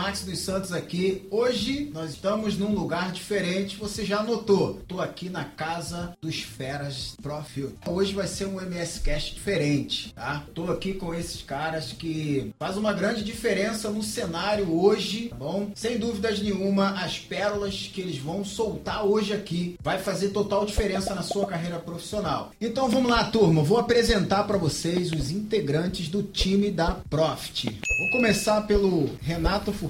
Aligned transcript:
Max 0.00 0.22
dos 0.22 0.38
Santos 0.38 0.72
aqui. 0.72 1.28
Hoje 1.30 1.90
nós 1.92 2.12
estamos 2.12 2.56
num 2.56 2.74
lugar 2.74 3.12
diferente, 3.12 3.76
você 3.76 4.02
já 4.02 4.22
notou. 4.22 4.80
Tô 4.88 4.98
aqui 4.98 5.28
na 5.28 5.44
casa 5.44 6.16
dos 6.22 6.40
feras 6.40 7.14
Profil. 7.22 7.74
Hoje 7.86 8.14
vai 8.14 8.26
ser 8.26 8.46
um 8.46 8.58
MS 8.58 9.00
Cast 9.00 9.34
diferente, 9.34 10.14
tá? 10.14 10.42
Tô 10.54 10.70
aqui 10.72 10.94
com 10.94 11.14
esses 11.14 11.42
caras 11.42 11.92
que 11.92 12.50
faz 12.58 12.78
uma 12.78 12.94
grande 12.94 13.22
diferença 13.22 13.90
no 13.90 14.02
cenário 14.02 14.72
hoje, 14.72 15.28
tá 15.28 15.36
bom? 15.36 15.70
Sem 15.74 15.98
dúvidas 15.98 16.40
nenhuma, 16.40 16.92
as 16.92 17.18
pérolas 17.18 17.90
que 17.92 18.00
eles 18.00 18.16
vão 18.16 18.42
soltar 18.42 19.04
hoje 19.04 19.34
aqui 19.34 19.76
vai 19.82 19.98
fazer 19.98 20.30
total 20.30 20.64
diferença 20.64 21.14
na 21.14 21.22
sua 21.22 21.44
carreira 21.44 21.78
profissional. 21.78 22.52
Então 22.58 22.88
vamos 22.88 23.10
lá, 23.10 23.24
turma. 23.24 23.62
Vou 23.62 23.76
apresentar 23.76 24.44
para 24.44 24.56
vocês 24.56 25.12
os 25.12 25.30
integrantes 25.30 26.08
do 26.08 26.22
time 26.22 26.70
da 26.70 26.92
Profit. 27.10 27.78
Vou 27.98 28.10
começar 28.12 28.62
pelo 28.62 29.10
Renato 29.20 29.70
Furtado. 29.74 29.89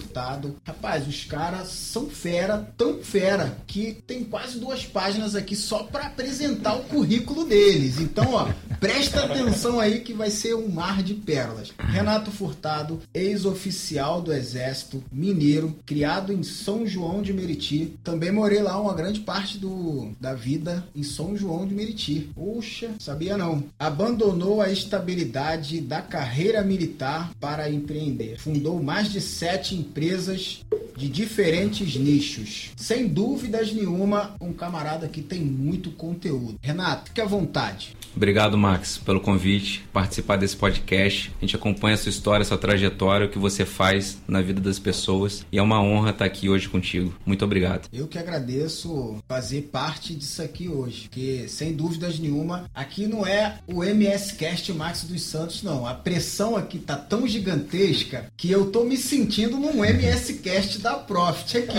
Rapaz, 0.64 1.06
os 1.06 1.24
caras 1.24 1.68
são 1.68 2.08
fera, 2.08 2.58
tão 2.76 3.02
fera, 3.02 3.56
que 3.66 3.94
tem 4.06 4.24
quase 4.24 4.58
duas 4.58 4.84
páginas 4.84 5.34
aqui 5.34 5.56
só 5.56 5.84
para 5.84 6.06
apresentar 6.06 6.74
o 6.74 6.84
currículo 6.84 7.44
deles. 7.44 7.98
Então, 7.98 8.32
ó, 8.32 8.48
presta 8.80 9.24
atenção 9.24 9.78
aí 9.78 10.00
que 10.00 10.12
vai 10.12 10.30
ser 10.30 10.54
um 10.54 10.68
mar 10.68 11.02
de 11.02 11.14
pérolas. 11.14 11.72
Renato 11.78 12.30
Furtado, 12.30 13.00
ex-oficial 13.12 14.20
do 14.20 14.32
Exército 14.32 15.02
Mineiro, 15.12 15.76
criado 15.84 16.32
em 16.32 16.42
São 16.42 16.86
João 16.86 17.22
de 17.22 17.32
Meriti. 17.32 17.94
Também 18.02 18.32
morei 18.32 18.62
lá 18.62 18.80
uma 18.80 18.94
grande 18.94 19.20
parte 19.20 19.58
do, 19.58 20.12
da 20.20 20.34
vida 20.34 20.86
em 20.94 21.02
São 21.02 21.36
João 21.36 21.66
de 21.66 21.74
Meriti. 21.74 22.30
Puxa, 22.34 22.90
sabia 22.98 23.36
não. 23.36 23.64
Abandonou 23.78 24.60
a 24.60 24.70
estabilidade 24.70 25.80
da 25.80 26.00
carreira 26.00 26.62
militar 26.62 27.30
para 27.40 27.70
empreender. 27.70 28.38
Fundou 28.38 28.82
mais 28.82 29.10
de 29.12 29.20
sete 29.20 29.74
empresas 29.80 30.60
de 30.96 31.08
diferentes 31.08 31.96
nichos. 31.96 32.70
Sem 32.76 33.08
dúvidas 33.08 33.72
nenhuma, 33.72 34.36
um 34.40 34.52
camarada 34.52 35.08
que 35.08 35.22
tem 35.22 35.40
muito 35.40 35.90
conteúdo. 35.90 36.58
Renato, 36.62 37.06
fique 37.06 37.20
à 37.20 37.24
vontade. 37.24 37.96
Obrigado, 38.14 38.58
Max, 38.58 38.98
pelo 38.98 39.20
convite, 39.20 39.84
participar 39.92 40.36
desse 40.36 40.56
podcast. 40.56 41.32
A 41.38 41.40
gente 41.40 41.56
acompanha 41.56 41.94
a 41.94 41.98
sua 41.98 42.10
história, 42.10 42.42
a 42.42 42.46
sua 42.46 42.58
trajetória, 42.58 43.26
o 43.26 43.30
que 43.30 43.38
você 43.38 43.64
faz 43.64 44.18
na 44.26 44.42
vida 44.42 44.60
das 44.60 44.78
pessoas. 44.78 45.46
E 45.50 45.58
é 45.58 45.62
uma 45.62 45.80
honra 45.80 46.10
estar 46.10 46.24
aqui 46.24 46.48
hoje 46.48 46.68
contigo. 46.68 47.14
Muito 47.24 47.44
obrigado. 47.44 47.88
Eu 47.92 48.08
que 48.08 48.18
agradeço 48.18 49.22
fazer 49.28 49.62
parte 49.72 50.14
disso 50.14 50.42
aqui 50.42 50.68
hoje, 50.68 51.02
porque 51.02 51.46
sem 51.48 51.72
dúvidas 51.72 52.18
nenhuma, 52.18 52.64
aqui 52.74 53.06
não 53.06 53.26
é 53.26 53.58
o 53.66 53.84
MS 53.84 54.34
Cast 54.34 54.72
Max 54.72 55.04
dos 55.04 55.22
Santos, 55.22 55.62
não. 55.62 55.86
A 55.86 55.94
pressão 55.94 56.56
aqui 56.56 56.78
tá 56.78 56.96
tão 56.96 57.26
gigantesca 57.26 58.26
que 58.36 58.50
eu 58.50 58.70
tô 58.70 58.84
me 58.84 58.96
sentindo 58.96 59.56
num 59.56 59.69
MS 59.84 60.34
Cast 60.34 60.78
da 60.78 60.94
Profit 60.94 61.58
aqui, 61.58 61.78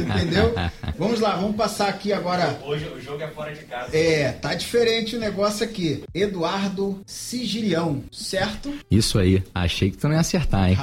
entendeu? 0.00 0.54
Vamos 0.98 1.20
lá, 1.20 1.36
vamos 1.36 1.56
passar 1.56 1.88
aqui 1.88 2.12
agora. 2.12 2.60
Hoje 2.64 2.86
o 2.86 3.00
jogo 3.00 3.22
é 3.22 3.28
fora 3.28 3.54
de 3.54 3.64
casa. 3.64 3.96
É, 3.96 4.32
tá 4.32 4.54
diferente 4.54 5.16
o 5.16 5.18
negócio 5.18 5.64
aqui. 5.64 6.04
Eduardo 6.14 7.00
Sigilião, 7.06 8.02
certo? 8.12 8.72
Isso 8.90 9.18
aí. 9.18 9.42
Achei 9.54 9.90
que 9.90 9.96
tu 9.96 10.08
não 10.08 10.14
ia 10.14 10.20
acertar, 10.20 10.68
hein? 10.70 10.78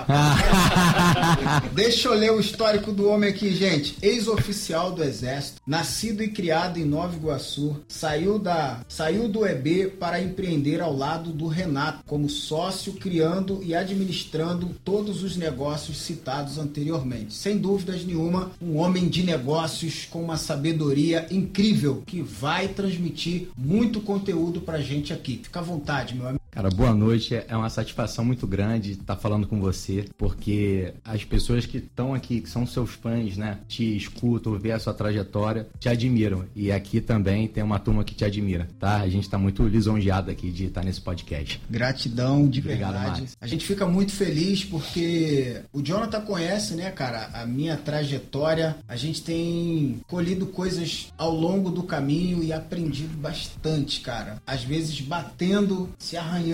Deixa 1.73 2.07
eu 2.07 2.13
ler 2.13 2.31
o 2.31 2.39
histórico 2.39 2.91
do 2.91 3.09
homem 3.09 3.29
aqui, 3.29 3.53
gente. 3.53 3.95
Ex-oficial 4.01 4.91
do 4.91 5.03
Exército, 5.03 5.61
nascido 5.65 6.23
e 6.23 6.29
criado 6.29 6.79
em 6.79 6.85
Nova 6.85 7.15
Iguaçu, 7.15 7.79
saiu, 7.87 8.39
da, 8.39 8.81
saiu 8.87 9.27
do 9.27 9.45
EB 9.45 9.87
para 9.99 10.21
empreender 10.21 10.81
ao 10.81 10.95
lado 10.95 11.31
do 11.31 11.47
Renato, 11.47 12.03
como 12.05 12.29
sócio, 12.29 12.93
criando 12.93 13.61
e 13.63 13.75
administrando 13.75 14.75
todos 14.83 15.23
os 15.23 15.37
negócios 15.37 15.97
citados 16.07 16.57
anteriormente. 16.57 17.33
Sem 17.33 17.57
dúvidas 17.57 18.03
nenhuma, 18.05 18.51
um 18.61 18.77
homem 18.77 19.07
de 19.07 19.23
negócios 19.23 20.05
com 20.09 20.23
uma 20.23 20.37
sabedoria 20.37 21.27
incrível 21.29 22.01
que 22.05 22.21
vai 22.21 22.69
transmitir 22.69 23.49
muito 23.55 24.01
conteúdo 24.01 24.61
pra 24.61 24.81
gente 24.81 25.13
aqui. 25.13 25.41
Fica 25.43 25.59
à 25.59 25.63
vontade, 25.63 26.15
meu 26.15 26.27
amigo. 26.27 26.36
Cara, 26.57 26.71
boa 26.71 26.91
noite. 26.91 27.35
É 27.47 27.55
uma 27.55 27.69
satisfação 27.69 28.25
muito 28.25 28.47
grande 28.47 28.93
estar 28.93 29.15
falando 29.15 29.45
com 29.45 29.61
você, 29.61 30.05
porque 30.17 30.91
as 31.05 31.23
pessoas 31.23 31.67
que 31.67 31.77
estão 31.77 32.15
aqui, 32.15 32.41
que 32.41 32.49
são 32.49 32.65
seus 32.65 32.89
fãs, 32.89 33.37
né, 33.37 33.59
te 33.67 33.95
escutam, 33.95 34.57
vê 34.57 34.71
a 34.71 34.79
sua 34.79 34.91
trajetória, 34.91 35.67
te 35.79 35.87
admiram. 35.87 36.45
E 36.55 36.71
aqui 36.71 36.99
também 36.99 37.47
tem 37.47 37.63
uma 37.63 37.77
turma 37.77 38.03
que 38.03 38.15
te 38.15 38.25
admira, 38.25 38.67
tá? 38.79 39.01
A 39.01 39.07
gente 39.07 39.21
está 39.21 39.37
muito 39.37 39.67
lisonjeado 39.67 40.31
aqui 40.31 40.49
de 40.49 40.65
estar 40.65 40.83
nesse 40.83 40.99
podcast. 40.99 41.61
Gratidão, 41.69 42.49
de 42.49 42.59
Obrigado, 42.59 42.93
verdade. 42.93 43.27
A 43.39 43.45
gente 43.45 43.63
fica 43.63 43.85
muito 43.85 44.13
feliz 44.13 44.65
porque 44.65 45.61
o 45.71 45.83
Jonathan 45.83 46.21
conhece, 46.21 46.73
né, 46.73 46.89
cara, 46.89 47.29
a 47.33 47.45
minha 47.45 47.77
trajetória. 47.77 48.77
A 48.87 48.95
gente 48.95 49.21
tem 49.21 49.99
colhido 50.07 50.47
coisas 50.47 51.13
ao 51.19 51.35
longo 51.35 51.69
do 51.69 51.83
caminho 51.83 52.43
e 52.43 52.51
aprendido 52.51 53.15
bastante, 53.15 54.01
cara. 54.01 54.41
Às 54.47 54.63
vezes 54.63 54.99
batendo, 55.01 55.87
se 55.99 56.17
arranhando, 56.17 56.46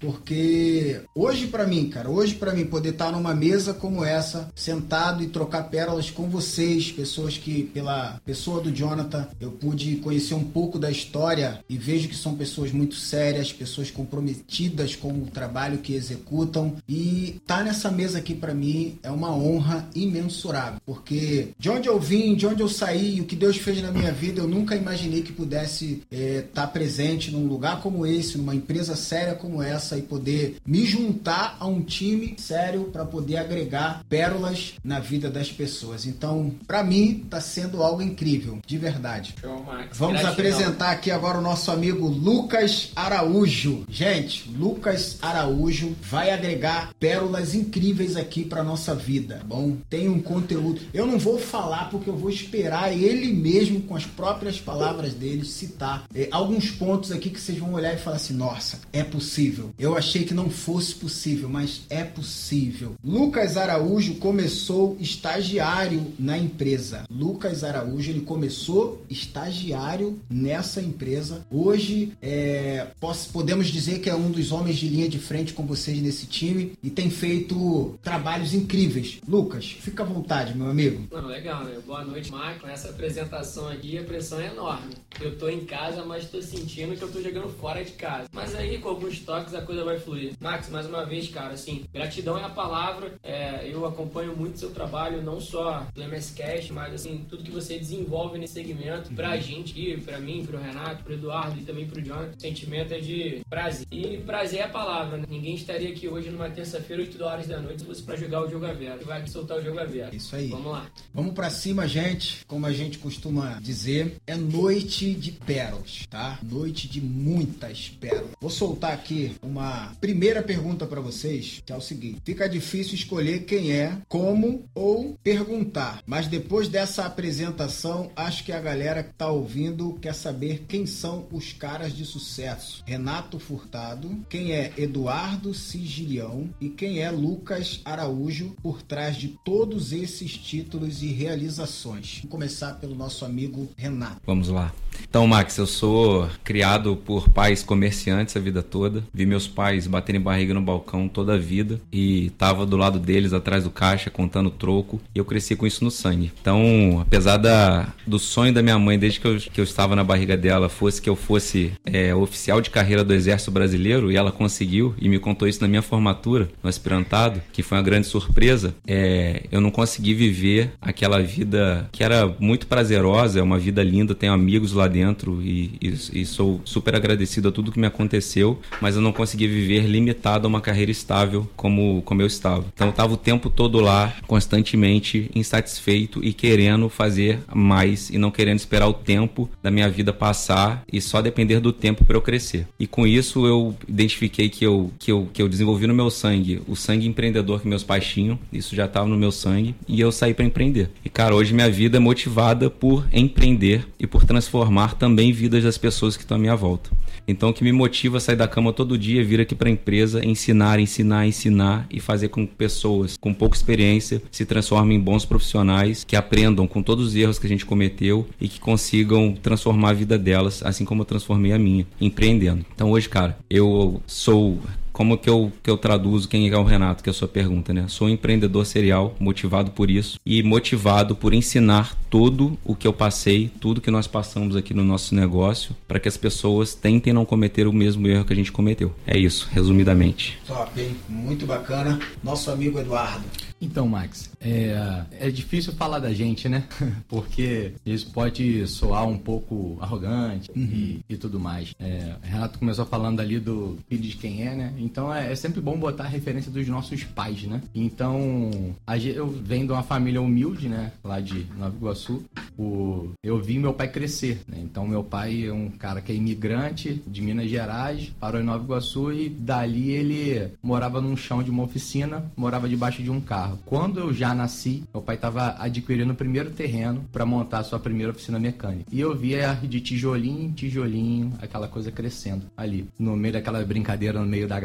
porque 0.00 1.00
hoje 1.14 1.46
pra 1.46 1.66
mim, 1.66 1.88
cara, 1.88 2.08
hoje 2.08 2.34
pra 2.34 2.52
mim 2.52 2.64
poder 2.64 2.90
estar 2.90 3.12
numa 3.12 3.34
mesa 3.34 3.72
como 3.72 4.04
essa, 4.04 4.50
sentado 4.54 5.22
e 5.22 5.28
trocar 5.28 5.64
pérolas 5.64 6.10
com 6.10 6.28
vocês, 6.28 6.90
pessoas 6.90 7.36
que 7.36 7.64
pela 7.64 8.20
pessoa 8.24 8.60
do 8.60 8.72
Jonathan 8.72 9.28
eu 9.40 9.50
pude 9.50 9.96
conhecer 9.96 10.34
um 10.34 10.44
pouco 10.44 10.78
da 10.78 10.90
história 10.90 11.60
e 11.68 11.76
vejo 11.76 12.08
que 12.08 12.16
são 12.16 12.34
pessoas 12.34 12.72
muito 12.72 12.94
sérias, 12.94 13.52
pessoas 13.52 13.90
comprometidas 13.90 14.96
com 14.96 15.12
o 15.12 15.26
trabalho 15.32 15.78
que 15.78 15.94
executam. 15.94 16.76
E 16.88 17.36
estar 17.36 17.64
nessa 17.64 17.90
mesa 17.90 18.18
aqui 18.18 18.34
pra 18.34 18.54
mim 18.54 18.98
é 19.02 19.10
uma 19.10 19.34
honra 19.34 19.88
imensurável, 19.94 20.80
porque 20.84 21.48
de 21.58 21.70
onde 21.70 21.88
eu 21.88 21.98
vim, 21.98 22.34
de 22.34 22.46
onde 22.46 22.62
eu 22.62 22.68
saí, 22.68 23.20
o 23.20 23.24
que 23.24 23.36
Deus 23.36 23.56
fez 23.56 23.82
na 23.82 23.90
minha 23.90 24.12
vida, 24.12 24.40
eu 24.40 24.48
nunca 24.48 24.76
imaginei 24.76 25.22
que 25.22 25.32
pudesse 25.32 26.02
estar 26.10 26.66
presente 26.68 27.30
num 27.30 27.46
lugar 27.46 27.80
como 27.80 28.06
esse, 28.06 28.38
numa 28.38 28.54
empresa 28.54 28.96
séria 28.96 29.19
como 29.34 29.62
essa 29.62 29.96
e 29.96 30.02
poder 30.02 30.56
me 30.66 30.84
juntar 30.84 31.56
a 31.58 31.66
um 31.66 31.82
time 31.82 32.34
sério 32.38 32.84
para 32.92 33.04
poder 33.04 33.36
agregar 33.36 34.02
pérolas 34.08 34.74
na 34.82 34.98
vida 34.98 35.30
das 35.30 35.50
pessoas. 35.50 36.06
Então, 36.06 36.52
para 36.66 36.82
mim, 36.82 37.26
tá 37.28 37.40
sendo 37.40 37.82
algo 37.82 38.02
incrível, 38.02 38.58
de 38.66 38.78
verdade. 38.78 39.34
Show, 39.40 39.62
Max. 39.64 39.96
Vamos 39.96 40.20
Gratidão. 40.20 40.32
apresentar 40.32 40.90
aqui 40.90 41.10
agora 41.10 41.38
o 41.38 41.42
nosso 41.42 41.70
amigo 41.70 42.08
Lucas 42.08 42.90
Araújo. 42.96 43.84
Gente, 43.88 44.50
Lucas 44.50 45.18
Araújo 45.20 45.94
vai 46.02 46.30
agregar 46.30 46.92
pérolas 46.98 47.54
incríveis 47.54 48.16
aqui 48.16 48.44
para 48.44 48.62
nossa 48.62 48.94
vida, 48.94 49.36
tá 49.36 49.44
bom? 49.44 49.76
Tem 49.88 50.08
um 50.08 50.20
conteúdo. 50.20 50.80
Eu 50.92 51.06
não 51.06 51.18
vou 51.18 51.38
falar 51.38 51.90
porque 51.90 52.08
eu 52.08 52.16
vou 52.16 52.30
esperar 52.30 52.92
ele 52.92 53.32
mesmo 53.32 53.80
com 53.82 53.94
as 53.96 54.04
próprias 54.04 54.60
palavras 54.60 55.14
dele 55.14 55.44
citar 55.44 56.04
eh, 56.14 56.28
alguns 56.30 56.70
pontos 56.70 57.12
aqui 57.12 57.30
que 57.30 57.40
vocês 57.40 57.58
vão 57.58 57.72
olhar 57.74 57.94
e 57.94 57.98
falar 57.98 58.16
assim: 58.16 58.34
"Nossa, 58.34 58.80
é 58.92 59.02
possível. 59.10 59.70
Eu 59.78 59.96
achei 59.96 60.24
que 60.24 60.32
não 60.34 60.48
fosse 60.48 60.94
possível, 60.94 61.48
mas 61.48 61.82
é 61.90 62.04
possível." 62.04 62.94
Lucas 63.04 63.56
Araújo 63.56 64.14
começou 64.16 64.96
estagiário 65.00 66.12
na 66.18 66.38
empresa. 66.38 67.04
Lucas 67.10 67.64
Araújo, 67.64 68.10
ele 68.10 68.20
começou 68.20 69.04
estagiário 69.10 70.18
nessa 70.28 70.80
empresa. 70.80 71.44
Hoje, 71.50 72.12
é, 72.22 72.88
posso- 73.00 73.30
podemos 73.30 73.68
dizer 73.68 74.00
que 74.00 74.10
é 74.10 74.14
um 74.14 74.30
dos 74.30 74.52
homens 74.52 74.76
de 74.76 74.88
linha 74.88 75.08
de 75.08 75.18
frente 75.18 75.52
com 75.52 75.64
vocês 75.66 76.00
nesse 76.00 76.26
time 76.26 76.72
e 76.82 76.90
tem 76.90 77.10
feito 77.10 77.98
trabalhos 78.02 78.54
incríveis. 78.54 79.18
Lucas, 79.26 79.66
fica 79.80 80.02
à 80.02 80.06
vontade, 80.06 80.56
meu 80.56 80.68
amigo. 80.68 81.06
Não, 81.10 81.26
legal, 81.26 81.64
né? 81.64 81.78
Boa 81.86 82.04
noite, 82.04 82.30
Marco. 82.30 82.66
Essa 82.66 82.90
apresentação 82.90 83.68
aqui, 83.68 83.98
a 83.98 84.02
pressão 84.04 84.40
é 84.40 84.46
enorme. 84.48 84.94
Eu 85.20 85.36
tô 85.38 85.48
em 85.48 85.64
casa, 85.64 86.04
mas 86.04 86.26
tô 86.26 86.40
sentindo 86.42 86.96
que 86.96 87.02
eu 87.02 87.10
tô 87.10 87.20
jogando 87.22 87.48
fora 87.60 87.84
de 87.84 87.92
casa. 87.92 88.28
Mas 88.32 88.54
aí, 88.54 88.78
alguns 88.90 89.20
toques, 89.20 89.54
a 89.54 89.62
coisa 89.62 89.84
vai 89.84 89.98
fluir. 89.98 90.32
Max, 90.40 90.68
mais 90.68 90.86
uma 90.86 91.04
vez, 91.04 91.28
cara, 91.28 91.54
assim, 91.54 91.84
gratidão 91.92 92.38
é 92.38 92.44
a 92.44 92.48
palavra. 92.48 93.14
É, 93.22 93.68
eu 93.68 93.86
acompanho 93.86 94.36
muito 94.36 94.58
seu 94.58 94.70
trabalho, 94.70 95.22
não 95.22 95.40
só 95.40 95.86
do 95.94 96.02
MS 96.02 96.34
Cash, 96.34 96.70
mas 96.70 96.94
assim, 96.94 97.24
tudo 97.28 97.42
que 97.42 97.50
você 97.50 97.78
desenvolve 97.78 98.38
nesse 98.38 98.54
segmento, 98.54 99.12
pra 99.14 99.36
gente 99.36 99.72
aqui, 99.72 100.00
pra 100.00 100.18
mim, 100.18 100.44
pro 100.44 100.58
Renato, 100.58 101.02
pro 101.02 101.14
Eduardo 101.14 101.58
e 101.58 101.62
também 101.62 101.86
pro 101.86 102.02
Jonathan. 102.02 102.36
O 102.36 102.40
sentimento 102.40 102.92
é 102.92 102.98
de 102.98 103.42
prazer. 103.48 103.86
E 103.90 104.18
prazer 104.18 104.60
é 104.60 104.64
a 104.64 104.68
palavra, 104.68 105.18
né? 105.18 105.24
Ninguém 105.28 105.54
estaria 105.54 105.90
aqui 105.90 106.08
hoje 106.08 106.30
numa 106.30 106.50
terça-feira, 106.50 107.02
8 107.02 107.22
horas 107.22 107.46
da 107.46 107.60
noite, 107.60 107.80
se 107.80 107.86
fosse 107.86 108.02
pra 108.02 108.16
jogar 108.16 108.44
o 108.44 108.50
jogo 108.50 108.66
aberto. 108.66 109.04
Vai 109.04 109.26
soltar 109.26 109.58
o 109.58 109.62
jogo 109.62 109.78
aberto. 109.78 110.14
Isso 110.14 110.34
aí. 110.34 110.48
Vamos 110.48 110.72
lá. 110.72 110.90
Vamos 111.14 111.34
pra 111.34 111.50
cima, 111.50 111.86
gente. 111.86 112.44
Como 112.46 112.66
a 112.66 112.72
gente 112.72 112.98
costuma 112.98 113.60
dizer, 113.60 114.16
é 114.26 114.34
noite 114.36 115.14
de 115.14 115.32
pérolas, 115.32 116.06
tá? 116.08 116.38
Noite 116.42 116.88
de 116.88 117.00
muitas 117.00 117.88
pérolas. 117.88 118.30
Vou 118.40 118.50
soltar 118.50 118.79
lançar 118.80 118.92
aqui 118.92 119.36
uma 119.42 119.92
primeira 120.00 120.42
pergunta 120.42 120.86
para 120.86 121.00
vocês, 121.00 121.62
que 121.64 121.72
é 121.72 121.76
o 121.76 121.80
seguinte: 121.80 122.20
fica 122.24 122.48
difícil 122.48 122.94
escolher 122.94 123.44
quem 123.44 123.72
é, 123.72 123.98
como 124.08 124.64
ou 124.74 125.18
perguntar, 125.22 126.02
mas 126.06 126.26
depois 126.26 126.68
dessa 126.68 127.04
apresentação, 127.04 128.10
acho 128.16 128.44
que 128.44 128.52
a 128.52 128.60
galera 128.60 129.02
que 129.02 129.14
tá 129.14 129.28
ouvindo 129.28 129.94
quer 130.00 130.14
saber 130.14 130.64
quem 130.68 130.86
são 130.86 131.26
os 131.30 131.52
caras 131.52 131.94
de 131.94 132.04
sucesso. 132.04 132.82
Renato 132.86 133.38
Furtado, 133.38 134.24
quem 134.28 134.52
é 134.52 134.72
Eduardo 134.76 135.54
Sigilião 135.54 136.48
e 136.60 136.68
quem 136.68 137.00
é 137.00 137.10
Lucas 137.10 137.80
Araújo 137.84 138.54
por 138.62 138.82
trás 138.82 139.16
de 139.16 139.28
todos 139.44 139.92
esses 139.92 140.36
títulos 140.36 141.02
e 141.02 141.08
realizações. 141.08 142.18
Vamos 142.18 142.30
começar 142.30 142.74
pelo 142.74 142.94
nosso 142.94 143.24
amigo 143.24 143.68
Renato. 143.76 144.20
Vamos 144.24 144.48
lá. 144.48 144.72
Então, 145.08 145.26
Max, 145.26 145.56
eu 145.58 145.66
sou 145.66 146.28
criado 146.44 146.96
por 146.96 147.28
pais 147.28 147.62
comerciantes 147.62 148.36
a 148.36 148.40
vida 148.40 148.62
toda. 148.62 149.04
Vi 149.12 149.26
meus 149.26 149.46
pais 149.46 149.86
baterem 149.86 150.20
barriga 150.20 150.54
no 150.54 150.60
balcão 150.60 151.08
toda 151.08 151.34
a 151.34 151.38
vida 151.38 151.80
e 151.92 152.30
tava 152.38 152.64
do 152.66 152.76
lado 152.76 152.98
deles, 152.98 153.32
atrás 153.32 153.64
do 153.64 153.70
caixa, 153.70 154.10
contando 154.10 154.50
troco. 154.50 155.00
E 155.14 155.18
eu 155.18 155.24
cresci 155.24 155.56
com 155.56 155.66
isso 155.66 155.84
no 155.84 155.90
sangue. 155.90 156.32
Então, 156.40 156.98
apesar 157.00 157.36
da, 157.36 157.92
do 158.06 158.18
sonho 158.18 158.52
da 158.52 158.62
minha 158.62 158.78
mãe, 158.78 158.98
desde 158.98 159.20
que 159.20 159.26
eu, 159.26 159.36
que 159.36 159.60
eu 159.60 159.64
estava 159.64 159.96
na 159.96 160.04
barriga 160.04 160.36
dela, 160.36 160.68
fosse 160.68 161.00
que 161.00 161.08
eu 161.08 161.16
fosse 161.16 161.72
é, 161.84 162.14
oficial 162.14 162.60
de 162.60 162.70
carreira 162.70 163.04
do 163.04 163.12
Exército 163.12 163.50
Brasileiro, 163.50 164.10
e 164.10 164.16
ela 164.16 164.32
conseguiu, 164.32 164.94
e 165.00 165.08
me 165.08 165.18
contou 165.18 165.48
isso 165.48 165.60
na 165.60 165.68
minha 165.68 165.82
formatura, 165.82 166.48
no 166.62 166.68
aspirantado, 166.68 167.40
que 167.52 167.62
foi 167.62 167.78
uma 167.78 167.84
grande 167.84 168.06
surpresa, 168.06 168.74
é, 168.86 169.44
eu 169.50 169.60
não 169.60 169.70
consegui 169.70 170.14
viver 170.14 170.72
aquela 170.80 171.20
vida 171.22 171.88
que 171.92 172.02
era 172.02 172.26
muito 172.38 172.66
prazerosa, 172.66 173.40
é 173.40 173.42
uma 173.42 173.58
vida 173.58 173.82
linda, 173.82 174.14
tenho 174.14 174.32
amigos 174.32 174.72
lá 174.72 174.88
dentro 174.90 175.40
e, 175.42 175.78
e, 175.80 176.20
e, 176.20 176.26
sou 176.26 176.60
super 176.64 176.94
agradecido 176.94 177.48
a 177.48 177.52
tudo 177.52 177.72
que 177.72 177.80
me 177.80 177.86
aconteceu, 177.86 178.60
mas 178.80 178.96
eu 178.96 179.02
não 179.02 179.12
consegui 179.12 179.46
viver 179.46 179.86
limitado 179.86 180.46
a 180.46 180.48
uma 180.48 180.60
carreira 180.60 180.90
estável 180.90 181.48
como, 181.56 182.02
como 182.02 182.20
eu 182.20 182.26
estava. 182.26 182.66
Então 182.74 182.88
eu 182.88 182.90
estava 182.90 183.14
o 183.14 183.16
tempo 183.16 183.48
todo 183.48 183.80
lá, 183.80 184.14
constantemente 184.26 185.30
insatisfeito 185.34 186.22
e 186.22 186.32
querendo 186.32 186.88
fazer 186.88 187.40
mais 187.54 188.10
e 188.10 188.18
não 188.18 188.30
querendo 188.30 188.58
esperar 188.58 188.88
o 188.88 188.92
tempo 188.92 189.48
da 189.62 189.70
minha 189.70 189.88
vida 189.88 190.12
passar 190.12 190.82
e 190.92 191.00
só 191.00 191.22
depender 191.22 191.60
do 191.60 191.72
tempo 191.72 192.04
para 192.04 192.16
eu 192.16 192.22
crescer. 192.22 192.66
E 192.78 192.86
com 192.86 193.06
isso 193.06 193.46
eu 193.46 193.74
identifiquei 193.88 194.48
que 194.48 194.64
eu, 194.64 194.90
que, 194.98 195.12
eu, 195.12 195.28
que 195.32 195.40
eu 195.40 195.48
desenvolvi 195.48 195.86
no 195.86 195.94
meu 195.94 196.10
sangue 196.10 196.60
o 196.66 196.76
sangue 196.76 197.06
empreendedor 197.06 197.60
que 197.60 197.68
meus 197.68 197.84
pais 197.84 198.06
tinham, 198.06 198.38
isso 198.52 198.74
já 198.74 198.86
estava 198.86 199.06
no 199.06 199.16
meu 199.16 199.32
sangue, 199.32 199.74
e 199.86 200.00
eu 200.00 200.10
saí 200.10 200.34
para 200.34 200.44
empreender. 200.44 200.90
E 201.04 201.08
cara, 201.08 201.34
hoje 201.34 201.54
minha 201.54 201.70
vida 201.70 201.96
é 201.96 202.00
motivada 202.00 202.70
por 202.70 203.06
empreender 203.12 203.86
e 203.98 204.06
por 204.06 204.24
transformar 204.24 204.69
também 204.98 205.32
vidas 205.32 205.64
das 205.64 205.76
pessoas 205.76 206.16
que 206.16 206.22
estão 206.22 206.36
à 206.36 206.40
minha 206.40 206.56
volta. 206.56 206.90
Então, 207.26 207.50
o 207.50 207.52
que 207.52 207.62
me 207.62 207.72
motiva 207.72 208.16
a 208.16 208.20
sair 208.20 208.36
da 208.36 208.48
cama 208.48 208.72
todo 208.72 208.98
dia 208.98 209.20
é 209.20 209.24
vir 209.24 209.40
aqui 209.40 209.54
para 209.54 209.68
a 209.68 209.72
empresa, 209.72 210.24
ensinar, 210.24 210.80
ensinar, 210.80 211.26
ensinar 211.26 211.86
e 211.90 212.00
fazer 212.00 212.28
com 212.28 212.46
que 212.46 212.54
pessoas 212.54 213.16
com 213.16 213.32
pouca 213.32 213.56
experiência 213.56 214.22
se 214.30 214.44
transformem 214.44 214.96
em 214.96 215.00
bons 215.00 215.24
profissionais, 215.24 216.04
que 216.04 216.16
aprendam 216.16 216.66
com 216.66 216.82
todos 216.82 217.08
os 217.08 217.16
erros 217.16 217.38
que 217.38 217.46
a 217.46 217.48
gente 217.48 217.66
cometeu 217.66 218.26
e 218.40 218.48
que 218.48 218.58
consigam 218.58 219.32
transformar 219.40 219.90
a 219.90 219.94
vida 219.94 220.18
delas, 220.18 220.62
assim 220.64 220.84
como 220.84 221.02
eu 221.02 221.06
transformei 221.06 221.52
a 221.52 221.58
minha, 221.58 221.86
empreendendo. 222.00 222.64
Então, 222.74 222.90
hoje, 222.90 223.08
cara, 223.08 223.38
eu 223.48 224.02
sou 224.06 224.58
como 225.00 225.16
que 225.16 225.30
eu, 225.30 225.50
que 225.62 225.70
eu 225.70 225.78
traduzo 225.78 226.28
quem 226.28 226.46
é 226.50 226.58
o 226.58 226.62
Renato, 226.62 227.02
que 227.02 227.08
é 227.08 227.12
a 227.12 227.14
sua 227.14 227.26
pergunta, 227.26 227.72
né? 227.72 227.86
Sou 227.88 228.06
um 228.06 228.10
empreendedor 228.10 228.66
serial, 228.66 229.14
motivado 229.18 229.70
por 229.70 229.90
isso 229.90 230.20
e 230.26 230.42
motivado 230.42 231.16
por 231.16 231.32
ensinar 231.32 231.96
tudo 232.10 232.58
o 232.62 232.74
que 232.74 232.86
eu 232.86 232.92
passei, 232.92 233.50
tudo 233.60 233.80
que 233.80 233.90
nós 233.90 234.06
passamos 234.06 234.56
aqui 234.56 234.74
no 234.74 234.84
nosso 234.84 235.14
negócio, 235.14 235.74
para 235.88 235.98
que 235.98 236.06
as 236.06 236.18
pessoas 236.18 236.74
tentem 236.74 237.14
não 237.14 237.24
cometer 237.24 237.66
o 237.66 237.72
mesmo 237.72 238.06
erro 238.08 238.26
que 238.26 238.34
a 238.34 238.36
gente 238.36 238.52
cometeu. 238.52 238.94
É 239.06 239.18
isso, 239.18 239.48
resumidamente. 239.50 240.38
Top, 240.46 240.78
hein? 240.78 240.94
Muito 241.08 241.46
bacana. 241.46 241.98
Nosso 242.22 242.50
amigo 242.50 242.78
Eduardo. 242.78 243.24
Então, 243.60 243.86
Max, 243.86 244.30
é, 244.40 245.04
é 245.20 245.30
difícil 245.30 245.74
falar 245.74 245.98
da 245.98 246.12
gente, 246.14 246.48
né? 246.48 246.66
Porque 247.06 247.74
isso 247.84 248.10
pode 248.10 248.66
soar 248.66 249.06
um 249.06 249.18
pouco 249.18 249.76
arrogante 249.80 250.50
uhum. 250.56 250.62
e, 250.72 251.04
e, 251.10 251.16
tudo 251.18 251.38
mais. 251.38 251.74
É, 251.78 252.14
Renato 252.22 252.58
começou 252.58 252.86
falando 252.86 253.20
ali 253.20 253.38
do 253.38 253.78
filho 253.86 254.02
de 254.02 254.16
quem 254.16 254.46
é, 254.46 254.54
né? 254.54 254.72
Então 254.90 255.12
é, 255.14 255.32
é, 255.32 255.36
sempre 255.36 255.60
bom 255.60 255.78
botar 255.78 256.04
a 256.04 256.08
referência 256.08 256.50
dos 256.50 256.66
nossos 256.66 257.04
pais, 257.04 257.44
né? 257.44 257.62
Então, 257.74 258.50
a, 258.86 258.98
eu 258.98 259.28
venho 259.28 259.66
de 259.66 259.72
uma 259.72 259.82
família 259.82 260.20
humilde, 260.20 260.68
né? 260.68 260.92
Lá 261.04 261.20
de 261.20 261.46
Nova 261.56 261.76
Iguaçu. 261.76 262.24
O, 262.58 263.10
eu 263.22 263.38
vi 263.40 263.58
meu 263.58 263.72
pai 263.72 263.88
crescer, 263.88 264.40
né? 264.48 264.58
Então, 264.60 264.86
meu 264.86 265.04
pai 265.04 265.46
é 265.46 265.52
um 265.52 265.70
cara 265.70 266.00
que 266.00 266.10
é 266.10 266.14
imigrante 266.14 267.02
de 267.06 267.22
Minas 267.22 267.48
Gerais, 267.48 268.12
parou 268.18 268.40
em 268.40 268.44
Nova 268.44 268.64
Iguaçu 268.64 269.12
e 269.12 269.28
dali 269.28 269.90
ele 269.90 270.50
morava 270.62 271.00
num 271.00 271.16
chão 271.16 271.42
de 271.42 271.50
uma 271.50 271.62
oficina, 271.62 272.24
morava 272.36 272.68
debaixo 272.68 273.02
de 273.02 273.10
um 273.10 273.20
carro. 273.20 273.58
Quando 273.64 274.00
eu 274.00 274.12
já 274.12 274.34
nasci, 274.34 274.82
meu 274.92 275.02
pai 275.02 275.14
estava 275.14 275.56
adquirindo 275.58 276.12
o 276.12 276.16
primeiro 276.16 276.50
terreno 276.50 277.04
para 277.12 277.24
montar 277.24 277.60
a 277.60 277.64
sua 277.64 277.78
primeira 277.78 278.12
oficina 278.12 278.38
mecânica. 278.38 278.84
E 278.90 279.00
eu 279.00 279.16
via 279.16 279.54
de 279.62 279.80
tijolinho 279.80 280.42
em 280.42 280.52
tijolinho 280.52 281.32
aquela 281.40 281.68
coisa 281.68 281.90
crescendo 281.92 282.46
ali, 282.56 282.86
no 282.98 283.16
meio 283.16 283.34
daquela 283.34 283.64
brincadeira 283.64 284.20
no 284.20 284.26
meio 284.26 284.48
da 284.48 284.58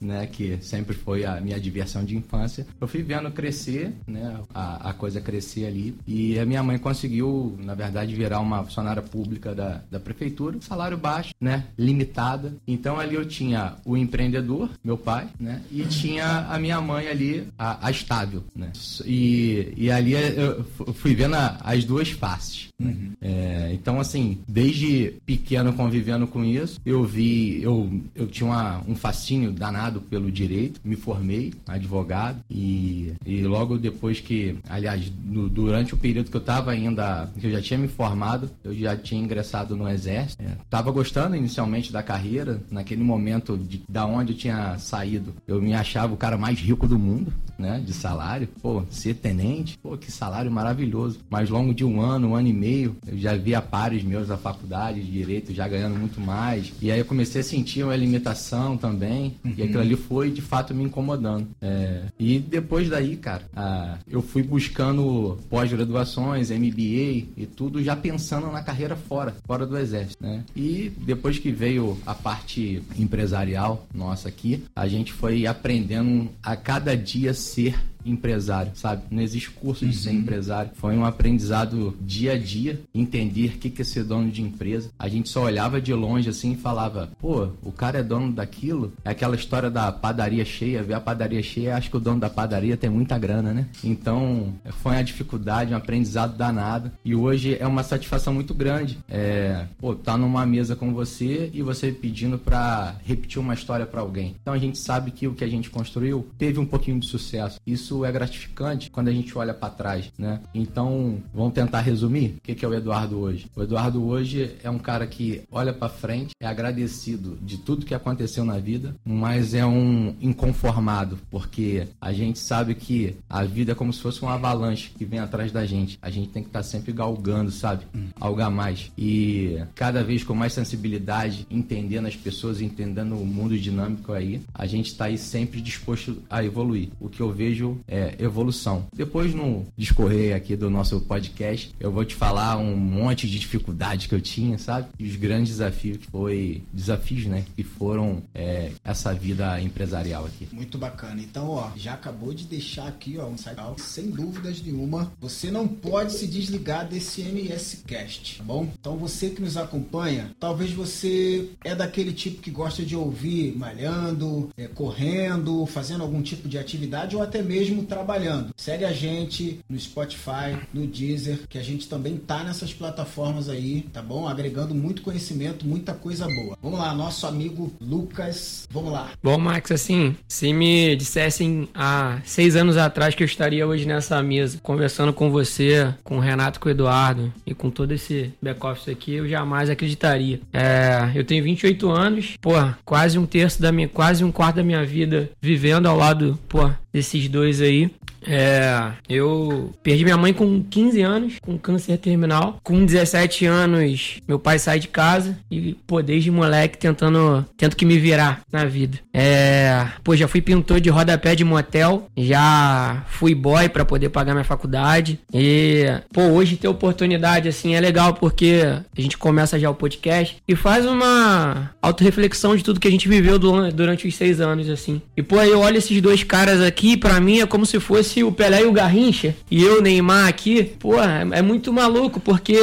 né, 0.00 0.26
que 0.26 0.58
sempre 0.60 0.94
foi 0.94 1.24
a 1.24 1.40
minha 1.40 1.58
diversão 1.58 2.04
de 2.04 2.16
infância. 2.16 2.66
Eu 2.80 2.88
fui 2.88 3.02
vendo 3.02 3.30
crescer, 3.30 3.92
né, 4.06 4.40
a, 4.54 4.90
a 4.90 4.92
coisa 4.92 5.20
crescer 5.20 5.66
ali. 5.66 5.96
E 6.06 6.38
a 6.38 6.46
minha 6.46 6.62
mãe 6.62 6.78
conseguiu, 6.78 7.56
na 7.58 7.74
verdade, 7.74 8.14
virar 8.14 8.40
uma 8.40 8.64
funcionária 8.64 9.02
pública 9.02 9.54
da, 9.54 9.82
da 9.90 10.00
prefeitura, 10.00 10.58
salário 10.60 10.96
baixo, 10.96 11.34
né, 11.40 11.64
limitada. 11.78 12.54
Então 12.66 12.98
ali 12.98 13.14
eu 13.14 13.24
tinha 13.24 13.74
o 13.84 13.96
empreendedor, 13.96 14.70
meu 14.82 14.96
pai, 14.96 15.28
né, 15.38 15.62
e 15.70 15.82
tinha 15.84 16.46
a 16.48 16.58
minha 16.58 16.80
mãe 16.80 17.08
ali, 17.08 17.48
a, 17.58 17.86
a 17.86 17.90
estável 17.90 18.42
né? 18.54 18.72
E, 19.04 19.72
e 19.76 19.90
ali 19.90 20.12
eu 20.12 20.64
fui 20.94 21.14
vendo 21.14 21.34
as 21.34 21.84
duas 21.84 22.10
faces. 22.10 22.68
Uhum. 22.88 23.12
É, 23.20 23.70
então, 23.72 24.00
assim, 24.00 24.38
desde 24.48 25.14
pequeno 25.24 25.72
convivendo 25.72 26.26
com 26.26 26.44
isso, 26.44 26.80
eu 26.84 27.04
vi, 27.04 27.62
eu, 27.62 27.90
eu 28.14 28.26
tinha 28.26 28.46
uma, 28.48 28.82
um 28.86 28.94
fascínio 28.94 29.52
danado 29.52 30.00
pelo 30.00 30.30
direito, 30.30 30.80
me 30.84 30.96
formei 30.96 31.52
advogado 31.66 32.38
e, 32.50 33.12
e 33.24 33.42
logo 33.42 33.78
depois 33.78 34.20
que, 34.20 34.56
aliás, 34.68 35.10
no, 35.24 35.48
durante 35.48 35.94
o 35.94 35.96
período 35.96 36.30
que 36.30 36.36
eu 36.36 36.40
estava 36.40 36.72
ainda, 36.72 37.30
que 37.38 37.46
eu 37.46 37.50
já 37.50 37.60
tinha 37.60 37.78
me 37.78 37.88
formado, 37.88 38.50
eu 38.64 38.74
já 38.74 38.96
tinha 38.96 39.22
ingressado 39.22 39.76
no 39.76 39.88
exército. 39.88 40.42
É, 40.42 40.56
tava 40.68 40.90
gostando 40.90 41.36
inicialmente 41.36 41.92
da 41.92 42.02
carreira, 42.02 42.60
naquele 42.70 43.02
momento 43.02 43.56
de, 43.56 43.82
da 43.88 44.06
onde 44.06 44.32
eu 44.32 44.36
tinha 44.36 44.78
saído, 44.78 45.34
eu 45.46 45.60
me 45.60 45.74
achava 45.74 46.12
o 46.12 46.16
cara 46.16 46.36
mais 46.36 46.58
rico 46.58 46.88
do 46.88 46.98
mundo, 46.98 47.32
né, 47.62 47.82
de 47.84 47.94
salário. 47.94 48.48
Pô, 48.60 48.82
ser 48.90 49.14
tenente, 49.14 49.78
pô, 49.78 49.96
que 49.96 50.10
salário 50.10 50.50
maravilhoso. 50.50 51.20
Mas 51.30 51.48
longo 51.48 51.72
de 51.72 51.84
um 51.84 52.00
ano, 52.00 52.30
um 52.30 52.34
ano 52.34 52.48
e 52.48 52.52
meio, 52.52 52.96
eu 53.06 53.16
já 53.16 53.36
via 53.36 53.62
pares 53.62 54.02
meus 54.02 54.28
da 54.28 54.36
faculdade 54.36 55.00
de 55.00 55.10
direito 55.10 55.54
já 55.54 55.66
ganhando 55.68 55.98
muito 55.98 56.20
mais. 56.20 56.72
E 56.82 56.90
aí 56.90 56.98
eu 56.98 57.04
comecei 57.04 57.40
a 57.40 57.44
sentir 57.44 57.84
uma 57.84 57.96
limitação 57.96 58.76
também. 58.76 59.36
Uhum. 59.44 59.54
E 59.56 59.62
aquilo 59.62 59.80
ali 59.80 59.96
foi 59.96 60.30
de 60.30 60.42
fato 60.42 60.74
me 60.74 60.82
incomodando. 60.82 61.48
É... 61.60 62.02
E 62.18 62.38
depois 62.38 62.88
daí, 62.88 63.16
cara, 63.16 63.44
a... 63.54 63.98
eu 64.08 64.20
fui 64.20 64.42
buscando 64.42 65.38
pós-graduações, 65.48 66.50
MBA 66.50 67.28
e 67.36 67.48
tudo, 67.54 67.82
já 67.82 67.94
pensando 67.94 68.50
na 68.50 68.62
carreira 68.62 68.96
fora, 68.96 69.34
fora 69.46 69.64
do 69.64 69.78
exército, 69.78 70.22
né? 70.22 70.44
E 70.56 70.92
depois 70.98 71.38
que 71.38 71.52
veio 71.52 71.96
a 72.04 72.14
parte 72.14 72.82
empresarial 72.98 73.86
nossa 73.94 74.28
aqui, 74.28 74.64
a 74.74 74.88
gente 74.88 75.12
foi 75.12 75.46
aprendendo 75.46 76.28
a 76.42 76.56
cada 76.56 76.96
dia 76.96 77.34
ser 77.52 77.74
empresário, 78.04 78.72
sabe? 78.74 79.02
Não 79.10 79.22
existe 79.22 79.50
curso 79.50 79.86
de 79.86 79.96
uhum. 79.96 80.02
ser 80.02 80.12
empresário. 80.12 80.70
Foi 80.74 80.96
um 80.96 81.04
aprendizado 81.04 81.96
dia 82.00 82.32
a 82.32 82.38
dia, 82.38 82.80
entender 82.94 83.54
o 83.56 83.58
que 83.58 83.80
é 83.80 83.84
ser 83.84 84.04
dono 84.04 84.30
de 84.30 84.42
empresa. 84.42 84.90
A 84.98 85.08
gente 85.08 85.28
só 85.28 85.44
olhava 85.44 85.80
de 85.80 85.92
longe 85.92 86.28
assim 86.28 86.52
e 86.52 86.56
falava, 86.56 87.10
pô, 87.20 87.48
o 87.62 87.72
cara 87.72 87.98
é 87.98 88.02
dono 88.02 88.32
daquilo. 88.32 88.92
É 89.04 89.10
aquela 89.10 89.36
história 89.36 89.70
da 89.70 89.90
padaria 89.90 90.44
cheia, 90.44 90.82
ver 90.82 90.94
a 90.94 91.00
padaria 91.00 91.42
cheia, 91.42 91.76
acho 91.76 91.90
que 91.90 91.96
o 91.96 92.00
dono 92.00 92.20
da 92.20 92.30
padaria 92.30 92.76
tem 92.76 92.90
muita 92.90 93.18
grana, 93.18 93.52
né? 93.52 93.66
Então, 93.82 94.54
foi 94.82 94.92
uma 94.92 95.04
dificuldade, 95.04 95.72
um 95.72 95.76
aprendizado 95.76 96.36
danado. 96.36 96.90
E 97.04 97.14
hoje 97.14 97.56
é 97.58 97.66
uma 97.66 97.82
satisfação 97.82 98.34
muito 98.34 98.54
grande. 98.54 98.98
É, 99.08 99.66
pô, 99.78 99.94
tá 99.94 100.16
numa 100.16 100.44
mesa 100.46 100.76
com 100.76 100.92
você 100.92 101.50
e 101.52 101.62
você 101.62 101.92
pedindo 101.92 102.38
para 102.38 102.96
repetir 103.04 103.38
uma 103.38 103.54
história 103.54 103.86
para 103.86 104.00
alguém. 104.00 104.34
Então 104.40 104.54
a 104.54 104.58
gente 104.58 104.78
sabe 104.78 105.10
que 105.10 105.26
o 105.26 105.34
que 105.34 105.44
a 105.44 105.48
gente 105.48 105.70
construiu 105.70 106.26
teve 106.38 106.58
um 106.58 106.66
pouquinho 106.66 106.98
de 106.98 107.06
sucesso. 107.06 107.60
Isso 107.66 107.91
isso 107.92 108.04
é 108.04 108.10
gratificante 108.12 108.90
quando 108.90 109.08
a 109.08 109.12
gente 109.12 109.36
olha 109.36 109.52
para 109.52 109.68
trás, 109.68 110.10
né? 110.16 110.40
Então, 110.54 111.22
vamos 111.34 111.52
tentar 111.52 111.80
resumir 111.80 112.36
o 112.38 112.40
que 112.40 112.64
é 112.64 112.68
o 112.68 112.74
Eduardo 112.74 113.18
hoje. 113.18 113.46
O 113.54 113.62
Eduardo 113.62 114.02
hoje 114.04 114.56
é 114.62 114.70
um 114.70 114.78
cara 114.78 115.06
que 115.06 115.42
olha 115.50 115.72
para 115.72 115.88
frente, 115.88 116.32
é 116.40 116.46
agradecido 116.46 117.38
de 117.42 117.58
tudo 117.58 117.84
que 117.84 117.94
aconteceu 117.94 118.44
na 118.44 118.58
vida, 118.58 118.94
mas 119.04 119.52
é 119.52 119.66
um 119.66 120.14
inconformado, 120.20 121.18
porque 121.30 121.86
a 122.00 122.12
gente 122.12 122.38
sabe 122.38 122.74
que 122.74 123.16
a 123.28 123.44
vida 123.44 123.72
é 123.72 123.74
como 123.74 123.92
se 123.92 124.00
fosse 124.00 124.22
uma 124.22 124.34
avalanche 124.34 124.90
que 124.96 125.04
vem 125.04 125.18
atrás 125.18 125.52
da 125.52 125.66
gente. 125.66 125.98
A 126.00 126.10
gente 126.10 126.30
tem 126.30 126.42
que 126.42 126.48
estar 126.48 126.60
tá 126.60 126.64
sempre 126.64 126.92
galgando, 126.92 127.50
sabe? 127.50 127.84
Hum. 127.94 128.08
Algo 128.18 128.40
a 128.40 128.50
mais. 128.50 128.90
E 128.96 129.58
cada 129.74 130.02
vez 130.02 130.24
com 130.24 130.34
mais 130.34 130.52
sensibilidade, 130.52 131.46
entendendo 131.50 132.06
as 132.06 132.16
pessoas, 132.16 132.60
entendendo 132.60 133.16
o 133.16 133.26
mundo 133.26 133.58
dinâmico 133.58 134.12
aí, 134.12 134.40
a 134.54 134.66
gente 134.66 134.86
está 134.86 135.06
aí 135.06 135.18
sempre 135.18 135.60
disposto 135.60 136.22
a 136.30 136.42
evoluir. 136.42 136.88
O 137.00 137.08
que 137.08 137.20
eu 137.20 137.30
vejo 137.30 137.81
é 137.88 138.16
evolução. 138.18 138.86
Depois, 138.94 139.34
no 139.34 139.66
discorrer 139.76 140.34
aqui 140.34 140.56
do 140.56 140.70
nosso 140.70 141.00
podcast, 141.00 141.74
eu 141.78 141.90
vou 141.90 142.04
te 142.04 142.14
falar 142.14 142.56
um 142.56 142.76
monte 142.76 143.28
de 143.28 143.38
dificuldades 143.38 144.06
que 144.06 144.14
eu 144.14 144.20
tinha, 144.20 144.58
sabe? 144.58 144.88
E 144.98 145.06
os 145.06 145.16
grandes 145.16 145.52
desafios 145.52 145.98
que 145.98 146.06
foi 146.06 146.62
desafios, 146.72 147.26
né? 147.26 147.44
Que 147.54 147.62
foram 147.62 148.22
é, 148.34 148.72
essa 148.84 149.14
vida 149.14 149.60
empresarial 149.60 150.26
aqui. 150.26 150.48
Muito 150.52 150.78
bacana. 150.78 151.20
Então, 151.20 151.50
ó, 151.50 151.70
já 151.76 151.94
acabou 151.94 152.34
de 152.34 152.44
deixar 152.44 152.88
aqui, 152.88 153.18
ó, 153.18 153.26
um 153.26 153.38
site 153.38 153.60
sem 153.78 154.10
dúvidas 154.10 154.60
nenhuma. 154.62 155.12
Você 155.20 155.50
não 155.50 155.68
pode 155.68 156.12
se 156.12 156.26
desligar 156.26 156.88
desse 156.88 157.22
MS 157.22 157.78
Cast, 157.86 158.38
tá 158.38 158.44
bom? 158.44 158.68
Então, 158.80 158.96
você 158.96 159.30
que 159.30 159.40
nos 159.40 159.56
acompanha, 159.56 160.30
talvez 160.40 160.72
você 160.72 161.50
é 161.64 161.74
daquele 161.74 162.12
tipo 162.12 162.42
que 162.42 162.50
gosta 162.50 162.82
de 162.84 162.96
ouvir 162.96 163.56
malhando, 163.56 164.50
é, 164.56 164.66
correndo, 164.66 165.66
fazendo 165.66 166.02
algum 166.02 166.22
tipo 166.22 166.48
de 166.48 166.58
atividade 166.58 167.16
ou 167.16 167.22
até 167.22 167.42
mesmo 167.42 167.71
trabalhando. 167.80 168.50
Segue 168.56 168.84
a 168.84 168.92
gente 168.92 169.60
no 169.68 169.78
Spotify, 169.78 170.56
no 170.72 170.86
Deezer, 170.86 171.40
que 171.48 171.58
a 171.58 171.62
gente 171.62 171.88
também 171.88 172.16
tá 172.16 172.44
nessas 172.44 172.74
plataformas 172.74 173.48
aí, 173.48 173.82
tá 173.92 174.02
bom? 174.02 174.28
Agregando 174.28 174.74
muito 174.74 175.02
conhecimento, 175.02 175.66
muita 175.66 175.94
coisa 175.94 176.26
boa. 176.26 176.58
Vamos 176.62 176.78
lá, 176.78 176.94
nosso 176.94 177.26
amigo 177.26 177.72
Lucas, 177.80 178.68
vamos 178.70 178.92
lá. 178.92 179.10
Bom, 179.22 179.38
Max, 179.38 179.70
assim, 179.70 180.14
se 180.28 180.52
me 180.52 180.94
dissessem 180.96 181.68
há 181.74 182.20
seis 182.24 182.56
anos 182.56 182.76
atrás 182.76 183.14
que 183.14 183.22
eu 183.22 183.26
estaria 183.26 183.66
hoje 183.66 183.86
nessa 183.86 184.22
mesa, 184.22 184.58
conversando 184.62 185.12
com 185.12 185.30
você, 185.30 185.94
com 186.04 186.18
o 186.18 186.20
Renato, 186.20 186.60
com 186.60 186.68
o 186.68 186.72
Eduardo 186.72 187.32
e 187.46 187.54
com 187.54 187.70
todo 187.70 187.92
esse 187.92 188.32
back-office 188.42 188.88
aqui, 188.88 189.14
eu 189.14 189.28
jamais 189.28 189.70
acreditaria. 189.70 190.40
É, 190.52 191.10
eu 191.14 191.24
tenho 191.24 191.42
28 191.44 191.90
anos, 191.90 192.34
pô, 192.40 192.52
quase 192.84 193.18
um 193.18 193.26
terço 193.26 193.60
da 193.60 193.72
minha, 193.72 193.88
quase 193.88 194.24
um 194.24 194.32
quarto 194.32 194.56
da 194.56 194.62
minha 194.62 194.84
vida 194.84 195.30
vivendo 195.40 195.86
ao 195.86 195.96
lado, 195.96 196.38
pô, 196.48 196.70
desses 196.92 197.28
dois 197.28 197.60
aí. 197.60 197.90
É, 198.26 198.92
eu 199.08 199.72
perdi 199.82 200.04
minha 200.04 200.16
mãe 200.16 200.32
com 200.32 200.62
15 200.62 201.00
anos, 201.02 201.34
com 201.40 201.58
câncer 201.58 201.98
terminal. 201.98 202.58
Com 202.62 202.84
17 202.84 203.46
anos, 203.46 204.18
meu 204.26 204.38
pai 204.38 204.58
sai 204.58 204.78
de 204.78 204.88
casa 204.88 205.36
e, 205.50 205.76
pô, 205.86 206.02
desde 206.02 206.30
moleque 206.30 206.78
tentando, 206.78 207.44
tento 207.56 207.76
que 207.76 207.84
me 207.84 207.98
virar 207.98 208.40
na 208.52 208.64
vida. 208.64 208.98
É, 209.12 209.86
pô, 210.02 210.16
já 210.16 210.28
fui 210.28 210.40
pintor 210.40 210.80
de 210.80 210.90
rodapé 210.90 211.34
de 211.34 211.44
motel, 211.44 212.06
já 212.16 213.04
fui 213.08 213.34
boy 213.34 213.68
para 213.68 213.84
poder 213.84 214.08
pagar 214.08 214.34
minha 214.34 214.44
faculdade. 214.44 215.18
E, 215.32 215.86
pô, 216.12 216.22
hoje 216.22 216.56
ter 216.56 216.68
oportunidade 216.68 217.48
assim 217.48 217.74
é 217.74 217.80
legal 217.80 218.14
porque 218.14 218.62
a 218.96 219.00
gente 219.00 219.18
começa 219.18 219.58
já 219.58 219.70
o 219.70 219.74
podcast 219.74 220.36
e 220.46 220.54
faz 220.54 220.86
uma 220.86 221.70
autorreflexão 221.80 222.56
de 222.56 222.62
tudo 222.62 222.80
que 222.80 222.88
a 222.88 222.90
gente 222.90 223.08
viveu 223.08 223.38
durante 223.38 224.06
os 224.06 224.14
seis 224.14 224.40
anos, 224.40 224.68
assim. 224.68 225.00
E, 225.16 225.22
pô, 225.22 225.40
eu 225.42 225.60
olho 225.60 225.78
esses 225.78 226.00
dois 226.00 226.22
caras 226.22 226.60
aqui, 226.60 226.96
para 226.96 227.20
mim 227.20 227.40
é 227.40 227.46
como 227.46 227.66
se 227.66 227.80
fosse 227.80 228.11
fosse 228.12 228.24
o 228.24 228.30
Pelé 228.30 228.62
e 228.62 228.66
o 228.66 228.72
Garrincha 228.72 229.34
e 229.50 229.62
eu, 229.62 229.80
Neymar, 229.80 230.28
aqui, 230.28 230.72
é, 231.00 231.38
é 231.38 231.42
muito 231.42 231.72
maluco, 231.72 232.20
porque 232.20 232.58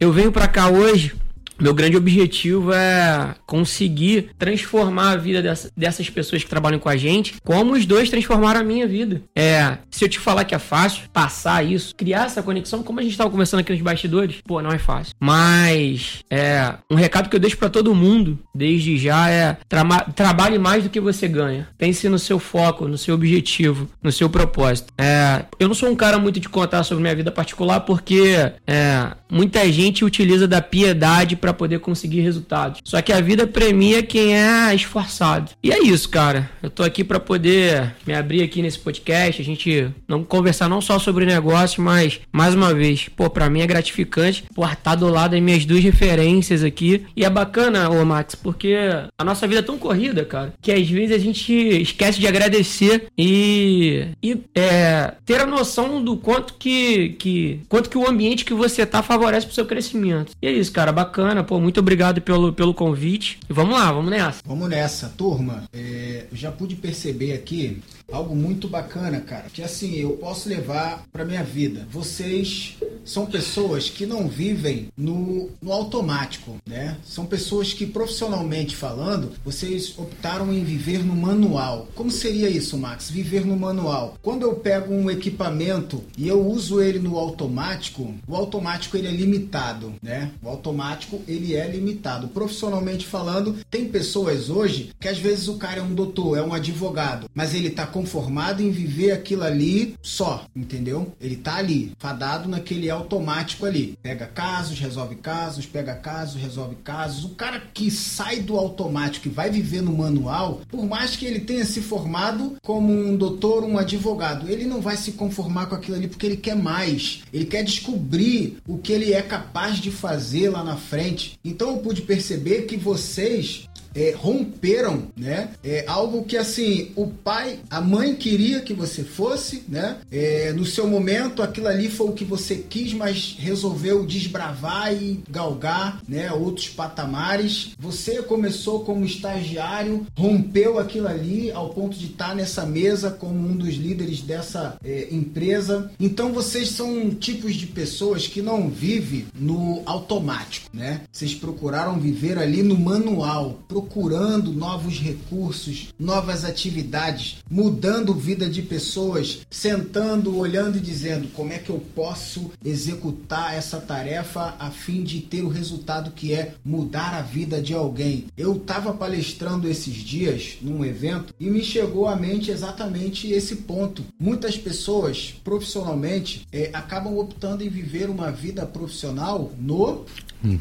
eu 0.00 0.10
venho 0.12 0.32
pra 0.32 0.48
cá 0.48 0.68
hoje 0.68 1.12
meu 1.58 1.74
grande 1.74 1.96
objetivo 1.96 2.72
é 2.72 3.34
conseguir 3.46 4.30
transformar 4.38 5.12
a 5.12 5.16
vida 5.16 5.42
dessa, 5.42 5.70
dessas 5.76 6.08
pessoas 6.10 6.42
que 6.42 6.50
trabalham 6.50 6.78
com 6.78 6.88
a 6.88 6.96
gente, 6.96 7.34
como 7.44 7.72
os 7.72 7.86
dois 7.86 8.10
transformaram 8.10 8.60
a 8.60 8.64
minha 8.64 8.86
vida. 8.86 9.22
É, 9.36 9.78
se 9.90 10.04
eu 10.04 10.08
te 10.08 10.18
falar 10.18 10.44
que 10.44 10.54
é 10.54 10.58
fácil 10.58 11.02
passar 11.12 11.64
isso, 11.64 11.94
criar 11.94 12.26
essa 12.26 12.42
conexão, 12.42 12.82
como 12.82 13.00
a 13.00 13.02
gente 13.02 13.12
estava 13.12 13.30
conversando 13.30 13.60
aqui 13.60 13.72
nos 13.72 13.82
bastidores, 13.82 14.36
pô, 14.44 14.60
não 14.60 14.70
é 14.70 14.78
fácil. 14.78 15.14
Mas 15.20 16.24
é 16.30 16.74
um 16.90 16.94
recado 16.94 17.28
que 17.28 17.36
eu 17.36 17.40
deixo 17.40 17.56
para 17.56 17.70
todo 17.70 17.94
mundo, 17.94 18.38
desde 18.54 18.96
já 18.96 19.30
é 19.30 19.56
tra 19.68 19.84
trabalhe 20.14 20.58
mais 20.58 20.84
do 20.84 20.90
que 20.90 21.00
você 21.00 21.28
ganha. 21.28 21.68
Pense 21.78 22.08
no 22.08 22.18
seu 22.18 22.38
foco, 22.38 22.88
no 22.88 22.98
seu 22.98 23.14
objetivo, 23.14 23.88
no 24.02 24.10
seu 24.10 24.28
propósito. 24.28 24.92
É, 24.98 25.44
eu 25.58 25.68
não 25.68 25.74
sou 25.74 25.90
um 25.90 25.96
cara 25.96 26.18
muito 26.18 26.40
de 26.40 26.48
contar 26.48 26.82
sobre 26.82 27.02
minha 27.02 27.14
vida 27.14 27.30
particular 27.30 27.80
porque 27.80 28.52
é, 28.66 29.10
muita 29.30 29.70
gente 29.70 30.04
utiliza 30.04 30.48
da 30.48 30.60
piedade 30.60 31.36
para 31.44 31.52
poder 31.52 31.78
conseguir 31.78 32.22
resultados. 32.22 32.80
Só 32.82 33.02
que 33.02 33.12
a 33.12 33.20
vida 33.20 33.46
premia 33.46 34.02
quem 34.02 34.34
é 34.34 34.74
esforçado. 34.74 35.50
E 35.62 35.70
é 35.70 35.78
isso, 35.78 36.08
cara. 36.08 36.50
Eu 36.62 36.70
tô 36.70 36.82
aqui 36.82 37.04
para 37.04 37.20
poder 37.20 37.94
me 38.06 38.14
abrir 38.14 38.42
aqui 38.42 38.62
nesse 38.62 38.78
podcast, 38.78 39.42
a 39.42 39.44
gente 39.44 39.90
não 40.08 40.24
conversar 40.24 40.70
não 40.70 40.80
só 40.80 40.98
sobre 40.98 41.26
negócio, 41.26 41.82
mas 41.82 42.18
mais 42.32 42.54
uma 42.54 42.72
vez, 42.72 43.10
pô, 43.14 43.28
para 43.28 43.50
mim 43.50 43.60
é 43.60 43.66
gratificante 43.66 44.44
por 44.54 44.64
estar 44.64 44.76
tá 44.76 44.94
do 44.94 45.06
lado 45.06 45.32
das 45.32 45.42
minhas 45.42 45.66
duas 45.66 45.84
referências 45.84 46.64
aqui. 46.64 47.04
E 47.14 47.26
é 47.26 47.28
bacana, 47.28 47.90
ô 47.90 48.02
Max, 48.06 48.34
porque 48.34 48.74
a 49.18 49.22
nossa 49.22 49.46
vida 49.46 49.60
é 49.60 49.62
tão 49.62 49.76
corrida, 49.76 50.24
cara, 50.24 50.54
que 50.62 50.72
às 50.72 50.88
vezes 50.88 51.14
a 51.14 51.18
gente 51.18 51.52
esquece 51.52 52.18
de 52.18 52.26
agradecer 52.26 53.08
e, 53.18 54.06
e 54.22 54.40
é, 54.54 55.12
ter 55.26 55.42
a 55.42 55.46
noção 55.46 56.02
do 56.02 56.16
quanto 56.16 56.54
que, 56.54 57.10
que 57.18 57.60
quanto 57.68 57.90
que 57.90 57.98
o 57.98 58.08
ambiente 58.08 58.46
que 58.46 58.54
você 58.54 58.86
tá 58.86 59.02
favorece 59.02 59.44
pro 59.44 59.54
seu 59.54 59.66
crescimento. 59.66 60.32
E 60.40 60.46
é 60.46 60.50
isso, 60.50 60.72
cara, 60.72 60.90
bacana 60.90 61.33
bacana, 61.34 61.44
pô, 61.44 61.58
muito 61.58 61.80
obrigado 61.80 62.20
pelo, 62.20 62.52
pelo 62.52 62.72
convite. 62.72 63.38
E 63.48 63.52
vamos 63.52 63.74
lá, 63.74 63.90
vamos 63.90 64.10
nessa. 64.10 64.40
Vamos 64.46 64.68
nessa, 64.68 65.08
turma. 65.08 65.64
É, 65.72 66.24
já 66.32 66.52
pude 66.52 66.76
perceber 66.76 67.32
aqui 67.32 67.82
algo 68.12 68.34
muito 68.34 68.68
bacana, 68.68 69.20
cara, 69.20 69.46
que 69.52 69.62
assim 69.62 69.94
eu 69.96 70.10
posso 70.10 70.48
levar 70.48 71.04
para 71.12 71.24
minha 71.24 71.42
vida. 71.42 71.86
Vocês 71.90 72.76
são 73.04 73.26
pessoas 73.26 73.90
que 73.90 74.06
não 74.06 74.28
vivem 74.28 74.88
no, 74.96 75.50
no 75.60 75.72
automático, 75.72 76.56
né? 76.66 76.96
São 77.04 77.26
pessoas 77.26 77.72
que 77.72 77.86
profissionalmente 77.86 78.74
falando, 78.74 79.32
vocês 79.44 79.94
optaram 79.98 80.52
em 80.52 80.64
viver 80.64 81.04
no 81.04 81.14
manual. 81.14 81.88
Como 81.94 82.10
seria 82.10 82.48
isso, 82.48 82.78
Max? 82.78 83.10
Viver 83.10 83.44
no 83.44 83.56
manual. 83.56 84.16
Quando 84.22 84.42
eu 84.42 84.54
pego 84.54 84.94
um 84.94 85.10
equipamento 85.10 86.02
e 86.16 86.26
eu 86.26 86.46
uso 86.46 86.80
ele 86.80 86.98
no 86.98 87.18
automático, 87.18 88.14
o 88.26 88.34
automático 88.34 88.96
ele 88.96 89.08
é 89.08 89.12
limitado, 89.12 89.94
né? 90.02 90.30
O 90.42 90.48
automático 90.48 91.20
ele 91.28 91.54
é 91.54 91.68
limitado. 91.68 92.28
Profissionalmente 92.28 93.06
falando, 93.06 93.56
tem 93.70 93.86
pessoas 93.86 94.48
hoje 94.48 94.90
que 94.98 95.08
às 95.08 95.18
vezes 95.18 95.48
o 95.48 95.56
cara 95.56 95.80
é 95.80 95.82
um 95.82 95.94
doutor, 95.94 96.38
é 96.38 96.42
um 96.42 96.54
advogado, 96.54 97.28
mas 97.34 97.54
ele 97.54 97.70
tá 97.70 97.86
conformado 97.94 98.60
em 98.60 98.72
viver 98.72 99.12
aquilo 99.12 99.44
ali 99.44 99.94
só, 100.02 100.46
entendeu? 100.54 101.14
Ele 101.20 101.36
tá 101.36 101.54
ali, 101.54 101.92
fadado 101.96 102.48
naquele 102.48 102.90
automático 102.90 103.64
ali. 103.64 103.96
Pega 104.02 104.26
casos, 104.26 104.80
resolve 104.80 105.14
casos, 105.14 105.64
pega 105.64 105.94
casos, 105.94 106.42
resolve 106.42 106.74
casos. 106.82 107.24
O 107.24 107.36
cara 107.36 107.62
que 107.72 107.92
sai 107.92 108.40
do 108.40 108.58
automático 108.58 109.28
e 109.28 109.30
vai 109.30 109.48
viver 109.48 109.80
no 109.80 109.96
manual, 109.96 110.60
por 110.68 110.84
mais 110.84 111.14
que 111.14 111.24
ele 111.24 111.38
tenha 111.38 111.64
se 111.64 111.80
formado 111.80 112.56
como 112.62 112.92
um 112.92 113.16
doutor, 113.16 113.62
um 113.62 113.78
advogado, 113.78 114.50
ele 114.50 114.64
não 114.64 114.80
vai 114.80 114.96
se 114.96 115.12
conformar 115.12 115.66
com 115.66 115.76
aquilo 115.76 115.96
ali 115.96 116.08
porque 116.08 116.26
ele 116.26 116.36
quer 116.36 116.56
mais. 116.56 117.22
Ele 117.32 117.44
quer 117.44 117.62
descobrir 117.62 118.58
o 118.66 118.76
que 118.76 118.92
ele 118.92 119.12
é 119.12 119.22
capaz 119.22 119.78
de 119.78 119.92
fazer 119.92 120.48
lá 120.48 120.64
na 120.64 120.76
frente. 120.76 121.38
Então 121.44 121.70
eu 121.70 121.76
pude 121.76 122.02
perceber 122.02 122.62
que 122.62 122.76
vocês 122.76 123.68
é, 123.94 124.14
romperam, 124.16 125.04
né? 125.16 125.50
É 125.62 125.84
algo 125.86 126.24
que 126.24 126.36
assim 126.36 126.90
o 126.96 127.06
pai, 127.06 127.60
a 127.70 127.80
mãe 127.80 128.14
queria 128.14 128.60
que 128.60 128.74
você 128.74 129.04
fosse, 129.04 129.64
né? 129.68 129.98
É, 130.10 130.52
no 130.52 130.64
seu 130.64 130.86
momento 130.86 131.42
aquilo 131.42 131.68
ali 131.68 131.88
foi 131.88 132.08
o 132.08 132.12
que 132.12 132.24
você 132.24 132.56
quis, 132.56 132.92
mas 132.92 133.36
resolveu 133.38 134.04
desbravar 134.04 134.92
e 134.92 135.22
galgar, 135.30 136.02
né? 136.08 136.32
Outros 136.32 136.68
patamares. 136.68 137.72
Você 137.78 138.22
começou 138.22 138.80
como 138.80 139.04
estagiário, 139.04 140.06
rompeu 140.16 140.78
aquilo 140.78 141.08
ali 141.08 141.50
ao 141.50 141.70
ponto 141.70 141.96
de 141.96 142.06
estar 142.06 142.34
nessa 142.34 142.66
mesa 142.66 143.10
como 143.10 143.38
um 143.38 143.56
dos 143.56 143.74
líderes 143.74 144.20
dessa 144.20 144.76
é, 144.84 145.08
empresa. 145.10 145.90
Então 146.00 146.32
vocês 146.32 146.70
são 146.70 147.10
tipos 147.10 147.54
de 147.54 147.66
pessoas 147.66 148.26
que 148.26 148.42
não 148.42 148.68
vivem 148.68 149.26
no 149.34 149.82
automático, 149.86 150.68
né? 150.72 151.02
Vocês 151.12 151.34
procuraram 151.34 151.98
viver 151.98 152.38
ali 152.38 152.62
no 152.62 152.78
manual 152.78 153.58
procurando 153.84 154.50
novos 154.50 154.98
recursos, 154.98 155.88
novas 155.98 156.44
atividades, 156.44 157.36
mudando 157.50 158.14
vida 158.14 158.48
de 158.48 158.62
pessoas, 158.62 159.40
sentando, 159.50 160.36
olhando 160.38 160.78
e 160.78 160.80
dizendo 160.80 161.28
como 161.28 161.52
é 161.52 161.58
que 161.58 161.68
eu 161.68 161.82
posso 161.94 162.50
executar 162.64 163.54
essa 163.54 163.78
tarefa 163.78 164.54
a 164.58 164.70
fim 164.70 165.02
de 165.02 165.20
ter 165.20 165.42
o 165.42 165.48
resultado 165.48 166.12
que 166.12 166.32
é 166.32 166.54
mudar 166.64 167.14
a 167.14 167.20
vida 167.20 167.60
de 167.60 167.74
alguém. 167.74 168.26
Eu 168.36 168.56
estava 168.56 168.92
palestrando 168.94 169.68
esses 169.68 169.94
dias 169.94 170.56
num 170.62 170.82
evento 170.84 171.34
e 171.38 171.50
me 171.50 171.62
chegou 171.62 172.08
à 172.08 172.16
mente 172.16 172.50
exatamente 172.50 173.30
esse 173.30 173.56
ponto. 173.56 174.02
Muitas 174.18 174.56
pessoas, 174.56 175.34
profissionalmente, 175.44 176.46
é, 176.50 176.70
acabam 176.72 177.18
optando 177.18 177.62
em 177.62 177.68
viver 177.68 178.08
uma 178.08 178.32
vida 178.32 178.64
profissional 178.64 179.52
no 179.58 180.04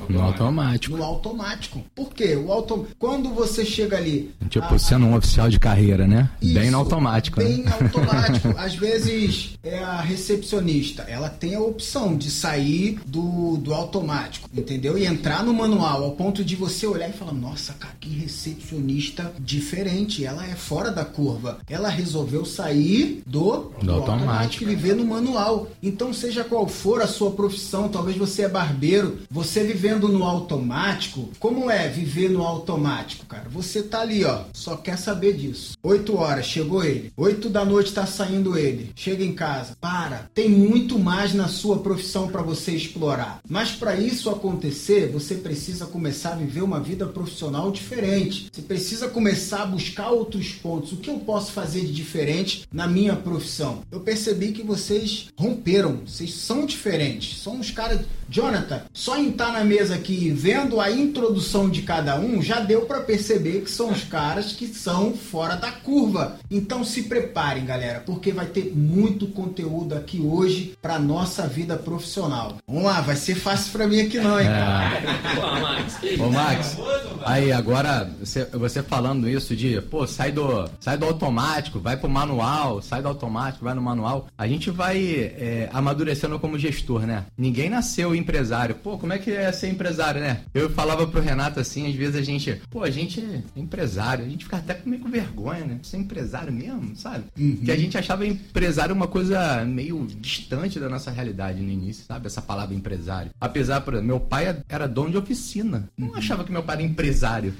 no 0.10 0.22
automático. 0.22 0.96
No 0.96 1.03
automático. 1.03 1.84
Por 1.94 2.13
quê? 2.13 2.36
O 2.36 2.51
auto... 2.51 2.88
Quando 3.13 3.29
você 3.29 3.63
chega 3.63 3.96
ali. 3.96 4.34
Tipo, 4.50 4.74
a, 4.74 4.79
sendo 4.79 5.05
um 5.05 5.15
oficial 5.15 5.48
de 5.48 5.60
carreira, 5.60 6.08
né? 6.08 6.32
Isso, 6.41 6.55
bem 6.55 6.72
no 6.72 6.79
automático. 6.79 7.38
Bem 7.38 7.60
né? 7.60 7.72
automático. 7.79 8.48
Às 8.58 8.74
vezes 8.74 9.51
é 9.63 9.84
a 9.84 10.01
recepcionista. 10.01 11.03
Ela 11.03 11.29
tem 11.29 11.53
a 11.53 11.60
opção 11.60 12.17
de 12.17 12.32
sair 12.32 13.00
do, 13.05 13.58
do 13.58 13.72
automático, 13.72 14.50
entendeu? 14.51 14.98
E 14.98 15.05
entrar 15.05 15.43
no 15.43 15.53
manual, 15.53 16.03
ao 16.03 16.12
ponto 16.13 16.43
de 16.43 16.55
você 16.55 16.88
olhar 16.88 17.08
e 17.08 17.13
falar: 17.13 17.34
nossa, 17.34 17.74
cara, 17.74 17.93
que 18.00 18.10
recepcionista 18.10 19.32
diferente. 19.39 20.25
Ela 20.25 20.48
é 20.48 20.55
fora 20.55 20.89
da 20.89 21.05
curva. 21.05 21.60
Ela 21.70 21.89
resolveu 21.89 22.46
sair 22.46 23.22
do, 23.27 23.39
do, 23.79 23.86
do 23.86 23.91
automático. 23.91 24.12
automático 24.12 24.63
e 24.63 24.67
viver 24.67 24.96
no 24.96 25.05
manual. 25.05 25.67
Então, 25.84 26.12
seja 26.12 26.43
qual 26.43 26.67
for 26.67 27.00
a 27.00 27.08
sua 27.08 27.29
profissão, 27.29 27.89
talvez 27.89 28.17
você 28.17 28.41
é 28.41 28.50
barbeiro, 28.50 29.20
você 29.29 29.63
vivendo 29.63 30.08
no 30.08 30.24
automático, 30.24 31.29
como 31.39 31.70
é 31.70 31.88
viver 31.88 32.29
no 32.29 32.41
automático, 32.41 33.02
cara? 33.27 33.50
Você 33.50 33.83
tá 33.83 34.01
ali, 34.01 34.24
ó, 34.24 34.43
só 34.53 34.75
quer 34.75 34.98
saber 34.98 35.33
disso. 35.33 35.77
8 35.83 36.15
horas, 36.15 36.45
chegou 36.45 36.83
ele. 36.83 37.12
8 37.15 37.50
da 37.50 37.65
noite 37.65 37.93
tá 37.93 38.05
saindo 38.05 38.57
ele. 38.57 38.91
Chega 38.95 39.24
em 39.24 39.33
casa. 39.33 39.75
Para, 39.79 40.29
tem 40.33 40.50
muito 40.50 40.98
mais 40.98 41.33
na 41.33 41.48
sua 41.48 41.79
profissão 41.79 42.27
para 42.27 42.41
você 42.41 42.72
explorar. 42.72 43.41
Mas 43.48 43.72
para 43.72 43.95
isso 43.95 44.29
acontecer, 44.29 45.12
você 45.12 45.36
precisa 45.36 45.86
começar 45.86 46.33
a 46.33 46.36
viver 46.36 46.62
uma 46.62 46.79
vida 46.79 47.05
profissional 47.05 47.72
diferente. 47.72 48.50
Você 48.51 48.62
precisa 48.62 49.07
começar 49.07 49.63
a 49.63 49.67
buscar 49.67 50.10
outros 50.10 50.51
pontos. 50.53 50.91
O 50.93 50.98
que 50.98 51.10
eu 51.10 51.19
posso 51.19 51.51
fazer 51.51 51.81
de 51.81 51.93
diferente 51.93 52.67
na 52.72 52.88
minha 52.88 53.15
profissão? 53.15 53.83
Eu 53.91 54.00
percebi 54.00 54.51
que 54.51 54.63
vocês 54.63 55.27
romperam, 55.38 56.01
vocês 56.05 56.33
são 56.33 56.65
diferentes. 56.65 57.41
São 57.41 57.60
os 57.60 57.72
caras. 57.72 58.01
Jonathan, 58.30 58.82
só 58.94 59.18
em 59.18 59.30
estar 59.30 59.48
tá 59.48 59.51
na 59.51 59.63
mesa 59.63 59.96
aqui, 59.96 60.30
vendo 60.30 60.80
a 60.80 60.92
introdução 60.92 61.70
de 61.70 61.82
cada 61.82 62.20
um, 62.20 62.42
já 62.42 62.60
deu 62.60 62.82
para 62.82 63.01
perceber 63.01 63.62
que 63.62 63.72
são 63.72 63.92
os 63.92 64.03
caras 64.03 64.53
que 64.53 64.68
são 64.68 65.13
fora 65.13 65.56
da 65.56 65.72
curva. 65.72 66.38
Então 66.50 66.84
se 66.84 67.03
preparem, 67.03 67.65
galera, 67.65 68.01
porque 68.06 68.32
vai 68.32 68.46
ter 68.46 68.74
muito 68.75 69.27
conteúdo 69.27 69.96
aqui 69.96 70.20
hoje 70.20 70.77
para 70.82 71.00
nossa 71.00 71.48
vida 71.48 71.77
profissional. 71.77 72.58
Vamos 72.68 72.84
lá, 72.84 73.01
vai 73.01 73.15
ser 73.15 73.36
fácil 73.36 73.72
para 73.72 73.88
mim 73.88 74.01
aqui 74.01 74.20
não, 74.20 74.39
hein? 74.39 74.48
É. 74.48 76.18
Ô, 76.22 76.30
Max, 76.30 76.77
aí 77.25 77.51
agora 77.51 78.10
você, 78.20 78.46
você 78.46 78.84
falando 78.84 79.27
isso 79.27 79.56
de, 79.56 79.82
pô, 79.82 80.06
sai 80.08 80.32
do, 80.32 80.70
sai 80.80 80.98
do 80.98 81.06
automático, 81.06 81.80
vai 81.80 81.98
pro 81.98 82.10
manual, 82.10 82.82
sai 82.82 83.01
do 83.01 83.08
automático, 83.08 83.65
vai 83.65 83.74
no 83.74 83.82
manual. 83.82 84.27
A 84.38 84.48
gente 84.48 84.70
vai 84.70 84.98
é, 85.38 85.70
amadurecendo 85.74 86.39
como 86.39 86.58
gestor, 86.58 87.01
né? 87.01 87.25
Ninguém 87.38 87.70
nasceu 87.70 88.15
empresário. 88.24 88.75
Pô, 88.75 88.98
como 88.98 89.13
é 89.13 89.20
que 89.20 89.32
é 89.32 89.51
ser 89.51 89.70
empresário, 89.70 90.22
né? 90.22 90.42
Eu 90.53 90.70
falava 90.70 91.06
pro 91.06 91.22
Renato 91.22 91.60
assim, 91.60 91.88
às 91.88 91.96
vezes 91.96 92.15
a 92.15 92.22
gente, 92.22 92.62
pô, 92.70 92.84
a 92.84 92.89
gente 92.89 93.20
é 93.22 93.44
empresário, 93.60 94.25
a 94.25 94.30
gente 94.30 94.46
fica 94.46 94.58
até 94.58 94.80
meio 94.86 95.01
com 95.01 95.10
vergonha, 95.10 95.65
né? 95.65 95.80
Ser 95.84 95.98
empresário 95.98 96.51
mesmo, 96.51 96.96
sabe? 96.96 97.25
Uhum. 97.38 97.58
Que 97.58 97.72
a 97.72 97.77
gente 97.77 97.98
achava 97.98 98.25
empresário 98.25 98.96
uma 98.96 99.08
coisa 99.08 99.63
meio 99.65 100.08
distante 100.20 100.80
da 100.80 100.89
nossa 100.89 101.12
realidade 101.12 101.62
no 101.62 101.70
início, 101.70 102.06
sabe? 102.06 102.27
Essa 102.27 102.42
palavra 102.42 102.74
empresário. 102.74 103.32
Apesar, 103.39 103.82
por 103.82 104.01
meu 104.01 104.20
pai 104.20 104.58
era 104.68 104.88
dono 104.88 105.12
de 105.12 105.18
oficina. 105.18 105.89
Não 105.98 106.10
uhum. 106.10 106.15
achava 106.15 106.44
que 106.44 106.51
meu 106.51 106.63
pai 106.63 106.77
era 106.77 106.84
empresário. 106.84 107.53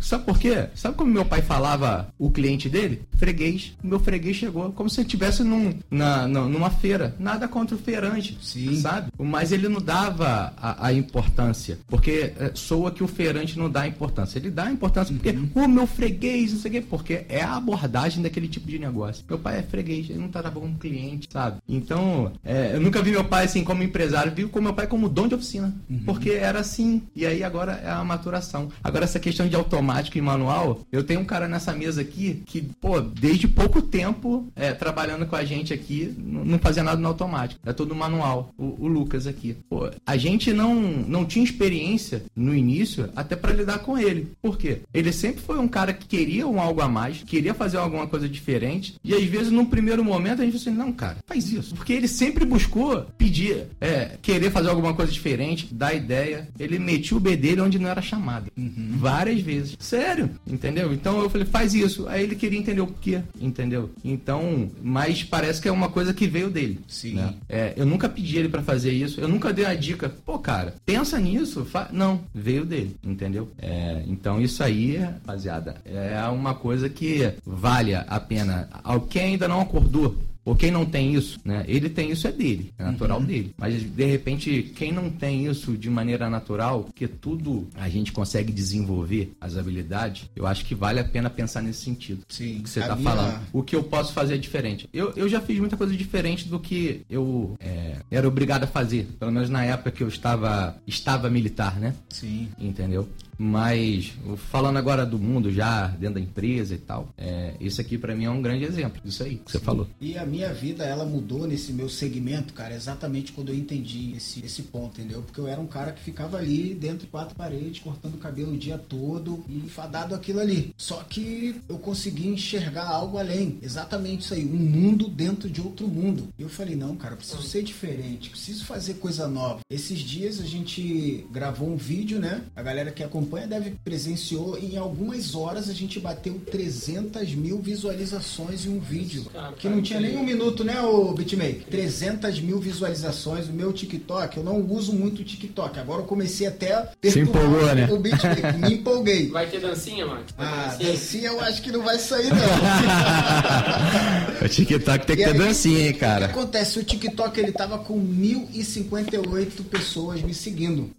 Sabe 0.00 0.24
por 0.24 0.38
quê? 0.38 0.68
Sabe 0.74 0.96
como 0.96 1.10
meu 1.10 1.24
pai 1.24 1.42
falava 1.42 2.12
o 2.18 2.30
cliente 2.30 2.68
dele? 2.68 3.02
Freguês. 3.16 3.72
O 3.82 3.86
meu 3.86 4.00
freguês 4.00 4.36
chegou 4.36 4.72
como 4.72 4.88
se 4.88 5.00
estivesse 5.00 5.42
num, 5.42 5.74
na, 5.90 6.26
numa 6.26 6.70
feira. 6.70 7.14
Nada 7.18 7.48
contra 7.48 7.76
o 7.76 7.78
feirante, 7.78 8.38
Sim. 8.40 8.80
sabe? 8.80 9.10
Mas 9.18 9.52
ele 9.52 9.68
não 9.68 9.80
dava 9.88 10.52
a, 10.58 10.88
a 10.88 10.92
importância. 10.92 11.78
Porque 11.86 12.34
é, 12.38 12.50
soa 12.52 12.90
que 12.90 13.02
o 13.02 13.08
feirante 13.08 13.58
não 13.58 13.70
dá 13.70 13.88
importância. 13.88 14.38
Ele 14.38 14.50
dá 14.50 14.70
importância 14.70 15.14
porque, 15.14 15.30
uhum. 15.30 15.64
o 15.64 15.66
meu 15.66 15.86
freguês, 15.86 16.52
não 16.52 16.60
sei 16.60 16.68
o 16.70 16.74
quê, 16.74 16.80
porque 16.82 17.24
é 17.26 17.40
a 17.42 17.56
abordagem 17.56 18.22
daquele 18.22 18.48
tipo 18.48 18.68
de 18.68 18.78
negócio. 18.78 19.24
Meu 19.26 19.38
pai 19.38 19.60
é 19.60 19.62
freguês, 19.62 20.10
ele 20.10 20.18
não 20.18 20.28
tratava 20.28 20.60
como 20.60 20.74
cliente, 20.74 21.26
sabe? 21.32 21.56
Então, 21.66 22.30
é, 22.44 22.72
eu 22.74 22.80
nunca 22.82 23.00
vi 23.00 23.12
meu 23.12 23.24
pai 23.24 23.46
assim 23.46 23.64
como 23.64 23.82
empresário, 23.82 24.30
vi 24.30 24.44
com 24.44 24.60
meu 24.60 24.74
pai 24.74 24.86
como 24.86 25.08
dono 25.08 25.30
de 25.30 25.34
oficina. 25.36 25.74
Uhum. 25.88 26.00
Porque 26.04 26.32
era 26.32 26.60
assim. 26.60 27.02
E 27.16 27.24
aí 27.24 27.42
agora 27.42 27.80
é 27.82 27.90
a 27.90 28.04
maturação. 28.04 28.68
Agora, 28.84 29.04
essa 29.06 29.18
questão 29.18 29.48
de 29.48 29.56
automático 29.56 30.18
e 30.18 30.20
manual, 30.20 30.80
eu 30.92 31.02
tenho 31.02 31.20
um 31.20 31.24
cara 31.24 31.48
nessa 31.48 31.72
mesa 31.72 32.02
aqui 32.02 32.42
que, 32.44 32.60
pô, 32.60 33.00
desde 33.00 33.48
pouco 33.48 33.80
tempo, 33.80 34.52
é, 34.54 34.74
trabalhando 34.74 35.24
com 35.24 35.36
a 35.36 35.44
gente 35.44 35.72
aqui, 35.72 36.14
não 36.18 36.58
fazia 36.58 36.82
nada 36.82 37.00
no 37.00 37.08
automático. 37.08 37.58
É 37.64 37.72
tudo 37.72 37.94
manual. 37.94 38.50
O, 38.58 38.84
o 38.84 38.86
Lucas 38.86 39.26
aqui. 39.26 39.56
Pô, 39.66 39.77
a 40.06 40.16
gente 40.16 40.52
não, 40.52 40.74
não 40.74 41.18
não 41.18 41.24
tinha 41.24 41.44
experiência 41.44 42.22
no 42.34 42.54
início 42.54 43.10
até 43.16 43.34
para 43.34 43.52
lidar 43.52 43.80
com 43.80 43.98
ele. 43.98 44.32
Por 44.40 44.56
quê? 44.56 44.80
Ele 44.94 45.12
sempre 45.12 45.42
foi 45.42 45.58
um 45.58 45.66
cara 45.66 45.92
que 45.92 46.06
queria 46.06 46.46
um 46.46 46.60
algo 46.60 46.80
a 46.80 46.88
mais, 46.88 47.22
queria 47.24 47.52
fazer 47.52 47.78
alguma 47.78 48.06
coisa 48.06 48.28
diferente, 48.28 48.94
e 49.02 49.14
às 49.14 49.24
vezes 49.24 49.50
num 49.50 49.64
primeiro 49.64 50.04
momento 50.04 50.40
a 50.40 50.44
gente 50.44 50.56
assim, 50.56 50.70
não, 50.70 50.92
cara, 50.92 51.16
faz 51.26 51.50
isso. 51.52 51.74
Porque 51.74 51.92
ele 51.92 52.06
sempre 52.06 52.44
buscou 52.44 53.04
pedir, 53.16 53.66
é, 53.80 54.16
querer 54.22 54.50
fazer 54.50 54.68
alguma 54.68 54.94
coisa 54.94 55.10
diferente, 55.10 55.74
dar 55.74 55.92
ideia. 55.92 56.48
Ele 56.58 56.78
metia 56.78 57.16
o 57.16 57.20
B 57.20 57.36
dele 57.36 57.60
onde 57.60 57.78
não 57.78 57.88
era 57.88 58.00
chamado. 58.00 58.50
Uhum. 58.56 58.92
Várias 58.96 59.40
vezes. 59.40 59.76
Sério, 59.78 60.30
entendeu? 60.46 60.92
Então 60.92 61.20
eu 61.20 61.28
falei, 61.28 61.46
faz 61.46 61.74
isso. 61.74 62.06
Aí 62.08 62.22
ele 62.22 62.36
queria 62.36 62.58
entender 62.58 62.80
o 62.80 62.86
porquê, 62.86 63.20
entendeu? 63.40 63.90
Então, 64.04 64.70
mas 64.82 65.24
parece 65.24 65.60
que 65.60 65.68
é 65.68 65.72
uma 65.72 65.88
coisa 65.88 66.14
que 66.14 66.26
veio 66.26 66.48
dele. 66.48 66.80
Sim. 66.86 67.14
Né? 67.14 67.34
É, 67.48 67.74
eu 67.76 67.84
nunca 67.84 68.08
pedi 68.08 68.38
ele 68.38 68.48
para 68.48 68.62
fazer 68.62 68.92
isso, 68.92 69.20
eu 69.20 69.28
nunca 69.28 69.52
dei 69.52 69.64
dica, 69.74 70.08
pô, 70.24 70.38
cara, 70.38 70.74
pensa 70.84 71.18
nisso. 71.18 71.64
Fa... 71.64 71.88
Não, 71.92 72.20
veio 72.34 72.64
dele, 72.64 72.96
entendeu? 73.02 73.50
É, 73.58 74.02
então 74.06 74.40
isso 74.40 74.62
aí, 74.62 74.96
rapaziada, 74.96 75.76
é 75.84 76.22
uma 76.28 76.54
coisa 76.54 76.88
que 76.88 77.32
vale 77.44 77.94
a 77.94 78.20
pena. 78.20 78.68
Quem 79.08 79.22
ainda 79.22 79.48
não 79.48 79.60
acordou 79.60 80.16
ou 80.48 80.56
quem 80.56 80.70
não 80.70 80.86
tem 80.86 81.14
isso, 81.14 81.38
né? 81.44 81.62
Ele 81.68 81.90
tem 81.90 82.10
isso 82.10 82.26
é 82.26 82.32
dele, 82.32 82.72
é 82.78 82.84
natural 82.84 83.18
uhum. 83.18 83.26
dele. 83.26 83.54
Mas 83.58 83.82
de 83.82 84.04
repente, 84.06 84.72
quem 84.74 84.90
não 84.90 85.10
tem 85.10 85.46
isso 85.46 85.76
de 85.76 85.90
maneira 85.90 86.30
natural, 86.30 86.88
que 86.94 87.06
tudo 87.06 87.68
a 87.74 87.86
gente 87.90 88.12
consegue 88.12 88.50
desenvolver 88.50 89.36
as 89.38 89.58
habilidades, 89.58 90.26
eu 90.34 90.46
acho 90.46 90.64
que 90.64 90.74
vale 90.74 91.00
a 91.00 91.04
pena 91.04 91.28
pensar 91.28 91.60
nesse 91.60 91.84
sentido. 91.84 92.22
Sim. 92.30 92.62
Que 92.62 92.70
você 92.70 92.80
tá 92.80 92.96
minha... 92.96 93.10
falando. 93.10 93.40
O 93.52 93.62
que 93.62 93.76
eu 93.76 93.84
posso 93.84 94.14
fazer 94.14 94.36
é 94.36 94.38
diferente. 94.38 94.88
Eu, 94.90 95.12
eu 95.16 95.28
já 95.28 95.38
fiz 95.38 95.58
muita 95.58 95.76
coisa 95.76 95.94
diferente 95.94 96.48
do 96.48 96.58
que 96.58 97.02
eu 97.10 97.54
é, 97.60 97.96
era 98.10 98.26
obrigado 98.26 98.64
a 98.64 98.66
fazer. 98.66 99.06
Pelo 99.20 99.30
menos 99.30 99.50
na 99.50 99.66
época 99.66 99.90
que 99.90 100.02
eu 100.02 100.08
estava 100.08 100.78
estava 100.86 101.28
militar, 101.28 101.78
né? 101.78 101.94
Sim. 102.08 102.48
Entendeu? 102.58 103.06
Mas, 103.38 104.12
falando 104.50 104.78
agora 104.78 105.06
do 105.06 105.16
mundo 105.16 105.52
já, 105.52 105.86
dentro 105.86 106.16
da 106.16 106.20
empresa 106.20 106.74
e 106.74 106.78
tal, 106.78 107.08
é, 107.16 107.54
isso 107.60 107.80
aqui 107.80 107.96
para 107.96 108.16
mim 108.16 108.24
é 108.24 108.30
um 108.30 108.42
grande 108.42 108.64
exemplo 108.64 109.00
disso 109.04 109.22
aí 109.22 109.36
que 109.36 109.52
você 109.52 109.60
falou. 109.60 109.86
E 110.00 110.18
a 110.18 110.26
minha 110.26 110.52
vida, 110.52 110.84
ela 110.84 111.06
mudou 111.06 111.46
nesse 111.46 111.72
meu 111.72 111.88
segmento, 111.88 112.52
cara, 112.52 112.74
exatamente 112.74 113.30
quando 113.32 113.50
eu 113.50 113.54
entendi 113.54 114.14
esse, 114.16 114.44
esse 114.44 114.62
ponto, 114.62 115.00
entendeu? 115.00 115.22
Porque 115.22 115.40
eu 115.40 115.46
era 115.46 115.60
um 115.60 115.68
cara 115.68 115.92
que 115.92 116.02
ficava 116.02 116.36
ali 116.36 116.74
dentro 116.74 116.98
de 116.98 117.06
quatro 117.06 117.36
paredes, 117.36 117.80
cortando 117.80 118.14
o 118.14 118.18
cabelo 118.18 118.52
o 118.52 118.58
dia 118.58 118.76
todo 118.76 119.44
e 119.48 119.68
fadado 119.68 120.14
aquilo 120.16 120.40
ali. 120.40 120.74
Só 120.76 121.04
que 121.04 121.60
eu 121.68 121.78
consegui 121.78 122.26
enxergar 122.26 122.88
algo 122.88 123.18
além, 123.18 123.58
exatamente 123.62 124.22
isso 124.22 124.34
aí, 124.34 124.44
um 124.44 124.56
mundo 124.56 125.08
dentro 125.08 125.48
de 125.48 125.60
outro 125.60 125.86
mundo. 125.86 126.28
E 126.36 126.42
eu 126.42 126.48
falei, 126.48 126.74
não, 126.74 126.96
cara, 126.96 127.14
eu 127.14 127.18
preciso 127.18 127.42
ser 127.42 127.62
diferente, 127.62 128.30
preciso 128.30 128.64
fazer 128.64 128.94
coisa 128.94 129.28
nova. 129.28 129.60
Esses 129.70 130.00
dias 130.00 130.40
a 130.40 130.44
gente 130.44 131.24
gravou 131.30 131.68
um 131.68 131.76
vídeo, 131.76 132.18
né? 132.18 132.42
A 132.56 132.62
galera 132.62 132.90
que 132.90 133.04
acompanha 133.04 133.27
acompanha 133.28 133.46
deve 133.46 133.74
presenciou, 133.84 134.58
em 134.58 134.78
algumas 134.78 135.34
horas 135.34 135.68
a 135.68 135.74
gente 135.74 136.00
bateu 136.00 136.40
300 136.50 137.34
mil 137.34 137.60
visualizações 137.60 138.64
em 138.64 138.70
um 138.70 138.80
vídeo. 138.80 139.26
Que 139.58 139.68
não 139.68 139.82
tinha 139.82 140.00
nem 140.00 140.16
um 140.16 140.24
minuto, 140.24 140.64
né, 140.64 140.80
o 140.80 141.12
Bitmake? 141.12 141.66
300 141.70 142.40
mil 142.40 142.58
visualizações. 142.58 143.48
O 143.48 143.52
meu 143.52 143.70
TikTok, 143.72 144.38
eu 144.38 144.44
não 144.44 144.60
uso 144.62 144.92
muito 144.92 145.20
o 145.20 145.24
TikTok. 145.24 145.78
Agora 145.78 146.02
eu 146.02 146.06
comecei 146.06 146.46
até 146.46 146.72
a 146.72 146.88
Se 147.04 147.20
empolgou, 147.20 147.74
né? 147.74 147.88
o 147.90 147.98
Bitmake. 147.98 148.58
Me 148.58 148.74
empolguei. 148.74 149.28
Vai 149.28 149.46
ter 149.46 149.60
dancinha, 149.60 150.06
mano? 150.06 150.24
Ah, 150.38 150.68
dancinha? 150.68 150.92
dancinha 150.92 151.28
eu 151.28 151.40
acho 151.40 151.62
que 151.62 151.70
não 151.70 151.82
vai 151.82 151.98
sair, 151.98 152.30
não. 152.30 152.38
o 154.44 154.48
TikTok 154.48 155.06
tem 155.06 155.16
que 155.16 155.22
e 155.22 155.26
ter 155.26 155.32
aí, 155.32 155.38
dancinha, 155.38 155.88
hein, 155.88 155.94
cara. 155.94 156.26
O 156.26 156.28
que 156.28 156.38
acontece? 156.38 156.78
O 156.78 156.84
TikTok 156.84 157.38
ele 157.38 157.52
tava 157.52 157.78
com 157.78 158.00
1.058 158.00 159.64
pessoas 159.70 160.22
me 160.22 160.32
seguindo 160.32 160.90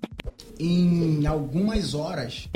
em 0.60 1.26
algumas 1.26 1.94
horas 1.94 2.48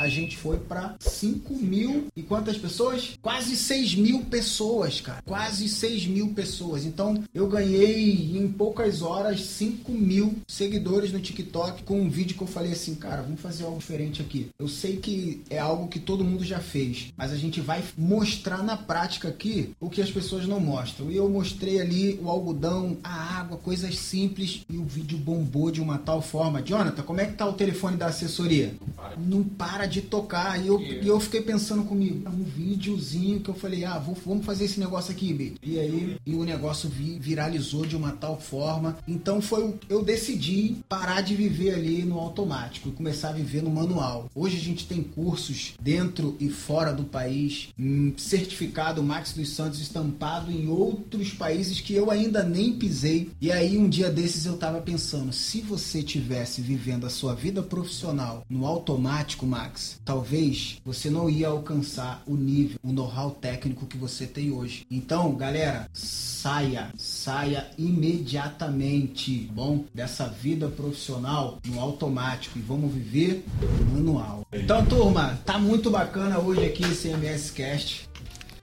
a 0.00 0.08
gente 0.08 0.38
foi 0.38 0.56
para 0.56 0.96
5 0.98 1.54
mil 1.54 2.06
e 2.16 2.22
quantas 2.22 2.56
pessoas? 2.56 3.18
Quase 3.20 3.54
6 3.54 3.96
mil 3.96 4.24
pessoas, 4.24 4.98
cara. 4.98 5.22
Quase 5.26 5.68
6 5.68 6.06
mil 6.06 6.28
pessoas. 6.28 6.86
Então 6.86 7.22
eu 7.34 7.46
ganhei 7.46 8.34
em 8.34 8.48
poucas 8.48 9.02
horas 9.02 9.42
5 9.44 9.92
mil 9.92 10.38
seguidores 10.48 11.12
no 11.12 11.20
TikTok 11.20 11.82
com 11.82 12.00
um 12.00 12.08
vídeo 12.08 12.34
que 12.34 12.42
eu 12.42 12.46
falei 12.46 12.72
assim, 12.72 12.94
cara, 12.94 13.20
vamos 13.20 13.42
fazer 13.42 13.64
algo 13.64 13.78
diferente 13.78 14.22
aqui. 14.22 14.48
Eu 14.58 14.68
sei 14.68 14.96
que 14.96 15.42
é 15.50 15.58
algo 15.58 15.88
que 15.88 16.00
todo 16.00 16.24
mundo 16.24 16.44
já 16.44 16.60
fez, 16.60 17.12
mas 17.14 17.30
a 17.30 17.36
gente 17.36 17.60
vai 17.60 17.84
mostrar 17.98 18.62
na 18.62 18.78
prática 18.78 19.28
aqui 19.28 19.74
o 19.78 19.90
que 19.90 20.00
as 20.00 20.10
pessoas 20.10 20.46
não 20.46 20.60
mostram. 20.60 21.10
E 21.10 21.16
eu 21.16 21.28
mostrei 21.28 21.78
ali 21.78 22.18
o 22.22 22.30
algodão, 22.30 22.96
a 23.04 23.38
água, 23.38 23.58
coisas 23.58 23.98
simples 23.98 24.62
e 24.70 24.78
o 24.78 24.84
vídeo 24.84 25.18
bombou 25.18 25.70
de 25.70 25.82
uma 25.82 25.98
tal 25.98 26.22
forma. 26.22 26.62
Jonathan, 26.62 27.02
como 27.02 27.20
é 27.20 27.26
que 27.26 27.34
tá 27.34 27.46
o 27.46 27.52
telefone 27.52 27.98
da 27.98 28.06
assessoria? 28.06 28.74
Não 28.80 28.88
para, 28.88 29.16
não 29.18 29.44
para 29.44 29.89
de 29.90 30.02
tocar. 30.02 30.62
E 30.62 30.68
eu, 30.68 30.80
e 30.80 31.06
eu 31.06 31.18
fiquei 31.20 31.40
pensando 31.40 31.84
comigo, 31.84 32.28
um 32.28 32.44
videozinho 32.44 33.40
que 33.40 33.50
eu 33.50 33.54
falei, 33.54 33.84
ah, 33.84 33.98
vou, 33.98 34.16
vamos 34.24 34.46
fazer 34.46 34.64
esse 34.64 34.80
negócio 34.80 35.12
aqui, 35.12 35.32
Bi. 35.32 35.56
E 35.62 35.78
aí, 35.78 36.16
e 36.24 36.34
o 36.34 36.44
negócio 36.44 36.88
vi, 36.88 37.18
viralizou 37.18 37.84
de 37.84 37.96
uma 37.96 38.12
tal 38.12 38.40
forma. 38.40 38.98
Então 39.06 39.40
foi 39.40 39.74
eu 39.88 40.02
decidi 40.02 40.76
parar 40.88 41.20
de 41.20 41.34
viver 41.34 41.74
ali 41.74 42.04
no 42.04 42.18
automático 42.18 42.88
e 42.88 42.92
começar 42.92 43.30
a 43.30 43.32
viver 43.32 43.62
no 43.62 43.70
manual. 43.70 44.30
Hoje 44.34 44.56
a 44.56 44.60
gente 44.60 44.86
tem 44.86 45.02
cursos 45.02 45.74
dentro 45.80 46.36
e 46.38 46.48
fora 46.48 46.92
do 46.92 47.04
país, 47.04 47.68
hum, 47.78 48.12
certificado 48.16 49.02
Max 49.02 49.32
dos 49.32 49.50
Santos 49.50 49.80
estampado 49.80 50.50
em 50.50 50.68
outros 50.68 51.32
países 51.32 51.80
que 51.80 51.94
eu 51.94 52.10
ainda 52.10 52.42
nem 52.42 52.72
pisei. 52.72 53.30
E 53.40 53.50
aí 53.50 53.76
um 53.76 53.88
dia 53.88 54.10
desses 54.10 54.46
eu 54.46 54.56
tava 54.56 54.80
pensando, 54.80 55.32
se 55.32 55.60
você 55.60 56.02
tivesse 56.02 56.60
vivendo 56.60 57.06
a 57.06 57.10
sua 57.10 57.34
vida 57.34 57.62
profissional 57.62 58.44
no 58.48 58.66
automático, 58.66 59.46
Max, 59.46 59.79
talvez 60.04 60.78
você 60.84 61.10
não 61.10 61.28
ia 61.28 61.48
alcançar 61.48 62.22
o 62.26 62.34
nível, 62.34 62.78
o 62.82 62.92
know-how 62.92 63.30
técnico 63.30 63.86
que 63.86 63.96
você 63.96 64.26
tem 64.26 64.50
hoje. 64.50 64.86
Então, 64.90 65.34
galera, 65.34 65.88
saia, 65.92 66.92
saia 66.96 67.70
imediatamente, 67.78 69.50
bom, 69.52 69.84
dessa 69.94 70.26
vida 70.26 70.68
profissional 70.68 71.58
no 71.66 71.80
automático 71.80 72.58
e 72.58 72.62
vamos 72.62 72.92
viver 72.92 73.44
manual. 73.92 74.46
Então, 74.52 74.84
turma, 74.84 75.38
tá 75.44 75.58
muito 75.58 75.90
bacana 75.90 76.38
hoje 76.38 76.64
aqui 76.64 76.84
esse 76.84 77.08
MS 77.08 77.52
Cast. 77.52 78.09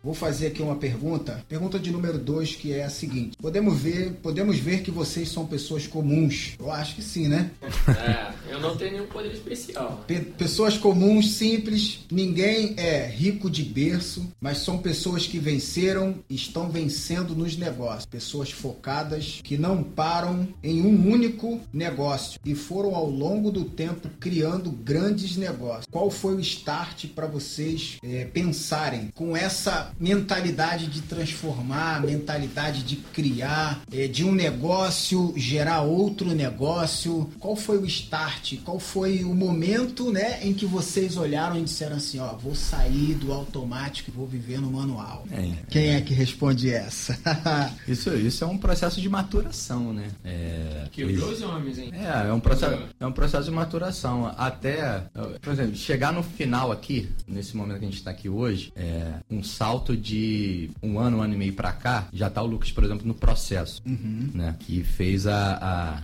Vou 0.07 0.13
fazer 0.13 0.47
aqui 0.47 0.61
uma 0.61 0.77
pergunta, 0.77 1.43
pergunta 1.49 1.77
de 1.77 1.91
número 1.91 2.17
2, 2.17 2.55
que 2.55 2.71
é 2.71 2.85
a 2.85 2.89
seguinte: 2.89 3.35
podemos 3.41 3.77
ver, 3.77 4.13
podemos 4.23 4.57
ver 4.57 4.81
que 4.81 4.89
vocês 4.89 5.27
são 5.27 5.45
pessoas 5.45 5.85
comuns? 5.85 6.55
Eu 6.57 6.71
acho 6.71 6.95
que 6.95 7.01
sim, 7.01 7.27
né? 7.27 7.51
É, 7.89 8.53
eu 8.53 8.61
não 8.61 8.77
tenho 8.77 8.93
nenhum 8.93 9.07
poder 9.07 9.33
especial. 9.33 10.05
Pe 10.07 10.21
pessoas 10.21 10.77
comuns, 10.77 11.33
simples, 11.33 12.05
ninguém 12.09 12.73
é 12.77 13.05
rico 13.05 13.49
de 13.49 13.63
berço, 13.63 14.25
mas 14.39 14.59
são 14.59 14.77
pessoas 14.77 15.27
que 15.27 15.39
venceram 15.39 16.15
e 16.29 16.35
estão 16.35 16.69
vencendo 16.69 17.35
nos 17.35 17.57
negócios. 17.57 18.05
Pessoas 18.05 18.49
focadas 18.49 19.41
que 19.43 19.57
não 19.57 19.83
param 19.83 20.47
em 20.63 20.83
um 20.83 21.11
único 21.11 21.59
negócio 21.73 22.39
e 22.45 22.55
foram 22.55 22.95
ao 22.95 23.09
longo 23.09 23.51
do 23.51 23.65
tempo 23.65 24.07
criando 24.21 24.71
grandes 24.71 25.35
negócios. 25.35 25.85
Qual 25.91 26.09
foi 26.09 26.35
o 26.35 26.39
start 26.39 27.07
para 27.07 27.27
vocês 27.27 27.97
é, 28.01 28.23
pensarem 28.23 29.09
com 29.13 29.35
essa 29.35 29.91
mentalidade 29.99 30.88
de 30.88 31.01
transformar, 31.01 32.01
mentalidade 32.01 32.83
de 32.83 32.97
criar, 32.97 33.81
é, 33.91 34.07
de 34.07 34.23
um 34.23 34.31
negócio 34.31 35.33
gerar 35.36 35.81
outro 35.81 36.33
negócio. 36.33 37.29
Qual 37.39 37.55
foi 37.55 37.77
o 37.77 37.86
start? 37.86 38.55
Qual 38.63 38.79
foi 38.79 39.23
o 39.23 39.33
momento, 39.33 40.12
né, 40.12 40.39
em 40.43 40.53
que 40.53 40.65
vocês 40.65 41.17
olharam 41.17 41.57
e 41.57 41.63
disseram 41.63 41.97
assim, 41.97 42.19
ó, 42.19 42.33
vou 42.33 42.55
sair 42.55 43.15
do 43.15 43.31
automático 43.33 44.10
e 44.10 44.13
vou 44.13 44.27
viver 44.27 44.60
no 44.60 44.71
manual? 44.71 45.25
É. 45.31 45.51
Quem 45.69 45.95
é 45.95 46.01
que 46.01 46.13
responde 46.13 46.69
essa? 46.69 47.17
isso, 47.88 48.13
isso 48.15 48.43
é 48.43 48.47
um 48.47 48.57
processo 48.57 49.01
de 49.01 49.10
maturação, 49.10 49.93
né? 49.93 50.10
É, 50.23 50.88
Quebrou 50.91 51.29
os 51.29 51.41
homens, 51.41 51.77
hein? 51.77 51.91
É, 51.93 52.29
é 52.29 52.33
um 52.33 52.39
processo, 52.39 52.83
é 52.99 53.05
um 53.05 53.12
processo 53.12 53.45
de 53.45 53.51
maturação. 53.51 54.33
Até, 54.38 55.03
por 55.41 55.53
exemplo, 55.53 55.75
chegar 55.75 56.12
no 56.13 56.23
final 56.23 56.71
aqui, 56.71 57.10
nesse 57.27 57.55
momento 57.55 57.79
que 57.79 57.86
a 57.86 57.88
gente 57.88 57.97
está 57.97 58.12
aqui 58.12 58.29
hoje, 58.29 58.71
é 58.75 59.13
um 59.29 59.43
salto 59.43 59.87
salto 59.88 59.95
de 59.95 60.69
um 60.84 61.00
ano, 61.00 61.17
um 61.17 61.21
ano 61.21 61.34
e 61.34 61.38
meio 61.38 61.54
para 61.54 61.71
cá, 61.71 62.08
já 62.12 62.30
tá 62.30 62.41
o 62.41 62.45
Lucas, 62.45 62.71
por 62.71 62.84
exemplo, 62.84 63.08
no 63.08 63.13
processo, 63.13 63.82
uhum. 63.86 64.30
né? 64.34 64.56
Que 64.60 64.84
fez 64.84 65.26
a, 65.26 65.58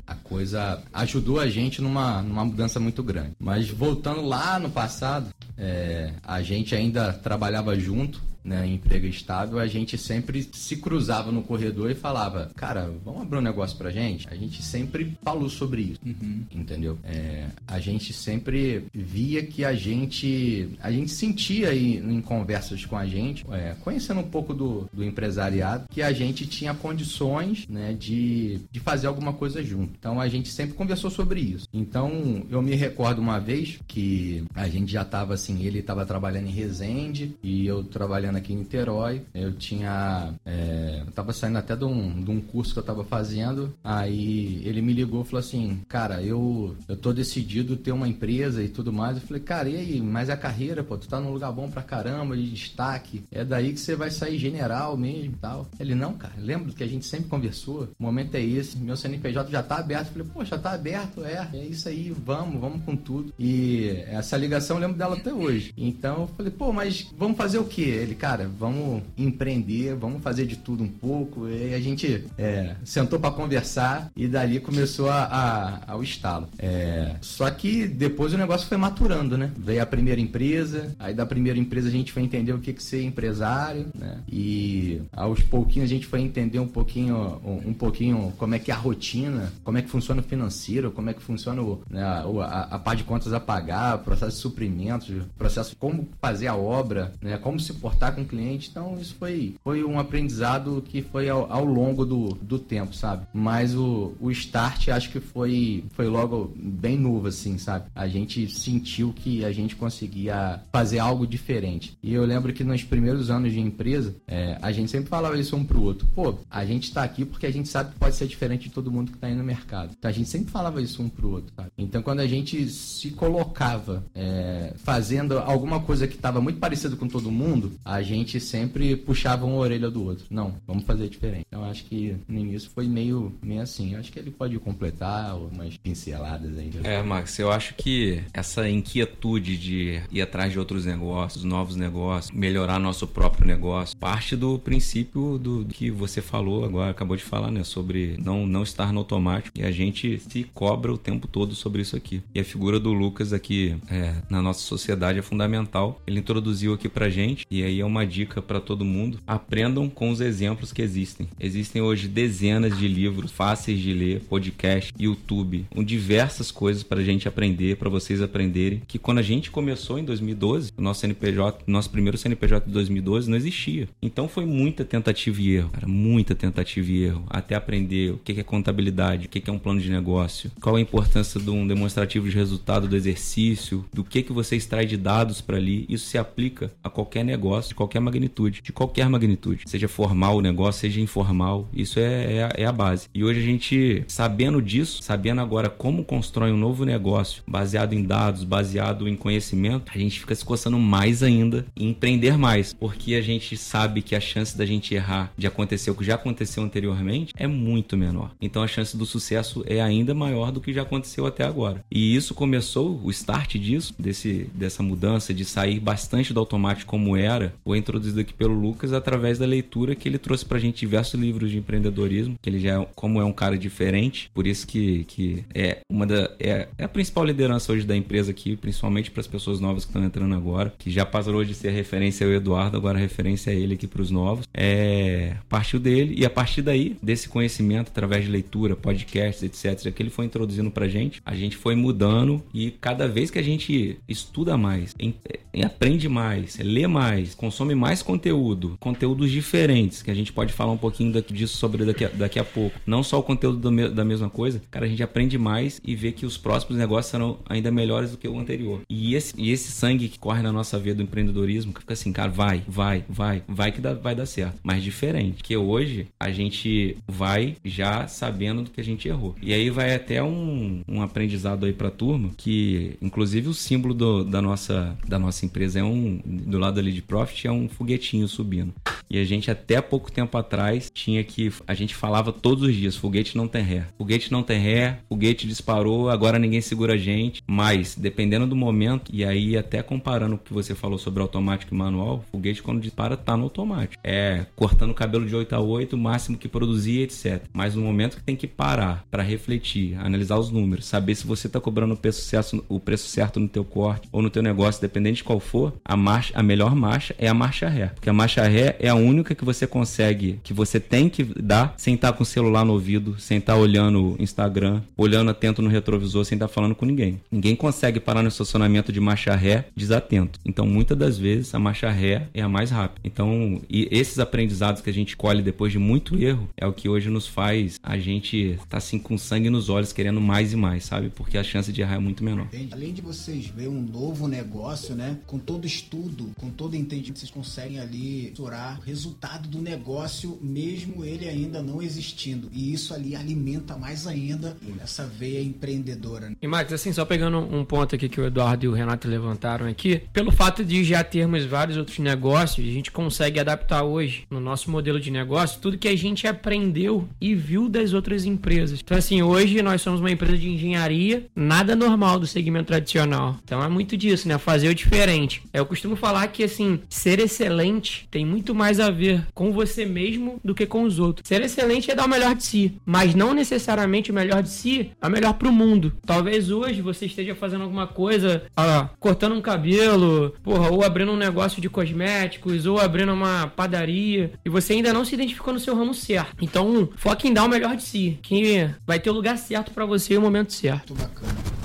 a, 0.08 0.14
a, 0.14 0.16
coisa, 0.16 0.82
ajudou 0.94 1.40
a 1.40 1.48
gente 1.48 1.82
numa, 1.82 2.22
numa 2.22 2.46
mudança 2.46 2.80
muito 2.80 3.04
grande. 3.04 3.32
Mas 3.40 3.70
voltando 3.70 4.22
lá 4.22 4.58
no 4.60 4.70
passado, 4.70 5.28
é, 5.58 6.14
a 6.24 6.42
gente 6.42 6.74
ainda 6.74 7.12
trabalhava 7.12 7.78
junto, 7.78 8.22
né, 8.44 8.66
emprego 8.68 9.06
estável, 9.06 9.60
a 9.60 9.68
gente 9.68 9.98
sempre 9.98 10.48
se 10.52 10.78
cruzava 10.78 11.32
no 11.32 11.44
corredor 11.44 11.90
e 11.90 11.96
falava, 11.96 12.52
cara, 12.56 12.92
vamos 13.04 13.22
abrir 13.22 13.38
um 13.38 13.42
negócio 13.42 13.78
pra 13.78 13.90
gente? 13.90 14.28
A 14.30 14.36
gente 14.36 14.62
sempre 14.62 15.18
falou 15.24 15.50
sobre 15.50 15.82
isso, 15.82 16.00
uhum. 16.06 16.44
entendeu? 16.52 16.98
É, 17.04 17.48
a 17.68 17.80
gente 17.80 18.14
sempre 18.14 18.86
via 18.94 19.44
que 19.44 19.64
a 19.64 19.74
gente, 19.74 20.70
a 20.82 20.92
gente 20.92 21.12
sentia 21.12 21.70
aí 21.70 21.98
em 21.98 22.22
conversas 22.22 22.86
com 22.86 22.98
a 22.98 23.06
gente, 23.06 23.46
é, 23.52 23.76
conhecendo 23.82 24.20
um 24.20 24.30
pouco 24.30 24.54
do, 24.54 24.90
do 24.92 25.04
empresariado, 25.04 25.88
que 25.90 26.02
a 26.02 26.12
gente 26.12 26.46
tinha 26.46 26.74
condições, 26.74 27.68
né, 27.68 27.94
de, 27.94 28.60
de 28.72 28.80
fazer 28.80 29.08
alguma 29.08 29.34
coisa 29.34 29.64
junto. 29.64 29.94
Então 29.98 30.20
a 30.20 30.28
gente 30.28 30.50
sempre 30.50 30.74
conversou 30.76 31.10
sobre 31.10 31.40
isso. 31.40 31.68
Então 31.74 32.44
eu 32.50 32.62
me 32.62 32.76
recordo 32.76 33.22
uma 33.22 33.40
vez 33.40 33.80
que 33.88 34.44
a 34.54 34.68
gente 34.68 34.92
já 34.92 35.06
tava 35.06 35.34
assim, 35.34 35.64
ele 35.64 35.80
estava 35.80 36.06
trabalhando 36.06 36.48
em 36.48 36.52
Resende 36.52 37.36
e 37.42 37.66
eu 37.66 37.84
trabalhando 37.84 38.33
trabalhando 38.34 38.38
aqui 38.38 38.54
em 38.54 38.58
Niterói. 38.58 39.22
Eu 39.34 39.54
tinha. 39.54 40.34
É, 40.46 41.04
eu 41.06 41.12
tava 41.12 41.34
saindo 41.34 41.58
até 41.58 41.76
de 41.76 41.86
um, 41.86 42.24
de 42.24 42.32
um 42.32 42.42
curso 42.42 42.74
que 42.74 42.80
eu 42.80 42.84
tava 42.84 43.04
fazendo. 43.04 43.74
Aí 43.84 44.62
ele 44.66 44.82
me 44.82 44.94
ligou 44.94 45.22
e 45.22 45.26
falou 45.26 45.40
assim: 45.40 45.82
Cara, 45.88 46.22
eu, 46.22 46.76
eu 46.88 46.98
tô 46.98 47.14
decidido 47.14 47.78
ter 47.78 47.92
uma 47.92 48.08
empresa 48.08 48.64
e 48.64 48.70
tudo 48.70 48.92
mais. 48.92 49.18
Eu 49.18 49.24
falei, 49.24 49.42
cara, 49.42 49.70
e 49.70 49.76
aí? 49.76 50.02
Mas 50.02 50.30
a 50.30 50.38
carreira, 50.38 50.84
pô, 50.84 50.98
tu 50.98 51.08
tá 51.08 51.20
num 51.20 51.32
lugar 51.32 51.52
bom 51.52 51.70
pra 51.70 51.84
caramba, 51.84 52.36
de 52.36 52.50
destaque. 52.50 53.24
É 53.32 53.44
daí 53.44 53.74
que 53.74 53.80
você 53.80 53.96
vai 53.96 54.10
sair 54.10 54.38
general 54.38 54.98
mesmo 54.98 55.34
e 55.34 55.38
tal. 55.38 55.68
Ele, 55.80 55.96
não, 55.96 56.14
cara, 56.14 56.34
lembra 56.38 56.74
que 56.74 56.84
a 56.84 56.88
gente 56.88 57.06
sempre 57.06 57.30
conversou. 57.30 57.90
O 58.00 58.04
momento 58.04 58.36
é 58.36 58.42
esse, 58.42 58.78
meu 58.78 58.98
CNPJ 58.98 59.52
já 59.52 59.62
tá 59.62 59.78
aberto. 59.78 60.08
Eu 60.08 60.14
falei, 60.14 60.28
pô, 60.34 60.46
já 60.46 60.58
tá 60.58 60.72
aberto, 60.74 61.24
é, 61.24 61.48
é 61.54 61.66
isso 61.66 61.88
aí, 61.88 62.14
vamos, 62.26 62.60
vamos 62.60 62.84
com 62.84 62.96
tudo. 62.96 63.34
E 63.38 64.04
essa 64.08 64.38
ligação 64.38 64.78
eu 64.78 64.82
lembro 64.82 64.98
dela 64.98 65.16
até 65.16 65.34
hoje. 65.34 65.74
Então 65.78 66.22
eu 66.22 66.28
falei, 66.28 66.52
pô, 66.52 66.72
mas 66.72 67.08
vamos 67.18 67.38
fazer 67.38 67.58
o 67.58 67.66
quê? 67.66 67.82
Ele, 67.82 68.16
cara, 68.24 68.50
vamos 68.58 69.04
empreender, 69.18 69.96
vamos 69.96 70.24
fazer 70.24 70.46
de 70.46 70.56
tudo 70.56 70.82
um 70.82 70.88
pouco. 70.88 71.46
E 71.50 71.74
a 71.74 71.80
gente 71.82 72.24
é, 72.38 72.74
sentou 72.86 73.20
para 73.20 73.32
conversar 73.32 74.10
e 74.16 74.30
dali 74.30 74.62
começou 74.62 75.10
a, 75.10 75.24
a, 75.26 75.92
ao 75.92 76.02
estalo. 76.02 76.48
É, 76.58 77.18
só 77.20 77.52
que 77.52 77.86
depois 77.86 78.34
o 78.34 78.38
negócio 78.38 78.66
foi 78.66 78.78
maturando, 78.78 79.38
né? 79.38 79.52
Veio 79.58 79.84
a 79.84 79.86
primeira 79.86 80.22
empresa, 80.22 80.96
aí 80.98 81.14
da 81.14 81.26
primeira 81.26 81.60
empresa 81.60 81.90
a 81.90 81.92
gente 81.92 82.14
foi 82.14 82.24
entender 82.24 82.54
o 82.54 82.60
que, 82.60 82.72
que 82.72 82.82
ser 82.82 83.04
empresário, 83.04 83.88
né? 83.94 84.20
E 84.32 85.02
aos 85.12 85.42
pouquinhos 85.42 85.90
a 85.90 85.94
gente 85.94 86.08
foi 86.08 86.22
entender 86.22 86.60
um 86.60 86.68
pouquinho, 86.68 87.42
um, 87.44 87.72
um 87.72 87.74
pouquinho 87.74 88.32
como 88.38 88.56
é 88.56 88.60
que 88.60 88.72
é 88.72 88.74
a 88.74 88.78
rotina, 88.78 89.52
como 89.66 89.80
é 89.80 89.82
que 89.82 89.90
funciona 89.90 90.22
o 90.22 90.24
financeiro, 90.24 90.92
como 90.92 91.10
é 91.10 91.14
que 91.14 91.22
funciona 91.22 91.62
o, 91.62 91.82
né, 91.90 92.02
a, 92.02 92.22
a, 92.22 92.76
a 92.76 92.80
parte 92.80 93.00
de 93.00 93.04
contas 93.04 93.34
a 93.34 93.40
pagar, 93.42 93.98
processo 93.98 94.38
de 94.38 94.42
suprimentos, 94.42 95.14
processo 95.38 95.76
como 95.76 96.08
fazer 96.22 96.48
a 96.48 96.56
obra, 96.56 97.12
né? 97.22 97.38
Como 97.38 97.60
se 97.60 97.74
portar 97.74 98.13
com 98.14 98.22
o 98.22 98.26
cliente. 98.26 98.70
Então, 98.70 98.98
isso 99.00 99.16
foi, 99.16 99.56
foi 99.64 99.84
um 99.84 100.00
aprendizado 100.00 100.84
que 100.88 101.02
foi 101.02 101.30
ao, 101.30 101.52
ao 101.52 101.66
longo 101.66 102.06
do, 102.06 102.30
do 102.42 102.60
tempo, 102.60 102.96
sabe? 102.96 103.26
Mas 103.34 103.76
o, 103.76 104.14
o 104.20 104.32
start 104.32 104.90
acho 104.90 105.10
que 105.10 105.20
foi, 105.20 105.84
foi 105.92 106.08
logo 106.08 106.54
bem 106.56 106.98
novo, 106.98 107.28
assim, 107.28 107.58
sabe? 107.58 107.86
A 107.96 108.08
gente 108.08 108.50
sentiu 108.50 109.14
que 109.14 109.44
a 109.44 109.52
gente 109.52 109.76
conseguia 109.76 110.62
fazer 110.72 111.00
algo 111.00 111.26
diferente. 111.26 111.98
E 112.02 112.14
eu 112.14 112.26
lembro 112.26 112.54
que 112.54 112.64
nos 112.64 112.84
primeiros 112.84 113.30
anos 113.30 113.52
de 113.52 113.60
empresa, 113.60 114.16
é, 114.28 114.58
a 114.62 114.72
gente 114.72 114.92
sempre 114.92 115.10
falava 115.10 115.38
isso 115.38 115.56
um 115.56 115.64
pro 115.64 115.82
outro. 115.82 116.08
Pô, 116.14 116.36
a 116.50 116.66
gente 116.66 116.92
tá 116.94 117.04
aqui 117.04 117.26
porque 117.26 117.46
a 117.46 117.52
gente 117.52 117.70
sabe 117.70 117.92
que 117.92 118.00
pode 118.00 118.16
ser 118.16 118.28
diferente 118.28 118.64
de 118.64 118.70
todo 118.70 118.92
mundo 118.92 119.12
que 119.12 119.18
tá 119.18 119.28
aí 119.28 119.36
no 119.36 119.44
mercado. 119.44 119.96
Então, 119.98 120.10
a 120.10 120.14
gente 120.14 120.30
sempre 120.30 120.52
falava 120.52 120.82
isso 120.82 121.02
um 121.02 121.10
pro 121.10 121.30
outro, 121.30 121.54
sabe? 121.56 121.70
Então, 121.78 122.02
quando 122.02 122.20
a 122.20 122.28
gente 122.28 122.70
se 122.70 123.12
colocava 123.12 124.04
é, 124.14 124.74
fazendo 124.78 125.40
alguma 125.40 125.80
coisa 125.80 126.08
que 126.08 126.16
estava 126.16 126.40
muito 126.42 126.60
parecida 126.60 126.96
com 126.96 127.08
todo 127.08 127.32
mundo, 127.32 127.74
a 127.84 128.02
gente 128.04 128.40
sempre 128.40 128.96
puxava 128.96 129.46
uma 129.46 129.58
orelha 129.58 129.90
do 129.90 130.04
outro. 130.04 130.26
Não, 130.30 130.56
vamos 130.68 130.84
fazer 130.84 131.08
diferente. 131.10 131.46
Então 131.48 131.64
acho 131.66 131.86
que 131.86 132.16
no 132.28 132.40
início 132.40 132.70
foi 132.70 132.88
meio, 132.88 133.34
meio 133.42 133.62
assim. 133.62 133.96
Acho 133.96 134.12
que 134.12 134.20
ele 134.20 134.32
pode 134.32 134.58
completar 134.60 135.36
umas 135.38 135.78
pinceladas 135.78 136.58
aí. 136.58 136.72
É, 136.84 137.02
Max, 137.02 137.38
eu 137.40 137.52
acho 137.52 137.74
que 137.76 138.22
essa 138.34 138.70
inquietude 138.70 139.58
de 139.58 140.02
ir 140.12 140.22
atrás 140.22 140.52
de 140.52 140.60
outros 140.60 140.86
negócios, 140.86 141.44
novos 141.44 141.76
negócios, 141.76 142.36
melhorar 142.36 142.80
nosso 142.80 143.08
próprio 143.08 143.46
negócio, 143.46 143.96
parte 143.98 144.36
do 144.36 144.60
princípio 144.60 145.38
do, 145.38 145.64
do 145.64 145.74
que 145.74 145.90
você 145.92 146.22
falou 146.22 146.66
agora, 146.66 146.92
acabou 146.92 147.16
de 147.16 147.24
falar, 147.24 147.52
né? 147.52 147.64
Sobre 147.64 148.18
não, 148.24 148.46
não 148.46 148.64
estar 148.64 148.92
no 148.92 149.00
automático. 149.00 149.58
E 149.58 149.64
a 149.64 149.72
gente 149.72 150.20
se 150.20 150.44
cobra 150.54 150.92
o 150.92 150.98
tempo 150.98 151.28
todo 151.28 151.56
sobre 151.56 151.82
isso 151.82 151.96
aqui. 151.96 152.22
E 152.34 152.40
a 152.40 152.44
figura 152.44 152.80
do 152.80 152.92
Lucas 152.94 153.34
aqui 153.34 153.76
é, 153.90 154.16
na 154.30 154.42
nossa 154.42 154.62
sociedade 154.62 155.20
é 155.20 155.22
fundamental. 155.22 156.02
Ele 156.08 156.20
introduziu 156.20 156.74
aqui 156.74 156.90
pra 156.90 157.10
gente 157.10 157.46
e 157.50 157.64
aí 157.64 157.83
é 157.84 157.88
uma 157.88 158.06
dica 158.06 158.42
para 158.42 158.60
todo 158.60 158.86
mundo. 158.86 159.20
Aprendam 159.28 159.90
com 159.90 160.10
os 160.10 160.22
exemplos 160.22 160.72
que 160.72 160.82
existem. 160.82 161.28
Existem 161.40 161.82
hoje 161.82 162.08
dezenas 162.08 162.78
de 162.78 162.88
livros 162.88 163.32
fáceis 163.32 163.80
de 163.80 163.94
ler, 163.94 164.22
podcast, 164.22 164.94
YouTube, 165.00 165.66
com 165.70 165.84
diversas 165.84 166.52
coisas 166.52 166.84
pra 166.84 167.02
gente 167.02 167.28
aprender, 167.28 167.78
para 167.78 167.90
vocês 167.90 168.22
aprenderem, 168.22 168.82
que 168.88 169.00
quando 169.00 169.20
a 169.20 169.24
gente 169.24 169.52
começou 169.52 170.00
em 170.00 170.04
2012, 170.04 170.72
o 170.78 170.82
nosso 170.82 171.02
CNPJ, 171.02 171.64
nosso 171.68 171.90
primeiro 171.90 172.18
CNPJ 172.18 172.66
de 172.66 172.72
2012 172.72 173.30
não 173.30 173.38
existia. 173.38 173.88
Então 174.02 174.28
foi 174.28 174.46
muita 174.46 174.86
tentativa 174.86 175.42
e 175.42 175.56
erro, 175.56 175.70
cara, 175.70 175.88
muita 175.88 176.36
tentativa 176.36 176.92
e 176.92 177.04
erro, 177.04 177.26
até 177.30 177.56
aprender 177.56 178.14
o 178.14 178.18
que 178.18 178.40
é 178.40 178.44
contabilidade, 178.44 179.26
o 179.26 179.30
que 179.30 179.50
é 179.50 179.54
um 179.54 179.60
plano 179.60 179.80
de 179.80 179.90
negócio, 179.90 180.52
qual 180.62 180.76
a 180.76 180.82
importância 180.82 181.40
de 181.40 181.50
um 181.50 181.68
demonstrativo 181.68 182.30
de 182.30 182.36
resultado 182.36 182.88
do 182.88 182.96
exercício, 182.96 183.86
do 183.94 184.04
que 184.04 184.24
que 184.24 184.34
você 184.34 184.56
extrai 184.56 184.86
de 184.86 184.98
dados 184.98 185.42
para 185.42 185.58
ali. 185.58 185.86
Isso 185.90 186.08
se 186.08 186.18
aplica 186.18 186.72
a 186.84 186.90
qualquer 186.90 187.24
negócio, 187.24 187.73
de 187.74 187.76
qualquer 187.76 188.00
magnitude, 188.00 188.62
de 188.62 188.72
qualquer 188.72 189.10
magnitude, 189.10 189.64
seja 189.66 189.88
formal 189.88 190.38
o 190.38 190.42
negócio, 190.42 190.82
seja 190.82 191.02
informal. 191.02 191.68
Isso 191.74 192.00
é, 192.00 192.04
é, 192.04 192.50
é 192.58 192.66
a 192.66 192.72
base. 192.72 193.08
E 193.14 193.24
hoje 193.24 193.40
a 193.40 193.44
gente, 193.44 194.04
sabendo 194.08 194.62
disso, 194.62 195.02
sabendo 195.02 195.42
agora 195.42 195.70
como 195.70 196.06
constrói 196.06 196.52
um 196.52 196.58
novo 196.58 196.86
negócio 196.86 197.42
baseado 197.48 197.94
em 197.94 198.04
dados, 198.04 198.44
baseado 198.44 199.08
em 199.08 199.16
conhecimento, 199.16 199.92
a 199.94 199.98
gente 199.98 200.20
fica 200.20 200.36
se 200.36 200.46
coçando 200.46 200.78
mais 200.78 201.24
ainda 201.24 201.66
e 201.76 201.86
empreender 201.86 202.38
mais, 202.38 202.74
porque 202.74 203.16
a 203.16 203.22
gente 203.22 203.58
sabe 203.58 204.02
que 204.02 204.16
a 204.16 204.20
chance 204.20 204.56
da 204.56 204.66
gente 204.66 204.94
errar, 204.94 205.34
de 205.36 205.48
acontecer 205.48 205.90
o 205.90 205.96
que 205.96 206.04
já 206.04 206.16
aconteceu 206.16 206.64
anteriormente, 206.64 207.34
é 207.36 207.48
muito 207.48 207.98
menor. 207.98 208.32
Então 208.40 208.62
a 208.62 208.68
chance 208.68 208.96
do 208.96 209.06
sucesso 209.06 209.64
é 209.66 209.82
ainda 209.82 210.14
maior 210.14 210.52
do 210.52 210.62
que 210.62 210.72
já 210.72 210.84
aconteceu 210.84 211.26
até 211.26 211.44
agora. 211.44 211.84
E 211.90 212.16
isso 212.16 212.36
começou, 212.36 213.00
o 213.04 213.10
start 213.10 213.56
disso, 213.56 213.96
desse, 213.98 214.50
dessa 214.54 214.84
mudança 214.84 215.34
de 215.34 215.44
sair 215.44 215.80
bastante 215.80 216.34
do 216.34 216.40
automático 216.40 216.92
como 216.92 217.18
era, 217.18 217.56
foi 217.64 217.78
introduzido 217.78 218.20
aqui 218.20 218.34
pelo 218.34 218.54
Lucas 218.54 218.94
através 218.94 219.40
da 219.40 219.46
leitura 219.46 219.96
que 219.96 220.08
ele 220.08 220.18
trouxe 220.18 220.46
pra 220.46 220.60
gente 220.60 220.80
diversos 220.80 221.20
livros 221.20 221.50
de 221.50 221.58
empreendedorismo, 221.58 222.36
que 222.42 222.50
ele 222.50 222.60
já, 222.60 222.82
é, 222.82 222.88
como 222.96 223.20
é 223.20 223.26
um 223.26 223.34
cara 223.34 223.58
diferente, 223.58 224.30
por 224.34 224.46
isso 224.46 224.68
que, 224.68 225.06
que 225.06 225.44
é 225.54 225.80
uma 225.90 226.06
da 226.06 226.32
é, 226.40 226.68
é 226.78 226.84
a 226.84 226.88
principal 226.88 227.26
liderança 227.26 227.72
hoje 227.72 227.86
da 227.86 227.96
empresa 227.96 228.32
aqui, 228.32 228.56
principalmente 228.56 229.12
para 229.12 229.22
as 229.22 229.28
pessoas 229.28 229.60
novas 229.60 229.86
que 229.86 229.90
estão 229.90 230.04
entrando 230.04 230.36
agora, 230.36 230.74
que 230.78 230.92
já 230.92 231.06
passou 231.06 231.44
de 231.44 231.56
ser 231.56 231.72
referência 231.72 232.28
ao 232.28 232.34
Eduardo, 232.34 232.78
agora 232.78 232.98
a 232.98 233.02
referência 233.02 233.52
é 233.52 233.56
ele 233.56 233.74
aqui 233.74 233.88
para 233.88 234.02
os 234.02 234.12
novos. 234.12 234.48
É, 234.54 235.36
partiu 235.50 235.80
dele 235.80 236.16
e 236.18 236.26
a 236.26 236.30
partir 236.30 236.62
daí, 236.62 236.98
desse 237.02 237.30
conhecimento 237.30 237.90
através 237.90 238.26
de 238.26 238.32
leitura, 238.32 238.76
podcasts, 238.76 239.44
etc, 239.44 239.92
que 239.94 240.04
ele 240.04 240.10
foi 240.10 240.26
introduzindo 240.26 240.70
pra 240.70 240.88
gente, 240.88 241.22
a 241.26 241.36
gente 241.36 241.56
foi 241.56 241.76
mudando 241.76 242.44
e 242.54 242.72
cada 242.72 243.08
vez 243.08 243.32
que 243.32 243.40
a 243.40 243.44
gente 243.44 243.98
estuda 244.08 244.58
mais, 244.58 244.94
em, 245.00 245.14
em, 245.54 245.64
aprende 245.64 246.08
mais, 246.10 246.58
lê 246.58 246.88
mais, 246.88 247.34
consome 247.34 247.53
mais 247.76 248.02
conteúdo, 248.02 248.78
conteúdos 248.80 249.32
diferentes, 249.32 250.02
que 250.02 250.12
a 250.12 250.14
gente 250.14 250.32
pode 250.32 250.54
falar 250.54 250.72
um 250.72 250.78
pouquinho 250.78 251.14
daqui, 251.14 251.34
disso 251.34 251.58
sobre 251.58 251.86
daqui 251.86 252.06
a, 252.06 252.10
daqui 252.10 252.40
a 252.40 252.44
pouco. 252.44 252.80
Não 252.86 253.04
só 253.04 253.20
o 253.20 253.24
conteúdo 253.24 253.58
do, 253.58 253.90
da 253.90 254.06
mesma 254.06 254.30
coisa, 254.30 254.62
cara, 254.70 254.86
a 254.86 254.90
gente 254.90 255.04
aprende 255.04 255.38
mais 255.38 255.82
e 255.84 255.96
vê 255.96 256.12
que 256.12 256.26
os 256.26 256.38
próximos 256.38 256.78
negócios 256.78 257.12
serão 257.12 257.38
ainda 257.48 257.72
melhores 257.72 258.12
do 258.12 258.18
que 258.18 258.28
o 258.28 258.40
anterior. 258.40 258.82
E 258.90 259.16
esse, 259.16 259.34
e 259.38 259.52
esse 259.52 259.72
sangue 259.72 260.08
que 260.10 260.20
corre 260.20 260.42
na 260.42 260.52
nossa 260.52 260.78
veia 260.80 260.96
do 260.96 261.04
empreendedorismo, 261.04 261.74
que 261.74 261.82
fica 261.82 261.94
assim, 261.94 262.12
cara, 262.12 262.30
vai, 262.30 262.64
vai, 262.68 263.04
vai, 263.08 263.44
vai 263.48 263.72
que 263.72 263.82
dá, 263.82 263.94
vai 263.94 264.16
dar 264.16 264.26
certo. 264.26 264.60
Mas 264.64 264.84
diferente, 264.84 265.44
que 265.44 265.56
hoje 265.56 266.08
a 266.20 266.32
gente 266.32 266.98
vai 267.08 267.56
já 267.64 268.08
sabendo 268.08 268.64
do 268.64 268.72
que 268.72 268.82
a 268.82 268.84
gente 268.84 269.08
errou. 269.08 269.36
E 269.42 269.54
aí 269.54 269.70
vai 269.70 269.96
até 269.96 270.22
um, 270.22 270.82
um 270.88 271.02
aprendizado 271.02 271.66
aí 271.66 271.74
pra 271.74 271.90
turma, 271.90 272.32
que 272.38 272.98
inclusive 273.02 273.48
o 273.48 273.54
símbolo 273.54 273.94
do, 273.94 274.24
da, 274.24 274.42
nossa, 274.42 274.98
da 275.08 275.20
nossa 275.20 275.46
empresa 275.46 275.80
é 275.80 275.84
um, 275.84 276.22
do 276.26 276.58
lado 276.58 276.80
ali 276.80 276.92
de 276.92 277.02
Profit, 277.02 277.43
é 277.48 277.52
um 277.52 277.68
foguetinho 277.68 278.28
subindo. 278.28 278.74
E 279.10 279.20
a 279.20 279.24
gente 279.24 279.52
até 279.52 279.80
pouco 279.80 280.12
tempo 280.12 280.36
atrás 280.38 280.90
tinha 280.92 281.24
que. 281.24 281.52
A 281.68 281.74
gente 281.74 281.94
falava 281.94 282.32
todos 282.32 282.64
os 282.64 282.76
dias: 282.76 282.96
foguete 282.96 283.38
não 283.38 283.48
tem 283.48 283.64
ré. 283.64 283.86
Foguete 283.98 284.32
não 284.32 284.42
tem 284.42 284.60
ré, 284.60 285.00
foguete 285.08 285.48
disparou, 285.48 286.10
agora 286.10 286.40
ninguém 286.40 286.62
segura 286.62 286.94
a 286.94 286.98
gente. 286.98 287.44
Mas, 287.46 287.96
dependendo 287.96 288.48
do 288.48 288.56
momento, 288.56 289.12
e 289.14 289.24
aí 289.24 289.56
até 289.56 289.84
comparando 289.84 290.36
o 290.36 290.40
que 290.40 290.54
você 290.54 290.74
falou 290.74 290.98
sobre 290.98 291.22
automático 291.22 291.74
e 291.74 291.78
manual, 291.78 292.26
foguete 292.32 292.64
quando 292.64 292.82
dispara 292.82 293.16
tá 293.16 293.38
no 293.38 293.44
automático. 293.44 294.02
É 294.04 294.46
cortando 294.56 294.92
o 294.92 294.96
cabelo 294.96 295.26
de 295.26 295.36
8 295.36 295.54
a 295.54 295.60
8, 295.60 295.96
o 295.96 296.00
máximo 296.00 296.38
que 296.38 296.48
produzia, 296.48 297.04
etc. 297.04 297.44
Mas 297.54 297.76
no 297.76 297.84
momento 297.84 298.18
que 298.18 298.24
tem 298.24 298.36
que 298.36 298.48
parar 298.48 299.06
para 299.12 299.22
refletir, 299.22 299.96
analisar 300.00 300.38
os 300.38 300.50
números, 300.50 300.86
saber 300.86 301.16
se 301.16 301.28
você 301.28 301.48
tá 301.48 301.60
cobrando 301.60 301.94
o 301.94 301.98
preço 301.98 302.22
certo, 302.22 302.66
o 302.68 302.80
preço 302.80 303.08
certo 303.08 303.40
no 303.40 303.48
teu 303.48 303.64
corte 303.64 304.08
ou 304.12 304.22
no 304.22 304.30
teu 304.30 304.42
negócio, 304.42 304.82
dependente 304.82 305.18
de 305.18 305.24
qual 305.24 305.40
for, 305.40 305.74
a 305.86 305.96
marcha, 305.96 306.34
a 306.36 306.42
melhor 306.42 306.76
marcha 306.76 307.16
é 307.18 307.28
a 307.28 307.33
marcha 307.34 307.68
ré. 307.68 307.88
Porque 307.88 308.10
a 308.10 308.14
marcha 308.14 308.44
ré 308.48 308.76
é 308.80 308.90
a 308.90 308.96
única 308.96 309.36
que 309.36 309.46
você 309.46 309.66
consegue, 309.68 310.40
que 310.44 310.54
você 310.54 310.80
tem 310.80 311.10
que 311.10 311.24
dar 311.24 311.74
sem 311.78 311.96
estar 311.96 312.14
com 312.14 312.24
o 312.24 312.26
celular 312.26 312.66
no 312.66 312.74
ouvido, 312.74 313.16
sem 313.20 313.38
estar 313.38 313.56
olhando 313.56 314.14
o 314.14 314.16
Instagram, 314.20 314.82
olhando 314.98 315.32
atento 315.32 315.62
no 315.62 315.70
retrovisor, 315.70 316.26
sem 316.26 316.36
estar 316.36 316.48
falando 316.48 316.76
com 316.76 316.86
ninguém. 316.86 317.22
Ninguém 317.32 317.56
consegue 317.56 318.00
parar 318.00 318.22
no 318.22 318.30
estacionamento 318.30 318.92
de 318.92 319.00
marcha 319.00 319.36
ré 319.36 319.66
desatento. 319.76 320.40
Então, 320.46 320.66
muitas 320.66 320.98
das 320.98 321.18
vezes, 321.18 321.54
a 321.54 321.60
marcha 321.60 321.90
ré 321.90 322.28
é 322.34 322.42
a 322.42 322.50
mais 322.50 322.72
rápida. 322.72 323.02
Então, 323.04 323.62
e 323.70 323.88
esses 323.92 324.20
aprendizados 324.20 324.82
que 324.82 324.90
a 324.90 324.94
gente 324.94 325.16
colhe 325.16 325.42
depois 325.42 325.72
de 325.72 325.80
muito 325.80 326.22
erro 326.22 326.50
é 326.58 326.66
o 326.66 326.74
que 326.74 326.90
hoje 326.90 327.10
nos 327.10 327.28
faz 327.28 327.80
a 327.82 327.98
gente 327.98 328.58
tá, 328.70 328.78
assim 328.78 329.00
com 329.00 329.18
sangue 329.18 329.50
nos 329.50 329.70
olhos, 329.70 329.94
querendo 329.94 330.22
mais 330.22 330.54
e 330.54 330.56
mais, 330.56 330.86
sabe? 330.86 331.10
Porque 331.10 331.38
a 331.38 331.44
chance 331.44 331.72
de 331.72 331.82
errar 331.82 331.96
é 331.96 332.00
muito 332.00 332.24
menor. 332.24 332.48
Além 332.72 332.94
de 332.94 333.02
vocês 333.02 333.48
ver 333.48 333.68
um 333.68 333.82
novo 333.82 334.28
negócio, 334.28 334.96
né? 334.96 335.18
Com 335.28 335.38
todo 335.38 335.66
estudo, 335.66 336.32
com 336.40 336.50
todo 336.50 336.76
entendimento, 336.76 337.23
vocês 337.24 337.32
conseguem 337.32 337.80
ali 337.80 338.30
mensurar 338.30 338.80
resultado 338.86 339.48
do 339.48 339.62
negócio, 339.62 340.38
mesmo 340.42 341.06
ele 341.06 341.28
ainda 341.28 341.62
não 341.62 341.82
existindo. 341.82 342.50
E 342.52 342.74
isso 342.74 342.94
ali 342.94 343.16
alimenta 343.16 343.78
mais 343.78 344.06
ainda 344.06 344.58
essa 344.82 345.06
veia 345.06 345.42
empreendedora. 345.42 346.34
E 346.42 346.48
Max, 346.48 346.74
assim, 346.74 346.92
só 346.92 347.06
pegando 347.06 347.38
um 347.38 347.64
ponto 347.64 347.96
aqui 347.96 348.10
que 348.10 348.20
o 348.20 348.26
Eduardo 348.26 348.66
e 348.66 348.68
o 348.68 348.74
Renato 348.74 349.08
levantaram 349.08 349.68
aqui, 349.68 350.02
pelo 350.12 350.32
fato 350.32 350.66
de 350.66 350.84
já 350.84 351.04
termos 351.04 351.46
vários 351.46 351.78
outros 351.78 352.00
negócios, 352.00 352.68
a 352.68 352.72
gente 352.72 352.92
consegue 352.92 353.40
adaptar 353.40 353.84
hoje 353.84 354.26
no 354.30 354.40
nosso 354.40 354.70
modelo 354.70 355.00
de 355.00 355.10
negócio 355.10 355.62
tudo 355.62 355.78
que 355.78 355.88
a 355.88 355.98
gente 355.98 356.28
aprendeu 356.28 357.08
e 357.22 357.34
viu 357.34 357.70
das 357.70 357.94
outras 357.94 358.26
empresas. 358.26 358.82
Então, 358.84 358.98
assim, 358.98 359.22
hoje 359.22 359.62
nós 359.62 359.82
somos 359.82 360.02
uma 360.02 360.12
empresa 360.12 360.38
de 360.38 360.50
engenharia, 360.50 361.26
nada 361.36 361.76
normal 361.76 362.20
do 362.20 362.28
segmento 362.28 362.68
tradicional. 362.68 363.38
Então 363.44 363.64
é 363.64 363.70
muito 363.70 363.96
disso, 363.96 364.28
né? 364.28 364.38
Fazer 364.38 364.68
o 364.68 364.76
diferente. 364.76 365.42
Eu 365.54 365.66
costumo 365.66 365.96
falar 365.96 366.28
que, 366.28 366.44
assim, 366.44 366.82
ser 366.90 367.13
excelente 367.20 368.08
tem 368.10 368.26
muito 368.26 368.54
mais 368.54 368.80
a 368.80 368.90
ver 368.90 369.26
com 369.34 369.52
você 369.52 369.86
mesmo 369.86 370.40
do 370.44 370.56
que 370.56 370.66
com 370.66 370.84
os 370.84 371.00
outros. 371.00 371.28
Ser 371.28 371.42
excelente 371.42 371.92
é 371.92 371.96
dar 371.96 372.06
o 372.06 372.10
melhor 372.10 372.36
de 372.36 372.44
si, 372.44 372.78
mas 372.86 373.16
não 373.16 373.34
necessariamente 373.34 374.12
o 374.12 374.14
melhor 374.14 374.42
de 374.42 374.50
si 374.50 374.92
é 375.02 375.08
o 375.08 375.10
melhor 375.10 375.34
pro 375.34 375.52
mundo. 375.52 375.94
Talvez 376.06 376.50
hoje 376.52 376.82
você 376.82 377.06
esteja 377.06 377.36
fazendo 377.36 377.64
alguma 377.64 377.88
coisa, 377.88 378.44
ah, 378.56 378.90
cortando 379.00 379.36
um 379.36 379.42
cabelo, 379.42 380.34
porra, 380.44 380.70
ou 380.70 380.84
abrindo 380.84 381.12
um 381.12 381.18
negócio 381.18 381.62
de 381.62 381.70
cosméticos, 381.70 382.66
ou 382.66 382.80
abrindo 382.80 383.14
uma 383.14 383.48
padaria, 383.48 384.32
e 384.46 384.50
você 384.50 384.74
ainda 384.74 384.94
não 384.94 385.06
se 385.06 385.16
identificou 385.16 385.54
no 385.54 385.60
seu 385.60 385.76
ramo 385.76 385.94
certo. 385.94 386.36
Então, 386.42 386.90
foque 386.96 387.28
em 387.28 387.34
dar 387.34 387.46
o 387.46 387.50
melhor 387.50 387.76
de 387.76 387.84
si, 387.84 388.20
que 388.22 388.70
vai 388.86 389.00
ter 389.00 389.10
o 389.10 389.14
lugar 389.14 389.38
certo 389.38 389.72
para 389.72 389.86
você 389.86 390.14
e 390.14 390.18
o 390.18 390.22
momento 390.22 390.54
certo. 390.54 390.94
Muito 390.94 391.08
bacana. 391.08 391.63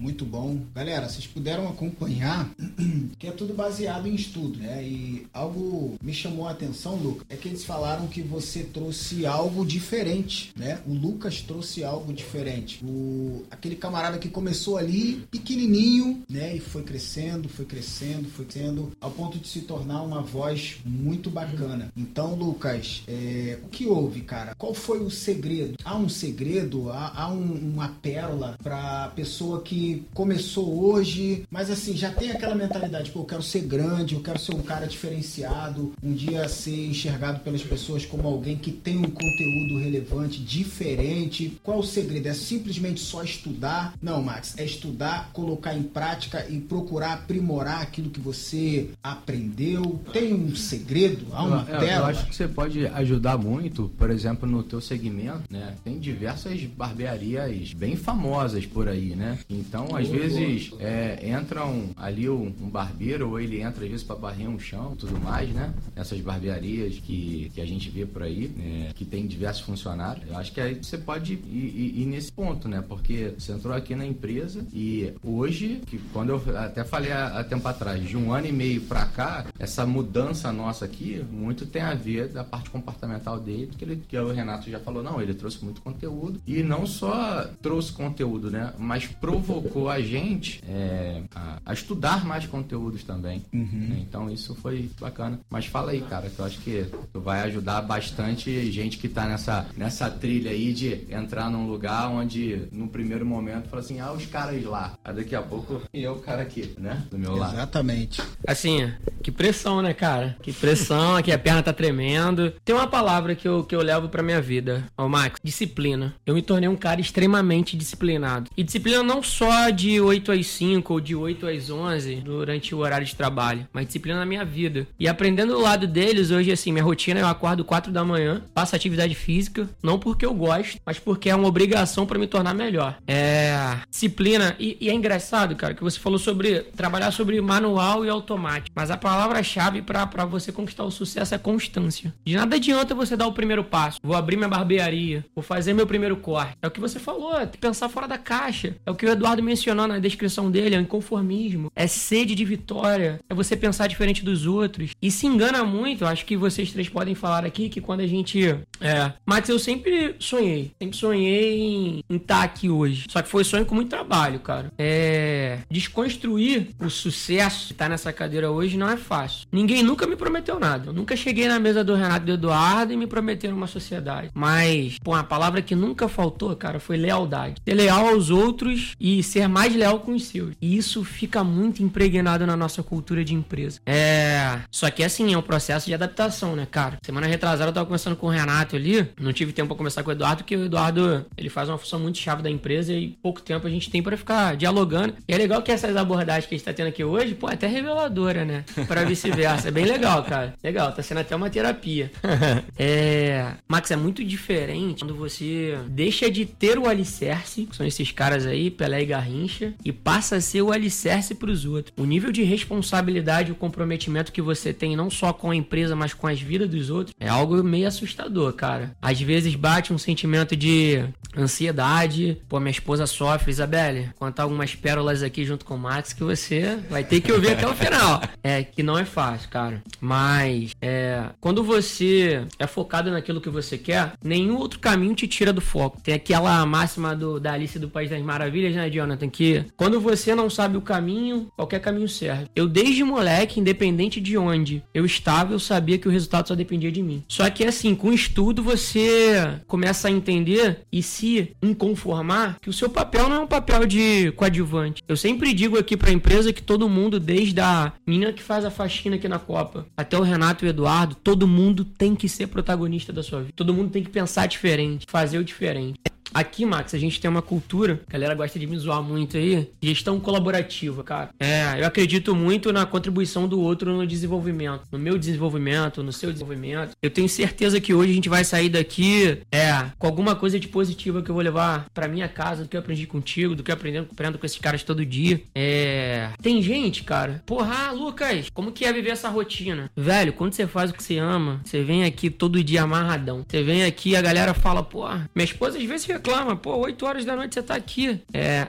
Muito 0.00 0.24
bom. 0.24 0.58
Galera, 0.74 1.06
vocês 1.06 1.26
puderam 1.26 1.68
acompanhar 1.68 2.50
que 3.18 3.26
é 3.26 3.30
tudo 3.30 3.52
baseado 3.52 4.08
em 4.08 4.14
estudo, 4.14 4.58
né? 4.58 4.82
E 4.82 5.26
algo 5.30 5.94
me 6.02 6.14
chamou 6.14 6.48
a 6.48 6.52
atenção, 6.52 6.96
Lucas, 6.96 7.26
é 7.28 7.36
que 7.36 7.46
eles 7.46 7.64
falaram 7.64 8.06
que 8.06 8.22
você 8.22 8.62
trouxe 8.62 9.26
algo 9.26 9.64
diferente, 9.64 10.52
né? 10.56 10.80
O 10.86 10.94
Lucas 10.94 11.42
trouxe 11.42 11.84
algo 11.84 12.14
diferente. 12.14 12.82
O 12.82 13.44
aquele 13.50 13.76
camarada 13.76 14.16
que 14.18 14.30
começou 14.30 14.78
ali 14.78 15.26
pequenininho, 15.30 16.22
né, 16.30 16.56
e 16.56 16.60
foi 16.60 16.82
crescendo, 16.82 17.46
foi 17.46 17.66
crescendo, 17.66 18.28
foi 18.30 18.46
crescendo 18.46 18.92
ao 19.00 19.10
ponto 19.10 19.38
de 19.38 19.48
se 19.48 19.60
tornar 19.60 20.02
uma 20.02 20.22
voz 20.22 20.78
muito 20.84 21.28
bacana. 21.28 21.92
Então, 21.94 22.34
Lucas, 22.34 23.02
é, 23.06 23.58
o 23.62 23.68
que 23.68 23.86
houve, 23.86 24.22
cara? 24.22 24.54
Qual 24.54 24.72
foi 24.72 25.00
o 25.00 25.10
segredo? 25.10 25.76
Há 25.84 25.96
um 25.96 26.08
segredo? 26.08 26.90
Há, 26.90 27.12
há 27.22 27.28
um, 27.30 27.52
uma 27.52 27.88
pérola 27.88 28.56
para 28.62 29.08
pessoa 29.14 29.60
que 29.60 29.89
começou 30.14 30.84
hoje, 30.84 31.44
mas 31.50 31.70
assim, 31.70 31.96
já 31.96 32.10
tem 32.10 32.30
aquela 32.30 32.54
mentalidade, 32.54 33.10
pô, 33.10 33.20
eu 33.20 33.24
quero 33.24 33.42
ser 33.42 33.60
grande, 33.62 34.14
eu 34.14 34.22
quero 34.22 34.38
ser 34.38 34.54
um 34.54 34.62
cara 34.62 34.86
diferenciado, 34.86 35.92
um 36.02 36.12
dia 36.12 36.48
ser 36.48 36.86
enxergado 36.86 37.40
pelas 37.40 37.62
pessoas 37.62 38.04
como 38.04 38.26
alguém 38.26 38.56
que 38.56 38.72
tem 38.72 38.96
um 38.96 39.10
conteúdo 39.10 39.78
relevante, 39.78 40.40
diferente. 40.40 41.58
Qual 41.62 41.78
o 41.78 41.84
segredo? 41.84 42.28
É 42.28 42.34
simplesmente 42.34 43.00
só 43.00 43.22
estudar? 43.22 43.94
Não, 44.02 44.22
Max, 44.22 44.54
é 44.56 44.64
estudar, 44.64 45.30
colocar 45.32 45.74
em 45.74 45.82
prática 45.82 46.46
e 46.48 46.58
procurar 46.58 47.12
aprimorar 47.14 47.82
aquilo 47.82 48.10
que 48.10 48.20
você 48.20 48.90
aprendeu. 49.02 50.00
Tem 50.12 50.32
um 50.34 50.54
segredo? 50.54 51.26
Há 51.32 51.42
uma 51.44 51.66
eu, 51.68 51.80
eu, 51.80 51.88
eu 51.88 52.04
acho 52.06 52.26
que 52.26 52.34
você 52.34 52.48
pode 52.48 52.86
ajudar 52.86 53.38
muito, 53.38 53.90
por 53.96 54.10
exemplo, 54.10 54.48
no 54.48 54.62
teu 54.62 54.80
segmento, 54.80 55.42
né? 55.50 55.74
Tem 55.84 55.98
diversas 55.98 56.62
barbearias 56.64 57.72
bem 57.72 57.96
famosas 57.96 58.66
por 58.66 58.88
aí, 58.88 59.14
né? 59.14 59.38
Então 59.48 59.79
Então, 59.84 59.96
às 59.96 60.08
vezes, 60.08 60.72
é, 60.78 61.30
entram 61.30 61.90
ali 61.96 62.28
um, 62.28 62.52
um, 62.60 62.68
barbeiro, 62.68 63.30
ou 63.30 63.40
ele 63.40 63.62
entra 63.62 63.84
às 63.84 63.90
vezes 63.90 64.04
para 64.04 64.16
barrer 64.16 64.48
um 64.48 64.58
chão 64.58 64.94
tudo 64.96 65.18
mais, 65.18 65.48
né? 65.50 65.72
Essas 65.96 66.20
barbearias 66.20 66.98
que, 66.98 67.50
que 67.54 67.60
a 67.60 67.66
gente 67.66 67.88
vê 67.88 68.04
por 68.04 68.22
aí, 68.22 68.48
né? 68.48 68.90
que 68.94 69.04
tem 69.04 69.26
diversos 69.26 69.62
funcionários. 69.62 70.28
Eu 70.28 70.36
acho 70.36 70.52
que 70.52 70.60
aí 70.60 70.74
você 70.74 70.98
pode 70.98 71.34
ir, 71.34 71.40
ir, 71.46 72.02
ir, 72.02 72.06
nesse 72.06 72.30
ponto, 72.30 72.68
né? 72.68 72.84
Porque 72.86 73.32
você 73.38 73.52
entrou 73.52 73.74
aqui 73.74 73.94
na 73.94 74.04
empresa 74.04 74.64
e 74.72 75.12
hoje, 75.22 75.80
que 75.86 75.98
quando 76.12 76.30
eu 76.30 76.58
até 76.58 76.84
falei 76.84 77.12
há, 77.12 77.40
há 77.40 77.44
tempo 77.44 77.66
atrás, 77.66 78.06
de 78.06 78.16
um 78.16 78.32
ano 78.32 78.46
e 78.46 78.52
meio 78.52 78.82
para 78.82 79.06
cá, 79.06 79.46
essa 79.58 79.86
mudança 79.86 80.52
nossa 80.52 80.84
aqui, 80.84 81.24
muito 81.30 81.66
tem 81.66 81.82
a 81.82 81.94
ver 81.94 82.28
da 82.28 82.44
parte 82.44 82.70
comportamental 82.70 83.38
dele, 83.38 83.70
que, 83.76 83.84
ele, 83.84 84.02
que 84.08 84.18
o 84.18 84.32
Renato 84.32 84.70
já 84.70 84.78
falou, 84.80 85.02
não, 85.02 85.20
ele 85.20 85.34
trouxe 85.34 85.64
muito 85.64 85.80
conteúdo 85.80 86.40
e 86.46 86.62
não 86.62 86.86
só 86.86 87.48
trouxe 87.62 87.92
conteúdo, 87.92 88.50
né? 88.50 88.72
Mas 88.78 89.06
provocou 89.06 89.69
a 89.88 90.00
gente 90.00 90.62
é, 90.68 91.22
a, 91.34 91.58
a, 91.66 91.72
estudar 91.72 92.24
mais 92.24 92.46
conteúdos 92.46 93.02
também. 93.02 93.44
Uhum. 93.52 93.68
Né? 93.88 93.98
Então 94.00 94.30
isso 94.30 94.54
foi 94.54 94.90
bacana. 95.00 95.40
Mas 95.48 95.66
fala 95.66 95.92
aí, 95.92 96.00
cara, 96.02 96.28
que 96.28 96.38
eu 96.38 96.44
acho 96.44 96.58
que 96.60 96.86
tu 97.12 97.20
vai 97.20 97.40
ajudar 97.42 97.82
bastante 97.82 98.70
gente 98.70 98.98
que 98.98 99.08
tá 99.08 99.26
nessa, 99.26 99.66
nessa 99.76 100.10
trilha 100.10 100.50
aí 100.50 100.72
de 100.72 101.06
entrar 101.10 101.50
num 101.50 101.66
lugar 101.66 102.08
onde 102.08 102.68
no 102.72 102.88
primeiro 102.88 103.24
momento 103.24 103.68
fala 103.68 103.82
assim, 103.82 104.00
ah, 104.00 104.12
os 104.12 104.26
caras 104.26 104.62
lá. 104.64 104.94
Aí 105.04 105.14
daqui 105.14 105.34
a 105.34 105.42
pouco 105.42 105.82
e 105.92 106.02
eu 106.02 106.20
o 106.20 106.22
cara 106.22 106.42
aqui, 106.42 106.74
né? 106.78 107.02
Do 107.10 107.18
meu 107.18 107.34
lado. 107.34 107.54
Exatamente. 107.54 108.22
Assim, 108.46 108.92
que 109.22 109.30
pressão, 109.30 109.82
né, 109.82 109.94
cara? 109.94 110.36
Que 110.42 110.52
pressão, 110.52 111.16
aqui 111.16 111.32
a 111.32 111.38
perna 111.38 111.62
tá 111.62 111.72
tremendo. 111.72 112.52
Tem 112.64 112.74
uma 112.74 112.86
palavra 112.86 113.34
que 113.34 113.48
eu, 113.48 113.64
que 113.64 113.74
eu 113.74 113.82
levo 113.82 114.08
pra 114.08 114.22
minha 114.22 114.40
vida, 114.40 114.84
ó, 114.96 115.08
Max, 115.08 115.38
disciplina. 115.42 116.14
Eu 116.24 116.34
me 116.34 116.42
tornei 116.42 116.68
um 116.68 116.76
cara 116.76 117.00
extremamente 117.00 117.76
disciplinado. 117.76 118.50
E 118.56 118.62
disciplina 118.62 119.02
não 119.02 119.22
só 119.22 119.59
de 119.68 120.00
8 120.00 120.32
às 120.32 120.46
5 120.46 120.92
ou 120.92 121.00
de 121.00 121.14
8 121.14 121.46
às 121.46 121.68
11 121.68 122.16
durante 122.16 122.74
o 122.74 122.78
horário 122.78 123.06
de 123.06 123.14
trabalho, 123.14 123.66
mas 123.72 123.86
disciplina 123.86 124.18
na 124.18 124.24
minha 124.24 124.44
vida. 124.44 124.86
E 124.98 125.06
aprendendo 125.06 125.52
do 125.52 125.60
lado 125.60 125.86
deles, 125.86 126.30
hoje, 126.30 126.50
assim, 126.50 126.72
minha 126.72 126.84
rotina 126.84 127.20
eu 127.20 127.26
acordo 127.26 127.64
4 127.64 127.92
da 127.92 128.04
manhã, 128.04 128.42
faço 128.54 128.74
atividade 128.74 129.14
física, 129.14 129.68
não 129.82 129.98
porque 129.98 130.24
eu 130.24 130.32
gosto, 130.32 130.78
mas 130.86 130.98
porque 130.98 131.28
é 131.28 131.34
uma 131.34 131.48
obrigação 131.48 132.06
para 132.06 132.18
me 132.18 132.26
tornar 132.26 132.54
melhor. 132.54 132.96
É. 133.06 133.78
Disciplina. 133.90 134.54
E, 134.58 134.76
e, 134.80 134.88
é 134.88 134.94
engraçado, 134.94 135.56
cara, 135.56 135.74
que 135.74 135.82
você 135.82 135.98
falou 135.98 136.18
sobre 136.18 136.60
trabalhar 136.76 137.10
sobre 137.10 137.40
manual 137.40 138.04
e 138.04 138.08
automático. 138.08 138.70
Mas 138.74 138.90
a 138.90 138.96
palavra-chave 138.96 139.82
para 139.82 140.24
você 140.24 140.52
conquistar 140.52 140.84
o 140.84 140.90
sucesso 140.90 141.34
é 141.34 141.38
constância. 141.38 142.14
De 142.24 142.36
nada 142.36 142.56
adianta 142.56 142.94
você 142.94 143.16
dar 143.16 143.26
o 143.26 143.32
primeiro 143.32 143.64
passo. 143.64 143.98
Vou 144.02 144.16
abrir 144.16 144.36
minha 144.36 144.48
barbearia, 144.48 145.24
vou 145.34 145.42
fazer 145.42 145.74
meu 145.74 145.86
primeiro 145.86 146.16
corte. 146.16 146.56
É 146.62 146.66
o 146.66 146.70
que 146.70 146.80
você 146.80 146.98
falou, 146.98 147.38
é 147.38 147.46
pensar 147.46 147.88
fora 147.88 148.06
da 148.06 148.18
caixa. 148.18 148.76
É 148.86 148.90
o 148.90 148.94
que 148.94 149.06
o 149.06 149.10
Eduardo 149.10 149.42
mencionou 149.50 149.88
na 149.88 149.98
descrição 149.98 150.48
dele, 150.48 150.76
é 150.76 150.78
o 150.78 150.82
inconformismo, 150.82 151.72
é 151.74 151.88
sede 151.88 152.36
de 152.36 152.44
vitória, 152.44 153.18
é 153.28 153.34
você 153.34 153.56
pensar 153.56 153.88
diferente 153.88 154.24
dos 154.24 154.46
outros. 154.46 154.92
E 155.02 155.10
se 155.10 155.26
engana 155.26 155.64
muito, 155.64 156.06
acho 156.06 156.24
que 156.24 156.36
vocês 156.36 156.72
três 156.72 156.88
podem 156.88 157.16
falar 157.16 157.44
aqui 157.44 157.68
que 157.68 157.80
quando 157.80 158.00
a 158.00 158.06
gente. 158.06 158.40
É. 158.80 159.12
Max, 159.26 159.48
eu 159.48 159.58
sempre 159.58 160.14
sonhei. 160.20 160.70
Sempre 160.80 160.96
sonhei 160.96 162.02
em 162.08 162.16
estar 162.16 162.38
tá 162.38 162.42
aqui 162.44 162.70
hoje. 162.70 163.06
Só 163.10 163.20
que 163.20 163.28
foi 163.28 163.42
sonho 163.42 163.66
com 163.66 163.74
muito 163.74 163.88
trabalho, 163.88 164.38
cara. 164.38 164.72
É. 164.78 165.58
Desconstruir 165.68 166.68
o 166.80 166.88
sucesso 166.88 167.72
estar 167.72 167.86
tá 167.86 167.88
nessa 167.88 168.12
cadeira 168.12 168.50
hoje 168.50 168.76
não 168.76 168.88
é 168.88 168.96
fácil. 168.96 169.46
Ninguém 169.50 169.82
nunca 169.82 170.06
me 170.06 170.14
prometeu 170.14 170.60
nada. 170.60 170.90
Eu 170.90 170.92
nunca 170.92 171.16
cheguei 171.16 171.48
na 171.48 171.58
mesa 171.58 171.82
do 171.82 171.94
Renato 171.94 172.22
e 172.22 172.26
do 172.26 172.32
Eduardo 172.34 172.92
e 172.92 172.96
me 172.96 173.06
prometeram 173.06 173.56
uma 173.56 173.66
sociedade. 173.66 174.30
Mas, 174.32 174.96
pô, 175.02 175.12
a 175.14 175.24
palavra 175.24 175.60
que 175.60 175.74
nunca 175.74 176.08
faltou, 176.08 176.54
cara, 176.54 176.78
foi 176.78 176.96
lealdade. 176.96 177.56
Ser 177.66 177.74
leal 177.74 178.08
aos 178.08 178.30
outros 178.30 178.94
e 179.00 179.22
ser 179.30 179.48
mais 179.48 179.74
leal 179.74 180.00
com 180.00 180.12
os 180.12 180.24
seus. 180.24 180.54
E 180.60 180.76
isso 180.76 181.04
fica 181.04 181.42
muito 181.44 181.82
impregnado 181.82 182.46
na 182.46 182.56
nossa 182.56 182.82
cultura 182.82 183.24
de 183.24 183.34
empresa. 183.34 183.80
É. 183.86 184.60
Só 184.70 184.90
que 184.90 185.02
assim, 185.02 185.32
é 185.32 185.38
um 185.38 185.42
processo 185.42 185.86
de 185.86 185.94
adaptação, 185.94 186.56
né, 186.56 186.66
cara? 186.70 186.98
Semana 187.02 187.26
retrasada 187.26 187.70
eu 187.70 187.74
tava 187.74 187.86
conversando 187.86 188.16
com 188.16 188.26
o 188.26 188.30
Renato 188.30 188.76
ali. 188.76 189.08
Não 189.20 189.32
tive 189.32 189.52
tempo 189.52 189.68
pra 189.68 189.76
conversar 189.76 190.02
com 190.02 190.10
o 190.10 190.12
Eduardo, 190.12 190.42
porque 190.42 190.56
o 190.56 190.64
Eduardo 190.64 191.26
ele 191.36 191.48
faz 191.48 191.68
uma 191.68 191.78
função 191.78 192.00
muito 192.00 192.18
chave 192.18 192.42
da 192.42 192.50
empresa 192.50 192.92
e 192.92 193.08
pouco 193.22 193.40
tempo 193.40 193.66
a 193.66 193.70
gente 193.70 193.90
tem 193.90 194.02
para 194.02 194.16
ficar 194.16 194.56
dialogando. 194.56 195.14
E 195.28 195.32
é 195.32 195.38
legal 195.38 195.62
que 195.62 195.72
essas 195.72 195.96
abordagens 195.96 196.46
que 196.46 196.54
a 196.54 196.58
gente 196.58 196.64
tá 196.64 196.72
tendo 196.72 196.88
aqui 196.88 197.04
hoje, 197.04 197.34
pô, 197.34 197.48
é 197.48 197.54
até 197.54 197.66
reveladora, 197.66 198.44
né? 198.44 198.64
Pra 198.86 199.04
vice-versa. 199.04 199.68
É 199.68 199.70
bem 199.70 199.84
legal, 199.84 200.24
cara. 200.24 200.54
Legal, 200.62 200.92
tá 200.92 201.02
sendo 201.02 201.20
até 201.20 201.34
uma 201.34 201.50
terapia. 201.50 202.10
é. 202.78 203.52
Max, 203.68 203.90
é 203.90 203.96
muito 203.96 204.24
diferente 204.24 205.00
quando 205.00 205.14
você 205.14 205.78
deixa 205.88 206.30
de 206.30 206.44
ter 206.44 206.78
o 206.78 206.88
alicerce, 206.88 207.66
que 207.66 207.76
são 207.76 207.86
esses 207.86 208.10
caras 208.12 208.46
aí, 208.46 208.70
Pelé 208.70 209.02
e 209.02 209.06
Garrincha, 209.20 209.74
e 209.84 209.92
passa 209.92 210.36
a 210.36 210.40
ser 210.40 210.62
o 210.62 210.72
alicerce 210.72 211.34
pros 211.34 211.64
outros. 211.64 211.92
O 211.96 212.04
nível 212.04 212.32
de 212.32 212.42
responsabilidade 212.42 213.50
e 213.50 213.52
o 213.52 213.56
comprometimento 213.56 214.32
que 214.32 214.40
você 214.40 214.72
tem, 214.72 214.96
não 214.96 215.10
só 215.10 215.32
com 215.32 215.50
a 215.50 215.56
empresa, 215.56 215.94
mas 215.94 216.14
com 216.14 216.26
as 216.26 216.40
vidas 216.40 216.68
dos 216.68 216.90
outros, 216.90 217.14
é 217.20 217.28
algo 217.28 217.62
meio 217.62 217.86
assustador, 217.86 218.52
cara. 218.54 218.96
Às 219.00 219.20
vezes 219.20 219.54
bate 219.54 219.92
um 219.92 219.98
sentimento 219.98 220.56
de 220.56 221.04
ansiedade. 221.36 222.40
Pô, 222.48 222.58
minha 222.58 222.70
esposa 222.70 223.06
sofre, 223.06 223.50
Isabelle. 223.50 224.10
Contar 224.18 224.44
algumas 224.44 224.74
pérolas 224.74 225.22
aqui 225.22 225.44
junto 225.44 225.64
com 225.64 225.74
o 225.74 225.78
Max 225.78 226.12
que 226.12 226.24
você 226.24 226.78
vai 226.88 227.04
ter 227.04 227.20
que 227.20 227.32
ouvir 227.32 227.52
até 227.52 227.66
o 227.66 227.74
final. 227.74 228.20
É, 228.42 228.62
que 228.62 228.82
não 228.82 228.98
é 228.98 229.04
fácil, 229.04 229.50
cara. 229.50 229.82
Mas, 230.00 230.74
é, 230.80 231.26
quando 231.40 231.62
você 231.62 232.46
é 232.58 232.66
focado 232.66 233.10
naquilo 233.10 233.40
que 233.40 233.50
você 233.50 233.76
quer, 233.76 234.12
nenhum 234.24 234.56
outro 234.56 234.78
caminho 234.78 235.14
te 235.14 235.28
tira 235.28 235.52
do 235.52 235.60
foco. 235.60 236.00
Tem 236.00 236.14
aquela 236.14 236.64
máxima 236.64 237.14
do, 237.14 237.38
da 237.38 237.52
Alice 237.52 237.78
do 237.78 237.88
País 237.88 238.08
das 238.08 238.22
Maravilhas, 238.22 238.74
né, 238.74 238.88
Jonathan? 239.10 239.28
Que 239.28 239.64
quando 239.76 240.00
você 240.00 240.34
não 240.34 240.48
sabe 240.48 240.76
o 240.76 240.80
caminho, 240.80 241.48
qualquer 241.56 241.80
caminho 241.80 242.08
serve. 242.08 242.46
Eu, 242.54 242.68
desde 242.68 243.02
moleque, 243.02 243.60
independente 243.60 244.20
de 244.20 244.36
onde 244.36 244.82
eu 244.94 245.04
estava, 245.04 245.52
eu 245.52 245.58
sabia 245.58 245.98
que 245.98 246.08
o 246.08 246.10
resultado 246.10 246.48
só 246.48 246.54
dependia 246.54 246.92
de 246.92 247.02
mim. 247.02 247.24
Só 247.28 247.48
que, 247.50 247.64
assim, 247.64 247.94
com 247.94 248.12
estudo, 248.12 248.62
você 248.62 249.60
começa 249.66 250.08
a 250.08 250.10
entender 250.10 250.80
e 250.92 251.02
se 251.02 251.52
inconformar 251.62 252.58
que 252.60 252.70
o 252.70 252.72
seu 252.72 252.88
papel 252.88 253.28
não 253.28 253.36
é 253.36 253.40
um 253.40 253.46
papel 253.46 253.86
de 253.86 254.32
coadjuvante. 254.32 255.02
Eu 255.08 255.16
sempre 255.16 255.52
digo 255.52 255.78
aqui 255.78 255.96
para 255.96 256.10
a 256.10 256.14
empresa 256.14 256.52
que 256.52 256.62
todo 256.62 256.88
mundo, 256.88 257.18
desde 257.18 257.60
a 257.60 257.92
menina 258.06 258.32
que 258.32 258.42
faz 258.42 258.64
a 258.64 258.70
faxina 258.70 259.16
aqui 259.16 259.28
na 259.28 259.38
Copa, 259.38 259.86
até 259.96 260.16
o 260.18 260.22
Renato 260.22 260.64
e 260.64 260.68
o 260.68 260.70
Eduardo, 260.70 261.14
todo 261.14 261.46
mundo 261.46 261.84
tem 261.84 262.14
que 262.14 262.28
ser 262.28 262.46
protagonista 262.48 263.12
da 263.12 263.22
sua 263.22 263.40
vida. 263.40 263.52
Todo 263.56 263.74
mundo 263.74 263.90
tem 263.90 264.02
que 264.02 264.10
pensar 264.10 264.46
diferente, 264.46 265.06
fazer 265.08 265.38
o 265.38 265.44
diferente. 265.44 265.98
Aqui, 266.32 266.64
Max, 266.64 266.94
a 266.94 266.98
gente 266.98 267.20
tem 267.20 267.30
uma 267.30 267.42
cultura, 267.42 268.00
a 268.06 268.12
galera 268.12 268.34
gosta 268.34 268.58
de 268.58 268.66
me 268.66 268.76
zoar 268.78 269.02
muito 269.02 269.36
aí, 269.36 269.68
gestão 269.82 270.20
colaborativa, 270.20 271.02
cara. 271.02 271.30
É, 271.38 271.80
eu 271.80 271.86
acredito 271.86 272.34
muito 272.34 272.72
na 272.72 272.86
contribuição 272.86 273.48
do 273.48 273.60
outro 273.60 273.92
no 273.92 274.06
desenvolvimento, 274.06 274.82
no 274.92 274.98
meu 274.98 275.18
desenvolvimento, 275.18 276.02
no 276.02 276.12
seu 276.12 276.32
desenvolvimento. 276.32 276.92
Eu 277.02 277.10
tenho 277.10 277.28
certeza 277.28 277.80
que 277.80 277.92
hoje 277.92 278.12
a 278.12 278.14
gente 278.14 278.28
vai 278.28 278.44
sair 278.44 278.68
daqui, 278.68 279.38
é, 279.50 279.86
com 279.98 280.06
alguma 280.06 280.36
coisa 280.36 280.58
de 280.58 280.68
positiva 280.68 281.22
que 281.22 281.30
eu 281.30 281.34
vou 281.34 281.42
levar 281.42 281.86
para 281.92 282.08
minha 282.08 282.28
casa, 282.28 282.62
do 282.62 282.68
que 282.68 282.76
eu 282.76 282.80
aprendi 282.80 283.06
contigo, 283.06 283.54
do 283.54 283.62
que 283.62 283.70
eu 283.70 283.74
aprendo, 283.74 284.08
aprendo 284.10 284.38
com 284.38 284.46
esses 284.46 284.58
caras 284.58 284.82
todo 284.82 285.04
dia. 285.04 285.42
É, 285.54 286.30
tem 286.40 286.62
gente, 286.62 287.02
cara, 287.02 287.42
porra, 287.44 287.88
ah, 287.88 287.92
Lucas, 287.92 288.48
como 288.52 288.72
que 288.72 288.84
é 288.84 288.92
viver 288.92 289.10
essa 289.10 289.28
rotina? 289.28 289.90
Velho, 289.96 290.32
quando 290.32 290.52
você 290.52 290.66
faz 290.66 290.90
o 290.90 290.94
que 290.94 291.02
você 291.02 291.18
ama, 291.18 291.60
você 291.64 291.82
vem 291.82 292.04
aqui 292.04 292.30
todo 292.30 292.62
dia 292.62 292.82
amarradão. 292.82 293.44
Você 293.48 293.62
vem 293.62 293.84
aqui, 293.84 294.14
a 294.14 294.22
galera 294.22 294.54
fala, 294.54 294.82
porra, 294.82 295.28
minha 295.34 295.44
esposa 295.44 295.78
às 295.78 295.84
vezes 295.84 296.06
reclama, 296.20 296.54
pô, 296.54 296.76
8 296.76 297.06
horas 297.06 297.24
da 297.24 297.34
noite 297.34 297.54
você 297.54 297.62
tá 297.62 297.74
aqui. 297.74 298.20
É, 298.32 298.66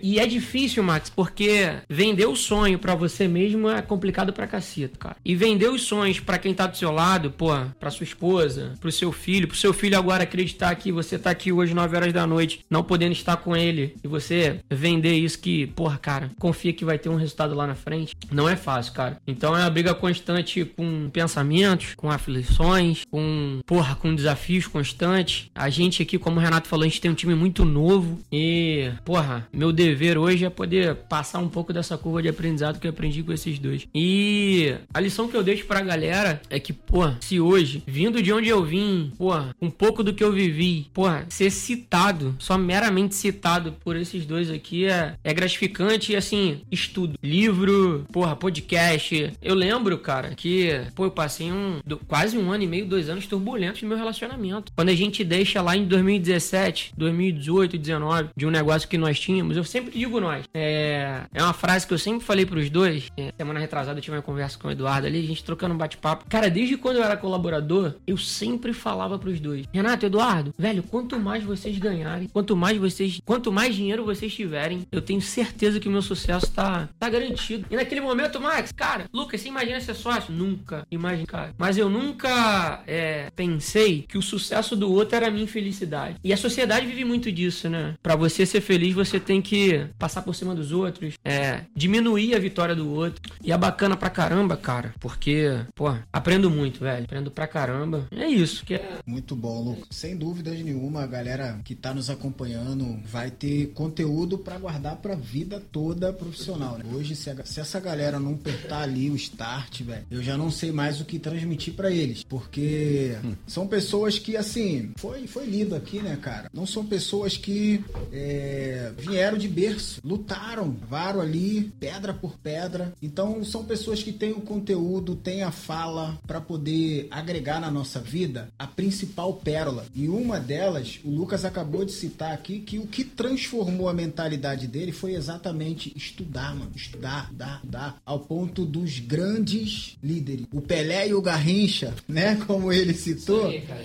e 0.00 0.20
é 0.20 0.26
difícil, 0.26 0.82
Max, 0.82 1.10
porque 1.10 1.72
vender 1.88 2.26
o 2.26 2.36
sonho 2.36 2.78
para 2.78 2.94
você 2.94 3.26
mesmo 3.26 3.68
é 3.68 3.82
complicado 3.82 4.32
pra 4.32 4.46
caceta, 4.46 4.96
cara. 4.98 5.16
E 5.24 5.34
vender 5.34 5.68
os 5.68 5.82
sonhos 5.82 6.20
para 6.20 6.38
quem 6.38 6.54
tá 6.54 6.66
do 6.66 6.76
seu 6.76 6.92
lado, 6.92 7.30
pô, 7.30 7.48
pra 7.78 7.90
sua 7.90 8.04
esposa, 8.04 8.74
pro 8.80 8.92
seu 8.92 9.10
filho, 9.10 9.48
pro 9.48 9.56
seu 9.56 9.72
filho 9.72 9.98
agora 9.98 10.22
acreditar 10.22 10.74
que 10.76 10.92
você 10.92 11.18
tá 11.18 11.30
aqui 11.30 11.50
hoje 11.50 11.74
9 11.74 11.96
horas 11.96 12.12
da 12.12 12.26
noite, 12.26 12.64
não 12.70 12.84
podendo 12.84 13.12
estar 13.12 13.36
com 13.36 13.56
ele, 13.56 13.96
e 14.02 14.08
você 14.08 14.60
vender 14.70 15.14
isso 15.14 15.38
que, 15.38 15.66
porra, 15.68 15.98
cara, 15.98 16.30
confia 16.38 16.72
que 16.72 16.84
vai 16.84 16.98
ter 16.98 17.08
um 17.08 17.16
resultado 17.16 17.54
lá 17.54 17.66
na 17.66 17.74
frente, 17.74 18.14
não 18.30 18.48
é 18.48 18.54
fácil, 18.54 18.92
cara. 18.92 19.18
Então 19.26 19.56
é 19.56 19.60
uma 19.60 19.70
briga 19.70 19.94
constante 19.94 20.64
com 20.64 21.10
pensamentos, 21.10 21.94
com 21.96 22.10
aflições, 22.10 23.04
com, 23.10 23.60
porra, 23.66 23.96
com 23.96 24.14
desafios 24.14 24.66
constantes. 24.66 25.50
A 25.54 25.68
gente 25.68 26.02
aqui, 26.02 26.18
como 26.18 26.36
o 26.36 26.40
Renato 26.40 26.68
falou, 26.68 26.86
gente 26.92 27.00
tem 27.00 27.10
um 27.10 27.14
time 27.14 27.34
muito 27.34 27.64
novo 27.64 28.20
e, 28.30 28.90
porra, 29.04 29.48
meu 29.50 29.72
dever 29.72 30.18
hoje 30.18 30.44
é 30.44 30.50
poder 30.50 30.94
passar 30.94 31.38
um 31.38 31.48
pouco 31.48 31.72
dessa 31.72 31.96
curva 31.96 32.22
de 32.22 32.28
aprendizado 32.28 32.78
que 32.78 32.86
eu 32.86 32.90
aprendi 32.90 33.22
com 33.22 33.32
esses 33.32 33.58
dois. 33.58 33.88
E 33.94 34.74
a 34.92 35.00
lição 35.00 35.26
que 35.26 35.36
eu 35.36 35.42
deixo 35.42 35.64
pra 35.64 35.80
galera 35.80 36.40
é 36.50 36.60
que, 36.60 36.72
porra, 36.72 37.16
se 37.20 37.40
hoje, 37.40 37.82
vindo 37.86 38.22
de 38.22 38.30
onde 38.30 38.48
eu 38.48 38.62
vim, 38.62 39.10
porra, 39.16 39.56
um 39.60 39.70
pouco 39.70 40.04
do 40.04 40.12
que 40.12 40.22
eu 40.22 40.32
vivi, 40.32 40.86
porra, 40.92 41.24
ser 41.30 41.50
citado, 41.50 42.34
só 42.38 42.58
meramente 42.58 43.14
citado 43.14 43.72
por 43.82 43.96
esses 43.96 44.26
dois 44.26 44.50
aqui 44.50 44.84
é, 44.84 45.14
é 45.24 45.32
gratificante 45.32 46.12
e, 46.12 46.16
assim, 46.16 46.60
estudo. 46.70 47.18
Livro, 47.22 48.04
porra, 48.12 48.36
podcast. 48.36 49.32
Eu 49.40 49.54
lembro, 49.54 49.96
cara, 49.96 50.34
que, 50.34 50.82
pô, 50.94 51.06
eu 51.06 51.10
passei 51.10 51.50
um, 51.50 51.80
quase 52.06 52.36
um 52.36 52.52
ano 52.52 52.64
e 52.64 52.66
meio, 52.66 52.84
dois 52.84 53.08
anos 53.08 53.26
turbulentos 53.26 53.80
no 53.80 53.88
meu 53.88 53.96
relacionamento. 53.96 54.72
Quando 54.76 54.90
a 54.90 54.94
gente 54.94 55.24
deixa 55.24 55.62
lá 55.62 55.74
em 55.74 55.86
2017 55.86 56.81
17, 56.82 56.94
2018, 56.96 57.78
19, 57.78 58.30
de 58.36 58.46
um 58.46 58.50
negócio 58.50 58.88
que 58.88 58.98
nós 58.98 59.18
tínhamos, 59.18 59.56
eu 59.56 59.64
sempre 59.64 59.96
digo 59.96 60.20
nós. 60.20 60.44
É, 60.52 61.22
é 61.32 61.42
uma 61.42 61.52
frase 61.52 61.86
que 61.86 61.94
eu 61.94 61.98
sempre 61.98 62.24
falei 62.24 62.44
pros 62.44 62.68
dois. 62.68 63.08
É, 63.16 63.32
semana 63.36 63.60
retrasada 63.60 63.98
eu 63.98 64.02
tive 64.02 64.16
uma 64.16 64.22
conversa 64.22 64.58
com 64.58 64.68
o 64.68 64.70
Eduardo 64.70 65.06
ali, 65.06 65.20
a 65.20 65.26
gente 65.26 65.44
trocando 65.44 65.74
um 65.74 65.78
bate-papo. 65.78 66.24
Cara, 66.28 66.50
desde 66.50 66.76
quando 66.76 66.96
eu 66.96 67.04
era 67.04 67.16
colaborador, 67.16 67.94
eu 68.06 68.16
sempre 68.16 68.72
falava 68.72 69.18
pros 69.18 69.40
dois: 69.40 69.66
Renato, 69.72 70.06
Eduardo, 70.06 70.54
velho, 70.58 70.82
quanto 70.82 71.18
mais 71.18 71.44
vocês 71.44 71.78
ganharem, 71.78 72.28
quanto 72.28 72.56
mais 72.56 72.76
vocês, 72.78 73.20
quanto 73.24 73.52
mais 73.52 73.74
dinheiro 73.74 74.04
vocês 74.04 74.34
tiverem, 74.34 74.86
eu 74.90 75.00
tenho 75.00 75.20
certeza 75.20 75.78
que 75.78 75.88
o 75.88 75.92
meu 75.92 76.02
sucesso 76.02 76.50
tá, 76.52 76.88
tá 76.98 77.08
garantido. 77.08 77.66
E 77.70 77.76
naquele 77.76 78.00
momento, 78.00 78.40
Max, 78.40 78.72
cara, 78.72 79.06
Lucas, 79.12 79.40
você 79.40 79.48
imagina 79.48 79.80
ser 79.80 79.94
sócio? 79.94 80.32
Nunca, 80.32 80.86
imagina, 80.90 81.26
cara. 81.26 81.54
Mas 81.58 81.76
eu 81.76 81.88
nunca 81.88 82.82
é, 82.86 83.30
pensei 83.34 84.04
que 84.08 84.18
o 84.18 84.22
sucesso 84.22 84.74
do 84.74 84.90
outro 84.90 85.16
era 85.16 85.28
a 85.28 85.30
minha 85.30 85.44
infelicidade. 85.44 86.16
E 86.24 86.32
a 86.32 86.36
sociedade 86.36 86.71
vive 86.80 87.04
muito 87.04 87.30
disso, 87.30 87.68
né? 87.68 87.94
Pra 88.02 88.16
você 88.16 88.44
ser 88.46 88.60
feliz, 88.60 88.94
você 88.94 89.18
tem 89.18 89.40
que 89.40 89.86
passar 89.98 90.22
por 90.22 90.34
cima 90.34 90.54
dos 90.54 90.72
outros, 90.72 91.14
é, 91.24 91.62
diminuir 91.74 92.34
a 92.34 92.38
vitória 92.38 92.74
do 92.74 92.90
outro. 92.90 93.20
E 93.42 93.52
é 93.52 93.58
bacana 93.58 93.96
pra 93.96 94.10
caramba, 94.10 94.56
cara, 94.56 94.94
porque, 95.00 95.50
pô, 95.74 95.94
aprendo 96.12 96.50
muito, 96.50 96.80
velho. 96.80 97.04
Aprendo 97.04 97.30
pra 97.30 97.46
caramba. 97.46 98.06
É 98.10 98.26
isso 98.26 98.64
que 98.64 98.74
é. 98.74 98.98
Muito 99.06 99.34
bom, 99.34 99.62
Lucas. 99.62 99.88
Sem 99.90 100.16
dúvidas 100.16 100.58
nenhuma, 100.60 101.02
a 101.02 101.06
galera 101.06 101.60
que 101.64 101.74
tá 101.74 101.92
nos 101.92 102.10
acompanhando 102.10 102.98
vai 103.06 103.30
ter 103.30 103.68
conteúdo 103.74 104.38
para 104.38 104.58
guardar 104.58 104.96
pra 104.96 105.14
vida 105.14 105.62
toda 105.72 106.12
profissional, 106.12 106.78
né? 106.78 106.84
Hoje, 106.92 107.14
se, 107.16 107.30
a, 107.30 107.44
se 107.44 107.60
essa 107.60 107.80
galera 107.80 108.18
não 108.18 108.34
apertar 108.34 108.82
ali 108.82 109.10
o 109.10 109.16
start, 109.16 109.82
velho, 109.82 110.06
eu 110.10 110.22
já 110.22 110.36
não 110.36 110.50
sei 110.50 110.72
mais 110.72 111.00
o 111.00 111.04
que 111.04 111.18
transmitir 111.18 111.74
para 111.74 111.90
eles, 111.90 112.24
porque 112.24 113.16
são 113.46 113.66
pessoas 113.66 114.18
que, 114.18 114.36
assim, 114.36 114.92
foi, 114.96 115.26
foi 115.26 115.46
lido 115.46 115.74
aqui, 115.74 116.00
né, 116.00 116.16
cara? 116.20 116.50
Não 116.52 116.61
são 116.66 116.84
pessoas 116.84 117.36
que 117.36 117.84
é, 118.12 118.92
vieram 118.98 119.38
de 119.38 119.48
berço, 119.48 120.00
lutaram, 120.04 120.76
varam 120.88 121.20
ali, 121.20 121.72
pedra 121.78 122.12
por 122.12 122.38
pedra. 122.38 122.92
Então, 123.02 123.44
são 123.44 123.64
pessoas 123.64 124.02
que 124.02 124.12
têm 124.12 124.32
o 124.32 124.40
conteúdo, 124.40 125.14
têm 125.14 125.42
a 125.42 125.50
fala 125.50 126.18
para 126.26 126.40
poder 126.40 127.08
agregar 127.10 127.60
na 127.60 127.70
nossa 127.70 128.00
vida 128.00 128.48
a 128.58 128.66
principal 128.66 129.34
pérola. 129.34 129.86
E 129.94 130.08
uma 130.08 130.38
delas, 130.38 131.00
o 131.04 131.10
Lucas 131.10 131.44
acabou 131.44 131.84
de 131.84 131.92
citar 131.92 132.32
aqui, 132.32 132.60
que 132.60 132.78
o 132.78 132.86
que 132.86 133.04
transformou 133.04 133.88
a 133.88 133.94
mentalidade 133.94 134.66
dele 134.66 134.92
foi 134.92 135.14
exatamente 135.14 135.92
estudar, 135.96 136.54
mano. 136.54 136.72
Estudar, 136.74 137.24
estudar, 137.24 137.56
estudar. 137.56 137.96
Ao 138.04 138.20
ponto 138.20 138.64
dos 138.64 138.98
grandes 138.98 139.96
líderes. 140.02 140.46
O 140.52 140.60
Pelé 140.60 141.08
e 141.08 141.14
o 141.14 141.22
Garrincha, 141.22 141.94
né? 142.08 142.36
Como 142.46 142.72
ele 142.72 142.94
citou. 142.94 143.48
Aí, 143.48 143.62
cara. 143.62 143.82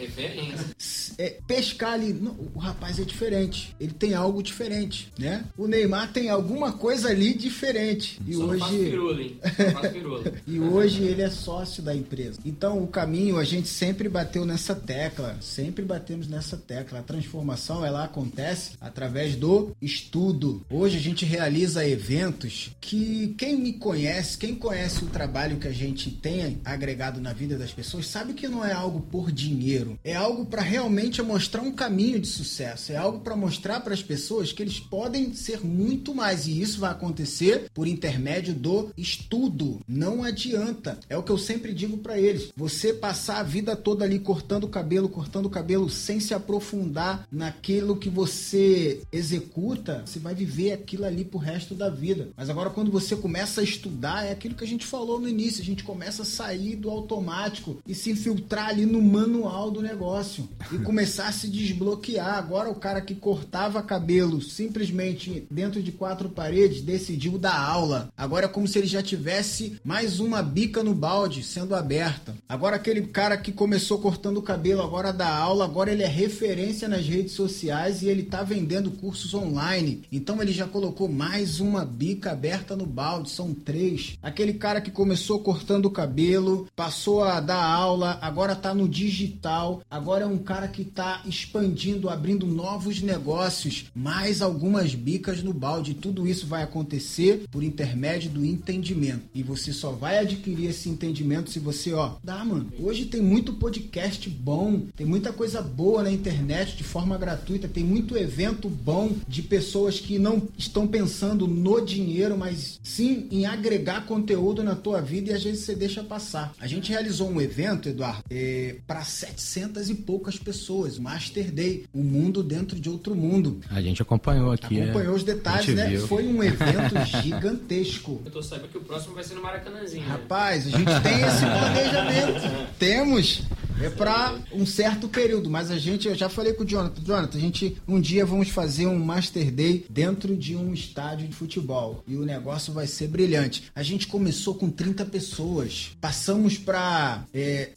É, 1.17 1.39
pescar 1.47 1.93
ali. 1.93 2.13
Não, 2.13 2.36
o 2.58 2.60
rapaz 2.60 2.99
é 2.99 3.03
diferente. 3.03 3.76
Ele 3.80 3.93
tem 3.93 4.16
algo 4.16 4.41
diferente, 4.41 5.14
né? 5.16 5.45
O 5.55 5.68
Neymar 5.68 6.12
tem 6.12 6.28
alguma 6.28 6.72
coisa 6.72 7.10
ali 7.10 7.36
diferente. 7.36 8.20
E 8.26 8.34
Só 8.34 8.39
não 8.39 8.49
hoje. 8.49 8.89
firula, 8.89 9.22
hein? 9.22 9.39
Só 9.43 9.72
faço 9.72 9.93
firula. 9.93 10.34
E 10.47 10.60
hoje 10.60 11.03
ele 11.03 11.22
é 11.22 11.30
sócio 11.30 11.84
da 11.84 11.93
empresa. 11.93 12.39
Então 12.43 12.82
o 12.82 12.88
caminho 12.88 13.38
a 13.38 13.43
gente 13.43 13.68
sempre 13.68 14.10
bateu 14.10 14.43
nessa 14.43 14.74
tecla, 14.74 15.38
sempre 15.39 15.86
batemos 15.86 16.28
nessa 16.28 16.58
tecla. 16.58 16.99
A 16.99 17.03
transformação 17.03 17.86
ela 17.86 18.03
acontece 18.03 18.72
através 18.82 19.36
do 19.36 19.76
estudo. 19.80 20.66
Hoje 20.68 20.97
a 20.97 21.01
gente 21.01 21.26
realiza 21.26 21.88
eventos 21.88 22.72
que 22.82 23.36
quem 23.38 23.55
me 23.55 23.74
conhece, 23.74 24.36
quem 24.36 24.55
conhece 24.55 25.03
o 25.03 25.08
trabalho 25.08 25.58
que 25.58 25.68
a 25.68 25.74
gente 25.74 26.10
tem 26.10 26.60
agregado 26.66 27.22
na 27.22 27.34
vida 27.34 27.55
das 27.55 27.72
pessoas, 27.72 28.08
sabe 28.08 28.34
que 28.34 28.47
não 28.47 28.66
é 28.66 28.74
algo 28.74 29.01
por 29.01 29.32
dinheiro. 29.32 29.99
É 30.03 30.16
algo 30.16 30.45
para 30.45 30.64
realmente 30.64 31.22
mostrar 31.22 31.62
um 31.62 31.72
caminho 31.72 32.20
de 32.20 32.28
sucesso. 32.28 32.47
É 32.93 32.98
algo 32.98 33.20
para 33.20 33.36
mostrar 33.36 33.80
para 33.82 33.93
as 33.93 34.02
pessoas 34.02 34.52
que 34.52 34.62
eles 34.62 34.80
podem 34.80 35.34
ser 35.34 35.64
muito 35.64 36.14
mais 36.14 36.48
e 36.48 36.62
isso 36.62 36.80
vai 36.80 36.91
acontecer 36.91 37.70
por 37.74 37.88
intermédio 37.88 38.54
do 38.54 38.91
estudo. 38.98 39.80
Não 39.88 40.24
adianta. 40.24 41.00
É 41.10 41.18
o 41.18 41.24
que 41.24 41.32
eu 41.32 41.38
sempre 41.38 41.74
digo 41.74 41.98
para 41.98 42.20
eles. 42.20 42.52
Você 42.56 42.93
passar 42.93 43.39
a 43.39 43.43
vida 43.43 43.76
toda 43.76 44.06
ali 44.06 44.20
cortando 44.20 44.66
o 44.66 44.70
cabelo, 44.70 45.10
cortando 45.10 45.45
o 45.45 45.50
cabelo 45.50 45.89
sem 45.89 46.20
se 46.20 46.34
aprofundar 46.34 47.28
naquilo 47.32 47.98
que 47.98 48.10
você 48.10 49.02
executa, 49.12 50.04
você 50.06 50.20
vai 50.20 50.34
viver 50.34 50.72
aquilo 50.72 51.06
ali 51.06 51.26
pro 51.26 51.38
resto 51.38 51.76
da 51.76 51.89
vida. 51.89 52.30
Mas 52.36 52.50
agora 52.50 52.70
quando 52.70 52.91
você 52.91 53.16
começa 53.16 53.62
a 53.62 53.64
estudar, 53.64 54.26
é 54.26 54.32
aquilo 54.32 54.56
que 54.56 54.64
a 54.64 54.68
gente 54.68 54.86
falou 54.86 55.20
no 55.20 55.28
início, 55.28 55.62
a 55.62 55.66
gente 55.66 55.84
começa 55.84 56.22
a 56.22 56.26
sair 56.26 56.76
do 56.76 56.89
automático 56.89 57.78
e 57.88 57.93
se 57.93 58.12
infiltrar 58.12 58.70
ali 58.70 58.86
no 58.86 59.02
manual 59.02 59.72
do 59.72 59.82
negócio 59.82 60.48
e 60.72 60.78
começar 60.80 61.28
a 61.28 61.32
se 61.32 61.48
desbloquear. 61.48 62.37
Agora 62.38 62.70
o 62.70 62.76
cara 62.76 63.02
que 63.02 63.16
cortava 63.16 63.82
cabelo 63.82 64.40
simplesmente 64.44 65.48
dentro 65.50 65.82
de 65.82 65.92
quatro 65.92 66.30
paredes 66.30 66.84
decidiu 66.84 67.36
dar 67.40 67.60
aula. 67.60 68.10
Agora 68.16 68.46
é 68.46 68.48
como 68.48 68.68
se 68.68 68.78
ele 68.78 68.86
já 68.86 69.02
tivesse 69.02 69.80
mais 69.84 70.20
uma 70.20 70.44
bica 70.44 70.84
no 70.84 70.94
balde 70.94 71.42
sendo 71.42 71.74
aberta. 71.74 72.36
Agora 72.48 72.76
aquele 72.76 73.02
cara 73.08 73.38
que 73.38 73.52
começou 73.52 73.98
cortando 73.98 74.38
o 74.38 74.44
cabelo, 74.44 74.84
agora 74.84 75.12
dá 75.12 75.28
aula, 75.28 75.66
agora 75.66 75.92
ele 75.92 76.04
é 76.04 76.08
referência 76.08 76.88
nas 76.88 77.08
redes 77.08 77.32
sociais 77.34 78.04
e 78.04 78.08
ele 78.08 78.22
tá 78.22 78.44
vendendo 78.44 78.92
cursos 78.92 79.34
online. 79.34 80.04
Então 80.12 80.40
ele 80.40 80.52
já 80.52 80.68
colocou 80.68 81.10
mais 81.10 81.60
uma 81.60 81.84
bica 81.84 82.34
aberta 82.34 82.76
no 82.76 82.86
balde, 82.86 83.32
são 83.32 83.52
três. 83.52 84.16
Aquele 84.22 84.54
cara 84.54 84.80
que 84.80 84.92
começou 84.92 85.40
cortando 85.40 85.88
o 85.88 85.92
cabelo, 85.92 86.68
passou 86.76 87.24
a 87.24 87.40
dar 87.40 87.64
aula, 87.64 88.20
agora 88.22 88.56
tá 88.56 88.76
no 88.76 88.88
digital, 88.88 89.82
agora 89.90 90.24
é 90.24 90.28
um 90.28 90.38
cara 90.38 90.68
que 90.68 90.86
tá 90.86 91.24
expandindo, 91.26 92.10
abrindo 92.28 92.45
novos 92.45 93.01
negócios, 93.01 93.86
mais 93.95 94.41
algumas 94.41 94.93
bicas 94.93 95.41
no 95.41 95.53
balde. 95.53 95.93
Tudo 95.93 96.28
isso 96.28 96.45
vai 96.45 96.61
acontecer 96.61 97.45
por 97.49 97.63
intermédio 97.63 98.30
do 98.30 98.43
entendimento. 98.43 99.21
E 99.34 99.41
você 99.41 99.71
só 99.71 99.93
vai 99.93 100.19
adquirir 100.19 100.69
esse 100.69 100.89
entendimento 100.89 101.49
se 101.49 101.57
você, 101.57 101.93
ó, 101.93 102.15
dá, 102.21 102.43
mano. 102.43 102.69
Hoje 102.82 103.05
tem 103.05 103.21
muito 103.21 103.53
podcast 103.53 104.30
bom, 104.30 104.82
tem 104.93 105.07
muita 105.07 105.32
coisa 105.32 105.61
boa 105.61 106.03
na 106.03 106.11
internet 106.11 106.75
de 106.75 106.84
forma 106.84 107.17
gratuita, 107.17 107.65
tem 107.65 107.86
muito 107.86 108.17
evento 108.17 108.67
bom 108.67 109.15
de 109.25 109.41
pessoas 109.41 109.97
que 109.97 110.19
não 110.19 110.49
estão 110.57 110.86
pensando 110.86 111.47
no 111.47 111.80
dinheiro, 111.80 112.38
mas 112.38 112.78
sim 112.84 113.25
em 113.32 113.45
agregar 113.45 114.05
conteúdo 114.05 114.61
na 114.61 114.75
tua 114.75 114.99
vida 114.99 115.32
e 115.32 115.34
às 115.34 115.43
vezes 115.45 115.63
você 115.63 115.73
deixa 115.73 116.03
passar. 116.03 116.53
A 116.59 116.67
gente 116.67 116.91
realizou 116.91 117.30
um 117.30 117.39
evento, 117.39 117.88
Eduardo, 117.88 118.21
é, 118.30 118.75
para 118.86 119.05
700 119.05 119.89
e 119.89 119.95
poucas 119.95 120.38
pessoas, 120.38 120.99
Master 120.99 121.49
Day, 121.53 121.86
um 121.95 122.16
mundo 122.18 122.41
dentro 122.43 122.80
de 122.80 122.89
outro 122.89 123.15
mundo. 123.15 123.59
A 123.70 123.82
gente 123.82 124.01
acompanhou 124.01 124.51
aqui. 124.51 124.82
Acompanhou 124.82 125.13
é. 125.13 125.15
os 125.15 125.24
detalhes, 125.24 125.76
né? 125.76 125.88
viu. 125.88 126.07
Foi 126.07 126.26
um 126.28 126.43
evento 126.43 126.95
gigantesco. 127.22 128.22
Eu 128.26 128.32
tô 128.32 128.41
sabendo 128.41 128.70
que 128.70 128.78
o 128.78 128.82
próximo 128.82 129.13
vai 129.15 129.24
ser 129.24 129.36
no 129.36 129.41
Maracanãzinho. 129.41 130.03
né? 130.03 130.11
Rapaz, 130.11 130.68
a 130.68 130.70
gente 130.70 131.01
tem 131.01 131.22
esse 131.22 131.45
planejamento. 131.45 132.68
Temos. 132.80 133.43
É 133.80 133.91
para 133.91 134.39
um 134.51 134.65
certo 134.65 135.07
período, 135.07 135.51
mas 135.51 135.69
a 135.69 135.78
gente, 135.78 136.07
eu 136.07 136.15
já 136.15 136.28
falei 136.28 136.53
com 136.53 136.63
o 136.63 136.65
Jonathan, 136.65 137.01
Jonathan, 137.03 137.38
a 137.38 137.41
gente 137.41 137.78
um 137.88 138.01
dia 138.01 138.25
vamos 138.25 138.49
fazer 138.49 138.88
um 138.88 138.97
Master 138.97 139.51
Day 139.51 139.86
dentro 139.88 140.36
de 140.36 140.55
um 140.55 140.73
estádio 140.73 141.28
de 141.28 141.36
futebol 141.36 142.03
e 142.07 142.15
o 142.15 142.25
negócio 142.25 142.73
vai 142.73 142.88
ser 142.88 143.07
brilhante. 143.07 143.71
A 143.75 143.84
gente 143.84 144.07
começou 144.07 144.55
com 144.55 144.69
30 144.69 145.05
pessoas, 145.05 145.91
passamos 146.01 146.57
para 146.57 147.23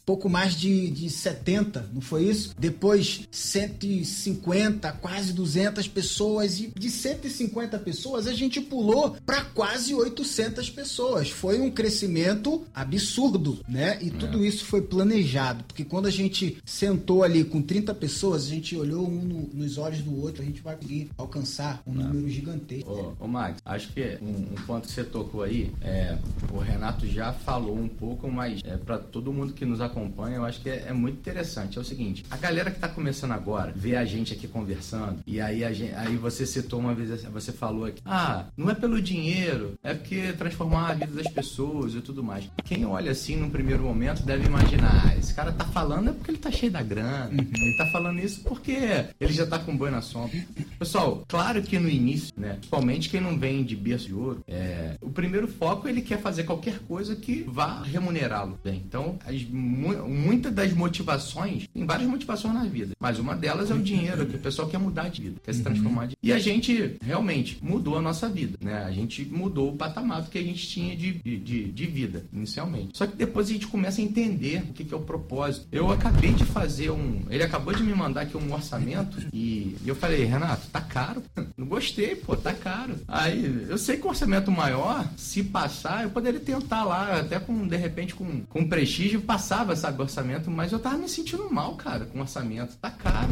pouco 0.03 0.27
mais 0.27 0.55
de, 0.55 0.89
de 0.89 1.07
70, 1.07 1.91
não 1.93 2.01
foi 2.01 2.23
isso? 2.23 2.55
Depois 2.57 3.27
150, 3.29 4.91
quase 4.93 5.33
200 5.33 5.87
pessoas 5.87 6.59
e 6.59 6.73
de 6.75 6.89
150 6.89 7.77
pessoas 7.77 8.25
a 8.25 8.33
gente 8.33 8.59
pulou 8.59 9.17
para 9.23 9.45
quase 9.45 9.93
800 9.93 10.67
pessoas. 10.71 11.29
Foi 11.29 11.61
um 11.61 11.69
crescimento 11.69 12.63
absurdo, 12.73 13.59
né? 13.67 13.99
E 14.01 14.09
tudo 14.09 14.43
isso 14.43 14.65
foi 14.65 14.81
planejado, 14.81 15.63
porque 15.63 15.90
quando 15.91 16.05
a 16.05 16.09
gente 16.09 16.57
sentou 16.65 17.21
ali 17.21 17.43
com 17.43 17.61
30 17.61 17.93
pessoas, 17.93 18.45
a 18.45 18.49
gente 18.49 18.77
olhou 18.77 19.05
um 19.05 19.21
no- 19.21 19.49
nos 19.53 19.77
olhos 19.77 19.99
do 19.99 20.21
outro, 20.21 20.41
a 20.41 20.45
gente 20.45 20.61
vai 20.61 20.73
conseguir 20.77 21.09
alcançar 21.17 21.81
um 21.85 21.91
número 21.93 22.29
gigantesco. 22.29 22.89
Ô, 23.19 23.25
ô 23.25 23.27
Max, 23.27 23.61
acho 23.65 23.91
que 23.91 24.17
um, 24.21 24.53
um 24.53 24.65
ponto 24.65 24.87
que 24.87 24.93
você 24.93 25.03
tocou 25.03 25.43
aí, 25.43 25.69
é, 25.81 26.17
o 26.49 26.59
Renato 26.59 27.05
já 27.05 27.33
falou 27.33 27.77
um 27.77 27.89
pouco, 27.89 28.31
mas 28.31 28.61
é, 28.63 28.77
para 28.77 28.97
todo 28.97 29.33
mundo 29.33 29.51
que 29.51 29.65
nos 29.65 29.81
acompanha, 29.81 30.37
eu 30.37 30.45
acho 30.45 30.61
que 30.61 30.69
é, 30.69 30.85
é 30.87 30.93
muito 30.93 31.17
interessante. 31.17 31.77
É 31.77 31.81
o 31.81 31.83
seguinte, 31.83 32.23
a 32.31 32.37
galera 32.37 32.71
que 32.71 32.79
tá 32.79 32.87
começando 32.87 33.31
agora, 33.33 33.73
vê 33.75 33.97
a 33.97 34.05
gente 34.05 34.33
aqui 34.33 34.47
conversando, 34.47 35.17
e 35.27 35.41
aí, 35.41 35.61
a 35.65 35.73
gente, 35.73 35.93
aí 35.95 36.15
você 36.15 36.45
citou 36.45 36.79
uma 36.79 36.95
vez, 36.95 37.21
você 37.25 37.51
falou 37.51 37.83
aqui, 37.83 38.01
ah, 38.05 38.45
não 38.55 38.69
é 38.69 38.73
pelo 38.73 39.01
dinheiro, 39.01 39.73
é 39.83 39.93
porque 39.93 40.31
transformar 40.33 40.91
a 40.91 40.93
vida 40.93 41.11
das 41.21 41.27
pessoas 41.33 41.93
e 41.95 41.99
tudo 41.99 42.23
mais. 42.23 42.45
Quem 42.63 42.85
olha 42.85 43.11
assim 43.11 43.35
num 43.35 43.49
primeiro 43.49 43.83
momento 43.83 44.23
deve 44.23 44.45
imaginar, 44.47 45.07
ah, 45.09 45.17
esse 45.17 45.33
cara 45.33 45.51
tá 45.51 45.65
falando 45.65 45.80
é 45.81 46.13
porque 46.13 46.31
ele 46.31 46.37
tá 46.37 46.51
cheio 46.51 46.71
da 46.71 46.81
grana, 46.81 47.29
ele 47.31 47.77
tá 47.77 47.85
falando 47.87 48.19
isso 48.19 48.41
porque 48.41 49.05
ele 49.19 49.33
já 49.33 49.45
tá 49.45 49.59
com 49.59 49.75
boi 49.75 49.89
na 49.89 50.01
sombra. 50.01 50.37
Pessoal, 50.77 51.23
claro 51.27 51.61
que 51.61 51.79
no 51.79 51.89
início, 51.89 52.33
né, 52.37 52.53
principalmente 52.53 53.09
quem 53.09 53.21
não 53.21 53.37
vem 53.37 53.63
de 53.63 53.75
berço 53.75 54.07
de 54.07 54.13
ouro, 54.13 54.43
é, 54.47 54.95
o 55.01 55.09
primeiro 55.09 55.47
foco 55.47 55.87
ele 55.87 56.01
quer 56.01 56.19
fazer 56.19 56.43
qualquer 56.43 56.79
coisa 56.79 57.15
que 57.15 57.43
vá 57.47 57.81
remunerá-lo 57.81 58.59
bem. 58.63 58.81
Então, 58.85 59.17
as, 59.25 59.43
mu 59.43 60.07
muitas 60.07 60.53
das 60.53 60.73
motivações, 60.73 61.67
tem 61.73 61.85
várias 61.85 62.07
motivações 62.09 62.53
na 62.53 62.63
vida, 62.65 62.93
mas 62.99 63.19
uma 63.19 63.35
delas 63.35 63.71
é 63.71 63.73
o 63.73 63.81
dinheiro, 63.81 64.25
que 64.25 64.35
o 64.35 64.39
pessoal 64.39 64.67
quer 64.67 64.77
mudar 64.77 65.09
de 65.09 65.21
vida, 65.21 65.41
quer 65.43 65.53
se 65.53 65.63
transformar 65.63 66.07
de 66.07 66.15
E 66.21 66.31
a 66.31 66.39
gente 66.39 66.97
realmente 67.03 67.57
mudou 67.61 67.97
a 67.97 68.01
nossa 68.01 68.29
vida, 68.29 68.57
né? 68.61 68.83
A 68.83 68.91
gente 68.91 69.25
mudou 69.25 69.71
o 69.71 69.77
patamar 69.77 70.21
que 70.29 70.37
a 70.37 70.43
gente 70.43 70.67
tinha 70.67 70.95
de, 70.95 71.13
de, 71.13 71.71
de 71.71 71.85
vida, 71.85 72.25
inicialmente. 72.31 72.97
Só 72.97 73.07
que 73.07 73.15
depois 73.15 73.49
a 73.49 73.53
gente 73.53 73.67
começa 73.67 74.01
a 74.01 74.03
entender 74.03 74.63
o 74.69 74.73
que, 74.73 74.83
que 74.83 74.93
é 74.93 74.97
o 74.97 75.01
propósito. 75.01 75.67
Eu 75.71 75.89
acabei 75.89 76.33
de 76.33 76.43
fazer 76.43 76.91
um. 76.91 77.21
Ele 77.29 77.43
acabou 77.43 77.73
de 77.73 77.81
me 77.81 77.93
mandar 77.93 78.21
aqui 78.21 78.35
um 78.35 78.53
orçamento 78.53 79.17
e, 79.31 79.77
eu 79.85 79.95
falei, 79.95 80.25
Renato, 80.25 80.67
tá 80.67 80.81
caro. 80.81 81.23
Não 81.55 81.65
gostei, 81.65 82.15
pô, 82.15 82.35
tá 82.35 82.53
caro. 82.53 82.95
Aí 83.07 83.67
eu 83.69 83.77
sei 83.77 83.97
que 83.97 84.05
o 84.05 84.09
orçamento 84.09 84.51
maior, 84.51 85.07
se 85.15 85.43
passar, 85.43 86.03
eu 86.03 86.09
poderia 86.09 86.39
tentar 86.39 86.83
lá, 86.83 87.19
até 87.19 87.39
com, 87.39 87.65
de 87.65 87.77
repente, 87.77 88.13
com, 88.13 88.41
com 88.41 88.67
prestígio, 88.67 89.21
passava, 89.21 89.75
sabe, 89.75 90.01
orçamento, 90.01 90.51
mas 90.51 90.73
eu 90.73 90.79
tava 90.79 90.97
me 90.97 91.07
sentindo 91.07 91.49
mal, 91.49 91.75
cara, 91.75 92.05
com 92.05 92.19
orçamento. 92.19 92.75
Tá 92.77 92.91
caro 92.91 93.31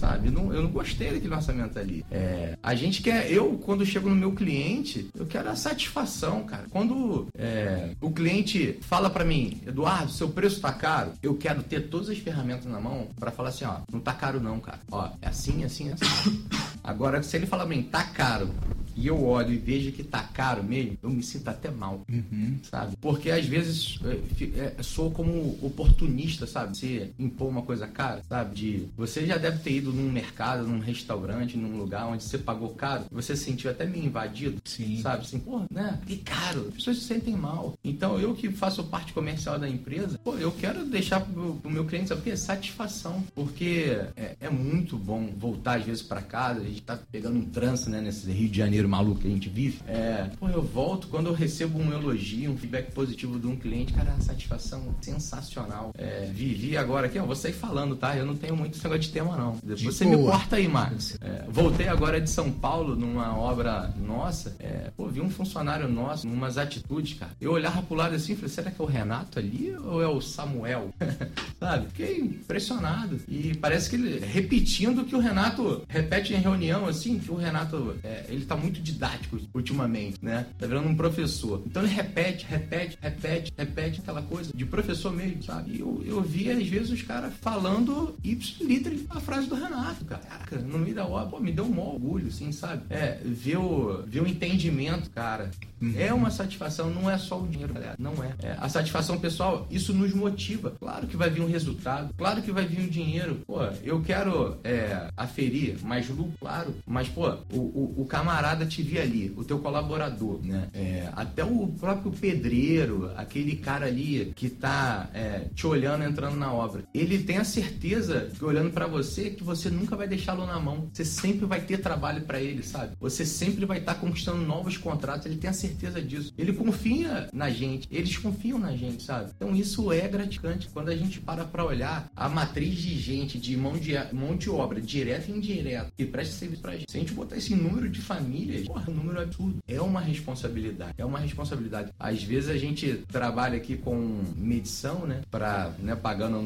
sabe? 0.00 0.30
Não, 0.30 0.52
eu 0.52 0.62
não 0.62 0.70
gostei 0.70 1.12
daquele 1.12 1.34
orçamento 1.34 1.78
ali. 1.78 2.04
É, 2.10 2.56
a 2.62 2.74
gente 2.74 3.02
quer, 3.02 3.30
eu, 3.30 3.58
quando 3.58 3.84
chego 3.84 4.08
no 4.08 4.16
meu 4.16 4.32
cliente, 4.32 5.10
eu 5.14 5.26
quero 5.26 5.48
a 5.50 5.56
satisfação, 5.56 6.44
cara. 6.44 6.64
Quando 6.70 7.28
é, 7.36 7.90
o 8.00 8.10
cliente 8.10 8.78
fala 8.80 9.10
para 9.10 9.24
mim, 9.24 9.60
Eduardo, 9.66 10.10
seu 10.10 10.28
preço 10.30 10.60
tá 10.60 10.72
caro, 10.72 11.12
eu 11.22 11.34
quero 11.34 11.49
ter 11.54 11.88
todas 11.88 12.08
as 12.08 12.18
ferramentas 12.18 12.66
na 12.66 12.80
mão 12.80 13.08
para 13.18 13.30
falar 13.30 13.50
assim, 13.50 13.64
ó, 13.64 13.78
não 13.92 14.00
tá 14.00 14.12
caro 14.12 14.40
não, 14.40 14.60
cara. 14.60 14.80
Ó, 14.90 15.08
é 15.20 15.28
assim, 15.28 15.64
assim, 15.64 15.92
assim. 15.92 16.46
Agora, 16.82 17.22
se 17.22 17.36
ele 17.36 17.46
falar 17.46 17.66
mim, 17.66 17.82
tá 17.82 18.04
caro, 18.04 18.50
e 18.96 19.06
eu 19.06 19.22
olho 19.24 19.52
e 19.52 19.58
vejo 19.58 19.92
que 19.92 20.02
tá 20.02 20.22
caro 20.22 20.62
mesmo, 20.62 20.98
eu 21.02 21.10
me 21.10 21.22
sinto 21.22 21.48
até 21.48 21.70
mal, 21.70 22.02
uhum. 22.08 22.58
sabe? 22.62 22.96
Porque 23.00 23.30
às 23.30 23.46
vezes 23.46 23.98
é, 24.04 24.76
é, 24.78 24.82
sou 24.82 25.10
como 25.10 25.58
oportunista, 25.62 26.46
sabe? 26.46 26.76
Você 26.76 27.10
impor 27.18 27.48
uma 27.48 27.62
coisa 27.62 27.86
cara, 27.86 28.22
sabe? 28.28 28.54
De 28.54 28.88
você 28.96 29.26
já 29.26 29.36
deve 29.36 29.58
ter 29.58 29.72
ido 29.72 29.92
num 29.92 30.10
mercado, 30.10 30.66
num 30.66 30.78
restaurante, 30.78 31.56
num 31.56 31.76
lugar 31.76 32.06
onde 32.06 32.24
você 32.24 32.38
pagou 32.38 32.70
caro, 32.70 33.04
você 33.10 33.36
se 33.36 33.44
sentiu 33.44 33.70
até 33.70 33.84
meio 33.84 34.04
invadido, 34.04 34.60
Sim. 34.64 35.00
sabe? 35.00 35.22
Assim, 35.22 35.38
pô, 35.38 35.62
né? 35.70 35.98
Que 36.06 36.16
caro, 36.16 36.66
as 36.68 36.74
pessoas 36.74 36.98
se 36.98 37.04
sentem 37.04 37.36
mal. 37.36 37.74
Então 37.84 38.18
eu 38.18 38.34
que 38.34 38.50
faço 38.50 38.84
parte 38.84 39.12
comercial 39.12 39.58
da 39.58 39.68
empresa, 39.68 40.18
pô, 40.22 40.36
eu 40.36 40.52
quero 40.52 40.84
deixar 40.84 41.20
pro, 41.20 41.54
pro 41.54 41.70
meu 41.70 41.84
cliente, 41.84 42.08
sabe 42.08 42.20
o 42.20 42.24
quê? 42.24 42.36
Satisfação. 42.36 43.22
Porque 43.34 43.98
é, 44.16 44.36
é 44.40 44.50
muito 44.50 44.96
bom 44.96 45.32
voltar 45.36 45.78
às 45.78 45.84
vezes 45.84 46.02
para 46.02 46.22
casa, 46.22 46.60
a 46.60 46.64
gente 46.64 46.82
tá 46.82 46.98
pegando 47.10 47.38
um 47.38 47.44
trânsito, 47.44 47.90
né? 47.90 48.00
Nesse 48.00 48.30
Rio 48.30 48.48
de 48.48 48.58
Janeiro 48.58 48.79
maluco 48.88 49.20
que 49.20 49.28
a 49.28 49.30
gente 49.30 49.48
vive. 49.48 49.80
É, 49.86 50.30
pô, 50.38 50.48
eu 50.48 50.62
volto 50.62 51.08
quando 51.08 51.26
eu 51.26 51.32
recebo 51.32 51.78
um 51.78 51.92
elogio, 51.92 52.50
um 52.50 52.56
feedback 52.56 52.92
positivo 52.92 53.38
de 53.38 53.46
um 53.46 53.56
cliente, 53.56 53.92
cara, 53.92 54.14
satisfação 54.20 54.94
sensacional. 55.00 55.92
É, 55.96 56.30
vivi 56.32 56.76
agora 56.76 57.06
aqui, 57.06 57.18
ó, 57.18 57.24
vou 57.24 57.36
sair 57.36 57.52
falando, 57.52 57.96
tá? 57.96 58.16
Eu 58.16 58.26
não 58.26 58.36
tenho 58.36 58.56
muito 58.56 58.74
esse 58.74 58.84
negócio 58.84 59.02
de 59.02 59.10
tema, 59.10 59.36
não. 59.36 59.58
De 59.62 59.84
Você 59.84 60.04
boa. 60.04 60.16
me 60.16 60.24
corta 60.24 60.56
aí, 60.56 60.68
Max. 60.68 61.18
É, 61.20 61.44
voltei 61.48 61.88
agora 61.88 62.20
de 62.20 62.30
São 62.30 62.50
Paulo 62.50 62.94
numa 62.94 63.36
obra 63.36 63.92
nossa. 63.98 64.54
É, 64.58 64.90
pô, 64.96 65.08
vi 65.08 65.20
um 65.20 65.30
funcionário 65.30 65.88
nosso, 65.88 66.28
umas 66.28 66.58
atitudes, 66.58 67.18
cara. 67.18 67.32
Eu 67.40 67.52
olhava 67.52 67.82
pro 67.82 67.96
lado 67.96 68.14
assim 68.14 68.32
e 68.32 68.36
falei, 68.36 68.50
será 68.50 68.70
que 68.70 68.80
é 68.80 68.84
o 68.84 68.88
Renato 68.88 69.38
ali 69.38 69.74
ou 69.84 70.02
é 70.02 70.08
o 70.08 70.20
Samuel? 70.20 70.90
Sabe? 71.58 71.86
Fiquei 71.88 72.18
impressionado. 72.18 73.20
E 73.28 73.54
parece 73.56 73.90
que 73.90 73.96
ele, 73.96 74.18
repetindo 74.20 75.02
o 75.02 75.04
que 75.04 75.16
o 75.16 75.20
Renato 75.20 75.82
repete 75.88 76.34
em 76.34 76.38
reunião, 76.38 76.86
assim, 76.86 77.18
que 77.18 77.30
o 77.30 77.36
Renato, 77.36 77.96
é, 78.04 78.26
ele 78.28 78.44
tá 78.44 78.56
muito 78.56 78.69
didático 78.78 79.40
ultimamente, 79.54 80.18
né? 80.22 80.46
Tá 80.58 80.66
virando 80.66 80.88
um 80.88 80.94
professor. 80.94 81.62
Então 81.66 81.82
ele 81.82 81.92
repete, 81.92 82.46
repete, 82.46 82.98
repete, 83.00 83.52
repete 83.56 84.00
aquela 84.00 84.22
coisa 84.22 84.52
de 84.54 84.64
professor 84.66 85.12
mesmo, 85.12 85.42
sabe? 85.42 85.76
E 85.76 85.80
eu, 85.80 86.02
eu 86.04 86.22
vi 86.22 86.50
às 86.50 86.66
vezes 86.66 86.90
os 86.90 87.02
caras 87.02 87.32
falando 87.40 88.14
ipsiliter 88.22 88.92
a 89.08 89.20
frase 89.20 89.46
do 89.48 89.54
Renato, 89.54 90.04
cara. 90.04 90.22
No 90.62 90.78
meio 90.78 90.94
da 90.94 91.06
obra, 91.06 91.30
pô, 91.30 91.40
me 91.40 91.52
deu 91.52 91.64
um 91.64 91.70
maior 91.70 91.94
orgulho, 91.94 92.28
assim, 92.28 92.52
sabe? 92.52 92.82
É, 92.90 93.18
ver 93.24 93.56
o, 93.56 94.02
ver 94.06 94.22
o 94.22 94.26
entendimento, 94.26 95.10
cara. 95.10 95.50
Uhum. 95.80 95.94
É 95.96 96.12
uma 96.12 96.30
satisfação, 96.30 96.90
não 96.90 97.10
é 97.10 97.16
só 97.16 97.40
o 97.40 97.48
dinheiro, 97.48 97.72
galera. 97.72 97.94
Não 97.98 98.12
é. 98.22 98.34
é. 98.42 98.56
A 98.58 98.68
satisfação 98.68 99.18
pessoal, 99.18 99.66
isso 99.70 99.94
nos 99.94 100.12
motiva. 100.12 100.74
Claro 100.78 101.06
que 101.06 101.16
vai 101.16 101.30
vir 101.30 101.40
um 101.40 101.48
resultado, 101.48 102.12
claro 102.16 102.42
que 102.42 102.52
vai 102.52 102.66
vir 102.66 102.80
um 102.80 102.88
dinheiro. 102.88 103.40
Pô, 103.46 103.60
eu 103.82 104.00
quero 104.02 104.58
é, 104.62 105.08
aferir 105.16 105.78
mais 105.82 106.08
lucro, 106.08 106.34
claro. 106.38 106.74
Mas, 106.86 107.08
pô, 107.08 107.30
o, 107.52 107.58
o, 107.58 107.94
o 107.98 108.04
camarada 108.04 108.66
te 108.66 108.82
via 108.82 109.02
ali, 109.02 109.32
o 109.36 109.44
teu 109.44 109.58
colaborador, 109.58 110.40
né? 110.42 110.68
É, 110.74 111.08
até 111.14 111.44
o 111.44 111.68
próprio 111.68 112.12
pedreiro, 112.12 113.10
aquele 113.16 113.56
cara 113.56 113.86
ali 113.86 114.32
que 114.36 114.50
tá 114.50 115.08
é, 115.14 115.46
te 115.54 115.66
olhando 115.66 116.04
entrando 116.04 116.36
na 116.36 116.52
obra, 116.52 116.84
ele 116.92 117.18
tem 117.22 117.38
a 117.38 117.44
certeza 117.44 118.28
que 118.36 118.44
olhando 118.44 118.70
para 118.70 118.86
você 118.86 119.30
que 119.30 119.42
você 119.42 119.70
nunca 119.70 119.96
vai 119.96 120.06
deixá-lo 120.06 120.46
na 120.46 120.60
mão. 120.60 120.88
Você 120.92 121.04
sempre 121.04 121.46
vai 121.46 121.60
ter 121.60 121.78
trabalho 121.78 122.22
para 122.22 122.40
ele, 122.40 122.62
sabe? 122.62 122.92
Você 123.00 123.24
sempre 123.24 123.64
vai 123.64 123.78
estar 123.78 123.94
tá 123.94 124.00
conquistando 124.00 124.42
novos 124.42 124.76
contratos. 124.76 125.26
Ele 125.26 125.36
tem 125.36 125.48
a 125.48 125.52
certeza 125.52 125.69
disso. 126.02 126.32
Ele 126.36 126.52
confia 126.52 127.28
na 127.32 127.50
gente. 127.50 127.88
Eles 127.90 128.16
confiam 128.16 128.58
na 128.58 128.76
gente, 128.76 129.02
sabe? 129.02 129.30
Então 129.36 129.54
isso 129.54 129.92
é 129.92 130.06
gratificante 130.08 130.68
quando 130.72 130.88
a 130.88 130.96
gente 130.96 131.20
para 131.20 131.44
para 131.44 131.64
olhar 131.64 132.10
a 132.14 132.28
matriz 132.28 132.76
de 132.78 132.98
gente, 132.98 133.38
de 133.38 133.56
mão 133.56 133.76
de, 133.76 133.92
mão 134.12 134.36
de 134.36 134.50
obra, 134.50 134.80
direto 134.80 135.28
e 135.28 135.32
indireto, 135.32 135.92
que 135.96 136.04
presta 136.04 136.34
serviço 136.34 136.62
pra 136.62 136.72
gente. 136.72 136.90
Se 136.90 136.96
a 136.96 137.00
gente 137.00 137.12
botar 137.12 137.36
esse 137.36 137.54
número 137.54 137.88
de 137.88 138.00
famílias, 138.00 138.66
porra, 138.66 138.90
um 138.90 138.94
número 138.94 139.20
absurdo. 139.20 139.58
É 139.66 139.80
uma 139.80 140.00
responsabilidade. 140.00 140.94
É 140.98 141.04
uma 141.04 141.18
responsabilidade. 141.18 141.92
Às 141.98 142.22
vezes 142.22 142.50
a 142.50 142.56
gente 142.56 143.04
trabalha 143.08 143.56
aqui 143.56 143.76
com 143.76 144.22
medição, 144.36 145.06
né? 145.06 145.22
Para, 145.30 145.72
né, 145.78 145.94
pagando 145.96 146.38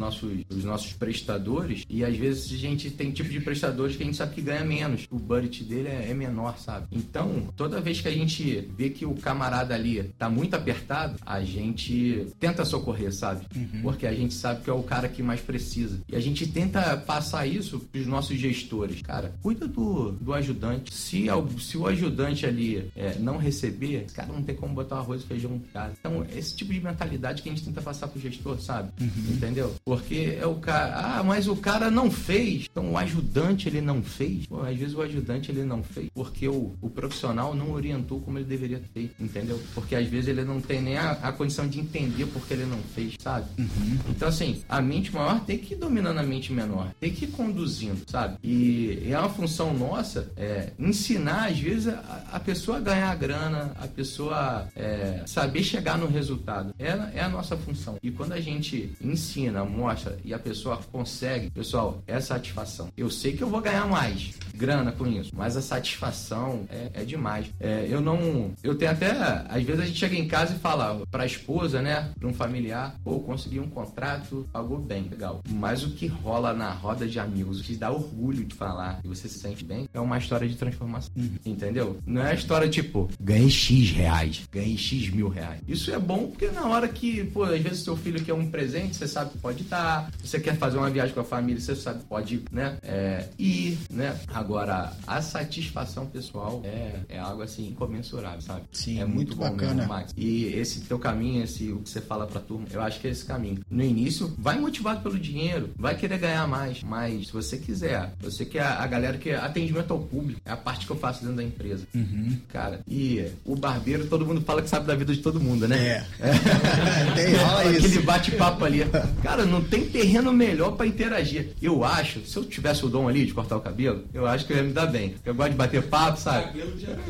os 0.50 0.64
nossos 0.64 0.92
prestadores. 0.92 1.84
E 1.88 2.04
às 2.04 2.16
vezes 2.16 2.52
a 2.52 2.56
gente 2.56 2.90
tem 2.90 3.10
tipo 3.10 3.30
de 3.30 3.40
prestadores 3.40 3.96
que 3.96 4.02
a 4.02 4.06
gente 4.06 4.16
sabe 4.16 4.34
que 4.34 4.42
ganha 4.42 4.64
menos. 4.64 5.06
O 5.10 5.18
budget 5.18 5.64
dele 5.64 5.88
é, 5.88 6.10
é 6.10 6.14
menor, 6.14 6.58
sabe? 6.58 6.86
Então, 6.90 7.48
toda 7.56 7.80
vez 7.80 8.00
que 8.00 8.08
a 8.08 8.12
gente 8.12 8.68
vê 8.76 8.90
que 8.90 9.04
o 9.06 9.13
camarada 9.20 9.74
ali 9.74 10.02
tá 10.18 10.28
muito 10.28 10.54
apertado, 10.54 11.16
a 11.24 11.42
gente 11.42 12.26
tenta 12.40 12.64
socorrer, 12.64 13.12
sabe? 13.12 13.46
Uhum. 13.54 13.82
Porque 13.82 14.06
a 14.06 14.14
gente 14.14 14.34
sabe 14.34 14.62
que 14.62 14.70
é 14.70 14.72
o 14.72 14.82
cara 14.82 15.08
que 15.08 15.22
mais 15.22 15.40
precisa. 15.40 16.00
E 16.08 16.16
a 16.16 16.20
gente 16.20 16.46
tenta 16.46 16.96
passar 16.96 17.46
isso 17.46 17.78
pros 17.80 18.06
nossos 18.06 18.38
gestores. 18.38 19.02
Cara, 19.02 19.34
cuida 19.42 19.66
do, 19.66 20.12
do 20.12 20.32
ajudante. 20.32 20.94
Se, 20.94 21.26
se 21.60 21.76
o 21.76 21.86
ajudante 21.86 22.46
ali 22.46 22.90
é, 22.96 23.16
não 23.18 23.36
receber, 23.36 24.04
esse 24.04 24.14
cara 24.14 24.32
não 24.32 24.42
tem 24.42 24.54
como 24.54 24.74
botar 24.74 24.96
arroz 24.96 25.22
e 25.22 25.26
feijão 25.26 25.52
no 25.52 25.60
cara. 25.72 25.92
Então, 25.98 26.24
esse 26.34 26.54
tipo 26.54 26.72
de 26.72 26.80
mentalidade 26.80 27.42
que 27.42 27.48
a 27.48 27.52
gente 27.52 27.64
tenta 27.64 27.82
passar 27.82 28.08
pro 28.08 28.20
gestor, 28.20 28.60
sabe? 28.60 28.90
Uhum. 29.00 29.34
Entendeu? 29.34 29.74
Porque 29.84 30.36
é 30.40 30.46
o 30.46 30.56
cara, 30.56 31.18
ah, 31.18 31.22
mas 31.22 31.48
o 31.48 31.56
cara 31.56 31.90
não 31.90 32.10
fez. 32.10 32.66
Então, 32.70 32.92
o 32.92 32.98
ajudante 32.98 33.68
ele 33.68 33.80
não 33.80 34.02
fez. 34.02 34.46
Pô, 34.46 34.60
às 34.60 34.76
vezes 34.76 34.94
o 34.94 35.02
ajudante 35.02 35.50
ele 35.50 35.64
não 35.64 35.82
fez 35.82 36.08
porque 36.14 36.48
o, 36.48 36.72
o 36.80 36.88
profissional 36.88 37.54
não 37.54 37.72
orientou 37.72 38.20
como 38.20 38.38
ele 38.38 38.46
deveria 38.46 38.80
ter, 38.92 39.03
entendeu? 39.18 39.60
Porque 39.74 39.94
às 39.94 40.06
vezes 40.06 40.28
ele 40.28 40.44
não 40.44 40.60
tem 40.60 40.80
nem 40.80 40.96
a, 40.96 41.12
a 41.12 41.32
condição 41.32 41.68
de 41.68 41.80
entender 41.80 42.26
porque 42.26 42.54
ele 42.54 42.66
não 42.66 42.78
fez, 42.94 43.14
sabe? 43.18 43.46
Uhum. 43.58 43.98
Então, 44.08 44.28
assim, 44.28 44.62
a 44.68 44.80
mente 44.80 45.14
maior 45.14 45.40
tem 45.40 45.58
que 45.58 45.74
ir 45.74 45.76
dominando 45.76 46.18
a 46.18 46.22
mente 46.22 46.52
menor, 46.52 46.92
tem 47.00 47.12
que 47.12 47.24
ir 47.24 47.28
conduzindo, 47.28 48.02
sabe? 48.10 48.36
E, 48.42 49.02
é 49.10 49.18
uma 49.18 49.28
função 49.28 49.72
nossa 49.74 50.30
é, 50.36 50.72
ensinar, 50.78 51.48
às 51.48 51.58
vezes, 51.58 51.88
a, 51.88 52.24
a 52.32 52.40
pessoa 52.40 52.78
a 52.78 52.80
ganhar 52.80 53.14
grana, 53.16 53.72
a 53.76 53.86
pessoa 53.86 54.68
é, 54.74 55.22
saber 55.26 55.62
chegar 55.62 55.98
no 55.98 56.06
resultado. 56.06 56.74
É, 56.78 57.18
é 57.18 57.20
a 57.20 57.28
nossa 57.28 57.56
função. 57.56 57.96
E 58.02 58.10
quando 58.10 58.32
a 58.32 58.40
gente 58.40 58.92
ensina, 59.00 59.64
mostra 59.64 60.18
e 60.24 60.32
a 60.34 60.38
pessoa 60.38 60.80
consegue, 60.90 61.50
pessoal, 61.50 62.02
é 62.06 62.20
satisfação. 62.20 62.88
Eu 62.96 63.10
sei 63.10 63.36
que 63.36 63.42
eu 63.42 63.48
vou 63.48 63.60
ganhar 63.60 63.86
mais 63.86 64.34
grana 64.54 64.92
com 64.92 65.06
isso, 65.06 65.32
mas 65.34 65.56
a 65.56 65.62
satisfação 65.62 66.66
é, 66.70 67.02
é 67.02 67.04
demais. 67.04 67.46
É, 67.60 67.86
eu 67.88 68.00
não. 68.00 68.52
Eu 68.62 68.74
tenho 68.74 68.90
até. 68.94 69.10
Às 69.48 69.62
vezes 69.62 69.80
a 69.80 69.86
gente 69.86 69.98
chega 69.98 70.16
em 70.16 70.26
casa 70.26 70.54
e 70.54 70.58
fala 70.58 71.02
pra 71.10 71.26
esposa, 71.26 71.82
né? 71.82 72.10
Pra 72.18 72.28
um 72.28 72.34
familiar, 72.34 72.94
pô, 73.04 73.20
consegui 73.20 73.60
um 73.60 73.68
contrato, 73.68 74.48
pagou 74.52 74.78
bem, 74.78 75.08
legal. 75.08 75.42
Mas 75.48 75.84
o 75.84 75.90
que 75.90 76.06
rola 76.06 76.52
na 76.52 76.70
roda 76.70 77.06
de 77.06 77.18
amigos, 77.18 77.60
o 77.60 77.64
que 77.64 77.76
dá 77.76 77.90
orgulho 77.90 78.44
de 78.44 78.54
falar 78.54 79.00
e 79.04 79.08
você 79.08 79.28
se 79.28 79.38
sente 79.38 79.64
bem, 79.64 79.88
é 79.92 80.00
uma 80.00 80.18
história 80.18 80.48
de 80.48 80.56
transformação. 80.56 81.10
Uhum. 81.16 81.36
Entendeu? 81.44 81.98
Não 82.06 82.22
é 82.22 82.30
a 82.30 82.34
história 82.34 82.68
tipo, 82.68 83.08
ganhei 83.20 83.50
X 83.50 83.90
reais, 83.90 84.48
ganhei 84.50 84.76
X 84.76 85.10
mil 85.10 85.28
reais. 85.28 85.60
Isso 85.66 85.90
é 85.90 85.98
bom 85.98 86.28
porque 86.28 86.48
na 86.48 86.66
hora 86.68 86.88
que, 86.88 87.24
pô, 87.24 87.44
às 87.44 87.60
vezes 87.60 87.80
seu 87.80 87.96
filho 87.96 88.22
quer 88.24 88.34
um 88.34 88.50
presente, 88.50 88.96
você 88.96 89.08
sabe 89.08 89.30
que 89.30 89.38
pode 89.38 89.64
dar. 89.64 90.10
Você 90.22 90.40
quer 90.40 90.56
fazer 90.56 90.78
uma 90.78 90.90
viagem 90.90 91.14
com 91.14 91.20
a 91.20 91.24
família, 91.24 91.60
você 91.60 91.74
sabe 91.74 92.00
que 92.00 92.06
pode, 92.06 92.42
né? 92.50 92.78
É, 92.82 93.28
ir, 93.38 93.78
né? 93.90 94.18
Agora, 94.32 94.92
a 95.06 95.22
satisfação 95.22 96.06
pessoal 96.06 96.60
é, 96.64 97.00
é 97.08 97.18
algo 97.18 97.42
assim 97.42 97.68
incomensurável, 97.68 98.40
sabe? 98.40 98.62
Sim, 98.84 99.00
é 99.00 99.04
muito, 99.04 99.14
muito, 99.14 99.36
bom 99.36 99.50
bacana. 99.50 99.74
mesmo, 99.74 99.88
Max. 99.88 100.12
E 100.16 100.46
esse 100.46 100.80
teu 100.80 100.98
caminho, 100.98 101.44
esse 101.44 101.72
o 101.72 101.78
que 101.78 101.88
você 101.88 102.00
fala 102.00 102.26
pra 102.26 102.40
turma, 102.40 102.66
eu 102.70 102.82
acho 102.82 103.00
que 103.00 103.08
é 103.08 103.10
esse 103.10 103.24
caminho. 103.24 103.60
No 103.70 103.82
início, 103.82 104.32
vai 104.38 104.58
motivado 104.58 105.00
pelo 105.00 105.18
dinheiro, 105.18 105.70
vai 105.76 105.94
querer 105.96 106.18
ganhar 106.18 106.46
mais, 106.46 106.82
mas 106.82 107.28
se 107.28 107.32
você 107.32 107.56
quiser, 107.56 108.12
você 108.20 108.44
que 108.44 108.58
a, 108.58 108.82
a 108.82 108.86
galera 108.86 109.16
que 109.16 109.30
atendimento 109.30 109.92
ao 109.92 110.00
público, 110.00 110.40
é 110.44 110.52
a 110.52 110.56
parte 110.56 110.86
que 110.86 110.92
eu 110.92 110.96
faço 110.96 111.20
dentro 111.20 111.36
da 111.36 111.42
empresa. 111.42 111.86
Uhum. 111.94 112.36
Cara, 112.48 112.80
e 112.86 113.26
o 113.44 113.56
barbeiro, 113.56 114.06
todo 114.06 114.26
mundo 114.26 114.42
fala 114.42 114.60
que 114.60 114.68
sabe 114.68 114.86
da 114.86 114.94
vida 114.94 115.14
de 115.14 115.20
todo 115.20 115.40
mundo, 115.40 115.66
né? 115.66 115.76
É. 115.78 116.04
Tem, 117.14 117.34
rola 117.34 117.70
Aquele 117.70 117.98
bate-papo 118.00 118.64
ali. 118.64 118.80
Cara, 119.22 119.46
não 119.46 119.62
tem 119.62 119.86
terreno 119.86 120.32
melhor 120.32 120.72
pra 120.72 120.86
interagir. 120.86 121.50
Eu 121.60 121.84
acho, 121.84 122.20
se 122.26 122.36
eu 122.36 122.44
tivesse 122.44 122.84
o 122.84 122.88
dom 122.88 123.08
ali 123.08 123.24
de 123.24 123.32
cortar 123.32 123.56
o 123.56 123.60
cabelo, 123.60 124.04
eu 124.12 124.26
acho 124.26 124.44
que 124.44 124.52
eu 124.52 124.58
ia 124.58 124.62
me 124.62 124.72
dar 124.72 124.86
bem. 124.86 125.14
Eu 125.24 125.34
gosto 125.34 125.52
de 125.52 125.56
bater 125.56 125.82
papo, 125.82 126.18
sabe? 126.18 126.60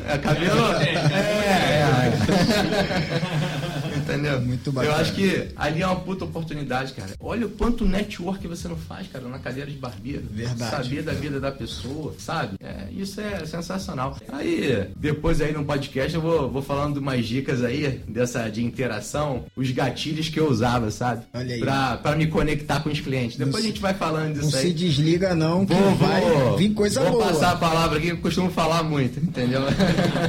É, 0.07 0.17
cabelo. 0.17 0.55
É, 0.85 0.93
é 0.93 1.54
é, 1.55 1.79
é. 1.79 2.11
é. 3.71 3.71
Entendeu? 4.05 4.41
Muito 4.41 4.67
Eu 4.69 4.73
bacana. 4.73 4.95
acho 4.97 5.13
que 5.13 5.47
ali 5.55 5.81
é 5.81 5.87
uma 5.87 5.95
puta 5.99 6.25
oportunidade, 6.25 6.93
cara. 6.93 7.11
Olha 7.19 7.45
o 7.47 7.49
quanto 7.49 7.85
network 7.85 8.47
você 8.47 8.67
não 8.67 8.77
faz, 8.77 9.07
cara, 9.07 9.27
na 9.27 9.39
cadeira 9.39 9.69
de 9.69 9.77
barbeiro. 9.77 10.23
Verdade. 10.31 10.71
Saber 10.71 11.01
da 11.03 11.13
vida 11.13 11.39
da 11.39 11.51
pessoa, 11.51 12.13
sabe? 12.19 12.57
É, 12.61 12.87
isso 12.91 13.19
é 13.19 13.45
sensacional. 13.45 14.17
Aí, 14.31 14.87
depois 14.95 15.41
aí 15.41 15.51
no 15.53 15.65
podcast 15.65 16.13
eu 16.15 16.21
vou, 16.21 16.49
vou 16.51 16.61
falando 16.61 16.97
umas 16.97 17.25
dicas 17.25 17.63
aí 17.63 18.01
dessa 18.07 18.47
de 18.49 18.63
interação, 18.63 19.45
os 19.55 19.71
gatilhos 19.71 20.29
que 20.29 20.39
eu 20.39 20.49
usava, 20.49 20.91
sabe? 20.91 21.23
Olha 21.33 21.55
aí. 21.55 21.59
Pra, 21.59 21.97
pra 21.97 22.15
me 22.15 22.27
conectar 22.27 22.81
com 22.81 22.89
os 22.89 22.99
clientes. 22.99 23.37
Depois 23.37 23.53
Não 23.53 23.59
a 23.59 23.61
se- 23.61 23.67
gente 23.69 23.81
vai 23.81 23.93
falando 23.93 24.35
Não 24.35 24.45
disso 24.45 24.51
se 24.57 24.67
aí. 24.67 24.73
desliga 24.73 25.33
não, 25.33 25.65
que 25.65 25.73
Vou, 25.73 25.95
vai 25.95 26.21
vou, 26.21 26.57
vir 26.57 26.73
coisa 26.73 27.01
vou 27.01 27.11
boa. 27.13 27.25
passar 27.27 27.51
a 27.51 27.55
palavra 27.55 27.97
aqui, 27.97 28.09
eu 28.09 28.17
costumo 28.17 28.49
falar 28.51 28.83
muito, 28.83 29.19
entendeu? 29.19 29.61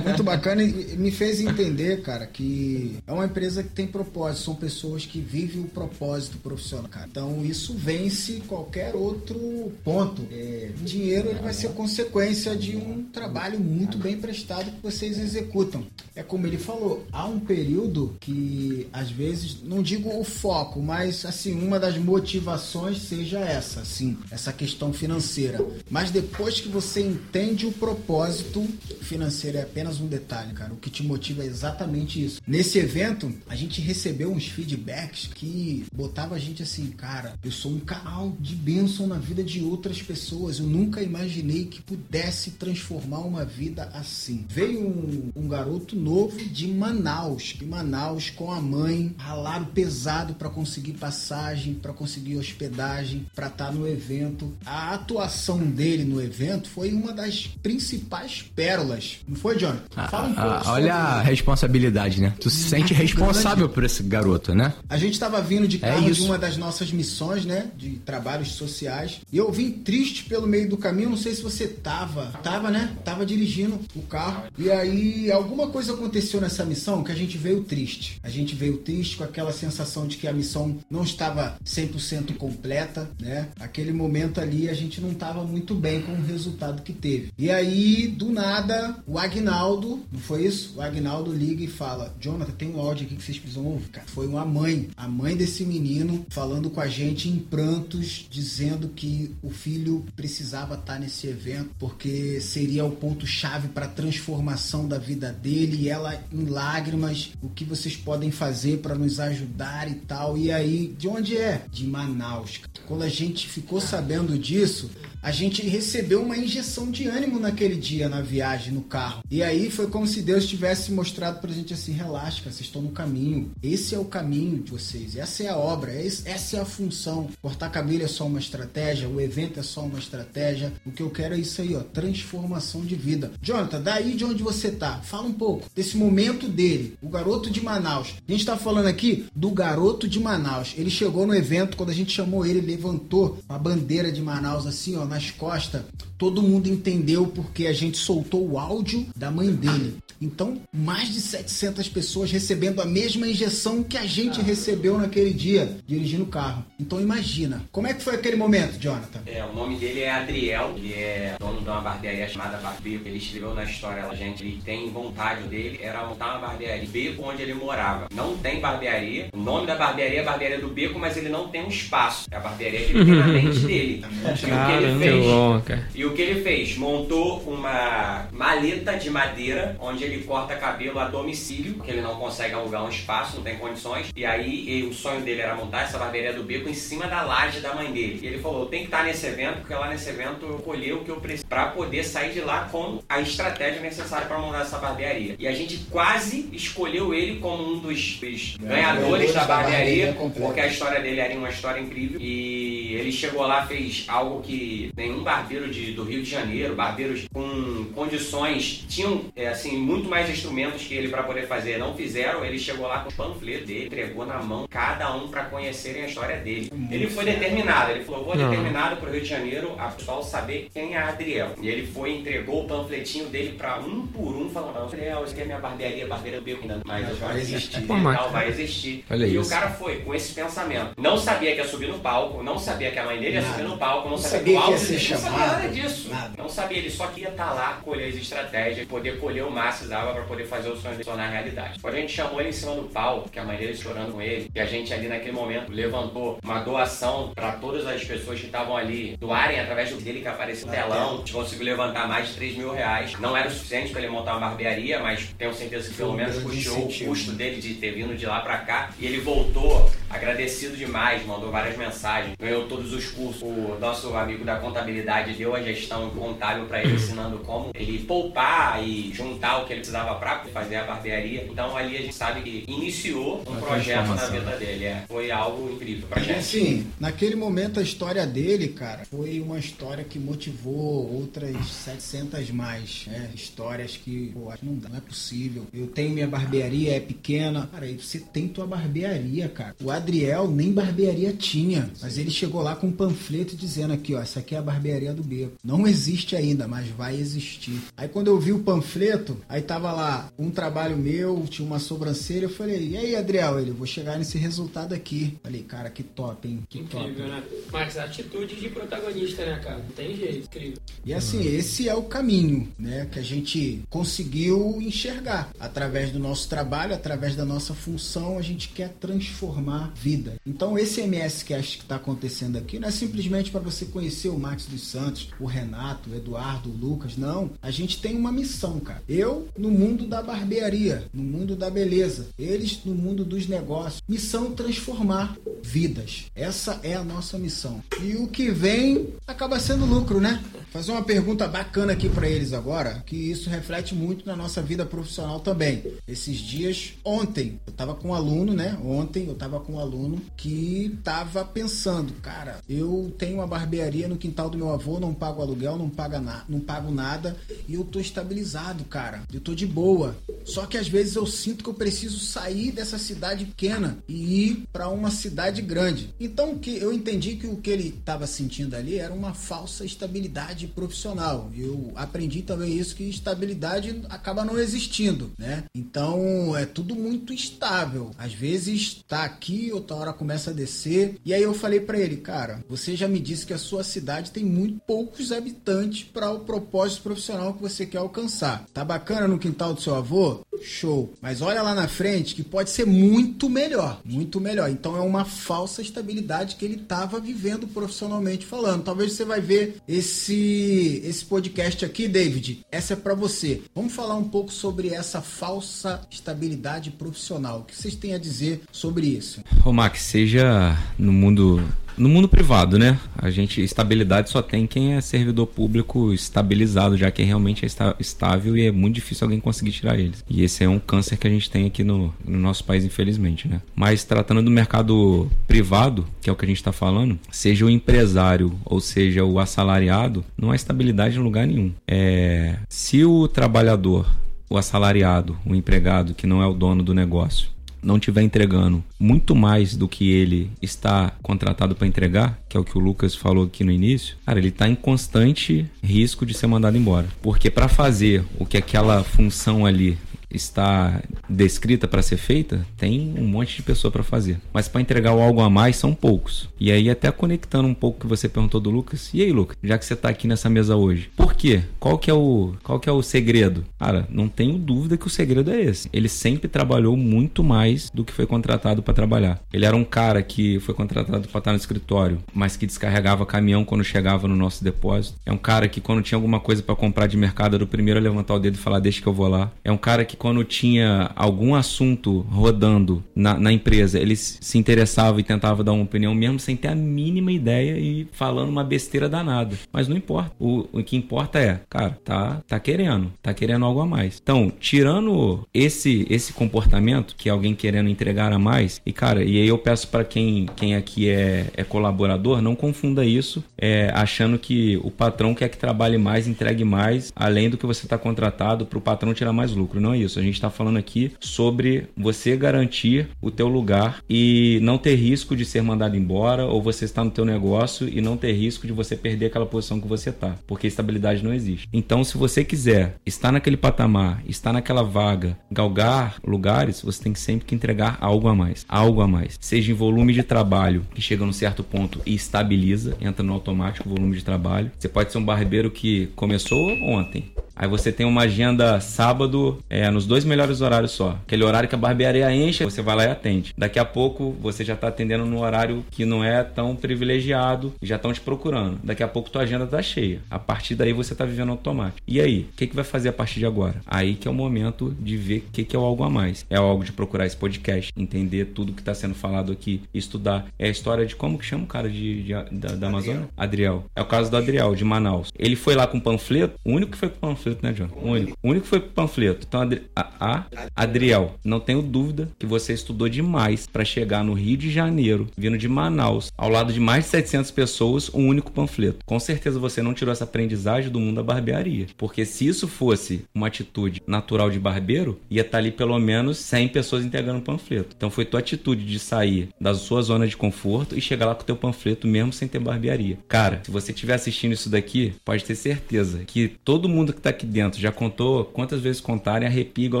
Muito 0.04 0.22
bacana 0.22 0.62
e 0.62 0.96
me 0.96 1.10
fez 1.10 1.40
entender, 1.40 2.02
cara, 2.02 2.26
que 2.26 2.98
é 3.06 3.12
uma 3.12 3.24
empresa 3.26 3.62
que 3.62 3.65
tem 3.66 3.86
propósito, 3.86 4.44
são 4.44 4.54
pessoas 4.54 5.04
que 5.06 5.20
vivem 5.20 5.62
o 5.62 5.68
propósito 5.68 6.38
profissional, 6.38 6.88
cara. 6.88 7.06
Então 7.10 7.44
isso 7.44 7.74
vence 7.74 8.42
qualquer 8.46 8.94
outro 8.94 9.72
ponto. 9.84 10.26
É, 10.30 10.70
dinheiro 10.82 11.28
ele 11.30 11.40
vai 11.40 11.52
ser 11.52 11.68
consequência 11.70 12.56
de 12.56 12.76
um 12.76 13.04
trabalho 13.04 13.58
muito 13.58 13.98
bem 13.98 14.16
prestado 14.18 14.70
que 14.70 14.82
vocês 14.82 15.18
executam. 15.18 15.84
É 16.14 16.22
como 16.22 16.46
ele 16.46 16.58
falou, 16.58 17.04
há 17.12 17.26
um 17.26 17.38
período 17.38 18.16
que 18.20 18.88
às 18.92 19.10
vezes, 19.10 19.62
não 19.62 19.82
digo 19.82 20.18
o 20.18 20.24
foco, 20.24 20.80
mas 20.80 21.24
assim, 21.24 21.52
uma 21.52 21.78
das 21.78 21.96
motivações 21.98 23.02
seja 23.02 23.40
essa, 23.40 23.80
assim, 23.80 24.16
essa 24.30 24.52
questão 24.52 24.92
financeira. 24.92 25.64
Mas 25.90 26.10
depois 26.10 26.60
que 26.60 26.68
você 26.68 27.00
entende 27.00 27.66
o 27.66 27.72
propósito, 27.72 28.66
financeiro 29.00 29.58
é 29.58 29.62
apenas 29.62 30.00
um 30.00 30.06
detalhe, 30.06 30.52
cara. 30.52 30.72
O 30.72 30.76
que 30.76 30.90
te 30.90 31.02
motiva 31.02 31.42
é 31.42 31.46
exatamente 31.46 32.24
isso. 32.24 32.40
Nesse 32.46 32.78
evento, 32.78 33.32
a 33.48 33.55
gente 33.56 33.80
recebeu 33.80 34.30
uns 34.30 34.46
feedbacks 34.46 35.28
que 35.34 35.84
botava 35.92 36.34
a 36.34 36.38
gente 36.38 36.62
assim, 36.62 36.86
cara, 36.88 37.34
eu 37.42 37.50
sou 37.50 37.72
um 37.72 37.80
canal 37.80 38.36
de 38.38 38.54
bênção 38.54 39.06
na 39.06 39.18
vida 39.18 39.42
de 39.42 39.62
outras 39.62 40.00
pessoas. 40.02 40.58
Eu 40.58 40.66
nunca 40.66 41.02
imaginei 41.02 41.64
que 41.64 41.80
pudesse 41.82 42.52
transformar 42.52 43.20
uma 43.20 43.44
vida 43.44 43.90
assim. 43.94 44.44
Veio 44.48 44.80
um, 44.80 45.30
um 45.34 45.48
garoto 45.48 45.96
novo 45.96 46.36
de 46.44 46.68
Manaus, 46.68 47.54
de 47.58 47.64
Manaus 47.64 48.30
com 48.30 48.52
a 48.52 48.60
mãe, 48.60 49.14
ralaram 49.18 49.64
pesado 49.66 50.34
para 50.34 50.50
conseguir 50.50 50.92
passagem, 50.92 51.74
para 51.74 51.92
conseguir 51.92 52.36
hospedagem, 52.36 53.26
para 53.34 53.46
estar 53.46 53.72
no 53.72 53.88
evento. 53.88 54.52
A 54.64 54.94
atuação 54.94 55.58
dele 55.58 56.04
no 56.04 56.20
evento 56.20 56.68
foi 56.68 56.92
uma 56.92 57.12
das 57.12 57.46
principais 57.62 58.42
pérolas. 58.54 59.18
Não 59.26 59.36
foi, 59.36 59.56
John? 59.56 59.76
Fala 60.10 60.28
um 60.28 60.34
pouco 60.34 60.48
Ah, 60.48 60.62
olha 60.66 60.94
a 60.94 61.22
responsabilidade, 61.22 62.20
né? 62.20 62.34
Tu 62.40 62.50
se 62.50 62.68
sente 62.68 62.92
responsável 62.92 63.45
por 63.68 63.84
esse 63.84 64.02
garoto, 64.02 64.54
né? 64.54 64.74
A 64.88 64.96
gente 64.98 65.12
estava 65.14 65.40
vindo 65.40 65.68
de 65.68 65.76
É 65.76 65.80
carro 65.90 66.04
de 66.04 66.10
isso. 66.10 66.24
uma 66.24 66.36
das 66.38 66.56
nossas 66.56 66.90
missões, 66.90 67.44
né? 67.44 67.68
De 67.76 67.90
trabalhos 68.04 68.52
sociais. 68.52 69.20
E 69.32 69.36
eu 69.36 69.50
vim 69.52 69.70
triste 69.70 70.24
pelo 70.24 70.46
meio 70.46 70.68
do 70.68 70.76
caminho. 70.76 71.10
Não 71.10 71.16
sei 71.16 71.34
se 71.34 71.42
você 71.42 71.68
tava. 71.68 72.26
Tava, 72.42 72.70
né? 72.70 72.96
Tava 73.04 73.24
dirigindo 73.24 73.78
o 73.94 74.02
carro. 74.02 74.44
E 74.58 74.70
aí, 74.70 75.30
alguma 75.30 75.68
coisa 75.68 75.92
aconteceu 75.92 76.40
nessa 76.40 76.64
missão 76.64 77.04
que 77.04 77.12
a 77.12 77.14
gente 77.14 77.38
veio 77.38 77.62
triste. 77.64 78.18
A 78.22 78.28
gente 78.28 78.54
veio 78.54 78.78
triste 78.78 79.16
com 79.16 79.24
aquela 79.24 79.52
sensação 79.52 80.06
de 80.06 80.16
que 80.16 80.26
a 80.26 80.32
missão 80.32 80.78
não 80.90 81.02
estava 81.04 81.56
100% 81.64 82.36
completa, 82.36 83.08
né? 83.20 83.48
Aquele 83.60 83.92
momento 83.92 84.40
ali 84.40 84.68
a 84.68 84.74
gente 84.74 85.00
não 85.00 85.12
estava 85.12 85.44
muito 85.44 85.74
bem 85.74 86.02
com 86.02 86.12
o 86.12 86.22
resultado 86.26 86.82
que 86.82 86.92
teve. 86.92 87.32
E 87.38 87.50
aí, 87.50 88.08
do 88.08 88.30
nada, 88.30 88.96
o 89.06 89.18
Agnaldo, 89.18 90.00
não 90.10 90.20
foi 90.20 90.44
isso? 90.46 90.74
O 90.76 90.80
Agnaldo 90.82 91.32
liga 91.32 91.62
e 91.62 91.68
fala: 91.68 92.14
Jonathan, 92.20 92.52
tem 92.52 92.70
um 92.74 92.80
áudio 92.80 93.06
aqui 93.06 93.16
que 93.16 93.22
vocês 93.36 93.38
precisam 93.38 93.66
ouvir, 93.66 93.88
cara. 93.88 94.06
Foi 94.08 94.26
uma 94.26 94.44
mãe, 94.44 94.88
a 94.96 95.08
mãe 95.08 95.36
desse 95.36 95.64
menino, 95.64 96.26
falando 96.30 96.70
com 96.70 96.80
a 96.80 96.88
gente 96.88 97.28
em 97.28 97.38
prantos, 97.38 98.26
dizendo 98.30 98.88
que 98.88 99.34
o 99.42 99.50
filho 99.50 100.04
precisava 100.14 100.74
estar 100.74 100.98
nesse 100.98 101.26
evento 101.26 101.70
porque 101.78 102.40
seria 102.40 102.84
o 102.84 102.92
ponto-chave 102.92 103.68
para 103.68 103.86
a 103.86 103.88
transformação 103.88 104.88
da 104.88 104.98
vida 104.98 105.32
dele. 105.32 105.82
E 105.82 105.88
ela, 105.88 106.22
em 106.32 106.44
lágrimas, 106.46 107.30
o 107.42 107.48
que 107.48 107.64
vocês 107.64 107.96
podem 107.96 108.30
fazer 108.30 108.78
para 108.78 108.94
nos 108.94 109.20
ajudar 109.20 109.90
e 109.90 109.94
tal. 109.94 110.36
E 110.36 110.50
aí, 110.50 110.94
de 110.98 111.08
onde 111.08 111.36
é? 111.36 111.62
De 111.70 111.86
Manaus. 111.86 112.60
Quando 112.86 113.02
a 113.02 113.08
gente 113.08 113.48
ficou 113.48 113.80
sabendo 113.80 114.38
disso, 114.38 114.90
a 115.26 115.32
gente 115.32 115.66
recebeu 115.66 116.22
uma 116.22 116.36
injeção 116.36 116.88
de 116.88 117.08
ânimo 117.08 117.40
naquele 117.40 117.74
dia 117.74 118.08
na 118.08 118.20
viagem, 118.20 118.72
no 118.72 118.82
carro. 118.82 119.24
E 119.28 119.42
aí 119.42 119.70
foi 119.72 119.88
como 119.88 120.06
se 120.06 120.22
Deus 120.22 120.46
tivesse 120.46 120.92
mostrado 120.92 121.40
pra 121.40 121.52
gente 121.52 121.74
assim: 121.74 121.90
relaxa, 121.90 122.42
cara, 122.42 122.52
vocês 122.52 122.68
estão 122.68 122.80
no 122.80 122.90
caminho. 122.90 123.15
Esse 123.62 123.94
é 123.94 123.98
o 123.98 124.04
caminho 124.04 124.58
de 124.62 124.70
vocês. 124.70 125.16
Essa 125.16 125.44
é 125.44 125.48
a 125.48 125.56
obra, 125.56 125.94
esse- 126.00 126.28
essa 126.28 126.56
é 126.56 126.60
a 126.60 126.64
função. 126.64 127.28
Cortar 127.40 127.70
cabelo 127.70 128.02
é 128.02 128.08
só 128.08 128.26
uma 128.26 128.38
estratégia, 128.38 129.08
o 129.08 129.20
evento 129.20 129.58
é 129.58 129.62
só 129.62 129.82
uma 129.82 129.98
estratégia. 129.98 130.72
O 130.84 130.90
que 130.92 131.02
eu 131.02 131.10
quero 131.10 131.34
é 131.34 131.38
isso 131.38 131.60
aí, 131.62 131.74
ó: 131.74 131.80
transformação 131.80 132.82
de 132.82 132.94
vida. 132.94 133.32
Jonathan, 133.42 133.80
daí 133.80 134.14
de 134.14 134.24
onde 134.24 134.42
você 134.42 134.70
tá, 134.70 135.00
fala 135.02 135.26
um 135.26 135.32
pouco 135.32 135.68
desse 135.74 135.96
momento 135.96 136.48
dele, 136.48 136.94
o 137.02 137.08
garoto 137.08 137.50
de 137.50 137.60
Manaus. 137.62 138.14
A 138.28 138.32
gente 138.32 138.44
tá 138.44 138.56
falando 138.56 138.86
aqui 138.86 139.26
do 139.34 139.50
garoto 139.50 140.08
de 140.08 140.20
Manaus. 140.20 140.74
Ele 140.76 140.90
chegou 140.90 141.26
no 141.26 141.34
evento, 141.34 141.76
quando 141.76 141.90
a 141.90 141.94
gente 141.94 142.12
chamou 142.12 142.44
ele, 142.44 142.60
levantou 142.60 143.38
a 143.48 143.58
bandeira 143.58 144.10
de 144.12 144.20
Manaus 144.22 144.66
assim, 144.66 144.96
ó, 144.96 145.04
nas 145.04 145.30
costas. 145.30 145.82
Todo 146.18 146.42
mundo 146.42 146.68
entendeu 146.68 147.26
porque 147.26 147.66
a 147.66 147.72
gente 147.72 147.98
soltou 147.98 148.48
o 148.48 148.58
áudio 148.58 149.06
da 149.14 149.30
mãe 149.30 149.52
dele. 149.52 149.96
Então, 150.20 150.60
mais 150.72 151.12
de 151.12 151.20
700 151.20 151.88
pessoas 151.88 152.30
recebendo 152.30 152.80
a 152.80 152.84
mesma 152.84 153.26
injeção 153.26 153.82
que 153.82 153.96
a 153.96 154.06
gente 154.06 154.40
recebeu 154.40 154.98
naquele 154.98 155.32
dia, 155.32 155.76
dirigindo 155.86 156.24
o 156.24 156.28
carro. 156.28 156.64
Então, 156.78 157.00
imagina. 157.00 157.64
Como 157.70 157.86
é 157.86 157.94
que 157.94 158.02
foi 158.02 158.14
aquele 158.14 158.36
momento, 158.36 158.78
Jonathan? 158.78 159.20
É, 159.26 159.44
o 159.44 159.52
nome 159.52 159.76
dele 159.76 160.00
é 160.00 160.10
Adriel, 160.10 160.74
ele 160.76 160.92
é 160.92 161.36
dono 161.38 161.60
de 161.60 161.68
uma 161.68 161.80
barbearia 161.80 162.28
chamada 162.28 162.58
Barbeco. 162.58 163.06
Ele 163.06 163.18
escreveu 163.18 163.54
na 163.54 163.64
história, 163.64 164.06
a 164.06 164.14
gente 164.14 164.42
ele 164.42 164.60
tem 164.64 164.90
vontade 164.90 165.42
dele 165.48 165.78
era 165.82 166.06
montar 166.06 166.38
uma 166.38 166.48
barbearia 166.48 166.86
beco 166.88 167.22
onde 167.28 167.42
ele 167.42 167.54
morava. 167.54 168.06
Não 168.14 168.36
tem 168.38 168.60
barbearia. 168.60 169.28
O 169.32 169.38
nome 169.38 169.66
da 169.66 169.74
barbearia 169.74 170.20
é 170.20 170.24
Barbearia 170.24 170.58
do 170.58 170.68
Beco, 170.68 170.98
mas 170.98 171.16
ele 171.16 171.28
não 171.28 171.48
tem 171.48 171.64
um 171.64 171.68
espaço. 171.68 172.26
É 172.30 172.36
a 172.36 172.40
barbearia 172.40 172.80
que 172.80 172.92
ele 172.92 173.04
tem 173.04 173.14
na 173.14 173.26
mente 173.26 173.58
dele. 173.66 174.04
E 174.04 174.34
o 174.34 174.66
que 174.66 174.72
ele 174.72 174.98
fez? 174.98 175.86
E 175.94 176.04
o 176.04 176.12
que 176.14 176.22
ele 176.22 176.42
fez? 176.42 176.76
Montou 176.76 177.40
uma 177.46 178.26
maleta 178.32 178.96
de 178.96 179.10
madeira 179.10 179.76
onde 179.80 180.04
ele 180.06 180.24
corta 180.24 180.56
cabelo 180.56 180.98
a 180.98 181.08
domicílio, 181.08 181.74
porque 181.74 181.90
ele 181.90 182.00
não 182.00 182.16
consegue 182.16 182.54
alugar 182.54 182.84
um 182.84 182.88
espaço, 182.88 183.36
não 183.36 183.42
tem 183.42 183.56
condições. 183.58 184.12
E 184.14 184.24
aí 184.24 184.84
o 184.84 184.92
sonho 184.92 185.20
dele 185.20 185.40
era 185.40 185.54
montar 185.54 185.82
essa 185.82 185.98
barbearia 185.98 186.32
do 186.32 186.42
beco 186.42 186.68
em 186.68 186.74
cima 186.74 187.06
da 187.06 187.22
laje 187.22 187.60
da 187.60 187.74
mãe 187.74 187.92
dele. 187.92 188.20
E 188.22 188.26
ele 188.26 188.38
falou: 188.38 188.66
tenho 188.66 188.82
que 188.82 188.88
estar 188.88 189.04
nesse 189.04 189.26
evento, 189.26 189.60
porque 189.60 189.74
lá 189.74 189.88
nesse 189.88 190.08
evento 190.08 190.46
eu 190.46 190.58
colhi 190.58 190.92
o 190.92 191.04
que 191.04 191.10
eu 191.10 191.16
preciso 191.16 191.46
para 191.46 191.66
poder 191.66 192.04
sair 192.04 192.32
de 192.32 192.40
lá 192.40 192.68
com 192.70 193.00
a 193.08 193.20
estratégia 193.20 193.80
necessária 193.80 194.26
para 194.26 194.38
montar 194.38 194.62
essa 194.62 194.78
barbearia. 194.78 195.36
E 195.38 195.46
a 195.46 195.52
gente 195.52 195.78
quase 195.90 196.48
escolheu 196.52 197.14
ele 197.14 197.38
como 197.40 197.74
um 197.74 197.78
dos, 197.78 198.18
dos 198.20 198.56
ganhadores 198.56 199.32
da 199.32 199.44
barbearia, 199.44 200.12
completa. 200.12 200.46
porque 200.46 200.60
a 200.60 200.66
história 200.66 201.00
dele 201.00 201.20
era 201.20 201.34
uma 201.34 201.48
história 201.48 201.80
incrível. 201.80 202.20
E 202.20 202.94
ele 202.94 203.12
chegou 203.12 203.46
lá, 203.46 203.66
fez 203.66 204.04
algo 204.08 204.42
que 204.42 204.90
nenhum 204.96 205.22
barbeiro 205.22 205.70
de, 205.70 205.92
do 205.92 206.04
Rio 206.04 206.22
de 206.22 206.30
Janeiro, 206.30 206.74
barbeiros 206.74 207.26
com 207.32 207.86
condições, 207.94 208.84
tinham 208.88 209.24
é, 209.34 209.48
assim 209.48 209.76
muito 209.76 209.95
mais 210.04 210.28
instrumentos 210.30 210.84
que 210.84 210.94
ele 210.94 211.08
para 211.08 211.22
poder 211.22 211.46
fazer, 211.46 211.78
não 211.78 211.94
fizeram. 211.94 212.44
Ele 212.44 212.58
chegou 212.58 212.86
lá 212.86 213.00
com 213.00 213.10
o 213.10 213.12
panfleto 213.12 213.66
dele, 213.66 213.86
entregou 213.86 214.26
na 214.26 214.42
mão 214.42 214.66
cada 214.68 215.14
um 215.14 215.28
para 215.28 215.44
conhecerem 215.44 216.02
a 216.04 216.06
história 216.06 216.36
dele. 216.38 216.70
Ele 216.90 217.08
foi 217.08 217.24
determinado, 217.24 217.90
ele 217.92 218.04
falou: 218.04 218.24
vou 218.24 218.36
Não. 218.36 218.48
determinado 218.50 218.96
pro 218.96 219.10
Rio 219.10 219.20
de 219.20 219.26
Janeiro 219.28 219.74
a 219.78 219.88
pessoal 219.88 220.22
saber 220.22 220.68
quem 220.72 220.94
é 220.94 220.98
Adriel. 220.98 221.54
E 221.60 221.68
ele 221.68 221.86
foi 221.86 222.10
e 222.12 222.18
entregou 222.20 222.64
o 222.64 222.68
panfletinho 222.68 223.26
dele 223.26 223.54
para 223.56 223.78
um 223.78 224.06
por 224.06 224.34
um, 224.36 224.50
falando: 224.50 224.74
não, 224.74 224.82
Adriel, 224.84 225.24
isso 225.24 225.32
aqui 225.32 225.42
é 225.42 225.44
minha 225.44 225.58
barbearia, 225.58 226.06
barbeira 226.06 226.38
do 226.38 226.44
Beco 226.44 226.62
ainda, 226.62 226.80
mas 226.84 227.06
Mas 227.08 227.18
vai 227.18 227.38
existir. 227.40 227.82
Pô, 227.82 227.94
tal, 228.12 228.30
vai 228.30 228.48
existir. 228.48 229.04
Olha 229.10 229.26
e 229.26 229.36
isso. 229.36 229.46
o 229.46 229.50
cara 229.50 229.70
foi 229.70 229.96
com 230.00 230.14
esse 230.14 230.32
pensamento. 230.34 230.90
Não 230.96 231.16
sabia 231.18 231.52
que 231.52 231.58
ia 231.60 231.66
subir 231.68 231.88
no 231.88 231.98
palco, 231.98 232.42
não 232.42 232.58
sabia 232.58 232.90
que 232.90 232.98
a 232.98 233.04
mãe 233.04 233.18
dele 233.18 233.36
ia 233.36 233.42
subir 233.42 233.62
no 233.64 233.76
palco, 233.78 234.04
não, 234.04 234.12
Não 234.12 234.18
sabia, 234.18 234.38
sabia 234.38 234.60
que 234.60 234.66
o 234.68 234.70
ia 234.72 234.78
ser 234.78 234.94
ele 234.94 235.08
não 235.10 235.18
sabia 235.18 235.38
chamado. 235.38 235.52
nada 235.62 235.68
disso. 235.68 236.08
Nada. 236.10 236.30
Não 236.36 236.48
sabia, 236.48 236.78
ele 236.78 236.90
só 236.90 237.06
queria 237.08 237.28
estar 237.30 237.52
lá, 237.52 237.80
colher 237.84 238.08
as 238.08 238.14
estratégias, 238.16 238.86
poder 238.86 239.18
colher 239.18 239.44
o 239.44 239.50
máximo 239.50 239.85
dava 239.88 240.12
para 240.12 240.22
poder 240.22 240.44
fazer 240.46 240.70
o 240.70 240.76
sonho 240.76 240.94
dele 240.94 241.04
tornar 241.04 241.28
realidade. 241.28 241.78
Quando 241.80 241.94
a 241.94 242.00
gente 242.00 242.12
chamou 242.12 242.40
ele 242.40 242.50
em 242.50 242.52
cima 242.52 242.74
do 242.74 242.84
pau, 242.84 243.26
que 243.30 243.38
a 243.38 243.44
mãe 243.44 243.56
dele 243.56 243.76
chorando 243.76 244.12
com 244.12 244.22
ele, 244.22 244.50
e 244.54 244.60
a 244.60 244.66
gente 244.66 244.92
ali 244.92 245.08
naquele 245.08 245.32
momento 245.32 245.72
levantou 245.72 246.38
uma 246.42 246.60
doação 246.60 247.32
para 247.34 247.52
todas 247.52 247.86
as 247.86 248.04
pessoas 248.04 248.40
que 248.40 248.46
estavam 248.46 248.76
ali 248.76 249.16
doarem 249.18 249.60
através 249.60 249.90
do 249.90 250.06
dele 250.06 250.20
que 250.20 250.28
apareceu 250.28 250.66
no 250.66 250.72
telão, 250.72 251.14
a 251.14 251.16
gente 251.18 251.32
conseguiu 251.32 251.64
levantar 251.64 252.06
mais 252.06 252.28
de 252.28 252.34
3 252.34 252.56
mil 252.56 252.72
reais. 252.72 253.18
Não 253.18 253.36
era 253.36 253.48
o 253.48 253.50
suficiente 253.50 253.90
para 253.90 254.00
ele 254.02 254.10
montar 254.10 254.36
uma 254.36 254.48
barbearia, 254.48 255.00
mas 255.00 255.28
tenho 255.36 255.52
certeza 255.52 255.90
que 255.90 255.96
pelo 255.96 256.14
menos 256.14 256.40
custeou 256.42 256.86
o 256.86 257.06
custo 257.06 257.32
dele 257.32 257.60
de 257.60 257.74
ter 257.74 257.92
vindo 257.92 258.16
de 258.16 258.26
lá 258.26 258.40
para 258.40 258.58
cá. 258.58 258.90
E 258.98 259.06
ele 259.06 259.20
voltou 259.20 259.90
agradecido 260.08 260.76
demais, 260.76 261.26
mandou 261.26 261.50
várias 261.50 261.76
mensagens, 261.76 262.34
ganhou 262.38 262.66
todos 262.68 262.92
os 262.92 263.06
cursos. 263.10 263.42
O 263.42 263.76
nosso 263.80 264.14
amigo 264.16 264.44
da 264.44 264.56
contabilidade 264.56 265.34
deu 265.34 265.54
a 265.54 265.62
gestão 265.62 266.08
contábil 266.10 266.66
para 266.66 266.82
ele, 266.82 266.94
ensinando 266.94 267.38
como 267.40 267.70
ele 267.74 267.98
poupar 268.04 268.82
e 268.82 269.12
juntar 269.12 269.58
o 269.58 269.66
que 269.66 269.72
ele 269.76 269.80
precisava 269.80 270.14
para 270.16 270.44
fazer 270.46 270.76
a 270.76 270.84
barbearia. 270.84 271.44
Então 271.50 271.76
ali 271.76 271.96
a 271.96 272.00
gente 272.02 272.14
sabe 272.14 272.40
que 272.42 272.64
iniciou 272.70 273.42
um 273.46 273.52
Uma 273.52 273.60
projeto 273.60 274.08
na 274.08 274.26
vida 274.26 274.56
dele. 274.56 274.84
É. 274.84 275.04
Foi 275.08 275.30
algo 275.30 275.72
incrível 275.72 276.08
pra 276.08 276.20
E 276.20 276.24
gente. 276.24 276.38
assim, 276.38 276.86
naquele 276.98 277.36
momento 277.36 277.80
a 277.80 277.82
história 277.82 278.26
dele, 278.26 278.68
cara, 278.68 279.04
foi 279.10 279.40
uma 279.40 279.58
história 279.58 280.04
que 280.04 280.18
motivou 280.18 281.12
outras 281.14 281.54
700 281.66 282.50
mais, 282.50 283.04
né? 283.06 283.30
Histórias 283.34 283.96
que, 283.96 284.30
pô, 284.32 284.52
não, 284.62 284.74
dá, 284.76 284.88
não 284.88 284.96
é 284.96 285.00
possível. 285.00 285.66
Eu 285.72 285.86
tenho 285.88 286.10
minha 286.10 286.26
barbearia, 286.26 286.96
é 286.96 287.00
pequena. 287.00 287.68
Cara, 287.72 287.84
aí 287.86 287.94
você 287.96 288.18
tem 288.18 288.48
tua 288.48 288.66
barbearia, 288.66 289.48
cara. 289.48 289.74
O 289.82 289.90
Adriel 289.90 290.48
nem 290.48 290.72
barbearia 290.72 291.32
tinha, 291.32 291.90
mas 292.00 292.18
ele 292.18 292.30
chegou 292.30 292.62
lá 292.62 292.74
com 292.76 292.86
um 292.88 292.92
panfleto 292.92 293.56
dizendo 293.56 293.92
aqui, 293.92 294.14
ó, 294.14 294.20
essa 294.20 294.40
aqui 294.40 294.54
é 294.54 294.58
a 294.58 294.62
barbearia 294.62 295.12
do 295.12 295.22
Beco. 295.22 295.52
Não 295.64 295.86
existe 295.86 296.34
ainda, 296.36 296.66
mas 296.66 296.88
vai 296.88 297.16
existir. 297.16 297.80
Aí 297.96 298.08
quando 298.08 298.28
eu 298.28 298.38
vi 298.38 298.52
o 298.52 298.60
panfleto, 298.60 299.36
aí 299.48 299.60
tava 299.66 299.92
lá 299.92 300.30
um 300.38 300.50
trabalho 300.50 300.96
meu, 300.96 301.44
tinha 301.48 301.66
uma 301.66 301.78
sobrancelha, 301.78 302.44
eu 302.44 302.50
falei, 302.50 302.88
e 302.88 302.96
aí, 302.96 303.16
Adriel? 303.16 303.58
Ele, 303.58 303.70
vou 303.72 303.86
chegar 303.86 304.18
nesse 304.18 304.38
resultado 304.38 304.94
aqui. 304.94 305.36
Falei, 305.42 305.62
cara, 305.62 305.90
que 305.90 306.02
top, 306.02 306.48
hein? 306.48 306.62
Que 306.68 306.84
top. 306.84 307.04
Incrível, 307.04 307.28
né? 307.28 307.42
Max, 307.72 307.96
atitude 307.96 308.56
de 308.56 308.68
protagonista, 308.68 309.44
né, 309.44 309.58
cara? 309.62 309.78
Não 309.78 309.90
tem 309.90 310.16
jeito, 310.16 310.46
incrível. 310.46 310.78
E 311.04 311.12
assim, 311.12 311.42
esse 311.46 311.88
é 311.88 311.94
o 311.94 312.04
caminho, 312.04 312.72
né, 312.78 313.06
que 313.10 313.18
a 313.18 313.22
gente 313.22 313.82
conseguiu 313.90 314.80
enxergar. 314.80 315.50
Através 315.58 316.10
do 316.10 316.18
nosso 316.18 316.48
trabalho, 316.48 316.94
através 316.94 317.34
da 317.36 317.44
nossa 317.44 317.74
função, 317.74 318.38
a 318.38 318.42
gente 318.42 318.68
quer 318.68 318.90
transformar 319.00 319.92
vida. 319.94 320.34
Então, 320.46 320.78
esse 320.78 321.00
MS 321.00 321.44
Cast 321.44 321.78
que 321.78 321.84
está 321.84 321.96
acontecendo 321.96 322.56
aqui 322.56 322.78
não 322.78 322.88
é 322.88 322.90
simplesmente 322.90 323.50
para 323.50 323.60
você 323.60 323.86
conhecer 323.86 324.28
o 324.28 324.38
Max 324.38 324.66
dos 324.66 324.82
Santos, 324.82 325.28
o 325.40 325.46
Renato, 325.46 326.10
o 326.10 326.14
Eduardo, 326.14 326.70
o 326.70 326.76
Lucas, 326.76 327.16
não. 327.16 327.50
A 327.62 327.70
gente 327.70 328.00
tem 328.00 328.16
uma 328.16 328.32
missão, 328.32 328.78
cara. 328.80 329.02
Eu 329.08 329.48
no 329.58 329.70
mundo 329.70 330.06
da 330.06 330.22
barbearia, 330.22 331.04
no 331.12 331.22
mundo 331.22 331.56
da 331.56 331.70
beleza, 331.70 332.28
eles 332.38 332.80
no 332.84 332.94
mundo 332.94 333.24
dos 333.24 333.46
negócios. 333.46 334.02
Missão 334.08 334.52
transformar 334.52 335.36
vidas. 335.62 336.26
Essa 336.34 336.80
é 336.82 336.94
a 336.94 337.04
nossa 337.04 337.38
missão. 337.38 337.82
E 338.00 338.16
o 338.16 338.28
que 338.28 338.50
vem 338.50 339.14
acaba 339.26 339.58
sendo 339.58 339.84
lucro, 339.84 340.20
né? 340.20 340.42
Fazer 340.70 340.92
uma 340.92 341.02
pergunta 341.02 341.48
bacana 341.48 341.92
aqui 341.92 342.08
para 342.08 342.28
eles 342.28 342.52
agora, 342.52 343.02
que 343.06 343.16
isso 343.16 343.48
reflete 343.48 343.94
muito 343.94 344.26
na 344.26 344.36
nossa 344.36 344.60
vida 344.60 344.84
profissional 344.84 345.40
também. 345.40 345.82
Esses 346.06 346.36
dias, 346.36 346.94
ontem, 347.04 347.58
eu 347.66 347.72
tava 347.72 347.94
com 347.94 348.08
um 348.08 348.14
aluno, 348.14 348.52
né? 348.52 348.78
Ontem 348.84 349.26
eu 349.26 349.34
tava 349.34 349.60
com 349.60 349.74
um 349.74 349.80
aluno 349.80 350.20
que 350.36 350.98
tava 351.02 351.44
pensando, 351.44 352.12
cara, 352.14 352.60
eu 352.68 353.14
tenho 353.18 353.36
uma 353.36 353.46
barbearia 353.46 354.08
no 354.08 354.16
quintal 354.16 354.50
do 354.50 354.58
meu 354.58 354.70
avô, 354.70 355.00
não 355.00 355.14
pago 355.14 355.40
aluguel, 355.40 355.76
não 355.76 355.88
paga 355.88 356.20
na, 356.20 356.44
não 356.48 356.60
pago 356.60 356.90
nada 356.90 357.36
e 357.68 357.74
eu 357.74 357.84
tô 357.84 357.98
estabilizado, 357.98 358.84
cara. 358.84 359.22
Eu 359.32 359.40
tô 359.40 359.54
de 359.54 359.66
boa. 359.66 360.16
Só 360.44 360.66
que 360.66 360.76
às 360.76 360.88
vezes 360.88 361.16
eu 361.16 361.26
sinto 361.26 361.64
que 361.64 361.70
eu 361.70 361.74
preciso 361.74 362.18
sair 362.18 362.70
dessa 362.70 362.98
cidade 362.98 363.46
pequena 363.46 363.98
e 364.08 364.46
ir 364.46 364.64
para 364.72 364.88
uma 364.88 365.10
cidade 365.10 365.55
grande. 365.62 366.14
Então 366.18 366.58
que 366.58 366.76
eu 366.76 366.92
entendi 366.92 367.36
que 367.36 367.46
o 367.46 367.56
que 367.56 367.70
ele 367.70 367.88
estava 367.88 368.26
sentindo 368.26 368.74
ali 368.74 368.98
era 368.98 369.12
uma 369.12 369.34
falsa 369.34 369.84
estabilidade 369.84 370.66
profissional. 370.66 371.50
Eu 371.56 371.92
aprendi 371.94 372.42
também 372.42 372.76
isso 372.76 372.94
que 372.96 373.04
estabilidade 373.04 374.02
acaba 374.08 374.44
não 374.44 374.58
existindo, 374.58 375.32
né? 375.38 375.64
Então 375.74 376.56
é 376.56 376.66
tudo 376.66 376.94
muito 376.94 377.32
instável. 377.32 378.10
Às 378.18 378.32
vezes 378.32 379.02
tá 379.06 379.24
aqui, 379.24 379.70
outra 379.72 379.96
hora 379.96 380.12
começa 380.12 380.50
a 380.50 380.54
descer. 380.54 381.16
E 381.24 381.32
aí 381.32 381.42
eu 381.42 381.54
falei 381.54 381.80
para 381.80 381.98
ele, 381.98 382.16
cara, 382.16 382.64
você 382.68 382.96
já 382.96 383.08
me 383.08 383.20
disse 383.20 383.46
que 383.46 383.52
a 383.52 383.58
sua 383.58 383.84
cidade 383.84 384.30
tem 384.30 384.44
muito 384.44 384.80
poucos 384.86 385.32
habitantes 385.32 386.04
para 386.04 386.30
o 386.30 386.40
propósito 386.40 387.02
profissional 387.02 387.54
que 387.54 387.62
você 387.62 387.86
quer 387.86 387.98
alcançar. 387.98 388.66
Tá 388.72 388.84
bacana 388.84 389.28
no 389.28 389.38
quintal 389.38 389.74
do 389.74 389.80
seu 389.80 389.94
avô? 389.94 390.44
Show. 390.62 391.12
Mas 391.20 391.42
olha 391.42 391.62
lá 391.62 391.74
na 391.74 391.86
frente 391.86 392.34
que 392.34 392.42
pode 392.42 392.70
ser 392.70 392.86
muito 392.86 393.48
melhor, 393.48 394.00
muito 394.04 394.40
melhor. 394.40 394.70
Então 394.70 394.96
é 394.96 395.00
uma 395.00 395.24
falsa 395.36 395.82
estabilidade 395.82 396.56
que 396.56 396.64
ele 396.64 396.76
estava 396.76 397.20
vivendo 397.20 397.66
profissionalmente 397.66 398.46
falando. 398.46 398.84
Talvez 398.84 399.12
você 399.12 399.24
vai 399.24 399.40
ver 399.40 399.76
esse 399.86 401.02
esse 401.04 401.24
podcast 401.24 401.84
aqui, 401.84 402.08
David. 402.08 402.64
Essa 402.70 402.94
é 402.94 402.96
para 402.96 403.14
você. 403.14 403.62
Vamos 403.74 403.92
falar 403.92 404.16
um 404.16 404.28
pouco 404.28 404.52
sobre 404.52 404.88
essa 404.88 405.20
falsa 405.20 406.00
estabilidade 406.10 406.90
profissional. 406.90 407.60
O 407.60 407.64
que 407.64 407.76
vocês 407.76 407.94
têm 407.94 408.14
a 408.14 408.18
dizer 408.18 408.62
sobre 408.72 409.06
isso? 409.06 409.42
Ô 409.64 409.72
Max, 409.72 410.00
seja 410.00 410.76
no 410.98 411.12
mundo 411.12 411.62
no 411.96 412.08
mundo 412.08 412.28
privado, 412.28 412.78
né? 412.78 412.98
A 413.16 413.30
gente 413.30 413.60
estabilidade 413.62 414.30
só 414.30 414.42
tem 414.42 414.66
quem 414.66 414.94
é 414.94 415.00
servidor 415.00 415.46
público 415.46 416.12
estabilizado, 416.12 416.96
já 416.96 417.10
que 417.10 417.22
realmente 417.22 417.64
é 417.64 417.66
esta- 417.66 417.96
estável 417.98 418.56
e 418.56 418.66
é 418.66 418.72
muito 418.72 418.94
difícil 418.94 419.24
alguém 419.24 419.40
conseguir 419.40 419.72
tirar 419.72 419.98
eles. 419.98 420.24
E 420.28 420.42
esse 420.42 420.64
é 420.64 420.68
um 420.68 420.78
câncer 420.78 421.16
que 421.16 421.26
a 421.26 421.30
gente 421.30 421.50
tem 421.50 421.66
aqui 421.66 421.82
no, 421.82 422.14
no 422.24 422.38
nosso 422.38 422.64
país, 422.64 422.84
infelizmente, 422.84 423.48
né? 423.48 423.60
Mas 423.74 424.04
tratando 424.04 424.42
do 424.42 424.50
mercado 424.50 425.30
privado, 425.46 426.06
que 426.20 426.28
é 426.28 426.32
o 426.32 426.36
que 426.36 426.44
a 426.44 426.48
gente 426.48 426.58
está 426.58 426.72
falando, 426.72 427.18
seja 427.30 427.64
o 427.64 427.70
empresário 427.70 428.52
ou 428.64 428.80
seja 428.80 429.24
o 429.24 429.38
assalariado, 429.38 430.24
não 430.36 430.50
há 430.50 430.56
estabilidade 430.56 431.16
em 431.16 431.22
lugar 431.22 431.46
nenhum. 431.46 431.72
É, 431.86 432.56
se 432.68 433.04
o 433.04 433.26
trabalhador, 433.28 434.06
o 434.50 434.56
assalariado, 434.58 435.36
o 435.44 435.54
empregado 435.54 436.14
que 436.14 436.26
não 436.26 436.42
é 436.42 436.46
o 436.46 436.52
dono 436.54 436.82
do 436.82 436.94
negócio, 436.94 437.48
não 437.86 437.96
estiver 437.96 438.22
entregando 438.22 438.82
muito 438.98 439.34
mais 439.34 439.76
do 439.76 439.86
que 439.86 440.10
ele 440.10 440.50
está 440.60 441.12
contratado 441.22 441.74
para 441.74 441.86
entregar, 441.86 442.38
que 442.48 442.56
é 442.56 442.60
o 442.60 442.64
que 442.64 442.76
o 442.76 442.80
Lucas 442.80 443.14
falou 443.14 443.44
aqui 443.44 443.62
no 443.62 443.70
início, 443.70 444.16
cara, 444.26 444.38
ele 444.38 444.48
está 444.48 444.68
em 444.68 444.74
constante 444.74 445.70
risco 445.82 446.26
de 446.26 446.34
ser 446.34 446.48
mandado 446.48 446.76
embora. 446.76 447.06
Porque 447.22 447.50
para 447.50 447.68
fazer 447.68 448.24
o 448.38 448.44
que 448.44 448.56
aquela 448.56 449.04
função 449.04 449.64
ali 449.64 449.96
está 450.30 451.02
descrita 451.28 451.88
para 451.88 452.02
ser 452.02 452.16
feita, 452.16 452.66
tem 452.76 453.14
um 453.18 453.26
monte 453.26 453.56
de 453.56 453.62
pessoa 453.62 453.90
para 453.90 454.02
fazer. 454.02 454.38
Mas 454.52 454.68
para 454.68 454.80
entregar 454.80 455.10
algo 455.10 455.40
a 455.40 455.50
mais 455.50 455.76
são 455.76 455.94
poucos. 455.94 456.48
E 456.58 456.70
aí 456.70 456.90
até 456.90 457.10
conectando 457.10 457.68
um 457.68 457.74
pouco 457.74 458.00
que 458.00 458.06
você 458.06 458.28
perguntou 458.28 458.60
do 458.60 458.70
Lucas. 458.70 459.10
E 459.12 459.22
aí, 459.22 459.32
Lucas, 459.32 459.56
já 459.62 459.78
que 459.78 459.84
você 459.84 459.94
está 459.94 460.08
aqui 460.08 460.26
nessa 460.26 460.48
mesa 460.48 460.76
hoje, 460.76 461.10
por 461.16 461.34
quê? 461.34 461.62
Qual 461.78 461.98
que 461.98 462.10
é 462.10 462.14
o 462.14 462.54
qual 462.62 462.80
que 462.80 462.88
é 462.88 462.92
o 462.92 463.02
segredo? 463.02 463.64
Cara, 463.78 464.06
não 464.10 464.28
tenho 464.28 464.58
dúvida 464.58 464.96
que 464.96 465.06
o 465.06 465.10
segredo 465.10 465.50
é 465.50 465.60
esse. 465.60 465.88
Ele 465.92 466.08
sempre 466.08 466.48
trabalhou 466.48 466.96
muito 466.96 467.42
mais 467.42 467.90
do 467.90 468.04
que 468.04 468.12
foi 468.12 468.26
contratado 468.26 468.82
para 468.82 468.94
trabalhar. 468.94 469.40
Ele 469.52 469.64
era 469.64 469.76
um 469.76 469.84
cara 469.84 470.22
que 470.22 470.58
foi 470.60 470.74
contratado 470.74 471.28
para 471.28 471.38
estar 471.38 471.52
no 471.52 471.58
escritório, 471.58 472.18
mas 472.34 472.56
que 472.56 472.66
descarregava 472.66 473.26
caminhão 473.26 473.64
quando 473.64 473.84
chegava 473.84 474.26
no 474.28 474.36
nosso 474.36 474.62
depósito. 474.62 475.18
É 475.24 475.32
um 475.32 475.38
cara 475.38 475.68
que 475.68 475.80
quando 475.80 476.02
tinha 476.02 476.16
alguma 476.16 476.40
coisa 476.40 476.62
para 476.62 476.74
comprar 476.74 477.06
de 477.06 477.16
mercado 477.16 477.54
era 477.56 477.64
o 477.64 477.66
primeiro 477.66 477.98
a 478.00 478.02
levantar 478.02 478.34
o 478.34 478.38
dedo 478.38 478.54
e 478.54 478.58
falar 478.58 478.78
deixa 478.78 479.00
que 479.00 479.06
eu 479.06 479.12
vou 479.12 479.28
lá. 479.28 479.52
É 479.64 479.70
um 479.70 479.76
cara 479.76 480.04
que 480.04 480.15
quando 480.18 480.44
tinha 480.44 481.10
algum 481.14 481.54
assunto 481.54 482.20
rodando 482.30 483.02
na, 483.14 483.38
na 483.38 483.52
empresa, 483.52 483.98
ele 483.98 484.16
se 484.16 484.58
interessava 484.58 485.20
e 485.20 485.24
tentava 485.24 485.62
dar 485.62 485.72
uma 485.72 485.84
opinião 485.84 486.14
mesmo 486.14 486.38
sem 486.38 486.56
ter 486.56 486.68
a 486.68 486.74
mínima 486.74 487.32
ideia 487.32 487.78
e 487.78 488.06
falando 488.12 488.48
uma 488.48 488.64
besteira 488.64 489.08
danada. 489.08 489.56
Mas 489.72 489.88
não 489.88 489.96
importa. 489.96 490.32
O, 490.38 490.66
o 490.72 490.82
que 490.82 490.96
importa 490.96 491.38
é, 491.38 491.60
cara, 491.68 491.98
tá, 492.04 492.42
tá 492.46 492.58
querendo, 492.58 493.12
tá 493.22 493.32
querendo 493.32 493.64
algo 493.64 493.80
a 493.80 493.86
mais. 493.86 494.20
Então, 494.22 494.52
tirando 494.58 495.46
esse 495.52 496.06
esse 496.08 496.32
comportamento 496.32 497.14
que 497.16 497.28
é 497.28 497.32
alguém 497.32 497.54
querendo 497.54 497.88
entregar 497.88 498.32
a 498.32 498.38
mais, 498.38 498.80
e 498.84 498.92
cara, 498.92 499.22
e 499.24 499.40
aí 499.40 499.48
eu 499.48 499.58
peço 499.58 499.88
para 499.88 500.04
quem 500.04 500.46
quem 500.56 500.74
aqui 500.74 501.08
é, 501.08 501.46
é 501.56 501.64
colaborador, 501.64 502.40
não 502.40 502.54
confunda 502.54 503.04
isso 503.04 503.42
é, 503.58 503.90
achando 503.94 504.38
que 504.38 504.78
o 504.82 504.90
patrão 504.90 505.34
quer 505.34 505.48
que 505.48 505.58
trabalhe 505.58 505.98
mais, 505.98 506.26
entregue 506.26 506.64
mais, 506.64 507.12
além 507.14 507.50
do 507.50 507.56
que 507.56 507.66
você 507.66 507.86
está 507.86 507.98
contratado 507.98 508.66
para 508.66 508.78
o 508.78 508.80
patrão 508.80 509.14
tirar 509.14 509.32
mais 509.32 509.52
lucro. 509.52 509.80
Não 509.80 509.92
é 509.92 509.98
isso. 509.98 510.05
Isso. 510.06 510.18
A 510.18 510.22
gente 510.22 510.34
está 510.34 510.50
falando 510.50 510.78
aqui 510.78 511.12
sobre 511.20 511.88
você 511.96 512.36
garantir 512.36 513.08
o 513.20 513.30
teu 513.30 513.48
lugar 513.48 514.02
e 514.08 514.58
não 514.62 514.78
ter 514.78 514.94
risco 514.94 515.36
de 515.36 515.44
ser 515.44 515.62
mandado 515.62 515.96
embora 515.96 516.46
ou 516.46 516.62
você 516.62 516.84
estar 516.84 517.04
no 517.04 517.10
teu 517.10 517.24
negócio 517.24 517.88
e 517.88 518.00
não 518.00 518.16
ter 518.16 518.32
risco 518.32 518.66
de 518.66 518.72
você 518.72 518.96
perder 518.96 519.26
aquela 519.26 519.46
posição 519.46 519.80
que 519.80 519.86
você 519.86 520.10
tá, 520.10 520.36
porque 520.46 520.66
estabilidade 520.66 521.22
não 521.22 521.34
existe. 521.34 521.68
Então, 521.72 522.02
se 522.02 522.16
você 522.16 522.44
quiser 522.44 522.96
estar 523.04 523.30
naquele 523.32 523.56
patamar, 523.56 524.22
estar 524.26 524.52
naquela 524.52 524.82
vaga, 524.82 525.36
galgar 525.50 526.16
lugares, 526.24 526.82
você 526.82 527.02
tem 527.02 527.14
sempre 527.14 527.46
que 527.46 527.54
entregar 527.54 527.98
algo 528.00 528.28
a 528.28 528.34
mais, 528.34 528.64
algo 528.68 529.00
a 529.00 529.08
mais. 529.08 529.36
Seja 529.40 529.72
em 529.72 529.74
volume 529.74 530.12
de 530.12 530.22
trabalho, 530.22 530.86
que 530.94 531.02
chega 531.02 531.24
num 531.24 531.32
certo 531.32 531.62
ponto 531.62 532.00
e 532.06 532.14
estabiliza, 532.14 532.96
entra 533.00 533.22
no 533.22 533.32
automático 533.32 533.88
volume 533.88 534.16
de 534.16 534.24
trabalho. 534.24 534.70
Você 534.78 534.88
pode 534.88 535.12
ser 535.12 535.18
um 535.18 535.24
barbeiro 535.24 535.70
que 535.70 536.08
começou 536.14 536.70
ontem, 536.82 537.24
Aí 537.56 537.66
você 537.66 537.90
tem 537.90 538.04
uma 538.04 538.22
agenda 538.22 538.78
sábado 538.80 539.58
é, 539.70 539.90
nos 539.90 540.06
dois 540.06 540.26
melhores 540.26 540.60
horários 540.60 540.92
só. 540.92 541.18
Aquele 541.26 541.42
horário 541.42 541.66
que 541.66 541.74
a 541.74 541.78
barbearia 541.78 542.30
enche, 542.30 542.64
você 542.64 542.82
vai 542.82 542.94
lá 542.94 543.04
e 543.04 543.08
atende. 543.08 543.54
Daqui 543.56 543.78
a 543.78 543.84
pouco 543.84 544.36
você 544.38 544.62
já 544.62 544.74
está 544.74 544.88
atendendo 544.88 545.24
no 545.24 545.40
horário 545.40 545.82
que 545.90 546.04
não 546.04 546.22
é 546.22 546.44
tão 546.44 546.76
privilegiado 546.76 547.72
e 547.80 547.86
já 547.86 547.96
estão 547.96 548.12
te 548.12 548.20
procurando. 548.20 548.78
Daqui 548.84 549.02
a 549.02 549.08
pouco 549.08 549.30
tua 549.30 549.42
agenda 549.42 549.64
está 549.64 549.80
cheia. 549.80 550.20
A 550.30 550.38
partir 550.38 550.74
daí 550.74 550.92
você 550.92 551.14
está 551.14 551.24
vivendo 551.24 551.50
automático. 551.50 552.02
E 552.06 552.20
aí, 552.20 552.46
o 552.52 552.56
que, 552.56 552.66
que 552.66 552.76
vai 552.76 552.84
fazer 552.84 553.08
a 553.08 553.12
partir 553.12 553.40
de 553.40 553.46
agora? 553.46 553.80
Aí 553.86 554.16
que 554.16 554.28
é 554.28 554.30
o 554.30 554.34
momento 554.34 554.94
de 555.00 555.16
ver 555.16 555.46
o 555.48 555.52
que, 555.52 555.64
que 555.64 555.74
é 555.74 555.78
o 555.78 555.82
algo 555.82 556.04
a 556.04 556.10
mais. 556.10 556.44
É 556.50 556.56
algo 556.56 556.84
de 556.84 556.92
procurar 556.92 557.24
esse 557.24 557.36
podcast, 557.36 557.90
entender 557.96 558.46
tudo 558.46 558.74
que 558.74 558.82
está 558.82 558.92
sendo 558.92 559.14
falado 559.14 559.50
aqui, 559.50 559.80
estudar. 559.94 560.46
É 560.58 560.66
a 560.66 560.70
história 560.70 561.06
de 561.06 561.16
como 561.16 561.38
que 561.38 561.46
chama 561.46 561.64
o 561.64 561.66
cara 561.66 561.88
de, 561.88 562.22
de 562.22 562.34
da, 562.52 562.74
da 562.74 562.86
Amazônia? 562.88 563.28
Adriel. 563.34 563.84
É 563.96 564.02
o 564.02 564.06
caso 564.06 564.30
do 564.30 564.36
Adriel, 564.36 564.74
de 564.74 564.84
Manaus. 564.84 565.32
Ele 565.38 565.56
foi 565.56 565.74
lá 565.74 565.86
com 565.86 565.98
panfleto, 565.98 566.58
o 566.62 566.72
único 566.72 566.92
que 566.92 566.98
foi 566.98 567.08
com 567.08 567.18
panfleto 567.18 567.45
panfleto, 567.46 567.60
né, 567.62 567.72
John? 567.72 567.88
O 567.94 568.10
único. 568.10 568.38
O 568.42 568.48
único 568.50 568.66
foi 568.66 568.80
panfleto. 568.80 569.46
Então, 569.46 569.68
a, 569.94 570.08
a 570.20 570.44
Adriel, 570.74 571.34
não 571.44 571.60
tenho 571.60 571.82
dúvida 571.82 572.28
que 572.38 572.46
você 572.46 572.72
estudou 572.72 573.08
demais 573.08 573.66
para 573.66 573.84
chegar 573.84 574.24
no 574.24 574.32
Rio 574.32 574.56
de 574.56 574.70
Janeiro, 574.70 575.28
vindo 575.36 575.56
de 575.56 575.68
Manaus, 575.68 576.32
ao 576.36 576.48
lado 576.48 576.72
de 576.72 576.80
mais 576.80 577.04
de 577.04 577.10
700 577.10 577.50
pessoas, 577.50 578.10
um 578.12 578.26
único 578.26 578.50
panfleto. 578.50 579.04
Com 579.04 579.20
certeza 579.20 579.58
você 579.58 579.82
não 579.82 579.94
tirou 579.94 580.12
essa 580.12 580.24
aprendizagem 580.24 580.90
do 580.90 581.00
mundo 581.00 581.16
da 581.16 581.22
barbearia. 581.22 581.86
Porque 581.96 582.24
se 582.24 582.46
isso 582.46 582.66
fosse 582.66 583.24
uma 583.34 583.46
atitude 583.46 584.02
natural 584.06 584.50
de 584.50 584.58
barbeiro, 584.58 585.20
ia 585.30 585.42
estar 585.42 585.52
tá 585.52 585.58
ali 585.58 585.70
pelo 585.70 585.98
menos 585.98 586.38
100 586.38 586.68
pessoas 586.68 587.04
entregando 587.04 587.40
panfleto. 587.40 587.94
Então 587.96 588.10
foi 588.10 588.24
tua 588.24 588.40
atitude 588.40 588.84
de 588.84 588.98
sair 588.98 589.48
da 589.60 589.74
sua 589.74 590.02
zona 590.02 590.26
de 590.26 590.36
conforto 590.36 590.96
e 590.96 591.00
chegar 591.00 591.26
lá 591.26 591.34
com 591.34 591.42
o 591.42 591.46
teu 591.46 591.56
panfleto 591.56 592.06
mesmo 592.06 592.32
sem 592.32 592.48
ter 592.48 592.58
barbearia. 592.58 593.18
Cara, 593.28 593.60
se 593.64 593.70
você 593.70 593.92
estiver 593.92 594.14
assistindo 594.14 594.52
isso 594.52 594.68
daqui, 594.68 595.14
pode 595.24 595.44
ter 595.44 595.54
certeza 595.54 596.24
que 596.26 596.48
todo 596.64 596.88
mundo 596.88 597.12
que 597.12 597.20
tá 597.20 597.30
aqui 597.36 597.46
dentro 597.46 597.80
já 597.80 597.92
contou 597.92 598.44
quantas 598.44 598.80
vezes 598.80 599.00
contarem, 599.00 599.46
arrepia 599.46 599.86
igual 599.86 600.00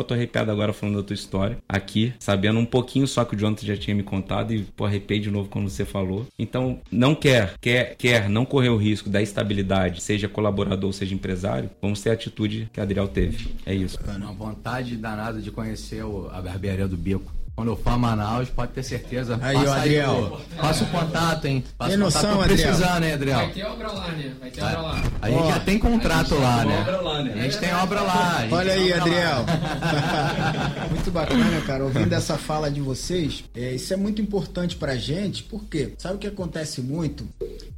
eu 0.00 0.06
tô 0.06 0.14
arrepiado 0.14 0.50
agora 0.50 0.72
falando 0.72 0.96
da 0.96 1.02
tua 1.02 1.14
história. 1.14 1.58
Aqui, 1.68 2.14
sabendo 2.18 2.58
um 2.58 2.64
pouquinho 2.64 3.06
só 3.06 3.24
que 3.24 3.36
o 3.36 3.38
Jonathan 3.38 3.66
já 3.66 3.76
tinha 3.76 3.94
me 3.94 4.02
contado 4.02 4.52
e 4.52 4.62
pô, 4.62 4.84
arrepiei 4.84 5.20
de 5.20 5.30
novo 5.30 5.48
quando 5.48 5.68
você 5.68 5.84
falou. 5.84 6.26
Então, 6.38 6.80
não 6.90 7.14
quer, 7.14 7.54
quer, 7.60 7.94
quer 7.96 8.28
não 8.28 8.44
correr 8.44 8.70
o 8.70 8.76
risco 8.76 9.08
da 9.08 9.22
estabilidade, 9.22 10.02
seja 10.02 10.28
colaborador, 10.28 10.92
seja 10.92 11.14
empresário, 11.14 11.70
vamos 11.80 12.00
ter 12.00 12.10
a 12.10 12.14
atitude 12.14 12.70
que 12.72 12.80
a 12.80 12.82
Adriel 12.82 13.08
teve. 13.08 13.48
É 13.64 13.74
isso. 13.74 13.98
Uma 14.04 14.32
vontade 14.32 14.96
danada 14.96 15.40
de 15.40 15.50
conhecer 15.50 16.02
a 16.32 16.40
barbearia 16.40 16.88
do 16.88 16.96
Bico. 16.96 17.32
Quando 17.56 17.68
eu 17.68 17.76
for 17.76 17.94
a 17.94 17.98
Manaus, 17.98 18.50
pode 18.50 18.72
ter 18.72 18.82
certeza. 18.82 19.38
Aí, 19.40 19.56
o 19.56 19.72
Adriel. 19.72 20.40
Passa 20.58 20.84
o 20.84 20.86
contato, 20.88 21.46
hein? 21.46 21.64
Passa 21.78 21.90
tem 21.90 21.98
noção, 21.98 22.20
contato, 22.20 22.50
Adriel? 22.50 22.68
precisando, 22.68 23.04
hein, 23.04 23.12
Adriel? 23.14 23.38
Vai 23.38 23.48
ter 23.50 23.64
obra 23.64 23.92
lá, 23.92 24.12
né? 24.12 24.36
Vai 24.38 24.50
ter 24.50 24.62
obra 24.62 24.82
lá. 24.82 25.02
A 25.22 25.30
gente 25.30 25.48
já 25.48 25.60
tem 25.60 25.78
contrato 25.78 26.34
lá, 26.34 26.64
né? 26.66 26.84
lá, 26.84 27.22
né? 27.22 27.32
A 27.32 27.42
gente 27.44 27.58
tem 27.58 27.74
obra 27.74 28.02
lá. 28.02 28.46
Olha 28.50 28.72
aí, 28.74 28.92
Adriel. 28.92 29.46
muito 30.90 31.10
bacana, 31.10 31.60
cara. 31.62 31.84
Ouvindo 31.84 32.12
essa 32.12 32.36
fala 32.36 32.70
de 32.70 32.80
vocês, 32.82 33.44
é, 33.54 33.72
isso 33.74 33.92
é 33.94 33.96
muito 33.96 34.20
importante 34.20 34.76
pra 34.76 34.94
gente, 34.96 35.42
porque 35.44 35.94
sabe 35.96 36.16
o 36.16 36.18
que 36.18 36.26
acontece 36.26 36.82
muito? 36.82 37.26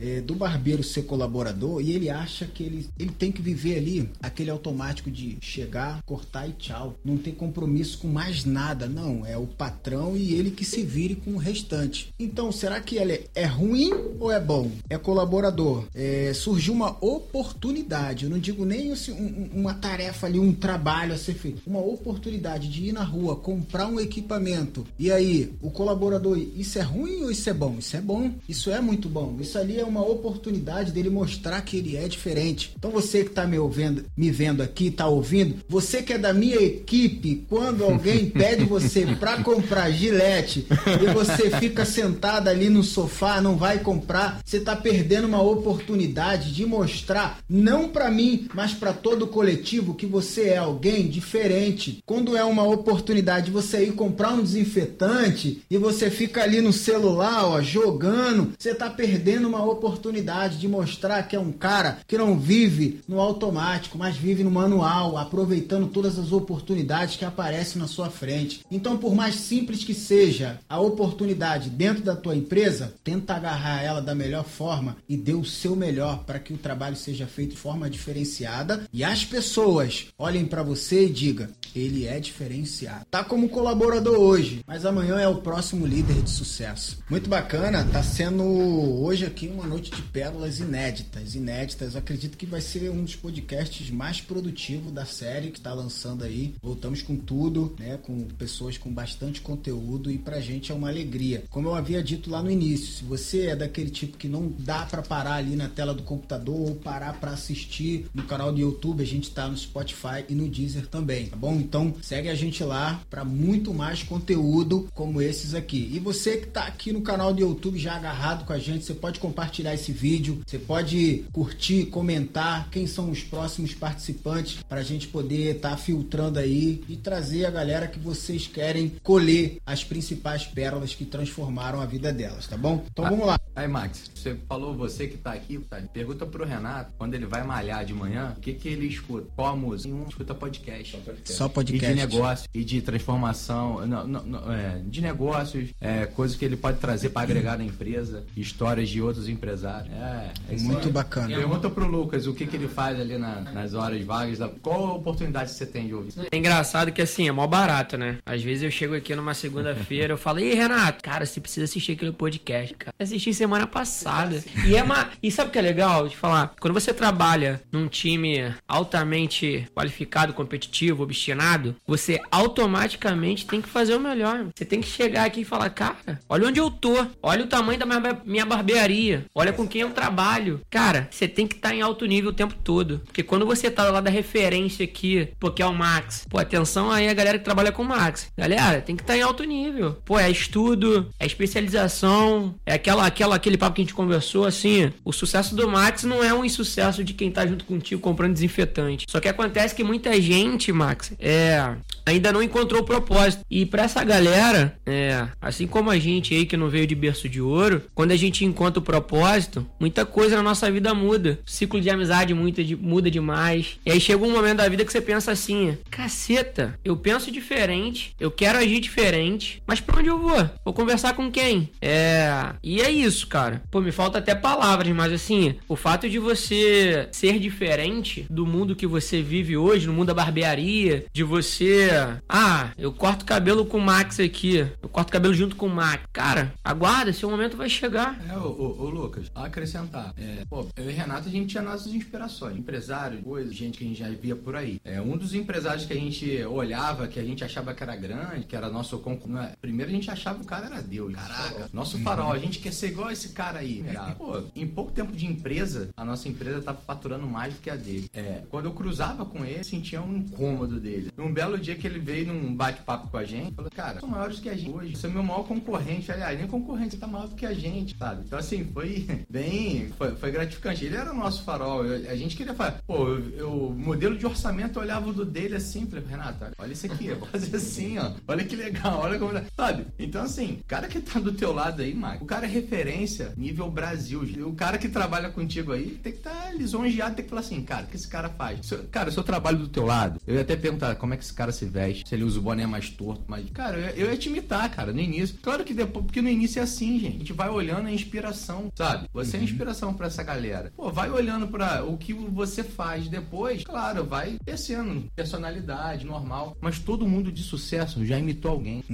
É, 0.00 0.20
do 0.20 0.34
barbeiro 0.34 0.82
ser 0.82 1.02
colaborador 1.02 1.80
e 1.80 1.92
ele 1.92 2.08
acha 2.08 2.46
que 2.46 2.62
ele, 2.62 2.88
ele 2.98 3.10
tem 3.10 3.30
que 3.30 3.42
viver 3.42 3.78
ali 3.78 4.10
aquele 4.22 4.50
automático 4.50 5.10
de 5.10 5.38
chegar, 5.40 6.00
cortar 6.04 6.48
e 6.48 6.52
tchau. 6.52 6.96
Não 7.04 7.16
tem 7.16 7.32
compromisso 7.32 7.98
com 7.98 8.08
mais 8.08 8.44
nada. 8.44 8.88
Não, 8.88 9.24
é 9.24 9.36
o 9.36 9.46
patrão 9.68 10.16
e 10.16 10.34
ele 10.34 10.50
que 10.50 10.64
se 10.64 10.82
vire 10.82 11.14
com 11.14 11.32
o 11.32 11.36
restante. 11.36 12.12
Então, 12.18 12.50
será 12.50 12.80
que 12.80 12.96
ele 12.96 13.26
é 13.34 13.44
ruim 13.44 13.92
ou 14.18 14.32
é 14.32 14.40
bom? 14.40 14.70
É 14.88 14.96
colaborador. 14.96 15.84
É, 15.94 16.32
surgiu 16.34 16.72
uma 16.72 16.96
oportunidade, 17.04 18.24
eu 18.24 18.30
não 18.30 18.38
digo 18.38 18.64
nem 18.64 18.92
assim, 18.92 19.12
um, 19.12 19.60
uma 19.60 19.74
tarefa 19.74 20.26
ali, 20.26 20.38
um 20.38 20.52
trabalho 20.52 21.12
a 21.12 21.18
ser 21.18 21.34
feito. 21.34 21.62
Uma 21.66 21.80
oportunidade 21.80 22.68
de 22.68 22.86
ir 22.86 22.92
na 22.92 23.04
rua, 23.04 23.36
comprar 23.36 23.86
um 23.86 24.00
equipamento. 24.00 24.86
E 24.98 25.12
aí, 25.12 25.52
o 25.60 25.70
colaborador, 25.70 26.38
isso 26.38 26.78
é 26.78 26.82
ruim 26.82 27.24
ou 27.24 27.30
isso 27.30 27.48
é 27.50 27.54
bom? 27.54 27.76
Isso 27.78 27.96
é 27.96 28.00
bom, 28.00 28.32
isso 28.48 28.70
é 28.70 28.80
muito 28.80 29.08
bom. 29.08 29.36
Isso 29.40 29.58
ali 29.58 29.78
é 29.78 29.84
uma 29.84 30.02
oportunidade 30.02 30.92
dele 30.92 31.10
mostrar 31.10 31.60
que 31.60 31.76
ele 31.76 31.96
é 31.96 32.08
diferente. 32.08 32.72
Então, 32.76 32.90
você 32.90 33.22
que 33.22 33.30
está 33.30 33.46
me 33.46 33.58
ouvindo, 33.58 34.04
me 34.16 34.30
vendo 34.30 34.62
aqui, 34.62 34.86
está 34.86 35.06
ouvindo, 35.06 35.56
você 35.68 36.02
que 36.02 36.14
é 36.14 36.18
da 36.18 36.32
minha 36.32 36.56
equipe, 36.56 37.44
quando 37.48 37.84
alguém 37.84 38.26
pede 38.30 38.64
você 38.64 39.06
para 39.18 39.42
comprar 39.42 39.57
comprar 39.58 39.90
gilete 39.90 40.66
e 41.02 41.12
você 41.12 41.50
fica 41.58 41.84
sentado 41.84 42.48
ali 42.48 42.70
no 42.70 42.84
sofá, 42.84 43.40
não 43.40 43.56
vai 43.56 43.80
comprar, 43.80 44.40
você 44.44 44.60
tá 44.60 44.76
perdendo 44.76 45.26
uma 45.26 45.42
oportunidade 45.42 46.52
de 46.52 46.64
mostrar, 46.64 47.40
não 47.48 47.88
para 47.88 48.08
mim, 48.08 48.48
mas 48.54 48.72
para 48.72 48.92
todo 48.92 49.22
o 49.22 49.28
coletivo, 49.28 49.94
que 49.94 50.06
você 50.06 50.50
é 50.50 50.58
alguém 50.58 51.08
diferente. 51.08 52.02
Quando 52.06 52.36
é 52.36 52.44
uma 52.44 52.62
oportunidade 52.62 53.46
de 53.46 53.52
você 53.52 53.84
ir 53.84 53.92
comprar 53.92 54.30
um 54.30 54.42
desinfetante 54.42 55.62
e 55.68 55.76
você 55.76 56.08
fica 56.08 56.42
ali 56.42 56.60
no 56.60 56.72
celular, 56.72 57.44
ó, 57.44 57.60
jogando, 57.60 58.52
você 58.56 58.74
tá 58.74 58.88
perdendo 58.88 59.48
uma 59.48 59.64
oportunidade 59.64 60.58
de 60.58 60.68
mostrar 60.68 61.24
que 61.24 61.34
é 61.34 61.40
um 61.40 61.52
cara 61.52 61.98
que 62.06 62.16
não 62.16 62.38
vive 62.38 63.00
no 63.08 63.20
automático, 63.20 63.98
mas 63.98 64.16
vive 64.16 64.44
no 64.44 64.50
manual, 64.50 65.18
aproveitando 65.18 65.88
todas 65.88 66.16
as 66.16 66.30
oportunidades 66.30 67.16
que 67.16 67.24
aparecem 67.24 67.80
na 67.80 67.88
sua 67.88 68.08
frente. 68.08 68.60
Então, 68.70 68.96
por 68.96 69.14
mais 69.14 69.47
simples 69.48 69.82
que 69.82 69.94
seja 69.94 70.60
a 70.68 70.78
oportunidade 70.78 71.70
dentro 71.70 72.02
da 72.02 72.14
tua 72.14 72.36
empresa, 72.36 72.92
tenta 73.02 73.34
agarrar 73.34 73.82
ela 73.82 74.02
da 74.02 74.14
melhor 74.14 74.44
forma 74.44 74.98
e 75.08 75.16
dê 75.16 75.32
o 75.32 75.44
seu 75.44 75.74
melhor 75.74 76.24
para 76.24 76.38
que 76.38 76.52
o 76.52 76.58
trabalho 76.58 76.96
seja 76.96 77.26
feito 77.26 77.52
de 77.52 77.56
forma 77.56 77.88
diferenciada 77.88 78.86
e 78.92 79.02
as 79.02 79.24
pessoas 79.24 80.08
olhem 80.18 80.44
para 80.44 80.62
você 80.62 81.06
e 81.06 81.10
digam: 81.10 81.48
ele 81.74 82.06
é 82.06 82.20
diferenciado. 82.20 83.06
Tá 83.10 83.24
como 83.24 83.48
colaborador 83.48 84.18
hoje, 84.18 84.62
mas 84.66 84.84
amanhã 84.84 85.18
é 85.18 85.28
o 85.28 85.36
próximo 85.36 85.86
líder 85.86 86.22
de 86.22 86.30
sucesso. 86.30 86.98
Muito 87.08 87.28
bacana, 87.28 87.84
tá 87.84 88.02
sendo 88.02 88.44
hoje 88.44 89.24
aqui 89.24 89.48
uma 89.48 89.66
noite 89.66 89.90
de 89.90 90.02
pérolas 90.02 90.60
inéditas, 90.60 91.34
inéditas. 91.34 91.96
acredito 91.96 92.36
que 92.36 92.46
vai 92.46 92.60
ser 92.60 92.90
um 92.90 93.02
dos 93.02 93.16
podcasts 93.16 93.90
mais 93.90 94.20
produtivos 94.20 94.92
da 94.92 95.04
série 95.04 95.50
que 95.50 95.58
está 95.58 95.72
lançando 95.72 96.24
aí. 96.24 96.54
Voltamos 96.62 97.02
com 97.02 97.16
tudo, 97.16 97.74
né, 97.78 97.98
com 98.02 98.18
pessoas 98.38 98.76
com 98.76 98.92
bastante 98.92 99.37
bastante 99.38 99.40
conteúdo 99.40 100.10
e 100.10 100.18
pra 100.18 100.40
gente 100.40 100.70
é 100.70 100.74
uma 100.74 100.88
alegria. 100.88 101.44
Como 101.50 101.68
eu 101.68 101.74
havia 101.74 102.02
dito 102.02 102.30
lá 102.30 102.42
no 102.42 102.50
início, 102.50 102.92
se 102.92 103.04
você 103.04 103.46
é 103.46 103.56
daquele 103.56 103.90
tipo 103.90 104.18
que 104.18 104.28
não 104.28 104.52
dá 104.58 104.84
para 104.84 105.02
parar 105.02 105.34
ali 105.34 105.56
na 105.56 105.68
tela 105.68 105.94
do 105.94 106.02
computador 106.02 106.68
ou 106.68 106.74
parar 106.74 107.14
para 107.14 107.32
assistir 107.32 108.06
no 108.14 108.24
canal 108.24 108.52
do 108.52 108.60
YouTube, 108.60 109.02
a 109.02 109.06
gente 109.06 109.30
tá 109.30 109.48
no 109.48 109.56
Spotify 109.56 110.24
e 110.28 110.34
no 110.34 110.48
Deezer 110.48 110.86
também, 110.86 111.26
tá 111.26 111.36
bom? 111.36 111.54
Então 111.54 111.94
segue 112.02 112.28
a 112.28 112.34
gente 112.34 112.62
lá 112.62 113.00
para 113.08 113.24
muito 113.24 113.72
mais 113.72 114.02
conteúdo 114.02 114.88
como 114.94 115.22
esses 115.22 115.54
aqui. 115.54 115.90
E 115.92 115.98
você 115.98 116.36
que 116.36 116.46
tá 116.46 116.64
aqui 116.64 116.92
no 116.92 117.02
canal 117.02 117.32
do 117.32 117.40
YouTube 117.40 117.78
já 117.78 117.96
agarrado 117.96 118.44
com 118.44 118.52
a 118.52 118.58
gente, 118.58 118.84
você 118.84 118.94
pode 118.94 119.20
compartilhar 119.20 119.74
esse 119.74 119.92
vídeo, 119.92 120.42
você 120.46 120.58
pode 120.58 121.24
curtir, 121.32 121.86
comentar 121.86 122.68
quem 122.70 122.86
são 122.86 123.10
os 123.10 123.22
próximos 123.22 123.74
participantes 123.74 124.62
para 124.68 124.80
a 124.80 124.84
gente 124.84 125.08
poder 125.08 125.56
estar 125.56 125.70
tá 125.70 125.76
filtrando 125.76 126.38
aí 126.38 126.82
e 126.88 126.96
trazer 126.96 127.44
a 127.44 127.50
galera 127.50 127.86
que 127.86 127.98
vocês 127.98 128.46
querem 128.46 128.92
colher 129.02 129.27
colher 129.28 129.58
as 129.66 129.84
principais 129.84 130.44
pérolas 130.46 130.94
que 130.94 131.04
transformaram 131.04 131.80
a 131.80 131.86
vida 131.86 132.12
delas, 132.12 132.46
tá 132.46 132.56
bom? 132.56 132.84
Então 132.90 133.04
vamos 133.04 133.26
lá. 133.26 133.38
Aí, 133.54 133.66
Max, 133.66 134.10
você 134.14 134.36
falou, 134.48 134.74
você 134.76 135.06
que 135.08 135.16
tá 135.18 135.32
aqui, 135.32 135.58
tá, 135.58 135.80
pergunta 135.92 136.24
pro 136.24 136.44
Renato, 136.44 136.92
quando 136.96 137.14
ele 137.14 137.26
vai 137.26 137.42
malhar 137.44 137.84
de 137.84 137.92
manhã, 137.92 138.34
o 138.36 138.40
que 138.40 138.52
que 138.52 138.68
ele 138.68 138.86
escuta? 138.86 139.26
Qual 139.34 139.48
a 139.48 139.56
música? 139.56 139.92
Nenhum 139.92 140.08
escuta 140.08 140.34
podcast. 140.34 140.92
Só 140.92 140.98
podcast. 141.02 141.32
Só 141.32 141.48
podcast. 141.48 141.86
E 141.92 141.94
de 141.94 142.00
negócio, 142.06 142.48
e 142.54 142.64
de 142.64 142.80
transformação, 142.82 143.86
não, 143.86 144.06
não, 144.06 144.22
não, 144.24 144.52
é, 144.52 144.80
de 144.86 145.00
negócios, 145.00 145.70
é, 145.80 146.06
coisas 146.06 146.36
que 146.36 146.44
ele 146.44 146.56
pode 146.56 146.78
trazer 146.78 147.10
para 147.10 147.22
agregar 147.22 147.58
na 147.58 147.64
empresa, 147.64 148.24
histórias 148.36 148.88
de 148.88 149.02
outros 149.02 149.28
empresário. 149.28 149.90
É, 149.92 150.30
é 150.50 150.54
isso 150.54 150.64
Muito 150.64 150.90
bacana. 150.90 151.28
Pergunta 151.34 151.68
pro 151.68 151.86
Lucas 151.86 152.26
o 152.26 152.34
que, 152.34 152.46
que 152.46 152.56
ele 152.56 152.68
faz 152.68 152.98
ali 153.00 153.18
na- 153.18 153.40
nas 153.40 153.74
horas 153.74 154.04
vagas. 154.04 154.38
da- 154.38 154.48
Qual 154.48 154.86
a 154.86 154.92
oportunidade 154.94 155.50
que 155.50 155.56
você 155.56 155.66
tem 155.66 155.86
de 155.88 155.94
ouvir? 155.94 156.12
É 156.30 156.36
engraçado 156.36 156.92
que 156.92 157.02
assim, 157.02 157.26
é 157.28 157.32
mó 157.32 157.46
barato, 157.46 157.96
né? 157.96 158.18
Às 158.24 158.42
vezes 158.42 158.62
eu 158.62 158.70
chego 158.70 158.94
aqui 158.94 159.07
numa 159.16 159.34
segunda-feira, 159.34 160.12
eu 160.14 160.18
falo, 160.18 160.40
Ih, 160.40 160.54
Renato, 160.54 161.02
cara, 161.02 161.24
você 161.26 161.40
precisa 161.40 161.64
assistir 161.64 161.92
aquele 161.92 162.12
podcast, 162.12 162.74
cara. 162.74 162.94
Assisti 162.98 163.32
semana 163.34 163.66
passada. 163.66 164.42
E 164.66 164.76
é 164.76 164.82
uma. 164.82 165.10
E 165.22 165.30
sabe 165.30 165.48
o 165.48 165.52
que 165.52 165.58
é 165.58 165.62
legal 165.62 166.08
de 166.08 166.16
falar? 166.16 166.54
Quando 166.60 166.74
você 166.74 166.92
trabalha 166.92 167.60
num 167.72 167.88
time 167.88 168.54
altamente 168.66 169.66
qualificado, 169.74 170.32
competitivo, 170.32 171.02
obstinado, 171.02 171.74
você 171.86 172.20
automaticamente 172.30 173.46
tem 173.46 173.60
que 173.60 173.68
fazer 173.68 173.94
o 173.94 174.00
melhor. 174.00 174.46
Você 174.54 174.64
tem 174.64 174.80
que 174.80 174.86
chegar 174.88 175.24
aqui 175.24 175.40
e 175.40 175.44
falar, 175.44 175.70
cara, 175.70 175.96
olha 176.28 176.48
onde 176.48 176.60
eu 176.60 176.70
tô, 176.70 177.06
olha 177.22 177.44
o 177.44 177.48
tamanho 177.48 177.78
da 177.78 177.86
minha, 177.86 178.00
bar- 178.00 178.22
minha 178.24 178.46
barbearia, 178.46 179.24
olha 179.34 179.52
com 179.52 179.66
quem 179.66 179.82
eu 179.82 179.90
trabalho. 179.90 180.60
Cara, 180.70 181.08
você 181.10 181.26
tem 181.28 181.46
que 181.46 181.54
estar 181.56 181.74
em 181.74 181.82
alto 181.82 182.04
nível 182.06 182.30
o 182.30 182.34
tempo 182.34 182.54
todo. 182.62 183.00
Porque 183.04 183.22
quando 183.22 183.46
você 183.46 183.70
tá 183.70 183.90
lá 183.90 184.00
da 184.00 184.10
referência 184.10 184.84
aqui, 184.84 185.28
pô, 185.38 185.50
que 185.50 185.62
é 185.62 185.66
o 185.66 185.74
Max, 185.74 186.26
pô, 186.28 186.38
atenção 186.38 186.90
aí 186.90 187.08
a 187.08 187.14
galera 187.14 187.38
que 187.38 187.44
trabalha 187.44 187.72
com 187.72 187.82
o 187.82 187.86
Max. 187.86 188.30
Galera, 188.36 188.80
tem 188.80 188.96
que 188.96 188.97
estar 189.02 189.16
em 189.16 189.22
alto 189.22 189.44
nível. 189.44 189.96
Pô, 190.04 190.18
é 190.18 190.30
estudo, 190.30 191.08
é 191.18 191.26
especialização, 191.26 192.54
é 192.66 192.74
aquela, 192.74 193.06
aquela, 193.06 193.36
aquele 193.36 193.56
papo 193.56 193.76
que 193.76 193.82
a 193.82 193.84
gente 193.84 193.94
conversou, 193.94 194.44
assim, 194.44 194.92
o 195.04 195.12
sucesso 195.12 195.54
do 195.54 195.68
Max 195.68 196.04
não 196.04 196.22
é 196.22 196.32
um 196.32 196.44
insucesso 196.44 197.04
de 197.04 197.12
quem 197.14 197.30
tá 197.30 197.46
junto 197.46 197.64
contigo 197.64 198.00
comprando 198.00 198.32
desinfetante. 198.32 199.06
Só 199.08 199.20
que 199.20 199.28
acontece 199.28 199.74
que 199.74 199.84
muita 199.84 200.20
gente, 200.20 200.72
Max, 200.72 201.12
é, 201.18 201.74
ainda 202.06 202.32
não 202.32 202.42
encontrou 202.42 202.80
o 202.82 202.84
propósito. 202.84 203.44
E 203.50 203.64
pra 203.66 203.84
essa 203.84 204.02
galera, 204.04 204.76
é, 204.86 205.26
assim 205.40 205.66
como 205.66 205.90
a 205.90 205.98
gente 205.98 206.34
aí 206.34 206.46
que 206.46 206.56
não 206.56 206.68
veio 206.68 206.86
de 206.86 206.94
berço 206.94 207.28
de 207.28 207.40
ouro, 207.40 207.82
quando 207.94 208.12
a 208.12 208.16
gente 208.16 208.44
encontra 208.44 208.78
o 208.80 208.82
propósito, 208.82 209.66
muita 209.78 210.04
coisa 210.06 210.36
na 210.36 210.42
nossa 210.42 210.70
vida 210.70 210.94
muda. 210.94 211.38
O 211.46 211.50
ciclo 211.50 211.80
de 211.80 211.90
amizade 211.90 212.32
muda, 212.34 212.64
de- 212.64 212.76
muda 212.76 213.10
demais. 213.10 213.78
E 213.84 213.90
aí 213.90 214.00
chega 214.00 214.24
um 214.24 214.30
momento 214.32 214.58
da 214.58 214.68
vida 214.68 214.84
que 214.84 214.92
você 214.92 215.00
pensa 215.00 215.32
assim: 215.32 215.76
caceta, 215.90 216.78
eu 216.84 216.96
penso 216.96 217.30
diferente, 217.30 218.14
eu 218.18 218.30
quero 218.30 218.58
agir 218.58 218.80
diferente, 218.88 219.62
mas 219.66 219.80
pra 219.80 219.98
onde 219.98 220.08
eu 220.08 220.18
vou? 220.18 220.50
Vou 220.64 220.74
conversar 220.74 221.14
com 221.14 221.30
quem? 221.30 221.70
É. 221.80 222.54
E 222.62 222.80
é 222.80 222.90
isso, 222.90 223.26
cara. 223.26 223.62
Pô, 223.70 223.80
me 223.80 223.92
falta 223.92 224.18
até 224.18 224.34
palavras, 224.34 224.94
mas 224.94 225.12
assim, 225.12 225.56
o 225.68 225.76
fato 225.76 226.08
de 226.08 226.18
você 226.18 227.08
ser 227.12 227.38
diferente 227.38 228.26
do 228.30 228.46
mundo 228.46 228.74
que 228.74 228.86
você 228.86 229.22
vive 229.22 229.56
hoje, 229.56 229.86
no 229.86 229.92
mundo 229.92 230.08
da 230.08 230.14
barbearia, 230.14 231.04
de 231.12 231.22
você. 231.22 231.90
Ah, 232.28 232.70
eu 232.78 232.92
corto 232.92 233.24
cabelo 233.24 233.66
com 233.66 233.78
o 233.78 233.80
Max 233.80 234.18
aqui, 234.18 234.66
eu 234.82 234.88
corto 234.88 235.12
cabelo 235.12 235.34
junto 235.34 235.54
com 235.54 235.66
o 235.66 235.70
Max. 235.70 236.04
Cara, 236.12 236.54
aguarda, 236.64 237.12
seu 237.12 237.30
momento 237.30 237.56
vai 237.56 237.68
chegar. 237.68 238.18
É, 238.28 238.36
ô, 238.36 238.48
ô, 238.48 238.84
ô, 238.84 238.90
Lucas, 238.90 239.30
acrescentar. 239.34 240.14
É, 240.16 240.44
pô, 240.48 240.66
eu 240.76 240.90
e 240.90 240.92
Renato, 240.92 241.28
a 241.28 241.30
gente 241.30 241.48
tinha 241.48 241.62
nossas 241.62 241.92
inspirações. 241.92 242.56
Empresários, 242.56 243.22
coisas, 243.22 243.54
gente 243.54 243.78
que 243.78 243.84
a 243.84 243.88
gente 243.88 243.98
já 243.98 244.08
via 244.08 244.34
por 244.34 244.56
aí. 244.56 244.80
É, 244.84 245.00
um 245.00 245.16
dos 245.16 245.34
empresários 245.34 245.84
que 245.84 245.92
a 245.92 245.96
gente 245.96 246.42
olhava, 246.44 247.06
que 247.06 247.20
a 247.20 247.24
gente 247.24 247.44
achava 247.44 247.74
que 247.74 247.82
era 247.82 247.94
grande, 247.96 248.46
que 248.46 248.56
era 248.56 248.70
nosso 248.70 248.77
concorrente. 248.84 249.56
Primeiro 249.60 249.90
a 249.90 249.94
gente 249.94 250.10
achava 250.10 250.38
que 250.38 250.44
o 250.44 250.48
cara 250.48 250.66
era 250.66 250.82
Deus. 250.82 251.14
Caraca, 251.14 251.68
nosso 251.72 251.98
farol, 251.98 252.32
a 252.32 252.38
gente 252.38 252.58
quer 252.58 252.72
ser 252.72 252.88
igual 252.88 253.10
esse 253.10 253.30
cara 253.30 253.58
aí. 253.60 253.84
Era, 253.86 254.12
pô, 254.14 254.42
em 254.54 254.66
pouco 254.66 254.92
tempo 254.92 255.12
de 255.12 255.26
empresa, 255.26 255.88
a 255.96 256.04
nossa 256.04 256.28
empresa 256.28 256.60
tava 256.62 256.78
faturando 256.86 257.26
mais 257.26 257.54
do 257.54 257.60
que 257.60 257.70
a 257.70 257.76
dele. 257.76 258.10
É, 258.14 258.42
quando 258.50 258.66
eu 258.66 258.72
cruzava 258.72 259.24
com 259.24 259.44
ele, 259.44 259.62
sentia 259.64 260.00
um 260.02 260.16
incômodo 260.18 260.78
dele. 260.80 261.10
Um 261.18 261.32
belo 261.32 261.58
dia 261.58 261.74
que 261.74 261.86
ele 261.86 261.98
veio 261.98 262.32
num 262.32 262.54
bate-papo 262.54 263.08
com 263.08 263.16
a 263.16 263.24
gente, 263.24 263.54
falou, 263.54 263.70
cara, 263.70 264.00
são 264.00 264.08
maiores 264.08 264.38
que 264.40 264.48
a 264.48 264.56
gente 264.56 264.70
hoje. 264.70 264.96
Você 264.96 265.06
é 265.06 265.10
meu 265.10 265.22
maior 265.22 265.42
concorrente. 265.44 266.10
Aliás, 266.12 266.38
nem 266.38 266.46
concorrente, 266.48 266.92
você 266.94 267.00
tá 267.00 267.06
maior 267.06 267.28
do 267.28 267.34
que 267.34 267.46
a 267.46 267.54
gente, 267.54 267.96
sabe? 267.96 268.22
Então, 268.26 268.38
assim, 268.38 268.64
foi 268.72 269.06
bem. 269.28 269.88
Foi, 269.96 270.14
foi 270.16 270.30
gratificante. 270.30 270.84
Ele 270.84 270.96
era 270.96 271.12
o 271.12 271.16
nosso 271.16 271.42
farol. 271.42 271.84
Eu- 271.84 272.10
a 272.10 272.14
gente 272.16 272.36
queria 272.36 272.54
falar, 272.54 272.80
pô, 272.86 273.08
eu, 273.36 273.68
o 273.68 273.74
modelo 273.74 274.16
de 274.16 274.26
orçamento 274.26 274.78
eu 274.78 274.82
olhava 274.82 275.08
o 275.08 275.12
do 275.12 275.24
dele 275.24 275.56
assim, 275.56 275.86
falei, 275.86 276.04
Renato, 276.08 276.44
olha, 276.58 276.72
isso 276.72 276.86
aqui, 276.86 277.12
vou 277.14 277.28
fazer 277.28 277.56
assim, 277.56 277.98
ó. 277.98 278.12
Olha 278.26 278.44
que 278.44 278.54
legal, 278.56 278.67
olha 278.84 279.18
como. 279.18 279.32
Sabe? 279.56 279.86
Então, 279.98 280.22
assim, 280.22 280.58
o 280.60 280.64
cara 280.66 280.88
que 280.88 281.00
tá 281.00 281.18
do 281.20 281.32
teu 281.32 281.52
lado 281.52 281.82
aí, 281.82 281.94
Marco, 281.94 282.24
o 282.24 282.26
cara 282.26 282.46
é 282.46 282.48
referência 282.48 283.32
nível 283.36 283.70
Brasil. 283.70 284.22
O 284.46 284.54
cara 284.54 284.78
que 284.78 284.88
trabalha 284.88 285.30
contigo 285.30 285.72
aí 285.72 285.90
tem 286.02 286.12
que 286.12 286.18
estar 286.18 286.30
tá 286.30 286.50
lisonjeado, 286.52 287.14
tem 287.16 287.24
que 287.24 287.28
falar 287.30 287.40
assim, 287.42 287.62
cara, 287.62 287.84
o 287.84 287.86
que 287.88 287.96
esse 287.96 288.08
cara 288.08 288.28
faz? 288.28 288.66
Se 288.66 288.74
eu- 288.74 288.84
cara, 288.90 289.10
se 289.10 289.18
eu 289.18 289.24
trabalho 289.24 289.58
do 289.58 289.68
teu 289.68 289.84
lado, 289.84 290.20
eu 290.26 290.34
ia 290.34 290.40
até 290.42 290.56
perguntar 290.56 290.94
como 290.96 291.14
é 291.14 291.16
que 291.16 291.24
esse 291.24 291.32
cara 291.32 291.52
se 291.52 291.64
veste, 291.64 292.08
se 292.08 292.14
ele 292.14 292.24
usa 292.24 292.38
o 292.38 292.42
boné 292.42 292.66
mais 292.66 292.88
torto, 292.90 293.22
mas, 293.26 293.48
cara, 293.50 293.76
eu, 293.78 293.80
ia- 293.82 293.94
eu 293.96 294.10
ia 294.10 294.16
te 294.16 294.28
imitar, 294.28 294.68
cara, 294.70 294.92
no 294.92 295.00
início. 295.00 295.36
Claro 295.42 295.64
que 295.64 295.74
depois, 295.74 296.04
porque 296.04 296.22
no 296.22 296.28
início 296.28 296.60
é 296.60 296.62
assim, 296.62 296.98
gente. 296.98 297.16
A 297.16 297.18
gente 297.18 297.32
vai 297.32 297.48
olhando 297.48 297.86
a 297.88 297.92
inspiração, 297.92 298.70
sabe? 298.74 299.08
Você 299.12 299.36
é 299.36 299.42
inspiração 299.42 299.94
pra 299.94 300.06
essa 300.06 300.22
galera. 300.22 300.72
Pô, 300.76 300.90
vai 300.90 301.10
olhando 301.10 301.48
pra 301.48 301.84
o 301.84 301.96
que 301.96 302.12
você 302.12 302.62
faz 302.62 303.08
depois, 303.08 303.64
claro, 303.64 304.04
vai 304.04 304.38
descendo, 304.44 305.04
personalidade, 305.14 306.06
normal. 306.06 306.56
Mas 306.60 306.78
todo 306.78 307.06
mundo 307.06 307.30
de 307.30 307.42
sucesso 307.42 308.04
já 308.04 308.18
imitou 308.18 308.57
alguém. 308.58 308.84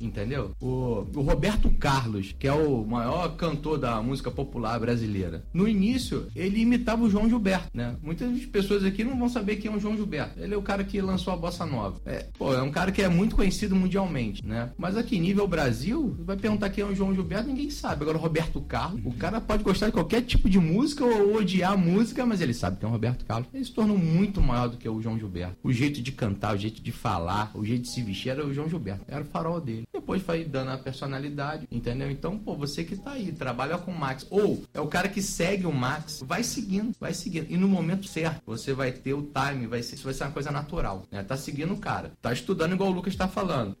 Entendeu? 0.00 0.52
O, 0.60 1.06
o 1.14 1.22
Roberto 1.22 1.70
Carlos, 1.70 2.34
que 2.38 2.46
é 2.46 2.52
o 2.52 2.84
maior 2.84 3.36
cantor 3.36 3.78
da 3.78 4.00
música 4.02 4.30
popular 4.30 4.78
brasileira. 4.78 5.44
No 5.52 5.68
início, 5.68 6.26
ele 6.34 6.60
imitava 6.60 7.02
o 7.02 7.10
João 7.10 7.28
Gilberto, 7.28 7.70
né? 7.74 7.96
Muitas 8.02 8.44
pessoas 8.46 8.84
aqui 8.84 9.04
não 9.04 9.18
vão 9.18 9.28
saber 9.28 9.56
quem 9.56 9.70
é 9.70 9.74
o 9.74 9.80
João 9.80 9.96
Gilberto. 9.96 10.38
Ele 10.38 10.54
é 10.54 10.56
o 10.56 10.62
cara 10.62 10.84
que 10.84 11.00
lançou 11.00 11.32
a 11.32 11.36
bossa 11.36 11.66
nova. 11.66 12.00
É, 12.04 12.26
pô, 12.38 12.52
é 12.52 12.62
um 12.62 12.70
cara 12.70 12.92
que 12.92 13.02
é 13.02 13.08
muito 13.08 13.36
conhecido 13.36 13.74
mundialmente, 13.74 14.44
né? 14.46 14.70
Mas 14.76 14.96
aqui, 14.96 15.18
nível 15.18 15.46
Brasil, 15.46 16.16
vai 16.20 16.36
perguntar 16.36 16.70
quem 16.70 16.84
é 16.84 16.86
o 16.86 16.94
João 16.94 17.14
Gilberto, 17.14 17.48
ninguém 17.48 17.70
sabe. 17.70 18.02
Agora, 18.02 18.18
o 18.18 18.20
Roberto 18.20 18.60
Carlos, 18.60 19.00
o 19.04 19.12
cara 19.12 19.40
pode 19.40 19.62
gostar 19.62 19.86
de 19.86 19.92
qualquer 19.92 20.22
tipo 20.22 20.48
de 20.48 20.58
música 20.58 21.04
ou 21.04 21.36
odiar 21.36 21.72
a 21.72 21.76
música, 21.76 22.26
mas 22.26 22.40
ele 22.40 22.54
sabe 22.54 22.76
que 22.76 22.84
é 22.84 22.88
o 22.88 22.90
Roberto 22.90 23.24
Carlos. 23.24 23.48
Ele 23.52 23.64
se 23.64 23.72
tornou 23.72 23.98
muito 23.98 24.40
maior 24.40 24.68
do 24.68 24.76
que 24.76 24.88
o 24.88 25.00
João 25.00 25.18
Gilberto. 25.18 25.56
O 25.62 25.72
jeito 25.72 26.02
de 26.02 26.12
cantar, 26.12 26.54
o 26.54 26.58
jeito 26.58 26.82
de 26.82 26.92
falar, 26.92 27.50
o 27.54 27.64
jeito 27.64 27.82
de 27.82 27.88
se 27.88 28.02
vestir 28.02 28.30
era 28.30 28.46
o 28.46 28.52
João 28.52 28.68
Gilberto. 28.68 29.04
Era 29.08 29.22
o 29.22 29.26
farol 29.26 29.60
dele. 29.60 29.86
Depois 29.92 30.22
foi 30.22 30.44
dando 30.44 30.70
a 30.70 30.78
personalidade, 30.78 31.66
entendeu? 31.70 32.10
Então, 32.10 32.38
pô, 32.38 32.54
você 32.54 32.84
que 32.84 32.96
tá 32.96 33.12
aí, 33.12 33.32
trabalha 33.32 33.78
com 33.78 33.90
o 33.90 33.98
Max. 33.98 34.26
Ou 34.30 34.62
é 34.72 34.80
o 34.80 34.86
cara 34.86 35.08
que 35.08 35.22
segue 35.22 35.66
o 35.66 35.72
Max, 35.72 36.22
vai 36.26 36.42
seguindo, 36.42 36.92
vai 36.98 37.14
seguindo. 37.14 37.46
E 37.48 37.56
no 37.56 37.68
momento 37.68 38.06
certo, 38.06 38.42
você 38.46 38.72
vai 38.72 38.92
ter 38.92 39.14
o 39.14 39.22
time, 39.22 39.66
vai 39.66 39.82
ser, 39.82 39.96
isso 39.96 40.04
vai 40.04 40.14
ser 40.14 40.24
uma 40.24 40.32
coisa 40.32 40.50
natural. 40.50 41.04
Né? 41.10 41.22
Tá 41.22 41.36
seguindo 41.36 41.72
o 41.72 41.78
cara. 41.78 42.12
Tá 42.20 42.32
estudando 42.32 42.74
igual 42.74 42.90
o 42.90 42.92
Lucas 42.92 43.16
tá 43.16 43.28
falando. 43.28 43.76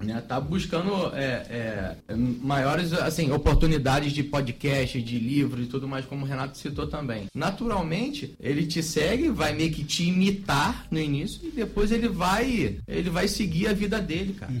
Né? 0.00 0.20
Tá 0.20 0.40
buscando 0.40 1.14
é, 1.14 1.96
é, 2.08 2.14
maiores 2.14 2.92
assim, 2.92 3.30
oportunidades 3.30 4.12
de 4.12 4.22
podcast, 4.22 5.00
de 5.00 5.18
livro 5.18 5.62
e 5.62 5.66
tudo 5.66 5.88
mais, 5.88 6.04
como 6.04 6.24
o 6.24 6.28
Renato 6.28 6.58
citou 6.58 6.86
também. 6.86 7.26
Naturalmente, 7.34 8.34
ele 8.40 8.66
te 8.66 8.82
segue, 8.82 9.30
vai 9.30 9.52
meio 9.52 9.72
que 9.72 9.84
te 9.84 10.04
imitar 10.04 10.86
no 10.90 10.98
início 10.98 11.40
e 11.46 11.50
depois 11.50 11.90
ele 11.90 12.08
vai 12.08 12.78
ele 12.86 13.10
vai 13.10 13.28
seguir 13.28 13.66
a 13.68 13.72
vida 13.72 14.00
dele, 14.00 14.34
cara. 14.34 14.52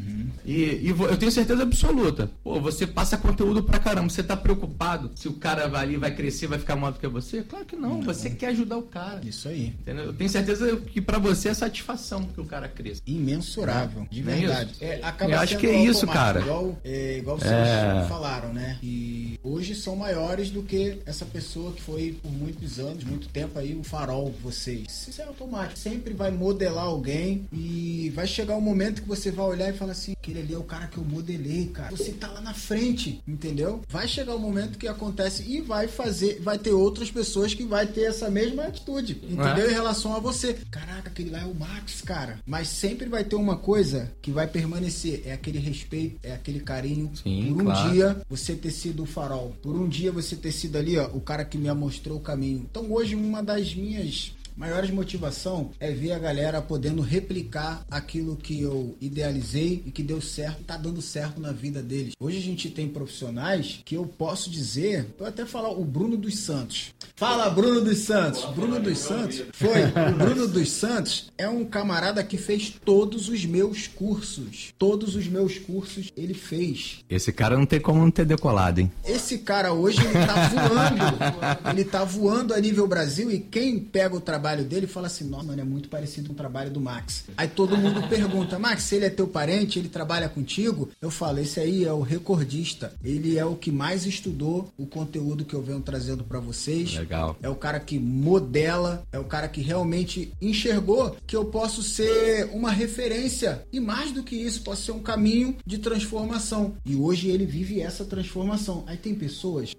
E, 0.44 0.80
e 0.88 0.92
vo- 0.92 1.06
eu 1.06 1.16
tenho 1.16 1.30
certeza 1.30 1.62
absoluta. 1.62 2.30
Pô, 2.42 2.60
você 2.60 2.86
passa 2.86 3.16
conteúdo 3.16 3.62
pra 3.62 3.78
caramba. 3.78 4.08
Você 4.08 4.22
tá 4.22 4.36
preocupado 4.36 5.10
se 5.14 5.28
o 5.28 5.34
cara 5.34 5.68
vai 5.68 5.82
ali, 5.82 5.96
vai 5.96 6.14
crescer, 6.14 6.46
vai 6.46 6.58
ficar 6.58 6.74
maior 6.76 6.92
do 6.92 6.98
que 6.98 7.06
você? 7.06 7.42
Claro 7.42 7.64
que 7.64 7.76
não. 7.76 8.02
Você 8.02 8.30
quer 8.30 8.48
ajudar 8.48 8.76
o 8.78 8.82
cara. 8.82 9.20
Isso 9.24 9.48
aí. 9.48 9.66
Entendeu? 9.80 10.06
Eu 10.06 10.12
tenho 10.12 10.28
certeza 10.30 10.76
que 10.78 11.00
pra 11.00 11.18
você 11.18 11.48
é 11.50 11.54
satisfação 11.54 12.24
que 12.24 12.40
o 12.40 12.44
cara 12.44 12.68
cresça. 12.68 13.00
Imensurável, 13.06 14.06
de 14.10 14.22
Não 14.22 14.32
é 14.32 14.36
verdade. 14.36 14.72
É, 14.80 15.00
acaba 15.02 15.30
Eu 15.32 15.38
acho 15.40 15.56
que 15.58 15.66
é 15.66 15.84
isso, 15.84 16.06
cara. 16.06 16.40
Igual, 16.40 16.78
é, 16.84 17.18
igual 17.18 17.38
vocês 17.38 17.52
É. 17.52 18.06
falaram, 18.08 18.52
né? 18.52 18.78
E 18.82 19.38
hoje 19.42 19.74
são 19.74 19.94
maiores 19.96 20.50
do 20.50 20.62
que 20.62 20.98
essa 21.06 21.24
pessoa 21.24 21.72
que 21.72 21.80
foi 21.82 22.16
por 22.22 22.30
muitos 22.32 22.78
anos, 22.78 23.04
muito 23.04 23.28
tempo 23.28 23.58
aí, 23.58 23.74
o 23.74 23.82
farol 23.84 24.30
de 24.30 24.38
vocês. 24.42 25.06
Isso 25.08 25.20
é 25.20 25.24
automático. 25.24 25.78
Sempre 25.78 26.12
vai 26.14 26.30
modelar 26.30 26.84
alguém 26.84 27.46
e 27.52 28.12
vai 28.14 28.26
chegar 28.26 28.56
um 28.56 28.60
momento 28.60 29.02
que 29.02 29.08
você 29.08 29.30
vai 29.30 29.46
olhar 29.46 29.68
e 29.70 29.72
falar 29.72 29.81
assim: 29.90 30.12
aquele 30.12 30.40
ali 30.40 30.54
é 30.54 30.58
o 30.58 30.62
cara 30.62 30.86
que 30.86 30.98
eu 30.98 31.04
modelei, 31.04 31.66
cara. 31.66 31.90
Você 31.90 32.12
tá 32.12 32.28
lá 32.28 32.40
na 32.40 32.54
frente, 32.54 33.22
entendeu? 33.26 33.82
Vai 33.88 34.06
chegar 34.06 34.34
um 34.34 34.38
momento 34.38 34.78
que 34.78 34.88
acontece 34.88 35.42
e 35.46 35.60
vai 35.60 35.88
fazer, 35.88 36.40
vai 36.40 36.58
ter 36.58 36.72
outras 36.72 37.10
pessoas 37.10 37.54
que 37.54 37.64
vai 37.64 37.86
ter 37.86 38.02
essa 38.02 38.30
mesma 38.30 38.64
atitude, 38.64 39.20
entendeu? 39.22 39.70
Em 39.70 39.74
relação 39.74 40.14
a 40.14 40.20
você. 40.20 40.54
Caraca, 40.70 41.10
aquele 41.10 41.30
lá 41.30 41.40
é 41.40 41.44
o 41.44 41.54
Max, 41.54 42.00
cara. 42.02 42.38
Mas 42.46 42.68
sempre 42.68 43.08
vai 43.08 43.24
ter 43.24 43.36
uma 43.36 43.56
coisa 43.56 44.12
que 44.22 44.30
vai 44.30 44.46
permanecer: 44.46 45.22
é 45.26 45.32
aquele 45.32 45.58
respeito, 45.58 46.18
é 46.22 46.32
aquele 46.32 46.60
carinho. 46.60 47.10
Sim, 47.22 47.52
por 47.52 47.62
um 47.62 47.64
claro. 47.64 47.90
dia 47.90 48.22
você 48.28 48.54
ter 48.54 48.70
sido 48.70 49.02
o 49.02 49.06
farol. 49.06 49.56
Por 49.62 49.74
um 49.74 49.88
dia 49.88 50.12
você 50.12 50.36
ter 50.36 50.52
sido 50.52 50.76
ali, 50.76 50.96
ó, 50.96 51.08
o 51.08 51.20
cara 51.20 51.44
que 51.44 51.58
me 51.58 51.72
mostrou 51.72 52.18
o 52.18 52.20
caminho. 52.20 52.66
Então 52.70 52.90
hoje 52.92 53.14
uma 53.14 53.42
das 53.42 53.74
minhas 53.74 54.32
maiores 54.56 54.90
motivação 54.90 55.70
é 55.80 55.90
ver 55.90 56.12
a 56.12 56.18
galera 56.18 56.60
podendo 56.60 57.02
replicar 57.02 57.84
aquilo 57.90 58.36
que 58.36 58.60
eu 58.60 58.96
idealizei 59.00 59.82
e 59.86 59.90
que 59.90 60.02
deu 60.02 60.20
certo, 60.20 60.64
tá 60.64 60.76
dando 60.76 61.00
certo 61.00 61.40
na 61.40 61.52
vida 61.52 61.82
deles. 61.82 62.14
Hoje 62.20 62.38
a 62.38 62.42
gente 62.42 62.70
tem 62.70 62.88
profissionais 62.88 63.80
que 63.84 63.94
eu 63.94 64.06
posso 64.06 64.50
dizer, 64.50 65.06
eu 65.18 65.26
até 65.26 65.46
falar 65.46 65.70
o 65.70 65.84
Bruno 65.84 66.16
dos 66.16 66.38
Santos. 66.38 66.92
Fala 67.16 67.48
Bruno 67.50 67.80
dos 67.80 67.98
Santos. 67.98 68.44
Bruno 68.54 68.80
dos 68.80 68.98
Santos 68.98 69.44
foi. 69.52 69.82
O 70.12 70.14
Bruno 70.14 70.48
dos 70.48 70.70
Santos 70.70 71.30
é 71.38 71.48
um 71.48 71.64
camarada 71.64 72.22
que 72.24 72.36
fez 72.36 72.74
todos 72.84 73.28
os 73.28 73.44
meus 73.44 73.86
cursos. 73.86 74.72
Todos 74.76 75.14
os 75.14 75.26
meus 75.28 75.58
cursos 75.58 76.10
ele 76.16 76.34
fez. 76.34 76.98
Esse 77.08 77.32
cara 77.32 77.56
não 77.56 77.64
tem 77.64 77.80
como 77.80 78.00
não 78.00 78.10
ter 78.10 78.24
decolado, 78.24 78.80
hein? 78.80 78.90
Esse 79.04 79.38
cara 79.38 79.72
hoje 79.72 80.00
ele 80.00 80.26
tá 80.26 80.48
voando. 80.48 81.70
ele 81.70 81.84
tá 81.84 82.04
voando 82.04 82.54
a 82.54 82.60
nível 82.60 82.86
Brasil 82.86 83.30
e 83.30 83.38
quem 83.38 83.78
pega 83.78 84.16
o 84.16 84.20
trabalho 84.20 84.41
dele 84.64 84.86
fala 84.86 85.06
assim: 85.06 85.24
"Nossa, 85.24 85.44
mano, 85.44 85.60
é 85.60 85.64
muito 85.64 85.88
parecido 85.88 86.28
com 86.28 86.32
o 86.34 86.36
trabalho 86.36 86.70
do 86.70 86.80
Max". 86.80 87.24
Aí 87.36 87.48
todo 87.48 87.76
mundo 87.76 88.06
pergunta: 88.08 88.58
"Max, 88.58 88.84
se 88.84 88.96
ele 88.96 89.06
é 89.06 89.10
teu 89.10 89.26
parente, 89.26 89.78
ele 89.78 89.88
trabalha 89.88 90.28
contigo?" 90.28 90.90
Eu 91.00 91.10
falo: 91.10 91.38
"Esse 91.38 91.60
aí 91.60 91.84
é 91.84 91.92
o 91.92 92.00
recordista. 92.00 92.92
Ele 93.02 93.38
é 93.38 93.44
o 93.44 93.56
que 93.56 93.70
mais 93.70 94.06
estudou 94.06 94.72
o 94.76 94.86
conteúdo 94.86 95.44
que 95.44 95.54
eu 95.54 95.62
venho 95.62 95.80
trazendo 95.80 96.24
para 96.24 96.40
vocês. 96.40 96.94
Legal. 96.94 97.36
É 97.42 97.48
o 97.48 97.54
cara 97.54 97.78
que 97.78 97.98
modela, 97.98 99.04
é 99.12 99.18
o 99.18 99.24
cara 99.24 99.48
que 99.48 99.60
realmente 99.60 100.32
enxergou 100.40 101.16
que 101.26 101.36
eu 101.36 101.44
posso 101.44 101.82
ser 101.82 102.48
uma 102.52 102.70
referência 102.70 103.64
e 103.72 103.80
mais 103.80 104.12
do 104.12 104.22
que 104.22 104.36
isso, 104.36 104.62
posso 104.62 104.82
ser 104.82 104.92
um 104.92 105.02
caminho 105.02 105.56
de 105.64 105.78
transformação. 105.78 106.74
E 106.84 106.96
hoje 106.96 107.28
ele 107.28 107.46
vive 107.46 107.80
essa 107.80 108.04
transformação. 108.04 108.84
Aí 108.86 108.96
tem 108.96 109.14
pessoas 109.14 109.74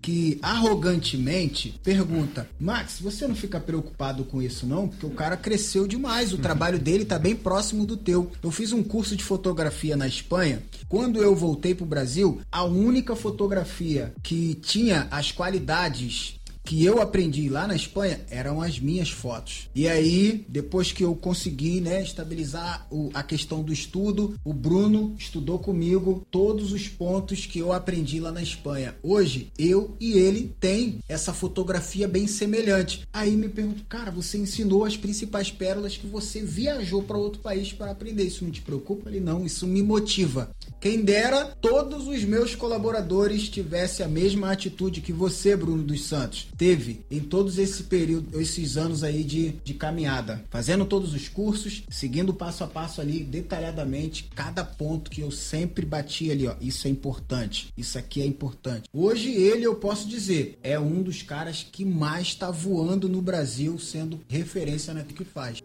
que 0.00 0.38
arrogantemente 0.42 1.80
pergunta: 1.82 2.48
"Max, 2.58 2.98
você 3.00 3.26
não 3.26 3.34
fica 3.34 3.60
preocupado 3.60 3.93
com 4.24 4.42
isso 4.42 4.66
não? 4.66 4.88
Porque 4.88 5.06
o 5.06 5.10
cara 5.10 5.36
cresceu 5.36 5.86
demais, 5.86 6.32
o 6.32 6.38
trabalho 6.38 6.78
dele 6.78 7.04
tá 7.04 7.18
bem 7.18 7.34
próximo 7.34 7.86
do 7.86 7.96
teu. 7.96 8.30
Eu 8.42 8.50
fiz 8.50 8.72
um 8.72 8.82
curso 8.82 9.16
de 9.16 9.24
fotografia 9.24 9.96
na 9.96 10.06
Espanha. 10.06 10.62
Quando 10.88 11.22
eu 11.22 11.34
voltei 11.34 11.74
pro 11.74 11.86
Brasil, 11.86 12.40
a 12.50 12.64
única 12.64 13.16
fotografia 13.16 14.12
que 14.22 14.54
tinha 14.54 15.08
as 15.10 15.32
qualidades 15.32 16.38
que 16.64 16.82
eu 16.82 17.00
aprendi 17.00 17.48
lá 17.48 17.66
na 17.66 17.76
Espanha 17.76 18.20
eram 18.30 18.60
as 18.62 18.80
minhas 18.80 19.10
fotos. 19.10 19.68
E 19.74 19.86
aí, 19.86 20.44
depois 20.48 20.90
que 20.90 21.04
eu 21.04 21.14
consegui, 21.14 21.80
né, 21.80 22.02
estabilizar 22.02 22.86
o, 22.90 23.10
a 23.12 23.22
questão 23.22 23.62
do 23.62 23.72
estudo, 23.72 24.34
o 24.42 24.52
Bruno 24.52 25.14
estudou 25.18 25.58
comigo 25.58 26.26
todos 26.30 26.72
os 26.72 26.88
pontos 26.88 27.44
que 27.44 27.58
eu 27.58 27.72
aprendi 27.72 28.18
lá 28.18 28.32
na 28.32 28.42
Espanha. 28.42 28.96
Hoje, 29.02 29.52
eu 29.58 29.94
e 30.00 30.12
ele 30.12 30.54
tem 30.58 30.98
essa 31.08 31.34
fotografia 31.34 32.08
bem 32.08 32.26
semelhante. 32.26 33.06
Aí 33.12 33.36
me 33.36 33.48
pergunto, 33.48 33.84
cara, 33.84 34.10
você 34.10 34.38
ensinou 34.38 34.84
as 34.84 34.96
principais 34.96 35.50
pérolas 35.50 35.96
que 35.96 36.06
você 36.06 36.40
viajou 36.40 37.02
para 37.02 37.18
outro 37.18 37.40
país 37.40 37.72
para 37.72 37.90
aprender. 37.90 38.24
Isso 38.24 38.44
não 38.44 38.50
te 38.50 38.62
preocupa? 38.62 39.10
Ele 39.10 39.20
não, 39.20 39.44
isso 39.44 39.66
me 39.66 39.82
motiva. 39.82 40.50
Quem 40.80 41.02
dera 41.02 41.46
todos 41.60 42.06
os 42.06 42.22
meus 42.24 42.54
colaboradores 42.54 43.48
tivessem 43.48 44.04
a 44.04 44.08
mesma 44.08 44.50
atitude 44.50 45.00
que 45.00 45.12
você, 45.12 45.56
Bruno 45.56 45.82
dos 45.82 46.04
Santos 46.04 46.46
teve 46.58 47.00
em 47.10 47.20
todos 47.20 47.58
esse 47.58 47.84
período, 47.84 48.40
esses 48.40 48.76
anos 48.76 49.02
aí 49.02 49.24
de, 49.24 49.54
de 49.64 49.74
caminhada, 49.74 50.44
fazendo 50.50 50.84
todos 50.84 51.14
os 51.14 51.28
cursos, 51.28 51.82
seguindo 51.88 52.34
passo 52.34 52.64
a 52.64 52.66
passo 52.66 53.00
ali 53.00 53.24
detalhadamente 53.24 54.28
cada 54.34 54.64
ponto 54.64 55.10
que 55.10 55.20
eu 55.20 55.30
sempre 55.30 55.86
bati 55.86 56.30
ali, 56.30 56.46
ó, 56.46 56.54
isso 56.60 56.86
é 56.86 56.90
importante, 56.90 57.68
isso 57.76 57.98
aqui 57.98 58.20
é 58.20 58.26
importante. 58.26 58.88
Hoje 58.92 59.30
ele 59.32 59.64
eu 59.64 59.76
posso 59.76 60.06
dizer 60.08 60.58
é 60.62 60.78
um 60.78 61.02
dos 61.02 61.22
caras 61.22 61.66
que 61.70 61.84
mais 61.84 62.28
está 62.28 62.50
voando 62.50 63.08
no 63.08 63.22
Brasil, 63.22 63.78
sendo 63.78 64.20
referência 64.28 64.92
no 64.92 65.04
que 65.04 65.24
faz. 65.24 65.60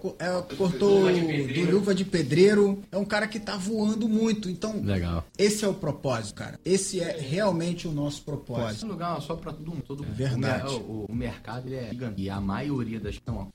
Co- 0.00 0.16
é, 0.18 0.54
cortou 0.56 1.02
do 1.10 1.70
luva 1.70 1.94
de 1.94 2.04
pedreiro, 2.04 2.80
é 2.92 2.96
um 2.96 3.04
cara 3.04 3.26
que 3.26 3.40
tá 3.40 3.56
voando 3.56 4.08
muito, 4.08 4.51
então 4.52 4.80
Legal. 4.82 5.24
esse 5.38 5.64
é 5.64 5.68
o 5.68 5.74
propósito, 5.74 6.34
cara. 6.36 6.58
Esse 6.64 7.00
é 7.00 7.18
realmente 7.18 7.86
o 7.88 7.92
nosso 7.92 8.16
Esse 8.16 8.24
propósito. 8.24 8.86
lugar 8.86 9.20
só 9.20 9.34
pra 9.36 9.52
todo 9.52 9.68
mundo. 9.70 9.82
Todo 9.82 10.04
mundo. 10.04 10.14
Verdade. 10.14 10.72
O, 10.74 10.78
o- 10.80 11.06
o 11.08 11.14
mercado 11.14 11.66
ele 11.66 11.76
é 11.76 11.88
gigante. 11.90 12.22
E 12.22 12.30
a 12.30 12.40
maioria 12.40 13.00
das 13.00 13.20
são, 13.24 13.48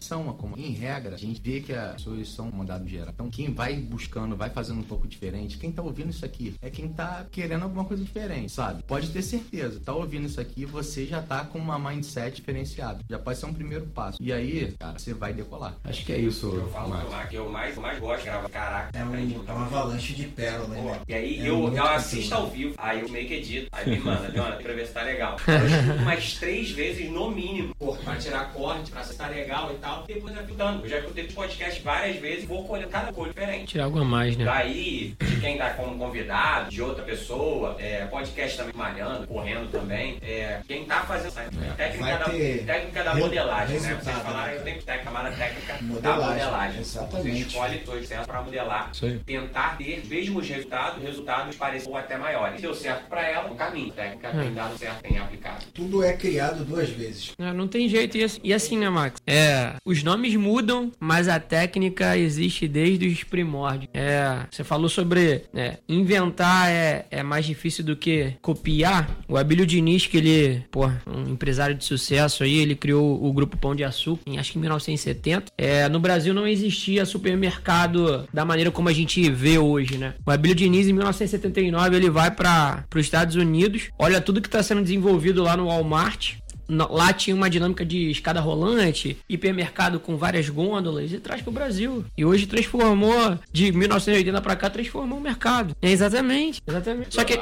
são 0.00 0.24
como 0.34 0.56
em 0.58 0.70
regra, 0.72 1.14
a 1.14 1.18
gente 1.18 1.40
vê 1.40 1.60
que 1.60 1.72
as 1.72 1.94
pessoas 1.94 2.28
são 2.28 2.50
mandados 2.50 2.88
geral. 2.90 3.10
Então 3.14 3.30
quem 3.30 3.52
vai 3.52 3.76
buscando, 3.76 4.36
vai 4.36 4.50
fazendo 4.50 4.80
um 4.80 4.84
pouco 4.84 5.06
diferente, 5.06 5.58
quem 5.58 5.70
tá 5.72 5.82
ouvindo 5.82 6.10
isso 6.10 6.24
aqui 6.24 6.54
é 6.60 6.70
quem 6.70 6.88
tá 6.88 7.26
querendo 7.30 7.62
alguma 7.62 7.84
coisa 7.84 8.02
diferente, 8.02 8.50
sabe? 8.52 8.82
Pode 8.82 9.10
ter 9.10 9.22
certeza, 9.22 9.80
tá 9.80 9.92
ouvindo 9.94 10.26
isso 10.26 10.40
aqui, 10.40 10.64
você 10.64 11.06
já 11.06 11.22
tá 11.22 11.44
com 11.44 11.58
uma 11.58 11.78
mindset 11.78 12.36
diferenciada. 12.36 13.00
Já 13.08 13.18
pode 13.18 13.38
ser 13.38 13.46
um 13.46 13.54
primeiro 13.54 13.86
passo. 13.86 14.18
E 14.20 14.32
aí, 14.32 14.74
cara, 14.78 14.98
você 14.98 15.14
vai 15.14 15.32
decolar. 15.32 15.76
Acho 15.84 16.04
que 16.04 16.12
é 16.12 16.18
isso, 16.18 16.46
Eu 16.46 16.68
falo 16.68 16.92
que 16.98 17.04
eu- 17.14 17.28
que 17.28 17.36
eu 17.36 17.50
mais, 17.50 17.76
mais 17.76 17.98
gosto 17.98 18.20
de 18.20 18.24
gravar. 18.26 18.48
Caraca, 18.48 18.98
É, 18.98 19.04
um, 19.04 19.14
é 19.14 19.18
uma 19.22 19.44
coisa. 19.44 19.52
avalanche 19.52 20.13
de 20.14 20.24
pérola, 20.24 20.68
né? 20.68 21.00
E 21.08 21.14
aí 21.14 21.40
É 21.40 21.48
eu, 21.48 21.74
eu 21.74 21.84
assisto 21.84 22.30
conteúdo. 22.30 22.44
ao 22.44 22.50
vivo, 22.50 22.74
aí 22.78 23.00
eu 23.00 23.08
meio 23.08 23.26
que 23.28 23.34
edito, 23.34 23.68
aí 23.72 23.90
me 23.90 23.98
manda, 23.98 24.30
Jonathan, 24.30 24.62
pra 24.62 24.72
ver 24.72 24.86
se 24.86 24.92
tá 24.92 25.02
legal. 25.02 25.36
Eu 25.46 25.66
escuto 25.66 26.02
umas 26.02 26.32
três 26.34 26.70
vezes 26.70 27.10
no 27.10 27.30
mínimo, 27.30 27.74
pô, 27.78 27.94
pra 27.96 28.16
tirar 28.16 28.52
corte, 28.52 28.90
pra 28.90 29.02
ver 29.02 29.08
se 29.08 29.16
tá 29.18 29.26
legal 29.28 29.72
e 29.72 29.76
tal. 29.78 30.04
Depois 30.06 30.32
eu 30.32 30.36
já 30.36 30.42
escutando. 30.42 30.82
Eu 30.84 30.88
já 30.88 30.98
escutei 30.98 31.24
podcast 31.24 31.82
várias 31.82 32.16
vezes, 32.16 32.44
vou 32.44 32.64
colher 32.64 32.88
cada 32.88 33.12
coisa 33.12 33.32
diferente. 33.34 33.66
Tirar 33.66 33.84
algo 33.84 34.00
a 34.00 34.04
mais, 34.04 34.36
né? 34.36 34.44
Daí, 34.44 35.14
de 35.20 35.40
quem 35.40 35.58
tá 35.58 35.70
como 35.70 35.96
convidado, 35.98 36.70
de 36.70 36.80
outra 36.82 37.02
pessoa, 37.04 37.76
é, 37.78 38.04
podcast 38.06 38.56
também 38.56 38.74
malhando, 38.76 39.26
correndo 39.26 39.70
também. 39.70 40.18
É, 40.22 40.60
quem 40.66 40.84
tá 40.84 41.00
fazendo 41.02 41.28
essa 41.28 41.42
técnica, 41.76 42.04
Vai 42.04 42.18
da, 42.18 42.24
ter 42.24 42.64
técnica 42.66 43.04
da 43.04 43.14
modelagem, 43.14 43.80
né? 43.80 43.98
Vocês 44.02 44.18
falaram, 44.18 44.52
né? 44.52 44.56
eu 44.58 44.62
tenho 44.62 44.78
que 44.78 44.84
ter 44.84 45.02
chamada 45.04 45.30
técnica 45.32 45.72
da 45.74 45.82
Modelagem, 45.82 46.44
modelagem. 46.44 46.80
exatamente. 46.80 47.42
Você 47.42 47.46
escolhe 47.48 47.78
dois 47.78 48.08
certo 48.08 48.26
pra 48.26 48.42
modelar, 48.42 48.90
tentar 49.26 49.76
ter 49.76 50.02
os 50.04 50.08
mesmos 50.08 50.48
resultados, 50.48 51.02
resultados 51.02 51.56
parecidos 51.56 51.92
ou 51.92 51.96
até 51.96 52.16
maiores. 52.16 52.56
Se 52.56 52.62
deu 52.62 52.74
certo 52.74 53.08
pra 53.08 53.26
ela, 53.26 53.50
o 53.50 53.54
caminho. 53.54 53.90
A 53.90 53.94
técnica 53.94 54.30
tem 54.30 54.52
dado 54.52 54.78
certo, 54.78 55.02
tem 55.02 55.18
aplicado. 55.18 55.64
Tudo 55.72 56.02
é 56.02 56.12
criado 56.12 56.64
duas 56.64 56.88
vezes. 56.90 57.32
É, 57.38 57.52
não 57.52 57.66
tem 57.66 57.88
jeito. 57.88 58.16
E 58.16 58.24
assim, 58.24 58.40
e 58.44 58.52
assim, 58.52 58.78
né, 58.78 58.90
Max? 58.90 59.20
É, 59.26 59.74
os 59.84 60.02
nomes 60.02 60.34
mudam, 60.36 60.92
mas 61.00 61.28
a 61.28 61.40
técnica 61.40 62.16
existe 62.16 62.68
desde 62.68 63.06
os 63.06 63.24
primórdios. 63.24 63.88
É, 63.94 64.46
você 64.50 64.62
falou 64.62 64.88
sobre 64.88 65.44
né, 65.52 65.78
inventar 65.88 66.70
é, 66.70 67.06
é 67.10 67.22
mais 67.22 67.46
difícil 67.46 67.84
do 67.84 67.96
que 67.96 68.34
copiar. 68.42 69.08
O 69.28 69.36
Abílio 69.36 69.66
Diniz, 69.66 70.06
que 70.06 70.18
ele, 70.18 70.64
pô, 70.70 70.86
um 71.06 71.30
empresário 71.30 71.74
de 71.74 71.84
sucesso 71.84 72.44
aí, 72.44 72.58
ele 72.58 72.74
criou 72.74 73.24
o 73.24 73.32
grupo 73.32 73.56
Pão 73.56 73.74
de 73.74 73.84
Açúcar 73.84 74.22
em 74.26 74.38
acho 74.38 74.52
que 74.52 74.58
em 74.58 74.60
1970. 74.60 75.52
É, 75.56 75.88
no 75.88 75.98
Brasil 75.98 76.34
não 76.34 76.46
existia 76.46 77.04
supermercado 77.04 78.26
da 78.32 78.44
maneira 78.44 78.70
como 78.70 78.88
a 78.88 78.92
gente 78.92 79.30
vê 79.30 79.58
hoje, 79.58 79.93
né? 79.98 80.14
O 80.26 80.30
Abílio 80.30 80.54
Diniz, 80.54 80.86
em 80.86 80.92
1979, 80.92 81.96
ele 81.96 82.10
vai 82.10 82.30
para 82.30 82.84
os 82.94 83.00
Estados 83.00 83.36
Unidos, 83.36 83.90
olha 83.98 84.20
tudo 84.20 84.40
que 84.40 84.48
está 84.48 84.62
sendo 84.62 84.82
desenvolvido 84.82 85.42
lá 85.42 85.56
no 85.56 85.66
Walmart. 85.66 86.36
Lá 86.68 87.12
tinha 87.12 87.34
uma 87.36 87.48
dinâmica 87.50 87.84
de 87.84 88.10
escada 88.10 88.40
rolante, 88.40 89.16
hipermercado 89.28 89.98
com 90.00 90.16
várias 90.16 90.48
gôndolas 90.48 91.12
e 91.12 91.18
traz 91.18 91.42
pro 91.42 91.52
Brasil. 91.52 92.04
E 92.16 92.24
hoje 92.24 92.46
transformou, 92.46 93.38
de 93.52 93.72
1980 93.72 94.40
pra 94.40 94.56
cá, 94.56 94.70
transformou 94.70 95.18
o 95.18 95.22
mercado. 95.22 95.76
É, 95.82 95.90
exatamente, 95.90 96.60
exatamente. 96.66 97.14
Só 97.14 97.24
que, 97.24 97.34
é 97.34 97.40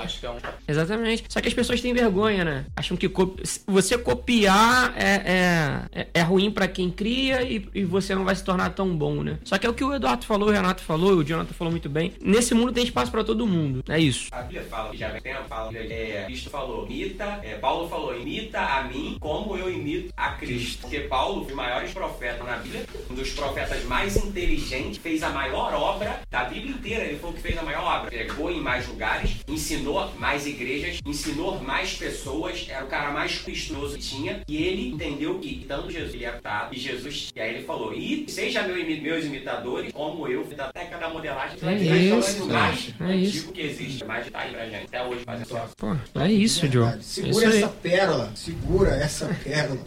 exatamente. 0.68 1.24
Só 1.28 1.40
que 1.40 1.48
as 1.48 1.54
pessoas 1.54 1.80
têm 1.80 1.92
vergonha, 1.94 2.44
né? 2.44 2.64
Acham 2.76 2.96
que 2.96 3.08
co- 3.08 3.36
você 3.66 3.96
copiar 3.98 4.94
é, 4.96 5.04
é, 5.94 6.00
é- 6.02 6.06
é 6.14 6.22
ruim 6.22 6.50
pra 6.50 6.66
quem 6.68 6.90
cria 6.90 7.42
e, 7.42 7.68
e 7.74 7.84
você 7.84 8.14
não 8.14 8.24
vai 8.24 8.34
se 8.34 8.44
tornar 8.44 8.70
tão 8.70 8.96
bom, 8.96 9.22
né? 9.22 9.38
Só 9.44 9.58
que 9.58 9.66
é 9.66 9.70
o 9.70 9.74
que 9.74 9.84
o 9.84 9.94
Eduardo 9.94 10.24
falou, 10.24 10.48
o 10.48 10.52
Renato 10.52 10.82
falou, 10.82 11.14
o 11.16 11.24
Jonathan 11.24 11.52
falou 11.54 11.70
muito 11.70 11.88
bem. 11.88 12.12
Nesse 12.20 12.54
mundo 12.54 12.72
tem 12.72 12.84
espaço 12.84 13.10
pra 13.10 13.24
todo 13.24 13.46
mundo. 13.46 13.82
É 13.88 13.98
isso. 13.98 14.28
A 14.32 14.42
Bíblia 14.42 14.62
fala, 14.68 14.90
que 14.90 14.96
já 14.96 15.08
vem 15.08 15.20
tempo, 15.20 15.44
fala, 15.48 15.70
é, 15.76 16.24
Cristo 16.26 16.50
falou, 16.50 16.86
imita, 16.88 17.40
é, 17.42 17.54
Paulo 17.56 17.88
falou, 17.88 18.18
imita 18.18 18.60
a 18.60 18.84
mim 18.84 19.11
como 19.18 19.56
eu 19.56 19.72
imito 19.72 20.12
a 20.16 20.32
Cristo. 20.32 20.82
Porque 20.82 21.00
Paulo, 21.00 21.46
os 21.46 21.52
maiores 21.52 21.92
profetas 21.92 22.44
na 22.46 22.56
Bíblia, 22.56 22.84
um 23.10 23.14
dos 23.14 23.30
profetas 23.30 23.84
mais 23.84 24.16
inteligentes, 24.16 24.98
fez 24.98 25.22
a 25.22 25.30
maior 25.30 25.72
obra 25.74 26.20
da 26.30 26.44
Bíblia 26.44 26.72
inteira. 26.72 27.04
Ele 27.04 27.18
foi 27.18 27.30
o 27.30 27.32
que 27.32 27.40
fez 27.40 27.58
a 27.58 27.62
maior 27.62 27.84
obra. 27.84 28.10
Pegou 28.10 28.50
em 28.50 28.60
mais 28.60 28.86
lugares, 28.88 29.36
ensinou 29.48 30.12
mais 30.18 30.46
igrejas, 30.46 31.00
ensinou 31.04 31.60
mais 31.60 31.94
pessoas, 31.94 32.66
era 32.68 32.84
o 32.84 32.88
cara 32.88 33.10
mais 33.10 33.38
custoso 33.38 33.96
que 33.96 34.02
tinha. 34.02 34.42
E 34.48 34.56
ele 34.56 34.88
entendeu 34.90 35.38
que, 35.38 35.64
tanto 35.66 35.90
Jesus 35.90 36.14
ele 36.14 36.24
é 36.24 36.28
aptado, 36.28 36.74
e 36.74 36.78
Jesus, 36.78 37.30
e 37.34 37.40
aí 37.40 37.54
ele 37.54 37.64
falou, 37.64 37.92
e 37.92 38.24
seja 38.28 38.62
meu 38.62 38.82
meus 39.02 39.24
imitadores, 39.24 39.92
como 39.92 40.26
eu, 40.28 40.44
da 40.44 40.72
técnica 40.72 40.98
da 40.98 41.08
modelagem, 41.08 41.56
É 41.62 41.74
isso, 41.96 42.46
mais 42.46 42.94
é 43.00 43.04
antigo 43.04 43.22
isso. 43.22 43.52
que 43.52 43.60
existe, 43.60 44.04
mais 44.04 44.28
tá 44.30 44.40
aí 44.40 44.52
pra 44.52 44.64
gente, 44.68 44.84
até 44.86 45.06
hoje 45.06 45.24
fazendo 45.24 45.48
só. 45.48 45.68
Pô, 45.76 45.96
é 46.20 46.30
isso, 46.30 46.66
Joe. 46.66 46.82
Verdade. 46.82 46.98
É 46.98 47.02
Segura 47.02 47.30
isso 47.30 47.48
aí. 47.48 47.62
essa 47.62 47.68
pérola. 47.68 48.32
Segura 48.34 48.90
essa 49.02 49.26
pérola. 49.42 49.80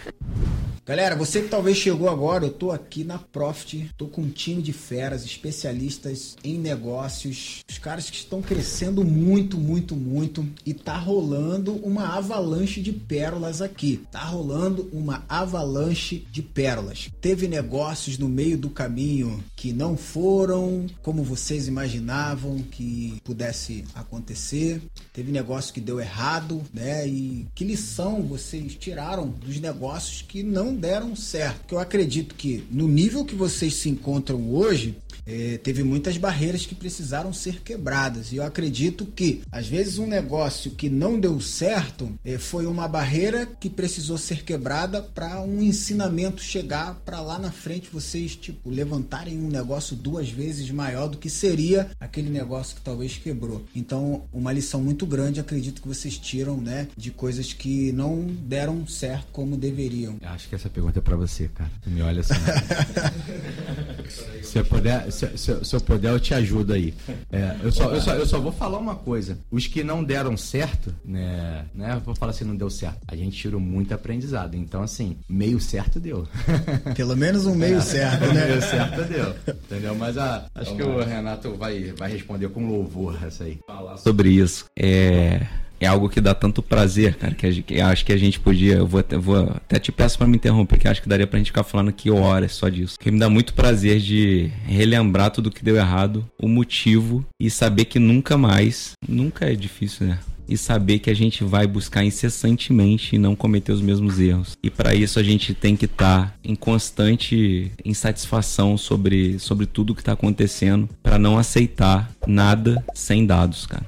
Galera, 0.88 1.16
você 1.16 1.42
que 1.42 1.48
talvez 1.48 1.78
chegou 1.78 2.08
agora, 2.08 2.46
eu 2.46 2.52
tô 2.52 2.72
aqui 2.72 3.04
na 3.04 3.18
Profit, 3.18 3.90
tô 3.98 4.06
com 4.06 4.22
um 4.22 4.30
time 4.30 4.62
de 4.62 4.72
feras, 4.72 5.26
especialistas 5.26 6.38
em 6.44 6.60
negócios, 6.60 7.64
os 7.68 7.80
caras 7.80 8.08
que 8.08 8.18
estão 8.18 8.40
crescendo 8.40 9.04
muito, 9.04 9.58
muito, 9.58 9.96
muito 9.96 10.48
e 10.64 10.76
tá 10.76 10.96
rolando 10.96 11.74
uma 11.78 12.16
avalanche 12.16 12.82
de 12.82 12.94
pérolas 12.94 13.64
aqui. 13.64 14.04
Tá 14.12 14.24
rolando 14.26 14.88
uma 14.94 15.26
avalanche 15.28 16.24
de 16.32 16.44
pérolas. 16.44 17.10
Teve 17.20 17.48
negócios 17.48 18.20
no 18.20 18.30
meio 18.30 18.56
do 18.56 18.70
caminho 18.70 19.44
que 19.56 19.74
não 19.74 19.98
foram 19.98 20.86
como 21.02 21.24
vocês 21.24 21.68
imaginavam 21.68 22.60
que 22.60 23.20
pudesse 23.24 23.86
acontecer. 23.96 24.84
Teve 25.12 25.32
negócio 25.32 25.74
que 25.74 25.82
deu 25.82 26.00
errado, 26.00 26.62
né? 26.72 27.08
E 27.08 27.48
que 27.56 27.64
lição 27.64 28.22
vocês 28.22 28.76
tiraram 28.76 29.28
dos 29.28 29.60
negócios 29.60 30.22
que 30.22 30.44
não 30.44 30.75
deram 30.76 31.16
certo? 31.16 31.60
Porque 31.60 31.76
eu 31.76 31.80
acredito 31.80 32.36
que 32.36 32.64
no 32.70 32.88
nível 32.88 33.26
que 33.26 33.36
vocês 33.36 33.76
se 33.76 33.90
encontram 33.90 34.54
hoje, 34.54 34.98
é, 35.26 35.58
teve 35.58 35.84
muitas 35.84 36.18
barreiras 36.18 36.66
que 36.66 36.76
precisaram 36.76 37.34
ser 37.34 37.62
quebradas. 37.62 38.32
E 38.32 38.38
eu 38.38 38.44
acredito 38.44 39.06
que, 39.06 39.42
às 39.52 39.68
vezes, 39.68 39.98
um 39.98 40.08
negócio 40.08 40.72
que 40.72 40.90
não 40.90 41.20
deu 41.20 41.40
certo 41.42 42.12
é, 42.24 42.38
foi 42.38 42.66
uma 42.66 42.88
barreira 42.88 43.46
que 43.46 43.70
precisou 43.70 44.18
ser 44.18 44.44
quebrada 44.44 45.02
para 45.02 45.42
um 45.42 45.62
ensinamento 45.62 46.42
chegar 46.42 46.96
para 47.06 47.22
lá 47.22 47.40
na 47.40 47.52
frente 47.52 47.90
vocês, 47.92 48.36
tipo, 48.36 48.70
levantarem 48.70 49.38
um 49.38 49.50
negócio 49.50 49.96
duas 49.96 50.30
vezes 50.30 50.70
maior 50.72 51.08
do 51.08 51.18
que 51.18 51.30
seria 51.30 51.90
aquele 52.00 52.30
negócio 52.30 52.76
que 52.76 52.82
talvez 52.82 53.18
quebrou. 53.18 53.64
Então, 53.76 54.24
uma 54.32 54.52
lição 54.52 54.82
muito 54.82 55.06
grande, 55.06 55.40
acredito 55.40 55.82
que 55.82 55.88
vocês 55.88 56.18
tiram, 56.18 56.58
né, 56.58 56.88
de 56.96 57.12
coisas 57.12 57.54
que 57.54 57.92
não 57.92 58.26
deram 58.26 58.88
certo 58.88 59.28
como 59.32 59.58
deveriam. 59.58 60.18
Acho 60.22 60.50
que 60.50 60.56
essa 60.56 60.70
pergunta 60.70 61.00
é 61.00 61.02
para 61.02 61.16
você, 61.16 61.48
cara. 61.50 61.72
Tu 61.82 61.90
me 61.90 62.02
olha 62.02 62.22
assim. 62.22 62.34
se, 64.44 64.58
eu 64.58 64.66
puder, 64.66 65.12
se, 65.16 65.38
se, 65.38 65.66
se, 65.66 65.76
eu 65.76 65.82
puder, 65.82 66.12
eu 66.12 66.20
te 66.20 66.34
ajudo 66.34 66.74
aí. 66.74 66.94
É, 67.32 67.56
eu, 67.64 67.72
só, 67.72 67.92
eu, 67.92 68.02
só, 68.02 68.14
eu 68.14 68.26
só 68.26 68.40
vou 68.40 68.52
falar 68.52 68.78
uma 68.78 68.96
coisa. 68.96 69.38
Os 69.50 69.68
que 69.68 69.84
não 69.84 70.04
deram 70.04 70.36
certo, 70.38 70.94
né, 71.04 71.66
né? 71.74 72.02
Vou 72.06 72.16
falar 72.16 72.32
assim, 72.32 72.46
não 72.46 72.56
deu 72.56 72.70
certo. 72.70 73.00
A 73.08 73.16
gente 73.16 73.38
tirou 73.38 73.60
muito 73.60 73.94
aprendizado. 73.94 74.56
Então, 74.56 74.84
assim, 74.84 75.18
meio 75.28 75.60
certo 75.60 76.00
deu. 76.00 76.28
Pelo 76.96 77.16
menos 77.16 77.46
um 77.46 77.56
meio 77.56 77.78
é, 77.78 77.82
certo, 77.82 78.26
né? 78.34 78.46
Meio 78.48 78.62
certo 78.62 79.04
deu. 79.04 79.36
Entendeu? 79.56 79.96
Mas 79.96 80.18
a, 80.18 80.46
acho 80.54 80.76
que 80.76 80.84
o 80.84 81.04
Renato 81.04 81.56
vai, 81.56 81.94
vai 81.98 82.12
responder 82.12 82.50
com 82.50 82.68
louvor 82.68 83.18
essa 83.24 83.46
aí. 83.46 83.60
Falar 83.66 83.98
sobre 83.98 84.30
isso. 84.30 84.66
É 84.76 85.65
é 85.86 85.88
algo 85.88 86.10
que 86.10 86.20
dá 86.20 86.34
tanto 86.34 86.62
prazer, 86.62 87.16
cara, 87.16 87.34
que, 87.34 87.62
que 87.62 87.82
acho 87.82 88.06
que 88.06 88.12
a 88.12 88.18
gente 88.18 88.40
podia. 88.40 88.76
Eu 88.76 88.88
vou, 88.88 89.00
até, 89.00 89.18
vou 89.18 89.38
até 89.38 89.80
te 89.80 89.92
peço 89.92 90.18
para 90.18 90.28
me 90.28 90.36
interromper, 90.36 90.78
que 90.78 90.88
acho 90.88 91.02
que 91.02 91.10
daria 91.10 91.28
pra 91.28 91.38
gente 91.38 91.48
ficar 91.48 91.64
falando 91.64 91.90
aqui 91.90 92.10
horas 92.10 92.54
só 92.54 92.68
disso. 92.68 92.98
Que 93.00 93.12
me 93.12 93.20
dá 93.20 93.30
muito 93.30 93.54
prazer 93.54 94.00
de 94.00 94.52
relembrar 94.66 95.32
tudo 95.32 95.52
que 95.52 95.64
deu 95.64 95.76
errado, 95.76 96.28
o 96.42 96.48
motivo 96.48 97.26
e 97.40 97.50
saber 97.50 97.86
que 97.86 98.00
nunca 98.00 98.38
mais, 98.38 98.94
nunca 99.08 99.46
é 99.46 99.56
difícil, 99.56 100.08
né? 100.08 100.20
e 100.48 100.56
saber 100.56 101.00
que 101.00 101.10
a 101.10 101.14
gente 101.16 101.44
vai 101.44 101.66
buscar 101.66 102.04
incessantemente 102.04 103.16
e 103.16 103.20
não 103.20 103.36
cometer 103.36 103.72
os 103.72 103.82
mesmos 103.82 104.20
erros. 104.20 104.56
E 104.62 104.70
para 104.70 104.94
isso 104.94 105.20
a 105.20 105.24
gente 105.24 105.56
tem 105.56 105.76
que 105.76 105.86
estar 105.86 106.28
tá 106.28 106.34
em 106.44 106.54
constante 106.54 107.72
insatisfação 107.84 108.78
sobre, 108.78 109.40
sobre 109.40 109.66
tudo 109.66 109.96
que 109.96 110.02
está 110.02 110.12
acontecendo 110.12 110.88
para 111.02 111.18
não 111.18 111.36
aceitar 111.36 112.12
nada 112.28 112.84
sem 112.94 113.26
dados, 113.26 113.66
cara 113.66 113.86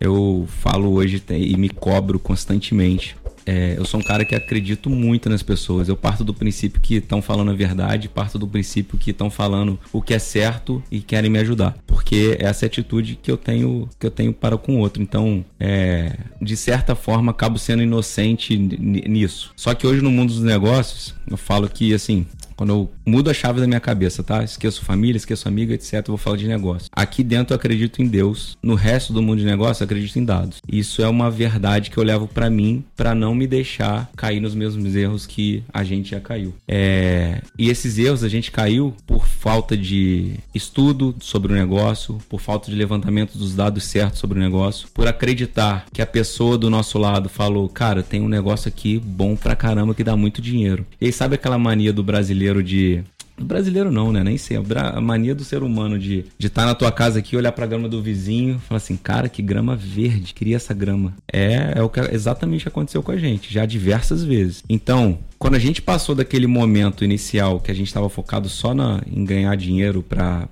eu 0.00 0.48
falo 0.48 0.92
hoje 0.94 1.22
e 1.28 1.56
me 1.56 1.68
cobro 1.68 2.18
constantemente. 2.18 3.16
É, 3.46 3.74
eu 3.76 3.84
sou 3.84 4.00
um 4.00 4.02
cara 4.02 4.24
que 4.24 4.34
acredito 4.34 4.88
muito 4.88 5.28
nas 5.28 5.42
pessoas. 5.42 5.88
Eu 5.88 5.96
parto 5.96 6.22
do 6.22 6.32
princípio 6.32 6.80
que 6.80 6.96
estão 6.96 7.20
falando 7.20 7.50
a 7.50 7.54
verdade, 7.54 8.08
parto 8.08 8.38
do 8.38 8.46
princípio 8.46 8.98
que 8.98 9.10
estão 9.10 9.30
falando 9.30 9.78
o 9.92 10.00
que 10.00 10.14
é 10.14 10.18
certo 10.18 10.82
e 10.90 11.00
querem 11.00 11.30
me 11.30 11.38
ajudar, 11.38 11.76
porque 11.86 12.36
essa 12.38 12.64
é 12.64 12.66
a 12.66 12.68
atitude 12.68 13.18
que 13.20 13.30
eu 13.30 13.36
tenho 13.36 13.88
que 13.98 14.06
eu 14.06 14.10
tenho 14.10 14.32
para 14.32 14.56
com 14.56 14.76
o 14.76 14.78
outro. 14.78 15.02
Então, 15.02 15.44
é, 15.58 16.16
de 16.40 16.56
certa 16.56 16.94
forma, 16.94 17.32
acabo 17.32 17.58
sendo 17.58 17.82
inocente 17.82 18.56
nisso. 18.56 19.52
Só 19.56 19.74
que 19.74 19.86
hoje 19.86 20.02
no 20.02 20.10
mundo 20.10 20.32
dos 20.32 20.42
negócios, 20.42 21.14
eu 21.28 21.36
falo 21.36 21.68
que 21.68 21.92
assim, 21.92 22.26
quando 22.60 22.70
eu 22.74 22.90
mudo 23.06 23.30
a 23.30 23.32
chave 23.32 23.58
da 23.58 23.66
minha 23.66 23.80
cabeça, 23.80 24.22
tá? 24.22 24.44
Esqueço 24.44 24.84
família, 24.84 25.16
esqueço 25.16 25.48
amigo, 25.48 25.72
etc. 25.72 26.06
Vou 26.08 26.18
falar 26.18 26.36
de 26.36 26.46
negócio. 26.46 26.90
Aqui 26.92 27.24
dentro 27.24 27.54
eu 27.54 27.56
acredito 27.56 28.02
em 28.02 28.06
Deus. 28.06 28.54
No 28.62 28.74
resto 28.74 29.14
do 29.14 29.22
mundo 29.22 29.38
de 29.38 29.46
negócio 29.46 29.82
eu 29.82 29.86
acredito 29.86 30.18
em 30.18 30.24
dados. 30.26 30.60
Isso 30.70 31.00
é 31.00 31.08
uma 31.08 31.30
verdade 31.30 31.90
que 31.90 31.96
eu 31.96 32.04
levo 32.04 32.28
para 32.28 32.50
mim 32.50 32.84
para 32.94 33.14
não 33.14 33.34
me 33.34 33.46
deixar 33.46 34.10
cair 34.14 34.40
nos 34.40 34.54
mesmos 34.54 34.94
erros 34.94 35.26
que 35.26 35.64
a 35.72 35.82
gente 35.82 36.10
já 36.10 36.20
caiu. 36.20 36.52
É... 36.68 37.40
E 37.58 37.70
esses 37.70 37.96
erros 37.96 38.22
a 38.22 38.28
gente 38.28 38.50
caiu 38.50 38.94
por 39.06 39.26
falta 39.26 39.74
de 39.74 40.34
estudo 40.54 41.14
sobre 41.18 41.54
o 41.54 41.56
negócio, 41.56 42.18
por 42.28 42.42
falta 42.42 42.70
de 42.70 42.76
levantamento 42.76 43.38
dos 43.38 43.54
dados 43.54 43.84
certos 43.84 44.20
sobre 44.20 44.38
o 44.38 44.42
negócio, 44.42 44.86
por 44.92 45.08
acreditar 45.08 45.86
que 45.90 46.02
a 46.02 46.06
pessoa 46.06 46.58
do 46.58 46.68
nosso 46.68 46.98
lado 46.98 47.30
falou, 47.30 47.66
cara, 47.70 48.02
tem 48.02 48.20
um 48.20 48.28
negócio 48.28 48.68
aqui 48.68 48.98
bom 48.98 49.34
pra 49.34 49.56
caramba 49.56 49.94
que 49.94 50.04
dá 50.04 50.14
muito 50.14 50.42
dinheiro. 50.42 50.84
E 51.00 51.06
aí 51.06 51.12
sabe 51.12 51.36
aquela 51.36 51.56
mania 51.56 51.90
do 51.90 52.04
brasileiro 52.04 52.49
brasileiro 52.50 52.62
de 52.62 53.04
brasileiro 53.38 53.90
não, 53.90 54.12
né? 54.12 54.22
Nem 54.22 54.36
sei. 54.36 54.58
A 54.76 55.00
mania 55.00 55.34
do 55.34 55.44
ser 55.44 55.62
humano 55.62 55.98
de 55.98 56.26
estar 56.38 56.62
tá 56.62 56.66
na 56.66 56.74
tua 56.74 56.92
casa 56.92 57.18
aqui, 57.18 57.36
olhar 57.36 57.52
pra 57.52 57.66
grama 57.66 57.88
do 57.88 58.02
vizinho, 58.02 58.58
falar 58.58 58.76
assim, 58.76 58.96
cara, 58.96 59.28
que 59.28 59.40
grama 59.40 59.74
verde, 59.74 60.34
queria 60.34 60.56
essa 60.56 60.74
grama. 60.74 61.14
É, 61.32 61.72
é 61.76 61.82
o 61.82 61.88
que 61.88 62.00
exatamente 62.00 62.68
aconteceu 62.68 63.02
com 63.02 63.12
a 63.12 63.16
gente, 63.16 63.52
já 63.52 63.64
diversas 63.64 64.22
vezes. 64.22 64.62
Então, 64.68 65.18
quando 65.40 65.54
a 65.54 65.58
gente 65.58 65.80
passou 65.80 66.14
daquele 66.14 66.46
momento 66.46 67.02
inicial 67.02 67.60
que 67.60 67.70
a 67.70 67.74
gente 67.74 67.86
estava 67.86 68.10
focado 68.10 68.46
só 68.46 68.74
na, 68.74 69.00
em 69.10 69.24
ganhar 69.24 69.56
dinheiro 69.56 70.02
para 70.02 70.46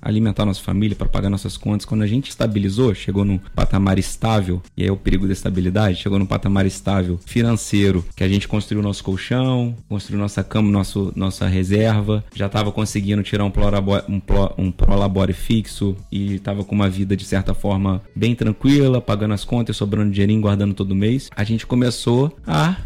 alimentar 0.00 0.46
nossa 0.46 0.62
família, 0.62 0.96
para 0.96 1.06
pagar 1.06 1.28
nossas 1.28 1.58
contas, 1.58 1.84
quando 1.84 2.00
a 2.00 2.06
gente 2.06 2.30
estabilizou, 2.30 2.94
chegou 2.94 3.22
num 3.22 3.36
patamar 3.36 3.98
estável, 3.98 4.62
e 4.74 4.82
aí 4.82 4.88
é 4.88 4.92
o 4.92 4.96
perigo 4.96 5.26
da 5.26 5.34
estabilidade, 5.34 5.98
chegou 5.98 6.18
num 6.18 6.24
patamar 6.24 6.64
estável 6.64 7.20
financeiro, 7.26 8.02
que 8.16 8.24
a 8.24 8.28
gente 8.28 8.48
construiu 8.48 8.82
nosso 8.82 9.04
colchão, 9.04 9.76
construiu 9.90 10.18
nossa 10.18 10.42
cama, 10.42 10.70
nosso, 10.70 11.12
nossa 11.14 11.46
reserva, 11.46 12.24
já 12.34 12.46
estava 12.46 12.72
conseguindo 12.72 13.22
tirar 13.22 13.44
um 13.44 13.50
prolabore, 13.50 14.04
um, 14.08 14.18
pro, 14.18 14.54
um 14.56 14.72
prolabore 14.72 15.34
fixo 15.34 15.94
e 16.10 16.36
estava 16.36 16.64
com 16.64 16.74
uma 16.74 16.88
vida 16.88 17.14
de 17.14 17.26
certa 17.26 17.52
forma 17.52 18.00
bem 18.16 18.34
tranquila, 18.34 19.02
pagando 19.02 19.34
as 19.34 19.44
contas, 19.44 19.76
sobrando 19.76 20.10
dinheirinho, 20.10 20.40
guardando 20.40 20.72
todo 20.72 20.94
mês, 20.94 21.28
a 21.36 21.44
gente 21.44 21.66
começou 21.66 22.34
a 22.46 22.78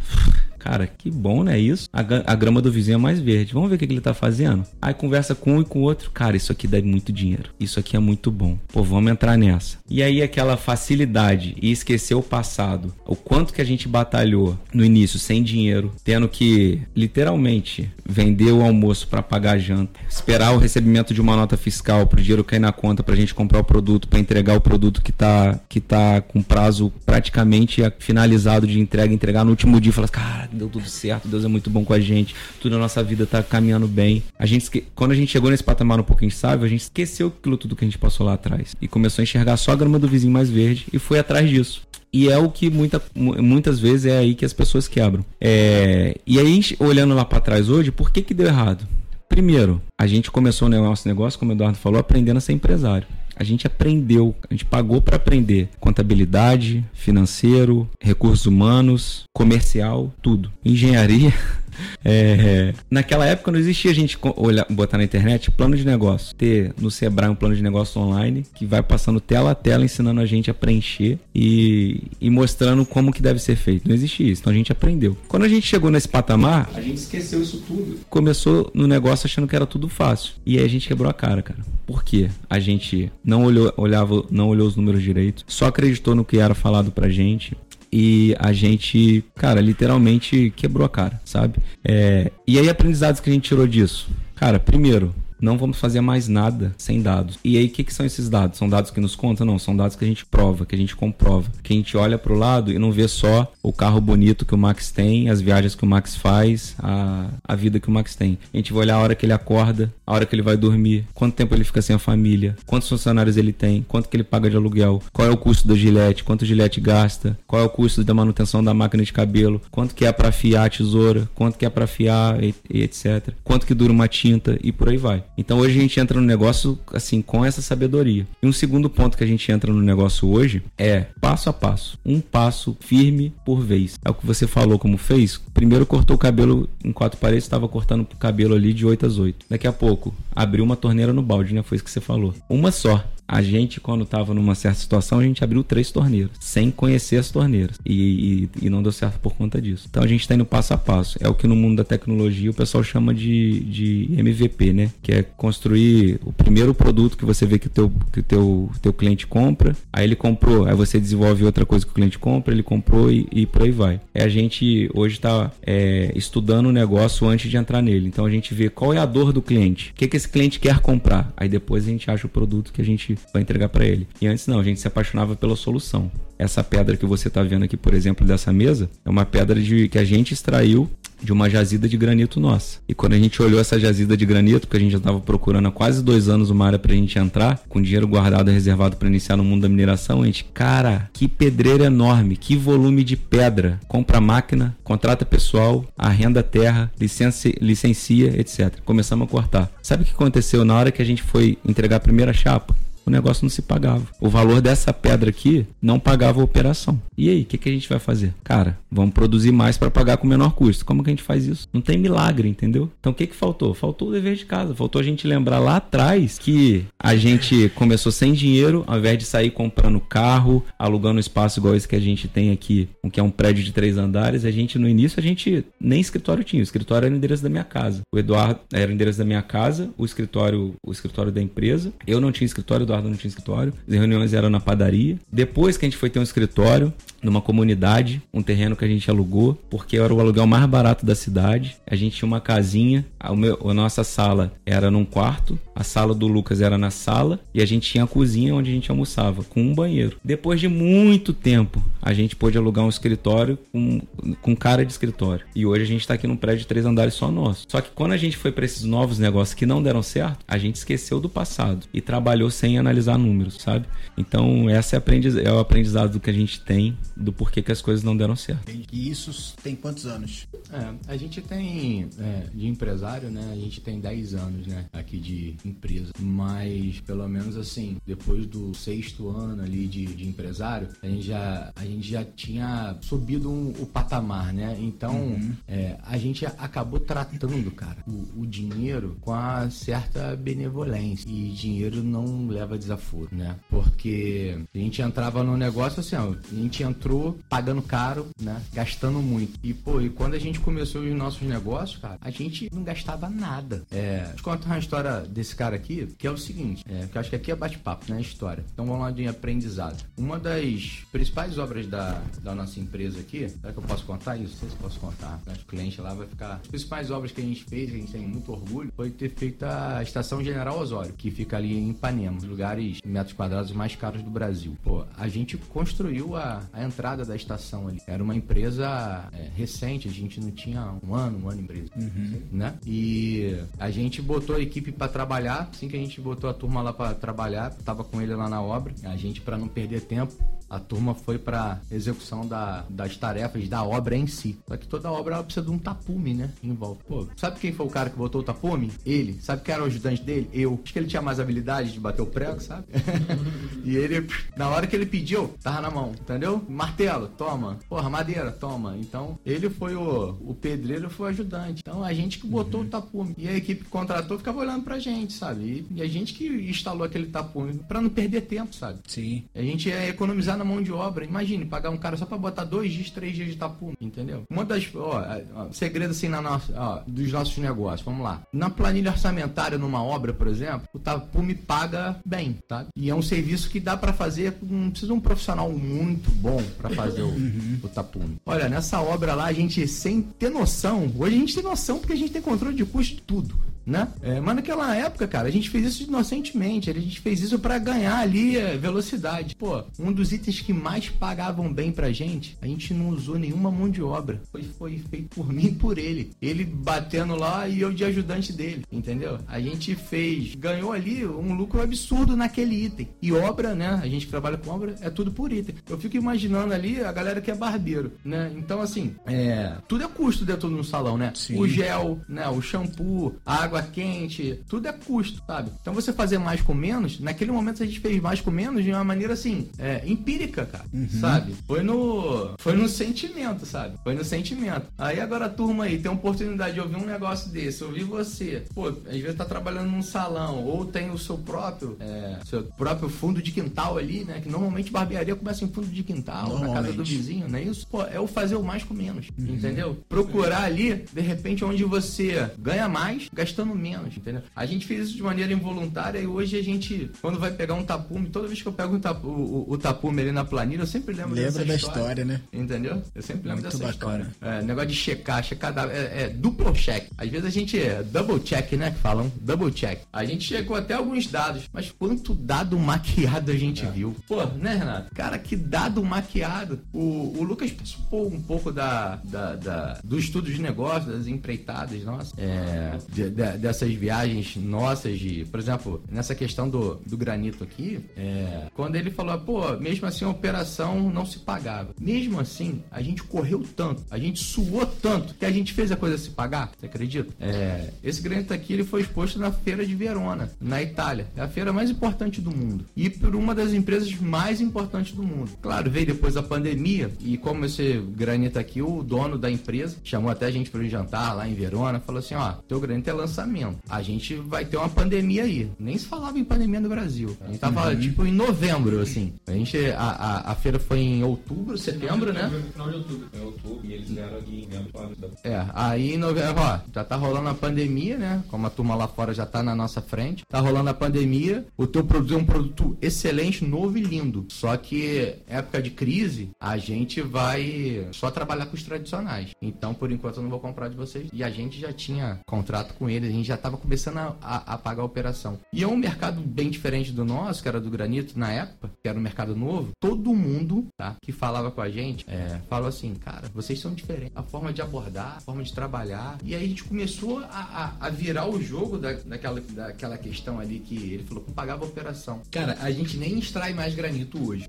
Cara, 0.64 0.86
que 0.86 1.10
bom, 1.10 1.44
né? 1.44 1.58
Isso. 1.58 1.90
A, 1.92 2.00
a 2.00 2.34
grama 2.34 2.62
do 2.62 2.72
vizinho 2.72 2.94
é 2.94 2.98
mais 2.98 3.20
verde. 3.20 3.52
Vamos 3.52 3.68
ver 3.68 3.76
o 3.76 3.78
que, 3.78 3.86
que 3.86 3.92
ele 3.92 4.00
tá 4.00 4.14
fazendo. 4.14 4.64
Aí 4.80 4.94
conversa 4.94 5.34
com 5.34 5.56
um 5.56 5.60
e 5.60 5.64
com 5.64 5.80
o 5.80 5.82
outro. 5.82 6.10
Cara, 6.10 6.38
isso 6.38 6.50
aqui 6.50 6.66
dá 6.66 6.80
muito 6.80 7.12
dinheiro. 7.12 7.50
Isso 7.60 7.78
aqui 7.78 7.96
é 7.96 8.00
muito 8.00 8.30
bom. 8.30 8.56
Pô, 8.68 8.82
vamos 8.82 9.12
entrar 9.12 9.36
nessa. 9.36 9.76
E 9.90 10.02
aí 10.02 10.22
aquela 10.22 10.56
facilidade 10.56 11.54
e 11.60 11.70
esquecer 11.70 12.14
o 12.14 12.22
passado. 12.22 12.94
O 13.06 13.14
quanto 13.14 13.52
que 13.52 13.60
a 13.60 13.64
gente 13.64 13.86
batalhou 13.86 14.58
no 14.72 14.82
início 14.82 15.18
sem 15.18 15.42
dinheiro, 15.42 15.92
tendo 16.02 16.26
que 16.30 16.80
literalmente 16.96 17.92
vender 18.08 18.52
o 18.52 18.62
almoço 18.62 19.06
para 19.06 19.22
pagar 19.22 19.56
a 19.56 19.58
janta, 19.58 20.00
esperar 20.08 20.52
o 20.52 20.58
recebimento 20.58 21.12
de 21.12 21.20
uma 21.20 21.36
nota 21.36 21.58
fiscal 21.58 22.06
pro 22.06 22.22
dinheiro 22.22 22.42
cair 22.42 22.58
na 22.58 22.72
conta 22.72 23.02
pra 23.02 23.14
gente 23.14 23.34
comprar 23.34 23.60
o 23.60 23.64
produto, 23.64 24.08
para 24.08 24.18
entregar 24.18 24.56
o 24.56 24.60
produto 24.62 25.02
que 25.02 25.12
tá 25.12 25.60
que 25.68 25.80
tá 25.80 26.22
com 26.22 26.42
prazo 26.42 26.90
praticamente 27.04 27.82
finalizado 27.98 28.66
de 28.66 28.80
entrega, 28.80 29.12
entregar 29.12 29.44
no 29.44 29.50
último 29.50 29.78
dia, 29.78 29.92
falar, 29.92 30.08
cara, 30.08 30.48
deu 30.54 30.68
tudo 30.68 30.88
certo, 30.88 31.28
Deus 31.28 31.44
é 31.44 31.48
muito 31.48 31.70
bom 31.70 31.84
com 31.84 31.92
a 31.92 32.00
gente, 32.00 32.34
tudo 32.60 32.72
na 32.72 32.78
nossa 32.78 33.02
vida 33.02 33.26
tá 33.26 33.42
caminhando 33.42 33.86
bem. 33.86 34.22
A 34.38 34.46
gente, 34.46 34.84
quando 34.94 35.12
a 35.12 35.14
gente 35.14 35.30
chegou 35.30 35.50
nesse 35.50 35.62
patamar 35.62 36.00
um 36.00 36.04
pouco 36.04 36.24
instável, 36.24 36.64
a 36.64 36.68
gente 36.68 36.82
esqueceu 36.82 37.28
aquilo 37.28 37.56
tudo 37.56 37.76
que 37.76 37.84
a 37.84 37.88
gente 37.88 37.98
passou 37.98 38.26
lá 38.26 38.34
atrás 38.34 38.74
e 38.80 38.88
começou 38.88 39.22
a 39.22 39.24
enxergar 39.24 39.56
só 39.56 39.72
a 39.72 39.76
grama 39.76 39.98
do 39.98 40.08
vizinho 40.08 40.32
mais 40.32 40.50
verde 40.50 40.86
e 40.92 40.98
foi 40.98 41.18
atrás 41.18 41.48
disso. 41.48 41.82
E 42.12 42.28
é 42.28 42.38
o 42.38 42.48
que 42.48 42.70
muita, 42.70 43.02
muitas 43.14 43.80
vezes 43.80 44.06
é 44.06 44.18
aí 44.18 44.36
que 44.36 44.44
as 44.44 44.52
pessoas 44.52 44.86
quebram. 44.86 45.24
É, 45.40 46.16
e 46.24 46.38
aí, 46.38 46.60
olhando 46.78 47.12
lá 47.12 47.24
para 47.24 47.40
trás 47.40 47.68
hoje, 47.68 47.90
por 47.90 48.12
que, 48.12 48.22
que 48.22 48.32
deu 48.32 48.46
errado? 48.46 48.86
Primeiro, 49.28 49.82
a 50.00 50.06
gente 50.06 50.30
começou 50.30 50.68
o 50.68 50.70
nosso 50.70 51.08
negócio, 51.08 51.36
como 51.40 51.50
o 51.50 51.54
Eduardo 51.56 51.76
falou, 51.76 51.98
aprendendo 51.98 52.36
a 52.36 52.40
ser 52.40 52.52
empresário. 52.52 53.08
A 53.36 53.44
gente 53.44 53.66
aprendeu, 53.66 54.34
a 54.48 54.54
gente 54.54 54.64
pagou 54.64 55.00
para 55.02 55.16
aprender 55.16 55.68
contabilidade, 55.80 56.84
financeiro, 56.92 57.88
recursos 58.00 58.46
humanos, 58.46 59.24
comercial, 59.32 60.12
tudo. 60.22 60.52
Engenharia. 60.64 61.32
É, 62.06 62.74
naquela 62.90 63.24
época 63.24 63.50
não 63.50 63.58
existia 63.58 63.90
a 63.90 63.94
gente 63.94 64.18
olhar, 64.36 64.66
botar 64.68 64.98
na 64.98 65.04
internet 65.04 65.50
plano 65.50 65.74
de 65.74 65.86
negócio. 65.86 66.34
Ter 66.36 66.74
no 66.78 66.90
Sebrae 66.90 67.30
um 67.30 67.34
plano 67.34 67.56
de 67.56 67.62
negócio 67.62 67.98
online 68.00 68.44
que 68.54 68.66
vai 68.66 68.82
passando 68.82 69.20
tela 69.20 69.52
a 69.52 69.54
tela 69.54 69.84
ensinando 69.84 70.20
a 70.20 70.26
gente 70.26 70.50
a 70.50 70.54
preencher 70.54 71.18
e, 71.34 72.02
e 72.20 72.28
mostrando 72.28 72.84
como 72.84 73.12
que 73.12 73.22
deve 73.22 73.38
ser 73.38 73.56
feito. 73.56 73.88
Não 73.88 73.94
existia 73.94 74.30
isso, 74.30 74.42
então 74.42 74.52
a 74.52 74.56
gente 74.56 74.70
aprendeu. 74.70 75.16
Quando 75.28 75.44
a 75.44 75.48
gente 75.48 75.66
chegou 75.66 75.90
nesse 75.90 76.08
patamar, 76.08 76.68
a 76.74 76.80
gente 76.80 76.98
esqueceu 76.98 77.42
isso 77.42 77.62
tudo. 77.66 78.00
Começou 78.10 78.70
no 78.74 78.86
negócio 78.86 79.26
achando 79.26 79.48
que 79.48 79.56
era 79.56 79.66
tudo 79.66 79.88
fácil. 79.88 80.34
E 80.44 80.58
aí 80.58 80.64
a 80.64 80.68
gente 80.68 80.86
quebrou 80.86 81.10
a 81.10 81.14
cara, 81.14 81.42
cara. 81.42 81.60
Por 81.86 82.04
quê? 82.04 82.28
A 82.48 82.58
gente 82.58 83.10
não 83.24 83.44
olhou, 83.44 83.72
olhava, 83.76 84.24
não 84.30 84.48
olhou 84.48 84.66
os 84.66 84.76
números 84.76 85.02
direito, 85.02 85.44
só 85.46 85.66
acreditou 85.66 86.14
no 86.14 86.24
que 86.24 86.38
era 86.38 86.54
falado 86.54 86.90
pra 86.90 87.08
gente 87.08 87.56
e 87.96 88.34
a 88.40 88.52
gente, 88.52 89.24
cara, 89.36 89.60
literalmente 89.60 90.52
quebrou 90.56 90.84
a 90.84 90.88
cara, 90.88 91.20
sabe? 91.24 91.58
É, 91.84 92.32
e 92.44 92.58
aí, 92.58 92.68
aprendizados 92.68 93.20
que 93.20 93.30
a 93.30 93.32
gente 93.32 93.48
tirou 93.48 93.68
disso? 93.68 94.08
Cara, 94.34 94.58
primeiro, 94.58 95.14
não 95.40 95.58
vamos 95.58 95.78
fazer 95.78 96.00
mais 96.00 96.28
nada 96.28 96.74
sem 96.78 97.02
dados. 97.02 97.38
E 97.44 97.56
aí, 97.56 97.66
o 97.66 97.70
que, 97.70 97.84
que 97.84 97.94
são 97.94 98.06
esses 98.06 98.28
dados? 98.28 98.58
São 98.58 98.68
dados 98.68 98.90
que 98.90 99.00
nos 99.00 99.14
contam? 99.14 99.46
Não, 99.46 99.58
são 99.58 99.76
dados 99.76 99.96
que 99.96 100.04
a 100.04 100.08
gente 100.08 100.24
prova, 100.24 100.64
que 100.64 100.74
a 100.74 100.78
gente 100.78 100.96
comprova. 100.96 101.50
Que 101.62 101.72
a 101.72 101.76
gente 101.76 101.96
olha 101.96 102.18
para 102.18 102.32
o 102.32 102.38
lado 102.38 102.72
e 102.72 102.78
não 102.78 102.92
vê 102.92 103.08
só 103.08 103.52
o 103.62 103.72
carro 103.72 104.00
bonito 104.00 104.46
que 104.46 104.54
o 104.54 104.58
Max 104.58 104.90
tem, 104.90 105.28
as 105.28 105.40
viagens 105.40 105.74
que 105.74 105.84
o 105.84 105.86
Max 105.86 106.16
faz, 106.16 106.74
a, 106.78 107.28
a 107.46 107.54
vida 107.54 107.80
que 107.80 107.88
o 107.88 107.92
Max 107.92 108.14
tem. 108.14 108.38
A 108.52 108.56
gente 108.56 108.72
vai 108.72 108.82
olhar 108.82 108.96
a 108.96 109.00
hora 109.00 109.14
que 109.14 109.26
ele 109.26 109.32
acorda, 109.32 109.92
a 110.06 110.12
hora 110.12 110.26
que 110.26 110.34
ele 110.34 110.42
vai 110.42 110.56
dormir, 110.56 111.04
quanto 111.14 111.34
tempo 111.34 111.54
ele 111.54 111.64
fica 111.64 111.82
sem 111.82 111.96
a 111.96 111.98
família, 111.98 112.56
quantos 112.66 112.88
funcionários 112.88 113.36
ele 113.36 113.52
tem, 113.52 113.84
quanto 113.88 114.08
que 114.08 114.16
ele 114.16 114.24
paga 114.24 114.50
de 114.50 114.56
aluguel, 114.56 115.02
qual 115.12 115.28
é 115.28 115.30
o 115.30 115.36
custo 115.36 115.66
da 115.66 115.74
gilete, 115.74 116.24
quanto 116.24 116.42
o 116.42 116.46
gilete 116.46 116.80
gasta, 116.80 117.38
qual 117.46 117.62
é 117.62 117.64
o 117.64 117.70
custo 117.70 118.04
da 118.04 118.14
manutenção 118.14 118.62
da 118.62 118.74
máquina 118.74 119.02
de 119.02 119.12
cabelo, 119.12 119.60
quanto 119.70 119.94
que 119.94 120.04
é 120.04 120.12
para 120.12 120.28
afiar 120.28 120.66
a 120.66 120.70
tesoura, 120.70 121.28
quanto 121.34 121.58
que 121.58 121.66
é 121.66 121.70
para 121.70 121.84
afiar 121.84 122.42
e, 122.42 122.54
e 122.70 122.82
etc. 122.82 123.30
Quanto 123.42 123.66
que 123.66 123.74
dura 123.74 123.92
uma 123.92 124.08
tinta 124.08 124.58
e 124.62 124.72
por 124.72 124.88
aí 124.88 124.96
vai. 124.96 125.24
Então 125.36 125.58
hoje 125.58 125.78
a 125.78 125.82
gente 125.82 125.98
entra 125.98 126.20
no 126.20 126.26
negócio 126.26 126.78
assim 126.92 127.20
com 127.20 127.44
essa 127.44 127.60
sabedoria. 127.60 128.26
E 128.42 128.46
um 128.46 128.52
segundo 128.52 128.88
ponto 128.88 129.16
que 129.16 129.24
a 129.24 129.26
gente 129.26 129.50
entra 129.50 129.72
no 129.72 129.82
negócio 129.82 130.28
hoje 130.28 130.62
é 130.78 131.06
passo 131.20 131.50
a 131.50 131.52
passo, 131.52 131.98
um 132.04 132.20
passo 132.20 132.76
firme 132.80 133.32
por 133.44 133.60
vez. 133.60 133.98
É 134.04 134.10
o 134.10 134.14
que 134.14 134.26
você 134.26 134.46
falou 134.46 134.78
como 134.78 134.96
fez. 134.96 135.40
Primeiro 135.52 135.86
cortou 135.86 136.16
o 136.16 136.18
cabelo 136.18 136.68
em 136.84 136.92
quatro 136.92 137.18
paredes, 137.18 137.44
estava 137.44 137.68
cortando 137.68 138.02
o 138.02 138.16
cabelo 138.16 138.54
ali 138.54 138.72
de 138.72 138.86
8 138.86 139.06
às 139.06 139.18
8. 139.18 139.46
Daqui 139.48 139.66
a 139.66 139.72
pouco 139.72 140.14
abriu 140.34 140.64
uma 140.64 140.76
torneira 140.76 141.12
no 141.12 141.22
balde, 141.22 141.54
né? 141.54 141.62
Foi 141.62 141.76
isso 141.76 141.84
que 141.84 141.90
você 141.90 142.00
falou. 142.00 142.34
Uma 142.48 142.70
só. 142.70 143.04
A 143.26 143.42
gente, 143.42 143.80
quando 143.80 144.04
estava 144.04 144.34
numa 144.34 144.54
certa 144.54 144.78
situação, 144.78 145.18
a 145.18 145.22
gente 145.22 145.42
abriu 145.42 145.64
três 145.64 145.90
torneiras, 145.90 146.30
sem 146.38 146.70
conhecer 146.70 147.16
as 147.16 147.30
torneiras. 147.30 147.78
E, 147.84 148.48
e, 148.62 148.66
e 148.66 148.70
não 148.70 148.82
deu 148.82 148.92
certo 148.92 149.18
por 149.18 149.34
conta 149.34 149.60
disso. 149.60 149.86
Então 149.88 150.02
a 150.02 150.06
gente 150.06 150.20
está 150.20 150.34
indo 150.34 150.44
passo 150.44 150.74
a 150.74 150.78
passo. 150.78 151.18
É 151.20 151.28
o 151.28 151.34
que 151.34 151.46
no 151.46 151.56
mundo 151.56 151.76
da 151.78 151.84
tecnologia 151.84 152.50
o 152.50 152.54
pessoal 152.54 152.84
chama 152.84 153.14
de, 153.14 153.60
de 153.60 154.10
MVP, 154.16 154.72
né? 154.72 154.90
Que 155.02 155.12
é 155.12 155.22
construir 155.22 156.20
o 156.24 156.32
primeiro 156.32 156.74
produto 156.74 157.16
que 157.16 157.24
você 157.24 157.46
vê 157.46 157.58
que 157.58 157.66
o 157.66 157.70
teu, 157.70 157.92
que 158.12 158.22
teu, 158.22 158.70
teu 158.82 158.92
cliente 158.92 159.26
compra. 159.26 159.74
Aí 159.92 160.04
ele 160.04 160.16
comprou, 160.16 160.66
aí 160.66 160.74
você 160.74 161.00
desenvolve 161.00 161.44
outra 161.44 161.64
coisa 161.64 161.84
que 161.84 161.92
o 161.92 161.94
cliente 161.94 162.18
compra, 162.18 162.52
ele 162.52 162.62
comprou 162.62 163.10
e, 163.10 163.26
e 163.32 163.46
por 163.46 163.62
aí 163.62 163.70
vai. 163.70 164.00
É 164.14 164.22
a 164.22 164.28
gente 164.28 164.90
hoje 164.94 165.16
está 165.16 165.50
é, 165.62 166.12
estudando 166.14 166.66
o 166.66 166.72
negócio 166.72 167.26
antes 167.26 167.50
de 167.50 167.56
entrar 167.56 167.80
nele. 167.80 168.06
Então 168.06 168.26
a 168.26 168.30
gente 168.30 168.54
vê 168.54 168.68
qual 168.68 168.92
é 168.92 168.98
a 168.98 169.06
dor 169.06 169.32
do 169.32 169.40
cliente, 169.40 169.90
o 169.90 169.94
que, 169.94 170.06
que 170.06 170.16
esse 170.16 170.28
cliente 170.28 170.60
quer 170.60 170.80
comprar. 170.80 171.32
Aí 171.36 171.48
depois 171.48 171.86
a 171.86 171.90
gente 171.90 172.10
acha 172.10 172.26
o 172.26 172.30
produto 172.30 172.72
que 172.72 172.82
a 172.82 172.84
gente 172.84 173.13
vai 173.32 173.42
entregar 173.42 173.68
para 173.68 173.84
ele. 173.84 174.06
E 174.20 174.26
antes 174.26 174.46
não, 174.46 174.60
a 174.60 174.64
gente 174.64 174.80
se 174.80 174.88
apaixonava 174.88 175.36
pela 175.36 175.56
solução. 175.56 176.10
Essa 176.38 176.64
pedra 176.64 176.96
que 176.96 177.06
você 177.06 177.28
está 177.28 177.42
vendo 177.42 177.64
aqui, 177.64 177.76
por 177.76 177.94
exemplo, 177.94 178.26
dessa 178.26 178.52
mesa, 178.52 178.90
é 179.04 179.10
uma 179.10 179.24
pedra 179.24 179.60
de, 179.60 179.88
que 179.88 179.98
a 179.98 180.04
gente 180.04 180.34
extraiu 180.34 180.90
de 181.24 181.32
uma 181.32 181.48
jazida 181.48 181.88
de 181.88 181.96
granito 181.96 182.38
nossa. 182.38 182.78
E 182.88 182.94
quando 182.94 183.14
a 183.14 183.18
gente 183.18 183.40
olhou 183.42 183.58
essa 183.58 183.78
jazida 183.78 184.16
de 184.16 184.26
granito, 184.26 184.66
porque 184.66 184.76
a 184.76 184.80
gente 184.80 184.92
já 184.92 184.98
estava 184.98 185.18
procurando 185.20 185.66
há 185.68 185.72
quase 185.72 186.02
dois 186.02 186.28
anos 186.28 186.50
uma 186.50 186.66
área 186.66 186.78
para 186.78 186.92
a 186.92 186.96
gente 186.96 187.18
entrar, 187.18 187.62
com 187.68 187.80
dinheiro 187.80 188.06
guardado 188.06 188.50
e 188.50 188.54
reservado 188.54 188.96
para 188.96 189.08
iniciar 189.08 189.36
no 189.36 189.44
mundo 189.44 189.62
da 189.62 189.68
mineração, 189.68 190.22
a 190.22 190.26
gente, 190.26 190.44
cara, 190.44 191.08
que 191.12 191.26
pedreira 191.26 191.84
enorme, 191.84 192.36
que 192.36 192.56
volume 192.56 193.02
de 193.02 193.16
pedra. 193.16 193.80
Compra 193.88 194.20
máquina, 194.20 194.76
contrata 194.84 195.24
pessoal, 195.24 195.84
arrenda 195.96 196.42
terra, 196.42 196.92
licencia, 197.00 197.54
licencia 197.60 198.38
etc. 198.38 198.80
Começamos 198.84 199.26
a 199.26 199.30
cortar. 199.30 199.70
Sabe 199.82 200.02
o 200.02 200.06
que 200.06 200.12
aconteceu 200.12 200.64
na 200.64 200.74
hora 200.74 200.92
que 200.92 201.00
a 201.00 201.04
gente 201.04 201.22
foi 201.22 201.56
entregar 201.64 201.96
a 201.96 202.00
primeira 202.00 202.32
chapa? 202.32 202.76
O 203.06 203.10
negócio 203.10 203.44
não 203.44 203.50
se 203.50 203.62
pagava. 203.62 204.06
O 204.20 204.28
valor 204.28 204.60
dessa 204.60 204.92
pedra 204.92 205.30
aqui 205.30 205.66
não 205.80 205.98
pagava 205.98 206.40
a 206.40 206.44
operação. 206.44 207.00
E 207.16 207.28
aí, 207.28 207.42
o 207.42 207.44
que, 207.44 207.58
que 207.58 207.68
a 207.68 207.72
gente 207.72 207.88
vai 207.88 207.98
fazer? 207.98 208.34
Cara, 208.42 208.78
vamos 208.90 209.14
produzir 209.14 209.52
mais 209.52 209.76
para 209.76 209.90
pagar 209.90 210.16
com 210.16 210.26
menor 210.26 210.54
custo. 210.54 210.84
Como 210.84 211.02
que 211.02 211.10
a 211.10 211.12
gente 211.12 211.22
faz 211.22 211.46
isso? 211.46 211.68
Não 211.72 211.80
tem 211.80 211.98
milagre, 211.98 212.48
entendeu? 212.48 212.90
Então 213.00 213.12
o 213.12 213.14
que, 213.14 213.26
que 213.26 213.34
faltou? 213.34 213.74
Faltou 213.74 214.08
o 214.08 214.12
dever 214.12 214.36
de 214.36 214.44
casa. 214.44 214.74
Faltou 214.74 215.00
a 215.00 215.04
gente 215.04 215.26
lembrar 215.26 215.58
lá 215.58 215.76
atrás 215.76 216.38
que 216.38 216.84
a 216.98 217.14
gente 217.16 217.70
começou 217.74 218.10
sem 218.10 218.32
dinheiro, 218.32 218.84
ao 218.86 218.98
invés 218.98 219.18
de 219.18 219.24
sair 219.24 219.50
comprando 219.50 220.00
carro, 220.00 220.64
alugando 220.78 221.20
espaço 221.20 221.58
igual 221.58 221.74
esse 221.74 221.88
que 221.88 221.96
a 221.96 222.00
gente 222.00 222.28
tem 222.28 222.50
aqui, 222.50 222.88
que 223.12 223.20
é 223.20 223.22
um 223.22 223.30
prédio 223.30 223.64
de 223.64 223.72
três 223.72 223.98
andares. 223.98 224.44
A 224.44 224.50
gente, 224.50 224.78
no 224.78 224.88
início, 224.88 225.20
a 225.20 225.22
gente 225.22 225.64
nem 225.80 226.00
escritório 226.00 226.44
tinha. 226.44 226.60
O 226.60 226.64
escritório 226.64 227.06
era 227.06 227.14
o 227.14 227.18
endereço 227.18 227.42
da 227.42 227.48
minha 227.48 227.64
casa. 227.64 228.02
O 228.12 228.18
Eduardo 228.18 228.60
era 228.72 228.90
o 228.90 228.94
endereço 228.94 229.18
da 229.18 229.24
minha 229.24 229.42
casa, 229.42 229.90
o 229.96 230.04
escritório, 230.04 230.74
o 230.84 230.92
escritório 230.92 231.30
da 231.30 231.42
empresa. 231.42 231.92
Eu 232.06 232.20
não 232.20 232.32
tinha 232.32 232.46
escritório, 232.46 232.84
o 232.84 232.86
Eduardo 232.94 233.08
não 233.08 233.16
tinha 233.16 233.28
escritório. 233.28 233.72
As 233.86 233.94
reuniões 233.94 234.32
eram 234.32 234.48
na 234.48 234.60
padaria. 234.60 235.18
Depois 235.32 235.76
que 235.76 235.84
a 235.84 235.88
gente 235.88 235.98
foi 235.98 236.10
ter 236.10 236.18
um 236.18 236.22
escritório, 236.22 236.92
numa 237.24 237.40
comunidade, 237.40 238.22
um 238.32 238.42
terreno 238.42 238.76
que 238.76 238.84
a 238.84 238.88
gente 238.88 239.10
alugou, 239.10 239.58
porque 239.70 239.96
era 239.96 240.12
o 240.12 240.20
aluguel 240.20 240.46
mais 240.46 240.66
barato 240.66 241.06
da 241.06 241.14
cidade. 241.14 241.76
A 241.86 241.96
gente 241.96 242.16
tinha 242.16 242.26
uma 242.26 242.40
casinha, 242.40 243.04
a, 243.18 243.34
meu, 243.34 243.58
a 243.68 243.74
nossa 243.74 244.04
sala 244.04 244.52
era 244.66 244.90
num 244.90 245.04
quarto, 245.04 245.58
a 245.74 245.82
sala 245.82 246.14
do 246.14 246.28
Lucas 246.28 246.60
era 246.60 246.76
na 246.76 246.90
sala 246.90 247.40
e 247.52 247.62
a 247.62 247.66
gente 247.66 247.90
tinha 247.90 248.04
a 248.04 248.06
cozinha 248.06 248.54
onde 248.54 248.70
a 248.70 248.74
gente 248.74 248.90
almoçava, 248.90 249.42
com 249.42 249.62
um 249.62 249.74
banheiro. 249.74 250.18
Depois 250.22 250.60
de 250.60 250.68
muito 250.68 251.32
tempo, 251.32 251.82
a 252.00 252.12
gente 252.12 252.36
pôde 252.36 252.58
alugar 252.58 252.84
um 252.84 252.88
escritório 252.88 253.58
com, 253.72 254.00
com 254.42 254.54
cara 254.54 254.84
de 254.84 254.92
escritório. 254.92 255.46
E 255.54 255.64
hoje 255.64 255.82
a 255.82 255.86
gente 255.86 256.02
está 256.02 256.14
aqui 256.14 256.26
num 256.26 256.36
prédio 256.36 256.60
de 256.60 256.66
três 256.66 256.84
andares 256.84 257.14
só 257.14 257.30
nosso. 257.30 257.64
Só 257.68 257.80
que 257.80 257.90
quando 257.94 258.12
a 258.12 258.16
gente 258.16 258.36
foi 258.36 258.52
para 258.52 258.64
esses 258.64 258.84
novos 258.84 259.18
negócios 259.18 259.54
que 259.54 259.64
não 259.64 259.82
deram 259.82 260.02
certo, 260.02 260.44
a 260.46 260.58
gente 260.58 260.76
esqueceu 260.76 261.18
do 261.18 261.28
passado 261.28 261.86
e 261.92 262.00
trabalhou 262.00 262.50
sem 262.50 262.76
analisar 262.84 263.18
números, 263.18 263.56
sabe? 263.60 263.86
Então, 264.16 264.68
essa 264.68 264.96
é, 264.96 264.98
aprendiz 264.98 265.36
é 265.36 265.52
o 265.52 265.58
aprendizado 265.58 266.20
que 266.20 266.30
a 266.30 266.32
gente 266.32 266.60
tem 266.60 266.96
do 267.16 267.32
porquê 267.32 267.62
que 267.62 267.72
as 267.72 267.82
coisas 267.82 268.04
não 268.04 268.16
deram 268.16 268.36
certo. 268.36 268.70
E 268.92 269.10
isso 269.10 269.54
tem 269.62 269.74
quantos 269.74 270.06
anos? 270.06 270.46
É, 270.72 271.12
a 271.12 271.16
gente 271.16 271.40
tem, 271.40 272.08
é, 272.18 272.46
de 272.52 272.66
empresário, 272.66 273.30
né? 273.30 273.50
A 273.52 273.56
gente 273.56 273.80
tem 273.80 274.00
10 274.00 274.34
anos, 274.34 274.66
né? 274.66 274.86
Aqui 274.92 275.18
de 275.18 275.56
empresa. 275.64 276.12
Mas, 276.18 277.00
pelo 277.00 277.28
menos 277.28 277.56
assim, 277.56 277.96
depois 278.06 278.46
do 278.46 278.74
sexto 278.74 279.28
ano 279.28 279.62
ali 279.62 279.86
de, 279.86 280.06
de 280.06 280.28
empresário, 280.28 280.88
a 281.02 281.06
gente, 281.06 281.26
já, 281.26 281.72
a 281.74 281.84
gente 281.84 282.08
já 282.08 282.24
tinha 282.24 282.96
subido 283.00 283.50
um, 283.50 283.72
o 283.78 283.86
patamar, 283.86 284.52
né? 284.52 284.76
Então, 284.80 285.14
uhum. 285.14 285.52
é, 285.68 285.96
a 286.02 286.18
gente 286.18 286.44
acabou 286.46 287.00
tratando, 287.00 287.70
cara, 287.70 287.98
o, 288.06 288.42
o 288.42 288.46
dinheiro 288.46 289.16
com 289.20 289.32
a 289.32 289.70
certa 289.70 290.36
benevolência. 290.36 291.28
E 291.28 291.50
dinheiro 291.50 292.02
não 292.02 292.46
leva 292.48 292.73
desaforo, 292.78 293.28
né? 293.32 293.56
Porque 293.68 294.58
a 294.74 294.78
gente 294.78 295.02
entrava 295.02 295.42
no 295.42 295.56
negócio 295.56 296.00
assim, 296.00 296.16
ó, 296.16 296.32
a 296.32 296.54
gente 296.54 296.82
entrou 296.82 297.38
pagando 297.48 297.82
caro, 297.82 298.26
né? 298.40 298.62
Gastando 298.72 299.20
muito. 299.20 299.58
E, 299.62 299.72
pô, 299.72 300.00
e 300.00 300.10
quando 300.10 300.34
a 300.34 300.38
gente 300.38 300.60
começou 300.60 301.02
os 301.02 301.14
nossos 301.14 301.42
negócios, 301.42 301.98
cara, 301.98 302.18
a 302.20 302.30
gente 302.30 302.70
não 302.72 302.82
gastava 302.82 303.28
nada. 303.28 303.84
É, 303.90 304.32
te 304.36 304.42
contar 304.42 304.66
uma 304.66 304.78
história 304.78 305.20
desse 305.20 305.54
cara 305.54 305.76
aqui, 305.76 306.06
que 306.18 306.26
é 306.26 306.30
o 306.30 306.36
seguinte, 306.36 306.84
é, 306.88 307.06
que 307.06 307.16
eu 307.16 307.20
acho 307.20 307.30
que 307.30 307.36
aqui 307.36 307.50
é 307.50 307.56
bate-papo, 307.56 308.12
né? 308.12 308.20
História. 308.20 308.64
Então 308.72 308.84
vamos 308.86 309.02
lá 309.02 309.10
de 309.10 309.26
aprendizado. 309.26 310.04
Uma 310.16 310.38
das 310.38 311.04
principais 311.12 311.58
obras 311.58 311.86
da, 311.86 312.20
da 312.42 312.54
nossa 312.54 312.80
empresa 312.80 313.20
aqui, 313.20 313.48
será 313.48 313.72
que 313.72 313.78
eu 313.78 313.82
posso 313.82 314.04
contar 314.04 314.36
isso? 314.36 314.52
Não 314.52 314.60
sei 314.60 314.70
se 314.70 314.76
posso 314.76 315.00
contar. 315.00 315.40
Né? 315.46 315.54
O 315.62 315.66
cliente 315.66 316.00
lá 316.00 316.14
vai 316.14 316.26
ficar. 316.26 316.60
As 316.62 316.68
principais 316.68 317.10
obras 317.10 317.32
que 317.32 317.40
a 317.40 317.44
gente 317.44 317.64
fez, 317.64 317.90
a 317.90 317.96
gente 317.96 318.12
tem 318.12 318.26
muito 318.26 318.50
orgulho, 318.52 318.92
foi 318.94 319.10
ter 319.10 319.30
feito 319.30 319.64
a 319.64 320.02
Estação 320.02 320.42
General 320.42 320.78
Osório, 320.78 321.12
que 321.12 321.30
fica 321.30 321.56
ali 321.56 321.74
em 321.74 321.90
Ipanema, 321.90 322.36
os 322.38 322.44
lugares 322.64 323.00
metros 323.04 323.34
quadrados 323.34 323.72
mais 323.72 323.94
caros 323.94 324.22
do 324.22 324.30
Brasil. 324.30 324.76
Pô, 324.82 325.04
a 325.16 325.28
gente 325.28 325.56
construiu 325.56 326.34
a, 326.34 326.62
a 326.72 326.82
entrada 326.82 327.24
da 327.24 327.36
estação 327.36 327.88
ali. 327.88 328.00
Era 328.06 328.22
uma 328.22 328.34
empresa 328.34 329.28
é, 329.32 329.50
recente, 329.54 330.08
a 330.08 330.10
gente 330.10 330.40
não 330.40 330.50
tinha 330.50 330.94
um 331.06 331.14
ano, 331.14 331.44
um 331.44 331.50
ano 331.50 331.60
em 331.60 331.64
empresa, 331.64 331.90
uhum. 331.94 332.42
né? 332.50 332.74
E 332.86 333.58
a 333.78 333.90
gente 333.90 334.22
botou 334.22 334.56
a 334.56 334.60
equipe 334.60 334.90
para 334.90 335.08
trabalhar, 335.08 335.68
assim 335.70 335.88
que 335.88 335.96
a 335.96 335.98
gente 335.98 336.20
botou 336.20 336.48
a 336.48 336.54
turma 336.54 336.80
lá 336.80 336.92
para 336.92 337.14
trabalhar, 337.14 337.70
tava 337.84 338.02
com 338.02 338.20
ele 338.20 338.34
lá 338.34 338.48
na 338.48 338.62
obra, 338.62 338.94
a 339.04 339.16
gente 339.16 339.40
para 339.40 339.58
não 339.58 339.68
perder 339.68 340.02
tempo, 340.02 340.34
a 340.74 340.80
turma 340.80 341.14
foi 341.14 341.38
para 341.38 341.80
execução 341.90 342.46
da, 342.46 342.84
das 342.88 343.16
tarefas 343.16 343.68
da 343.68 343.84
obra 343.84 344.16
em 344.16 344.26
si. 344.26 344.58
Só 344.66 344.76
que 344.76 344.86
toda 344.86 345.10
obra 345.10 345.34
ela 345.34 345.44
precisa 345.44 345.64
de 345.64 345.70
um 345.70 345.78
tapume, 345.78 346.34
né? 346.34 346.50
Em 346.62 346.72
volta. 346.72 347.04
Pô, 347.06 347.26
sabe 347.36 347.60
quem 347.60 347.72
foi 347.72 347.86
o 347.86 347.90
cara 347.90 348.10
que 348.10 348.16
botou 348.16 348.40
o 348.40 348.44
tapume? 348.44 348.90
Ele. 349.06 349.38
Sabe 349.40 349.62
quem 349.62 349.74
era 349.74 349.84
o 349.84 349.86
ajudante 349.86 350.22
dele? 350.22 350.48
Eu. 350.52 350.80
Acho 350.82 350.92
que 350.92 350.98
ele 350.98 351.06
tinha 351.06 351.22
mais 351.22 351.38
habilidade 351.38 351.92
de 351.92 352.00
bater 352.00 352.22
o 352.22 352.26
prego, 352.26 352.60
sabe? 352.60 352.86
e 353.84 353.96
ele, 353.96 354.26
na 354.56 354.68
hora 354.68 354.86
que 354.86 354.96
ele 354.96 355.06
pediu, 355.06 355.54
tava 355.62 355.80
na 355.80 355.90
mão, 355.90 356.12
entendeu? 356.12 356.64
Martelo, 356.68 357.28
toma. 357.28 357.78
Porra, 357.88 358.10
madeira, 358.10 358.50
toma. 358.50 358.96
Então, 358.98 359.38
ele 359.44 359.70
foi 359.70 359.94
o, 359.94 360.36
o 360.40 360.54
pedreiro, 360.54 361.08
foi 361.08 361.26
o 361.26 361.30
ajudante. 361.30 361.82
Então, 361.82 362.02
a 362.02 362.12
gente 362.12 362.38
que 362.38 362.46
botou 362.46 362.80
uhum. 362.80 362.86
o 362.86 362.90
tapume. 362.90 363.34
E 363.38 363.48
a 363.48 363.56
equipe 363.56 363.84
que 363.84 363.90
contratou 363.90 364.38
ficava 364.38 364.58
olhando 364.60 364.82
pra 364.82 364.98
gente, 364.98 365.32
sabe? 365.32 365.86
E, 365.90 365.96
e 365.96 366.02
a 366.02 366.08
gente 366.08 366.34
que 366.34 366.46
instalou 366.46 367.04
aquele 367.04 367.26
tapume 367.26 367.74
pra 367.86 368.00
não 368.00 368.10
perder 368.10 368.42
tempo, 368.42 368.74
sabe? 368.74 369.00
Sim. 369.06 369.44
A 369.54 369.62
gente 369.62 369.88
ia 369.88 370.08
economizar 370.08 370.56
na 370.56 370.63
mão 370.64 370.82
de 370.82 370.92
obra. 370.92 371.24
Imagine, 371.24 371.64
pagar 371.64 371.90
um 371.90 371.96
cara 371.96 372.16
só 372.16 372.24
pra 372.26 372.38
botar 372.38 372.64
dois 372.64 372.92
dias, 372.92 373.10
três 373.10 373.34
dias 373.34 373.48
de 373.50 373.56
tapume, 373.56 373.96
entendeu? 374.00 374.42
Uma 374.50 374.64
das, 374.64 374.88
ó, 374.94 375.22
ó, 375.54 375.72
segredo 375.72 376.10
assim 376.12 376.28
na 376.28 376.40
nossa, 376.42 376.72
ó, 376.76 377.02
dos 377.06 377.30
nossos 377.32 377.56
negócios, 377.58 378.02
vamos 378.02 378.22
lá. 378.22 378.42
Na 378.52 378.70
planilha 378.70 379.10
orçamentária 379.10 379.78
numa 379.78 380.02
obra, 380.02 380.32
por 380.32 380.46
exemplo, 380.46 380.88
o 380.92 380.98
tapume 380.98 381.54
paga 381.54 382.16
bem, 382.24 382.58
tá? 382.66 382.86
E 382.96 383.10
é 383.10 383.14
um 383.14 383.22
serviço 383.22 383.68
que 383.70 383.78
dá 383.80 383.96
para 383.96 384.12
fazer, 384.12 384.56
não 384.62 384.90
precisa 384.90 385.12
de 385.12 385.18
um 385.18 385.20
profissional 385.20 385.70
muito 385.70 386.30
bom 386.30 386.62
para 386.78 386.90
fazer 386.90 387.22
o, 387.22 387.28
Uhum. 387.28 387.78
o 387.82 387.88
tapume. 387.88 388.36
Olha, 388.46 388.68
nessa 388.68 389.00
obra 389.00 389.34
lá, 389.34 389.44
a 389.46 389.52
gente, 389.52 389.86
sem 389.88 390.22
ter 390.22 390.50
noção, 390.50 391.12
hoje 391.18 391.36
a 391.36 391.38
gente 391.38 391.54
tem 391.54 391.62
noção 391.64 391.98
porque 391.98 392.12
a 392.12 392.16
gente 392.16 392.32
tem 392.32 392.40
controle 392.42 392.74
de 392.76 392.84
custo 392.84 393.16
de 393.16 393.22
tudo. 393.22 393.54
Né? 393.86 394.08
É, 394.22 394.40
mas 394.40 394.56
naquela 394.56 394.94
época, 394.96 395.28
cara, 395.28 395.48
a 395.48 395.50
gente 395.50 395.70
fez 395.70 395.86
isso 395.86 396.04
inocentemente. 396.04 396.90
A 396.90 396.94
gente 396.94 397.20
fez 397.20 397.40
isso 397.40 397.58
para 397.58 397.78
ganhar 397.78 398.18
ali 398.18 398.56
é, 398.56 398.76
velocidade. 398.76 399.54
Pô, 399.56 399.82
um 399.98 400.12
dos 400.12 400.32
itens 400.32 400.60
que 400.60 400.72
mais 400.72 401.08
pagavam 401.08 401.72
bem 401.72 401.92
pra 401.92 402.12
gente, 402.12 402.56
a 402.60 402.66
gente 402.66 402.94
não 402.94 403.10
usou 403.10 403.38
nenhuma 403.38 403.70
mão 403.70 403.88
de 403.88 404.02
obra. 404.02 404.40
Foi, 404.50 404.62
foi 404.62 404.98
feito 405.10 405.34
por 405.34 405.52
mim 405.52 405.66
e 405.66 405.72
por 405.72 405.98
ele. 405.98 406.32
Ele 406.40 406.64
batendo 406.64 407.36
lá 407.36 407.68
e 407.68 407.80
eu 407.80 407.92
de 407.92 408.04
ajudante 408.04 408.52
dele, 408.52 408.84
entendeu? 408.90 409.38
A 409.46 409.60
gente 409.60 409.94
fez, 409.94 410.54
ganhou 410.54 410.92
ali 410.92 411.26
um 411.26 411.54
lucro 411.54 411.82
absurdo 411.82 412.36
naquele 412.36 412.84
item. 412.84 413.08
E 413.20 413.32
obra, 413.32 413.74
né? 413.74 414.00
A 414.02 414.08
gente 414.08 414.26
que 414.26 414.30
trabalha 414.30 414.56
com 414.56 414.70
obra 414.70 414.94
é 415.00 415.10
tudo 415.10 415.30
por 415.30 415.52
item. 415.52 415.74
Eu 415.88 415.98
fico 415.98 416.16
imaginando 416.16 416.72
ali 416.72 417.02
a 417.02 417.12
galera 417.12 417.40
que 417.40 417.50
é 417.50 417.54
barbeiro, 417.54 418.12
né? 418.24 418.52
Então, 418.56 418.80
assim, 418.80 419.14
é, 419.26 419.76
tudo 419.88 420.04
é 420.04 420.08
custo 420.08 420.44
dentro 420.44 420.68
do 420.68 420.84
salão, 420.84 421.16
né? 421.16 421.32
Sim. 421.34 421.58
O 421.58 421.68
gel, 421.68 422.20
né? 422.28 422.48
O 422.48 422.60
shampoo, 422.60 423.36
a 423.44 423.62
água 423.64 423.73
quente, 423.82 424.60
tudo 424.68 424.88
é 424.88 424.92
custo, 424.92 425.42
sabe? 425.46 425.70
Então 425.80 425.94
você 425.94 426.12
fazer 426.12 426.38
mais 426.38 426.60
com 426.60 426.74
menos, 426.74 427.20
naquele 427.20 427.50
momento 427.50 427.82
a 427.82 427.86
gente 427.86 428.00
fez 428.00 428.20
mais 428.20 428.40
com 428.40 428.50
menos 428.50 428.84
de 428.84 428.90
uma 428.90 429.04
maneira 429.04 429.34
assim, 429.34 429.68
é, 429.78 430.02
empírica, 430.06 430.66
cara, 430.66 430.84
sabe? 431.20 431.54
Foi 431.66 431.82
no, 431.82 432.54
foi 432.58 432.74
no 432.74 432.88
sentimento, 432.88 433.66
sabe? 433.66 433.96
Foi 434.02 434.14
no 434.14 434.24
sentimento. 434.24 434.86
Aí 434.98 435.20
agora 435.20 435.46
a 435.46 435.48
turma 435.48 435.84
aí 435.84 435.98
tem 435.98 436.10
a 436.10 436.14
oportunidade 436.14 436.74
de 436.74 436.80
ouvir 436.80 436.96
um 436.96 437.06
negócio 437.06 437.50
desse, 437.50 437.84
ouvir 437.84 438.04
você, 438.04 438.64
pô, 438.74 438.88
às 438.88 439.20
vezes 439.20 439.36
tá 439.36 439.44
trabalhando 439.44 439.90
num 439.90 440.02
salão 440.02 440.64
ou 440.64 440.84
tem 440.84 441.10
o 441.10 441.18
seu 441.18 441.38
próprio, 441.38 441.96
é, 442.00 442.38
seu 442.44 442.62
próprio 442.62 443.08
fundo 443.08 443.42
de 443.42 443.50
quintal 443.50 443.98
ali, 443.98 444.24
né? 444.24 444.40
Que 444.40 444.48
normalmente 444.48 444.90
barbearia 444.90 445.34
começa 445.34 445.64
em 445.64 445.68
fundo 445.68 445.86
de 445.86 446.02
quintal, 446.02 446.58
na 446.58 446.72
casa 446.72 446.92
do 446.92 447.04
vizinho, 447.04 447.48
não 447.48 447.58
é 447.58 447.62
isso? 447.62 447.86
Pô, 447.86 448.02
é 448.02 448.20
o 448.20 448.26
fazer 448.26 448.56
o 448.56 448.62
mais 448.62 448.82
com 448.82 448.94
menos, 448.94 449.28
entendeu? 449.38 449.96
Procurar 450.08 450.62
ali, 450.64 451.04
de 451.12 451.20
repente, 451.20 451.64
onde 451.64 451.84
você 451.84 452.50
ganha 452.58 452.88
mais, 452.88 453.28
gastando 453.32 453.63
menos, 453.72 454.16
entendeu? 454.16 454.42
A 454.56 454.66
gente 454.66 454.84
fez 454.84 455.06
isso 455.08 455.16
de 455.16 455.22
maneira 455.22 455.52
involuntária 455.52 456.18
e 456.18 456.26
hoje 456.26 456.58
a 456.58 456.62
gente, 456.62 457.08
quando 457.22 457.38
vai 457.38 457.52
pegar 457.52 457.74
um 457.74 457.84
tapume, 457.84 458.28
toda 458.30 458.48
vez 458.48 458.60
que 458.60 458.66
eu 458.66 458.72
pego 458.72 458.96
um 458.96 459.00
tapu- 459.00 459.28
o, 459.28 459.72
o- 459.72 459.78
tapume 459.78 460.22
ali 460.22 460.32
na 460.32 460.44
planilha, 460.44 460.82
eu 460.82 460.86
sempre 460.86 461.14
lembro 461.14 461.34
Lembra 461.34 461.52
dessa 461.52 461.64
da 461.64 461.74
história, 461.76 462.24
né? 462.24 462.40
Entendeu? 462.52 463.00
Eu 463.14 463.22
sempre 463.22 463.46
lembro 463.48 463.62
Muito 463.62 463.78
dessa 463.78 463.92
bacana. 463.92 464.30
história. 464.32 464.58
É, 464.58 464.62
negócio 464.62 464.88
de 464.88 464.96
checar, 464.96 465.44
checar, 465.44 465.72
é, 465.90 466.24
é 466.24 466.28
duplo 466.30 466.72
check. 466.72 467.08
Às 467.16 467.28
vezes 467.28 467.46
a 467.46 467.50
gente 467.50 467.78
é 467.78 468.02
double 468.02 468.40
check, 468.40 468.72
né? 468.72 468.90
Que 468.90 468.98
falam, 468.98 469.30
double 469.40 469.70
check. 469.70 470.00
A 470.12 470.24
gente 470.24 470.42
checou 470.44 470.74
até 470.76 470.94
alguns 470.94 471.26
dados, 471.28 471.68
mas 471.72 471.90
quanto 471.92 472.34
dado 472.34 472.78
maquiado 472.78 473.50
a 473.52 473.56
gente 473.56 473.84
viu? 473.86 474.16
Pô, 474.26 474.44
né, 474.46 474.74
Renato? 474.74 475.14
Cara, 475.14 475.38
que 475.38 475.54
dado 475.54 476.02
maquiado. 476.02 476.80
O, 476.92 477.34
o 477.38 477.42
Lucas 477.42 477.70
participou 477.70 478.26
um 478.26 478.40
pouco 478.40 478.72
da, 478.72 479.16
da, 479.24 479.54
da- 479.56 479.98
do 480.02 480.18
estudo 480.18 480.50
de 480.50 480.60
negócio, 480.60 481.12
das 481.12 481.26
empreitadas, 481.26 482.02
nossa, 482.04 482.34
é, 482.40 482.96
de- 483.12 483.30
de- 483.30 483.53
dessas 483.58 483.92
viagens 483.92 484.56
nossas 484.56 485.18
de, 485.18 485.44
por 485.46 485.60
exemplo, 485.60 486.02
nessa 486.10 486.34
questão 486.34 486.68
do, 486.68 486.96
do 487.06 487.16
granito 487.16 487.64
aqui, 487.64 488.00
é, 488.16 488.68
quando 488.74 488.96
ele 488.96 489.10
falou, 489.10 489.38
pô, 489.38 489.76
mesmo 489.78 490.06
assim 490.06 490.24
a 490.24 490.28
operação 490.28 491.10
não 491.10 491.26
se 491.26 491.38
pagava. 491.38 491.94
Mesmo 492.00 492.40
assim, 492.40 492.82
a 492.90 493.02
gente 493.02 493.22
correu 493.22 493.64
tanto, 493.76 494.02
a 494.10 494.18
gente 494.18 494.42
suou 494.42 494.86
tanto, 494.86 495.34
que 495.34 495.44
a 495.44 495.50
gente 495.50 495.72
fez 495.72 495.90
a 495.92 495.96
coisa 495.96 496.18
se 496.18 496.30
pagar, 496.30 496.72
você 496.78 496.86
acredita? 496.86 497.32
É, 497.40 497.90
esse 498.02 498.20
granito 498.20 498.52
aqui, 498.52 498.72
ele 498.72 498.84
foi 498.84 499.02
exposto 499.02 499.38
na 499.38 499.50
feira 499.50 499.84
de 499.84 499.94
Verona, 499.94 500.50
na 500.60 500.82
Itália. 500.82 501.26
É 501.36 501.40
a 501.40 501.48
feira 501.48 501.72
mais 501.72 501.90
importante 501.90 502.40
do 502.40 502.50
mundo. 502.50 502.84
E 502.96 503.08
por 503.10 503.34
uma 503.34 503.54
das 503.54 503.72
empresas 503.72 504.12
mais 504.18 504.60
importantes 504.60 505.14
do 505.14 505.22
mundo. 505.22 505.50
Claro, 505.60 505.90
veio 505.90 506.06
depois 506.06 506.36
a 506.36 506.42
pandemia, 506.42 507.10
e 507.20 507.36
como 507.36 507.64
esse 507.64 508.02
granito 508.14 508.58
aqui, 508.58 508.82
o 508.82 509.02
dono 509.02 509.38
da 509.38 509.50
empresa 509.50 509.96
chamou 510.04 510.30
até 510.30 510.46
a 510.46 510.50
gente 510.50 510.70
para 510.70 510.80
um 510.80 510.88
jantar 510.88 511.34
lá 511.34 511.48
em 511.48 511.54
Verona, 511.54 512.00
falou 512.00 512.18
assim, 512.18 512.34
ó, 512.34 512.52
teu 512.68 512.80
granito 512.80 513.08
é 513.08 513.14
lançamento. 513.44 513.78
A 513.88 514.02
gente 514.02 514.34
vai 514.34 514.64
ter 514.64 514.76
uma 514.76 514.88
pandemia 514.88 515.44
aí. 515.44 515.70
Nem 515.78 515.96
se 515.98 516.06
falava 516.06 516.38
em 516.38 516.44
pandemia 516.44 516.80
no 516.80 516.88
Brasil. 516.88 517.36
A 517.42 517.46
gente 517.46 517.58
tava, 517.58 517.94
tipo, 517.94 518.24
em 518.24 518.32
novembro, 518.32 519.00
assim. 519.00 519.34
A 519.46 519.52
gente, 519.52 519.78
a, 519.92 520.00
a, 520.00 520.52
a 520.52 520.54
feira 520.54 520.78
foi 520.78 521.00
em 521.00 521.22
outubro, 521.22 521.76
setembro, 521.76 522.32
né? 522.32 522.50
Final 522.72 522.88
de 522.88 522.96
outubro. 522.96 523.28
Em 523.34 523.40
outubro 523.40 523.80
e 523.84 523.92
eles 523.92 524.08
vieram 524.08 524.38
aqui 524.38 524.68
em 524.70 524.74
novembro 524.74 525.16
da 525.16 525.28
É, 525.48 525.66
aí 525.74 526.14
em 526.14 526.18
novembro, 526.18 526.62
ó, 526.62 526.80
já 526.92 527.04
tá 527.04 527.16
rolando 527.16 527.48
a 527.48 527.54
pandemia, 527.54 528.16
né? 528.16 528.42
Como 528.48 528.66
a 528.66 528.70
turma 528.70 528.94
lá 528.94 529.06
fora 529.06 529.34
já 529.34 529.46
tá 529.46 529.62
na 529.62 529.74
nossa 529.74 530.00
frente. 530.00 530.44
Tá 530.48 530.60
rolando 530.60 530.90
a 530.90 530.94
pandemia, 530.94 531.66
o 531.76 531.86
teu 531.86 532.04
produto 532.04 532.34
é 532.34 532.36
um 532.36 532.44
produto 532.44 532.96
excelente, 533.00 533.64
novo 533.64 533.98
e 533.98 534.02
lindo. 534.02 534.46
Só 534.48 534.76
que 534.76 535.34
época 535.46 535.82
de 535.82 535.90
crise, 535.90 536.50
a 536.60 536.76
gente 536.76 537.20
vai 537.20 538.08
só 538.12 538.30
trabalhar 538.30 538.66
com 538.66 538.74
os 538.74 538.82
tradicionais. 538.82 539.50
Então, 539.60 539.92
por 539.92 540.10
enquanto, 540.10 540.36
eu 540.36 540.42
não 540.42 540.50
vou 540.50 540.60
comprar 540.60 540.88
de 540.88 540.96
vocês. 540.96 541.28
E 541.32 541.42
a 541.42 541.50
gente 541.50 541.80
já 541.80 541.92
tinha 541.92 542.40
contrato 542.46 542.94
com 542.94 543.08
eles, 543.08 543.33
gente 543.34 543.46
já 543.46 543.56
tava 543.56 543.76
começando 543.76 544.18
a, 544.18 544.36
a- 544.40 544.74
a 544.74 544.78
pagar 544.78 545.02
a 545.02 545.06
operação. 545.06 545.58
E 545.72 545.82
é 545.82 545.86
um 545.86 545.96
mercado 545.96 546.40
bem 546.40 546.70
diferente 546.70 547.12
do 547.12 547.24
nosso, 547.24 547.62
que 547.62 547.68
era 547.68 547.80
do 547.80 547.90
granito 547.90 548.38
na 548.38 548.50
época, 548.52 548.90
que 549.02 549.08
era 549.08 549.18
um 549.18 549.22
mercado 549.22 549.54
novo. 549.56 549.90
Todo 550.00 550.34
mundo, 550.34 550.86
tá, 550.96 551.16
que 551.22 551.32
falava 551.32 551.70
com 551.70 551.80
a 551.80 551.90
gente, 551.90 552.24
é, 552.28 552.60
falou 552.68 552.88
assim, 552.88 553.14
cara, 553.14 553.48
vocês 553.54 553.78
são 553.80 553.92
diferentes. 553.94 554.32
A 554.36 554.42
forma 554.42 554.72
de 554.72 554.80
abordar, 554.82 555.34
a 555.36 555.40
forma 555.40 555.62
de 555.62 555.72
trabalhar. 555.72 556.38
E 556.44 556.54
aí 556.54 556.64
a 556.64 556.68
gente 556.68 556.84
começou 556.84 557.38
a, 557.40 557.94
a- 558.00 558.10
virar 558.10 558.48
o 558.48 558.60
jogo 558.62 558.98
da, 558.98 559.12
daquela, 559.12 559.60
daquela 559.60 560.16
questão 560.18 560.58
ali 560.60 560.78
que 560.80 560.94
ele 560.96 561.24
falou 561.24 561.42
que 561.42 561.52
pagava 561.52 561.84
a 561.84 561.88
operação. 561.88 562.40
Cara, 562.50 562.76
a 562.80 562.90
gente 562.90 563.16
nem 563.16 563.38
extrai 563.38 563.72
mais 563.74 563.94
granito 563.94 564.38
hoje. 564.48 564.68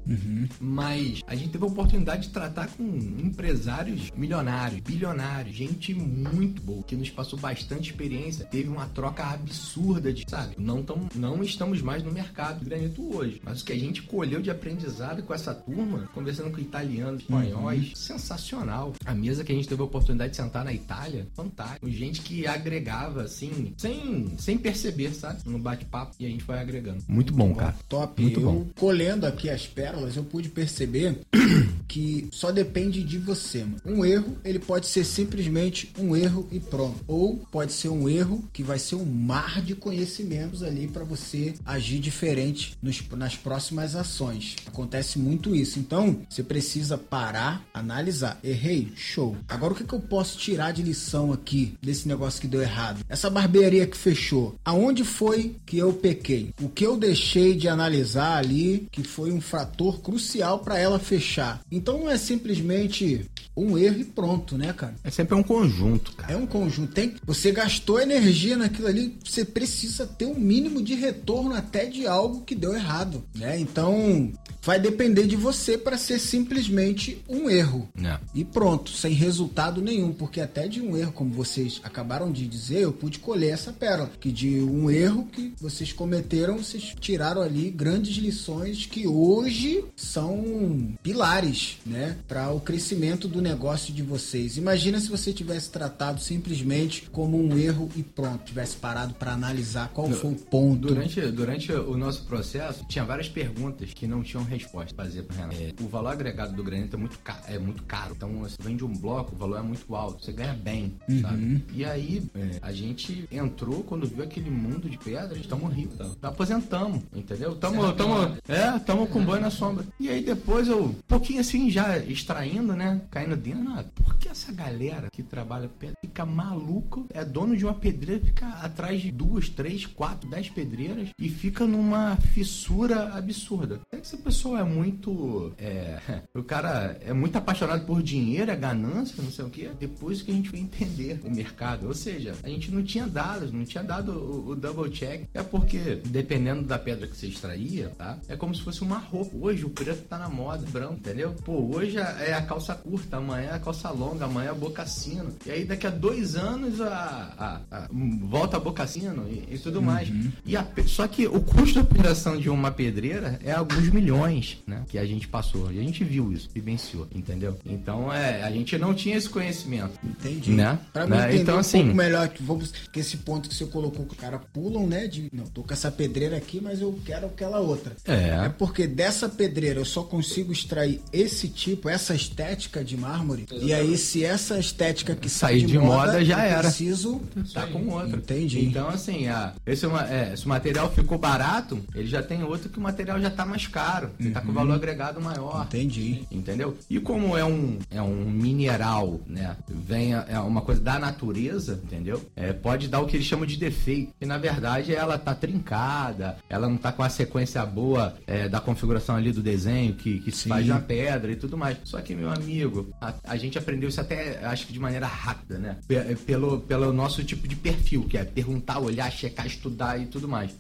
Mas 0.60 1.22
a 1.28 1.36
gente 1.36 1.50
teve 1.50 1.64
a 1.64 1.68
oportunidade 1.68 2.24
de 2.28 2.30
tratar 2.34 2.68
com 2.70 2.84
empresários 2.84 4.12
milionários, 4.16 4.82
bilionários, 4.82 5.56
gente 5.56 5.94
muito 5.94 6.62
boa, 6.62 6.84
que 6.84 6.96
nos 6.96 7.10
passou 7.10 7.38
bastante 7.40 7.90
experiência. 7.92 8.45
Teve 8.50 8.70
uma 8.70 8.88
troca 8.88 9.24
absurda 9.24 10.14
de, 10.14 10.26
sabe? 10.30 10.56
Não, 10.58 10.84
tão, 10.84 11.08
não 11.16 11.44
estamos 11.44 11.82
mais 11.82 12.04
no 12.04 12.12
mercado 12.12 12.60
de 12.60 12.66
granito 12.66 13.16
hoje. 13.16 13.42
Mas 13.44 13.62
o 13.62 13.66
que 13.66 13.74
a 13.74 13.80
gente 13.80 14.04
colheu 14.04 14.42
de 14.42 14.50
aprendizado 14.50 15.24
com 15.24 15.34
essa 15.34 15.54
turma, 15.54 16.10
conversando 16.14 16.52
com 16.52 16.60
italianos, 16.60 17.22
espanhóis, 17.22 17.92
sensacional. 17.96 18.94
A 19.06 19.14
mesa 19.14 19.44
que 19.44 19.52
a 19.52 19.56
gente 19.56 19.68
teve 19.68 19.82
a 19.82 19.86
oportunidade 19.86 20.32
de 20.32 20.38
sentar 20.38 20.64
na 20.64 20.74
Itália, 20.74 21.28
fantástico. 21.34 21.90
Gente 21.90 22.22
que 22.22 22.48
agregava, 22.48 23.24
assim, 23.24 23.74
sem, 23.78 24.34
sem 24.38 24.58
perceber, 24.58 25.14
sabe? 25.14 25.40
No 25.46 25.60
bate-papo. 25.60 26.16
E 26.20 26.26
a 26.26 26.30
gente 26.30 26.44
foi 26.44 26.58
agregando. 26.58 27.04
Muito 27.08 27.34
bom, 27.34 27.54
cara. 27.54 27.76
Top. 27.88 28.22
Muito 28.22 28.40
eu 28.40 28.46
bom. 28.46 28.68
colhendo 28.76 29.26
aqui 29.26 29.50
as 29.50 29.68
pérolas, 29.68 30.16
eu 30.16 30.24
pude 30.24 30.50
perceber 30.50 31.20
que 31.88 32.28
só 32.32 32.52
depende 32.52 33.04
de 33.04 33.18
você, 33.18 33.64
mano. 33.64 33.82
Um 33.86 34.06
erro, 34.06 34.38
ele 34.44 34.60
pode 34.60 34.88
ser 34.88 35.04
simplesmente 35.04 35.92
um 35.98 36.16
erro 36.16 36.48
e 36.52 36.60
pronto. 36.60 37.04
Ou 37.08 37.38
pode 37.52 37.74
ser 37.74 37.90
um 37.90 38.08
erro 38.10 38.35
que 38.54 38.64
vai 38.64 38.80
ser 38.80 38.96
um 38.96 39.06
mar 39.06 39.62
de 39.62 39.76
conhecimentos 39.76 40.64
ali 40.64 40.88
para 40.88 41.04
você 41.04 41.54
agir 41.66 42.00
diferente 42.00 42.78
nos- 42.82 43.04
nas 43.12 43.36
próximas 43.36 43.96
ações. 43.96 44.56
Acontece 44.66 45.18
muito 45.20 45.56
isso. 45.56 45.80
Então, 45.80 46.22
você 46.30 46.44
precisa 46.44 46.98
parar, 46.98 47.66
analisar. 47.74 48.40
Errei? 48.44 48.92
Show. 48.96 49.36
Agora, 49.48 49.74
o 49.74 49.76
que, 49.76 49.84
que 49.84 49.94
eu 49.94 50.00
posso 50.00 50.38
tirar 50.38 50.72
de 50.72 50.82
lição 50.82 51.32
aqui 51.32 51.74
desse 51.82 52.08
negócio 52.08 52.42
que 52.42 52.48
deu 52.48 52.62
errado? 52.62 53.04
Essa 53.10 53.30
barbearia 53.30 53.86
que 53.88 53.98
fechou, 53.98 54.56
aonde 54.64 55.04
foi 55.04 55.56
que 55.66 55.78
eu 55.78 55.94
pequei? 55.94 56.54
O 56.62 56.70
que 56.70 56.86
eu 56.86 56.98
deixei 56.98 57.56
de 57.56 57.68
analisar 57.68 58.38
ali 58.38 58.88
que 58.92 59.04
foi 59.04 59.32
um 59.32 59.42
fator 59.42 60.02
crucial 60.02 60.60
para 60.60 60.78
ela 60.78 61.00
fechar? 61.00 61.62
Então, 61.72 62.00
não 62.00 62.10
é 62.10 62.18
simplesmente 62.18 63.26
um 63.56 63.78
erro 63.78 64.00
e 64.00 64.04
pronto, 64.04 64.58
né, 64.58 64.74
cara? 64.74 64.96
É 65.04 65.10
sempre 65.10 65.36
um 65.36 65.44
conjunto, 65.44 66.14
cara. 66.14 66.34
É 66.34 66.38
um 66.38 66.46
conjunto. 66.46 66.94
Tem, 66.94 67.16
você 67.26 67.52
gastou 67.52 68.00
energia 68.00 68.58
naquilo 68.58 68.88
ali, 68.88 69.18
você 69.24 69.46
precisa 69.46 70.06
ter 70.06 70.26
um 70.26 70.36
mínimo 70.36 70.82
de 70.82 70.96
retorno 70.96 71.56
até 71.56 71.86
de 71.86 72.06
algo 72.08 72.42
que 72.42 72.56
deu 72.56 72.74
errado, 72.76 73.24
né? 73.34 73.60
Então, 73.60 74.32
vai 74.66 74.80
depender 74.80 75.28
de 75.28 75.36
você 75.36 75.78
para 75.78 75.96
ser 75.96 76.20
simplesmente 76.20 77.24
um 77.30 77.48
erro. 77.50 77.88
É. 78.04 78.18
E 78.34 78.44
pronto, 78.44 78.90
sem 78.90 79.14
resultado 79.14 79.80
nenhum, 79.80 80.12
porque 80.12 80.42
até 80.42 80.68
de 80.68 80.82
um 80.82 80.98
erro, 80.98 81.12
como 81.12 81.32
vocês 81.32 81.80
acabaram 81.84 82.32
de 82.32 82.48
dizer, 82.48 82.80
eu 82.82 82.92
pude 82.92 83.20
colher 83.20 83.54
essa 83.54 83.72
pérola, 83.72 84.12
que 84.20 84.32
de 84.32 84.60
um 84.60 84.90
erro 84.90 85.28
que 85.32 85.54
vocês 85.62 85.94
cometeram, 85.94 86.58
vocês 86.58 86.96
tiraram 87.00 87.44
ali 87.44 87.70
grandes 87.70 88.18
lições 88.18 88.88
que 88.88 89.08
hoje 89.08 89.86
são 89.96 90.96
pilares, 91.04 91.78
né, 91.86 92.18
para 92.28 92.50
o 92.52 92.60
crescimento 92.60 93.28
do 93.28 93.42
negócio 93.46 93.94
de 93.94 94.02
vocês. 94.02 94.58
Imagina 94.58 95.00
se 95.00 95.08
você 95.10 95.32
tivesse 95.32 95.70
tratado 95.70 96.20
simplesmente 96.20 97.08
como 97.12 97.38
um 97.42 97.58
erro 97.58 97.90
e 97.96 98.02
pronto, 98.04 98.44
tivesse 98.44 98.76
parado 98.78 99.14
para 99.14 99.34
analisar 99.34 99.90
qual 99.90 100.10
foi 100.10 100.32
o 100.32 100.36
ponto. 100.36 100.88
Durante, 100.88 101.22
durante 101.32 101.72
o 101.72 101.96
nosso 101.96 102.24
processo, 102.24 102.84
tinha 102.88 103.06
várias 103.06 103.30
perguntas 103.30 103.94
que 103.94 104.08
não 104.08 104.24
tinham 104.24 104.44
resposta 104.44 104.94
fazer 104.96 105.24
para 105.24 105.36
Renato. 105.38 105.56
É, 105.62 105.74
o 105.84 105.88
valor 105.88 106.10
agregado 106.10 106.54
do 106.56 106.64
granito 106.64 106.96
é 106.96 107.00
muito, 107.00 107.20
ca 107.20 107.40
é 107.48 107.60
muito 107.60 107.84
caro. 107.84 108.14
Então, 108.18 108.30
você 108.40 108.56
vende 108.60 108.84
um 108.84 108.94
bloco, 108.94 109.36
o 109.36 109.38
valor 109.38 109.60
é 109.60 109.62
muito 109.62 109.96
alto. 109.96 110.24
Você 110.26 110.32
ganha 110.32 110.54
bem, 110.54 110.96
Uhum. 111.08 111.22
sabe? 111.22 111.64
E 111.74 111.86
aí, 111.86 112.24
é, 112.36 112.60
a 112.62 112.72
gente 112.72 113.28
entrou 113.32 113.84
quando 113.84 114.08
viu 114.08 114.24
aquele 114.24 114.50
mundo 114.50 114.90
de 114.90 114.98
pedras, 114.98 115.38
estamos 115.40 115.74
ricos. 115.74 115.98
Tá? 116.20 116.30
Aposentamos, 116.30 117.04
entendeu? 117.14 117.56
Tamo, 117.56 117.94
tamo, 117.94 118.38
é, 118.48 118.80
tamo 118.80 119.06
com 119.08 119.24
banho 119.24 119.42
na 119.42 119.52
sombra. 119.52 119.86
E 120.00 120.10
aí, 120.10 120.24
depois 120.24 120.68
eu, 120.68 120.86
um 120.86 120.94
pouquinho 121.08 121.40
assim, 121.42 121.70
já 121.70 121.98
extraindo, 122.00 122.74
né? 122.74 123.02
Caindo 123.12 123.35
Ah, 123.78 123.84
por 123.96 124.16
que 124.18 124.30
essa 124.30 124.52
galera 124.52 125.10
que 125.12 125.22
trabalha 125.22 125.68
pedra 125.68 125.96
fica 126.02 126.26
maluco? 126.26 127.06
É 127.14 127.26
dono 127.26 127.58
de 127.58 127.66
uma 127.66 127.74
pedreira, 127.74 128.24
fica 128.24 128.48
atrás 128.48 129.02
de 129.02 129.12
duas, 129.12 129.50
três, 129.50 129.86
quatro, 129.86 130.30
dez 130.30 130.50
pedreiras 130.50 131.10
e 131.20 131.30
fica 131.30 131.66
numa 131.66 132.16
fissura 132.16 133.14
absurda. 133.14 133.82
É 133.92 133.98
que 133.98 134.06
esse 134.06 134.18
pessoal 134.18 134.58
é 134.58 134.64
muito. 134.64 135.54
É, 135.58 136.22
o 136.34 136.44
cara 136.44 136.98
é 137.02 137.14
muito 137.14 137.38
apaixonado 137.38 137.86
por 137.86 138.02
dinheiro, 138.02 138.50
é 138.50 138.56
ganância, 138.56 139.22
não 139.22 139.32
sei 139.32 139.46
o 139.46 139.50
quê. 139.50 139.70
Depois 139.80 140.22
que 140.22 140.32
a 140.32 140.34
gente 140.34 140.50
foi 140.50 140.60
entender 140.60 141.20
o 141.24 141.30
mercado. 141.30 141.88
Ou 141.88 141.94
seja, 141.94 142.36
a 142.44 142.48
gente 142.48 142.72
não 142.72 142.84
tinha 142.84 143.08
dados, 143.08 143.52
não 143.52 143.66
tinha 143.66 143.84
dado 143.84 144.12
o, 144.12 144.50
o 144.52 144.56
double 144.56 144.90
check. 144.90 145.28
É 145.34 145.44
porque, 145.44 146.02
dependendo 146.06 146.64
da 146.64 146.80
pedra 146.80 147.08
que 147.08 147.18
você 147.18 147.28
extraía, 147.28 147.90
tá? 147.98 148.18
É 148.28 148.36
como 148.36 148.56
se 148.56 148.62
fosse 148.62 148.82
uma 148.82 148.98
roupa. 148.98 149.36
Hoje 149.36 149.66
o 149.66 149.70
preto 149.70 150.08
tá 150.08 150.18
na 150.18 150.30
moda, 150.30 150.66
branco, 150.72 150.96
entendeu? 150.96 151.34
Pô, 151.44 151.76
hoje 151.76 151.98
é 151.98 152.34
a 152.34 152.42
calça 152.42 152.74
curta, 152.76 153.20
amanhã 153.26 153.50
é 153.50 153.54
a 153.54 153.60
calça 153.60 153.90
longa, 153.90 154.26
amanhã 154.26 154.48
é 154.48 154.52
a 154.52 154.56
boca 154.56 154.86
sino. 154.86 155.34
E 155.46 155.52
aí 155.52 155.66
daqui 155.66 155.88
a 155.88 155.90
dois 155.90 156.36
anos 156.36 156.80
a, 156.82 157.62
a- 157.72 157.78
a- 157.78 157.88
volta 158.22 158.58
a 158.58 158.60
boca 158.60 158.86
sino 158.88 159.28
e, 159.28 159.56
e 159.56 159.58
tudo 159.58 159.82
mais. 159.82 160.10
E 160.46 160.56
a 160.56 160.66
só 160.88 161.08
que 161.08 161.28
o 161.28 161.42
custo 161.42 161.74
de 161.74 161.80
operação 161.80 162.38
de 162.38 162.50
uma 162.50 162.72
pedreira 162.72 163.40
é 163.44 163.52
alguns 163.52 163.90
milhões, 163.90 164.58
né? 164.68 164.84
Que 164.88 164.98
a 164.98 165.06
gente 165.06 165.28
passou. 165.28 165.72
E 165.72 165.80
a 165.80 165.82
gente 165.82 166.04
viu 166.04 166.32
isso, 166.32 166.50
vivenciou, 166.54 167.08
entendeu? 167.14 167.58
Então 167.66 168.12
é, 168.14 168.44
a 168.44 168.52
gente 168.52 168.78
não 168.78 168.94
tinha 168.94 169.16
esse 169.18 169.28
conhecimento. 169.30 170.00
Entendi. 170.04 170.52
Né? 170.52 170.78
Pra 170.94 171.06
mim 171.06 171.12
Né? 171.16 171.24
entender 171.28 171.42
Então, 171.42 171.56
um 171.56 171.60
assim- 171.60 171.80
pouco 171.82 171.96
melhor, 171.96 172.28
que 172.30 172.44
vamos, 172.44 172.72
que 172.92 173.00
esse 173.00 173.18
ponto 173.18 173.50
que 173.50 173.56
você 173.56 173.66
colocou, 173.66 174.06
que 174.06 174.14
o 174.14 174.18
cara 174.18 174.38
pulam, 174.40 174.86
né? 174.88 175.08
De, 175.08 175.30
não, 175.34 175.46
tô 175.46 175.64
com 175.64 175.74
essa 175.74 175.92
pedreira 175.92 176.38
aqui, 176.38 176.60
mas 176.62 176.82
eu 176.82 176.98
quero 177.06 177.28
aquela 177.28 177.60
outra. 177.60 177.94
É. 178.06 178.46
É 178.46 178.50
porque 178.50 178.86
dessa 178.88 179.28
pedreira 179.30 179.80
eu 179.80 179.86
só 179.86 180.04
consigo 180.04 180.52
extrair 180.52 181.02
esse 181.12 181.48
tipo, 181.50 181.90
essa 181.90 182.14
estética 182.14 182.84
de 182.84 182.96
mármore. 183.16 183.46
E 183.62 183.74
aí, 183.74 183.98
se 183.98 184.24
essa 184.24 184.60
estética 184.60 185.16
que 185.16 185.30
sai 185.30 185.46
Sair 185.60 185.66
de 185.66 185.78
moda, 185.80 186.24
já 186.26 186.38
eu 186.46 186.52
era. 186.52 186.60
preciso. 186.64 187.22
Tá 187.54 187.66
com 187.68 187.88
outro. 187.90 188.18
Entendi. 188.18 188.66
Então, 188.66 188.90
assim, 188.90 189.28
a, 189.28 189.54
esse, 189.66 189.86
é 190.10 190.36
se 190.36 190.46
o 190.46 190.50
material 190.50 190.92
ficou 190.92 191.18
barato, 191.18 191.80
ele 191.94 192.08
já 192.08 192.22
tem 192.22 192.44
outro 192.44 192.70
que 192.70 192.78
o 192.78 192.82
material 192.82 193.20
já 193.22 193.30
tá 193.30 193.46
mais 193.46 193.68
caro. 193.68 194.10
Ele 194.20 194.32
tá 194.32 194.42
com 194.42 194.52
valor 194.52 194.74
agregado 194.74 195.22
maior. 195.22 195.66
Entendi. 195.66 196.24
Entendeu? 196.32 196.78
E 196.90 197.00
como 197.00 197.38
é 197.38 197.46
um, 197.46 197.78
é 197.90 198.02
um 198.02 198.26
mineral, 198.26 199.20
né? 199.28 199.56
Vem 199.68 200.14
a- 200.14 200.26
é 200.28 200.40
uma 200.40 200.62
coisa 200.62 200.82
da 200.82 200.98
natureza, 201.00 201.80
entendeu? 201.84 202.22
É, 202.36 202.52
pode 202.54 202.88
dar 202.88 203.00
o 203.02 203.06
que 203.06 203.16
eles 203.16 203.26
chamam 203.26 203.46
de 203.46 203.58
defeito. 203.58 204.14
E 204.20 204.26
na 204.26 204.38
verdade 204.38 204.94
ela 204.94 205.18
tá 205.18 205.34
trincada, 205.36 206.38
ela 206.50 206.68
não 206.68 206.78
tá 206.78 206.92
com 206.92 207.04
a 207.04 207.10
sequência 207.10 207.66
boa 207.66 208.16
é, 208.28 208.48
da 208.50 208.60
configuração 208.60 209.16
ali 209.16 209.32
do 209.32 209.42
desenho 209.42 209.94
que, 209.94 210.20
que 210.20 210.32
se 210.32 210.48
faz 210.50 210.66
na 210.68 210.80
pedra 210.80 211.32
e 211.32 211.36
tudo 211.36 211.58
mais. 211.58 211.78
Só 211.84 212.00
que, 212.02 212.16
meu 212.16 212.30
amigo, 212.30 212.90
a, 213.08 213.14
a 213.24 213.38
gente 213.38 213.58
aprendeu 213.58 213.90
isso 213.90 214.02
até, 214.02 214.44
acho 214.46 214.68
que 214.68 214.74
de 214.74 214.80
maneira 214.80 215.08
rápida, 215.08 215.58
né? 215.58 215.78
Pe- 215.88 216.16
Pelo, 216.26 216.60
pelo 216.62 216.92
nosso 216.94 217.24
tipo 217.24 217.48
de 217.48 217.56
perfil, 217.56 218.04
que 218.04 218.18
é 218.18 218.24
perguntar, 218.24 218.80
olhar, 218.80 219.12
checar, 219.12 219.46
estudar 219.46 220.00
e 220.02 220.06
tudo 220.08 220.28
mais. 220.28 220.52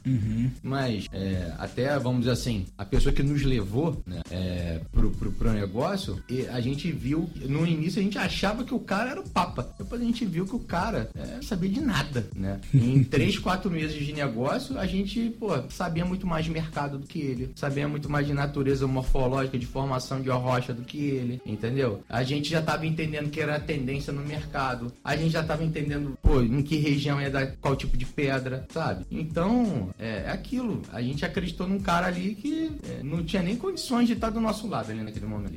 Mas, 0.63 1.07
é, 1.11 1.53
até, 1.57 1.97
vamos 1.99 2.19
dizer 2.21 2.31
assim, 2.31 2.65
a 2.77 2.85
pessoa 2.85 3.13
que 3.13 3.23
nos 3.23 3.43
levou 3.43 4.01
né, 4.05 4.21
é, 4.29 4.79
pro, 4.91 5.11
pro, 5.11 5.31
pro 5.31 5.51
negócio, 5.51 6.21
e 6.29 6.45
a 6.47 6.59
gente 6.59 6.91
viu, 6.91 7.29
no 7.47 7.65
início 7.65 7.99
a 7.99 8.03
gente 8.03 8.17
achava 8.17 8.63
que 8.63 8.73
o 8.73 8.79
cara 8.79 9.11
era 9.11 9.19
o 9.21 9.29
Papa. 9.29 9.67
Depois 9.77 10.01
a 10.01 10.05
gente 10.05 10.25
viu 10.25 10.45
que 10.45 10.55
o 10.55 10.59
cara 10.59 11.09
é, 11.15 11.35
não 11.35 11.43
sabia 11.43 11.69
de 11.69 11.81
nada, 11.81 12.27
né? 12.35 12.59
Em 12.73 13.03
três, 13.05 13.37
quatro 13.37 13.69
meses 13.69 14.05
de 14.05 14.13
negócio, 14.13 14.77
a 14.77 14.85
gente, 14.85 15.29
pô, 15.39 15.49
sabia 15.69 16.05
muito 16.05 16.25
mais 16.27 16.45
de 16.45 16.51
mercado 16.51 16.97
do 16.97 17.07
que 17.07 17.19
ele, 17.19 17.51
sabia 17.55 17.87
muito 17.87 18.09
mais 18.09 18.25
de 18.27 18.33
natureza 18.33 18.87
morfológica, 18.87 19.57
de 19.57 19.65
formação 19.65 20.21
de 20.21 20.29
rocha 20.29 20.73
do 20.73 20.83
que 20.83 20.97
ele, 20.97 21.41
entendeu? 21.45 22.03
A 22.09 22.23
gente 22.25 22.49
já 22.49 22.61
tava 22.61 22.85
entendendo 22.85 23.29
que 23.29 23.39
era 23.39 23.55
a 23.55 23.59
tendência 23.59 24.11
no 24.11 24.21
mercado, 24.21 24.91
a 25.03 25.15
gente 25.15 25.31
já 25.31 25.43
tava 25.43 25.63
entendendo, 25.63 26.17
pô, 26.21 26.41
em 26.41 26.61
que 26.61 26.75
região 26.75 27.21
ia 27.21 27.29
dar 27.29 27.47
qual 27.61 27.75
tipo 27.75 27.95
de 27.95 28.05
pedra, 28.05 28.65
sabe? 28.73 29.05
Então, 29.09 29.89
é, 29.97 30.23
é 30.25 30.31
aquilo. 30.31 30.81
A 30.91 31.01
gente 31.01 31.23
acreditou 31.23 31.67
num 31.67 31.79
cara 31.79 32.07
ali 32.07 32.35
que 32.35 32.71
é, 32.89 33.03
não 33.03 33.23
tinha 33.23 33.41
nem 33.41 33.55
condições 33.55 34.07
de 34.07 34.13
estar 34.13 34.29
do 34.29 34.41
nosso 34.41 34.67
lado 34.67 34.91
ali 34.91 35.01
naquele 35.01 35.25
momento. 35.25 35.53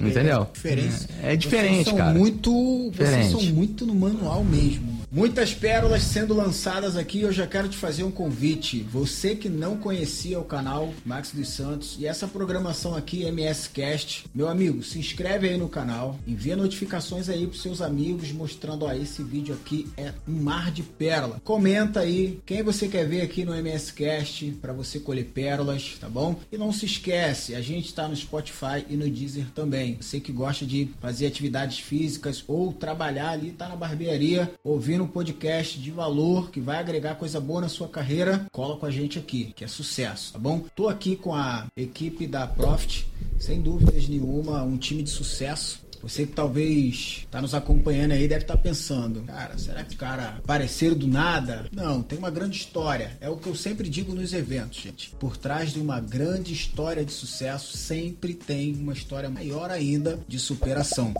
Entendeu? 0.00 0.48
Diferença. 0.52 1.08
É, 1.22 1.32
é 1.32 1.36
diferente, 1.36 1.74
vocês 1.74 1.88
são 1.88 1.96
cara. 1.96 2.18
Muito, 2.18 2.50
vocês 2.92 3.08
Diferente. 3.10 3.30
são 3.30 3.42
muito 3.54 3.86
no 3.86 3.94
manual 3.94 4.44
mesmo. 4.44 4.96
Muitas 5.10 5.54
pérolas 5.54 6.02
sendo 6.02 6.34
lançadas 6.34 6.96
aqui. 6.96 7.22
Eu 7.22 7.32
já 7.32 7.46
quero 7.46 7.68
te 7.68 7.76
fazer 7.76 8.02
um 8.02 8.10
convite. 8.10 8.86
Você 8.92 9.34
que 9.34 9.48
não 9.48 9.76
conhecia 9.76 10.38
o 10.38 10.44
canal 10.44 10.92
Max 11.04 11.30
dos 11.30 11.48
Santos 11.48 11.96
e 11.98 12.06
essa 12.06 12.26
programação 12.26 12.94
aqui 12.94 13.22
MS 13.22 13.70
Cast, 13.70 14.26
meu 14.34 14.48
amigo, 14.48 14.82
se 14.82 14.98
inscreve 14.98 15.48
aí 15.48 15.56
no 15.56 15.68
canal, 15.68 15.95
envia 16.26 16.56
notificações 16.56 17.28
aí 17.28 17.46
pros 17.46 17.62
seus 17.62 17.80
amigos 17.80 18.32
mostrando, 18.32 18.84
ó, 18.84 18.92
esse 18.92 19.22
vídeo 19.22 19.54
aqui 19.54 19.88
é 19.96 20.12
um 20.28 20.42
mar 20.42 20.70
de 20.70 20.82
pérola. 20.82 21.40
Comenta 21.44 22.00
aí 22.00 22.40
quem 22.44 22.62
você 22.62 22.88
quer 22.88 23.06
ver 23.06 23.22
aqui 23.22 23.44
no 23.44 23.54
MS 23.54 23.92
Cast 23.92 24.50
para 24.60 24.72
você 24.72 24.98
colher 25.00 25.26
pérolas, 25.26 25.96
tá 26.00 26.08
bom? 26.08 26.36
E 26.50 26.58
não 26.58 26.72
se 26.72 26.86
esquece, 26.86 27.54
a 27.54 27.60
gente 27.60 27.94
tá 27.94 28.08
no 28.08 28.16
Spotify 28.16 28.84
e 28.88 28.96
no 28.96 29.08
Deezer 29.08 29.46
também. 29.54 29.96
Você 30.00 30.20
que 30.20 30.32
gosta 30.32 30.66
de 30.66 30.90
fazer 31.00 31.26
atividades 31.26 31.78
físicas 31.78 32.44
ou 32.46 32.72
trabalhar 32.72 33.30
ali, 33.30 33.52
tá 33.52 33.68
na 33.68 33.76
barbearia, 33.76 34.52
ouvindo 34.62 35.04
um 35.04 35.08
podcast 35.08 35.78
de 35.78 35.90
valor 35.90 36.50
que 36.50 36.60
vai 36.60 36.78
agregar 36.78 37.14
coisa 37.16 37.40
boa 37.40 37.60
na 37.60 37.68
sua 37.68 37.88
carreira, 37.88 38.46
cola 38.52 38.76
com 38.76 38.86
a 38.86 38.90
gente 38.90 39.18
aqui, 39.18 39.52
que 39.54 39.64
é 39.64 39.68
sucesso, 39.68 40.32
tá 40.32 40.38
bom? 40.38 40.64
Tô 40.74 40.88
aqui 40.88 41.16
com 41.16 41.34
a 41.34 41.66
equipe 41.76 42.26
da 42.26 42.46
Profit, 42.46 43.06
sem 43.38 43.60
dúvidas 43.60 44.08
nenhuma, 44.08 44.62
um 44.62 44.76
time 44.76 45.02
de 45.02 45.10
sucesso. 45.10 45.85
Você 46.06 46.24
que 46.24 46.34
talvez 46.34 47.22
está 47.24 47.42
nos 47.42 47.52
acompanhando 47.52 48.12
aí 48.12 48.28
deve 48.28 48.42
estar 48.42 48.56
pensando, 48.56 49.22
cara, 49.22 49.58
será 49.58 49.82
que 49.82 49.90
os 49.90 49.96
caras 49.96 50.36
apareceram 50.38 50.96
do 50.96 51.08
nada? 51.08 51.66
Não, 51.72 52.00
tem 52.00 52.16
uma 52.16 52.30
grande 52.30 52.56
história. 52.56 53.18
É 53.20 53.28
o 53.28 53.36
que 53.36 53.48
eu 53.48 53.56
sempre 53.56 53.88
digo 53.88 54.14
nos 54.14 54.32
eventos, 54.32 54.80
gente. 54.80 55.10
Por 55.18 55.36
trás 55.36 55.72
de 55.72 55.80
uma 55.80 55.98
grande 55.98 56.52
história 56.52 57.04
de 57.04 57.10
sucesso, 57.10 57.76
sempre 57.76 58.34
tem 58.34 58.72
uma 58.76 58.92
história 58.92 59.28
maior 59.28 59.68
ainda 59.68 60.16
de 60.28 60.38
superação. 60.38 61.12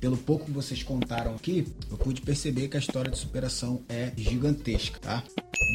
Pelo 0.00 0.16
pouco 0.16 0.46
que 0.46 0.50
vocês 0.50 0.82
contaram 0.82 1.34
aqui, 1.34 1.66
eu 1.90 1.96
pude 1.96 2.20
perceber 2.22 2.68
que 2.68 2.76
a 2.76 2.80
história 2.80 3.10
de 3.10 3.18
superação 3.18 3.82
é 3.88 4.12
gigantesca, 4.16 4.98
tá? 4.98 5.22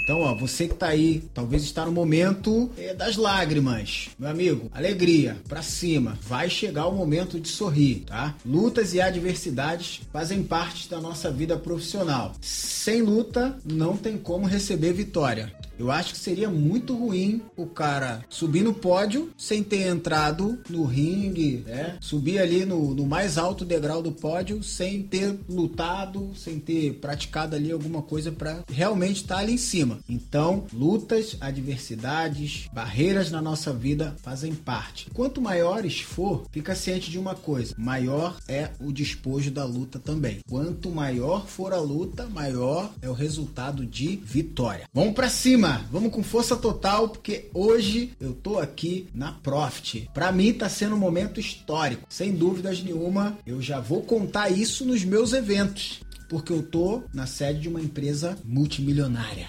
Então, 0.04 0.22
ó, 0.22 0.36
você 0.36 0.68
que 0.68 0.76
tá 0.76 0.88
aí, 0.88 1.24
talvez 1.34 1.64
está 1.64 1.86
no 1.86 1.92
momento 1.92 2.70
eh, 2.78 2.94
das 2.94 3.16
lágrimas. 3.16 4.10
Meu 4.20 4.30
amigo, 4.30 4.70
alegria, 4.72 5.38
pra 5.48 5.62
cima. 5.62 6.18
Vai 6.22 6.50
chegar 6.50 6.88
o 6.88 6.96
momento 6.96 7.40
de 7.40 7.48
sorrir, 7.48 8.04
tá? 8.06 8.36
Lutas 8.46 8.94
e 8.94 9.02
adversidades 9.02 10.02
fazem 10.12 10.44
parte 10.44 10.90
da 10.90 11.02
nossa 11.02 11.32
vida 11.32 11.58
profissional. 11.58 12.34
Sem 12.42 13.02
luta, 13.02 13.58
não 13.66 13.98
tem 13.98 14.18
como 14.18 14.46
receber 14.46 14.94
vitória. 14.94 15.52
Eu 15.78 15.92
acho 15.92 16.14
que 16.14 16.20
seria 16.20 16.50
muito 16.50 16.96
ruim 16.96 17.42
o 17.58 17.66
cara 17.66 18.24
subir 18.30 18.64
no 18.64 18.74
pódio 18.74 19.30
sem 19.38 19.62
ter 19.62 19.88
entrado 19.88 20.60
no 20.70 20.86
ringue, 20.86 21.64
né? 21.66 21.98
Subir 22.00 22.40
ali 22.40 22.66
no, 22.66 22.94
no 22.94 23.06
mais 23.06 23.38
alto 23.38 23.66
degrau 23.66 24.02
do 24.02 24.12
pódio 24.12 24.64
sem 24.64 25.04
ter 25.04 25.38
lutado, 25.50 26.32
sem 26.36 26.60
ter 26.60 26.94
praticado 26.96 27.56
ali 27.56 27.72
alguma 27.72 28.02
coisa 28.02 28.32
para 28.32 28.64
realmente 28.72 29.18
estar 29.18 29.40
ali 29.40 29.54
em 29.54 29.58
cima. 29.58 30.00
Então, 30.08 30.66
lutas, 30.72 31.36
adversidades, 31.42 32.68
barreiras 32.72 33.30
na 33.30 33.42
nossa 33.42 33.74
vida 33.74 34.16
fazem 34.24 34.54
parte. 34.54 35.10
Quanto 35.14 35.42
maiores 35.42 36.00
for, 36.00 36.46
fica 36.52 36.76
ciente 36.76 37.12
de 37.12 37.20
uma 37.20 37.36
coisa: 37.36 37.76
maior 37.78 38.38
é 38.48 38.70
o 38.80 38.92
despojo 38.92 39.52
da 39.52 39.66
luta 39.66 40.00
também. 40.00 40.40
Quanto 40.50 40.90
maior 40.90 41.46
for 41.46 41.74
a 41.74 41.80
luta, 41.80 42.28
maior 42.28 42.92
é 43.02 43.10
o 43.10 43.14
resultado 43.14 43.86
de 43.86 44.16
vitória. 44.16 44.88
Vamos 44.94 45.14
para 45.14 45.30
cima! 45.30 45.65
Vamos 45.92 46.12
com 46.12 46.22
força 46.22 46.56
total, 46.56 47.10
porque 47.10 47.50
hoje 47.54 48.12
eu 48.20 48.34
tô 48.34 48.60
aqui 48.60 49.08
na 49.14 49.32
Profit. 49.32 50.10
Para 50.14 50.32
mim 50.32 50.54
tá 50.54 50.70
sendo 50.70 50.96
um 50.96 51.00
momento 51.00 51.40
histórico, 51.40 52.06
sem 52.10 52.32
dúvidas 52.34 52.84
nenhuma. 52.84 53.38
Eu 53.48 53.62
já 53.62 53.80
vou 53.80 54.04
contar 54.04 54.50
isso 54.50 54.86
nos 54.86 55.04
meus 55.04 55.34
eventos. 55.34 56.02
Porque 56.30 56.52
eu 56.52 56.64
tô 56.64 57.04
na 57.14 57.26
sede 57.26 57.62
de 57.62 57.70
uma 57.70 57.82
empresa 57.82 58.38
multimilionária. 58.44 59.48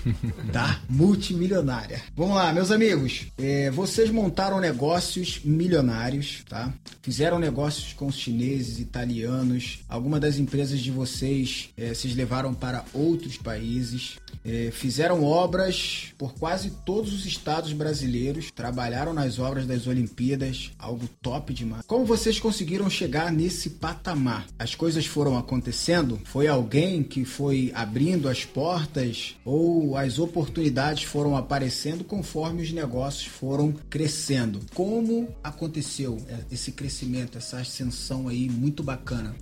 tá? 0.52 0.80
Multimilionária. 0.88 2.02
Vamos 2.16 2.36
lá, 2.36 2.52
meus 2.52 2.70
amigos. 2.70 3.26
É, 3.38 3.70
vocês 3.70 4.10
montaram 4.10 4.60
negócios 4.60 5.40
milionários, 5.44 6.44
tá? 6.48 6.72
Fizeram 7.02 7.38
negócios 7.38 7.92
com 7.92 8.06
os 8.06 8.16
chineses, 8.16 8.78
italianos. 8.78 9.80
Algumas 9.88 10.20
das 10.20 10.38
empresas 10.38 10.80
de 10.80 10.90
vocês 10.90 11.70
é, 11.76 11.94
vocês 11.94 12.14
levaram 12.14 12.54
para 12.54 12.84
outros 12.92 13.36
países. 13.36 14.18
É, 14.44 14.70
fizeram 14.70 15.24
obras 15.24 16.12
por 16.16 16.34
quase 16.34 16.70
todos 16.84 17.12
os 17.12 17.26
estados 17.26 17.72
brasileiros. 17.72 18.50
Trabalharam 18.50 19.12
nas 19.12 19.38
obras 19.38 19.66
das 19.66 19.86
Olimpíadas. 19.86 20.70
Algo 20.78 21.08
top 21.20 21.52
demais. 21.52 21.84
Como 21.86 22.04
vocês 22.04 22.38
conseguiram 22.38 22.88
chegar 22.88 23.32
nesse 23.32 23.70
patamar? 23.70 24.46
As 24.58 24.74
coisas 24.74 25.06
foram 25.06 25.36
acontecendo? 25.36 26.17
Foi 26.24 26.46
alguém 26.46 27.02
que 27.02 27.24
foi 27.24 27.72
abrindo 27.74 28.28
as 28.28 28.44
portas? 28.44 29.36
Ou 29.44 29.96
as 29.96 30.18
oportunidades 30.18 31.04
foram 31.04 31.36
aparecendo 31.36 32.04
conforme 32.04 32.62
os 32.62 32.72
negócios 32.72 33.26
foram 33.26 33.72
crescendo? 33.88 34.60
Como 34.74 35.28
aconteceu 35.42 36.18
esse 36.50 36.72
crescimento, 36.72 37.38
essa 37.38 37.58
ascensão 37.58 38.28
aí 38.28 38.48
muito 38.48 38.82
bacana? 38.82 39.34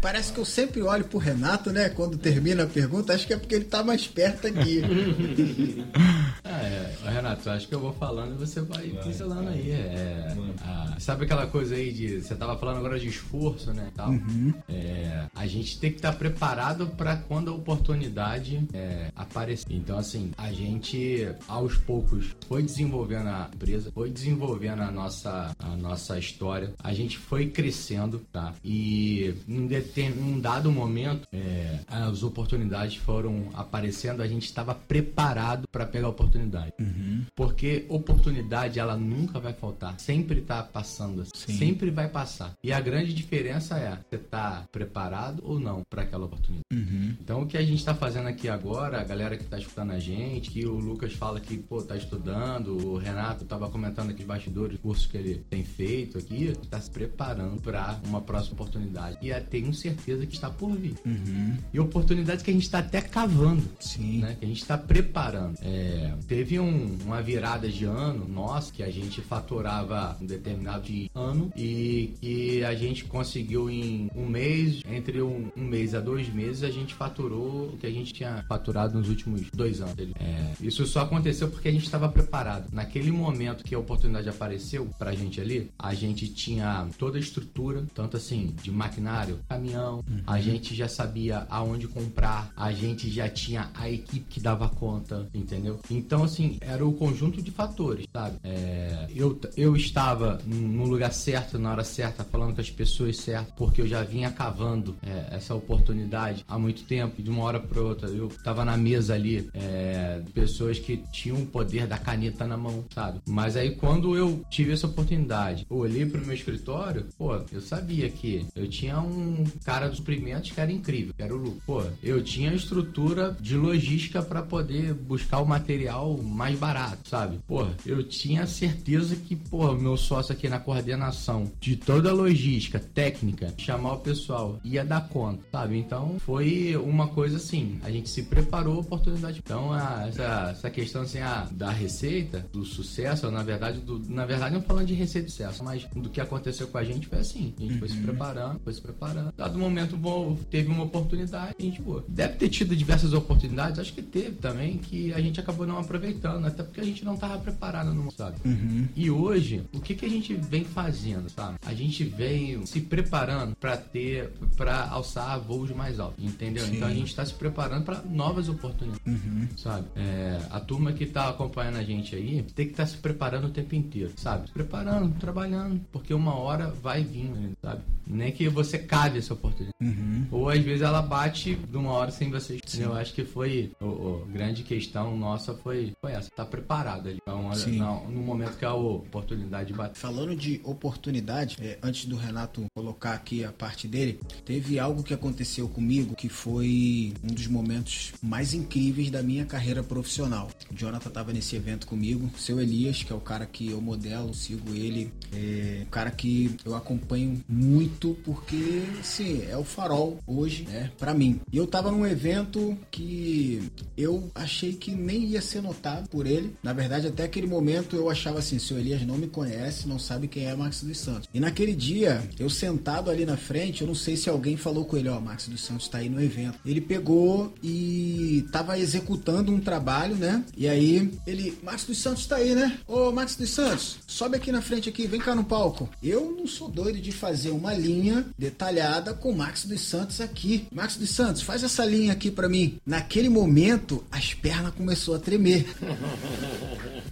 Parece 0.00 0.32
que 0.32 0.40
eu 0.40 0.44
sempre 0.44 0.82
olho 0.82 1.04
pro 1.04 1.18
Renato, 1.18 1.70
né? 1.70 1.88
Quando 1.88 2.18
termina 2.18 2.64
a 2.64 2.66
pergunta, 2.66 3.14
acho 3.14 3.26
que 3.26 3.32
é 3.32 3.36
porque 3.36 3.54
ele 3.54 3.64
tá 3.64 3.82
mais 3.82 4.06
perto 4.06 4.46
aqui. 4.46 4.82
é, 6.44 6.92
Renato, 7.10 7.50
acho 7.50 7.68
que 7.68 7.74
eu 7.74 7.80
vou 7.80 7.92
falando 7.92 8.34
e 8.34 8.38
você 8.38 8.60
vai, 8.60 8.88
vai 8.88 9.04
pincelando 9.04 9.44
vai. 9.44 9.54
aí. 9.54 9.70
É, 9.70 10.36
a, 10.62 10.96
sabe 10.98 11.24
aquela 11.24 11.46
coisa 11.46 11.74
aí 11.74 11.92
de. 11.92 12.22
Você 12.22 12.34
tava 12.34 12.56
falando 12.58 12.78
agora 12.78 12.98
de 12.98 13.08
esforço, 13.08 13.72
né? 13.72 13.90
Tal. 13.94 14.10
Uhum. 14.10 14.54
É, 14.68 15.26
a 15.34 15.46
gente 15.46 15.78
tem 15.78 15.90
que 15.90 15.96
estar 15.96 16.12
tá 16.12 16.18
preparado 16.18 16.86
para 16.88 17.16
quando 17.16 17.50
a 17.50 17.54
oportunidade 17.54 18.66
é, 18.72 19.10
aparecer. 19.14 19.66
Então, 19.70 19.98
assim, 19.98 20.32
a 20.36 20.52
gente 20.52 21.28
aos 21.48 21.76
poucos 21.76 22.34
foi 22.48 22.62
desenvolvendo 22.62 23.28
a 23.28 23.50
empresa, 23.52 23.90
foi 23.92 24.10
desenvolvendo 24.10 24.82
a 24.82 24.90
nossa, 24.90 25.54
a 25.58 25.76
nossa 25.76 26.18
história, 26.18 26.72
a 26.82 26.92
gente 26.92 27.18
foi 27.18 27.48
crescendo, 27.48 28.20
tá? 28.32 28.52
E 28.64 29.34
num, 29.52 29.68
num 30.16 30.40
dado 30.40 30.70
momento, 30.72 31.28
é, 31.32 31.80
as 31.86 32.22
oportunidades 32.22 32.96
foram 32.96 33.50
aparecendo, 33.54 34.22
a 34.22 34.26
gente 34.26 34.44
estava 34.44 34.74
preparado 34.74 35.68
para 35.70 35.86
pegar 35.86 36.06
a 36.06 36.10
oportunidade. 36.10 36.72
Uhum. 36.80 37.24
Porque 37.34 37.84
oportunidade, 37.88 38.78
ela 38.78 38.96
nunca 38.96 39.38
vai 39.38 39.52
faltar. 39.52 39.98
Sempre 39.98 40.40
está 40.40 40.62
passando. 40.62 41.24
Sim. 41.34 41.56
Sempre 41.58 41.90
vai 41.90 42.08
passar. 42.08 42.54
E 42.62 42.72
a 42.72 42.80
grande 42.80 43.12
diferença 43.12 43.78
é, 43.78 43.98
você 44.08 44.16
está 44.16 44.64
preparado 44.70 45.42
ou 45.44 45.58
não 45.58 45.82
para 45.88 46.02
aquela 46.02 46.24
oportunidade. 46.24 46.64
Uhum. 46.72 47.16
Então, 47.20 47.42
o 47.42 47.46
que 47.46 47.56
a 47.56 47.62
gente 47.62 47.78
está 47.78 47.94
fazendo 47.94 48.28
aqui 48.28 48.48
agora, 48.48 49.00
a 49.00 49.04
galera 49.04 49.36
que 49.36 49.44
está 49.44 49.58
escutando 49.58 49.92
a 49.92 49.98
gente, 49.98 50.50
que 50.50 50.66
o 50.66 50.74
Lucas 50.78 51.12
fala 51.12 51.40
que, 51.40 51.56
pô, 51.58 51.82
tá 51.82 51.96
estudando, 51.96 52.76
o 52.76 52.96
Renato 52.96 53.44
estava 53.44 53.68
comentando 53.68 54.10
aqui 54.10 54.24
bastidores, 54.24 54.78
curso 54.80 55.08
que 55.08 55.16
ele 55.16 55.44
tem 55.50 55.64
feito 55.64 56.18
aqui, 56.18 56.48
está 56.62 56.80
se 56.80 56.90
preparando 56.90 57.60
para 57.60 57.98
uma 58.06 58.20
próxima 58.20 58.54
oportunidade. 58.54 59.18
E 59.20 59.32
tenho 59.42 59.72
certeza 59.74 60.26
que 60.26 60.34
está 60.34 60.50
por 60.50 60.76
vir. 60.76 60.94
Uhum. 61.04 61.56
E 61.72 61.80
oportunidades 61.80 62.42
que 62.42 62.50
a 62.50 62.54
gente 62.54 62.64
está 62.64 62.78
até 62.78 63.00
cavando. 63.00 63.64
Sim. 63.80 64.18
Né? 64.18 64.36
Que 64.38 64.44
a 64.44 64.48
gente 64.48 64.62
está 64.62 64.78
preparando. 64.78 65.56
É, 65.62 66.14
teve 66.26 66.58
um, 66.58 66.96
uma 67.04 67.20
virada 67.22 67.68
de 67.68 67.84
ano 67.84 68.26
nossa 68.28 68.72
que 68.72 68.82
a 68.82 68.90
gente 68.90 69.20
faturava 69.20 70.16
um 70.20 70.26
determinado 70.26 70.82
ano 71.14 71.52
e 71.56 72.14
que 72.20 72.64
a 72.64 72.74
gente 72.74 73.04
conseguiu 73.04 73.70
em 73.70 74.10
um 74.14 74.26
mês, 74.26 74.82
entre 74.90 75.22
um, 75.22 75.50
um 75.56 75.64
mês 75.64 75.94
a 75.94 76.00
dois 76.00 76.28
meses, 76.32 76.62
a 76.62 76.70
gente 76.70 76.94
faturou 76.94 77.68
o 77.68 77.76
que 77.76 77.86
a 77.86 77.90
gente 77.90 78.12
tinha 78.12 78.44
faturado 78.48 78.98
nos 78.98 79.08
últimos 79.08 79.42
dois 79.52 79.80
anos. 79.80 79.94
É, 80.18 80.52
isso 80.60 80.86
só 80.86 81.00
aconteceu 81.00 81.48
porque 81.48 81.68
a 81.68 81.72
gente 81.72 81.84
estava 81.84 82.08
preparado. 82.08 82.68
Naquele 82.72 83.10
momento 83.10 83.64
que 83.64 83.74
a 83.74 83.78
oportunidade 83.78 84.28
apareceu 84.28 84.88
pra 84.98 85.14
gente 85.14 85.40
ali, 85.40 85.70
a 85.78 85.94
gente 85.94 86.28
tinha 86.28 86.86
toda 86.98 87.18
a 87.18 87.20
estrutura, 87.20 87.84
tanto 87.94 88.16
assim, 88.16 88.54
de 88.62 88.70
maquinário 88.70 89.21
caminhão, 89.48 90.04
uhum. 90.08 90.22
a 90.26 90.40
gente 90.40 90.74
já 90.74 90.88
sabia 90.88 91.46
aonde 91.50 91.86
comprar, 91.88 92.52
a 92.56 92.72
gente 92.72 93.10
já 93.10 93.28
tinha 93.28 93.70
a 93.74 93.90
equipe 93.90 94.26
que 94.28 94.40
dava 94.40 94.68
conta, 94.68 95.28
entendeu? 95.34 95.80
Então, 95.90 96.24
assim, 96.24 96.58
era 96.60 96.86
o 96.86 96.92
conjunto 96.92 97.42
de 97.42 97.50
fatores, 97.50 98.06
sabe? 98.12 98.36
É, 98.44 99.06
eu, 99.14 99.38
eu 99.56 99.76
estava 99.76 100.38
no 100.46 100.86
lugar 100.86 101.12
certo, 101.12 101.58
na 101.58 101.70
hora 101.70 101.84
certa, 101.84 102.24
falando 102.24 102.54
com 102.54 102.60
as 102.60 102.70
pessoas 102.70 103.16
certas, 103.16 103.52
porque 103.56 103.82
eu 103.82 103.86
já 103.86 104.02
vinha 104.02 104.30
cavando 104.30 104.96
é, 105.02 105.36
essa 105.36 105.54
oportunidade 105.54 106.44
há 106.48 106.58
muito 106.58 106.84
tempo, 106.84 107.22
de 107.22 107.30
uma 107.30 107.42
hora 107.42 107.60
para 107.60 107.80
outra. 107.80 108.08
Eu 108.08 108.28
estava 108.28 108.64
na 108.64 108.76
mesa 108.76 109.14
ali, 109.14 109.48
é, 109.54 110.22
pessoas 110.34 110.78
que 110.78 110.96
tinham 111.12 111.42
o 111.42 111.46
poder 111.46 111.86
da 111.86 111.98
caneta 111.98 112.46
na 112.46 112.56
mão, 112.56 112.84
sabe? 112.94 113.20
Mas 113.26 113.56
aí, 113.56 113.74
quando 113.76 114.16
eu 114.16 114.42
tive 114.50 114.72
essa 114.72 114.86
oportunidade, 114.86 115.66
eu 115.70 115.76
olhei 115.76 116.06
para 116.06 116.20
o 116.20 116.24
meu 116.24 116.34
escritório, 116.34 117.06
pô, 117.16 117.36
eu 117.52 117.60
sabia 117.60 118.08
que 118.08 118.46
eu 118.54 118.68
tinha 118.68 119.00
um 119.00 119.11
um 119.12 119.44
cara 119.64 119.88
de 119.88 119.96
suprimentos 119.96 120.50
que 120.50 120.60
era 120.60 120.72
incrível, 120.72 121.14
que 121.14 121.22
era 121.22 121.34
o 121.34 121.36
Lu. 121.36 121.58
Pô, 121.66 121.82
eu 122.02 122.22
tinha 122.22 122.52
estrutura 122.54 123.36
de 123.40 123.56
logística 123.56 124.22
para 124.22 124.42
poder 124.42 124.94
buscar 124.94 125.40
o 125.40 125.46
material 125.46 126.16
mais 126.22 126.58
barato, 126.58 127.08
sabe? 127.08 127.38
Pô, 127.46 127.66
eu 127.84 128.02
tinha 128.02 128.46
certeza 128.46 129.16
que, 129.16 129.36
pô, 129.36 129.72
meu 129.74 129.96
sócio 129.96 130.32
aqui 130.32 130.48
na 130.48 130.58
coordenação 130.58 131.50
de 131.60 131.76
toda 131.76 132.10
a 132.10 132.12
logística, 132.12 132.78
técnica, 132.78 133.52
chamar 133.58 133.94
o 133.94 133.98
pessoal, 133.98 134.58
ia 134.64 134.84
dar 134.84 135.08
conta, 135.08 135.42
sabe? 135.50 135.78
Então 135.78 136.16
foi 136.20 136.76
uma 136.76 137.08
coisa 137.08 137.36
assim, 137.36 137.78
a 137.82 137.90
gente 137.90 138.08
se 138.08 138.22
preparou 138.24 138.76
a 138.76 138.80
oportunidade. 138.80 139.40
Então, 139.44 139.72
a, 139.72 140.06
essa, 140.08 140.50
essa 140.50 140.70
questão 140.70 141.02
assim, 141.02 141.20
a, 141.20 141.48
da 141.50 141.70
receita, 141.70 142.46
do 142.52 142.64
sucesso, 142.64 143.30
na 143.30 143.42
verdade, 143.42 143.80
do, 143.80 143.98
na 144.08 144.24
verdade, 144.24 144.54
não 144.54 144.62
falando 144.62 144.86
de 144.86 144.94
receita 144.94 145.26
de 145.26 145.32
sucesso, 145.32 145.64
mas 145.64 145.84
do 145.94 146.08
que 146.08 146.20
aconteceu 146.20 146.66
com 146.68 146.78
a 146.78 146.84
gente 146.84 147.06
foi 147.06 147.18
assim. 147.18 147.54
A 147.56 147.60
gente 147.60 147.72
uhum. 147.74 147.78
foi 147.78 147.88
se 147.88 147.96
uhum. 147.96 148.02
preparando, 148.02 148.60
foi 148.60 148.72
se 148.72 148.80
preparando 148.80 149.01
preparando. 149.02 149.32
Dado 149.36 149.58
momento 149.58 149.96
bom, 149.96 150.36
teve 150.50 150.68
uma 150.68 150.84
oportunidade 150.84 151.54
a 151.58 151.62
gente, 151.62 151.82
pô, 151.82 152.02
deve 152.06 152.34
ter 152.34 152.48
tido 152.48 152.76
diversas 152.76 153.12
oportunidades, 153.12 153.78
acho 153.78 153.92
que 153.92 154.02
teve 154.02 154.36
também, 154.36 154.78
que 154.78 155.12
a 155.12 155.20
gente 155.20 155.40
acabou 155.40 155.66
não 155.66 155.78
aproveitando, 155.78 156.46
até 156.46 156.62
porque 156.62 156.80
a 156.80 156.84
gente 156.84 157.04
não 157.04 157.16
tava 157.16 157.38
preparado 157.38 157.92
no 157.92 158.10
sabe? 158.12 158.36
Uhum. 158.44 158.88
E 158.94 159.10
hoje, 159.10 159.62
o 159.72 159.80
que 159.80 159.94
que 159.94 160.06
a 160.06 160.08
gente 160.08 160.34
vem 160.34 160.64
fazendo, 160.64 161.28
sabe? 161.30 161.56
A 161.64 161.74
gente 161.74 162.04
vem 162.04 162.64
se 162.66 162.80
preparando 162.80 163.54
para 163.56 163.76
ter, 163.76 164.30
para 164.56 164.88
alçar 164.88 165.40
voos 165.40 165.70
mais 165.70 165.98
altos, 165.98 166.22
entendeu? 166.22 166.64
Sim. 166.64 166.76
Então 166.76 166.88
a 166.88 166.94
gente 166.94 167.14
tá 167.14 167.24
se 167.24 167.34
preparando 167.34 167.84
para 167.84 168.02
novas 168.02 168.48
oportunidades, 168.48 169.02
uhum. 169.06 169.48
sabe? 169.56 169.86
É, 169.96 170.40
a 170.50 170.60
turma 170.60 170.92
que 170.92 171.06
tá 171.06 171.28
acompanhando 171.28 171.76
a 171.76 171.82
gente 171.82 172.14
aí 172.14 172.42
tem 172.54 172.66
que 172.66 172.72
estar 172.72 172.84
tá 172.84 172.88
se 172.88 172.96
preparando 172.96 173.46
o 173.46 173.50
tempo 173.50 173.74
inteiro, 173.74 174.12
sabe? 174.16 174.46
Se 174.46 174.52
preparando, 174.52 175.18
trabalhando, 175.18 175.80
porque 175.90 176.12
uma 176.12 176.34
hora 176.34 176.68
vai 176.82 177.02
vir, 177.02 177.32
sabe? 177.62 177.82
Nem 178.06 178.32
que 178.32 178.48
você 178.48 178.78
cabe 178.92 179.18
essa 179.18 179.32
oportunidade. 179.32 179.74
Uhum. 179.80 180.26
Ou 180.30 180.48
às 180.50 180.60
vezes 180.60 180.82
ela 180.82 181.00
bate 181.00 181.54
de 181.54 181.76
uma 181.76 181.92
hora 181.92 182.10
sem 182.10 182.30
você. 182.30 182.60
Eu 182.78 182.92
acho 182.92 183.14
que 183.14 183.24
foi 183.24 183.72
a 183.80 184.30
grande 184.30 184.62
questão 184.62 185.16
nossa 185.16 185.54
foi, 185.54 185.92
foi 186.00 186.12
essa, 186.12 186.30
tá 186.30 186.44
preparado 186.44 187.08
ali. 187.08 187.18
Então, 187.22 187.50
no, 187.50 188.10
no 188.10 188.20
momento 188.20 188.58
que 188.58 188.64
a 188.64 188.74
oportunidade 188.74 189.72
bate. 189.72 189.98
Falando 189.98 190.36
de 190.36 190.60
oportunidade, 190.62 191.56
é, 191.60 191.78
antes 191.82 192.04
do 192.04 192.16
Renato 192.16 192.66
colocar 192.74 193.14
aqui 193.14 193.42
a 193.42 193.50
parte 193.50 193.88
dele, 193.88 194.20
teve 194.44 194.78
algo 194.78 195.02
que 195.02 195.14
aconteceu 195.14 195.68
comigo 195.68 196.14
que 196.14 196.28
foi 196.28 197.14
um 197.24 197.32
dos 197.32 197.46
momentos 197.46 198.12
mais 198.22 198.52
incríveis 198.52 199.10
da 199.10 199.22
minha 199.22 199.46
carreira 199.46 199.82
profissional. 199.82 200.50
O 200.70 200.74
Jonathan 200.74 201.08
estava 201.08 201.32
nesse 201.32 201.56
evento 201.56 201.86
comigo, 201.86 202.30
seu 202.36 202.60
Elias, 202.60 203.02
que 203.02 203.12
é 203.12 203.16
o 203.16 203.20
cara 203.20 203.46
que 203.46 203.70
eu 203.70 203.80
modelo, 203.80 204.34
sigo 204.34 204.74
ele, 204.74 205.12
é 205.32 205.82
um 205.82 205.90
cara 205.90 206.10
que 206.10 206.54
eu 206.64 206.74
acompanho 206.74 207.42
muito 207.48 208.16
porque 208.24 208.81
sim, 209.02 209.44
é 209.48 209.56
o 209.56 209.64
farol 209.64 210.18
hoje, 210.26 210.66
né, 210.68 210.90
para 210.98 211.14
mim. 211.14 211.40
E 211.52 211.56
eu 211.56 211.66
tava 211.66 211.90
num 211.90 212.06
evento 212.06 212.76
que 212.90 213.70
eu 213.96 214.30
achei 214.34 214.72
que 214.72 214.92
nem 214.92 215.24
ia 215.24 215.40
ser 215.40 215.62
notado 215.62 216.08
por 216.08 216.26
ele. 216.26 216.54
Na 216.62 216.72
verdade, 216.72 217.06
até 217.06 217.24
aquele 217.24 217.46
momento 217.46 217.96
eu 217.96 218.10
achava 218.10 218.38
assim, 218.38 218.58
se 218.58 218.72
o 218.74 218.78
Elias 218.78 219.06
não 219.06 219.16
me 219.16 219.26
conhece, 219.26 219.88
não 219.88 219.98
sabe 219.98 220.28
quem 220.28 220.46
é 220.46 220.54
Max 220.54 220.82
dos 220.82 220.98
Santos. 220.98 221.28
E 221.32 221.40
naquele 221.40 221.74
dia, 221.74 222.22
eu 222.38 222.50
sentado 222.50 223.10
ali 223.10 223.24
na 223.24 223.36
frente, 223.36 223.82
eu 223.82 223.86
não 223.86 223.94
sei 223.94 224.16
se 224.16 224.28
alguém 224.28 224.56
falou 224.56 224.84
com 224.84 224.96
ele, 224.96 225.08
ó, 225.08 225.18
oh, 225.18 225.20
Max 225.20 225.48
dos 225.48 225.62
Santos 225.62 225.88
tá 225.88 225.98
aí 225.98 226.08
no 226.08 226.22
evento. 226.22 226.58
Ele 226.64 226.80
pegou 226.80 227.52
e 227.62 228.44
tava 228.50 228.78
executando 228.78 229.52
um 229.52 229.60
trabalho, 229.60 230.16
né? 230.16 230.44
E 230.56 230.68
aí 230.68 231.12
ele, 231.26 231.56
Max 231.62 231.84
dos 231.84 231.98
Santos 231.98 232.26
tá 232.26 232.36
aí, 232.36 232.54
né? 232.54 232.78
Ô, 232.86 233.12
Max 233.12 233.36
dos 233.36 233.50
Santos, 233.50 233.98
sobe 234.06 234.36
aqui 234.36 234.50
na 234.50 234.62
frente 234.62 234.88
aqui, 234.88 235.06
vem 235.06 235.20
cá 235.20 235.34
no 235.34 235.44
palco. 235.44 235.88
Eu 236.02 236.34
não 236.36 236.46
sou 236.46 236.68
doido 236.68 237.00
de 237.00 237.12
fazer 237.12 237.50
uma 237.50 237.74
linha 237.74 238.26
detalhada 238.38 238.71
com 239.18 239.30
o 239.30 239.36
Max 239.36 239.64
dos 239.64 239.80
Santos 239.82 240.20
aqui. 240.20 240.66
Max 240.72 240.96
dos 240.96 241.10
Santos, 241.10 241.42
faz 241.42 241.62
essa 241.62 241.84
linha 241.84 242.12
aqui 242.12 242.30
para 242.30 242.48
mim. 242.48 242.78
Naquele 242.86 243.28
momento, 243.28 244.04
as 244.10 244.32
pernas 244.32 244.74
começou 244.74 245.14
a 245.14 245.18
tremer. 245.18 245.66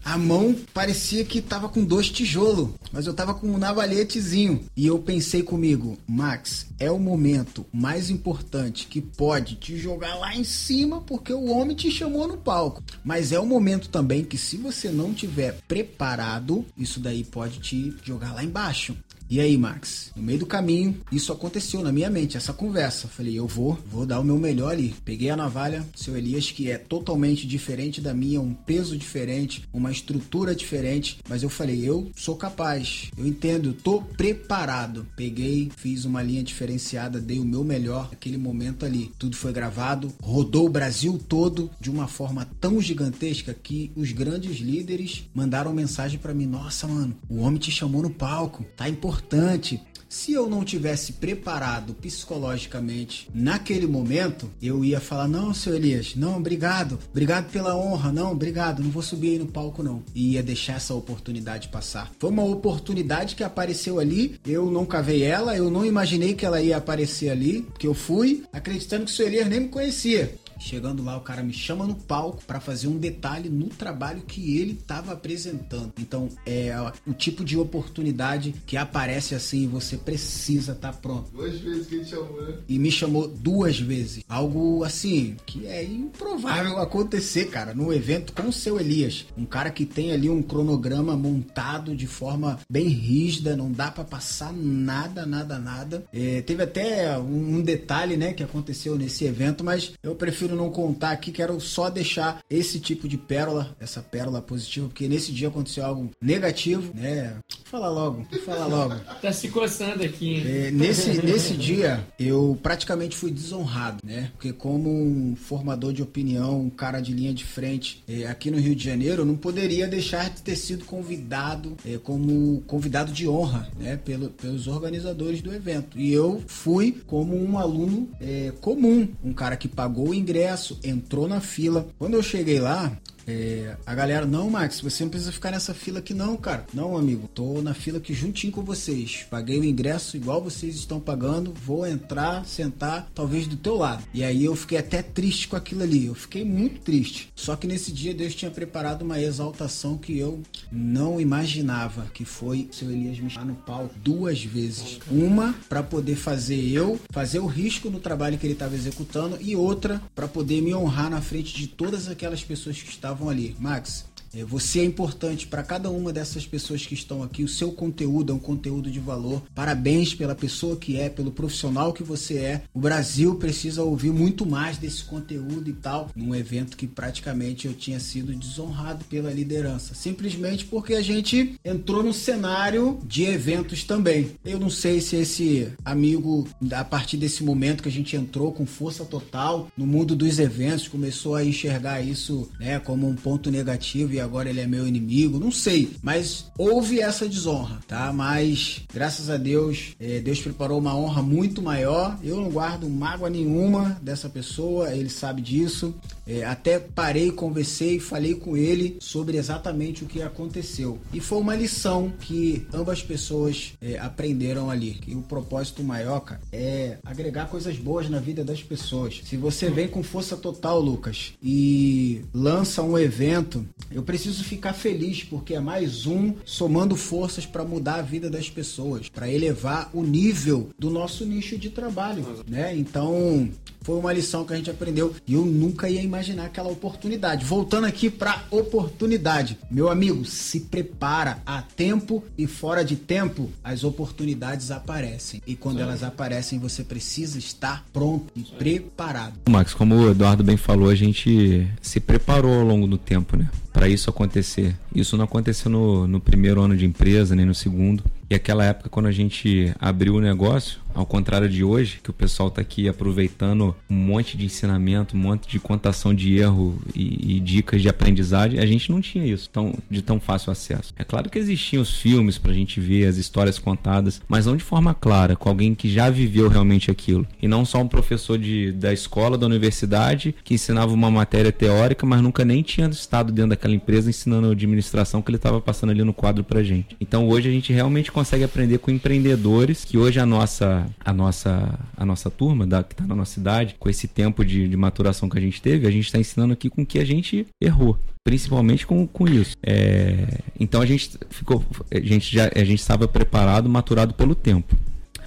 a 0.05 0.17
mão 0.17 0.57
parecia 0.73 1.25
que 1.25 1.43
tava 1.43 1.69
com 1.69 1.85
dois 1.85 2.09
tijolos, 2.09 2.71
mas 2.93 3.07
eu 3.07 3.15
tava 3.15 3.35
com 3.35 3.47
um 3.47 3.59
navalhetezinho. 3.59 4.65
E 4.77 4.87
eu 4.87 4.99
pensei 4.99 5.43
comigo, 5.43 5.99
Max, 6.07 6.67
é 6.79 6.91
o 6.91 6.99
momento 6.99 7.67
mais 7.73 8.09
importante 8.09 8.87
que 8.87 9.01
pode 9.01 9.57
te 9.57 9.77
jogar 9.77 10.15
lá 10.17 10.35
em 10.35 10.45
cima 10.45 11.01
porque 11.03 11.33
o 11.33 11.51
homem 11.51 11.77
te 11.77 11.91
chamou 11.91 12.27
no 12.27 12.39
palco. 12.39 12.83
Mas 13.05 13.33
é 13.33 13.39
o 13.39 13.47
momento 13.47 13.89
também 13.89 14.25
que 14.25 14.39
se 14.39 14.57
você 14.57 14.89
não 14.89 15.13
tiver 15.13 15.59
preparado, 15.69 16.65
isso 16.77 16.99
daí 17.01 17.23
pode 17.23 17.59
te 17.61 17.95
jogar 18.03 18.33
lá 18.33 18.43
embaixo. 18.43 18.97
E 19.31 19.39
aí, 19.39 19.57
Max? 19.57 20.11
No 20.17 20.25
meio 20.25 20.41
do 20.41 20.47
caminho, 20.47 21.03
isso 21.13 21.33
aconteceu 21.33 21.83
na 21.83 21.93
minha 21.93 22.11
mente, 22.11 22.37
essa 22.37 22.53
conversa. 22.53 23.07
Falei, 23.07 23.39
eu 23.39 23.47
vou, 23.47 23.79
vou 23.87 24.05
dar 24.05 24.19
o 24.19 24.25
meu 24.25 24.37
melhor 24.37 24.73
ali. 24.73 24.93
Peguei 25.05 25.31
a 25.31 25.37
navalha, 25.37 25.87
seu 25.95 26.17
Elias, 26.17 26.51
que 26.51 26.69
é 26.69 26.77
totalmente 26.77 27.47
diferente 27.47 28.01
da 28.01 28.13
minha, 28.13 28.41
um 28.41 28.53
peso 28.53 28.99
diferente, 28.99 29.63
uma 29.73 29.93
estrutura 29.93 30.53
diferente, 30.53 31.21
mas 31.29 31.45
eu 31.45 31.49
falei, 31.49 31.89
eu 31.89 32.11
sou 32.17 32.35
capaz, 32.35 33.13
eu 33.17 33.25
entendo, 33.25 33.69
eu 33.69 33.73
tô 33.73 34.03
preparado. 34.03 35.07
Peguei, 35.15 35.71
fiz 35.77 36.05
uma 36.05 36.25
linha 36.25 36.43
diferenciada, 36.43 37.21
dei 37.21 37.39
o 37.39 37.45
meu 37.45 37.63
melhor 37.63 38.09
naquele 38.11 38.37
momento 38.37 38.85
ali. 38.85 39.13
Tudo 39.17 39.37
foi 39.37 39.53
gravado, 39.53 40.13
rodou 40.21 40.67
o 40.67 40.71
Brasil 40.71 41.21
todo 41.29 41.71
de 41.81 41.89
uma 41.89 42.09
forma 42.09 42.49
tão 42.61 42.81
gigantesca 42.81 43.55
que 43.55 43.93
os 43.95 44.11
grandes 44.11 44.59
líderes 44.59 45.23
mandaram 45.33 45.73
mensagem 45.73 46.19
para 46.19 46.35
mim: 46.35 46.47
"Nossa, 46.47 46.89
mano, 46.89 47.15
o 47.29 47.43
homem 47.43 47.61
te 47.61 47.71
chamou 47.71 48.03
no 48.03 48.11
palco, 48.11 48.65
tá 48.77 48.89
importante 48.89 49.20
importante. 49.21 49.81
Se 50.09 50.33
eu 50.33 50.51
não 50.51 50.65
tivesse 50.65 51.13
preparado 51.13 51.95
psicologicamente 51.95 53.31
naquele 53.33 53.87
momento, 53.87 54.51
eu 54.61 54.85
ia 54.85 54.99
falar: 54.99 55.29
não, 55.29 55.55
seu 55.55 55.73
Elias, 55.73 56.17
não, 56.17 56.39
obrigado, 56.39 56.99
obrigado 57.13 57.49
pela 57.53 57.77
honra, 57.77 58.11
não, 58.11 58.33
obrigado, 58.33 58.83
não 58.83 58.91
vou 58.91 59.03
subir 59.03 59.33
aí 59.33 59.39
no 59.39 59.47
palco, 59.47 59.85
não. 59.85 60.03
E 60.13 60.33
ia 60.33 60.43
deixar 60.43 60.79
essa 60.79 60.95
oportunidade 60.95 61.69
passar. 61.69 62.11
Foi 62.19 62.29
uma 62.29 62.43
oportunidade 62.43 63.37
que 63.37 63.45
apareceu 63.45 64.01
ali, 64.01 64.41
eu 64.45 64.69
não 64.69 64.85
cavei 64.85 65.23
ela, 65.23 65.57
eu 65.57 65.71
não 65.71 65.85
imaginei 65.85 66.35
que 66.35 66.45
ela 66.45 66.61
ia 66.61 66.79
aparecer 66.79 67.31
ali, 67.31 67.65
que 67.79 67.87
eu 67.87 67.95
fui 67.95 68.43
acreditando 68.53 69.05
que 69.05 69.13
o 69.13 69.15
seu 69.15 69.29
Elias 69.29 69.49
nem 69.49 69.61
me 69.61 69.69
conhecia. 69.69 70.35
Chegando 70.61 71.03
lá, 71.03 71.17
o 71.17 71.23
cara 71.23 71.43
me 71.43 71.53
chama 71.53 71.87
no 71.87 71.95
palco 71.95 72.45
para 72.47 72.61
fazer 72.61 72.87
um 72.87 72.99
detalhe 72.99 73.49
no 73.49 73.67
trabalho 73.69 74.23
que 74.23 74.59
ele 74.59 74.73
estava 74.73 75.13
apresentando. 75.13 75.93
Então, 75.99 76.29
é 76.47 76.71
o 77.07 77.13
tipo 77.13 77.45
de 77.45 77.57
oportunidade 77.57 78.55
que 78.67 78.77
aparece 78.77 79.35
assim 79.35 79.65
e 79.65 79.67
você 79.67 79.97
precisa 79.97 80.73
estar 80.73 80.93
tá 80.93 80.99
pronto. 80.99 81.31
Duas 81.33 81.59
vezes 81.59 81.87
que 81.87 81.95
ele 81.97 82.05
chamou, 82.05 82.43
né? 82.43 82.55
E 82.69 82.79
me 82.79 82.91
chamou 82.91 83.27
duas 83.27 83.81
vezes. 83.81 84.23
Algo 84.29 84.85
assim 84.85 85.37
que 85.47 85.67
é 85.67 85.83
improvável 85.83 86.79
acontecer, 86.79 87.47
cara, 87.47 87.75
num 87.75 87.93
evento 87.93 88.33
com 88.33 88.49
o 88.49 88.53
seu 88.53 88.79
Elias. 88.79 89.27
Um 89.37 89.45
cara 89.45 89.71
que 89.71 89.87
tem 89.87 90.13
ali 90.13 90.29
um 90.29 90.43
cronograma 90.43 91.17
montado 91.17 91.97
de 91.97 92.07
forma 92.07 92.59
bem 92.71 92.89
rígida, 92.89 93.57
não 93.57 93.73
dá 93.73 93.91
para 93.91 94.05
passar 94.05 94.53
nada, 94.53 95.25
nada, 95.25 95.59
nada. 95.59 96.05
É, 96.13 96.43
teve 96.43 96.63
até 96.63 97.19
um, 97.19 97.61
detalhe, 97.61 98.17
né, 98.17 98.33
que 98.33 98.43
aconteceu 98.43 98.97
nesse 98.97 99.25
evento, 99.25 99.65
mas 99.65 99.93
eu 100.03 100.15
prefiro 100.15 100.50
prefiro 100.51 100.57
não 100.57 100.71
contar 100.71 101.13
aqui, 101.13 101.31
quero 101.31 101.61
só 101.61 101.89
deixar 101.89 102.41
esse 102.49 102.81
tipo 102.81 103.09
de 103.09 103.17
pérola, 103.17 103.75
essa 103.81 104.01
pérola 104.01 104.43
positiva, 104.43 104.89
porque 104.89 105.09
nesse 105.09 105.33
dia 105.33 105.49
aconteceu 105.49 105.85
algo 105.85 106.11
negativo, 106.21 106.93
né? 106.95 107.37
Fala 107.65 107.89
logo, 107.89 108.27
fala 108.45 108.67
logo. 108.67 108.95
tá 109.23 109.33
se 109.33 109.49
coçando 109.49 110.03
aqui. 110.03 110.43
É, 110.47 110.71
nesse, 110.71 111.25
nesse 111.25 111.55
dia, 111.55 112.05
eu 112.19 112.59
praticamente 112.63 113.17
fui 113.17 113.31
desonrado, 113.31 113.99
né? 114.05 114.31
Porque 114.33 114.53
como 114.53 114.91
um 114.91 115.37
formador 115.37 115.93
de 115.93 116.03
opinião, 116.03 116.61
um 116.61 116.71
cara 116.71 117.01
de 117.01 117.13
linha 117.13 117.33
de 117.33 117.45
frente 117.45 118.03
é, 118.09 118.27
aqui 118.27 118.51
no 118.51 118.59
Rio 118.59 118.75
de 118.75 118.85
Janeiro, 118.85 119.23
eu 119.23 119.27
não 119.27 119.37
poderia 119.37 119.87
deixar 119.87 120.31
de 120.31 120.43
ter 120.43 120.57
sido 120.57 120.85
convidado 120.85 121.77
é, 121.87 121.99
como 121.99 122.63
convidado 122.67 123.13
de 123.13 123.29
honra, 123.29 123.71
né? 123.79 123.97
Pelo, 123.97 124.31
pelos 124.31 124.67
organizadores 124.67 125.41
do 125.41 125.55
evento. 125.55 125.99
E 125.99 126.13
eu 126.13 126.43
fui 126.47 127.01
como 127.07 127.37
um 127.37 127.59
aluno 127.59 128.09
é, 128.21 128.53
comum, 128.61 129.09
um 129.23 129.33
cara 129.33 129.57
que 129.57 129.69
pagou 129.69 130.09
o 130.09 130.15
ingresso 130.15 130.40
ingresso, 130.41 130.79
entrou 130.83 131.29
na 131.29 131.41
fila. 131.41 131.87
Quando 131.99 132.15
eu 132.15 132.23
cheguei 132.23 132.59
lá, 132.59 132.91
é, 133.31 133.77
a 133.87 133.95
galera, 133.95 134.27
não, 134.27 134.51
Max, 134.51 134.81
você 134.81 135.05
não 135.05 135.11
precisa 135.11 135.31
ficar 135.31 135.53
nessa 135.53 135.73
fila 135.73 136.01
aqui, 136.01 136.13
não, 136.13 136.37
cara. 136.37 136.67
Não, 136.75 136.97
amigo, 136.97 137.29
tô 137.29 137.63
na 137.63 137.75
fila 137.75 137.99
aqui 137.99 138.13
juntinho 138.13 138.53
com 138.53 138.63
vocês. 138.63 139.27
Paguei 139.31 139.59
o 139.59 139.65
ingresso 139.65 140.17
igual 140.17 140.43
vocês 140.43 140.75
estão 140.75 140.99
pagando. 140.99 141.53
Vou 141.53 141.87
entrar, 141.87 142.45
sentar, 142.45 143.09
talvez 143.15 143.47
do 143.47 143.57
teu 143.57 143.77
lado. 143.77 144.03
E 144.13 144.25
aí 144.25 144.45
eu 144.45 144.57
fiquei 144.57 144.79
até 144.79 145.03
triste 145.03 145.49
com 145.49 145.57
aquilo 145.57 145.83
ali. 145.83 146.07
Eu 146.07 146.15
fiquei 146.15 146.45
muito 146.45 146.81
triste. 146.81 147.33
Só 147.35 147.55
que 147.55 147.67
nesse 147.67 147.93
dia 147.93 148.13
Deus 148.13 148.35
tinha 148.35 148.51
preparado 148.51 149.03
uma 149.03 149.21
exaltação 149.21 149.97
que 149.97 150.19
eu 150.19 150.43
não 150.71 151.21
imaginava. 151.21 152.07
Que 152.13 152.25
foi 152.25 152.69
seu 152.73 152.91
Elias 152.91 153.19
me 153.19 153.31
chamar 153.31 153.47
no 153.47 153.55
palco 153.55 153.95
duas 154.03 154.43
vezes. 154.43 154.99
Uma 155.11 155.55
para 155.69 155.83
poder 155.83 156.17
fazer 156.17 156.61
eu 156.71 156.99
fazer 157.11 157.39
o 157.39 157.47
risco 157.47 157.91
no 157.91 158.01
trabalho 158.01 158.39
que 158.39 158.47
ele 158.47 158.55
estava 158.55 158.75
executando 158.75 159.39
e 159.41 159.55
outra 159.55 160.01
para 160.15 160.27
poder 160.27 160.61
me 160.61 160.75
honrar 160.75 161.11
na 161.11 161.21
frente 161.21 161.55
de 161.55 161.67
todas 161.67 162.09
aquelas 162.09 162.43
pessoas 162.43 162.81
que 162.81 162.91
estavam 162.91 163.20
estavam 163.21 163.29
ali. 163.29 163.55
Max, 163.59 164.05
você 164.47 164.81
é 164.81 164.85
importante 164.85 165.47
para 165.47 165.63
cada 165.63 165.91
uma 165.91 166.13
dessas 166.13 166.47
pessoas 166.47 166.87
que 166.87 166.95
estão 166.95 167.23
aqui. 167.23 167.43
O 167.43 167.49
seu 167.49 167.73
conteúdo 167.73 168.33
é 168.33 168.37
um 168.37 168.39
conteúdo 168.39 168.91
de 168.91 169.01
valor. 169.01 169.43
Parabéns 169.55 170.15
pela 170.15 170.35
pessoa 170.35 170.77
que 170.77 170.97
é, 170.99 171.09
pelo 171.09 171.33
profissional 171.33 171.93
que 171.93 172.03
você 172.03 172.39
é. 172.39 172.63
O 172.73 172.81
Brasil 172.81 173.35
precisa 173.35 173.83
ouvir 173.83 174.13
muito 174.13 174.47
mais 174.47 174.79
desse 174.79 175.05
conteúdo 175.05 175.69
e 175.69 175.73
tal. 175.73 176.11
Num 176.15 176.35
evento 176.35 176.77
que 176.77 176.87
praticamente 176.87 177.67
eu 177.67 177.75
tinha 177.75 177.99
sido 177.99 178.35
desonrado 178.35 179.05
pela 179.05 179.33
liderança. 179.33 179.95
Simplesmente 179.95 180.65
porque 180.65 180.95
a 180.95 181.03
gente 181.03 181.57
entrou 181.65 182.03
no 182.03 182.13
cenário 182.13 182.99
de 183.05 183.25
eventos 183.25 183.85
também. 183.85 184.33
Eu 184.45 184.61
não 184.61 184.71
sei 184.71 185.01
se 185.01 185.17
esse 185.17 185.73
amigo, 185.85 186.49
a 186.73 186.85
partir 186.85 187.17
desse 187.17 187.43
momento 187.43 187.83
que 187.83 187.89
a 187.89 187.93
gente 187.93 188.15
entrou 188.15 188.53
com 188.53 188.65
força 188.65 189.05
total 189.05 189.69
no 189.77 189.87
mundo 189.87 190.15
dos 190.15 190.39
eventos, 190.39 190.89
começou 190.89 191.35
a 191.35 191.45
enxergar 191.45 192.01
isso 192.01 192.49
né, 192.59 192.79
como 192.79 193.09
um 193.09 193.17
ponto 193.17 193.51
negativo 193.51 194.20
agora 194.21 194.49
ele 194.49 194.61
é 194.61 194.67
meu 194.67 194.87
inimigo, 194.87 195.39
não 195.39 195.51
sei. 195.51 195.91
Mas 196.03 196.47
houve 196.57 197.01
essa 197.01 197.29
desonra, 197.29 197.79
tá? 197.87 198.13
Mas 198.13 198.83
graças 198.93 199.31
a 199.31 199.37
Deus, 199.37 199.95
é, 199.99 200.21
Deus 200.21 200.41
preparou 200.41 200.79
uma 200.79 200.97
honra 200.97 201.23
muito 201.23 201.63
maior. 201.63 202.19
Eu 202.23 202.37
não 202.37 202.51
guardo 202.51 202.89
mágoa 202.89 203.31
nenhuma 203.31 203.99
dessa 204.03 204.29
pessoa, 204.29 204.95
ele 204.95 205.09
sabe 205.09 205.43
disso. 205.43 205.95
É, 206.31 206.45
até 206.45 206.79
parei, 206.79 207.33
conversei, 207.33 207.99
falei 207.99 208.37
com 208.37 208.57
ele 208.57 208.97
sobre 209.01 209.37
exatamente 209.37 210.05
o 210.05 210.07
que 210.07 210.23
aconteceu. 210.23 210.97
E 211.13 211.19
foi 211.19 211.39
uma 211.39 211.57
lição 211.57 212.13
que 212.21 212.65
ambas 212.73 213.03
pessoas 213.03 213.73
é, 213.83 213.99
aprenderam 213.99 214.71
ali. 214.71 214.95
Que 214.95 215.17
o 215.17 215.23
propósito 215.23 215.83
maior, 215.83 216.21
cara, 216.21 216.41
é 216.53 216.99
agregar 217.05 217.47
coisas 217.47 217.77
boas 217.77 218.09
na 218.09 218.21
vida 218.21 218.45
das 218.45 218.63
pessoas. 218.63 219.21
Se 219.25 219.37
você 219.37 219.69
vem 219.69 219.89
com 219.89 220.05
força 220.05 220.37
total, 220.37 220.81
Lucas, 220.81 221.33
e 221.43 222.23
lança 222.33 222.81
um 222.81 222.97
evento, 222.97 223.67
eu 223.91 224.05
preciso 224.05 224.45
ficar 224.45 224.73
feliz 224.73 225.25
porque 225.25 225.55
é 225.55 225.61
mais 225.61 226.07
um 226.07 226.35
somando 226.45 226.95
forças 226.95 227.45
para 227.45 227.65
mudar 227.65 227.97
a 227.97 228.03
vida 228.03 228.31
das 228.31 228.49
pessoas, 228.49 229.09
para 229.09 229.29
elevar 229.29 229.91
o 229.93 230.05
nível 230.05 230.71
do 230.79 230.91
nosso 230.91 231.25
nicho 231.25 231.59
de 231.59 231.71
trabalho, 231.71 232.25
né? 232.47 232.77
Então, 232.77 233.49
foi 233.83 233.97
uma 233.97 234.13
lição 234.13 234.45
que 234.45 234.53
a 234.53 234.57
gente 234.57 234.71
aprendeu 234.71 235.15
e 235.27 235.35
eu 235.35 235.45
nunca 235.45 235.89
ia 235.89 236.03
imaginar 236.03 236.47
aquela 236.47 236.69
oportunidade. 236.69 237.45
Voltando 237.45 237.87
aqui 237.87 238.11
para 238.11 238.45
oportunidade. 238.51 239.59
Meu 239.71 239.89
amigo, 239.89 240.25
se 240.25 240.61
prepara 240.61 241.39
a 241.47 241.63
tempo 241.63 242.23
e 242.37 242.47
fora 242.47 242.85
de 242.85 242.97
tempo, 242.97 243.51
as 243.63 243.85
oportunidades 243.85 244.71
aparecem. 244.71 245.43
E 245.47 245.55
quando 245.55 245.81
elas 245.81 246.03
aparecem, 246.03 246.59
você 246.59 246.85
precisa 246.85 247.39
estar 247.39 247.85
pronto 247.93 248.27
e 248.37 248.43
preparado. 248.43 249.35
Max, 249.49 249.75
como 249.75 249.95
o 249.95 250.11
Eduardo 250.11 250.45
bem 250.45 250.57
falou, 250.57 250.89
a 250.89 250.95
gente 250.95 251.69
se 251.81 252.01
preparou 252.01 252.61
ao 252.61 252.67
longo 252.67 252.87
do 252.87 252.99
tempo, 252.99 253.37
né? 253.37 253.49
para 253.73 253.89
isso 253.89 254.11
acontecer. 254.11 254.77
Isso 254.95 255.17
não 255.17 255.25
aconteceu 255.25 255.71
no, 255.71 256.07
no 256.07 256.21
primeiro 256.21 256.61
ano 256.61 256.77
de 256.77 256.85
empresa, 256.85 257.35
nem 257.35 257.47
no 257.47 257.55
segundo. 257.55 258.05
E 258.29 258.35
aquela 258.35 258.65
época, 258.65 258.89
quando 258.89 259.07
a 259.07 259.13
gente 259.13 259.73
abriu 259.79 260.15
o 260.15 260.21
negócio, 260.21 260.81
ao 260.95 261.07
contrário 261.07 261.49
de 261.49 261.65
hoje, 261.65 262.01
que 262.03 262.11
o 262.11 262.13
pessoal 262.13 262.49
está 262.49 262.61
aqui 262.61 262.89
aproveitando 262.89 263.75
um 263.89 263.95
monte 263.95 264.37
de 264.37 264.47
ensinamento, 264.47 265.17
um 265.17 265.21
monte 265.21 265.49
de 265.49 265.59
contação 265.59 266.15
de 266.15 266.37
erro 266.37 266.79
e, 266.95 267.37
e, 267.37 267.41
dicas 267.41 267.83
de 267.83 267.89
aprendizagem, 267.89 268.59
a 268.61 268.67
gente 268.67 268.91
não 268.91 269.01
tinha 269.01 269.25
isso 269.25 269.49
tão, 269.51 269.75
de 269.91 270.03
tão 270.03 270.21
fácil 270.21 270.53
acesso. 270.53 270.93
É 270.97 271.05
claro 271.05 271.31
que 271.31 271.39
existiam 271.39 271.83
os 271.83 271.95
filmes 271.95 272.39
para 272.39 272.53
a 272.53 272.55
gente 272.55 272.81
ver, 272.81 273.07
as 273.07 273.17
histórias 273.17 273.59
contadas, 273.59 274.21
mas 274.29 274.47
não 274.47 274.57
de 274.57 274.65
forma 274.65 274.95
clara, 274.95 275.37
com 275.37 275.49
alguém 275.49 275.75
que 275.75 275.89
já 275.89 276.11
viveu 276.11 276.49
realmente 276.49 276.91
aquilo. 276.91 277.27
E 277.41 277.49
não 277.49 277.65
só 277.65 277.79
um 277.79 277.89
professor 277.89 278.39
de, 278.39 278.73
da 278.73 278.93
escola, 278.93 279.39
da 279.39 279.47
universidade, 279.47 280.35
que 280.45 280.55
ensinava 280.55 280.93
uma 280.93 281.11
matéria 281.11 281.53
teórica, 281.53 282.07
mas 282.07 282.21
nunca 282.21 282.45
nem 282.45 282.63
tinha 282.63 282.89
estado 282.89 283.33
dentro 283.33 283.51
daquela 283.51 283.75
empresa 283.75 284.11
ensinando 284.11 284.49
a 284.49 284.53
administração 284.53 285.23
que 285.23 285.31
ele 285.31 285.37
estava 285.37 285.61
passando 285.61 285.91
ali 285.91 286.05
no 286.05 286.13
quadro 286.13 286.45
para 286.45 286.63
gente. 286.63 286.97
Então 287.01 287.29
hoje 287.29 287.49
a 287.49 287.53
gente 287.53 287.73
realmente 287.73 288.13
consegue 288.13 288.45
aprender 288.45 288.79
com 288.79 288.91
empreendedores, 288.91 289.85
que 289.85 289.99
hoje 289.99 290.21
a 290.21 290.27
nossa 290.27 290.80
a, 291.05 291.13
nossa, 291.13 291.79
a 291.97 292.05
nossa 292.05 292.31
turma, 292.31 292.67
da, 292.67 292.83
que 292.83 292.95
está 292.95 293.07
na 293.07 293.15
nossa 293.15 293.35
cidade, 293.35 293.77
com 293.79 293.89
esse 293.89 294.07
tempo 294.09 294.45
de, 294.45 294.69
de 294.69 294.77
maturação 294.77 295.29
que 295.29 295.39
a 295.39 295.41
gente 295.41 295.61
teve, 295.61 295.87
a 295.87 295.91
gente 295.91 296.07
está 296.07 296.19
ensinando 296.19 296.53
aqui 296.53 296.69
com 296.69 296.85
que 296.85 296.99
a 296.99 297.05
gente 297.05 297.47
errou 297.61 297.99
principalmente 298.23 298.87
com, 298.87 299.07
com 299.07 299.27
isso. 299.27 299.57
É, 299.63 300.41
então 300.59 300.81
a 300.83 300.87
gente 300.87 301.19
ficou, 301.31 301.65
a 301.91 302.01
gente 302.01 302.33
já 302.33 302.51
a 302.55 302.65
gente 302.65 302.81
estava 302.81 303.09
preparado, 303.09 303.69
maturado 303.69 304.15
pelo 304.15 304.35
tempo. 304.35 304.77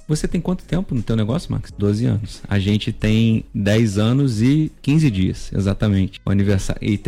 Você 0.06 0.28
tem 0.28 0.40
quanto 0.40 0.64
tempo 0.64 0.94
no 0.94 1.02
teu 1.02 1.16
negócio, 1.16 1.50
Max? 1.50 1.72
12 1.76 2.04
anos. 2.04 2.42
A 2.46 2.58
gente 2.58 2.92
tem 2.92 3.44
10 3.54 3.98
anos 3.98 4.42
e 4.42 4.70
15 4.82 5.10
dias, 5.10 5.50
exatamente. 5.54 6.20
O 6.26 6.30
aniversário 6.30 6.80
e, 6.82 7.00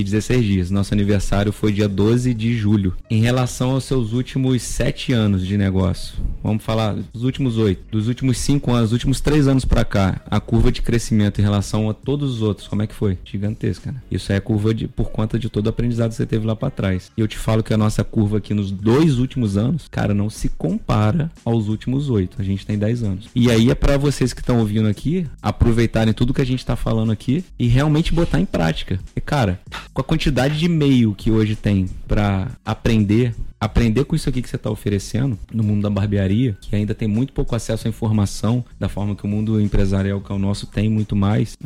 e 0.00 0.04
16 0.04 0.44
dias. 0.44 0.70
Nosso 0.70 0.94
aniversário 0.94 1.52
foi 1.52 1.72
dia 1.72 1.88
12 1.88 2.32
de 2.34 2.56
julho. 2.56 2.94
Em 3.10 3.20
relação 3.20 3.70
aos 3.70 3.84
seus 3.84 4.12
últimos 4.12 4.62
7 4.62 5.12
anos 5.12 5.44
de 5.44 5.58
negócio, 5.58 6.14
vamos 6.42 6.62
falar 6.62 6.94
dos 7.12 7.24
últimos 7.24 7.58
8, 7.58 7.90
dos 7.90 8.06
últimos 8.06 8.38
5 8.38 8.70
anos, 8.70 8.90
dos 8.90 8.92
últimos 8.92 9.20
3 9.20 9.48
anos 9.48 9.64
para 9.64 9.84
cá, 9.84 10.20
a 10.30 10.38
curva 10.38 10.70
de 10.70 10.82
crescimento 10.82 11.40
em 11.40 11.44
relação 11.44 11.90
a 11.90 11.94
todos 11.94 12.34
os 12.34 12.42
outros, 12.42 12.68
como 12.68 12.82
é 12.82 12.86
que 12.86 12.94
foi? 12.94 13.18
Gigantesca, 13.24 13.90
né? 13.90 14.00
Isso 14.10 14.32
é 14.32 14.38
curva 14.38 14.72
de, 14.72 14.86
por 14.86 15.10
conta 15.10 15.36
de 15.36 15.48
todo 15.48 15.66
o 15.66 15.70
aprendizado 15.70 16.10
que 16.10 16.16
você 16.16 16.26
teve 16.26 16.46
lá 16.46 16.54
para 16.54 16.70
trás. 16.70 17.10
E 17.16 17.20
eu 17.20 17.26
te 17.26 17.36
falo 17.36 17.62
que 17.62 17.74
a 17.74 17.76
nossa 17.76 18.04
curva 18.04 18.38
aqui 18.38 18.54
nos 18.54 18.70
dois 18.70 19.18
últimos 19.18 19.56
anos, 19.56 19.88
cara, 19.88 20.14
não 20.14 20.30
se 20.30 20.48
compara 20.48 21.30
aos 21.44 21.66
últimos 21.68 22.08
8. 22.08 22.35
A 22.38 22.42
gente 22.42 22.66
tem 22.66 22.78
10 22.78 23.02
anos. 23.02 23.28
E 23.34 23.50
aí 23.50 23.70
é 23.70 23.74
para 23.74 23.96
vocês 23.96 24.32
que 24.32 24.40
estão 24.40 24.58
ouvindo 24.58 24.88
aqui 24.88 25.26
aproveitarem 25.40 26.12
tudo 26.12 26.34
que 26.34 26.40
a 26.40 26.46
gente 26.46 26.64
tá 26.64 26.76
falando 26.76 27.12
aqui 27.12 27.44
e 27.58 27.66
realmente 27.66 28.12
botar 28.12 28.40
em 28.40 28.46
prática. 28.46 28.98
E 29.14 29.20
cara, 29.20 29.60
com 29.92 30.00
a 30.00 30.04
quantidade 30.04 30.58
de 30.58 30.66
e-mail 30.66 31.14
que 31.14 31.30
hoje 31.30 31.56
tem 31.56 31.88
para 32.06 32.48
aprender 32.64 33.34
aprender 33.58 34.04
com 34.04 34.14
isso 34.14 34.28
aqui 34.28 34.42
que 34.42 34.48
você 34.48 34.56
está 34.56 34.70
oferecendo 34.70 35.38
no 35.52 35.62
mundo 35.62 35.82
da 35.82 35.90
barbearia, 35.90 36.56
que 36.60 36.76
ainda 36.76 36.94
tem 36.94 37.08
muito 37.08 37.32
pouco 37.32 37.54
acesso 37.54 37.86
à 37.86 37.90
informação 37.90 38.64
da 38.78 38.88
forma 38.88 39.16
que 39.16 39.24
o 39.24 39.28
mundo 39.28 39.60
empresarial 39.60 40.20
que 40.20 40.30
é 40.30 40.34
o 40.34 40.38
nosso 40.38 40.66
tem 40.66 40.88
muito 40.88 41.16
mais, 41.16 41.56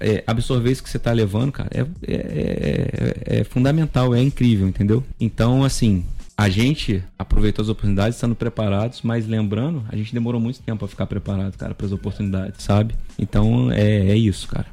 é, 0.00 0.22
absorver 0.26 0.70
isso 0.70 0.82
que 0.82 0.88
você 0.88 0.96
está 0.96 1.12
levando, 1.12 1.52
cara, 1.52 1.68
é, 1.72 1.80
é, 1.80 1.86
é, 2.06 3.40
é 3.40 3.44
fundamental, 3.44 4.14
é 4.14 4.22
incrível, 4.22 4.68
entendeu? 4.68 5.02
Então, 5.20 5.64
assim, 5.64 6.04
a 6.36 6.48
gente 6.48 7.02
aproveitou 7.18 7.62
as 7.62 7.68
oportunidades 7.68 8.16
estando 8.16 8.34
preparados, 8.34 9.02
mas 9.02 9.26
lembrando, 9.26 9.84
a 9.88 9.96
gente 9.96 10.12
demorou 10.12 10.40
muito 10.40 10.60
tempo 10.60 10.80
para 10.80 10.88
ficar 10.88 11.06
preparado, 11.06 11.56
cara, 11.56 11.74
para 11.74 11.86
as 11.86 11.92
oportunidades, 11.92 12.62
sabe? 12.62 12.94
Então 13.18 13.70
é, 13.70 14.10
é 14.10 14.16
isso, 14.16 14.48
cara 14.48 14.66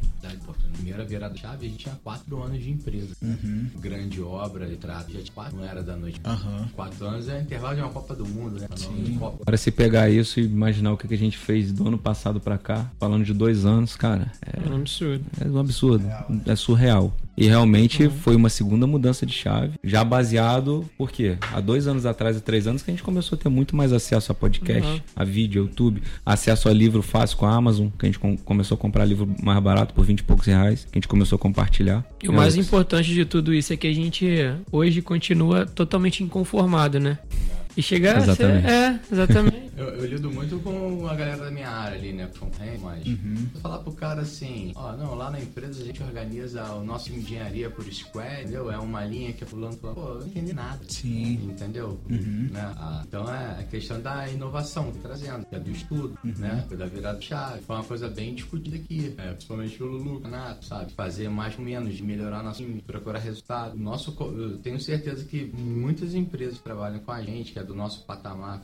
primeira 0.92 1.06
virada 1.06 1.36
chave, 1.36 1.66
a 1.66 1.70
gente 1.70 1.80
tinha 1.80 1.96
quatro 2.04 2.42
anos 2.42 2.62
de 2.62 2.72
empresa. 2.72 3.16
Uhum. 3.22 3.68
Grande 3.80 4.22
obra 4.22 4.68
trato. 4.78 5.12
Já 5.12 5.20
tinha 5.22 5.34
quatro, 5.34 5.58
não 5.58 5.66
era 5.66 5.82
da 5.82 5.96
noite. 5.96 6.20
Uhum. 6.26 6.68
Quatro 6.76 7.06
anos 7.06 7.30
é 7.30 7.42
intervalo 7.42 7.76
de 7.76 7.82
uma 7.82 7.90
Copa 7.90 8.16
do 8.16 8.26
Mundo, 8.26 8.60
né? 8.60 8.68
Agora, 9.42 9.58
se 9.58 9.72
pegar 9.72 10.10
isso 10.10 10.40
e 10.40 10.44
imaginar 10.44 10.94
o 10.94 10.98
que 10.98 11.14
a 11.14 11.18
gente 11.18 11.38
fez 11.38 11.72
do 11.72 11.88
ano 11.88 11.98
passado 11.98 12.40
para 12.40 12.58
cá, 12.58 12.92
falando 13.00 13.24
de 13.24 13.34
dois 13.34 13.66
anos, 13.66 13.96
cara. 13.96 14.32
É, 14.46 14.68
é 14.68 14.70
um 14.70 14.78
absurdo. 14.78 15.26
É 15.40 15.48
um 15.48 15.60
absurdo. 15.60 16.06
É 16.46 16.56
surreal. 16.56 17.16
E 17.38 17.48
realmente 17.48 18.04
uhum. 18.04 18.12
foi 18.12 18.36
uma 18.36 18.50
segunda 18.50 18.86
mudança 18.86 19.26
de 19.26 19.34
chave, 19.34 19.74
já 19.84 20.04
baseado, 20.04 20.86
por 20.98 21.10
quê? 21.10 21.38
Há 21.54 21.62
dois 21.62 21.88
anos 21.88 22.06
atrás, 22.06 22.38
e 22.38 22.42
três 22.42 22.68
anos, 22.68 22.84
que 22.84 22.92
a 22.92 22.94
gente 22.94 23.04
começou 23.04 23.38
a 23.38 23.42
ter 23.42 23.50
muito 23.50 23.76
mais 23.76 23.94
acesso 23.94 24.32
a 24.32 24.36
podcast, 24.36 24.92
uhum. 24.92 25.02
a 25.16 25.24
vídeo, 25.24 25.64
YouTube, 25.64 26.04
acesso 26.26 26.68
a 26.68 26.74
livro 26.74 27.02
fácil 27.02 27.38
com 27.38 27.46
a 27.46 27.56
Amazon, 27.56 27.88
que 27.98 28.06
a 28.06 28.10
gente 28.10 28.20
com, 28.20 28.38
começou 28.38 28.76
a 28.76 28.78
comprar 28.78 29.06
livro 29.06 29.28
mais 29.42 29.62
barato 29.64 29.94
por 29.94 30.06
20 30.06 30.20
e 30.20 30.24
poucos 30.24 30.46
reais, 30.46 30.81
que 30.86 30.98
a 30.98 30.98
gente 30.98 31.08
começou 31.08 31.36
a 31.36 31.40
compartilhar. 31.40 32.04
E 32.22 32.30
o 32.30 32.34
mais 32.34 32.56
importante 32.56 33.14
de 33.14 33.26
tudo 33.26 33.54
isso 33.54 33.74
é 33.74 33.78
que 33.78 33.88
a 33.88 33.94
gente 33.94 34.28
hoje 34.72 35.02
continua 35.02 35.66
totalmente 35.66 36.24
inconformado, 36.24 37.00
né? 37.00 37.18
E 37.76 37.82
chegar 37.82 38.18
exatamente. 38.18 38.66
a 38.66 38.70
ser. 38.70 38.70
É, 38.70 39.00
exatamente. 39.12 39.72
eu, 39.78 39.88
eu, 39.88 40.06
lido 40.06 40.32
muito 40.32 40.60
com 40.60 41.08
a 41.08 41.16
galera 41.16 41.46
da 41.46 41.52
minha 41.52 41.70
área 41.70 41.98
ali, 41.98 42.14
né? 42.14 42.30
Com 42.40 42.52
mas 42.82 43.06
uhum. 43.06 43.48
falar 43.62 43.80
pro 43.80 43.92
cara 43.94 44.22
assim, 44.22 44.72
ó, 44.76 44.96
não, 44.96 45.16
lá 45.16 45.32
na 45.32 45.40
empresa 45.40 45.82
a 45.82 45.86
gente 45.86 46.02
organiza 46.04 46.64
o 46.74 46.84
nosso 46.84 47.12
engenharia 47.12 47.70
por 47.70 47.84
square, 47.92 48.42
entendeu? 48.42 48.72
É 48.72 48.78
uma 48.78 49.04
linha 49.06 49.34
que 49.34 49.44
é 49.44 49.48
pulando 49.48 49.78
pô, 49.78 49.90
eu 49.90 50.20
não 50.20 50.28
entendi 50.28 50.54
nada. 50.54 50.80
Sim. 50.88 51.34
Entendeu? 51.44 52.00
Uhum. 52.10 52.50
Né? 52.52 52.74
Ah, 52.78 53.04
então 53.08 53.34
é 53.34 53.60
a 53.60 53.64
questão 53.64 54.00
da 54.02 54.28
inovação 54.30 54.92
que 54.92 55.00
tá 55.00 55.10
trazendo, 55.10 55.46
que 55.46 55.56
é 55.56 55.60
do 55.60 55.72
estudo, 55.72 56.18
uhum. 56.24 56.34
né? 56.38 56.66
Da 56.72 56.86
virada 56.86 57.22
chave. 57.22 57.62
Foi 57.62 57.76
uma 57.76 57.86
coisa 57.86 58.10
bem 58.10 58.36
discutida 58.36 58.76
aqui, 58.76 59.14
é, 59.18 59.32
principalmente 59.32 59.78
pelo 59.78 59.92
Lulu, 59.92 60.22
Renato, 60.22 60.66
sabe? 60.66 60.92
Fazer 60.94 61.30
mais 61.30 61.58
ou 61.58 61.64
menos, 61.64 61.96
de 61.96 62.04
melhorar 62.04 62.44
nosso 62.44 62.64
time, 62.64 62.82
procurar 62.82 63.20
resultado. 63.20 63.78
Nosso, 63.78 64.16
eu 64.20 64.58
tenho 64.60 64.80
certeza 64.80 65.24
que 65.26 65.52
muitas 65.58 66.14
empresas 66.14 66.60
trabalham 66.60 67.00
com 67.00 67.12
a 67.12 67.22
gente, 67.22 67.54
que 67.54 67.60
é 67.62 67.64
do 67.64 67.76
nosso 67.76 68.04
patamar, 68.04 68.60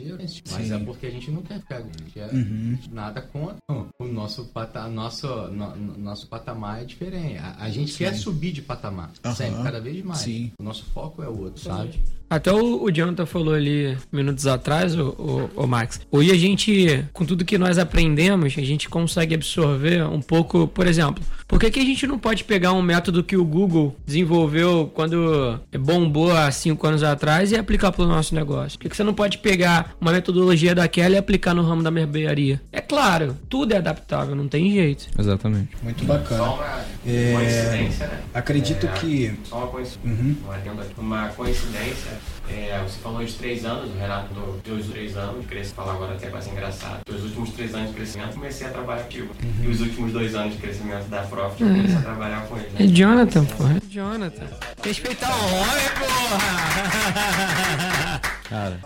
mas 0.52 0.72
é 0.72 0.78
porque 0.80 1.08
a 1.08 1.12
gente 1.12 1.32
não 1.32 1.42
quer 1.42 1.60
ficar, 1.60 1.78
a 1.78 1.82
gente 1.82 2.04
quer 2.14 2.34
uhum. 2.34 2.78
nada 2.92 3.22
contra. 3.22 3.58
O 4.00 4.06
nosso, 4.06 4.46
pata, 4.46 4.88
nosso, 4.88 5.28
no, 5.48 5.98
nosso 5.98 6.28
patamar 6.28 6.82
é 6.82 6.86
diferente. 6.86 7.38
A, 7.38 7.64
a 7.64 7.70
gente 7.70 7.92
Sim. 7.92 8.00
quer 8.00 8.14
subir 8.14 8.52
de 8.52 8.62
patamar, 8.62 9.12
uhum. 9.24 9.36
sempre, 9.36 9.64
cada 9.64 9.80
vez 9.80 10.04
mais. 10.04 10.20
Sim. 10.20 10.52
O 10.60 10.64
nosso 10.64 10.86
foco 10.86 11.24
é 11.24 11.28
o 11.28 11.40
outro, 11.40 11.62
sabe? 11.62 12.00
Até 12.30 12.52
o, 12.52 12.84
o 12.84 12.92
Jonathan 12.92 13.26
falou 13.26 13.54
ali 13.54 13.98
minutos 14.12 14.46
atrás, 14.48 14.98
o, 14.98 15.10
o, 15.18 15.64
o, 15.64 15.68
Max. 15.68 16.02
Hoje 16.12 16.32
a 16.32 16.36
gente, 16.36 17.06
com 17.14 17.26
tudo 17.26 17.46
que 17.46 17.58
nós 17.58 17.78
aprendemos, 17.78 18.54
a 18.58 18.62
gente 18.62 18.90
consegue 18.90 19.34
absorver 19.34 20.04
um 20.04 20.22
pouco, 20.22 20.68
por 20.68 20.88
exemplo, 20.88 21.24
por 21.48 21.58
que, 21.60 21.72
que 21.72 21.80
a 21.80 21.86
gente 21.86 22.06
não 22.06 22.20
pode 22.20 22.44
pegar 22.44 22.74
um 22.74 22.82
método 22.82 23.24
que 23.24 23.38
o 23.38 23.46
Google 23.46 23.96
desenvolveu 24.06 24.92
quando 24.94 25.58
bombou 25.80 26.36
há 26.36 26.52
cinco 26.52 26.86
anos 26.86 27.02
atrás 27.02 27.54
e 27.54 27.56
aplicar 27.56 27.94
para 27.94 28.04
o 28.04 28.08
nosso 28.08 28.36
negócio? 28.36 28.78
Por 28.78 28.84
que, 28.84 28.90
que 28.90 28.98
você 28.98 29.04
não 29.04 29.14
pode 29.14 29.38
pegar 29.38 29.96
uma 30.02 30.12
metodologia 30.12 30.76
daquela 30.76 31.16
e 31.16 31.18
aplicar 31.18 31.54
no 31.54 31.64
ramo 31.64 31.82
da 31.82 31.90
merbearia? 31.90 32.62
É 32.74 32.82
claro, 32.82 33.38
tudo 33.48 33.74
é 33.74 33.78
adaptável, 33.78 34.36
não 34.36 34.50
tem 34.50 34.70
jeito. 34.74 35.08
Exatamente. 35.18 35.70
Muito 35.82 36.04
bacana. 36.04 36.44
Só 36.44 36.56
uma 36.56 37.14
é... 37.14 37.34
coincidência, 37.34 38.08
né? 38.08 38.20
Acredito 38.34 38.86
é, 38.86 38.92
que. 38.92 39.40
Só 39.46 39.58
uma 39.60 39.68
coincidência. 39.68 40.24
Uhum. 40.24 40.36
Uma 40.98 41.28
coincidência 41.30 42.17
é, 42.50 42.82
você 42.84 43.00
falou 43.00 43.24
de 43.24 43.34
três 43.34 43.66
anos, 43.66 43.94
o 43.94 43.98
Renato 43.98 44.34
deu 44.64 44.76
os 44.76 44.88
três 44.88 45.18
anos 45.18 45.42
de 45.42 45.48
crescimento, 45.48 45.76
falar 45.76 45.94
agora 45.94 46.14
até 46.16 46.28
quase 46.30 46.50
engraçado. 46.50 47.02
Os 47.10 47.24
últimos 47.24 47.52
três 47.52 47.74
anos 47.76 47.90
de 47.90 47.96
crescimento, 47.96 48.34
comecei 48.34 48.68
a 48.68 48.70
trabalhar 48.70 49.04
contigo. 49.04 49.34
Uhum. 49.44 49.64
E 49.64 49.68
os 49.68 49.82
últimos 49.82 50.14
dois 50.14 50.36
anos 50.36 50.54
de 50.54 50.60
crescimento 50.60 51.08
da 51.10 51.24
Profit, 51.24 51.64
eu 51.64 51.70
comecei 51.70 51.98
a 51.98 52.02
trabalhar 52.02 52.48
com 52.48 52.58
ele. 52.58 52.70
Né? 52.70 52.86
É 52.86 52.88
Jonathan, 52.88 53.46
porra. 53.46 53.78
É 53.78 53.82
Jonathan. 53.90 54.48
Respeitar 54.84 55.36
o 55.36 55.46
homem, 55.46 55.86
porra! 56.00 56.38
Cara, 58.50 58.80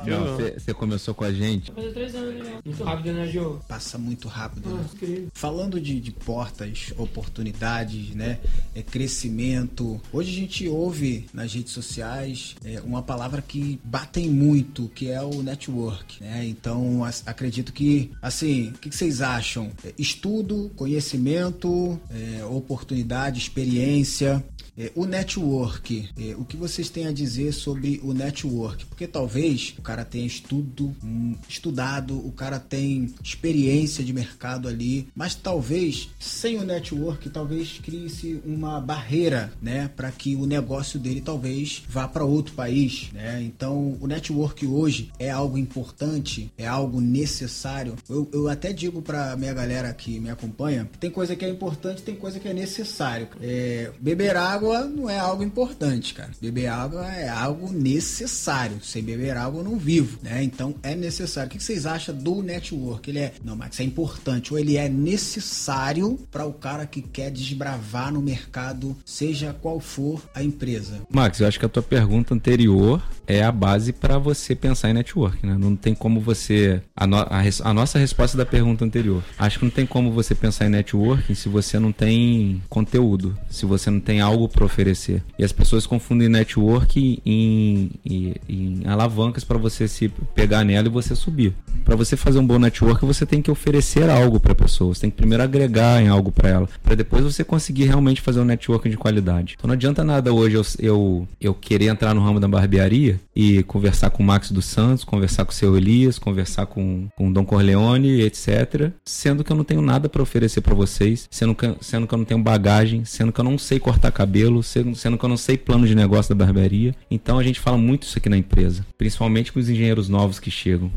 você 0.57 0.73
começou 0.73 1.13
com 1.13 1.23
a 1.23 1.31
gente. 1.31 1.71
Fazer 1.71 1.91
três 1.93 2.15
anos, 2.15 2.43
né? 2.43 2.59
Muito 2.65 2.83
rápido, 2.83 3.13
né, 3.13 3.27
Joe? 3.27 3.59
Passa 3.67 3.97
muito 3.97 4.27
rápido. 4.27 4.69
né? 4.69 5.27
Falando 5.33 5.79
de, 5.79 5.99
de 5.99 6.11
portas, 6.11 6.93
oportunidades, 6.97 8.15
né? 8.15 8.39
É, 8.73 8.81
crescimento. 8.81 10.01
Hoje 10.11 10.31
a 10.31 10.35
gente 10.35 10.67
ouve 10.67 11.27
nas 11.33 11.53
redes 11.53 11.73
sociais 11.73 12.55
é, 12.65 12.81
uma 12.81 13.03
palavra 13.03 13.41
que 13.41 13.79
batem 13.83 14.29
muito, 14.29 14.89
que 14.89 15.09
é 15.09 15.21
o 15.21 15.43
network, 15.43 16.23
né? 16.23 16.45
Então, 16.45 17.03
as, 17.03 17.23
acredito 17.27 17.71
que, 17.71 18.11
assim, 18.21 18.69
o 18.69 18.73
que, 18.79 18.89
que 18.89 18.95
vocês 18.95 19.21
acham? 19.21 19.71
É, 19.85 19.93
estudo, 19.97 20.71
conhecimento, 20.75 21.99
é, 22.09 22.43
oportunidade, 22.45 23.39
experiência. 23.39 24.43
É, 24.77 24.91
o 24.95 25.05
network, 25.05 26.09
é, 26.17 26.35
o 26.35 26.45
que 26.45 26.55
vocês 26.55 26.89
têm 26.89 27.05
a 27.05 27.11
dizer 27.11 27.51
sobre 27.51 27.99
o 28.03 28.13
network? 28.13 28.85
Porque 28.85 29.05
talvez 29.05 29.75
o 29.77 29.81
cara 29.81 30.05
tenha 30.05 30.25
estudo, 30.25 30.95
um, 31.03 31.35
estudado, 31.47 32.15
o 32.15 32.31
cara 32.31 32.59
tem 32.59 33.13
experiência 33.23 34.03
de 34.03 34.13
mercado 34.13 34.67
ali, 34.67 35.07
mas 35.15 35.35
talvez 35.35 36.09
sem 36.19 36.57
o 36.57 36.63
network, 36.63 37.29
talvez 37.29 37.79
crie-se 37.83 38.41
uma 38.45 38.79
barreira, 38.79 39.51
né, 39.61 39.89
para 39.95 40.11
que 40.11 40.35
o 40.35 40.45
negócio 40.45 40.99
dele 40.99 41.21
talvez 41.21 41.83
vá 41.89 42.07
para 42.07 42.23
outro 42.23 42.53
país, 42.53 43.09
né? 43.13 43.41
Então, 43.41 43.97
o 43.99 44.07
network 44.07 44.65
hoje 44.65 45.11
é 45.19 45.29
algo 45.29 45.57
importante, 45.57 46.51
é 46.57 46.67
algo 46.67 47.01
necessário. 47.01 47.95
Eu, 48.09 48.29
eu 48.31 48.47
até 48.47 48.71
digo 48.71 49.01
para 49.01 49.35
minha 49.35 49.53
galera 49.53 49.93
que 49.93 50.19
me 50.19 50.29
acompanha, 50.29 50.89
tem 50.99 51.09
coisa 51.09 51.35
que 51.35 51.43
é 51.43 51.49
importante, 51.49 52.01
tem 52.01 52.15
coisa 52.15 52.39
que 52.39 52.47
é 52.47 52.53
necessário. 52.53 53.27
É, 53.41 53.91
beber 53.99 54.35
água 54.35 54.60
água 54.61 54.81
não 54.85 55.09
é 55.09 55.17
algo 55.17 55.43
importante, 55.43 56.13
cara. 56.13 56.29
Beber 56.39 56.67
água 56.67 57.05
é 57.11 57.27
algo 57.27 57.73
necessário. 57.73 58.77
Sem 58.83 59.01
beber 59.01 59.35
água 59.35 59.61
eu 59.61 59.63
não 59.63 59.77
vivo, 59.77 60.19
né? 60.21 60.43
Então 60.43 60.75
é 60.83 60.95
necessário. 60.95 61.47
O 61.47 61.51
que 61.51 61.61
vocês 61.61 61.85
acham 61.85 62.15
do 62.15 62.43
network? 62.43 63.09
Ele 63.09 63.19
é, 63.19 63.33
não, 63.43 63.55
Max, 63.55 63.79
é 63.79 63.83
importante 63.83 64.53
ou 64.53 64.59
ele 64.59 64.77
é 64.77 64.87
necessário 64.87 66.19
para 66.31 66.45
o 66.45 66.53
cara 66.53 66.85
que 66.85 67.01
quer 67.01 67.31
desbravar 67.31 68.13
no 68.13 68.21
mercado, 68.21 68.95
seja 69.03 69.55
qual 69.61 69.79
for 69.79 70.21
a 70.35 70.43
empresa? 70.43 71.01
Max, 71.09 71.39
eu 71.39 71.47
acho 71.47 71.59
que 71.59 71.65
a 71.65 71.69
tua 71.69 71.83
pergunta 71.83 72.33
anterior 72.35 73.01
é 73.27 73.43
a 73.43 73.51
base 73.51 73.93
para 73.93 74.17
você 74.17 74.55
pensar 74.55 74.89
em 74.89 74.93
network, 74.93 75.45
né? 75.45 75.55
Não 75.57 75.75
tem 75.75 75.93
como 75.93 76.19
você 76.19 76.81
a, 76.95 77.07
no, 77.07 77.17
a, 77.17 77.41
a 77.63 77.73
nossa 77.73 77.97
resposta 77.99 78.37
da 78.37 78.45
pergunta 78.45 78.83
anterior. 78.83 79.23
Acho 79.37 79.59
que 79.59 79.65
não 79.65 79.71
tem 79.71 79.85
como 79.85 80.11
você 80.11 80.35
pensar 80.35 80.65
em 80.65 80.69
networking 80.69 81.33
se 81.35 81.49
você 81.49 81.79
não 81.79 81.91
tem 81.91 82.61
conteúdo, 82.69 83.37
se 83.49 83.65
você 83.65 83.89
não 83.89 83.99
tem 83.99 84.21
algo 84.21 84.47
para 84.47 84.65
oferecer. 84.65 85.23
E 85.37 85.43
as 85.43 85.51
pessoas 85.51 85.85
confundem 85.85 86.29
network 86.29 87.21
em, 87.25 87.91
em, 88.05 88.35
em 88.47 88.81
alavancas 88.85 89.43
para 89.43 89.57
você 89.57 89.87
se 89.87 90.09
pegar 90.35 90.63
nela 90.63 90.87
e 90.87 90.91
você 90.91 91.15
subir. 91.15 91.53
para 91.83 91.95
você 91.95 92.15
fazer 92.15 92.39
um 92.39 92.45
bom 92.45 92.59
network, 92.59 93.05
você 93.05 93.25
tem 93.25 93.41
que 93.41 93.51
oferecer 93.51 94.09
algo 94.09 94.39
para 94.39 94.51
a 94.51 94.55
pessoa. 94.55 94.93
Você 94.93 95.01
tem 95.01 95.09
que 95.09 95.17
primeiro 95.17 95.43
agregar 95.43 96.01
em 96.01 96.07
algo 96.07 96.31
para 96.31 96.49
ela, 96.49 96.69
para 96.83 96.95
depois 96.95 97.23
você 97.23 97.43
conseguir 97.43 97.85
realmente 97.85 98.21
fazer 98.21 98.39
um 98.39 98.45
network 98.45 98.89
de 98.89 98.97
qualidade. 98.97 99.55
Então 99.57 99.67
não 99.67 99.73
adianta 99.73 100.03
nada 100.03 100.33
hoje 100.33 100.55
eu, 100.55 100.65
eu, 100.79 101.27
eu 101.39 101.53
querer 101.53 101.87
entrar 101.87 102.13
no 102.13 102.23
ramo 102.23 102.39
da 102.39 102.47
barbearia 102.47 103.10
e 103.35 103.63
conversar 103.63 104.09
com 104.09 104.23
o 104.23 104.25
Max 104.25 104.51
dos 104.51 104.65
Santos, 104.65 105.03
conversar 105.03 105.45
com 105.45 105.51
o 105.51 105.55
seu 105.55 105.75
Elias, 105.77 106.19
conversar 106.19 106.65
com, 106.65 107.07
com 107.15 107.29
o 107.29 107.33
Dom 107.33 107.45
Corleone, 107.45 108.21
etc. 108.21 108.91
Sendo 109.05 109.43
que 109.43 109.51
eu 109.51 109.55
não 109.55 109.63
tenho 109.63 109.81
nada 109.81 110.09
para 110.09 110.21
oferecer 110.21 110.61
para 110.61 110.75
vocês, 110.75 111.27
sendo 111.31 111.55
que, 111.55 111.73
sendo 111.81 112.07
que 112.07 112.13
eu 112.13 112.17
não 112.17 112.25
tenho 112.25 112.41
bagagem, 112.41 113.05
sendo 113.05 113.31
que 113.31 113.39
eu 113.39 113.45
não 113.45 113.57
sei 113.57 113.79
cortar 113.79 114.11
cabelo, 114.11 114.61
sendo, 114.63 114.95
sendo 114.95 115.17
que 115.17 115.25
eu 115.25 115.29
não 115.29 115.37
sei 115.37 115.57
plano 115.57 115.87
de 115.87 115.95
negócio 115.95 116.33
da 116.33 116.45
barbearia. 116.45 116.95
Então 117.09 117.39
a 117.39 117.43
gente 117.43 117.59
fala 117.59 117.77
muito 117.77 118.03
isso 118.03 118.17
aqui 118.17 118.29
na 118.29 118.37
empresa, 118.37 118.85
principalmente 118.97 119.51
com 119.51 119.59
os 119.59 119.69
engenheiros 119.69 120.09
novos 120.09 120.39
que 120.39 120.51
chegam. 120.51 120.91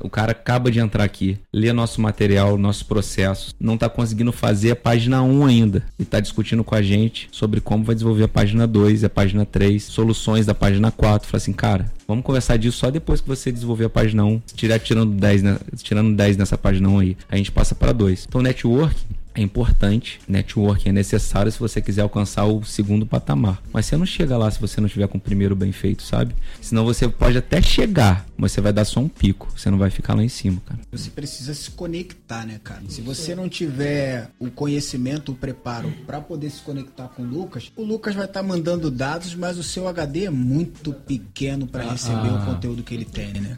O 0.00 0.08
cara 0.08 0.32
acaba 0.32 0.70
de 0.70 0.78
entrar 0.78 1.04
aqui, 1.04 1.38
lê 1.52 1.72
nosso 1.72 2.00
material, 2.00 2.56
nossos 2.58 2.82
processos, 2.82 3.54
não 3.58 3.74
está 3.74 3.88
conseguindo 3.88 4.32
fazer 4.32 4.72
a 4.72 4.76
página 4.76 5.22
1 5.22 5.46
ainda 5.46 5.82
e 5.98 6.02
está 6.02 6.20
discutindo 6.20 6.64
com 6.64 6.74
a 6.74 6.82
gente 6.82 7.28
sobre 7.30 7.60
como 7.60 7.84
vai 7.84 7.94
desenvolver 7.94 8.24
a 8.24 8.28
página 8.28 8.66
2 8.66 9.02
e 9.02 9.06
a 9.06 9.10
página 9.10 9.44
3, 9.44 9.82
soluções 9.82 10.46
da 10.46 10.54
página 10.54 10.90
4. 10.90 11.28
Fala 11.28 11.36
assim, 11.36 11.52
cara, 11.52 11.90
vamos 12.06 12.24
conversar 12.24 12.56
disso 12.56 12.78
só 12.78 12.90
depois 12.90 13.20
que 13.20 13.28
você 13.28 13.52
desenvolver 13.52 13.86
a 13.86 13.90
página 13.90 14.24
1, 14.24 14.42
tirar 14.54 14.78
tirando 14.78 15.12
10, 15.14 15.42
né, 15.42 15.58
tirando 15.76 16.16
10 16.16 16.36
nessa 16.36 16.58
página 16.58 16.88
1 16.88 16.98
aí. 16.98 17.16
A 17.28 17.36
gente 17.36 17.52
passa 17.52 17.74
para 17.74 17.92
2. 17.92 18.26
Então, 18.28 18.42
network 18.42 18.96
é 19.34 19.42
importante, 19.42 20.20
networking 20.26 20.88
é 20.88 20.92
necessário 20.92 21.52
se 21.52 21.58
você 21.58 21.80
quiser 21.80 22.02
alcançar 22.02 22.44
o 22.46 22.64
segundo 22.64 23.06
patamar. 23.06 23.62
Mas 23.72 23.86
você 23.86 23.96
não 23.96 24.04
chega 24.04 24.36
lá 24.36 24.50
se 24.50 24.60
você 24.60 24.80
não 24.80 24.88
tiver 24.88 25.06
com 25.06 25.18
o 25.18 25.20
primeiro 25.20 25.54
bem 25.54 25.70
feito, 25.72 26.02
sabe? 26.02 26.34
Senão 26.60 26.84
você 26.84 27.08
pode 27.08 27.38
até 27.38 27.62
chegar, 27.62 28.26
mas 28.40 28.52
você 28.52 28.60
vai 28.60 28.72
dar 28.72 28.84
só 28.84 29.00
um 29.00 29.08
pico. 29.08 29.52
Você 29.54 29.70
não 29.70 29.76
vai 29.76 29.90
ficar 29.90 30.14
lá 30.14 30.24
em 30.24 30.28
cima, 30.28 30.60
cara. 30.64 30.80
Você 30.90 31.10
precisa 31.10 31.52
se 31.52 31.70
conectar, 31.72 32.46
né, 32.46 32.58
cara? 32.62 32.82
Se 32.88 33.02
você 33.02 33.34
não 33.34 33.48
tiver 33.48 34.30
o 34.38 34.50
conhecimento, 34.50 35.32
o 35.32 35.34
preparo 35.34 35.92
para 36.06 36.20
poder 36.20 36.50
se 36.50 36.62
conectar 36.62 37.08
com 37.08 37.22
o 37.22 37.26
Lucas, 37.26 37.70
o 37.76 37.84
Lucas 37.84 38.14
vai 38.14 38.24
estar 38.24 38.40
tá 38.40 38.46
mandando 38.46 38.90
dados, 38.90 39.34
mas 39.34 39.58
o 39.58 39.62
seu 39.62 39.86
HD 39.86 40.24
é 40.24 40.30
muito 40.30 40.92
pequeno 40.92 41.66
para 41.66 41.90
receber 41.90 42.28
ah, 42.28 42.42
o 42.42 42.46
conteúdo 42.46 42.82
que 42.82 42.94
ele 42.94 43.04
tem, 43.04 43.32
né? 43.32 43.56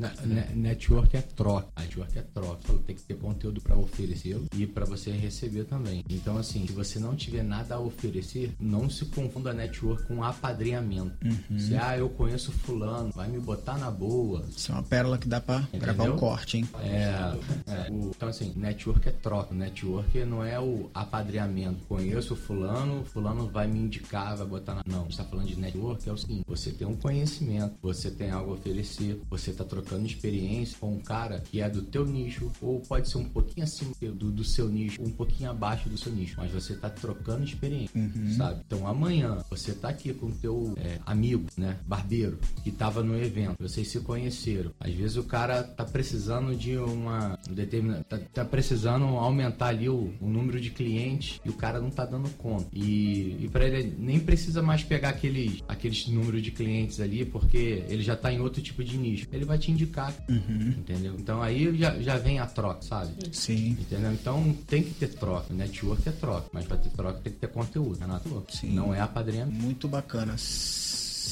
Network 0.55 1.17
é 1.17 1.23
troca. 1.23 1.69
Network 1.79 2.19
é 2.19 2.23
troca. 2.23 2.73
Tem 2.87 2.97
que 2.97 3.03
ter 3.03 3.15
conteúdo 3.15 3.61
para 3.61 3.77
oferecer 3.77 4.41
e 4.57 4.67
para 4.67 4.85
você 4.85 5.13
receber 5.13 5.65
também. 5.65 6.05
Então, 6.09 6.37
assim, 6.37 6.67
se 6.67 6.73
você 6.73 6.99
não 6.99 7.15
tiver 7.15 7.45
nada 7.45 7.77
a 7.77 7.81
oferecer, 7.81 8.53
não 8.59 8.91
se 8.91 9.05
confunda 9.07 9.51
a 9.51 9.55
network 9.55 10.07
com 10.07 10.25
apadrinhamento. 10.25 11.13
Uhum. 11.25 11.59
Se, 11.59 11.77
ah, 11.77 11.97
eu 11.97 12.09
conheço 12.09 12.51
fulano, 12.51 13.13
vai 13.15 13.29
me 13.29 13.39
botar 13.39 13.79
na 13.79 13.91
boa. 13.91 14.45
Isso 14.57 14.72
é 14.73 14.77
uma 14.77 14.82
pérola 14.82 15.19
que 15.19 15.28
dá 15.28 15.40
pra 15.40 15.61
Entendeu? 15.61 15.81
gravar 15.81 16.05
um 16.05 16.16
corte, 16.16 16.59
hein? 16.59 16.69
É, 16.82 17.35
é 17.66 17.90
o, 17.90 18.11
então, 18.15 18.28
assim, 18.28 18.53
network 18.57 19.09
é 19.09 19.12
troca. 19.12 19.55
Network 19.55 20.24
não 20.24 20.44
é 20.44 20.59
o 20.59 20.90
apadrinhamento. 20.94 21.85
Conheço 21.89 22.36
fulano, 22.36 23.05
fulano 23.05 23.49
vai 23.49 23.66
me 23.66 23.78
indicar, 23.78 24.36
vai 24.36 24.47
botar 24.47 24.74
na... 24.74 24.82
Não, 24.86 25.01
a 25.01 25.05
gente 25.05 25.16
tá 25.16 25.24
falando 25.24 25.47
de 25.47 25.59
network, 25.59 26.09
é 26.09 26.12
o 26.12 26.16
seguinte, 26.16 26.44
você 26.47 26.70
tem 26.70 26.86
um 26.86 26.97
conhecimento, 26.97 27.74
você 27.82 28.11
tem 28.11 28.31
algo 28.31 28.53
a 28.53 28.55
oferecer, 28.55 29.20
você 29.28 29.53
tá 29.53 29.65
trocando 29.65 30.07
experiência 30.07 30.77
com 30.78 30.94
um 30.94 31.01
cara 31.01 31.40
que 31.40 31.61
é 31.61 31.69
do 31.69 31.82
teu 31.82 32.07
nicho, 32.07 32.51
ou 32.61 32.81
pode 32.81 33.09
ser 33.09 33.19
um 33.19 33.28
pouquinho 33.28 33.65
acima 33.65 33.93
do, 34.01 34.31
do 34.31 34.44
seu 34.44 34.69
nicho, 34.69 35.03
um 35.03 35.11
pouquinho 35.11 35.51
abaixo 35.51 35.73
abaixo 35.82 35.89
do 35.89 35.99
seu 35.99 36.12
nicho, 36.12 36.35
mas 36.36 36.51
você 36.51 36.74
tá 36.74 36.89
trocando 36.90 37.44
experiência, 37.44 37.99
uhum. 37.99 38.35
sabe? 38.36 38.62
Então 38.66 38.86
amanhã 38.86 39.39
você 39.51 39.73
tá 39.73 39.89
aqui 39.89 40.12
com 40.12 40.27
o 40.27 40.32
teu 40.32 40.74
é, 40.77 40.99
amigo, 41.07 41.47
né, 41.57 41.78
barbeiro, 41.86 42.39
que 42.62 42.70
tava 42.70 43.03
no 43.03 43.16
evento, 43.16 43.57
vocês 43.61 43.89
se 43.89 44.01
conheceram. 44.01 44.62
Às 44.79 44.93
vezes 44.93 45.17
o 45.17 45.25
cara 45.25 45.63
tá 45.63 45.85
precisando 45.85 46.55
de 46.55 46.77
uma 46.77 47.39
determinada, 47.51 48.05
tá, 48.05 48.19
tá, 48.19 48.45
precisando 48.45 49.05
aumentar 49.05 49.69
ali 49.69 49.89
o, 49.89 50.13
o, 50.21 50.29
número 50.29 50.61
de 50.61 50.71
clientes 50.71 51.41
e 51.45 51.49
o 51.49 51.55
cara 51.55 51.81
não 51.81 51.91
tá 51.91 52.05
dando 52.05 52.29
conta. 52.37 52.69
E, 52.73 53.45
e 53.45 53.49
para 53.51 53.67
ele 53.67 53.95
nem 53.99 54.19
precisa 54.19 54.63
mais 54.63 54.83
pegar 54.83 55.11
aqueles 55.11 55.63
aqueles 55.69 56.07
números 56.09 56.43
de 56.43 56.51
clientes 56.51 57.01
ali, 57.01 57.25
porque 57.25 57.85
ele 57.89 58.03
já 58.03 58.17
tá 58.17 58.33
em 58.33 58.41
outro 58.41 58.63
tipo 58.63 58.83
de 58.83 58.97
nicho. 58.97 59.27
Ele 59.33 59.45
vai 59.45 59.59
te 59.59 59.71
indicar, 59.71 60.15
uhum. 60.29 60.75
entendeu? 60.79 61.15
Então 61.19 61.43
aí 61.43 61.77
já, 61.77 61.99
já 62.01 62.17
vem 62.17 62.39
a 62.39 62.47
troca, 62.47 62.83
sabe? 62.83 63.13
Sim. 63.33 63.77
Entendeu? 63.81 64.13
Então 64.13 64.53
tem 64.67 64.83
que 64.83 64.95
ter 64.95 65.09
troca. 65.09 65.53
Network 65.53 66.09
é 66.09 66.13
troca, 66.13 66.49
mas 66.53 66.65
para 66.65 66.77
ter 66.77 66.91
troca 66.91 67.21
tem 67.21 67.33
que 67.33 67.39
ter 67.39 67.49
conteúdo, 67.49 67.99
Renato. 67.99 68.45
Sim. 68.51 68.73
Não 68.73 68.95
é 68.95 69.01
apadrinhamento. 69.01 69.61
Muito 69.61 69.89
bacana 69.89 70.37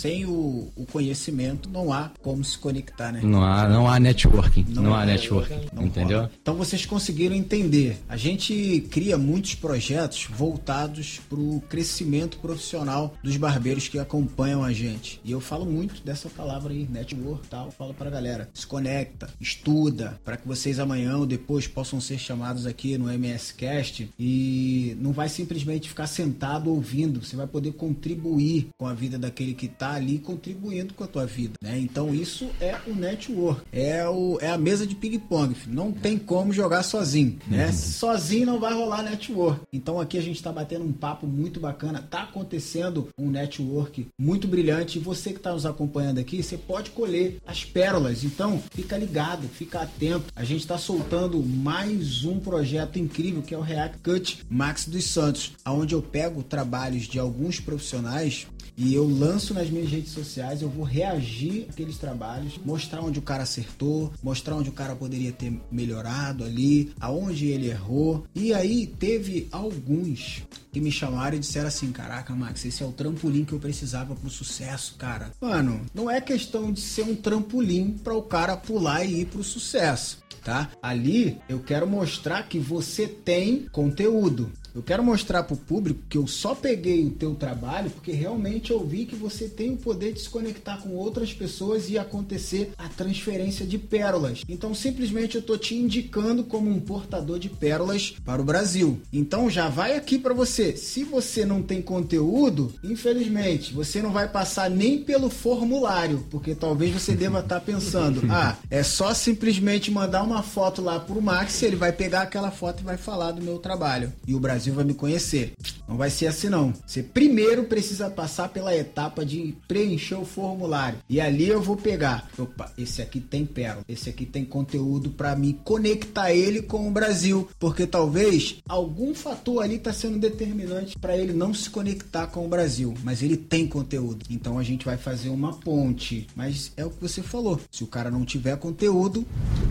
sem 0.01 0.25
o, 0.25 0.73
o, 0.75 0.87
conhecimento 0.91 1.69
não 1.69 1.93
há 1.93 2.11
como 2.23 2.43
se 2.43 2.57
conectar, 2.57 3.13
né? 3.13 3.21
Não 3.23 3.45
há, 3.45 3.69
não 3.69 3.87
há 3.87 4.01
networking. 4.01 4.65
Não, 4.71 4.83
não 4.83 4.95
há 4.95 5.05
networking. 5.05 5.67
Não 5.75 5.85
entendeu? 5.85 6.21
Rola. 6.21 6.31
Então 6.41 6.55
vocês 6.55 6.87
conseguiram 6.87 7.37
entender. 7.37 7.99
A 8.09 8.17
gente 8.17 8.87
cria 8.91 9.19
muitos 9.19 9.55
projetos 9.55 10.27
voltados 10.31 11.21
para 11.29 11.39
o 11.39 11.63
crescimento 11.69 12.39
profissional 12.39 13.15
dos 13.23 13.37
barbeiros 13.37 13.89
que 13.89 13.99
acompanham 13.99 14.65
a 14.65 14.73
gente. 14.73 15.21
E 15.23 15.33
eu 15.33 15.41
falo 15.41 15.67
muito 15.67 16.03
dessa 16.03 16.31
palavra 16.31 16.73
aí, 16.73 16.89
network 16.91 17.47
tal. 17.49 17.71
Falo 17.71 17.93
para 17.93 18.09
a 18.09 18.13
galera: 18.13 18.49
se 18.55 18.67
conecta, 18.67 19.29
estuda, 19.39 20.19
para 20.25 20.39
que 20.39 20.49
vocês 20.49 20.79
amanhã 20.79 21.19
ou 21.19 21.27
depois 21.27 21.67
possam 21.67 22.01
ser 22.01 22.19
chamados 22.19 22.67
aqui 22.67 22.97
no 22.97 23.13
MS 23.13 23.53
Cast 23.55 24.11
e 24.19 24.97
não 24.99 25.13
vai 25.13 25.29
simplesmente 25.29 25.91
ficar 25.91 26.07
sentado 26.07 26.71
ouvindo. 26.71 27.23
Você 27.23 27.37
vai 27.37 27.47
poder 27.47 27.73
contribuir 27.73 28.69
com 28.79 28.87
a 28.87 28.95
vida 28.95 29.19
daquele 29.19 29.53
que 29.53 29.67
está 29.67 29.90
ali 29.95 30.19
contribuindo 30.19 30.95
com 30.95 31.05
a 31.05 31.07
tua 31.07 31.27
vida, 31.27 31.55
né? 31.63 31.79
Então 31.79 32.15
isso 32.15 32.49
é 32.61 32.77
o 32.87 32.95
network, 32.95 33.63
é, 33.73 34.07
o, 34.09 34.39
é 34.41 34.51
a 34.51 34.59
mesa 34.59 34.87
de 34.87 34.95
ping-pong, 34.95 35.55
não 35.67 35.93
tem 35.93 36.19
como 36.19 36.53
jogar 36.53 36.83
sozinho, 36.83 37.39
né? 37.47 37.67
Uhum. 37.67 37.73
Sozinho 37.73 38.47
não 38.47 38.61
vai 38.61 38.73
rolar 38.73 39.03
network. 39.03 39.61
Então 39.73 40.01
aqui 40.01 40.19
a 40.19 40.23
gente 40.23 40.37
está 40.37 40.53
batendo 40.53 40.85
um 40.85 40.93
papo 40.93 41.27
muito 41.27 41.61
bacana, 41.61 42.03
tá 42.03 42.23
acontecendo 42.23 43.09
um 43.19 43.31
network 43.31 44.07
muito 44.19 44.47
brilhante 44.47 44.99
e 44.99 45.01
você 45.01 45.31
que 45.31 45.39
está 45.39 45.53
nos 45.53 45.67
acompanhando 45.67 46.19
aqui, 46.19 46.43
você 46.43 46.57
pode 46.57 46.91
colher 46.91 47.39
as 47.47 47.65
pérolas. 47.65 48.25
Então 48.25 48.63
fica 48.71 48.97
ligado, 48.97 49.49
fica 49.49 49.81
atento. 49.81 50.27
A 50.35 50.45
gente 50.45 50.61
está 50.61 50.79
soltando 50.79 51.43
mais 51.43 52.25
um 52.25 52.39
projeto 52.39 52.99
incrível 52.99 53.43
que 53.43 53.55
é 53.55 53.59
o 53.59 53.63
React 53.63 53.99
Cut 53.99 54.45
Max 54.49 54.87
dos 54.87 55.05
Santos, 55.05 55.53
aonde 55.65 55.95
eu 55.95 56.03
pego 56.03 56.43
trabalhos 56.43 57.05
de 57.05 57.19
alguns 57.19 57.61
profissionais 57.61 58.47
e 58.81 58.95
eu 58.95 59.07
lanço 59.07 59.53
nas 59.53 59.69
minhas 59.69 59.91
redes 59.91 60.11
sociais, 60.11 60.63
eu 60.63 60.71
vou 60.71 60.85
reagir 60.85 61.67
àqueles 61.69 61.99
trabalhos, 61.99 62.59
mostrar 62.65 63.03
onde 63.03 63.19
o 63.19 63.23
cara 63.23 63.43
acertou, 63.43 64.11
mostrar 64.23 64.57
onde 64.57 64.71
o 64.71 64.73
cara 64.73 64.97
poderia 64.97 65.33
ter 65.33 65.53
melhorado 65.71 66.45
ali, 66.45 66.91
aonde 66.99 67.49
ele 67.49 67.69
errou. 67.69 68.25
E 68.35 68.55
aí 68.55 68.87
teve 68.87 69.49
alguns 69.53 70.45
que 70.73 70.81
me 70.81 70.91
chamaram 70.91 71.37
e 71.37 71.41
disseram 71.41 71.69
assim: 71.69 71.93
Caraca, 71.93 72.35
Max, 72.35 72.65
esse 72.65 72.83
é 72.83 72.87
o 72.87 72.93
trampolim 72.93 73.45
que 73.45 73.53
eu 73.53 73.59
precisava 73.59 74.15
pro 74.15 74.31
sucesso, 74.31 74.95
cara. 74.97 75.31
Mano, 75.39 75.85
não 75.95 76.11
é 76.11 76.19
questão 76.19 76.73
de 76.73 76.81
ser 76.81 77.03
um 77.03 77.15
trampolim 77.15 77.99
para 78.03 78.15
o 78.15 78.23
cara 78.23 78.57
pular 78.57 79.05
e 79.05 79.21
ir 79.21 79.27
pro 79.27 79.45
sucesso. 79.45 80.21
Tá? 80.43 80.71
Ali 80.83 81.39
eu 81.51 81.61
quero 81.61 81.87
mostrar 81.87 82.45
que 82.45 82.59
você 82.59 83.07
tem 83.07 83.67
conteúdo. 83.71 84.51
Eu 84.75 84.83
quero 84.83 85.03
mostrar 85.03 85.43
para 85.43 85.55
o 85.55 85.57
público 85.57 86.01
que 86.09 86.19
eu 86.19 86.27
só 86.27 86.55
peguei 86.55 87.05
o 87.05 87.11
teu 87.11 87.35
trabalho 87.35 87.91
porque 87.91 88.13
realmente 88.13 88.71
eu 88.71 88.85
vi 88.85 89.05
que 89.05 89.17
você 89.17 89.49
tem 89.49 89.73
o 89.73 89.77
poder 89.77 90.13
de 90.13 90.21
se 90.21 90.29
conectar 90.29 90.79
com 90.79 90.91
outras 90.91 91.33
pessoas 91.33 91.91
e 91.91 91.99
acontecer 91.99 92.73
a 92.79 92.89
transferência 92.89 93.67
de 93.67 93.79
pérolas. 93.79 94.43
Então 94.49 94.75
simplesmente 94.75 95.37
eu 95.37 95.43
tô 95.43 95.57
te 95.57 95.75
indicando 95.75 96.45
como 96.45 96.71
um 96.71 96.81
portador 96.81 97.39
de 97.39 97.49
pérolas 97.49 98.15
para 98.25 98.41
o 98.41 98.45
Brasil. 98.45 99.01
Então 99.13 99.51
já 99.51 99.69
vai 99.69 99.97
aqui 99.97 100.19
para 100.19 100.35
você. 100.35 100.77
Se 100.77 101.05
você 101.05 101.45
não 101.45 101.63
tem 101.63 101.83
conteúdo, 101.83 102.73
infelizmente 102.83 103.73
você 103.73 104.01
não 104.01 104.13
vai 104.13 104.29
passar 104.29 104.71
nem 104.71 105.03
pelo 105.03 105.31
formulário, 105.31 106.27
porque 106.31 106.55
talvez 106.55 106.93
você 106.93 107.15
deva 107.15 107.41
estar 107.41 107.61
tá 107.61 107.61
pensando: 107.61 108.23
ah, 108.31 108.57
é 108.71 108.83
só 108.83 109.13
simplesmente 109.15 109.91
mandar 109.91 110.23
uma 110.23 110.43
foto 110.43 110.83
lá 110.83 111.01
pro 111.01 111.21
Max, 111.21 111.63
ele 111.63 111.77
vai 111.77 111.93
pegar 111.93 112.23
aquela 112.23 112.51
foto 112.51 112.81
e 112.81 112.85
vai 112.85 112.97
falar 112.97 113.33
do 113.33 113.43
meu 113.43 113.59
trabalho. 113.59 114.13
E 114.27 114.35
o 114.35 114.41
Brasil 114.41 114.60
Brasil 114.61 114.75
vai 114.75 114.85
me 114.85 114.93
conhecer. 114.93 115.55
Não 115.89 115.97
vai 115.97 116.11
ser 116.11 116.27
assim 116.27 116.51
não. 116.51 116.75
Você 116.87 117.03
primeiro 117.03 117.65
precisa 117.65 118.11
passar 118.11 118.51
pela 118.51 118.77
etapa 118.77 119.25
de 119.25 119.57
preencher 119.67 120.17
o 120.17 120.25
formulário. 120.25 120.99
E 121.09 121.19
ali 121.19 121.49
eu 121.49 121.63
vou 121.63 121.77
pegar, 121.77 122.29
opa, 122.39 122.71
esse 122.77 123.01
aqui 123.01 123.21
tem 123.21 123.47
pérola, 123.47 123.85
esse 123.89 124.11
aqui 124.11 124.27
tem 124.27 124.45
conteúdo 124.45 125.09
para 125.11 125.35
me 125.35 125.55
conectar 125.65 126.33
ele 126.33 126.61
com 126.61 126.87
o 126.87 126.91
Brasil, 126.91 127.49
porque 127.59 127.87
talvez 127.87 128.59
algum 128.69 129.15
fator 129.15 129.63
ali 129.63 129.77
está 129.77 129.95
sendo 129.95 130.19
determinante 130.19 130.99
para 130.99 131.17
ele 131.17 131.33
não 131.33 131.55
se 131.55 131.71
conectar 131.71 132.27
com 132.27 132.45
o 132.45 132.49
Brasil, 132.49 132.93
mas 133.03 133.23
ele 133.23 133.39
tem 133.39 133.67
conteúdo. 133.67 134.27
Então 134.29 134.59
a 134.59 134.63
gente 134.63 134.85
vai 134.85 134.99
fazer 134.99 135.31
uma 135.31 135.55
ponte. 135.55 136.27
Mas 136.37 136.71
é 136.77 136.85
o 136.85 136.91
que 136.91 137.01
você 137.01 137.23
falou. 137.23 137.59
Se 137.71 137.83
o 137.83 137.87
cara 137.87 138.11
não 138.11 138.27
tiver 138.27 138.57
conteúdo, 138.59 139.25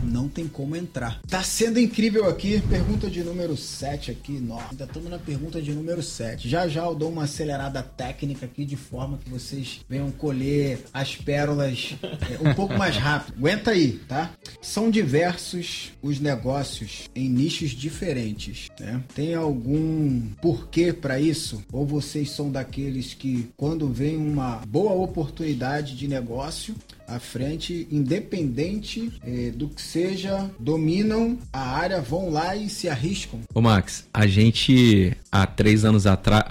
não 0.04 0.28
tem 0.28 0.48
como 0.48 0.76
entrar. 0.76 1.22
Tá 1.28 1.44
sendo 1.44 1.80
incrível 1.80 2.28
aqui. 2.28 2.60
Pergunta 2.68 3.08
de 3.08 3.24
número 3.24 3.56
7 3.56 4.10
aqui. 4.12 4.40
Nossa, 4.40 4.79
ainda 4.80 4.86
estamos 4.86 5.10
na 5.10 5.20
pergunta 5.20 5.62
de 5.62 5.74
número 5.74 6.02
7. 6.02 6.48
Já 6.48 6.68
já 6.68 6.86
eu 6.86 6.96
dou 6.96 7.10
uma 7.10 7.24
acelerada 7.24 7.84
técnica 7.84 8.46
aqui 8.46 8.64
de 8.64 8.78
forma 8.78 9.18
que 9.18 9.30
vocês 9.30 9.82
venham 9.90 10.10
colher 10.10 10.86
as 10.94 11.18
pérolas 11.18 11.96
é, 12.02 12.50
um 12.50 12.54
pouco 12.54 12.78
mais 12.78 12.96
rápido. 12.96 13.38
Aguenta 13.38 13.72
aí, 13.72 14.00
tá? 14.08 14.32
São 14.62 14.90
diversos 14.90 15.92
os 16.02 16.20
negócios 16.20 17.10
em 17.14 17.28
nichos 17.28 17.72
diferentes, 17.72 18.70
né? 18.80 19.04
Tem 19.14 19.34
algum 19.34 20.22
porquê 20.42 20.94
para 20.94 21.20
isso? 21.20 21.62
Ou 21.74 21.86
vocês 21.86 22.32
são 22.32 22.50
daqueles 22.50 23.14
que 23.14 23.50
quando 23.58 23.92
vem 23.92 24.16
uma 24.16 24.62
boa 24.68 24.94
oportunidade 24.94 25.96
de 25.96 26.08
negócio, 26.08 26.76
à 27.10 27.20
frente, 27.20 27.88
independente 27.92 29.12
eh, 29.26 29.52
do 29.56 29.68
que 29.68 29.82
seja, 29.82 30.50
dominam 30.60 31.38
a 31.52 31.60
área, 31.60 32.02
vão 32.02 32.30
lá 32.30 32.56
e 32.56 32.70
se 32.70 32.88
arriscam. 32.88 33.40
Ô 33.54 33.62
Max, 33.62 34.08
a 34.14 34.28
gente 34.28 35.14
há 35.32 35.46
três 35.46 35.84
anos 35.84 36.06
atrás, 36.06 36.46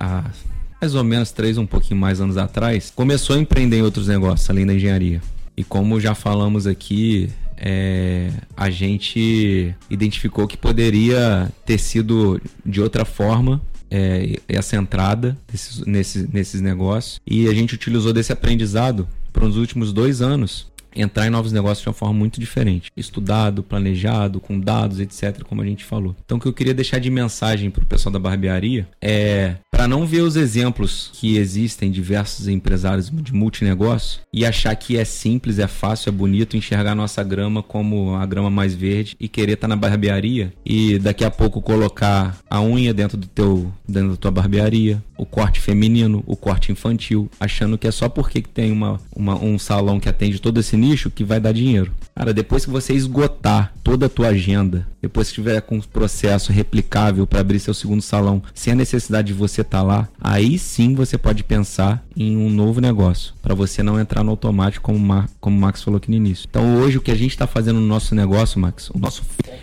mais 0.81 0.95
ou 0.95 1.05
menos 1.05 1.31
três, 1.31 1.57
um 1.59 1.67
pouquinho 1.67 2.01
mais 2.01 2.21
anos 2.21 2.37
atrás, 2.37 2.93
começou 2.95 3.37
a 3.37 3.39
empreender 3.39 3.79
em 3.79 3.83
outros 3.83 4.09
negócios, 4.09 4.49
além 4.51 4.67
da 4.67 4.75
engenharia. 4.75 5.21
E 5.57 5.65
como 5.65 6.01
já 6.01 6.15
falamos 6.15 6.67
aqui, 6.67 7.31
é, 7.57 8.31
a 8.57 8.71
gente 8.71 9.75
identificou 9.91 10.47
que 10.47 10.57
poderia 10.57 11.53
ter 11.67 11.79
sido 11.79 12.41
de 12.65 12.81
outra 12.81 13.05
forma 13.05 13.61
é, 13.91 14.39
essa 14.49 14.77
entrada 14.77 15.37
desses, 15.51 16.27
nesses 16.29 16.61
negócios. 16.61 17.21
E 17.27 17.49
a 17.49 17.55
gente 17.55 17.75
utilizou 17.75 18.13
desse 18.13 18.33
aprendizado 18.33 19.09
para 19.39 19.47
os 19.47 19.57
últimos 19.57 19.93
dois 19.93 20.21
anos 20.21 20.67
entrar 20.95 21.27
em 21.27 21.31
novos 21.31 21.53
negócios 21.53 21.83
de 21.83 21.89
uma 21.89 21.95
forma 21.95 22.15
muito 22.15 22.41
diferente. 22.41 22.91
Estudado, 22.97 23.63
planejado, 23.63 24.41
com 24.41 24.59
dados, 24.59 25.01
etc., 25.01 25.43
como 25.43 25.63
a 25.63 25.67
gente 25.67 25.85
falou. 25.85 26.15
Então, 26.25 26.39
o 26.39 26.41
que 26.41 26.49
eu 26.49 26.53
queria 26.53 26.75
deixar 26.75 26.99
de 26.99 27.11
mensagem 27.11 27.71
para 27.71 27.83
o 27.83 27.87
pessoal 27.87 28.13
da 28.13 28.19
barbearia 28.19 28.89
é 29.01 29.57
para 29.79 29.87
não 29.87 30.05
ver 30.05 30.23
os 30.23 30.35
exemplos 30.35 31.09
que 31.13 31.37
existem 31.37 31.89
diversos 31.89 32.49
empresários 32.49 33.09
de 33.09 33.33
multinegócio 33.33 34.21
e 34.33 34.45
achar 34.45 34.75
que 34.75 34.97
é 34.97 35.05
simples, 35.05 35.61
é 35.61 35.69
fácil, 35.69 36.09
é 36.09 36.13
bonito 36.13 36.57
enxergar 36.57 36.97
nossa 36.97 37.23
grama 37.23 37.63
como 37.63 38.17
a 38.17 38.27
grama 38.27 38.51
mais 38.51 38.75
verde 38.75 39.15
e 39.21 39.29
querer 39.29 39.53
estar 39.53 39.69
tá 39.69 39.69
na 39.69 39.77
barbearia 39.77 40.53
e 40.67 40.99
daqui 40.99 41.25
a 41.25 41.31
pouco 41.31 41.63
colocar 41.63 42.37
a 42.51 42.61
unha 42.61 42.93
dentro 42.93 43.17
do 43.17 43.29
teu 43.29 43.73
dentro 43.89 44.11
da 44.11 44.17
tua 44.17 44.31
barbearia, 44.33 45.01
o 45.17 45.25
corte 45.25 45.61
feminino, 45.61 46.25
o 46.27 46.37
corte 46.37 46.73
infantil, 46.73 47.31
achando 47.39 47.79
que 47.79 47.87
é 47.87 47.91
só 47.93 48.09
porque 48.09 48.43
tem 48.43 48.73
uma, 48.73 49.01
uma 49.15 49.37
um 49.37 49.61
salão 49.61 50.01
que 50.01 50.09
atende 50.09 50.41
todo 50.41 50.59
esse 50.59 50.77
nicho 50.79 51.11
que 51.11 51.25
vai 51.25 51.41
dar 51.41 51.53
dinheiro. 51.53 51.93
Cara, 52.15 52.33
depois 52.33 52.65
que 52.65 52.71
você 52.71 52.95
esgotar 52.95 53.73
toda 53.85 54.07
a 54.07 54.09
tua 54.09 54.29
agenda, 54.29 54.87
depois 55.01 55.29
que 55.29 55.35
tiver 55.35 55.61
com 55.61 55.77
um 55.77 55.81
processo 55.81 56.53
replicável 56.53 57.27
para 57.27 57.41
abrir 57.41 57.61
seu 57.61 57.73
segundo 57.73 58.03
salão, 58.03 58.43
sem 58.55 58.73
a 58.73 58.77
necessidade 58.77 59.29
de 59.29 59.35
você 59.35 59.61
estar 59.61 59.79
tá 59.79 59.85
lá, 59.85 60.09
aí 60.21 60.59
sim 60.59 60.95
você 60.95 61.17
pode 61.17 61.45
pensar 61.45 62.05
em 62.17 62.37
um 62.37 62.51
novo 62.51 62.81
negócio, 62.81 63.35
para 63.41 63.55
você 63.55 63.83
não 63.83 64.01
entrar 64.01 64.25
no 64.25 64.31
automático 64.31 64.85
como, 64.85 64.99
Mar, 64.99 65.29
como 65.41 65.57
o 65.57 65.61
Max 65.61 65.83
falou 65.83 65.99
aqui 65.99 66.11
no 66.11 66.17
início. 66.17 66.47
Então 66.51 66.79
hoje 66.79 66.99
o 66.99 67.01
que 67.01 67.13
a 67.13 67.17
gente 67.17 67.31
está 67.31 67.47
fazendo 67.47 67.79
no 67.79 67.87
nosso 67.87 68.15
negócio, 68.15 68.61
Max, 68.61 68.91
o 68.91 68.99
nosso 68.99 69.23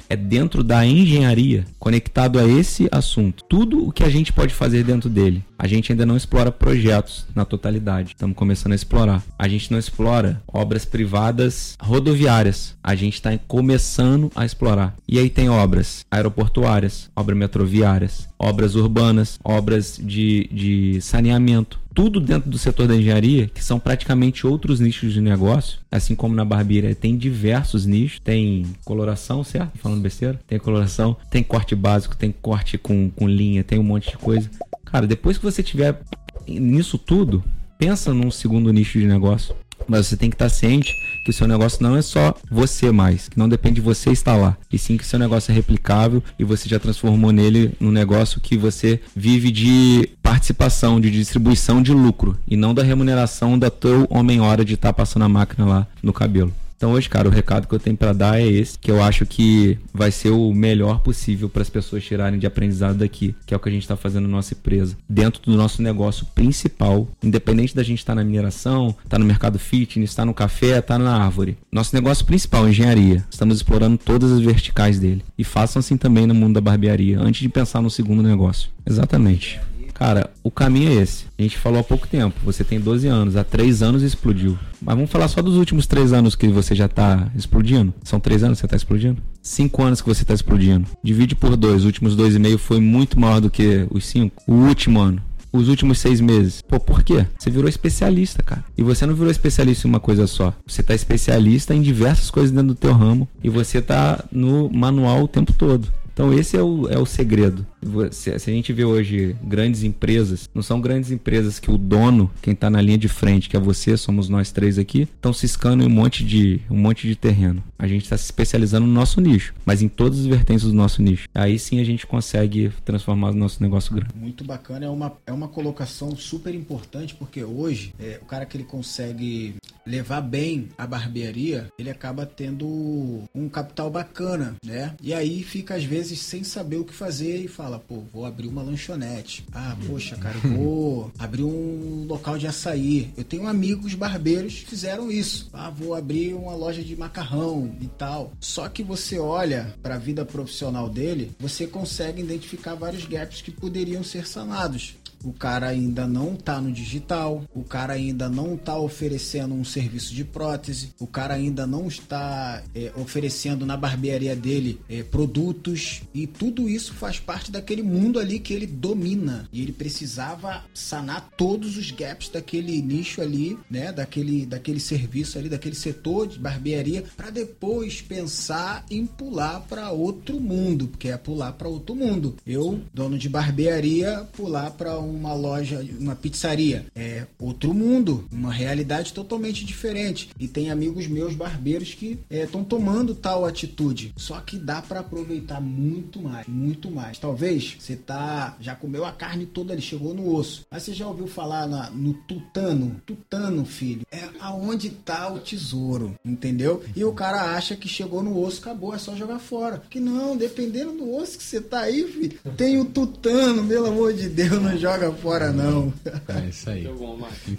é 0.10 0.16
dentro 0.16 0.64
da 0.64 0.86
engenharia, 0.86 1.66
conectado 1.80 2.40
a 2.40 2.48
esse 2.48 2.88
assunto. 2.92 3.44
Tudo 3.50 3.88
o 3.88 3.92
que 3.92 4.04
a 4.04 4.10
gente 4.10 4.32
pode 4.32 4.54
fazer 4.54 4.84
dentro 4.84 5.10
dele. 5.10 5.44
A 5.58 5.68
gente 5.68 5.92
ainda 5.92 6.06
não 6.06 6.18
explora 6.18 6.52
projetos 6.52 7.26
na 7.34 7.46
totalidade. 7.46 8.10
Estamos 8.10 8.36
começando 8.36 8.74
a 8.74 8.76
explorar. 8.76 9.24
A 9.40 9.48
gente 9.48 9.72
não 9.72 9.80
explora 9.80 10.42
obras 10.48 10.86
privadas 10.86 11.76
rodoviárias. 11.80 12.76
A 12.84 12.94
gente 12.94 13.16
está 13.16 13.38
começando 13.48 14.32
a 14.36 14.46
explorar. 14.46 14.96
E 15.08 15.18
aí 15.18 15.30
tem 15.30 15.50
obras 15.50 16.06
aeroportuárias, 16.12 17.10
obras 17.16 17.38
metroviárias, 17.38 18.28
obras 18.38 18.76
urbanas, 18.76 19.40
obras 19.44 20.00
de, 20.02 20.50
de 20.52 21.02
saneamento 21.02 21.80
tudo 21.96 22.20
dentro 22.20 22.50
do 22.50 22.58
setor 22.58 22.90
da 22.90 22.96
engenharia, 22.96 23.48
que 23.48 23.64
são 23.64 23.80
praticamente 23.80 24.46
outros 24.46 24.82
nichos 24.82 25.14
de 25.14 25.22
negócio, 25.22 25.80
assim 25.90 26.14
como 26.14 26.36
na 26.36 26.44
barbearia 26.44 26.94
tem 26.94 27.18
diversos 27.18 27.86
nichos, 27.86 28.20
tem 28.20 28.66
coloração, 28.84 29.46
certo? 29.46 29.78
Falando 29.78 30.02
besteira? 30.02 30.38
Tem 30.46 30.60
coloração, 30.60 31.16
tem 31.32 31.42
corte 31.42 31.74
básico, 31.74 32.18
tem 32.18 32.34
corte 32.34 32.78
com, 32.78 33.10
com 33.10 33.30
linha, 33.30 33.64
tem 33.64 33.80
um 33.80 33.84
monte 33.84 34.12
de 34.12 34.18
coisa. 34.18 34.50
Cara, 34.84 35.08
depois 35.08 35.38
que 35.38 35.46
você 35.46 35.64
tiver 35.64 36.02
nisso 36.46 36.98
tudo, 36.98 37.42
pensa 37.80 38.14
num 38.14 38.30
segundo 38.30 38.74
nicho 38.74 39.00
de 39.00 39.08
negócio. 39.08 39.56
Mas 39.88 40.08
você 40.08 40.18
tem 40.18 40.30
que 40.30 40.36
estar 40.36 40.50
ciente 40.50 40.92
que 41.24 41.30
o 41.30 41.34
seu 41.34 41.48
negócio 41.48 41.82
não 41.82 41.96
é 41.96 42.02
só 42.02 42.34
você 42.50 42.92
mais, 42.92 43.30
que 43.30 43.38
não 43.38 43.50
depende 43.50 43.76
de 43.76 43.82
você 43.82 44.12
estar 44.12 44.36
lá, 44.36 44.58
e 44.72 44.78
sim 44.78 44.98
que 44.98 45.04
o 45.04 45.08
seu 45.08 45.18
negócio 45.18 45.52
é 45.52 45.56
replicável 45.56 46.24
e 46.38 46.44
você 46.44 46.70
já 46.70 46.80
transformou 46.80 47.32
nele 47.32 47.72
num 47.80 47.92
negócio 47.92 48.40
que 48.40 48.58
você 48.58 49.00
vive 49.16 49.52
de 49.52 50.10
participação, 50.22 51.00
de 51.00 51.10
distribuição 51.10 51.82
de 51.82 51.92
lucro 51.92 52.38
e 52.48 52.56
não 52.56 52.74
da 52.74 52.84
remuneração 52.84 53.58
da 53.58 53.70
teu 53.70 54.08
homem-hora 54.10 54.64
de 54.64 54.76
estar 54.76 54.90
tá 54.90 54.94
passando 54.94 55.24
a 55.24 55.30
máquina 55.30 55.66
lá 55.66 55.88
no 56.02 56.14
cabelo. 56.14 56.54
Então 56.78 56.92
hoje, 56.92 57.10
cara, 57.10 57.28
o 57.28 57.32
recado 57.32 57.68
que 57.68 57.74
eu 57.74 57.80
tenho 57.80 57.96
para 57.96 58.14
dar 58.14 58.40
é 58.40 58.46
esse, 58.46 58.78
que 58.78 58.92
eu 58.92 59.02
acho 59.02 59.26
que 59.26 59.78
vai 59.94 60.12
ser 60.12 60.30
o 60.30 60.54
melhor 60.54 61.00
possível 61.00 61.50
para 61.50 61.62
as 61.62 61.70
pessoas 61.70 62.04
tirarem 62.04 62.38
de 62.38 62.46
aprendizado 62.46 62.98
daqui, 62.98 63.36
que 63.46 63.54
é 63.54 63.58
o 63.58 63.60
que 63.60 63.70
a 63.70 63.72
gente 63.72 63.84
está 63.84 63.96
fazendo 63.96 64.24
na 64.24 64.36
nossa 64.36 64.54
empresa, 64.54 64.96
dentro 65.10 65.42
do 65.42 65.56
nosso 65.56 65.82
negócio 65.82 66.26
principal, 66.36 67.08
independente 67.24 67.76
da 67.76 67.84
gente 67.84 68.00
estar 68.00 68.14
tá 68.14 68.16
na 68.16 68.24
mineração, 68.24 68.90
estar 68.90 69.10
tá 69.10 69.20
no 69.20 69.26
mercado 69.26 69.58
fitness, 69.58 70.12
estar 70.12 70.24
tá 70.24 70.26
no 70.26 70.34
café, 70.34 70.80
estar 70.80 71.00
na 71.00 71.16
árvore. 71.16 71.58
Nosso 71.72 71.96
negócio 71.96 72.26
principal, 72.26 72.68
engenharia. 72.68 73.26
Estamos 73.30 73.56
explorando 73.56 73.98
todas 73.98 74.32
as 74.32 74.42
verticais 74.42 75.00
dele. 75.00 75.24
E 75.38 75.44
façam 75.44 75.80
assim 75.80 75.98
também 75.98 76.28
no 76.28 76.36
mundo 76.36 76.56
da 76.56 76.62
barbearia, 76.62 77.20
antes 77.20 77.42
de 77.42 77.50
pensar 77.50 77.82
no 77.82 77.90
segundo 77.90 78.22
negócio. 78.22 78.70
Exatamente. 78.86 79.60
Cara, 79.96 80.30
o 80.44 80.52
caminho 80.52 80.90
é 80.90 81.02
esse. 81.02 81.26
A 81.40 81.42
gente 81.42 81.58
falou 81.58 81.80
há 81.80 81.84
pouco 81.84 82.06
tempo. 82.06 82.36
Você 82.44 82.66
tem 82.66 82.80
12 82.80 83.08
anos, 83.08 83.38
há 83.38 83.46
3 83.46 83.82
anos 83.82 84.04
explodiu. 84.04 84.60
Mas 84.82 84.94
vamos 84.94 85.10
falar 85.10 85.30
só 85.30 85.42
dos 85.42 85.56
últimos 85.56 85.88
3 85.88 86.12
anos 86.12 86.36
que 86.36 86.50
você 86.50 86.76
já 86.76 86.90
tá 86.90 87.32
explodindo. 87.34 87.94
São 88.04 88.20
3 88.20 88.44
anos 88.44 88.58
que 88.58 88.62
você 88.62 88.68
tá 88.68 88.76
explodindo? 88.76 89.22
5 89.42 89.84
anos 89.84 90.02
que 90.02 90.08
você 90.08 90.26
tá 90.26 90.34
explodindo. 90.34 90.86
Divide 91.02 91.34
por 91.34 91.56
2. 91.56 91.78
Os 91.78 91.86
últimos 91.86 92.16
2,5 92.16 92.58
foi 92.58 92.82
muito 92.82 93.18
maior 93.18 93.40
do 93.40 93.50
que 93.50 93.88
os 93.90 94.06
5. 94.06 94.44
O 94.46 94.54
último 94.54 95.00
ano 95.00 95.22
os 95.56 95.70
últimos 95.70 96.00
seis 96.00 96.20
meses. 96.20 96.62
Pô, 96.62 96.78
por 96.82 97.02
quê? 97.02 97.26
Você 97.40 97.50
virou 97.50 97.70
especialista, 97.70 98.44
cara. 98.44 98.66
E 98.78 98.84
você 98.84 99.06
não 99.06 99.16
virou 99.16 99.32
especialista 99.32 99.88
em 99.88 99.90
uma 99.90 100.02
coisa 100.02 100.28
só. 100.28 100.54
Você 100.68 100.84
tá 100.84 100.94
especialista 100.94 101.74
em 101.74 101.82
diversas 101.82 102.30
coisas 102.30 102.52
dentro 102.52 102.68
do 102.68 102.76
teu 102.76 102.92
ramo. 102.92 103.26
E 103.42 103.50
você 103.50 103.82
tá 103.82 104.22
no 104.30 104.70
manual 104.70 105.24
o 105.24 105.28
tempo 105.30 105.54
todo. 105.54 105.88
Então 106.16 106.34
esse 106.34 106.56
é 106.56 106.64
o, 106.64 106.88
é 106.90 106.98
o 106.98 107.06
segredo. 107.06 107.66
Se, 108.12 108.32
a 108.32 108.38
gente 108.38 108.74
vê 108.74 108.84
hoje 108.84 109.36
grandes 109.44 109.84
empresas, 109.84 110.50
não 110.54 110.62
são 110.62 110.82
grandes 110.82 111.12
empresas 111.12 111.60
que 111.60 111.72
o 111.72 111.78
dono, 111.78 112.32
quem 112.42 112.54
está 112.54 112.70
na 112.70 112.82
linha 112.82 112.98
de 112.98 113.08
frente, 113.08 113.50
que 113.50 113.56
é 113.56 113.60
você, 113.60 113.96
somos 113.98 114.30
nós 114.30 114.52
três 114.52 114.78
aqui, 114.78 115.02
estão 115.02 115.34
ciscando 115.34 115.84
em 115.84 115.88
um 115.88 115.90
monte 115.90 116.24
de, 116.26 116.62
um 116.70 116.78
monte 116.78 117.08
de 117.08 117.16
terreno. 117.16 117.64
A 117.78 117.88
gente 117.88 118.04
está 118.04 118.18
se 118.18 118.26
especializando 118.26 118.88
no 118.88 118.94
nosso 118.94 119.20
nicho, 119.22 119.54
mas 119.66 119.82
em 119.82 119.88
todas 119.88 120.20
as 120.20 120.26
vertentes 120.26 120.66
do 120.66 120.74
nosso 120.74 121.02
nicho. 121.02 121.28
Aí 121.34 121.60
sim 121.60 121.80
a 121.80 121.84
gente 121.84 122.08
consegue 122.08 122.72
transformar 122.84 123.30
o 123.30 123.36
nosso 123.36 123.62
negócio 123.62 123.94
grande. 123.94 124.14
Muito 124.16 124.44
bacana, 124.44 124.86
é 124.86 124.90
uma, 124.90 125.14
é 125.26 125.32
uma 125.32 125.48
colocação 125.48 126.16
super 126.16 126.54
importante, 126.54 127.16
porque 127.16 127.44
hoje 127.44 127.94
é, 128.00 128.20
o 128.22 128.26
cara 128.26 128.46
que 128.46 128.58
ele 128.58 128.64
consegue 128.64 129.56
levar 129.86 130.22
bem 130.22 130.70
a 130.78 130.88
barbearia, 130.88 131.72
ele 131.78 131.90
acaba 131.90 132.26
tendo 132.26 133.24
um 133.34 133.48
capital 133.48 133.90
bacana, 133.90 134.56
né? 134.66 134.96
E 135.02 135.14
aí 135.14 135.44
fica 135.44 135.76
às 135.76 135.84
vezes 135.84 136.20
sem 136.20 136.44
saber 136.44 136.78
o 136.78 136.86
que 136.86 136.94
fazer 136.94 137.38
e 137.38 137.48
fala, 137.48 137.75
pô, 137.80 138.04
vou 138.14 138.26
abrir 138.26 138.48
uma 138.48 138.62
lanchonete. 138.62 139.46
Ah, 139.54 139.76
poxa, 139.88 140.16
cara, 140.16 140.38
vou 140.40 141.12
abrir 141.18 141.44
um 141.44 142.06
local 142.08 142.38
de 142.38 142.48
açaí. 142.48 143.12
Eu 143.18 143.24
tenho 143.24 143.48
amigos 143.48 143.94
barbeiros 143.94 144.60
que 144.60 144.70
fizeram 144.70 145.12
isso. 145.12 145.50
Ah, 145.54 145.70
vou 145.70 145.94
abrir 145.94 146.34
uma 146.34 146.56
loja 146.56 146.84
de 146.84 146.96
macarrão 146.96 147.76
e 147.82 147.88
tal. 147.88 148.32
Só 148.40 148.68
que 148.70 148.84
você 148.84 149.18
olha 149.20 149.74
para 149.82 149.96
a 149.96 150.00
vida 150.00 150.26
profissional 150.26 150.90
dele, 150.90 151.32
você 151.40 151.68
consegue 151.68 152.22
identificar 152.22 152.76
vários 152.76 153.06
gaps 153.06 153.42
que 153.42 153.52
poderiam 153.52 154.04
ser 154.04 154.28
sanados 154.28 154.96
o 155.26 155.34
cara 155.34 155.68
ainda 155.70 156.08
não 156.08 156.36
tá 156.36 156.62
no 156.62 156.72
digital, 156.72 157.44
o 157.54 157.64
cara 157.64 157.94
ainda 157.94 158.30
não 158.30 158.56
tá 158.56 158.78
oferecendo 158.78 159.56
um 159.56 159.66
serviço 159.66 160.14
de 160.14 160.24
prótese, 160.24 160.94
o 161.00 161.08
cara 161.08 161.34
ainda 161.34 161.66
não 161.66 161.88
está 161.88 162.64
é, 162.76 162.92
oferecendo 162.96 163.66
na 163.66 163.76
barbearia 163.76 164.36
dele 164.36 164.80
é, 164.88 165.02
produtos 165.02 166.04
e 166.14 166.28
tudo 166.28 166.70
isso 166.70 166.94
faz 166.94 167.20
parte 167.20 167.52
daquele 167.52 167.82
mundo 167.82 168.20
ali 168.20 168.40
que 168.40 168.54
ele 168.54 168.68
domina 168.68 169.50
e 169.52 169.62
ele 169.62 169.72
precisava 169.72 170.64
sanar 170.74 171.32
todos 171.36 171.76
os 171.78 171.90
gaps 171.90 172.30
daquele 172.30 172.82
nicho 172.82 173.22
ali, 173.22 173.58
né, 173.70 173.92
daquele 173.92 174.46
daquele 174.46 174.80
serviço 174.80 175.40
ali, 175.40 175.50
daquele 175.50 175.76
setor 175.76 176.28
de 176.28 176.38
barbearia 176.38 177.04
para 177.18 177.30
depois 177.30 178.02
pensar 178.02 178.86
em 178.92 179.06
pular 179.06 179.62
para 179.62 179.90
outro 179.92 180.40
mundo, 180.40 180.88
porque 180.88 181.08
é 181.08 181.18
pular 181.18 181.54
para 181.54 181.68
outro 181.68 181.96
mundo. 181.96 182.36
Eu, 182.46 182.80
dono 182.94 183.18
de 183.18 183.28
barbearia, 183.28 184.28
pular 184.34 184.72
para 184.72 185.00
um 185.00 185.15
uma 185.16 185.34
loja, 185.34 185.86
uma 186.00 186.16
pizzaria. 186.16 186.86
É 186.96 187.26
outro 187.40 187.74
mundo, 187.74 188.28
uma 188.32 188.52
realidade 188.52 189.14
totalmente 189.14 189.66
diferente. 189.66 190.30
E 190.40 190.48
tem 190.48 190.70
amigos 190.70 191.08
meus 191.08 191.34
barbeiros 191.34 191.94
que 191.94 192.20
estão 192.30 192.62
é, 192.62 192.66
tomando 192.66 193.16
tal 193.16 193.46
atitude. 193.46 194.14
Só 194.18 194.40
que 194.40 194.58
dá 194.58 194.82
para 194.82 195.00
aproveitar 195.00 195.62
muito 195.62 196.22
mais, 196.22 196.48
muito 196.48 196.92
mais. 196.92 197.18
Talvez 197.18 197.76
você 197.80 197.96
tá 197.96 198.56
já 198.60 198.76
comeu 198.76 199.06
a 199.06 199.12
carne 199.12 199.46
toda 199.46 199.74
ali, 199.74 199.82
chegou 199.82 200.14
no 200.14 200.34
osso. 200.34 200.66
Mas 200.70 200.84
você 200.84 200.94
já 200.94 201.08
ouviu 201.08 201.28
falar 201.28 201.68
na, 201.68 201.90
no 201.90 202.14
tutano? 202.14 203.02
Tutano, 203.06 203.66
filho, 203.66 204.06
é 204.12 204.24
aonde 204.40 204.90
tá 204.90 205.32
o 205.32 205.40
tesouro, 205.40 206.16
entendeu? 206.24 206.84
E 206.96 207.04
o 207.04 207.14
cara 207.14 207.56
acha 207.56 207.76
que 207.76 207.88
chegou 207.88 208.24
no 208.24 208.40
osso, 208.40 208.60
acabou, 208.62 208.94
é 208.94 208.98
só 208.98 209.16
jogar 209.16 209.40
fora. 209.40 209.82
Que 209.90 210.00
não, 210.00 210.36
dependendo 210.36 210.94
do 210.94 211.16
osso 211.16 211.38
que 211.38 211.44
você 211.44 211.62
tá 211.62 211.82
aí, 211.82 212.04
filho, 212.08 212.40
tem 212.58 212.80
o 212.80 212.86
tutano, 212.86 213.68
pelo 213.68 213.88
amor 213.88 214.14
de 214.14 214.30
Deus, 214.30 214.62
não 214.62 214.78
joga 214.78 215.05
fora 215.14 215.52
não. 215.52 215.94
É 216.28 216.50
isso 216.50 216.70
aí. 216.70 216.88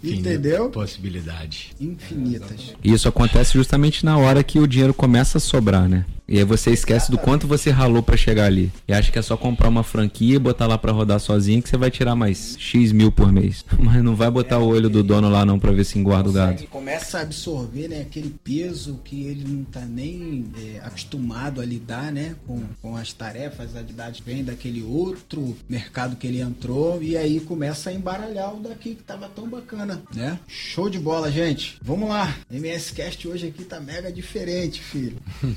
Entendeu? 0.02 0.70
Possibilidades. 0.70 1.70
Infinitas. 1.80 2.74
Isso 2.82 3.08
acontece 3.08 3.54
justamente 3.54 4.04
na 4.04 4.16
hora 4.18 4.42
que 4.42 4.58
o 4.58 4.66
dinheiro 4.66 4.94
começa 4.94 5.38
a 5.38 5.40
sobrar, 5.40 5.88
né? 5.88 6.04
E 6.28 6.38
aí 6.38 6.44
você 6.44 6.70
esquece 6.70 7.10
do 7.10 7.18
quanto 7.18 7.46
você 7.46 7.70
ralou 7.70 8.02
para 8.02 8.16
chegar 8.16 8.46
ali. 8.46 8.72
E 8.88 8.92
acha 8.92 9.12
que 9.12 9.18
é 9.18 9.22
só 9.22 9.36
comprar 9.36 9.68
uma 9.68 9.84
franquia 9.84 10.34
e 10.34 10.38
botar 10.38 10.66
lá 10.66 10.76
para 10.76 10.90
rodar 10.90 11.20
sozinho 11.20 11.62
que 11.62 11.68
você 11.68 11.76
vai 11.76 11.90
tirar 11.90 12.16
mais 12.16 12.56
X 12.58 12.90
mil 12.90 13.12
por 13.12 13.30
mês. 13.30 13.64
Mas 13.78 14.02
não 14.02 14.16
vai 14.16 14.28
botar 14.28 14.58
o 14.58 14.66
olho 14.66 14.90
do 14.90 15.04
dono 15.04 15.28
lá 15.28 15.44
não 15.44 15.58
para 15.58 15.70
ver 15.70 15.84
se 15.84 15.98
engorda 15.98 16.28
o 16.28 16.32
gado. 16.32 16.66
Começa 16.66 17.18
a 17.18 17.22
absorver 17.22 17.88
né, 17.88 18.00
aquele 18.00 18.34
peso 18.42 19.00
que 19.04 19.24
ele 19.24 19.44
não 19.46 19.64
tá 19.64 19.80
nem 19.80 20.46
é, 20.58 20.80
acostumado 20.80 21.60
a 21.60 21.64
lidar 21.64 22.10
né, 22.10 22.34
com, 22.46 22.60
com 22.82 22.96
as 22.96 23.12
tarefas, 23.12 23.70
as 23.70 23.76
atividades 23.76 24.20
vem 24.20 24.42
daquele 24.42 24.82
outro 24.82 25.56
mercado 25.68 26.16
que 26.16 26.26
ele 26.26 26.40
entrou 26.40 27.00
e 27.02 27.16
aí 27.16 27.38
começa 27.38 27.90
a 27.90 27.92
embaralhar 27.92 28.54
o 28.54 28.60
daqui 28.60 28.94
que 28.94 29.02
tava 29.02 29.28
tão 29.28 29.48
bacana, 29.48 30.02
né? 30.14 30.38
Show 30.48 30.90
de 30.90 30.98
bola, 30.98 31.30
gente. 31.30 31.78
Vamos 31.82 32.08
lá. 32.08 32.34
MS 32.50 32.92
Cast 32.92 33.28
hoje 33.28 33.46
aqui 33.46 33.64
tá 33.64 33.78
mega 33.78 34.10
diferente, 34.10 34.80
filho. 34.80 35.18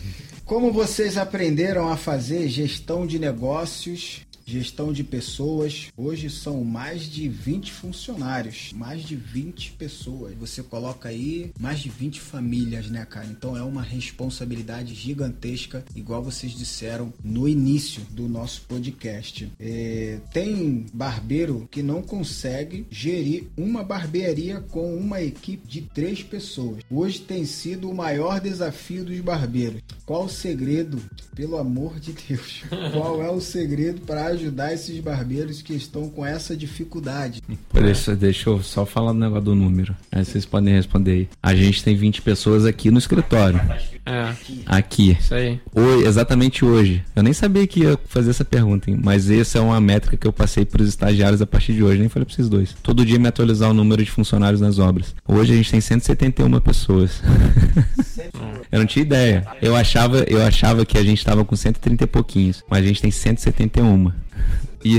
Como 0.60 0.73
vocês 0.73 1.18
aprenderam 1.18 1.88
a 1.88 1.95
fazer 1.95 2.49
gestão 2.49 3.07
de 3.07 3.18
negócios 3.18 4.27
Gestão 4.50 4.92
de 4.92 5.04
pessoas. 5.04 5.90
Hoje 5.96 6.28
são 6.28 6.64
mais 6.64 7.04
de 7.04 7.30
20 7.30 7.72
funcionários, 7.72 8.72
mais 8.74 9.04
de 9.04 9.16
20 9.16 9.74
pessoas. 9.74 10.34
Você 10.40 10.64
coloca 10.64 11.08
aí 11.08 11.52
mais 11.60 11.80
de 11.82 11.88
20 11.88 12.20
famílias, 12.20 12.90
né, 12.90 13.06
cara? 13.06 13.28
Então 13.28 13.56
é 13.56 13.62
uma 13.62 13.84
responsabilidade 13.84 14.96
gigantesca, 14.96 15.86
igual 15.96 16.24
vocês 16.24 16.54
disseram 16.54 17.14
no 17.24 17.48
início 17.48 18.02
do 18.10 18.28
nosso 18.28 18.62
podcast. 18.62 19.52
É, 19.60 20.20
tem 20.34 20.88
barbeiro 20.92 21.68
que 21.70 21.84
não 21.84 22.02
consegue 22.02 22.88
gerir 22.90 23.44
uma 23.56 23.84
barbearia 23.84 24.62
com 24.62 24.96
uma 24.96 25.22
equipe 25.22 25.68
de 25.68 25.82
três 25.82 26.24
pessoas. 26.24 26.82
Hoje 26.90 27.20
tem 27.20 27.46
sido 27.46 27.88
o 27.88 27.96
maior 27.96 28.42
desafio 28.42 29.06
dos 29.06 29.20
barbeiros. 29.20 29.84
Qual 30.08 30.26
o 30.26 30.30
segredo? 30.30 31.00
Pelo 31.36 31.56
amor 31.56 32.00
de 32.00 32.14
Deus. 32.14 32.64
Qual 32.92 33.22
é 33.22 33.30
o 33.30 33.40
segredo 33.40 34.02
para 34.02 34.39
ajudar 34.40 34.74
esses 34.74 34.99
barbeiros 34.99 35.61
que 35.61 35.74
estão 35.74 36.10
com 36.10 36.26
essa 36.26 36.56
dificuldade? 36.56 37.41
Deixa, 37.74 38.16
deixa 38.16 38.49
eu 38.49 38.61
só 38.61 38.86
falar 38.86 39.14
do 39.14 39.20
negócio 39.20 39.45
do 39.45 39.56
número. 39.56 39.95
Aí 40.11 40.24
vocês 40.24 40.45
podem 40.45 40.74
responder 40.74 41.11
aí. 41.11 41.30
A 41.41 41.56
gente 41.56 41.84
tem 41.84 41.95
20 41.95 42.22
pessoas 42.22 42.66
aqui 42.66 42.91
no 42.91 42.99
escritório. 42.99 43.60
É. 44.06 44.34
Aqui. 44.66 45.18
Isso 45.20 45.34
aí. 45.34 45.60
Hoje, 45.74 46.06
exatamente 46.06 46.66
hoje. 46.66 47.03
Eu 47.16 47.24
nem 47.24 47.32
sabia 47.32 47.66
que 47.66 47.82
ia 47.82 47.98
fazer 48.07 48.32
essa 48.32 48.44
pergunta, 48.44 48.90
hein? 48.90 48.99
mas 49.02 49.30
essa 49.30 49.60
é 49.60 49.61
uma 49.61 49.80
métrica 49.80 50.18
que 50.18 50.28
eu 50.28 50.34
passei 50.34 50.66
para 50.66 50.82
os 50.82 50.90
estagiários 50.90 51.41
a 51.41 51.45
partir 51.45 51.74
de 51.74 51.84
hoje. 51.84 51.99
Nem 51.99 52.10
falei 52.10 52.26
para 52.26 52.36
vocês 52.36 52.49
dois. 52.49 52.76
Todo 52.82 53.06
dia 53.06 53.20
me 53.20 53.28
atualizar 53.28 53.70
o 53.70 53.74
número 53.74 54.03
de 54.03 54.11
funcionários 54.11 54.60
nas 54.60 54.80
obras. 54.80 55.16
Hoje 55.28 55.53
a 55.53 55.56
gente 55.56 55.72
tem 55.72 55.82
171 55.82 56.60
pessoas. 56.60 57.22
eu 58.72 58.80
não 58.80 58.86
tinha 58.86 59.03
ideia. 59.03 59.48
Eu 59.61 59.76
achava, 59.76 60.20
eu 60.28 60.41
achava 60.41 60.86
que 60.86 60.98
a 60.98 61.03
gente 61.03 61.20
estava 61.20 61.45
com 61.45 61.56
130 61.56 62.03
e 62.03 62.07
pouquinhos, 62.07 62.64
mas 62.70 62.84
a 62.84 62.88
gente 62.88 63.02
tem 63.02 63.11
171. 63.11 64.11
E... 64.84 64.98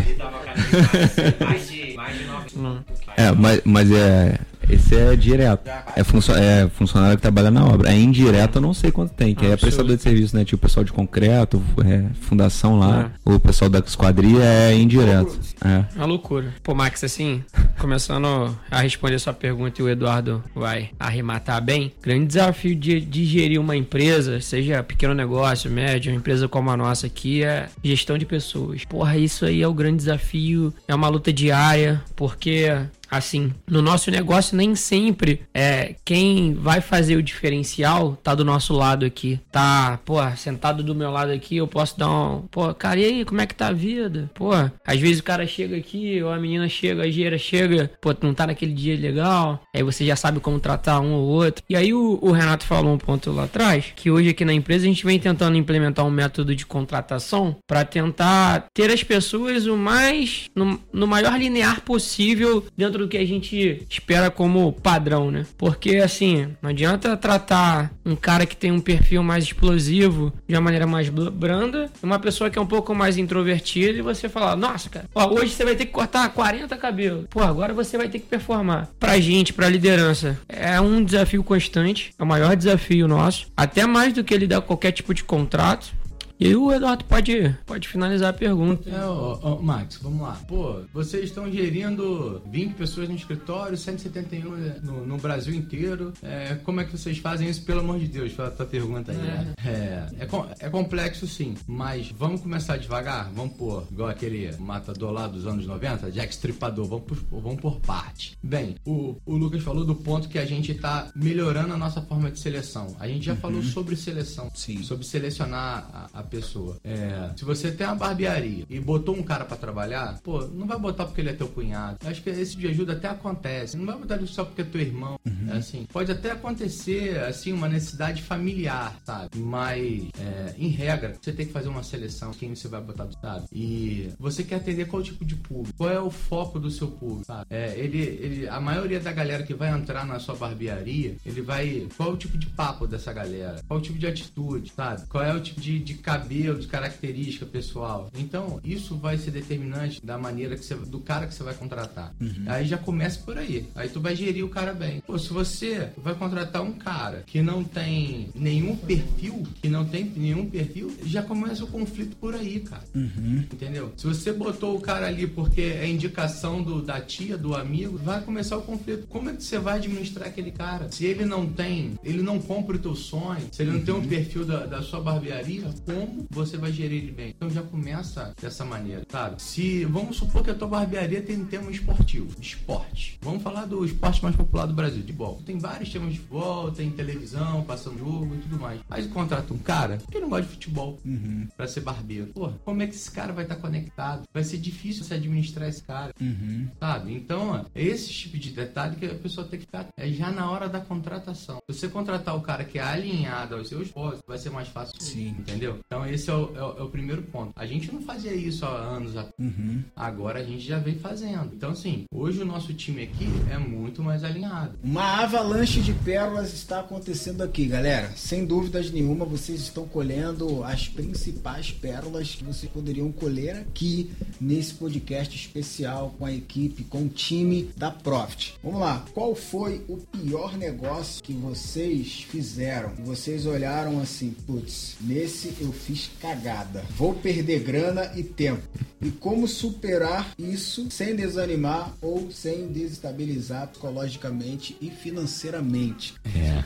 É, 3.16 3.32
mas, 3.32 3.60
mas 3.64 3.90
é. 3.90 4.38
Esse 4.68 4.94
é 4.96 5.16
direto. 5.16 5.68
É, 5.96 6.04
funcio 6.04 6.34
é 6.34 6.68
funcionário 6.68 7.16
que 7.16 7.22
trabalha 7.22 7.50
na 7.50 7.64
obra. 7.64 7.90
É 7.90 7.96
indireto, 7.96 8.56
eu 8.56 8.62
não 8.62 8.74
sei 8.74 8.90
quanto 8.90 9.12
tem, 9.12 9.34
que 9.34 9.46
ah, 9.46 9.50
é 9.50 9.56
prestador 9.56 9.96
de 9.96 10.02
serviço, 10.02 10.36
né? 10.36 10.44
Tipo 10.44 10.56
o 10.56 10.68
pessoal 10.68 10.84
de 10.84 10.92
concreto, 10.92 11.62
é, 11.84 12.04
fundação 12.20 12.78
lá, 12.78 13.10
é. 13.26 13.30
o 13.30 13.40
pessoal 13.40 13.70
da 13.70 13.78
esquadria 13.78 14.42
é 14.42 14.74
indireto. 14.74 15.38
É. 15.64 15.84
Uma 15.96 16.06
loucura. 16.06 16.54
Pô, 16.62 16.74
Max, 16.74 17.02
assim, 17.02 17.42
começando 17.78 18.56
a 18.70 18.80
responder 18.80 19.18
sua 19.18 19.32
pergunta 19.32 19.80
e 19.80 19.84
o 19.84 19.88
Eduardo 19.88 20.42
vai 20.54 20.90
arrematar 20.98 21.62
bem. 21.62 21.92
Grande 22.02 22.26
desafio 22.26 22.74
de, 22.74 23.00
de 23.00 23.24
gerir 23.24 23.60
uma 23.60 23.76
empresa, 23.76 24.40
seja 24.40 24.82
pequeno 24.82 25.14
negócio, 25.14 25.70
médio, 25.70 26.12
uma 26.12 26.18
empresa 26.18 26.48
como 26.48 26.70
a 26.70 26.76
nossa 26.76 27.06
aqui, 27.06 27.42
é 27.42 27.68
gestão 27.82 28.18
de 28.18 28.26
pessoas. 28.26 28.84
Porra, 28.84 29.16
isso 29.16 29.44
aí 29.44 29.62
é 29.62 29.68
o 29.68 29.74
grande 29.74 29.98
desafio, 29.98 30.72
é 30.86 30.94
uma 30.94 31.08
luta 31.08 31.32
diária, 31.32 32.02
porque 32.14 32.70
assim, 33.10 33.52
no 33.68 33.82
nosso 33.82 34.10
negócio 34.10 34.56
nem 34.56 34.74
sempre 34.74 35.42
é 35.52 35.94
quem 36.04 36.54
vai 36.54 36.80
fazer 36.80 37.16
o 37.16 37.22
diferencial 37.22 38.16
tá 38.22 38.34
do 38.34 38.44
nosso 38.44 38.72
lado 38.74 39.04
aqui. 39.04 39.40
Tá, 39.50 39.98
pô, 40.04 40.16
sentado 40.36 40.82
do 40.82 40.94
meu 40.94 41.10
lado 41.10 41.32
aqui, 41.32 41.56
eu 41.56 41.66
posso 41.66 41.98
dar 41.98 42.10
um, 42.10 42.42
pô, 42.50 42.72
cara, 42.74 43.00
e 43.00 43.04
aí, 43.04 43.24
como 43.24 43.40
é 43.40 43.46
que 43.46 43.54
tá 43.54 43.68
a 43.68 43.72
vida? 43.72 44.30
Pô, 44.34 44.50
às 44.86 45.00
vezes 45.00 45.20
o 45.20 45.24
cara 45.24 45.46
chega 45.46 45.76
aqui, 45.76 46.22
ou 46.22 46.30
a 46.30 46.38
menina 46.38 46.68
chega, 46.68 47.02
a 47.02 47.08
engenheira 47.08 47.38
chega, 47.38 47.90
pô, 48.00 48.14
não 48.22 48.34
tá 48.34 48.46
naquele 48.46 48.72
dia 48.72 48.96
legal, 48.96 49.62
aí 49.74 49.82
você 49.82 50.04
já 50.04 50.16
sabe 50.16 50.40
como 50.40 50.60
tratar 50.60 51.00
um 51.00 51.12
ou 51.12 51.26
outro. 51.28 51.64
E 51.68 51.76
aí 51.76 51.92
o, 51.92 52.18
o 52.22 52.30
Renato 52.30 52.64
falou 52.64 52.92
um 52.92 52.98
ponto 52.98 53.30
lá 53.32 53.44
atrás, 53.44 53.92
que 53.96 54.10
hoje 54.10 54.30
aqui 54.30 54.44
na 54.44 54.52
empresa 54.52 54.84
a 54.84 54.88
gente 54.88 55.04
vem 55.04 55.18
tentando 55.18 55.56
implementar 55.56 56.06
um 56.06 56.10
método 56.10 56.54
de 56.54 56.66
contratação 56.66 57.56
para 57.66 57.84
tentar 57.84 58.66
ter 58.74 58.90
as 58.90 59.02
pessoas 59.02 59.66
o 59.66 59.76
mais, 59.76 60.48
no, 60.54 60.80
no 60.92 61.06
maior 61.06 61.38
linear 61.38 61.80
possível 61.82 62.64
dentro 62.76 62.99
do 63.01 63.09
que 63.09 63.16
a 63.16 63.27
gente 63.27 63.86
espera 63.89 64.31
como 64.31 64.72
padrão, 64.72 65.31
né? 65.31 65.47
Porque 65.59 65.97
assim, 65.97 66.48
não 66.62 66.70
adianta 66.70 67.16
tratar 67.16 67.90
um 68.05 68.14
cara 68.14 68.47
que 68.47 68.56
tem 68.56 68.70
um 68.70 68.81
perfil 68.81 69.22
mais 69.22 69.44
explosivo 69.44 70.32
de 70.48 70.55
uma 70.55 70.60
maneira 70.60 70.86
mais 70.86 71.09
branda, 71.09 71.90
uma 72.02 72.18
pessoa 72.18 72.51
que 72.51 72.59
é 72.59 72.62
um 72.62 72.66
pouco 72.66 72.94
mais 72.94 73.18
introvertida 73.18 73.98
e 73.98 74.02
você 74.02 74.28
falar, 74.28 74.56
nossa, 74.56 74.89
cara, 74.89 75.06
ó, 75.14 75.35
hoje 75.35 75.52
você 75.52 75.64
vai 75.64 75.74
ter 75.74 75.86
que 75.86 75.93
cortar 75.93 76.28
40 76.31 76.77
cabelos. 76.77 77.27
Pô, 77.31 77.40
agora 77.40 77.72
você 77.72 77.97
vai 77.97 78.09
ter 78.09 78.18
que 78.18 78.27
performar. 78.27 78.89
Pra 78.98 79.18
gente, 79.18 79.52
pra 79.52 79.68
liderança, 79.68 80.39
é 80.48 80.81
um 80.81 81.02
desafio 81.02 81.43
constante, 81.43 82.14
é 82.18 82.22
o 82.22 82.27
maior 82.27 82.55
desafio 82.56 83.09
nosso, 83.09 83.47
até 83.56 83.86
mais 83.86 84.12
do 84.12 84.24
que 84.24 84.36
lidar 84.36 84.60
com 84.60 84.68
qualquer 84.68 84.93
tipo 84.93 85.14
de 85.14 85.24
contrato. 85.24 85.99
E 86.40 86.46
aí 86.46 86.56
o 86.56 86.72
Eduardo 86.72 87.04
pode, 87.04 87.54
pode 87.66 87.86
finalizar 87.86 88.30
a 88.30 88.32
pergunta. 88.32 88.88
É, 88.88 89.04
ó, 89.04 89.38
ó, 89.42 89.60
Max, 89.60 89.98
vamos 90.02 90.22
lá. 90.22 90.40
Pô, 90.48 90.80
vocês 90.90 91.24
estão 91.24 91.52
gerindo 91.52 92.40
20 92.50 92.76
pessoas 92.76 93.10
no 93.10 93.14
escritório, 93.14 93.76
171 93.76 94.80
no, 94.82 95.06
no 95.06 95.18
Brasil 95.18 95.54
inteiro. 95.54 96.14
É, 96.22 96.54
como 96.64 96.80
é 96.80 96.84
que 96.86 96.96
vocês 96.96 97.18
fazem 97.18 97.46
isso, 97.50 97.62
pelo 97.62 97.80
amor 97.80 97.98
de 97.98 98.08
Deus? 98.08 98.32
Foi 98.32 98.46
a 98.46 98.50
tua 98.50 98.64
pergunta 98.64 99.12
aí. 99.12 99.18
Né? 99.18 99.54
É, 99.62 99.68
é, 99.68 100.18
é, 100.18 100.66
é 100.66 100.70
complexo 100.70 101.26
sim, 101.26 101.54
mas 101.66 102.10
vamos 102.16 102.40
começar 102.40 102.78
devagar? 102.78 103.30
Vamos 103.34 103.54
pôr, 103.58 103.84
igual 103.92 104.08
aquele 104.08 104.50
matador 104.56 105.12
lá 105.12 105.26
dos 105.26 105.46
anos 105.46 105.66
90, 105.66 106.10
Jack 106.10 106.32
Stripador, 106.32 106.86
vamos 106.86 107.04
por, 107.04 107.18
vamos 107.30 107.60
por 107.60 107.80
parte. 107.80 108.38
Bem, 108.42 108.76
o, 108.86 109.14
o 109.26 109.36
Lucas 109.36 109.62
falou 109.62 109.84
do 109.84 109.94
ponto 109.94 110.26
que 110.26 110.38
a 110.38 110.46
gente 110.46 110.72
está 110.72 111.10
melhorando 111.14 111.74
a 111.74 111.76
nossa 111.76 112.00
forma 112.00 112.30
de 112.30 112.40
seleção. 112.40 112.96
A 112.98 113.06
gente 113.06 113.26
já 113.26 113.32
uhum. 113.32 113.40
falou 113.40 113.62
sobre 113.62 113.94
seleção, 113.94 114.50
sim. 114.54 114.82
sobre 114.82 115.04
selecionar 115.04 116.08
a, 116.14 116.20
a 116.20 116.30
pessoa. 116.31 116.77
É, 116.85 117.31
se 117.36 117.44
você 117.44 117.70
tem 117.70 117.86
uma 117.86 117.97
barbearia 117.97 118.65
e 118.69 118.81
botou 118.81 119.16
um 119.16 119.23
cara 119.23 119.44
para 119.44 119.57
trabalhar, 119.57 120.19
pô, 120.23 120.47
não 120.47 120.66
vai 120.66 120.78
botar 120.78 121.05
porque 121.05 121.20
ele 121.20 121.31
é 121.31 121.35
teu 121.35 121.48
cunhado. 121.48 121.98
Acho 122.05 122.23
que 122.23 122.31
esse 122.31 122.57
de 122.57 122.66
ajuda 122.69 122.93
até 122.93 123.09
acontece. 123.09 123.77
Não 123.77 123.86
vai 123.86 123.97
botar 123.97 124.16
ele 124.16 124.27
só 124.27 124.44
porque 124.44 124.62
é 124.62 124.65
teu 124.65 124.81
irmão. 124.81 125.19
Uhum. 125.27 125.52
É 125.52 125.57
assim, 125.59 125.86
pode 125.93 126.11
até 126.11 126.32
acontecer, 126.32 127.19
assim, 127.20 127.52
uma 127.52 127.69
necessidade 127.69 128.23
familiar, 128.23 128.97
sabe? 129.05 129.39
Mas, 129.39 130.09
é, 130.19 130.55
em 130.59 130.69
regra, 130.69 131.16
você 131.20 131.32
tem 131.32 131.47
que 131.47 131.52
fazer 131.52 131.69
uma 131.69 131.82
seleção 131.82 132.32
quem 132.32 132.55
você 132.55 132.69
vai 132.69 132.81
botar 132.81 133.05
do 133.05 133.20
sabe? 133.20 133.47
E 133.52 134.11
você 134.19 134.43
quer 134.43 134.57
atender 134.57 134.86
qual 134.86 135.02
tipo 135.02 135.24
de 135.24 135.36
público? 135.36 135.77
Qual 135.77 135.90
é 135.90 136.01
o 136.01 136.11
foco 136.11 136.59
do 136.59 136.70
seu 136.70 136.89
público, 136.89 137.24
sabe? 137.24 137.47
É, 137.51 137.74
ele, 137.78 137.98
ele, 137.98 138.48
a 138.48 138.61
maioria 138.61 139.01
da 139.01 139.12
galera 139.12 139.43
que 139.43 139.55
vai 139.55 139.70
entrar 139.70 140.07
na 140.07 140.19
sua 140.19 140.35
barbearia, 140.35 141.16
ele 141.24 141.43
vai. 141.43 141.86
Qual 141.97 142.11
é 142.11 142.12
o 142.12 142.16
tipo 142.16 142.39
de 142.39 142.47
papo 142.47 142.86
dessa 142.86 143.12
galera? 143.12 143.62
Qual 143.66 143.78
é 143.78 143.82
o 143.82 143.85
tipo 143.85 143.98
de 143.98 144.07
atitude, 144.07 144.73
sabe? 144.74 145.07
Qual 145.07 145.23
é 145.23 145.32
o 145.35 145.40
tipo 145.40 145.61
de, 145.61 145.78
de 145.78 145.94
cabeça 145.94 146.19
cabelo, 146.20 146.59
de 146.59 146.66
característica 146.66 147.47
pessoal. 147.47 148.10
Então, 148.16 148.60
isso 148.64 148.97
vai 148.97 149.16
ser 149.18 149.30
determinante 149.30 150.05
da 150.05 150.18
maneira 150.18 150.56
que 150.56 150.64
você, 150.64 150.74
do 150.74 151.01
cara 151.01 151.26
que 151.26 151.34
você 151.34 151.42
vai 151.42 151.55
contratar. 151.55 152.14
Uhum. 152.20 152.44
Aí 152.47 152.66
já 152.66 152.78
começa 152.78 153.20
por 153.20 153.38
aí. 153.38 153.68
Aí 153.74 153.88
tu 153.88 154.01
vai 154.01 154.14
gerir 154.14 154.44
o 154.44 154.48
cara 154.48 154.72
bem. 154.72 155.01
Pô, 155.06 155.18
se 155.18 155.32
você 155.32 155.90
vai 155.97 156.14
contratar 156.14 156.62
um 156.62 156.72
cara 156.72 157.24
que 157.26 157.42
não 157.42 157.64
tem 157.64 158.30
nenhum 158.34 158.76
perfil, 158.76 159.47
que 159.60 159.68
não 159.68 159.84
tem 159.84 160.05
nenhum 160.05 160.48
perfil, 160.48 160.92
já 161.05 161.22
começa 161.22 161.64
o 161.64 161.66
conflito 161.66 162.16
por 162.16 162.34
aí, 162.34 162.60
cara. 162.60 162.84
Uhum. 162.94 163.44
Entendeu? 163.52 163.92
Se 163.97 164.06
você 164.06 164.32
botou 164.32 164.76
o 164.76 164.80
cara 164.80 165.06
ali 165.06 165.26
porque 165.26 165.60
é 165.60 165.88
indicação 165.88 166.62
do, 166.62 166.82
da 166.82 167.01
tia, 167.01 167.36
do 167.36 167.55
amigo, 167.55 167.98
vai 167.98 168.20
começar 168.20 168.56
o 168.56 168.62
conflito. 168.62 169.06
Como 169.09 169.30
é 169.30 169.34
que 169.34 169.42
você 169.42 169.59
vai 169.59 169.76
administrar 169.76 170.28
aquele 170.28 170.51
cara? 170.51 170.90
Se 170.90 171.05
ele 171.05 171.24
não 171.24 171.47
tem, 171.47 171.98
ele 172.05 172.22
não 172.22 172.38
compra 172.38 172.76
o 172.76 172.78
teu 172.78 172.94
sonho, 172.94 173.48
se 173.51 173.62
ele 173.62 173.72
não 173.72 173.80
tem 173.80 173.94
um 173.94 174.06
perfil 174.06 174.44
da, 174.44 174.66
da 174.66 174.82
sua 174.82 175.01
barbearia, 175.01 175.70
como 175.84 176.09
você 176.30 176.56
vai 176.56 176.72
gerir 176.72 177.02
ele 177.02 177.12
bem? 177.12 177.30
Então 177.30 177.50
já 177.50 177.62
começa 177.62 178.32
dessa 178.40 178.64
maneira, 178.64 179.02
sabe? 179.10 179.40
Se 179.42 179.84
vamos 179.84 180.16
supor 180.16 180.42
que 180.44 180.50
a 180.50 180.54
tua 180.54 180.68
barbearia 180.68 181.22
tem 181.22 181.36
um 181.40 181.44
tema 181.46 181.70
esportivo, 181.70 182.34
esporte. 182.40 183.18
Vamos 183.22 183.42
falar 183.42 183.66
do 183.66 183.84
esporte 183.84 184.22
mais 184.22 184.36
popular 184.36 184.66
do 184.66 184.74
Brasil, 184.74 185.02
de 185.02 185.12
bola. 185.12 185.38
Tem 185.44 185.58
vários 185.58 185.90
temas 185.90 186.12
de 186.12 186.18
futebol, 186.18 186.70
tem 186.70 186.90
televisão, 186.90 187.62
passando 187.64 187.98
jogo 187.98 188.34
e 188.34 188.38
tudo 188.38 188.58
mais. 188.60 188.80
Mas 188.88 189.06
contrata 189.06 189.52
um 189.52 189.58
cara 189.58 189.98
que 190.10 190.18
não 190.18 190.28
gosta 190.28 190.44
de 190.46 190.52
futebol 190.52 190.98
Uhum. 191.04 191.46
pra 191.56 191.66
ser 191.66 191.80
barbeiro. 191.80 192.26
Pô, 192.28 192.50
como 192.64 192.82
é 192.82 192.86
que 192.86 192.94
esse 192.94 193.10
cara 193.10 193.32
vai 193.32 193.44
estar 193.44 193.56
conectado? 193.56 194.22
Vai 194.32 194.44
ser 194.44 194.58
difícil 194.58 195.04
você 195.04 195.14
administrar 195.14 195.68
esse 195.68 195.82
cara, 195.82 196.12
Uhum. 196.20 196.68
sabe? 196.78 197.14
Então, 197.14 197.50
ó, 197.50 197.64
é 197.74 197.82
esse 197.82 198.08
tipo 198.12 198.38
de 198.38 198.50
detalhe 198.50 198.96
que 198.96 199.06
a 199.06 199.14
pessoa 199.14 199.46
tem 199.46 199.58
que 199.58 199.66
ficar 199.66 199.86
é 199.96 200.08
já 200.10 200.30
na 200.30 200.50
hora 200.50 200.68
da 200.68 200.80
contratação. 200.80 201.60
Se 201.70 201.78
você 201.78 201.88
contratar 201.88 202.36
o 202.36 202.40
cara 202.40 202.64
que 202.64 202.78
é 202.78 202.82
alinhado 202.82 203.54
aos 203.56 203.68
seus 203.68 203.88
postos, 203.88 204.22
vai 204.26 204.38
ser 204.38 204.50
mais 204.50 204.68
fácil. 204.68 204.94
Sim. 205.00 205.28
Entendeu? 205.38 205.78
Então, 205.92 206.06
esse 206.06 206.30
é 206.30 206.32
o, 206.34 206.54
é 206.56 206.62
o- 206.62 206.78
é 206.78 206.82
o 206.84 206.88
primeiro 206.88 207.20
ponto. 207.22 207.50
A 207.56 207.66
gente 207.66 207.92
não 207.92 208.00
fazia 208.00 208.32
isso 208.32 208.64
há 208.64 208.68
anos 208.68 209.16
atrás. 209.16 209.34
Uhum. 209.40 209.82
Agora 209.96 210.38
a 210.38 210.44
gente 210.44 210.60
já 210.64 210.78
vem 210.78 210.94
fazendo. 210.94 211.50
Então, 211.52 211.70
assim, 211.70 212.04
hoje 212.14 212.40
o 212.40 212.44
nosso 212.44 212.72
time 212.72 213.02
aqui 213.02 213.26
é 213.50 213.58
muito 213.58 214.00
mais 214.00 214.22
alinhado. 214.22 214.78
Uma 214.84 215.24
avalanche 215.24 215.80
de 215.80 215.92
pérolas 215.92 216.54
está 216.54 216.78
acontecendo 216.78 217.42
aqui, 217.42 217.66
galera. 217.66 218.12
Sem 218.14 218.46
dúvidas 218.46 218.88
nenhuma, 218.92 219.24
vocês 219.24 219.62
estão 219.62 219.84
colhendo 219.88 220.62
as 220.62 220.86
principais 220.86 221.72
pérolas 221.72 222.36
que 222.36 222.44
vocês 222.44 222.70
poderiam 222.70 223.10
colher 223.10 223.56
aqui 223.56 224.12
nesse 224.40 224.74
podcast 224.74 225.34
especial 225.34 226.14
com 226.16 226.24
a 226.24 226.32
equipe, 226.32 226.84
com 226.84 227.02
o 227.06 227.08
time 227.08 227.68
da 227.76 227.90
Profit. 227.90 228.54
Vamos 228.62 228.78
lá. 228.78 229.04
Qual 229.12 229.34
foi 229.34 229.84
o 229.88 229.96
pior 229.96 230.56
negócio 230.56 231.20
que 231.20 231.32
vocês 231.32 232.22
fizeram? 232.30 232.90
Vocês 233.04 233.44
olharam 233.44 233.98
assim, 233.98 234.30
putz, 234.46 234.96
nesse 235.00 235.52
eu 235.60 235.80
fiz 235.86 236.11
cagada. 236.20 236.85
Vou 236.97 237.15
perder 237.15 237.61
grana 237.61 238.12
e 238.16 238.23
tempo. 238.23 238.62
E 239.02 239.11
como 239.11 239.48
superar 239.48 240.35
isso 240.39 240.86
sem 240.90 241.16
desanimar 241.16 241.94
ou 242.02 242.31
sem 242.31 242.69
desestabilizar 242.69 243.69
psicologicamente 243.69 244.77
e 244.81 244.90
financeiramente. 244.90 246.15
É. 246.27 246.62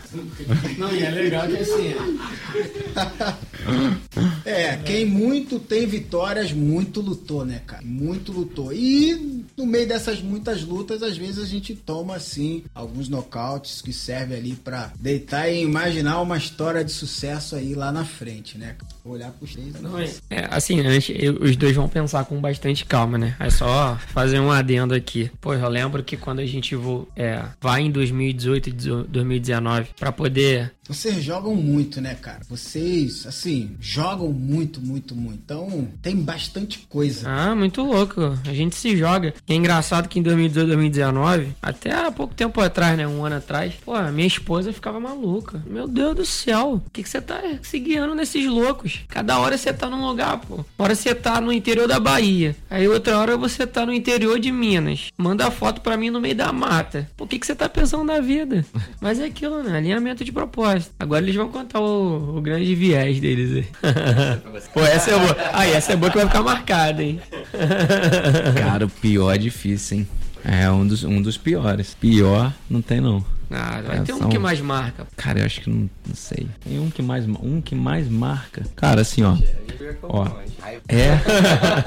Não, 0.76 0.92
e 0.92 1.04
é 1.04 1.10
legal 1.10 1.46
que 1.46 1.58
assim, 1.58 1.94
É, 4.44 4.76
quem 4.78 5.04
muito 5.06 5.60
tem 5.60 5.86
vitórias, 5.86 6.52
muito 6.52 7.00
lutou, 7.00 7.44
né, 7.44 7.62
cara? 7.64 7.82
Muito 7.84 8.32
lutou. 8.32 8.72
E 8.72 9.44
no 9.56 9.64
meio 9.64 9.86
dessas 9.86 10.20
muitas 10.20 10.62
lutas, 10.62 11.02
às 11.02 11.16
vezes 11.16 11.38
a 11.38 11.46
gente 11.46 11.74
toma, 11.74 12.16
assim, 12.16 12.64
alguns 12.74 13.08
nocautes 13.08 13.80
que 13.80 13.92
servem 13.92 14.38
ali 14.38 14.54
pra 14.54 14.92
deitar 14.98 15.48
e 15.48 15.62
imaginar 15.62 16.20
uma 16.20 16.36
história 16.36 16.84
de 16.84 16.92
sucesso 16.92 17.54
aí 17.54 17.74
lá 17.74 17.92
na 17.92 18.04
frente, 18.04 18.58
né? 18.58 18.76
Olhar 19.04 19.30
pros 19.32 19.52
três. 19.52 19.80
Não, 19.82 19.98
é, 19.98 20.08
é, 20.30 20.48
assim, 20.50 20.80
antes, 20.80 21.14
eu- 21.18 21.34
os 21.42 21.54
dois 21.56 21.76
vão 21.76 21.86
pensar 21.88 22.24
com 22.24 22.40
bastante 22.40 22.86
calma, 22.86 23.18
né? 23.18 23.36
É 23.38 23.50
só 23.50 23.98
fazer 24.08 24.40
um 24.40 24.50
adendo 24.50 24.94
aqui. 24.94 25.30
Pô, 25.42 25.52
eu 25.52 25.68
lembro 25.68 26.02
que 26.02 26.16
quando 26.16 26.38
a 26.38 26.46
gente 26.46 26.74
vo, 26.74 27.06
é, 27.14 27.42
vai 27.60 27.82
em 27.82 27.90
2018 27.90 28.70
e 28.70 28.72
2019 28.72 29.88
pra 30.00 30.10
poder. 30.10 30.72
Vocês 30.86 31.22
jogam 31.22 31.54
muito, 31.54 32.00
né, 32.00 32.14
cara? 32.14 32.40
Vocês, 32.48 33.26
assim, 33.26 33.76
jogam 33.80 34.32
muito, 34.32 34.80
muito, 34.80 35.14
muito. 35.14 35.40
Então, 35.44 35.88
tem 36.02 36.16
bastante 36.16 36.80
coisa. 36.88 37.28
Ah, 37.28 37.54
muito 37.54 37.82
louco. 37.82 38.38
A 38.46 38.52
gente 38.52 38.76
se 38.76 38.96
joga. 38.96 39.34
E 39.48 39.52
é 39.52 39.56
engraçado 39.56 40.08
que 40.08 40.18
em 40.18 40.22
2018 40.22 40.64
2019, 40.66 41.54
até 41.62 41.92
há 41.92 42.10
pouco 42.10 42.34
tempo 42.34 42.60
atrás, 42.60 42.96
né? 42.96 43.06
Um 43.06 43.24
ano 43.24 43.36
atrás, 43.36 43.74
pô, 43.84 43.94
a 43.94 44.10
minha 44.10 44.26
esposa 44.26 44.72
ficava 44.72 44.98
maluca. 45.00 45.62
Meu 45.66 45.86
Deus 45.86 46.14
do 46.14 46.26
céu, 46.26 46.82
o 46.86 46.90
que, 46.90 47.02
que 47.02 47.08
você 47.08 47.20
tá 47.20 47.40
se 47.62 47.78
guiando 47.78 48.14
nesses 48.14 48.46
loucos? 48.46 49.00
Cada 49.08 49.38
hora 49.38 49.56
você 49.56 49.72
tá 49.72 49.88
num 49.88 50.06
lugar, 50.06 50.38
pô. 50.38 50.56
Uma 50.56 50.64
hora 50.78 50.94
você 50.94 51.14
tá 51.14 51.40
no 51.40 51.52
interior 51.52 51.86
da 51.86 52.00
Bahia. 52.00 52.56
Aí 52.70 52.88
outra 52.88 53.18
hora 53.18 53.36
você 53.36 53.66
tá 53.66 53.84
no 53.84 53.92
interior 53.92 54.38
de 54.38 54.50
Minas. 54.50 55.10
Manda 55.16 55.50
foto 55.50 55.80
pra 55.80 55.96
mim 55.96 56.10
no 56.10 56.20
meio 56.20 56.34
da 56.34 56.52
mata. 56.52 57.08
O 57.18 57.26
que, 57.26 57.38
que 57.38 57.46
você 57.46 57.54
tá 57.54 57.68
pensando 57.68 58.04
na 58.04 58.20
vida? 58.20 58.64
Mas 59.00 59.20
é 59.20 59.26
aquilo, 59.26 59.62
né? 59.62 59.76
Alinhamento 59.76 60.24
de 60.24 60.32
propósito. 60.32 60.73
Agora 60.98 61.22
eles 61.22 61.34
vão 61.34 61.48
contar 61.48 61.80
o, 61.80 62.38
o 62.38 62.40
grande 62.40 62.74
viés 62.74 63.20
deles 63.20 63.52
aí. 63.56 63.66
Pô, 64.72 64.80
essa 64.80 65.10
é 65.10 65.18
boa. 65.18 65.36
Aí, 65.52 65.72
essa 65.72 65.92
é 65.92 65.96
boa 65.96 66.10
que 66.10 66.16
vai 66.18 66.26
ficar 66.26 66.42
marcada, 66.42 67.02
hein? 67.02 67.20
Cara, 68.58 68.86
o 68.86 68.88
pior 68.90 69.32
é 69.34 69.38
difícil, 69.38 69.98
hein? 69.98 70.08
É 70.44 70.70
um 70.70 70.86
dos, 70.86 71.04
um 71.04 71.22
dos 71.22 71.36
piores. 71.38 71.94
Pior 71.94 72.52
não 72.68 72.82
tem 72.82 73.00
não. 73.00 73.24
Ah, 73.50 73.80
vai 73.86 73.98
É, 73.98 74.00
ter 74.00 74.12
um 74.14 74.18
são- 74.18 74.28
que 74.28 74.38
mais 74.38 74.60
marca. 74.60 75.06
Cara, 75.16 75.40
eu 75.40 75.46
acho 75.46 75.60
que 75.60 75.70
não, 75.70 75.88
não 76.06 76.14
sei. 76.14 76.46
Tem 76.66 76.78
um 76.80 76.90
que 76.90 77.02
mais 77.02 77.24
um 77.26 77.60
que 77.60 77.74
mais 77.74 78.08
marca. 78.08 78.62
Cara, 78.74 79.02
assim, 79.02 79.22
ó. 79.22 79.36
Ó. 80.02 80.26
É. 80.88 81.20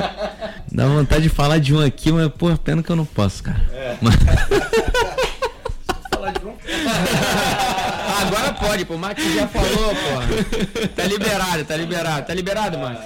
Dá 0.71 0.87
vontade 0.87 1.23
de 1.23 1.29
falar 1.29 1.57
de 1.59 1.73
um 1.73 1.81
aqui, 1.81 2.11
mas 2.11 2.29
pô, 2.29 2.55
pena 2.57 2.81
que 2.81 2.89
eu 2.91 2.95
não 2.95 3.05
posso, 3.05 3.43
cara. 3.43 3.61
Mas- 4.01 4.15
Ah, 5.89 6.15
agora 6.15 6.31
pode, 8.59 8.85
pô. 8.85 8.95
O 8.95 8.99
Max 8.99 9.23
já 9.33 9.47
falou, 9.47 9.93
pô. 9.95 10.87
Tá 10.95 11.03
liberado, 11.05 11.65
tá 11.65 11.77
liberado. 11.77 12.27
Tá 12.27 12.33
liberado, 12.33 12.77
Max? 12.77 12.99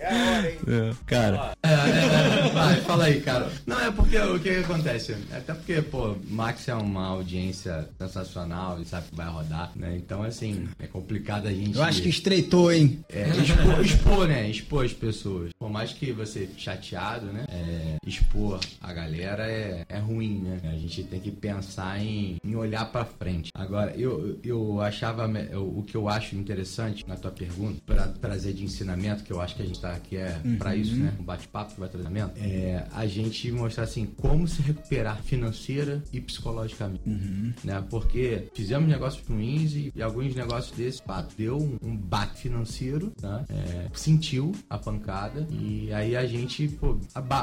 É, 0.00 0.92
cara, 1.06 1.52
É, 1.62 1.68
é, 1.68 2.46
é, 2.46 2.50
vai, 2.52 2.76
fala 2.82 3.04
aí, 3.04 3.20
cara. 3.20 3.50
Não, 3.66 3.80
é 3.80 3.90
porque 3.90 4.18
o 4.18 4.38
que, 4.38 4.50
que 4.50 4.58
acontece? 4.60 5.16
Até 5.32 5.54
porque, 5.54 5.82
pô, 5.82 6.16
Max 6.28 6.68
é 6.68 6.74
uma 6.74 7.06
audiência 7.06 7.88
sensacional 7.98 8.80
e 8.80 8.84
sabe 8.84 9.08
que 9.10 9.16
vai 9.16 9.28
rodar, 9.28 9.72
né? 9.74 9.94
Então, 9.96 10.22
assim, 10.22 10.68
é 10.78 10.86
complicado 10.86 11.46
a 11.46 11.52
gente. 11.52 11.76
Eu 11.76 11.82
acho 11.82 12.02
que 12.02 12.08
estreitou, 12.08 12.72
hein? 12.72 13.04
É, 13.08 13.28
expor, 13.28 13.84
expor, 13.84 14.28
né? 14.28 14.48
Expor 14.48 14.84
as 14.84 14.92
pessoas. 14.92 15.50
Por 15.58 15.70
mais 15.70 15.92
que 15.92 16.12
você 16.12 16.40
fique 16.40 16.60
chateado, 16.60 17.26
né? 17.26 17.44
É, 17.50 17.96
expor 18.06 18.60
a 18.80 18.92
galera 18.92 19.44
é, 19.46 19.84
é 19.88 19.98
ruim, 19.98 20.40
né? 20.40 20.60
A 20.64 20.76
gente 20.76 21.02
tem 21.04 21.20
que 21.20 21.30
pensar 21.30 22.00
em, 22.00 22.36
em 22.48 22.54
olhar 22.56 22.90
pra 22.90 23.04
frente. 23.04 23.50
Agora, 23.54 23.94
eu, 23.96 24.38
eu 24.42 24.80
achava. 24.80 25.28
eu- 25.50 25.68
o 25.78 25.82
que 25.82 25.96
eu 25.96 26.08
acho 26.08 26.34
interessante 26.36 27.06
na 27.06 27.16
tua 27.16 27.30
pergunta, 27.30 27.80
pra 27.84 28.08
trazer 28.08 28.52
de 28.52 28.64
ensinamento, 28.64 29.22
que 29.24 29.30
eu 29.32 29.40
acho 29.40 29.54
que 29.56 29.62
a 29.62 29.66
gente 29.66 29.80
tá 29.80 29.92
aqui 29.92 30.16
é 30.16 30.40
pra 30.58 30.74
isso, 30.74 30.94
né? 30.96 31.14
Um 31.20 31.24
bate-papo 31.24 31.74
que 31.74 31.80
vai 31.80 31.88
trazer 31.88 32.08
ensinamento, 32.08 32.38
é 32.40 32.86
a 32.92 33.06
gente 33.06 33.50
mostrar 33.52 33.84
assim 33.84 34.06
como 34.06 34.46
se 34.48 34.62
recuperar 34.62 35.22
financeira 35.22 36.02
e 36.12 36.20
psicologicamente 36.20 37.02
né? 37.64 37.84
Porque 37.90 38.48
fizemos 38.54 38.88
negócios 38.88 39.26
ruins 39.26 39.72
e, 39.74 39.92
e 39.94 40.02
alguns 40.02 40.34
negócios 40.34 40.76
desses, 40.76 41.00
pá, 41.00 41.26
deu 41.36 41.58
um, 41.58 41.76
um 41.82 41.96
baque 41.96 42.40
financeiro, 42.40 43.12
né? 43.20 43.44
É, 43.48 43.86
sentiu 43.92 44.52
a 44.70 44.78
pancada 44.78 45.46
e 45.50 45.92
aí 45.92 46.16
a 46.16 46.26
gente, 46.26 46.68
pô, 46.68 46.98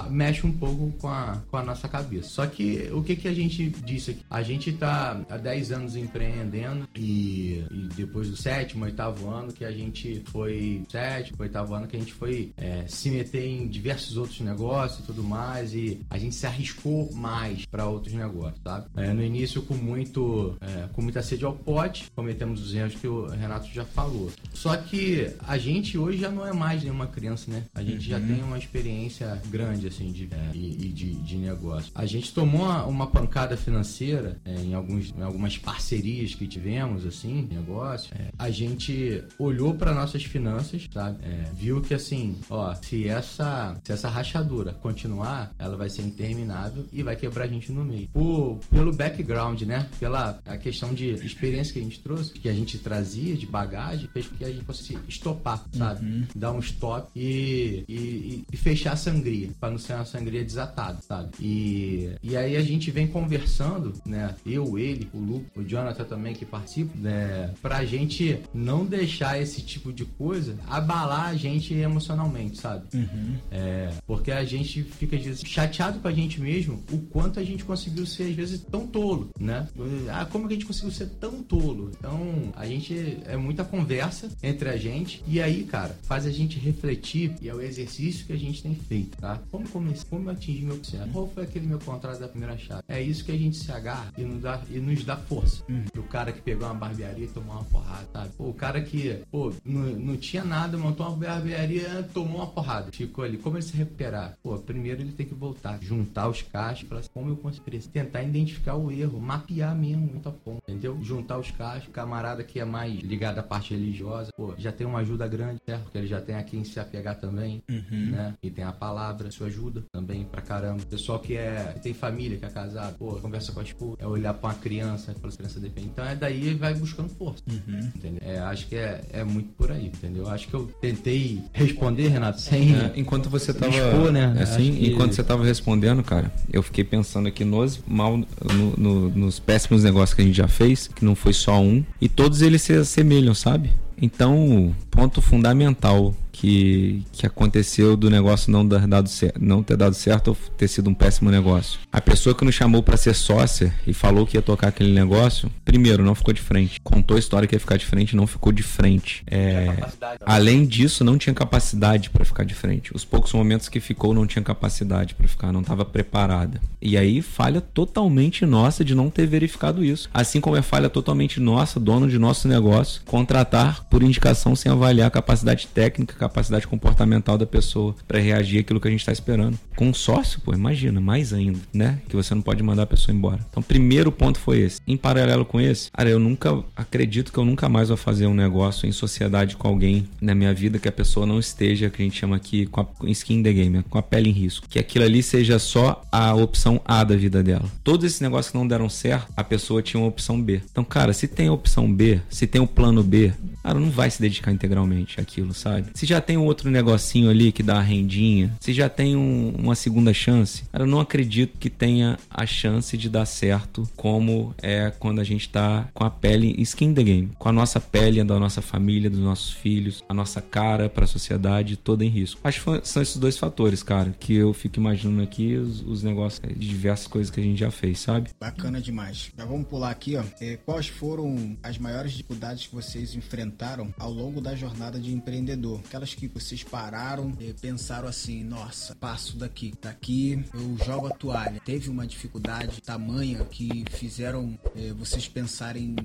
mexe 0.09 0.45
um 0.45 0.51
pouco 0.51 0.91
com 0.99 1.07
a, 1.07 1.41
com 1.49 1.57
a 1.57 1.63
nossa 1.63 1.87
cabeça. 1.87 2.29
Só 2.29 2.45
que 2.47 2.89
o 2.93 3.03
que 3.03 3.15
que 3.15 3.27
a 3.27 3.33
gente 3.33 3.69
disse 3.85 4.11
aqui? 4.11 4.21
A 4.29 4.41
gente 4.41 4.71
tá 4.73 4.94
há 5.29 5.37
10 5.37 5.71
anos 5.71 5.95
empreendendo 5.95 6.87
e, 6.95 7.63
e 7.71 7.89
depois 7.95 8.29
do 8.29 8.35
sétimo, 8.35 8.85
oitavo 8.85 9.29
ano 9.29 9.53
que 9.53 9.65
a 9.65 9.71
gente 9.71 10.21
foi, 10.25 10.83
sétimo, 10.89 11.37
oitavo 11.41 11.73
ano 11.73 11.87
que 11.87 11.95
a 11.95 11.99
gente 11.99 12.13
foi 12.13 12.51
é, 12.57 12.85
se 12.87 13.09
meter 13.09 13.45
em 13.45 13.67
diversos 13.67 14.17
outros 14.17 14.39
negócios 14.41 14.99
e 14.99 15.03
tudo 15.03 15.23
mais 15.23 15.73
e 15.73 16.01
a 16.09 16.17
gente 16.17 16.35
se 16.35 16.45
arriscou 16.45 17.11
mais 17.13 17.65
para 17.65 17.85
outros 17.85 18.13
negócios, 18.13 18.61
sabe? 18.63 18.87
É, 18.95 19.13
no 19.13 19.23
início 19.23 19.61
com 19.61 19.75
muito 19.75 20.57
é, 20.61 20.87
com 20.93 21.01
muita 21.01 21.21
sede 21.21 21.45
ao 21.45 21.53
pote, 21.53 22.11
cometemos 22.15 22.61
os 22.61 22.73
erros 22.73 22.95
que 22.95 23.07
o 23.07 23.27
Renato 23.27 23.67
já 23.67 23.85
falou. 23.85 24.31
Só 24.53 24.75
que 24.75 25.33
a 25.39 25.57
gente 25.57 25.97
hoje 25.97 26.19
já 26.19 26.29
não 26.29 26.45
é 26.45 26.53
mais 26.53 26.83
nenhuma 26.83 27.07
criança, 27.07 27.51
né? 27.51 27.63
A 27.73 27.83
gente 27.83 28.09
já 28.09 28.19
tem 28.19 28.41
uma 28.43 28.57
experiência 28.57 29.41
grande 29.47 29.87
assim 29.87 30.11
de 30.11 30.29
e, 30.53 30.85
e 30.85 30.89
de, 30.89 31.13
de 31.13 31.37
negócio. 31.37 31.91
A 31.93 32.05
gente 32.05 32.33
tomou 32.33 32.65
uma, 32.65 32.85
uma 32.85 33.07
pancada 33.07 33.55
financeira 33.55 34.37
é, 34.43 34.55
em 34.55 34.73
alguns 34.85 35.13
em 35.15 35.21
algumas 35.21 35.57
parcerias 35.57 36.35
que 36.35 36.47
tivemos 36.47 37.05
assim, 37.05 37.47
negócio. 37.51 38.13
É, 38.17 38.29
a 38.37 38.49
gente 38.49 39.23
olhou 39.39 39.65
olhou 39.65 39.73
para 39.73 39.93
nossas 39.93 40.23
finanças, 40.23 40.87
sabe? 40.93 41.17
É, 41.23 41.49
viu 41.53 41.81
que 41.81 41.93
assim, 41.93 42.35
ó, 42.49 42.73
se 42.75 43.07
essa, 43.07 43.75
se 43.83 43.91
essa 43.91 44.09
rachadura 44.09 44.73
continuar, 44.73 45.51
ela 45.57 45.75
vai 45.75 45.89
ser 45.89 46.03
interminável 46.03 46.85
e 46.93 47.01
vai 47.01 47.15
quebrar 47.15 47.45
a 47.45 47.47
gente 47.47 47.71
no 47.71 47.83
meio. 47.83 48.07
Por, 48.09 48.59
pelo 48.69 48.93
background, 48.93 49.61
né? 49.63 49.87
Pela 49.99 50.39
a 50.45 50.57
questão 50.57 50.93
de 50.93 51.09
experiência 51.25 51.73
que 51.73 51.79
a 51.79 51.83
gente 51.83 51.99
trouxe, 51.99 52.33
que 52.33 52.49
a 52.49 52.53
gente 52.53 52.77
trazia 52.77 53.35
de 53.35 53.45
bagagem, 53.45 54.07
fez 54.13 54.27
com 54.27 54.35
que 54.35 54.45
a 54.45 54.51
gente 54.51 54.65
fosse 54.65 54.97
estopar, 55.07 55.65
sabe? 55.71 56.05
Uhum. 56.05 56.27
Dar 56.35 56.51
um 56.51 56.59
stop 56.59 57.09
e, 57.15 57.83
e, 57.87 58.45
e, 58.51 58.57
fechar 58.57 58.93
a 58.93 58.97
sangria, 58.97 59.49
para 59.59 59.71
não 59.71 59.77
ser 59.77 59.93
uma 59.93 60.05
sangria 60.05 60.43
desatada, 60.43 60.99
sabe? 61.01 61.31
E, 61.39 62.11
e 62.21 62.37
aí 62.37 62.55
a 62.55 62.61
gente 62.61 62.91
vem 62.91 63.07
conversando, 63.07 63.93
né? 64.05 64.35
Eu, 64.45 64.74
ele, 64.77 65.09
o 65.13 65.19
Lu, 65.19 65.45
o 65.55 65.63
Jonathan 65.63 66.03
também 66.03 66.33
que 66.33 66.45
participa, 66.45 66.91
né? 66.97 67.53
Pra 67.61 67.85
gente 67.85 68.39
não 68.53 68.85
deixar 68.85 69.41
esse 69.41 69.61
tipo 69.61 69.91
de 69.91 70.05
coisa 70.05 70.55
abalar 70.67 71.27
a 71.27 71.35
gente 71.35 71.73
emocionalmente, 71.73 72.59
sabe? 72.59 72.85
Uhum. 72.93 73.37
É, 73.51 73.91
porque 74.05 74.31
a 74.31 74.43
gente 74.43 74.83
fica 74.83 75.15
às 75.15 75.23
vezes 75.23 75.41
chateado 75.45 75.99
com 75.99 76.07
a 76.07 76.11
gente 76.11 76.39
mesmo 76.39 76.83
o 76.91 76.99
quanto 76.99 77.39
a 77.39 77.43
gente 77.43 77.63
conseguiu 77.63 78.05
ser 78.05 78.29
às 78.29 78.35
vezes 78.35 78.61
tão 78.61 78.87
tolo, 78.87 79.29
né? 79.39 79.67
Ah, 80.11 80.25
como 80.25 80.47
que 80.47 80.53
a 80.53 80.57
gente 80.57 80.65
conseguiu 80.65 80.91
ser 80.91 81.07
tão 81.19 81.43
tolo? 81.43 81.91
Então, 81.97 82.53
a 82.55 82.65
gente 82.65 83.17
é 83.25 83.37
muita 83.37 83.63
conversa 83.63 84.29
entre 84.41 84.69
a 84.69 84.77
gente 84.77 85.23
e 85.27 85.41
aí, 85.41 85.63
cara, 85.63 85.97
faz 86.03 86.25
a 86.25 86.31
gente 86.31 86.59
refletir 86.59 87.35
e 87.41 87.49
é 87.49 87.53
o 87.53 87.61
exercício 87.61 88.25
que 88.25 88.33
a 88.33 88.37
gente 88.37 88.61
tem 88.61 88.75
feito, 88.75 89.17
tá? 89.17 89.39
Como 89.51 89.67
comecei, 89.69 90.05
como 90.09 90.29
eu 90.29 90.33
atingi 90.33 90.61
meu 90.61 90.77
sucesso? 90.83 91.09
Qual 91.11 91.27
foi 91.27 91.43
aquele 91.43 91.67
meu 91.67 91.79
contrato 91.79 92.19
da 92.19 92.27
primeira 92.27 92.57
chave? 92.57 92.83
É 92.87 93.01
isso 93.01 93.23
que 93.23 93.31
a 93.31 93.37
gente 93.37 93.57
se 93.57 93.71
agarra 93.71 94.11
e 94.17 94.21
nos 94.23 94.41
dá, 94.41 94.61
e 94.69 94.79
nos 94.79 95.03
dá 95.03 95.15
força. 95.15 95.63
Uhum. 95.69 95.85
O 95.97 96.03
cara 96.03 96.31
que 96.31 96.41
pegou 96.41 96.67
uma 96.67 96.73
barbearia 96.73 97.25
e 97.25 97.27
tomou 97.27 97.55
uma 97.55 97.63
porrada, 97.65 98.07
sabe? 98.13 98.29
Pô, 98.37 98.49
o 98.49 98.53
cara 98.53 98.81
que, 98.81 99.21
pô, 99.31 99.51
não, 99.63 99.81
não 99.81 100.17
tinha 100.17 100.43
nada, 100.43 100.77
montou 100.77 101.07
uma 101.07 101.17
barbearia, 101.17 102.03
tomou 102.13 102.37
uma 102.37 102.47
porrada. 102.47 102.91
Ficou 102.91 103.23
ali. 103.23 103.37
Como 103.37 103.57
ele 103.57 103.63
se 103.63 103.75
recuperar? 103.75 104.37
Pô, 104.41 104.57
primeiro 104.57 105.01
ele 105.01 105.11
tem 105.11 105.25
que 105.25 105.33
voltar, 105.33 105.79
juntar 105.81 106.29
os 106.29 106.41
cachos, 106.41 106.87
falar 106.87 107.01
assim, 107.01 107.09
como 107.13 107.29
eu 107.29 107.37
consigo 107.37 107.65
tentar 107.91 108.23
identificar 108.23 108.75
o 108.75 108.91
erro, 108.91 109.19
mapear 109.19 109.75
mesmo 109.75 110.07
muito 110.07 110.29
a 110.29 110.31
ponto, 110.31 110.61
entendeu? 110.67 110.97
Juntar 111.01 111.37
os 111.37 111.51
cachos, 111.51 111.89
camarada 111.91 112.43
que 112.43 112.59
é 112.59 112.65
mais 112.65 112.99
ligado 113.01 113.39
à 113.39 113.43
parte 113.43 113.73
religiosa, 113.73 114.31
pô, 114.35 114.53
já 114.57 114.71
tem 114.71 114.85
uma 114.85 114.99
ajuda 114.99 115.27
grande, 115.27 115.61
certo? 115.65 115.83
Porque 115.83 115.97
ele 115.97 116.07
já 116.07 116.21
tem 116.21 116.35
a 116.35 116.43
quem 116.43 116.63
se 116.63 116.79
apegar 116.79 117.19
também, 117.19 117.61
uhum. 117.69 118.11
né? 118.11 118.33
E 118.41 118.49
tem 118.49 118.63
a 118.63 118.71
palavra, 118.71 119.27
isso 119.27 119.43
ajuda 119.43 119.83
também 119.91 120.23
pra 120.23 120.41
caramba. 120.41 120.83
Pessoal 120.89 121.19
que 121.19 121.35
é, 121.35 121.73
que 121.73 121.81
tem 121.81 121.93
família, 121.93 122.37
que 122.37 122.45
é 122.45 122.49
casado, 122.49 122.97
pô, 122.97 123.15
conversa 123.15 123.51
com 123.51 123.59
a 123.59 123.63
esposa, 123.63 123.97
é 123.99 124.07
olhar 124.07 124.33
pra 124.33 124.49
uma 124.49 124.54
criança, 124.55 125.13
fala 125.19 125.33
a 125.33 125.37
criança 125.37 125.59
depende. 125.59 125.87
Então 125.87 126.05
é 126.05 126.15
daí 126.15 126.53
vai 126.53 126.73
buscando 126.73 127.09
força, 127.09 127.43
uhum. 127.49 127.91
É, 128.21 128.39
acho 128.39 128.67
que 128.67 128.75
é, 128.75 129.01
é 129.11 129.23
muito 129.23 129.49
por 129.57 129.71
aí, 129.71 129.87
entendeu? 129.87 130.27
Acho 130.29 130.47
que 130.47 130.53
eu 130.53 130.67
tentei 130.81 131.41
responder, 131.53 132.07
Renato, 132.07 132.41
sem... 132.41 132.75
É, 132.75 132.93
enquanto 132.95 133.29
você 133.29 133.53
tava... 133.53 133.75
Expor, 133.75 134.11
né? 134.11 134.35
Assim, 134.41 134.75
que... 134.75 134.87
enquanto 134.87 135.13
você 135.13 135.23
tava 135.23 135.43
respondendo, 135.43 136.03
cara, 136.03 136.31
eu 136.51 136.61
fiquei 136.63 136.83
pensando 136.83 137.27
aqui 137.27 137.43
nos 137.43 137.79
mal, 137.87 138.17
no, 138.17 138.77
no, 138.77 139.09
nos 139.09 139.39
péssimos 139.39 139.83
negócios 139.83 140.13
que 140.13 140.21
a 140.21 140.25
gente 140.25 140.37
já 140.37 140.47
fez, 140.47 140.87
que 140.87 141.03
não 141.03 141.15
foi 141.15 141.33
só 141.33 141.61
um, 141.61 141.83
e 141.99 142.07
todos 142.07 142.41
eles 142.41 142.61
se 142.61 142.73
assemelham, 142.73 143.33
sabe? 143.33 143.71
Então, 144.01 144.75
ponto 144.91 145.21
fundamental 145.21 146.13
que, 146.35 147.01
que 147.13 147.25
aconteceu 147.25 147.95
do 147.95 148.09
negócio 148.09 148.51
não, 148.51 148.67
dar 148.67 148.85
dado 148.85 149.07
certo, 149.07 149.39
não 149.41 149.63
ter 149.63 149.77
dado 149.77 149.93
certo 149.93 150.29
ou 150.29 150.37
ter 150.57 150.67
sido 150.67 150.89
um 150.89 150.93
péssimo 150.93 151.31
negócio. 151.31 151.79
A 151.91 152.01
pessoa 152.01 152.35
que 152.35 152.43
nos 152.43 152.53
chamou 152.53 152.83
para 152.83 152.97
ser 152.97 153.13
sócia 153.13 153.73
e 153.87 153.93
falou 153.93 154.27
que 154.27 154.35
ia 154.35 154.41
tocar 154.41 154.67
aquele 154.67 154.91
negócio, 154.91 155.49
primeiro, 155.63 156.03
não 156.03 156.13
ficou 156.13 156.33
de 156.33 156.41
frente. 156.41 156.81
Contou 156.83 157.15
a 157.15 157.19
história 157.19 157.47
que 157.47 157.55
ia 157.55 157.59
ficar 157.59 157.77
de 157.77 157.85
frente, 157.85 158.15
não 158.15 158.27
ficou 158.27 158.51
de 158.51 158.63
frente. 158.63 159.23
É, 159.27 159.77
além 160.25 160.65
disso, 160.65 161.03
não 161.03 161.17
tinha 161.17 161.33
capacidade 161.33 162.09
para 162.09 162.25
ficar 162.25 162.43
de 162.43 162.53
frente. 162.53 162.93
Os 162.93 163.05
poucos 163.05 163.31
momentos 163.31 163.69
que 163.69 163.79
ficou, 163.79 164.13
não 164.13 164.27
tinha 164.27 164.43
capacidade 164.43 165.15
para 165.15 165.27
ficar, 165.27 165.53
não 165.53 165.61
estava 165.61 165.85
preparada. 165.85 166.59
E 166.81 166.97
aí, 166.97 167.21
falha 167.21 167.61
totalmente 167.61 168.45
nossa 168.45 168.83
de 168.83 168.93
não 168.93 169.09
ter 169.09 169.25
verificado 169.25 169.83
isso. 169.83 170.09
Assim 170.13 170.41
como 170.41 170.57
é 170.57 170.61
falha 170.61 170.89
totalmente 170.89 171.39
nossa, 171.39 171.79
dono 171.79 172.09
de 172.09 172.19
nosso 172.19 172.47
negócio, 172.47 173.01
contratar 173.05 173.85
por 173.85 174.03
indicação 174.03 174.55
sem 174.55 174.71
avaliar 174.71 175.07
a 175.07 175.11
capacidade 175.11 175.67
técnica, 175.67 176.24
capacidade 176.27 176.67
comportamental 176.67 177.37
da 177.37 177.45
pessoa 177.45 177.95
para 178.07 178.19
reagir 178.19 178.59
àquilo 178.59 178.79
que 178.79 178.87
a 178.87 178.91
gente 178.91 179.01
está 179.01 179.11
esperando. 179.11 179.57
Com 179.75 179.89
um 179.89 179.93
sócio, 179.93 180.41
pô, 180.41 180.53
imagina, 180.53 180.99
mais 180.99 181.33
ainda, 181.33 181.59
né? 181.73 181.99
Que 182.07 182.15
você 182.15 182.33
não 182.33 182.41
pode 182.41 182.61
mandar 182.63 182.83
a 182.83 182.87
pessoa 182.87 183.15
embora. 183.15 183.45
Então, 183.49 183.61
primeiro 183.61 184.11
ponto 184.11 184.39
foi 184.39 184.59
esse. 184.59 184.79
Em 184.87 184.97
paralelo 184.97 185.45
com 185.45 185.59
esse, 185.59 185.91
cara, 185.91 186.09
eu 186.09 186.19
nunca 186.19 186.63
acredito 186.75 187.31
que 187.31 187.37
eu 187.37 187.45
nunca 187.45 187.69
mais 187.69 187.89
vou 187.89 187.97
fazer 187.97 188.27
um 188.27 188.33
negócio 188.33 188.87
em 188.87 188.91
sociedade 188.91 189.55
com 189.55 189.67
alguém 189.67 190.07
na 190.21 190.33
minha 190.33 190.53
vida 190.53 190.79
que 190.79 190.87
a 190.87 190.91
pessoa 190.91 191.25
não 191.25 191.39
esteja, 191.39 191.89
que 191.89 192.01
a 192.01 192.05
gente 192.05 192.17
chama 192.17 192.35
aqui, 192.35 192.65
com 192.65 192.81
a 192.81 192.87
skin 193.09 193.43
the 193.43 193.53
game, 193.53 193.83
com 193.83 193.97
a 193.97 194.03
pele 194.03 194.29
em 194.29 194.33
risco. 194.33 194.67
Que 194.69 194.79
aquilo 194.79 195.05
ali 195.05 195.21
seja 195.21 195.59
só 195.59 196.01
a 196.11 196.33
opção 196.33 196.81
A 196.85 197.03
da 197.03 197.15
vida 197.15 197.43
dela. 197.43 197.65
Todos 197.83 198.05
esses 198.05 198.21
negócios 198.21 198.51
que 198.51 198.57
não 198.57 198.67
deram 198.67 198.89
certo, 198.89 199.31
a 199.35 199.43
pessoa 199.43 199.81
tinha 199.81 199.99
uma 199.99 200.09
opção 200.09 200.41
B. 200.41 200.61
Então, 200.71 200.83
cara, 200.83 201.13
se 201.13 201.27
tem 201.27 201.47
a 201.47 201.53
opção 201.53 201.91
B, 201.91 202.19
se 202.29 202.47
tem 202.47 202.61
o 202.61 202.67
plano 202.67 203.03
B, 203.03 203.33
cara, 203.65 203.79
não 203.79 203.89
vai 203.89 204.11
se 204.11 204.21
dedicar 204.21 204.51
integralmente 204.51 205.19
àquilo, 205.19 205.53
sabe? 205.53 205.87
Se 205.95 206.05
já 206.05 206.21
tem 206.21 206.37
um 206.37 206.45
outro 206.45 206.69
negocinho 206.69 207.29
ali 207.31 207.51
que 207.51 207.63
dá 207.63 207.77
a 207.77 207.81
rendinha, 207.81 208.53
se 208.59 208.71
já 208.71 208.87
tem 208.87 209.15
um, 209.15 209.55
uma 209.57 209.73
segunda 209.73 210.13
chance, 210.13 210.63
eu 210.71 210.85
não 210.85 210.99
acredito 210.99 211.57
que 211.57 211.69
tenha 211.69 212.19
a 212.29 212.45
chance 212.45 212.95
de 212.95 213.09
dar 213.09 213.25
certo 213.25 213.89
como 213.95 214.53
é 214.61 214.93
quando 214.99 215.19
a 215.19 215.23
gente 215.23 215.49
tá 215.49 215.89
com 215.93 216.03
a 216.03 216.11
pele 216.11 216.55
skin 216.61 216.93
the 216.93 217.03
game, 217.03 217.31
com 217.39 217.49
a 217.49 217.51
nossa 217.51 217.79
pele 217.79 218.23
da 218.23 218.39
nossa 218.39 218.61
família, 218.61 219.09
dos 219.09 219.19
nossos 219.19 219.51
filhos, 219.51 220.03
a 220.07 220.13
nossa 220.13 220.41
cara 220.41 220.87
para 220.87 221.05
a 221.05 221.07
sociedade 221.07 221.75
toda 221.75 222.05
em 222.05 222.09
risco. 222.09 222.39
Acho 222.43 222.63
que 222.63 222.87
são 222.87 223.01
esses 223.01 223.17
dois 223.17 223.37
fatores, 223.37 223.81
cara, 223.81 224.13
que 224.19 224.35
eu 224.35 224.53
fico 224.53 224.79
imaginando 224.79 225.23
aqui 225.23 225.55
os, 225.55 225.81
os 225.81 226.03
negócios 226.03 226.41
de 226.55 226.67
diversas 226.67 227.07
coisas 227.07 227.31
que 227.31 227.39
a 227.39 227.43
gente 227.43 227.59
já 227.59 227.71
fez, 227.71 227.99
sabe? 227.99 228.29
Bacana 228.39 228.79
demais. 228.79 229.31
Já 229.35 229.45
vamos 229.45 229.67
pular 229.67 229.89
aqui, 229.89 230.15
ó. 230.15 230.23
É, 230.39 230.57
quais 230.57 230.87
foram 230.87 231.57
as 231.63 231.77
maiores 231.77 232.11
dificuldades 232.11 232.67
que 232.67 232.75
vocês 232.75 233.15
enfrentaram 233.15 233.54
ao 233.97 234.11
longo 234.11 234.41
da 234.41 234.55
jornada 234.55 234.99
de 234.99 235.13
empreendedor? 235.13 235.79
Aquelas 235.85 236.13
que 236.13 236.27
vocês 236.27 236.63
pararam 236.63 237.33
e 237.39 237.53
pensaram 237.53 238.07
assim: 238.07 238.43
nossa, 238.43 238.95
passo 238.95 239.37
daqui, 239.37 239.73
daqui 239.81 240.43
eu 240.53 240.77
jogo 240.85 241.07
a 241.07 241.11
toalha. 241.11 241.61
Teve 241.63 241.89
uma 241.89 242.05
dificuldade 242.05 242.81
tamanha 242.81 243.43
que 243.45 243.85
fizeram 243.91 244.57
é, 244.75 244.91
vocês 244.93 245.27
pensarem 245.27 245.95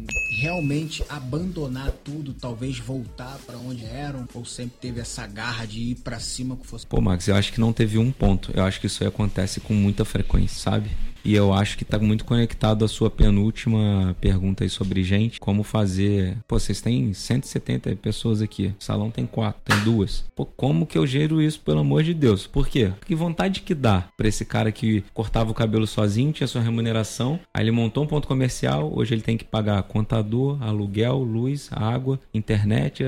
realmente 0.40 1.05
abandonar 1.09 1.90
tudo, 2.05 2.32
talvez 2.35 2.78
voltar 2.78 3.39
para 3.47 3.59
onde 3.59 3.85
eram, 3.85 4.27
ou 4.35 4.44
sempre 4.44 4.78
teve 4.81 5.01
essa 5.01 5.27
garra 5.27 5.66
de 5.66 5.81
ir 5.81 5.94
para 5.97 6.20
cima 6.20 6.56
que 6.56 6.66
fosse. 6.66 6.86
Pô, 6.86 7.01
Max, 7.01 7.28
eu 7.28 7.35
acho 7.35 7.52
que 7.52 7.60
não 7.60 7.72
teve 7.72 7.98
um 7.98 8.12
ponto. 8.12 8.52
Eu 8.55 8.64
acho 8.64 8.81
que 8.81 8.86
isso 8.86 9.02
aí 9.02 9.09
acontece 9.09 9.60
com 9.60 9.74
muita 9.74 10.05
frequência, 10.05 10.59
sabe? 10.59 10.90
E 11.24 11.34
eu 11.34 11.52
acho 11.52 11.76
que 11.76 11.82
está 11.82 11.98
muito 11.98 12.24
conectado 12.24 12.84
à 12.84 12.88
sua 12.88 13.10
penúltima 13.10 14.16
pergunta 14.20 14.64
aí 14.64 14.70
sobre 14.70 15.02
gente. 15.02 15.40
Como 15.40 15.62
fazer. 15.62 16.36
Pô, 16.48 16.59
vocês 16.59 16.80
têm 16.80 17.12
170 17.12 17.97
pessoas 17.97 18.40
aqui. 18.40 18.74
O 18.78 18.82
salão 18.82 19.10
tem 19.10 19.26
quatro, 19.26 19.60
tem 19.64 19.78
duas. 19.84 20.24
Pô, 20.34 20.44
como 20.44 20.86
que 20.86 20.97
eu 20.97 21.06
gero 21.06 21.40
isso, 21.40 21.60
pelo 21.60 21.80
amor 21.80 22.02
de 22.02 22.14
Deus? 22.14 22.47
Por 22.47 22.68
quê? 22.68 22.92
Que 23.05 23.14
vontade 23.14 23.60
que 23.60 23.74
dá 23.74 24.09
para 24.16 24.28
esse 24.28 24.44
cara 24.44 24.72
que 24.72 25.05
cortava 25.12 25.51
o 25.51 25.55
cabelo 25.55 25.86
sozinho, 25.86 26.32
tinha 26.32 26.47
sua 26.47 26.62
remuneração. 26.62 27.38
Aí 27.52 27.64
ele 27.64 27.70
montou 27.70 28.05
um 28.05 28.06
ponto 28.06 28.26
comercial. 28.26 28.90
Hoje 28.94 29.14
ele 29.14 29.22
tem 29.22 29.36
que 29.36 29.44
pagar 29.44 29.82
contador, 29.82 30.62
aluguel, 30.62 31.18
luz, 31.18 31.68
água, 31.72 32.18
internet, 32.32 33.05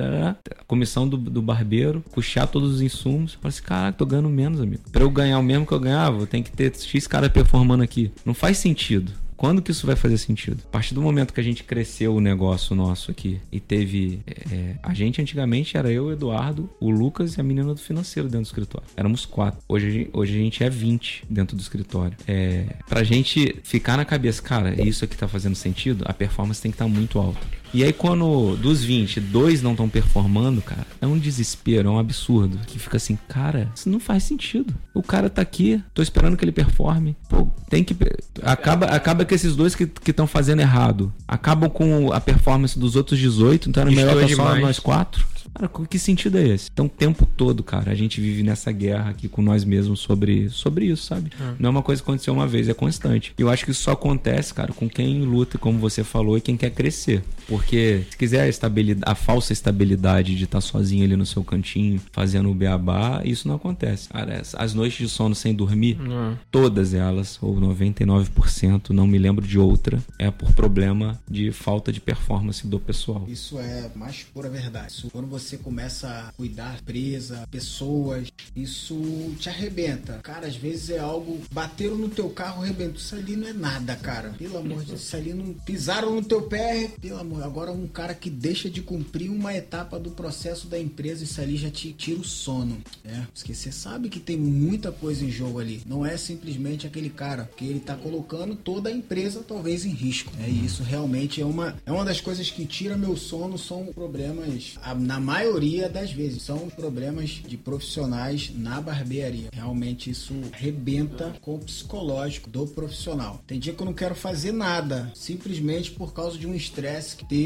comissão 0.66 1.08
do, 1.08 1.16
do 1.16 1.42
barbeiro, 1.42 2.04
puxar 2.12 2.46
todos 2.46 2.74
os 2.74 2.80
insumos. 2.82 3.34
Fala 3.34 3.48
assim, 3.48 3.62
caraca, 3.62 3.98
tô 3.98 4.06
ganhando 4.06 4.28
menos, 4.28 4.60
amigo. 4.60 4.82
Pra 4.90 5.02
eu 5.02 5.10
ganhar 5.10 5.38
o 5.38 5.42
mesmo 5.42 5.66
que 5.66 5.72
eu 5.72 5.80
ganhava, 5.80 6.26
tem 6.26 6.42
que 6.42 6.50
ter 6.50 6.72
X 6.74 7.06
cara 7.06 7.28
performando 7.28 7.82
aqui 7.82 8.01
não 8.24 8.34
faz 8.34 8.58
sentido. 8.58 9.12
Quando 9.42 9.60
que 9.60 9.72
isso 9.72 9.88
vai 9.88 9.96
fazer 9.96 10.18
sentido? 10.18 10.62
A 10.68 10.70
partir 10.70 10.94
do 10.94 11.02
momento 11.02 11.34
que 11.34 11.40
a 11.40 11.42
gente 11.42 11.64
cresceu 11.64 12.14
o 12.14 12.20
negócio 12.20 12.76
nosso 12.76 13.10
aqui 13.10 13.40
e 13.50 13.58
teve. 13.58 14.20
É, 14.24 14.54
é, 14.54 14.76
a 14.80 14.94
gente 14.94 15.20
antigamente 15.20 15.76
era 15.76 15.90
eu, 15.90 16.04
o 16.04 16.12
Eduardo, 16.12 16.70
o 16.78 16.88
Lucas 16.88 17.34
e 17.34 17.40
a 17.40 17.42
menina 17.42 17.74
do 17.74 17.80
financeiro 17.80 18.28
dentro 18.28 18.44
do 18.44 18.46
escritório. 18.46 18.86
Éramos 18.96 19.26
quatro. 19.26 19.60
Hoje, 19.68 20.08
hoje 20.12 20.36
a 20.36 20.38
gente 20.38 20.62
é 20.62 20.70
20 20.70 21.24
dentro 21.28 21.56
do 21.56 21.60
escritório. 21.60 22.16
É, 22.24 22.66
pra 22.88 23.02
gente 23.02 23.56
ficar 23.64 23.96
na 23.96 24.04
cabeça, 24.04 24.40
cara, 24.40 24.80
isso 24.80 25.04
aqui 25.04 25.16
tá 25.16 25.26
fazendo 25.26 25.56
sentido, 25.56 26.04
a 26.06 26.12
performance 26.12 26.62
tem 26.62 26.70
que 26.70 26.76
estar 26.76 26.84
tá 26.84 26.90
muito 26.90 27.18
alta. 27.18 27.40
E 27.74 27.82
aí, 27.82 27.92
quando 27.92 28.56
dos 28.56 28.84
20, 28.84 29.20
dois 29.20 29.62
não 29.62 29.70
estão 29.72 29.88
performando, 29.88 30.60
cara, 30.60 30.86
é 31.00 31.06
um 31.06 31.18
desespero, 31.18 31.88
é 31.88 31.90
um 31.90 31.98
absurdo. 31.98 32.58
Que 32.66 32.78
fica 32.78 32.98
assim, 32.98 33.18
cara, 33.28 33.70
isso 33.74 33.88
não 33.88 33.98
faz 33.98 34.24
sentido. 34.24 34.74
O 34.92 35.02
cara 35.02 35.30
tá 35.30 35.40
aqui, 35.40 35.82
tô 35.94 36.02
esperando 36.02 36.36
que 36.36 36.44
ele 36.44 36.52
performe. 36.52 37.16
Pô, 37.28 37.48
tem 37.70 37.82
que. 37.82 37.96
Acaba, 38.42 38.86
acaba 38.86 39.24
que 39.24 39.34
esses 39.34 39.56
dois 39.56 39.74
que 39.74 39.88
estão 40.06 40.26
fazendo 40.26 40.60
errado 40.60 41.12
acabam 41.26 41.70
com 41.70 42.12
a 42.12 42.20
performance 42.20 42.78
dos 42.78 42.94
outros 42.94 43.18
18, 43.18 43.70
então 43.70 43.82
era 43.82 43.90
melhor 43.90 44.22
estar 44.22 44.36
só 44.36 44.56
nós 44.56 44.78
quatro. 44.78 45.32
Cara, 45.54 45.70
que 45.86 45.98
sentido 45.98 46.38
é 46.38 46.48
esse? 46.48 46.70
Então, 46.72 46.86
o 46.86 46.88
tempo 46.88 47.26
todo, 47.26 47.62
cara, 47.62 47.90
a 47.90 47.94
gente 47.94 48.20
vive 48.20 48.42
nessa 48.42 48.72
guerra 48.72 49.10
aqui 49.10 49.28
com 49.28 49.42
nós 49.42 49.64
mesmos 49.64 50.00
sobre, 50.00 50.48
sobre 50.48 50.86
isso, 50.86 51.04
sabe? 51.04 51.30
Uhum. 51.38 51.54
Não 51.58 51.68
é 51.68 51.70
uma 51.70 51.82
coisa 51.82 52.02
que 52.02 52.08
aconteceu 52.08 52.32
uma 52.32 52.46
vez, 52.46 52.68
é 52.68 52.74
constante. 52.74 53.34
E 53.38 53.42
eu 53.42 53.50
acho 53.50 53.64
que 53.64 53.70
isso 53.70 53.82
só 53.82 53.92
acontece, 53.92 54.54
cara, 54.54 54.72
com 54.72 54.88
quem 54.88 55.22
luta, 55.22 55.58
como 55.58 55.78
você 55.78 56.02
falou, 56.02 56.38
e 56.38 56.40
quem 56.40 56.56
quer 56.56 56.70
crescer. 56.70 57.22
Porque 57.46 57.61
se 57.68 58.16
quiser 58.16 58.42
a, 58.42 58.48
estabilidade, 58.48 59.10
a 59.10 59.14
falsa 59.14 59.52
estabilidade 59.52 60.34
de 60.34 60.44
estar 60.44 60.60
sozinho 60.60 61.04
ali 61.04 61.16
no 61.16 61.26
seu 61.26 61.42
cantinho, 61.42 62.00
fazendo 62.12 62.50
o 62.50 62.54
beabá, 62.54 63.22
isso 63.24 63.48
não 63.48 63.56
acontece. 63.56 64.08
Cara, 64.08 64.42
as 64.54 64.74
noites 64.74 64.98
de 64.98 65.08
sono 65.08 65.34
sem 65.34 65.54
dormir, 65.54 65.98
uhum. 66.00 66.36
todas 66.50 66.94
elas, 66.94 67.38
ou 67.40 67.54
99%, 67.56 68.90
não 68.90 69.06
me 69.06 69.18
lembro 69.18 69.46
de 69.46 69.58
outra, 69.58 70.02
é 70.18 70.30
por 70.30 70.52
problema 70.52 71.20
de 71.28 71.52
falta 71.52 71.92
de 71.92 72.00
performance 72.00 72.66
do 72.66 72.78
pessoal. 72.78 73.24
Isso 73.28 73.58
é 73.58 73.90
mais 73.94 74.22
pura 74.22 74.48
verdade. 74.48 74.92
Isso, 74.92 75.10
quando 75.10 75.26
você 75.26 75.56
começa 75.56 76.08
a 76.08 76.32
cuidar 76.32 76.80
presa, 76.82 77.46
pessoas, 77.50 78.28
isso 78.54 78.94
te 79.38 79.48
arrebenta. 79.48 80.20
Cara, 80.22 80.46
às 80.46 80.56
vezes 80.56 80.90
é 80.90 80.98
algo. 80.98 81.40
Bateram 81.52 81.96
no 81.96 82.08
teu 82.08 82.28
carro, 82.30 82.62
arrebentou. 82.62 82.96
Isso 82.96 83.14
ali 83.14 83.36
não 83.36 83.48
é 83.48 83.52
nada, 83.52 83.96
cara. 83.96 84.30
Pelo 84.38 84.58
amor 84.58 84.80
de 84.80 84.86
Deus, 84.86 85.02
isso 85.02 85.16
ali 85.16 85.32
não. 85.32 85.54
Pisaram 85.54 86.14
no 86.14 86.22
teu 86.22 86.42
pé, 86.42 86.90
pelo 87.00 87.18
amor. 87.18 87.42
Agora, 87.52 87.70
um 87.70 87.86
cara 87.86 88.14
que 88.14 88.30
deixa 88.30 88.70
de 88.70 88.80
cumprir 88.80 89.30
uma 89.30 89.54
etapa 89.54 89.98
do 89.98 90.12
processo 90.12 90.68
da 90.68 90.78
empresa, 90.78 91.22
isso 91.22 91.38
ali 91.38 91.58
já 91.58 91.70
te 91.70 91.92
tira 91.92 92.18
o 92.18 92.24
sono. 92.24 92.78
Né? 93.04 93.28
Porque 93.34 93.52
você 93.52 93.70
sabe 93.70 94.08
que 94.08 94.18
tem 94.18 94.38
muita 94.38 94.90
coisa 94.90 95.22
em 95.22 95.30
jogo 95.30 95.60
ali. 95.60 95.82
Não 95.84 96.06
é 96.06 96.16
simplesmente 96.16 96.86
aquele 96.86 97.10
cara 97.10 97.50
que 97.54 97.66
ele 97.66 97.78
tá 97.78 97.94
colocando 97.94 98.56
toda 98.56 98.88
a 98.88 98.92
empresa, 98.92 99.44
talvez, 99.46 99.84
em 99.84 99.90
risco. 99.90 100.32
É 100.40 100.48
isso 100.48 100.82
realmente 100.82 101.42
é 101.42 101.44
uma, 101.44 101.76
é 101.84 101.92
uma 101.92 102.06
das 102.06 102.22
coisas 102.22 102.50
que 102.50 102.64
tira 102.64 102.96
meu 102.96 103.18
sono. 103.18 103.58
São 103.58 103.84
problemas, 103.92 104.76
na 104.98 105.20
maioria 105.20 105.90
das 105.90 106.10
vezes, 106.10 106.44
são 106.44 106.70
problemas 106.70 107.42
de 107.46 107.58
profissionais 107.58 108.50
na 108.56 108.80
barbearia. 108.80 109.50
Realmente 109.52 110.08
isso 110.08 110.32
rebenta 110.54 111.34
com 111.42 111.56
o 111.56 111.58
psicológico 111.58 112.48
do 112.48 112.66
profissional. 112.66 113.44
Tem 113.46 113.60
dia 113.60 113.74
que 113.74 113.82
eu 113.82 113.86
não 113.86 113.92
quero 113.92 114.14
fazer 114.14 114.52
nada, 114.52 115.12
simplesmente 115.14 115.90
por 115.90 116.14
causa 116.14 116.38
de 116.38 116.46
um 116.46 116.54
estresse 116.54 117.14
que 117.14 117.26
teve 117.26 117.41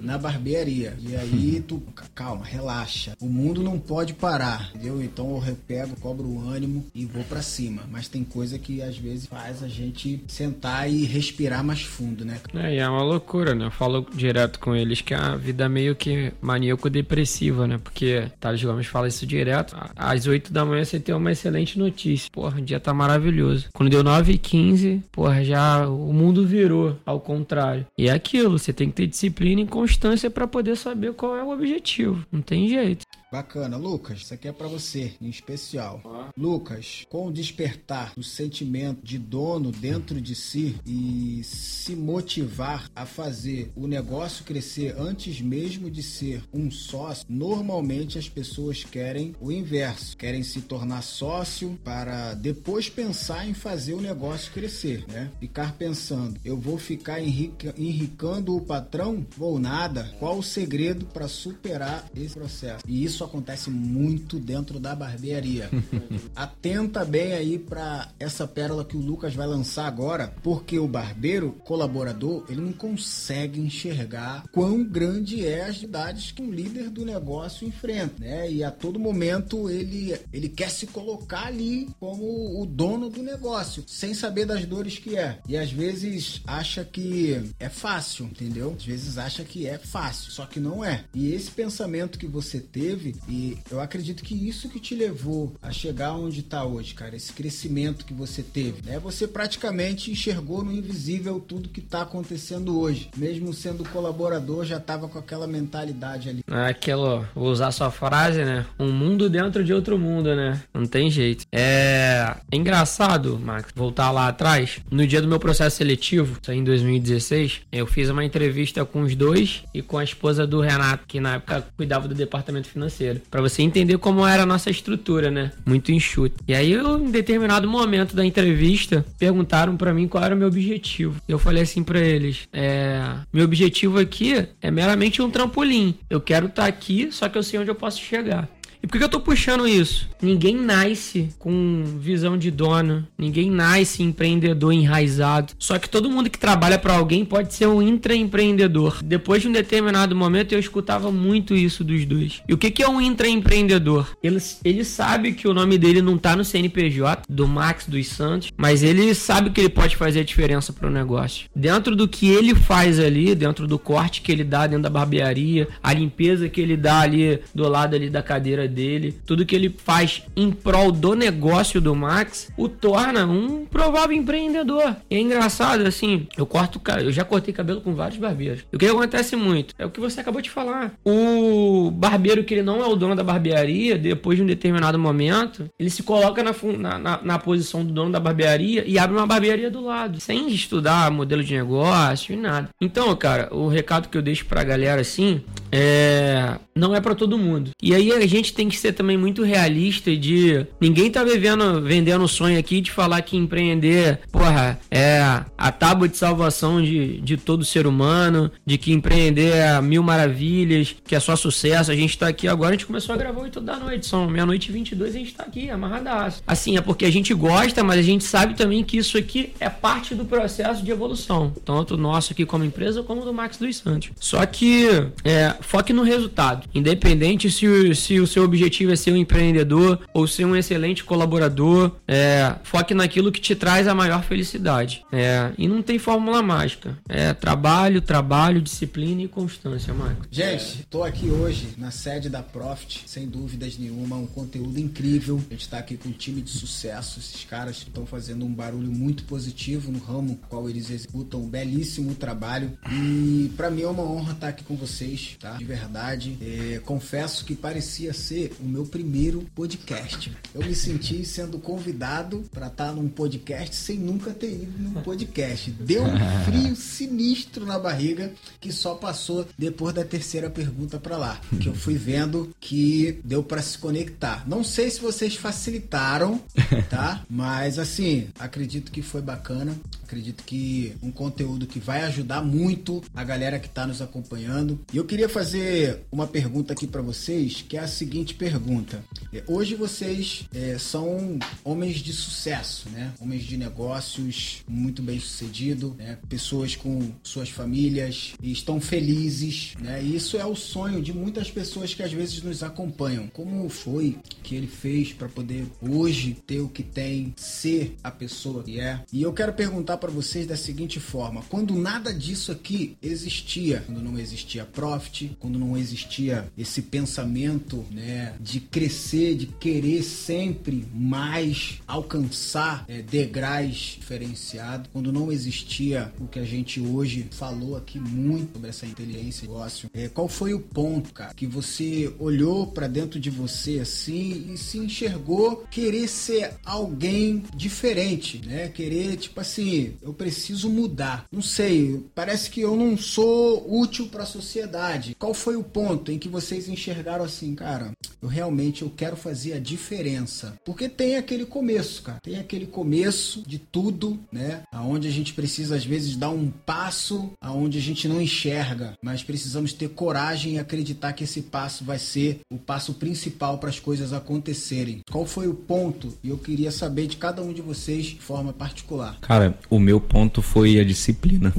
na 0.00 0.18
barbearia. 0.18 0.96
E 1.00 1.16
aí 1.16 1.62
tu, 1.66 1.82
calma, 2.14 2.44
relaxa. 2.44 3.16
O 3.20 3.26
mundo 3.26 3.62
não 3.62 3.78
pode 3.78 4.14
parar, 4.14 4.70
entendeu? 4.74 5.02
Então 5.02 5.30
eu 5.30 5.38
repego, 5.38 5.94
cobro 6.00 6.26
o 6.26 6.48
ânimo 6.48 6.86
e 6.94 7.04
vou 7.04 7.24
para 7.24 7.42
cima. 7.42 7.82
Mas 7.90 8.08
tem 8.08 8.24
coisa 8.24 8.58
que 8.58 8.82
às 8.82 8.96
vezes 8.96 9.26
faz 9.26 9.62
a 9.62 9.68
gente 9.68 10.22
sentar 10.28 10.90
e 10.90 11.04
respirar 11.04 11.64
mais 11.64 11.82
fundo, 11.82 12.24
né? 12.24 12.40
É, 12.54 12.74
e 12.74 12.78
é 12.78 12.88
uma 12.88 13.02
loucura, 13.02 13.54
né? 13.54 13.66
Eu 13.66 13.70
falo 13.70 14.06
direto 14.14 14.58
com 14.58 14.74
eles 14.74 15.00
que 15.00 15.14
a 15.14 15.36
vida 15.36 15.64
é 15.64 15.68
meio 15.68 15.94
que 15.94 16.32
maníaco-depressiva, 16.40 17.66
né? 17.66 17.78
Porque 17.78 18.24
Thales 18.40 18.62
Gomes 18.62 18.86
fala 18.86 19.08
isso 19.08 19.26
direto. 19.26 19.76
Às 19.96 20.26
8 20.26 20.52
da 20.52 20.64
manhã 20.64 20.84
você 20.84 21.00
tem 21.00 21.14
uma 21.14 21.32
excelente 21.32 21.78
notícia. 21.78 22.30
Porra, 22.32 22.58
o 22.58 22.62
dia 22.62 22.80
tá 22.80 22.92
maravilhoso. 22.92 23.68
Quando 23.72 23.90
deu 23.90 24.02
9 24.02 24.32
e 24.32 24.38
15, 24.38 25.02
porra, 25.12 25.44
já 25.44 25.88
o 25.88 26.12
mundo 26.12 26.46
virou 26.46 26.96
ao 27.04 27.20
contrário. 27.20 27.86
E 27.96 28.08
é 28.08 28.12
aquilo, 28.12 28.58
você 28.58 28.72
tem 28.72 28.88
que 28.88 28.96
ter 28.96 29.06
disciplina 29.06 29.27
e 29.62 29.66
constância 29.66 30.30
para 30.30 30.46
poder 30.46 30.76
saber 30.76 31.12
qual 31.14 31.36
é 31.36 31.42
o 31.42 31.50
objetivo. 31.50 32.26
Não 32.30 32.40
tem 32.40 32.68
jeito. 32.68 33.04
Bacana, 33.30 33.76
Lucas, 33.76 34.20
isso 34.20 34.32
aqui 34.32 34.48
é 34.48 34.52
para 34.52 34.68
você, 34.68 35.12
em 35.20 35.28
especial. 35.28 36.00
Lucas, 36.34 37.04
com 37.10 37.26
o 37.26 37.32
despertar 37.32 38.14
do 38.14 38.22
sentimento 38.22 39.04
de 39.04 39.18
dono 39.18 39.70
dentro 39.70 40.18
de 40.18 40.34
si 40.34 40.76
e 40.86 41.42
se 41.44 41.94
motivar 41.94 42.90
a 42.96 43.04
fazer 43.04 43.70
o 43.76 43.86
negócio 43.86 44.44
crescer 44.44 44.94
antes 44.98 45.42
mesmo 45.42 45.90
de 45.90 46.02
ser 46.02 46.42
um 46.54 46.70
sócio, 46.70 47.26
normalmente 47.28 48.18
as 48.18 48.30
pessoas 48.30 48.82
querem 48.82 49.34
o 49.40 49.52
inverso, 49.52 50.16
querem 50.16 50.42
se 50.42 50.62
tornar 50.62 51.02
sócio 51.02 51.78
para 51.84 52.32
depois 52.32 52.88
pensar 52.88 53.46
em 53.46 53.52
fazer 53.52 53.92
o 53.92 54.00
negócio 54.00 54.52
crescer, 54.52 55.04
né? 55.06 55.30
Ficar 55.38 55.74
pensando, 55.74 56.40
eu 56.42 56.56
vou 56.56 56.78
ficar 56.78 57.20
enrica, 57.20 57.74
enricando 57.76 58.56
o 58.56 58.62
patrão? 58.62 59.26
Vou 59.36 59.58
nada. 59.58 60.14
Qual 60.18 60.38
o 60.38 60.42
segredo 60.42 61.04
para 61.06 61.28
superar 61.28 62.08
esse 62.16 62.34
processo? 62.34 62.84
E 62.86 63.04
isso 63.04 63.17
isso 63.18 63.24
acontece 63.24 63.68
muito 63.68 64.38
dentro 64.38 64.78
da 64.78 64.94
barbearia. 64.94 65.68
Atenta 66.36 67.04
bem 67.04 67.32
aí 67.32 67.58
para 67.58 68.08
essa 68.18 68.46
pérola 68.46 68.84
que 68.84 68.96
o 68.96 69.00
Lucas 69.00 69.34
vai 69.34 69.46
lançar 69.46 69.86
agora, 69.86 70.32
porque 70.40 70.78
o 70.78 70.86
barbeiro 70.86 71.52
colaborador, 71.64 72.44
ele 72.48 72.60
não 72.60 72.72
consegue 72.72 73.60
enxergar 73.60 74.44
quão 74.52 74.84
grande 74.84 75.44
é 75.44 75.64
as 75.64 75.74
dificuldades 75.74 76.30
que 76.30 76.42
um 76.42 76.50
líder 76.50 76.90
do 76.90 77.04
negócio 77.04 77.66
enfrenta, 77.66 78.14
né? 78.20 78.50
E 78.50 78.62
a 78.62 78.70
todo 78.70 79.00
momento 79.00 79.68
ele 79.68 80.16
ele 80.32 80.48
quer 80.48 80.70
se 80.70 80.86
colocar 80.86 81.46
ali 81.46 81.88
como 81.98 82.60
o 82.60 82.64
dono 82.64 83.08
do 83.08 83.22
negócio, 83.22 83.82
sem 83.86 84.14
saber 84.14 84.44
das 84.44 84.64
dores 84.64 84.98
que 84.98 85.16
é. 85.16 85.40
E 85.48 85.56
às 85.56 85.72
vezes 85.72 86.40
acha 86.46 86.84
que 86.84 87.52
é 87.58 87.68
fácil, 87.68 88.26
entendeu? 88.26 88.74
Às 88.76 88.84
vezes 88.84 89.18
acha 89.18 89.42
que 89.42 89.66
é 89.66 89.76
fácil, 89.76 90.30
só 90.30 90.46
que 90.46 90.60
não 90.60 90.84
é. 90.84 91.04
E 91.12 91.32
esse 91.32 91.50
pensamento 91.50 92.18
que 92.18 92.26
você 92.26 92.60
teve 92.60 93.07
teve. 93.12 93.20
E 93.28 93.58
eu 93.70 93.80
acredito 93.80 94.22
que 94.22 94.34
isso 94.34 94.68
que 94.68 94.80
te 94.80 94.94
levou 94.94 95.54
a 95.62 95.70
chegar 95.70 96.12
onde 96.12 96.40
está 96.40 96.64
hoje, 96.64 96.94
cara. 96.94 97.16
Esse 97.16 97.32
crescimento 97.32 98.04
que 98.04 98.12
você 98.12 98.42
teve. 98.42 98.82
Né? 98.84 98.98
Você 98.98 99.26
praticamente 99.26 100.10
enxergou 100.10 100.62
no 100.62 100.72
invisível 100.72 101.40
tudo 101.40 101.68
que 101.68 101.80
está 101.80 102.02
acontecendo 102.02 102.78
hoje. 102.78 103.10
Mesmo 103.16 103.52
sendo 103.52 103.84
colaborador, 103.88 104.64
já 104.64 104.78
estava 104.78 105.08
com 105.08 105.18
aquela 105.18 105.46
mentalidade 105.46 106.28
ali. 106.28 106.40
É 106.50 106.66
aquilo, 106.66 107.26
vou 107.34 107.50
usar 107.50 107.70
sua 107.70 107.90
frase, 107.90 108.44
né? 108.44 108.66
Um 108.78 108.92
mundo 108.92 109.28
dentro 109.28 109.64
de 109.64 109.72
outro 109.72 109.98
mundo, 109.98 110.34
né? 110.34 110.62
Não 110.72 110.86
tem 110.86 111.10
jeito. 111.10 111.44
É, 111.52 112.34
é 112.50 112.56
engraçado, 112.56 113.38
Max, 113.38 113.72
voltar 113.74 114.10
lá 114.10 114.28
atrás. 114.28 114.78
No 114.90 115.06
dia 115.06 115.20
do 115.20 115.28
meu 115.28 115.38
processo 115.38 115.76
seletivo, 115.76 116.38
em 116.48 116.64
2016, 116.64 117.62
eu 117.70 117.86
fiz 117.86 118.08
uma 118.08 118.24
entrevista 118.24 118.84
com 118.84 119.02
os 119.02 119.14
dois 119.14 119.62
e 119.72 119.82
com 119.82 119.98
a 119.98 120.04
esposa 120.04 120.46
do 120.46 120.60
Renato, 120.60 121.04
que 121.06 121.20
na 121.20 121.34
época 121.34 121.66
cuidava 121.76 122.08
do 122.08 122.14
departamento 122.14 122.68
financeiro 122.68 122.97
financeiro, 122.98 123.22
para 123.30 123.40
você 123.40 123.62
entender 123.62 123.96
como 123.98 124.26
era 124.26 124.42
a 124.42 124.46
nossa 124.46 124.68
estrutura, 124.70 125.30
né? 125.30 125.52
Muito 125.64 125.92
enxuta. 125.92 126.42
E 126.46 126.54
aí, 126.54 126.72
eu, 126.72 126.98
em 126.98 127.10
determinado 127.10 127.68
momento 127.68 128.14
da 128.14 128.24
entrevista, 128.24 129.04
perguntaram 129.18 129.76
para 129.76 129.94
mim 129.94 130.08
qual 130.08 130.24
era 130.24 130.34
o 130.34 130.38
meu 130.38 130.48
objetivo. 130.48 131.20
Eu 131.28 131.38
falei 131.38 131.62
assim 131.62 131.82
para 131.82 132.00
eles: 132.00 132.48
é, 132.52 133.00
meu 133.32 133.44
objetivo 133.44 133.98
aqui 133.98 134.48
é 134.60 134.70
meramente 134.70 135.22
um 135.22 135.30
trampolim. 135.30 135.94
Eu 136.10 136.20
quero 136.20 136.46
estar 136.46 136.62
tá 136.62 136.68
aqui, 136.68 137.10
só 137.12 137.28
que 137.28 137.38
eu 137.38 137.42
sei 137.42 137.60
onde 137.60 137.70
eu 137.70 137.74
posso 137.74 138.00
chegar. 138.00 138.48
E 138.82 138.86
por 138.86 138.98
que 138.98 139.04
eu 139.04 139.08
tô 139.08 139.20
puxando 139.20 139.66
isso? 139.66 140.08
Ninguém 140.22 140.56
nasce 140.56 141.28
com 141.38 141.84
visão 141.98 142.36
de 142.36 142.50
dono, 142.50 143.06
ninguém 143.16 143.50
nasce 143.50 144.02
empreendedor 144.02 144.72
enraizado. 144.72 145.52
Só 145.58 145.78
que 145.78 145.88
todo 145.88 146.10
mundo 146.10 146.30
que 146.30 146.38
trabalha 146.38 146.78
para 146.78 146.94
alguém 146.94 147.24
pode 147.24 147.54
ser 147.54 147.66
um 147.66 147.82
intraempreendedor. 147.82 149.02
Depois 149.02 149.42
de 149.42 149.48
um 149.48 149.52
determinado 149.52 150.14
momento 150.14 150.52
eu 150.52 150.58
escutava 150.58 151.10
muito 151.10 151.54
isso 151.54 151.82
dos 151.82 152.04
dois. 152.04 152.42
E 152.48 152.54
o 152.54 152.58
que, 152.58 152.82
é 152.82 152.88
um 152.88 153.00
intraempreendedor? 153.00 154.16
Ele, 154.22 154.38
ele 154.64 154.84
sabe 154.84 155.32
que 155.32 155.48
o 155.48 155.54
nome 155.54 155.76
dele 155.78 156.00
não 156.00 156.16
tá 156.16 156.36
no 156.36 156.44
CNPJ 156.44 157.22
do 157.28 157.48
Max 157.48 157.86
dos 157.86 158.06
Santos, 158.06 158.52
mas 158.56 158.82
ele 158.82 159.14
sabe 159.14 159.50
que 159.50 159.60
ele 159.60 159.68
pode 159.68 159.96
fazer 159.96 160.20
a 160.20 160.24
diferença 160.24 160.72
para 160.72 160.86
o 160.86 160.90
negócio. 160.90 161.46
Dentro 161.54 161.96
do 161.96 162.06
que 162.06 162.28
ele 162.28 162.54
faz 162.54 163.00
ali, 163.00 163.34
dentro 163.34 163.66
do 163.66 163.78
corte 163.78 164.22
que 164.22 164.30
ele 164.30 164.44
dá 164.44 164.66
dentro 164.66 164.84
da 164.84 164.90
barbearia, 164.90 165.68
a 165.82 165.92
limpeza 165.92 166.48
que 166.48 166.60
ele 166.60 166.76
dá 166.76 167.00
ali 167.00 167.40
do 167.54 167.68
lado 167.68 167.96
ali 167.96 168.08
da 168.08 168.22
cadeira 168.22 168.67
dele, 168.68 169.18
tudo 169.26 169.46
que 169.46 169.56
ele 169.56 169.74
faz 169.76 170.22
em 170.36 170.50
prol 170.50 170.92
do 170.92 171.14
negócio 171.14 171.80
do 171.80 171.94
Max, 171.94 172.50
o 172.56 172.68
torna 172.68 173.26
um 173.26 173.64
provável 173.66 174.16
empreendedor. 174.16 174.96
E 175.10 175.16
é 175.16 175.20
engraçado, 175.20 175.86
assim, 175.86 176.26
eu 176.36 176.46
corto, 176.46 176.80
eu 177.02 177.10
já 177.10 177.24
cortei 177.24 177.52
cabelo 177.52 177.80
com 177.80 177.94
vários 177.94 178.18
barbeiros. 178.18 178.64
E 178.72 178.76
o 178.76 178.78
que 178.78 178.86
acontece 178.86 179.34
muito 179.36 179.74
é 179.78 179.84
o 179.84 179.90
que 179.90 180.00
você 180.00 180.20
acabou 180.20 180.40
de 180.40 180.50
falar. 180.50 180.92
O 181.04 181.90
barbeiro 181.90 182.44
que 182.44 182.54
ele 182.54 182.62
não 182.62 182.82
é 182.82 182.86
o 182.86 182.96
dono 182.96 183.16
da 183.16 183.24
barbearia, 183.24 183.98
depois 183.98 184.36
de 184.36 184.44
um 184.44 184.46
determinado 184.46 184.98
momento, 184.98 185.68
ele 185.78 185.90
se 185.90 186.02
coloca 186.02 186.42
na, 186.42 186.98
na, 186.98 187.22
na 187.22 187.38
posição 187.38 187.84
do 187.84 187.92
dono 187.92 188.12
da 188.12 188.20
barbearia 188.20 188.84
e 188.86 188.98
abre 188.98 189.16
uma 189.16 189.26
barbearia 189.26 189.70
do 189.70 189.84
lado, 189.84 190.20
sem 190.20 190.48
estudar 190.50 191.10
modelo 191.10 191.42
de 191.42 191.54
negócio 191.54 192.32
e 192.32 192.36
nada. 192.36 192.68
Então, 192.80 193.14
cara, 193.16 193.48
o 193.54 193.68
recado 193.68 194.08
que 194.08 194.16
eu 194.16 194.22
deixo 194.22 194.46
pra 194.46 194.62
galera 194.64 195.00
assim 195.00 195.42
é 195.70 196.56
não 196.78 196.94
é 196.94 197.00
para 197.00 197.14
todo 197.14 197.36
mundo. 197.36 197.72
E 197.82 197.94
aí 197.94 198.12
a 198.12 198.26
gente 198.26 198.54
tem 198.58 198.68
que 198.68 198.76
ser 198.76 198.92
também 198.92 199.16
muito 199.16 199.44
realista 199.44 200.16
de 200.16 200.66
ninguém 200.80 201.08
tá 201.08 201.22
vivendo, 201.22 201.80
vendendo 201.80 202.24
o 202.24 202.28
sonho 202.28 202.58
aqui 202.58 202.80
de 202.80 202.90
falar 202.90 203.22
que 203.22 203.36
empreender, 203.36 204.18
porra, 204.32 204.80
é 204.90 205.44
a 205.56 205.70
tábua 205.70 206.08
de 206.08 206.16
salvação 206.16 206.82
de, 206.82 207.20
de 207.20 207.36
todo 207.36 207.64
ser 207.64 207.86
humano, 207.86 208.50
de 208.66 208.76
que 208.76 208.92
empreender 208.92 209.54
é 209.54 209.80
mil 209.80 210.02
maravilhas, 210.02 210.96
que 211.06 211.14
é 211.14 211.20
só 211.20 211.36
sucesso. 211.36 211.92
A 211.92 211.94
gente 211.94 212.18
tá 212.18 212.26
aqui 212.26 212.48
agora, 212.48 212.70
a 212.70 212.72
gente 212.72 212.86
começou 212.86 213.14
a 213.14 213.18
gravar 213.18 213.42
8 213.42 213.60
da 213.60 213.76
noite, 213.76 214.08
são 214.08 214.28
meia-noite 214.28 214.70
e 214.70 214.72
22 214.72 215.14
a 215.14 215.18
gente 215.20 215.34
tá 215.34 215.44
aqui, 215.44 215.70
amarradaço. 215.70 216.42
Assim, 216.44 216.76
é 216.76 216.80
porque 216.80 217.04
a 217.04 217.12
gente 217.12 217.32
gosta, 217.34 217.84
mas 217.84 218.00
a 218.00 218.02
gente 218.02 218.24
sabe 218.24 218.54
também 218.54 218.82
que 218.82 218.96
isso 218.96 219.16
aqui 219.16 219.52
é 219.60 219.70
parte 219.70 220.16
do 220.16 220.24
processo 220.24 220.82
de 220.82 220.90
evolução, 220.90 221.52
tanto 221.64 221.96
nosso 221.96 222.32
aqui 222.32 222.44
como 222.44 222.64
empresa 222.64 223.04
como 223.04 223.24
do 223.24 223.32
Max 223.32 223.56
dos 223.56 223.76
Santos. 223.76 224.10
Só 224.18 224.44
que 224.44 224.88
é, 225.22 225.54
foque 225.60 225.92
no 225.92 226.02
resultado. 226.02 226.66
Independente 226.74 227.48
se 227.52 227.94
se 227.94 228.18
o 228.18 228.26
seu 228.26 228.47
objetivo 228.48 228.92
é 228.92 228.96
ser 228.96 229.12
um 229.12 229.16
empreendedor 229.16 230.00
ou 230.12 230.26
ser 230.26 230.44
um 230.44 230.56
excelente 230.56 231.04
colaborador, 231.04 231.92
é, 232.06 232.54
foque 232.62 232.94
naquilo 232.94 233.30
que 233.30 233.40
te 233.40 233.54
traz 233.54 233.86
a 233.86 233.94
maior 233.94 234.22
felicidade. 234.24 235.04
É, 235.12 235.52
e 235.56 235.68
não 235.68 235.82
tem 235.82 235.98
fórmula 235.98 236.42
mágica. 236.42 236.98
É 237.08 237.32
trabalho, 237.32 238.00
trabalho, 238.00 238.60
disciplina 238.60 239.22
e 239.22 239.28
constância, 239.28 239.92
Marco. 239.94 240.26
Gente, 240.30 240.80
estou 240.80 241.04
aqui 241.04 241.30
hoje 241.30 241.68
na 241.76 241.90
sede 241.90 242.28
da 242.28 242.42
Profit, 242.42 243.04
sem 243.06 243.26
dúvidas 243.26 243.78
nenhuma, 243.78 244.16
um 244.16 244.26
conteúdo 244.26 244.78
incrível. 244.78 245.40
A 245.48 245.52
gente 245.52 245.62
está 245.62 245.78
aqui 245.78 245.96
com 245.96 246.08
um 246.08 246.12
time 246.12 246.42
de 246.42 246.50
sucesso. 246.50 247.18
Esses 247.18 247.44
caras 247.44 247.76
estão 247.78 248.06
fazendo 248.06 248.44
um 248.44 248.52
barulho 248.52 248.90
muito 248.90 249.24
positivo 249.24 249.92
no 249.92 249.98
ramo 249.98 250.38
qual 250.48 250.68
eles 250.68 250.90
executam 250.90 251.42
um 251.42 251.48
belíssimo 251.48 252.14
trabalho. 252.14 252.72
E 252.90 253.52
para 253.56 253.70
mim 253.70 253.82
é 253.82 253.88
uma 253.88 254.02
honra 254.02 254.32
estar 254.32 254.48
aqui 254.48 254.64
com 254.64 254.76
vocês, 254.76 255.36
tá? 255.38 255.52
De 255.56 255.64
verdade. 255.64 256.38
É, 256.40 256.80
confesso 256.84 257.44
que 257.44 257.54
parecia 257.54 258.12
ser 258.12 258.37
o 258.60 258.64
meu 258.64 258.86
primeiro 258.86 259.44
podcast. 259.54 260.32
Eu 260.54 260.64
me 260.64 260.74
senti 260.74 261.24
sendo 261.24 261.58
convidado 261.58 262.44
para 262.52 262.68
estar 262.68 262.92
num 262.92 263.08
podcast 263.08 263.74
sem 263.74 263.98
nunca 263.98 264.32
ter 264.32 264.52
ido 264.52 264.78
num 264.78 265.02
podcast. 265.02 265.70
Deu 265.70 266.02
um 266.04 266.18
frio 266.44 266.76
sinistro 266.76 267.66
na 267.66 267.78
barriga 267.78 268.32
que 268.60 268.72
só 268.72 268.94
passou 268.94 269.46
depois 269.56 269.94
da 269.94 270.04
terceira 270.04 270.48
pergunta 270.48 270.98
para 270.98 271.16
lá, 271.16 271.40
que 271.60 271.68
eu 271.68 271.74
fui 271.74 271.94
vendo 271.94 272.54
que 272.60 273.18
deu 273.24 273.42
para 273.42 273.62
se 273.62 273.78
conectar. 273.78 274.48
Não 274.48 274.62
sei 274.62 274.90
se 274.90 275.00
vocês 275.00 275.34
facilitaram, 275.34 276.40
tá? 276.88 277.24
Mas 277.28 277.78
assim, 277.78 278.28
acredito 278.38 278.90
que 278.90 279.02
foi 279.02 279.20
bacana. 279.20 279.76
Acredito 280.02 280.42
que 280.44 280.94
um 281.02 281.10
conteúdo 281.10 281.66
que 281.66 281.78
vai 281.78 282.02
ajudar 282.04 282.42
muito 282.42 283.02
a 283.14 283.22
galera 283.22 283.58
que 283.58 283.66
está 283.66 283.86
nos 283.86 284.00
acompanhando. 284.00 284.80
E 284.92 284.96
eu 284.96 285.04
queria 285.04 285.28
fazer 285.28 286.04
uma 286.10 286.26
pergunta 286.26 286.72
aqui 286.72 286.86
para 286.86 287.02
vocês, 287.02 287.62
que 287.66 287.76
é 287.76 287.80
a 287.80 287.86
seguinte 287.86 288.27
pergunta: 288.34 289.04
é, 289.32 289.42
hoje 289.46 289.74
vocês 289.74 290.44
é, 290.54 290.78
são 290.78 291.38
homens 291.64 291.96
de 291.96 292.12
sucesso, 292.12 292.88
né? 292.90 293.12
Homens 293.20 293.44
de 293.44 293.56
negócios 293.56 294.62
muito 294.66 295.02
bem 295.02 295.20
sucedidos, 295.20 295.94
né? 295.96 296.18
Pessoas 296.28 296.74
com 296.76 297.12
suas 297.22 297.48
famílias 297.48 298.32
e 298.42 298.52
estão 298.52 298.80
felizes, 298.80 299.74
né? 299.80 300.02
E 300.02 300.16
isso 300.16 300.36
é 300.36 300.44
o 300.44 300.56
sonho 300.56 301.02
de 301.02 301.12
muitas 301.12 301.50
pessoas 301.50 301.94
que 301.94 302.02
às 302.02 302.12
vezes 302.12 302.42
nos 302.42 302.62
acompanham. 302.62 303.28
Como 303.28 303.68
foi 303.68 304.18
que 304.42 304.54
ele 304.54 304.66
fez 304.66 305.12
para 305.12 305.28
poder 305.28 305.66
hoje 305.80 306.36
ter 306.46 306.60
o 306.60 306.68
que 306.68 306.82
tem, 306.82 307.34
ser 307.36 307.96
a 308.02 308.10
pessoa 308.10 308.62
que 308.62 308.80
é? 308.80 309.00
E 309.12 309.22
eu 309.22 309.32
quero 309.32 309.52
perguntar 309.52 309.98
para 309.98 310.10
vocês 310.10 310.46
da 310.46 310.56
seguinte 310.56 310.98
forma: 310.98 311.42
quando 311.48 311.74
nada 311.74 312.12
disso 312.12 312.50
aqui 312.52 312.96
existia, 313.02 313.82
quando 313.86 314.02
não 314.02 314.18
existia 314.18 314.64
profit, 314.64 315.36
quando 315.38 315.58
não 315.58 315.76
existia 315.76 316.50
esse 316.56 316.82
pensamento, 316.82 317.84
né, 317.90 318.17
de 318.40 318.60
crescer, 318.60 319.34
de 319.34 319.46
querer 319.46 320.02
sempre 320.02 320.86
mais 320.94 321.80
alcançar 321.86 322.84
é, 322.88 323.02
degraus 323.02 323.96
diferenciados, 323.98 324.88
quando 324.92 325.12
não 325.12 325.30
existia 325.32 326.12
o 326.20 326.26
que 326.26 326.38
a 326.38 326.44
gente 326.44 326.80
hoje 326.80 327.26
falou 327.30 327.76
aqui 327.76 327.98
muito 327.98 328.54
sobre 328.54 328.68
essa 328.68 328.86
inteligência 328.86 329.44
e 329.44 329.48
negócio, 329.48 329.90
é, 329.94 330.08
qual 330.08 330.28
foi 330.28 330.54
o 330.54 330.60
ponto, 330.60 331.12
cara, 331.12 331.34
que 331.34 331.46
você 331.46 332.12
olhou 332.18 332.66
para 332.66 332.86
dentro 332.86 333.18
de 333.18 333.30
você 333.30 333.80
assim 333.80 334.52
e 334.52 334.56
se 334.56 334.78
enxergou 334.78 335.64
querer 335.70 336.08
ser 336.08 336.54
alguém 336.64 337.42
diferente, 337.54 338.40
né? 338.46 338.68
Querer, 338.68 339.16
tipo 339.16 339.40
assim, 339.40 339.94
eu 340.02 340.12
preciso 340.12 340.68
mudar. 340.68 341.26
Não 341.32 341.42
sei, 341.42 342.04
parece 342.14 342.50
que 342.50 342.60
eu 342.60 342.76
não 342.76 342.96
sou 342.96 343.80
útil 343.80 344.08
para 344.08 344.22
a 344.22 344.26
sociedade. 344.26 345.14
Qual 345.18 345.34
foi 345.34 345.56
o 345.56 345.64
ponto 345.64 346.12
em 346.12 346.18
que 346.18 346.28
vocês 346.28 346.68
enxergaram 346.68 347.24
assim, 347.24 347.54
cara? 347.54 347.92
Eu 348.20 348.28
realmente 348.28 348.82
eu 348.82 348.90
quero 348.90 349.16
fazer 349.16 349.52
a 349.52 349.60
diferença. 349.60 350.58
Porque 350.64 350.88
tem 350.88 351.16
aquele 351.16 351.44
começo, 351.44 352.02
cara. 352.02 352.18
Tem 352.20 352.36
aquele 352.36 352.66
começo 352.66 353.42
de 353.46 353.58
tudo, 353.58 354.18
né? 354.32 354.62
Aonde 354.72 355.06
a 355.06 355.10
gente 355.10 355.32
precisa 355.32 355.76
às 355.76 355.84
vezes 355.84 356.16
dar 356.16 356.30
um 356.30 356.50
passo 356.50 357.30
aonde 357.40 357.78
a 357.78 357.80
gente 357.80 358.08
não 358.08 358.20
enxerga, 358.20 358.94
mas 359.02 359.22
precisamos 359.22 359.72
ter 359.72 359.88
coragem 359.90 360.54
e 360.54 360.58
acreditar 360.58 361.12
que 361.12 361.24
esse 361.24 361.42
passo 361.42 361.84
vai 361.84 361.98
ser 361.98 362.40
o 362.50 362.58
passo 362.58 362.94
principal 362.94 363.58
para 363.58 363.70
as 363.70 363.78
coisas 363.78 364.12
acontecerem. 364.12 365.00
Qual 365.10 365.24
foi 365.24 365.46
o 365.46 365.54
ponto? 365.54 366.16
E 366.22 366.30
eu 366.30 366.38
queria 366.38 366.70
saber 366.70 367.06
de 367.06 367.16
cada 367.16 367.42
um 367.42 367.52
de 367.52 367.62
vocês 367.62 368.06
de 368.06 368.20
forma 368.20 368.52
particular. 368.52 369.18
Cara, 369.20 369.58
o 369.70 369.78
meu 369.78 370.00
ponto 370.00 370.42
foi 370.42 370.80
a 370.80 370.84
disciplina. 370.84 371.54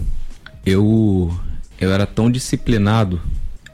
Eu, 0.65 1.33
eu 1.79 1.91
era 1.91 2.05
tão 2.05 2.29
disciplinado 2.29 3.21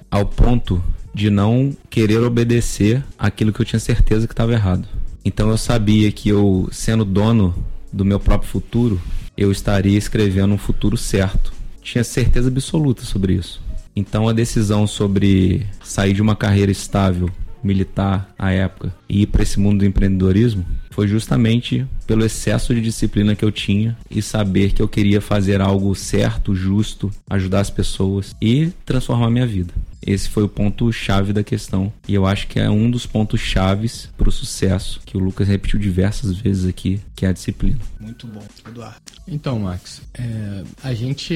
ao 0.09 0.25
ponto 0.25 0.83
de 1.15 1.29
não 1.29 1.71
querer 1.89 2.19
obedecer 2.19 3.01
aquilo 3.17 3.53
que 3.53 3.61
eu 3.61 3.65
tinha 3.65 3.79
certeza 3.79 4.27
que 4.27 4.33
estava 4.33 4.51
errado. 4.51 4.85
Então 5.23 5.49
eu 5.49 5.57
sabia 5.57 6.11
que 6.11 6.27
eu, 6.27 6.67
sendo 6.73 7.05
dono 7.05 7.55
do 7.91 8.03
meu 8.03 8.19
próprio 8.19 8.51
futuro, 8.51 9.01
eu 9.37 9.49
estaria 9.49 9.97
escrevendo 9.97 10.53
um 10.53 10.57
futuro 10.57 10.97
certo. 10.97 11.53
Tinha 11.81 12.03
certeza 12.03 12.49
absoluta 12.49 13.03
sobre 13.03 13.33
isso. 13.33 13.63
Então 13.95 14.27
a 14.27 14.33
decisão 14.33 14.85
sobre 14.85 15.65
sair 15.81 16.11
de 16.11 16.21
uma 16.21 16.35
carreira 16.35 16.71
estável 16.71 17.29
militar 17.63 18.29
à 18.37 18.51
época 18.51 18.93
e 19.09 19.21
ir 19.21 19.27
para 19.27 19.41
esse 19.41 19.59
mundo 19.59 19.79
do 19.79 19.85
empreendedorismo 19.85 20.65
foi 20.91 21.07
justamente 21.07 21.87
pelo 22.05 22.25
excesso 22.25 22.75
de 22.75 22.81
disciplina 22.81 23.35
que 23.35 23.43
eu 23.43 23.51
tinha 23.51 23.97
e 24.11 24.21
saber 24.21 24.73
que 24.73 24.81
eu 24.81 24.87
queria 24.87 25.19
fazer 25.19 25.61
algo 25.61 25.95
certo, 25.95 26.53
justo, 26.53 27.09
ajudar 27.29 27.61
as 27.61 27.69
pessoas 27.69 28.35
e 28.41 28.69
transformar 28.85 29.29
minha 29.29 29.47
vida. 29.47 29.73
Esse 30.05 30.29
foi 30.29 30.43
o 30.43 30.49
ponto 30.49 30.91
chave 30.93 31.33
da 31.33 31.43
questão 31.43 31.91
e 32.07 32.13
eu 32.13 32.25
acho 32.25 32.47
que 32.47 32.59
é 32.59 32.69
um 32.69 32.89
dos 32.91 33.05
pontos 33.05 33.39
chaves 33.41 34.09
para 34.15 34.29
o 34.29 34.31
sucesso 34.31 35.01
que 35.05 35.17
o 35.17 35.19
Lucas 35.19 35.47
repetiu 35.47 35.79
diversas 35.79 36.37
vezes 36.37 36.65
aqui, 36.65 37.01
que 37.15 37.25
é 37.25 37.29
a 37.29 37.33
disciplina. 37.33 37.79
Muito 37.99 38.27
bom, 38.27 38.43
Eduardo. 38.67 39.01
Então, 39.27 39.59
Max, 39.59 40.01
é, 40.13 40.63
a 40.83 40.93
gente, 40.93 41.35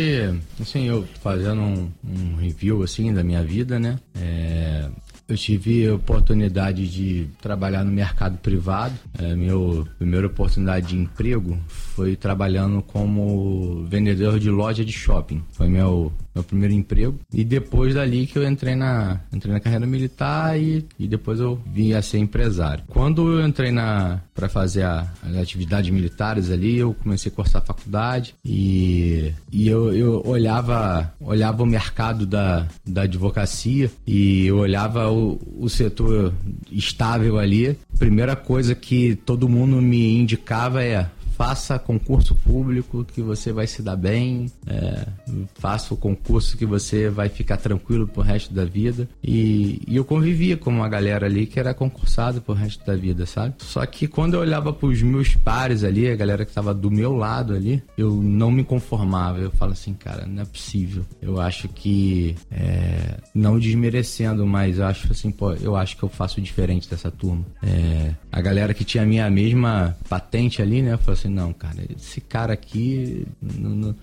assim, 0.62 0.88
eu 0.88 1.08
fazendo 1.22 1.62
um, 1.62 1.92
um, 2.04 2.36
review 2.36 2.84
assim 2.84 3.12
da 3.12 3.24
minha 3.24 3.44
vida, 3.44 3.80
né? 3.80 3.98
É, 4.16 4.88
eu 5.28 5.38
tive 5.38 5.88
a 5.88 5.96
oportunidade 5.96 6.88
de 6.88 7.28
trabalhar 7.42 7.84
no 7.84 7.92
mercado 7.92 8.38
privado. 8.38 8.94
É, 9.18 9.36
minha 9.36 9.54
primeira 9.98 10.28
oportunidade 10.28 10.88
de 10.88 10.98
emprego 10.98 11.58
foi 12.00 12.16
trabalhando 12.16 12.82
como 12.82 13.84
vendedor 13.84 14.40
de 14.40 14.50
loja 14.50 14.86
de 14.86 14.94
shopping. 14.94 15.44
Foi 15.52 15.68
meu, 15.68 16.14
meu 16.34 16.42
primeiro 16.46 16.74
emprego. 16.74 17.20
E 17.34 17.44
depois 17.44 17.94
dali 17.94 18.26
que 18.26 18.38
eu 18.38 18.48
entrei 18.48 18.74
na, 18.74 19.20
entrei 19.34 19.52
na 19.52 19.60
carreira 19.60 19.86
militar 19.86 20.58
e, 20.58 20.86
e 20.98 21.10
depois 21.10 21.42
eu 21.42 21.60
vim 21.66 21.92
a 21.92 22.02
ser 22.02 22.20
empresário. 22.20 22.86
Quando 22.88 23.34
eu 23.34 23.46
entrei 23.46 23.70
na 23.70 24.22
para 24.34 24.48
fazer 24.48 24.84
a, 24.84 25.06
as 25.22 25.36
atividades 25.36 25.90
militares 25.90 26.50
ali, 26.50 26.78
eu 26.78 26.94
comecei 26.94 27.30
a 27.30 27.36
cursar 27.36 27.62
a 27.62 27.66
faculdade 27.66 28.34
e, 28.46 29.34
e 29.52 29.68
eu, 29.68 29.94
eu 29.94 30.24
olhava, 30.26 31.14
olhava 31.20 31.62
o 31.64 31.66
mercado 31.66 32.26
da, 32.26 32.66
da 32.88 33.02
advocacia 33.02 33.92
e 34.08 34.46
eu 34.46 34.60
olhava 34.60 35.12
o, 35.12 35.38
o 35.58 35.68
setor 35.68 36.34
estável 36.72 37.38
ali. 37.38 37.78
Primeira 37.98 38.38
coisa 38.38 38.74
que 38.74 39.16
todo 39.26 39.50
mundo 39.50 39.82
me 39.82 40.16
indicava 40.16 40.82
é 40.82 41.10
faça 41.40 41.80
concurso 41.80 42.36
público 42.36 43.06
que 43.06 43.22
você 43.22 43.54
vai 43.54 43.66
se 43.66 43.82
dar 43.82 43.96
bem, 43.96 44.52
é, 44.68 45.08
faça 45.56 45.94
o 45.94 45.98
concurso 45.98 46.58
que 46.58 46.66
você 46.66 47.10
vai 47.10 47.30
ficar 47.30 47.56
tranquilo 47.56 48.06
pro 48.06 48.22
resto 48.22 48.54
da 48.54 48.66
vida. 48.66 49.08
E, 49.24 49.82
e, 49.88 49.96
eu 49.96 50.04
convivia 50.04 50.58
com 50.58 50.70
uma 50.70 50.90
galera 50.90 51.28
ali 51.28 51.46
que 51.46 51.58
era 51.58 51.74
concursada 51.74 52.42
pro 52.42 52.54
resto 52.54 52.86
da 52.86 52.94
vida, 52.94 53.26
sabe? 53.26 53.56
Só 53.60 53.86
que 53.86 54.06
quando 54.06 54.34
eu 54.34 54.42
olhava 54.42 54.74
pros 54.74 55.02
meus 55.02 55.34
pares 55.34 55.86
ali, 55.86 56.10
a 56.10 56.16
galera 56.18 56.46
que 56.46 56.52
tava 56.52 56.74
do 56.74 56.92
meu 56.92 57.16
lado 57.16 57.54
ali, 57.54 57.82
eu 57.98 58.14
não 58.16 58.52
me 58.52 58.66
conformava. 58.66 59.40
Eu 59.40 59.52
falo 59.52 59.72
assim, 59.72 59.94
cara, 59.94 60.26
não 60.28 60.42
é 60.42 60.46
possível. 60.46 61.06
Eu 61.22 61.40
acho 61.40 61.70
que, 61.70 62.36
é, 62.52 63.16
não 63.34 63.58
desmerecendo, 63.58 64.46
mas 64.46 64.78
eu 64.78 64.86
acho 64.86 65.10
assim, 65.10 65.32
pô, 65.32 65.54
eu 65.54 65.78
acho 65.78 65.96
que 65.96 66.04
eu 66.04 66.10
faço 66.10 66.42
diferente 66.42 66.90
dessa 66.90 67.10
turma. 67.10 67.46
É, 67.64 68.14
a 68.30 68.42
galera 68.42 68.74
que 68.74 68.84
tinha 68.84 69.04
a 69.04 69.08
minha 69.08 69.30
mesma 69.30 69.96
patente 70.10 70.62
ali, 70.62 70.82
né? 70.82 70.96
Eu 70.96 70.98
falei 70.98 71.14
assim, 71.14 71.29
assim, 71.30 71.34
não, 71.34 71.54
cara, 71.54 71.78
esse 71.96 72.20
cara 72.20 72.54
aqui 72.54 73.26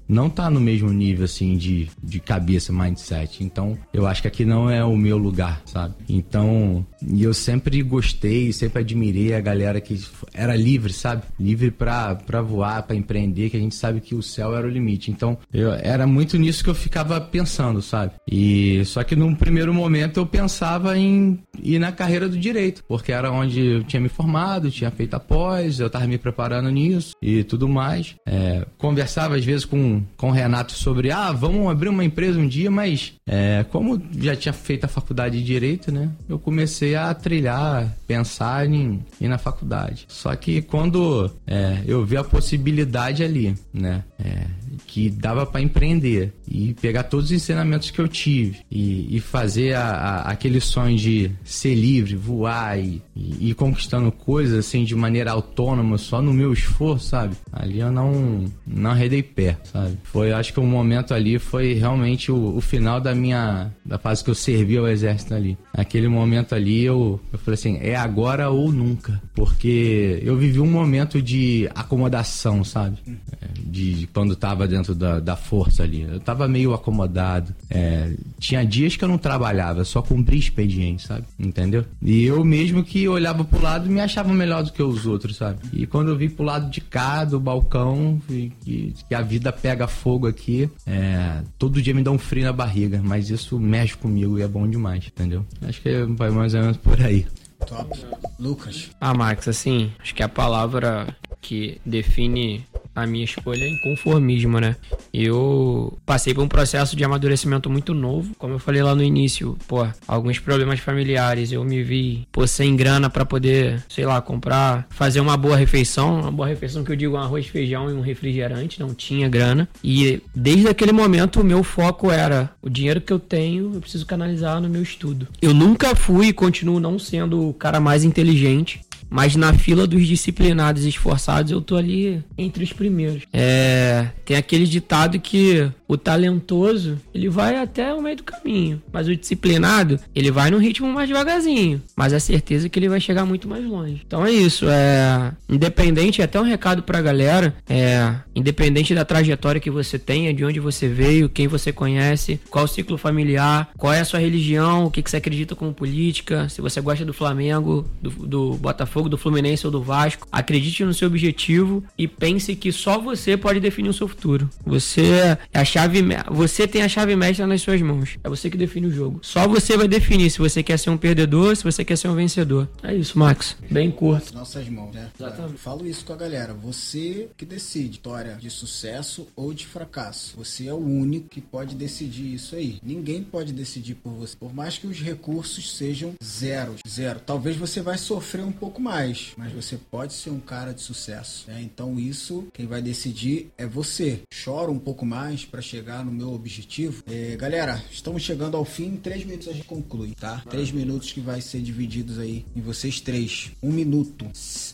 não, 0.09 0.31
tá 0.31 0.49
no 0.49 0.61
mesmo 0.61 0.91
nível, 0.91 1.25
assim, 1.25 1.57
de, 1.57 1.89
de 2.03 2.21
cabeça, 2.21 2.73
mindset. 2.73 3.43
Então, 3.43 3.77
eu 3.93 4.07
acho 4.07 4.23
que 4.23 4.29
aqui 4.29 4.45
não 4.45 4.71
é 4.71 4.85
o 4.85 4.97
meu 4.97 5.19
lugar, 5.19 5.61
sabe? 5.67 5.95
Então, 6.09 6.87
e 7.07 7.23
eu 7.23 7.35
sempre 7.35 7.83
gostei, 7.83 8.53
sempre 8.53 8.81
admirei 8.81 9.35
a 9.35 9.41
galera 9.41 9.81
que 9.81 10.01
era 10.33 10.55
livre, 10.55 10.93
sabe? 10.93 11.23
Livre 11.39 11.71
pra 11.71 12.15
voar, 12.43 12.83
pra 12.85 12.97
empreender, 12.97 13.51
que 13.51 13.57
a 13.57 13.61
gente 13.61 13.75
sabe 13.75 14.01
que 14.01 14.15
o 14.15 14.23
céu 14.23 14.57
era 14.57 14.67
o 14.67 14.71
limite. 14.71 15.11
Então, 15.11 15.37
eu, 15.53 15.73
era 15.73 16.07
muito 16.07 16.39
nisso 16.39 16.63
que 16.63 16.71
eu 16.71 16.75
ficava 16.75 17.21
pensando, 17.21 17.83
sabe? 17.83 18.13
E 18.31 18.85
só 18.85 19.03
que 19.03 19.17
num 19.17 19.35
primeiro 19.35 19.75
momento 19.75 20.21
eu 20.21 20.27
pensava 20.27 20.97
em 20.97 21.39
ir 21.63 21.79
na 21.79 21.93
carreira 21.93 22.29
do 22.29 22.39
direito, 22.39 22.85
porque 22.87 23.13
era 23.13 23.31
onde 23.33 23.65
eu 23.65 23.85
tinha 23.85 24.01
me 24.01 24.09
formado, 24.09 24.71
tinha 24.71 24.91
feito 24.91 25.15
a 25.15 25.21
pós, 25.21 25.81
eu 25.81 25.87
estava 25.87 26.07
me 26.07 26.19
preparando 26.19 26.71
nisso 26.71 27.16
e 27.21 27.43
tudo 27.45 27.69
mais. 27.69 28.15
É, 28.27 28.67
conversava 28.79 29.37
às 29.37 29.45
vezes 29.45 29.65
com, 29.65 30.03
com 30.17 30.29
o 30.29 30.33
Renato 30.33 30.73
sobre, 30.73 31.11
ah, 31.11 31.33
vamos 31.33 31.69
abrir 31.71 31.89
uma 31.89 32.05
empresa 32.05 32.39
um 32.39 32.47
dia, 32.47 32.71
mas 32.71 33.15
é, 33.27 33.65
como 33.71 34.01
já 34.19 34.37
tinha 34.37 34.53
feito 34.53 34.85
a 34.85 34.89
faculdade 34.89 35.39
de 35.39 35.45
direito, 35.45 35.91
né, 35.91 36.11
eu 36.29 36.39
comecei 36.39 36.95
a 36.95 37.13
trilhar, 37.15 37.95
pensar 38.07 38.69
em 38.69 39.05
ir 39.21 39.29
na 39.29 39.39
faculdade. 39.39 40.05
Só 40.09 40.35
que 40.37 40.63
quando 40.63 41.31
é, 41.47 41.83
eu 41.87 42.05
vi 42.05 42.17
a 42.17 42.25
possibilidade 42.25 43.23
ali, 43.23 43.57
né, 43.73 44.05
é, 44.19 44.47
que 44.87 45.11
dava 45.11 45.45
para 45.45 45.61
empreender 45.61 46.33
e 46.49 46.75
pegar 46.75 47.05
todos 47.05 47.27
os 47.27 47.33
ensinamentos 47.33 47.91
que 47.91 48.01
eu 48.01 48.09
tive 48.09 48.59
e, 48.71 49.17
e 49.17 49.21
fazer 49.21 49.75
a, 49.75 49.83
a, 49.83 50.31
aquele 50.31 50.61
sonho 50.61 50.97
de 50.97 51.31
ser 51.45 51.75
livre, 51.75 52.15
voar 52.15 52.79
e, 52.79 53.03
e, 53.15 53.51
ir 53.51 53.55
conquistando 53.55 54.13
coisas 54.13 54.59
assim 54.59 54.85
de 54.85 54.95
maneira 54.95 55.33
autônoma, 55.33 55.99
só 55.99 56.23
no 56.23 56.33
meu 56.33 56.53
esforço, 56.53 57.09
sabe? 57.09 57.37
Ali 57.53 57.81
eu 57.81 57.91
não, 57.91 58.45
não 58.67 58.91
arredei 58.91 59.23
pé, 59.23 59.59
sabe? 59.65 59.99
Foi, 60.05 60.33
acho 60.33 60.53
que 60.53 60.61
o 60.61 60.65
momento 60.65 61.13
ali 61.13 61.39
foi 61.39 61.75
realmente 61.75 62.31
o, 62.31 62.57
o 62.57 62.61
final 62.61 63.01
da 63.01 63.15
minha, 63.15 63.71
da 63.85 63.99
fase 63.99 64.23
que 64.23 64.31
eu 64.31 64.35
servi 64.35 64.77
ao 64.77 64.87
exército 64.87 65.35
ali. 65.35 65.59
Naquele 65.77 66.09
momento 66.09 66.55
ali 66.55 66.85
eu, 66.85 67.21
eu 67.33 67.39
falei 67.39 67.55
assim, 67.55 67.79
é 67.81 67.97
agora 67.97 68.51
ou 68.51 68.71
nunca, 68.71 69.21
porque 69.35 70.21
eu 70.23 70.37
vivi 70.37 70.61
um 70.61 70.71
momento 70.71 71.21
de 71.21 71.69
acomodação, 71.75 72.63
sabe? 72.63 72.99
É, 73.41 73.47
de 73.59 74.09
quando 74.13 74.37
tava 74.37 74.69
dentro 74.77 74.95
da, 74.95 75.19
da 75.21 75.37
força 75.37 75.83
ali. 75.83 76.03
Eu 76.03 76.21
tava 76.21 76.47
meio 76.47 76.75
acomodado. 76.75 77.55
É, 77.71 78.13
tinha 78.39 78.65
dias 78.65 78.97
que 78.97 79.05
eu 79.05 79.09
não 79.09 79.19
trabalhava, 79.19 79.85
só 79.85 80.03
cumpria 80.03 80.39
expediente, 80.39 81.07
sabe? 81.07 81.25
Entendeu? 81.39 81.85
E 82.03 82.25
eu 82.25 82.45
mesmo 82.45 82.85
que 82.85 83.09
olhava 83.09 83.45
pro 83.45 83.63
lado 83.63 83.89
me 83.89 84.01
achava 84.01 84.33
melhor 84.33 84.63
do 84.63 84.73
que 84.73 84.83
os 84.83 85.07
outros, 85.07 85.37
sabe? 85.37 85.59
E 85.73 85.87
quando 85.87 86.11
eu 86.11 86.17
vi 86.17 86.29
pro 86.29 86.45
lado 86.45 86.71
de 86.71 86.81
cá, 86.81 87.25
do 87.25 87.41
balcão, 87.41 88.21
vi 88.29 88.53
que, 88.61 88.95
que 89.09 89.15
a 89.15 89.23
vida 89.23 89.51
pega 89.53 89.87
fogo 89.87 90.27
aqui, 90.27 90.69
é, 90.87 91.43
todo 91.59 91.81
dia 91.81 91.95
me 91.95 92.03
dá 92.03 92.11
um 92.11 92.19
frio 92.19 92.45
na 92.45 92.53
barriga, 92.53 93.01
mas 93.03 93.31
isso 93.31 93.59
mexe 93.59 93.97
comigo 93.97 94.39
e 94.39 94.43
é 94.43 94.49
bom 94.49 94.69
demais, 94.69 95.07
entendeu? 95.07 95.45
Acho 95.63 95.81
que 95.81 96.03
vai 96.17 96.31
mais 96.31 96.55
ou 96.55 96.61
menos 96.61 96.77
por 96.77 97.01
aí. 97.01 97.27
Top. 97.67 97.99
Lucas. 98.39 98.91
Ah, 99.01 99.15
Max, 99.15 99.49
assim, 99.49 99.91
acho 99.99 100.15
que 100.15 100.23
a 100.23 100.29
palavra 100.29 101.17
que 101.41 101.81
define 101.87 102.67
a 102.97 103.07
minha 103.07 103.25
escolha 103.25 103.63
é 103.63 103.69
inconformismo, 103.69 104.59
né? 104.59 104.75
Eu 105.13 105.99
passei 106.07 106.33
por 106.33 106.43
um 106.43 106.49
processo 106.49 106.97
de 106.97 107.05
amadurecimento 107.05 107.69
muito 107.69 107.93
novo, 107.93 108.35
como 108.39 108.55
eu 108.55 108.59
falei 108.59 108.83
lá 108.83 108.95
no 108.95 109.03
início, 109.03 109.57
pô, 109.69 109.87
alguns 110.09 110.39
problemas 110.39 110.81
familiares, 110.81 111.53
eu 111.53 111.63
me 111.63 111.83
vi, 111.83 112.27
pô, 112.33 112.47
sem 112.47 112.75
grana 112.75 113.11
para 113.11 113.27
poder, 113.27 113.85
sei 113.89 114.07
lá, 114.07 114.21
comprar, 114.23 114.87
fazer 114.89 115.21
uma 115.21 115.37
boa 115.37 115.57
refeição, 115.57 116.21
uma 116.21 116.33
boa 116.33 116.49
refeição 116.49 116.83
que 116.83 116.91
eu 116.91 116.97
digo 116.97 117.17
um 117.17 117.21
arroz, 117.21 117.47
feijão 117.47 117.91
e 117.91 117.93
um 117.93 118.01
refrigerante, 118.01 118.81
não 118.81 118.95
tinha 118.95 119.29
grana. 119.29 119.69
E 119.85 120.23
desde 120.35 120.69
aquele 120.69 120.93
momento 120.93 121.41
o 121.41 121.45
meu 121.45 121.63
foco 121.63 122.11
era 122.11 122.51
o 122.63 122.71
dinheiro 122.71 123.01
que 123.01 123.13
eu 123.13 123.19
tenho, 123.19 123.75
eu 123.75 123.81
preciso 123.81 124.07
canalizar 124.07 124.61
no 124.61 124.69
meu 124.69 124.83
estudo. 124.83 125.29
Eu 125.43 125.53
nunca 125.53 125.95
fui 125.95 126.29
e 126.29 126.33
continuo 126.33 126.81
não 126.81 126.99
sendo 126.99 127.51
o 127.51 127.53
cara 127.53 127.79
mais 127.79 128.05
inteligente 128.05 128.81
mas 129.09 129.37
na 129.37 129.53
fila 129.53 129.87
dos 129.87 130.07
disciplinados 130.07 130.85
e 130.85 130.89
esforçados 130.89 131.51
eu 131.53 131.61
tô 131.61 131.77
ali 131.77 132.23
entre 132.37 132.65
os 132.65 132.73
primeiros. 132.73 133.23
É, 133.33 134.09
tem 134.25 134.37
aquele 134.37 134.67
ditado 134.67 135.19
que 135.21 135.71
o 135.89 135.97
talentoso, 135.97 136.99
ele 137.15 137.29
vai 137.29 137.57
até 137.57 137.93
o 137.95 138.03
meio 138.03 138.17
do 138.17 138.25
caminho, 138.25 138.83
mas 138.93 139.09
o 139.09 139.17
disciplinado, 139.17 139.99
ele 140.15 140.31
vai 140.31 140.51
no 140.51 140.59
ritmo 140.59 140.89
mais 140.89 141.09
devagarzinho, 141.09 141.83
mas 141.95 142.13
a 142.13 142.21
certeza 142.21 142.67
é 142.67 142.69
que 142.69 142.79
ele 142.79 142.89
vai 142.89 143.01
chegar 143.01 143.25
muito 143.25 143.49
mais 143.49 143.65
longe. 143.65 144.03
Então 144.07 144.25
é 144.25 144.31
isso, 144.31 144.67
é 144.69 145.33
independente, 145.49 146.21
é 146.21 146.25
até 146.25 146.41
um 146.41 146.45
recado 146.45 146.83
pra 146.83 147.01
galera, 147.01 147.55
é 147.69 148.15
independente 148.35 148.95
da 148.95 149.05
trajetória 149.05 149.61
que 149.61 149.71
você 149.71 149.99
tenha, 149.99 150.35
de 150.35 150.45
onde 150.45 150.61
você 150.61 150.89
veio, 150.89 151.29
quem 151.29 151.47
você 151.47 151.73
conhece, 151.73 152.41
qual 152.51 152.65
o 152.65 152.69
ciclo 152.69 152.99
familiar, 152.99 153.71
qual 153.77 153.93
é 153.93 154.01
a 154.01 154.05
sua 154.05 154.21
religião, 154.21 154.87
o 154.87 154.91
que, 154.91 155.03
que 155.03 155.11
você 155.11 155.17
acredita 155.17 155.55
como 155.55 155.73
política, 155.73 156.49
se 156.49 156.61
você 156.61 156.81
gosta 156.81 157.05
do 157.05 157.13
Flamengo, 157.13 157.87
do, 158.01 158.11
do 158.11 158.55
Botafogo, 158.55 159.09
do 159.09 159.19
Fluminense 159.19 159.67
ou 159.67 159.73
do 159.73 159.83
Vasco, 159.83 160.27
acredite 160.31 160.85
no 160.85 160.95
seu 160.95 161.09
objetivo 161.09 161.85
e 161.97 162.09
pense 162.09 162.55
que 162.55 162.73
só 162.73 162.99
você 162.99 163.37
pode 163.37 163.61
definir 163.61 163.89
o 163.89 163.93
seu 163.93 164.09
futuro. 164.09 164.49
Você 164.65 165.39
é 165.53 165.59
a 165.59 165.65
chave, 165.77 166.03
você 166.31 166.67
tem 166.67 166.83
a 166.83 166.89
chave 166.89 167.15
mestra 167.15 167.47
nas 167.47 167.61
suas 167.61 167.83
mãos. 167.83 168.19
É 168.25 168.29
você 168.31 168.49
que 168.49 168.57
define 168.57 168.87
o 168.87 168.91
jogo. 168.91 169.21
Só 169.23 169.47
você 169.47 169.77
vai 169.77 169.87
definir 169.87 170.31
se 170.31 170.39
você 170.39 170.63
quer 170.63 170.79
ser 170.79 170.89
um 170.89 170.97
perdedor, 170.97 171.55
se 171.55 171.63
você 171.63 171.85
quer 171.85 171.97
ser 171.97 172.09
um 172.09 172.15
vencedor. 172.15 172.67
É 172.83 172.95
isso, 172.95 173.19
Max. 173.19 173.57
Bem 173.71 173.91
curto. 173.91 174.35
Nossas 174.35 174.67
mãos, 174.71 174.95
né? 174.95 175.11
Exatamente. 175.19 175.59
Falo 175.59 175.87
isso 175.87 176.05
com 176.07 176.15
a 176.15 176.17
galera. 176.17 176.55
Você 176.55 177.29
que 177.37 177.45
decide 177.45 177.97
história 177.97 178.37
de 178.41 178.49
sucesso 178.49 179.27
ou 179.37 179.53
de 179.53 179.67
fracasso. 179.67 180.35
Você 180.37 180.67
é 180.67 180.73
o 180.73 180.79
único 180.79 181.29
que 181.29 181.43
pode 181.43 181.75
decidir 181.75 182.35
isso 182.35 182.57
aí. 182.57 182.79
Ninguém 182.83 183.23
pode 183.23 183.53
decidir 183.53 183.97
por 183.97 184.13
você. 184.13 184.35
Por 184.37 184.55
mais 184.55 184.79
que 184.79 184.87
os 184.87 185.01
recursos 185.01 185.77
sejam 185.77 186.15
zero, 186.25 186.77
zero. 186.89 187.21
Talvez 187.21 187.57
você 187.57 187.83
vai 187.83 187.99
sofrer 187.99 188.45
um 188.45 188.53
pouco 188.53 188.81
mais, 188.81 189.33
mas 189.37 189.53
você 189.53 189.77
pode 189.91 190.15
ser 190.15 190.31
um 190.31 190.41
cara 190.41 190.73
de 190.73 190.81
sucesso. 190.81 191.45
Né? 191.49 191.61
Então 191.63 191.99
isso, 191.99 192.47
quem 192.55 192.67
vai 192.67 192.81
decidir 192.81 193.51
é 193.59 193.67
você. 193.67 194.21
Chora 194.45 194.71
um 194.71 194.79
pouco 194.79 195.05
mais 195.05 195.45
para 195.45 195.66
chegar 195.67 196.05
no 196.05 196.13
meu 196.13 196.33
objetivo. 196.33 197.03
É, 197.11 197.37
galera, 197.37 197.83
estamos 197.91 198.23
chegando 198.23 198.57
ao 198.57 198.65
fim. 198.65 198.87
Em 198.87 198.97
três 198.97 199.25
minutos 199.25 199.49
a 199.49 199.53
gente 199.53 199.67
conclui, 199.67 200.15
tá? 200.15 200.43
Três 200.49 200.71
minutos 200.71 201.13
que 201.13 201.21
vai 201.21 201.41
ser 201.41 201.61
divididos 201.61 202.19
aí 202.19 202.47
em 202.55 202.61
vocês 202.61 203.01
três. 203.01 203.51
Um 203.61 203.73
minuto. 203.73 204.27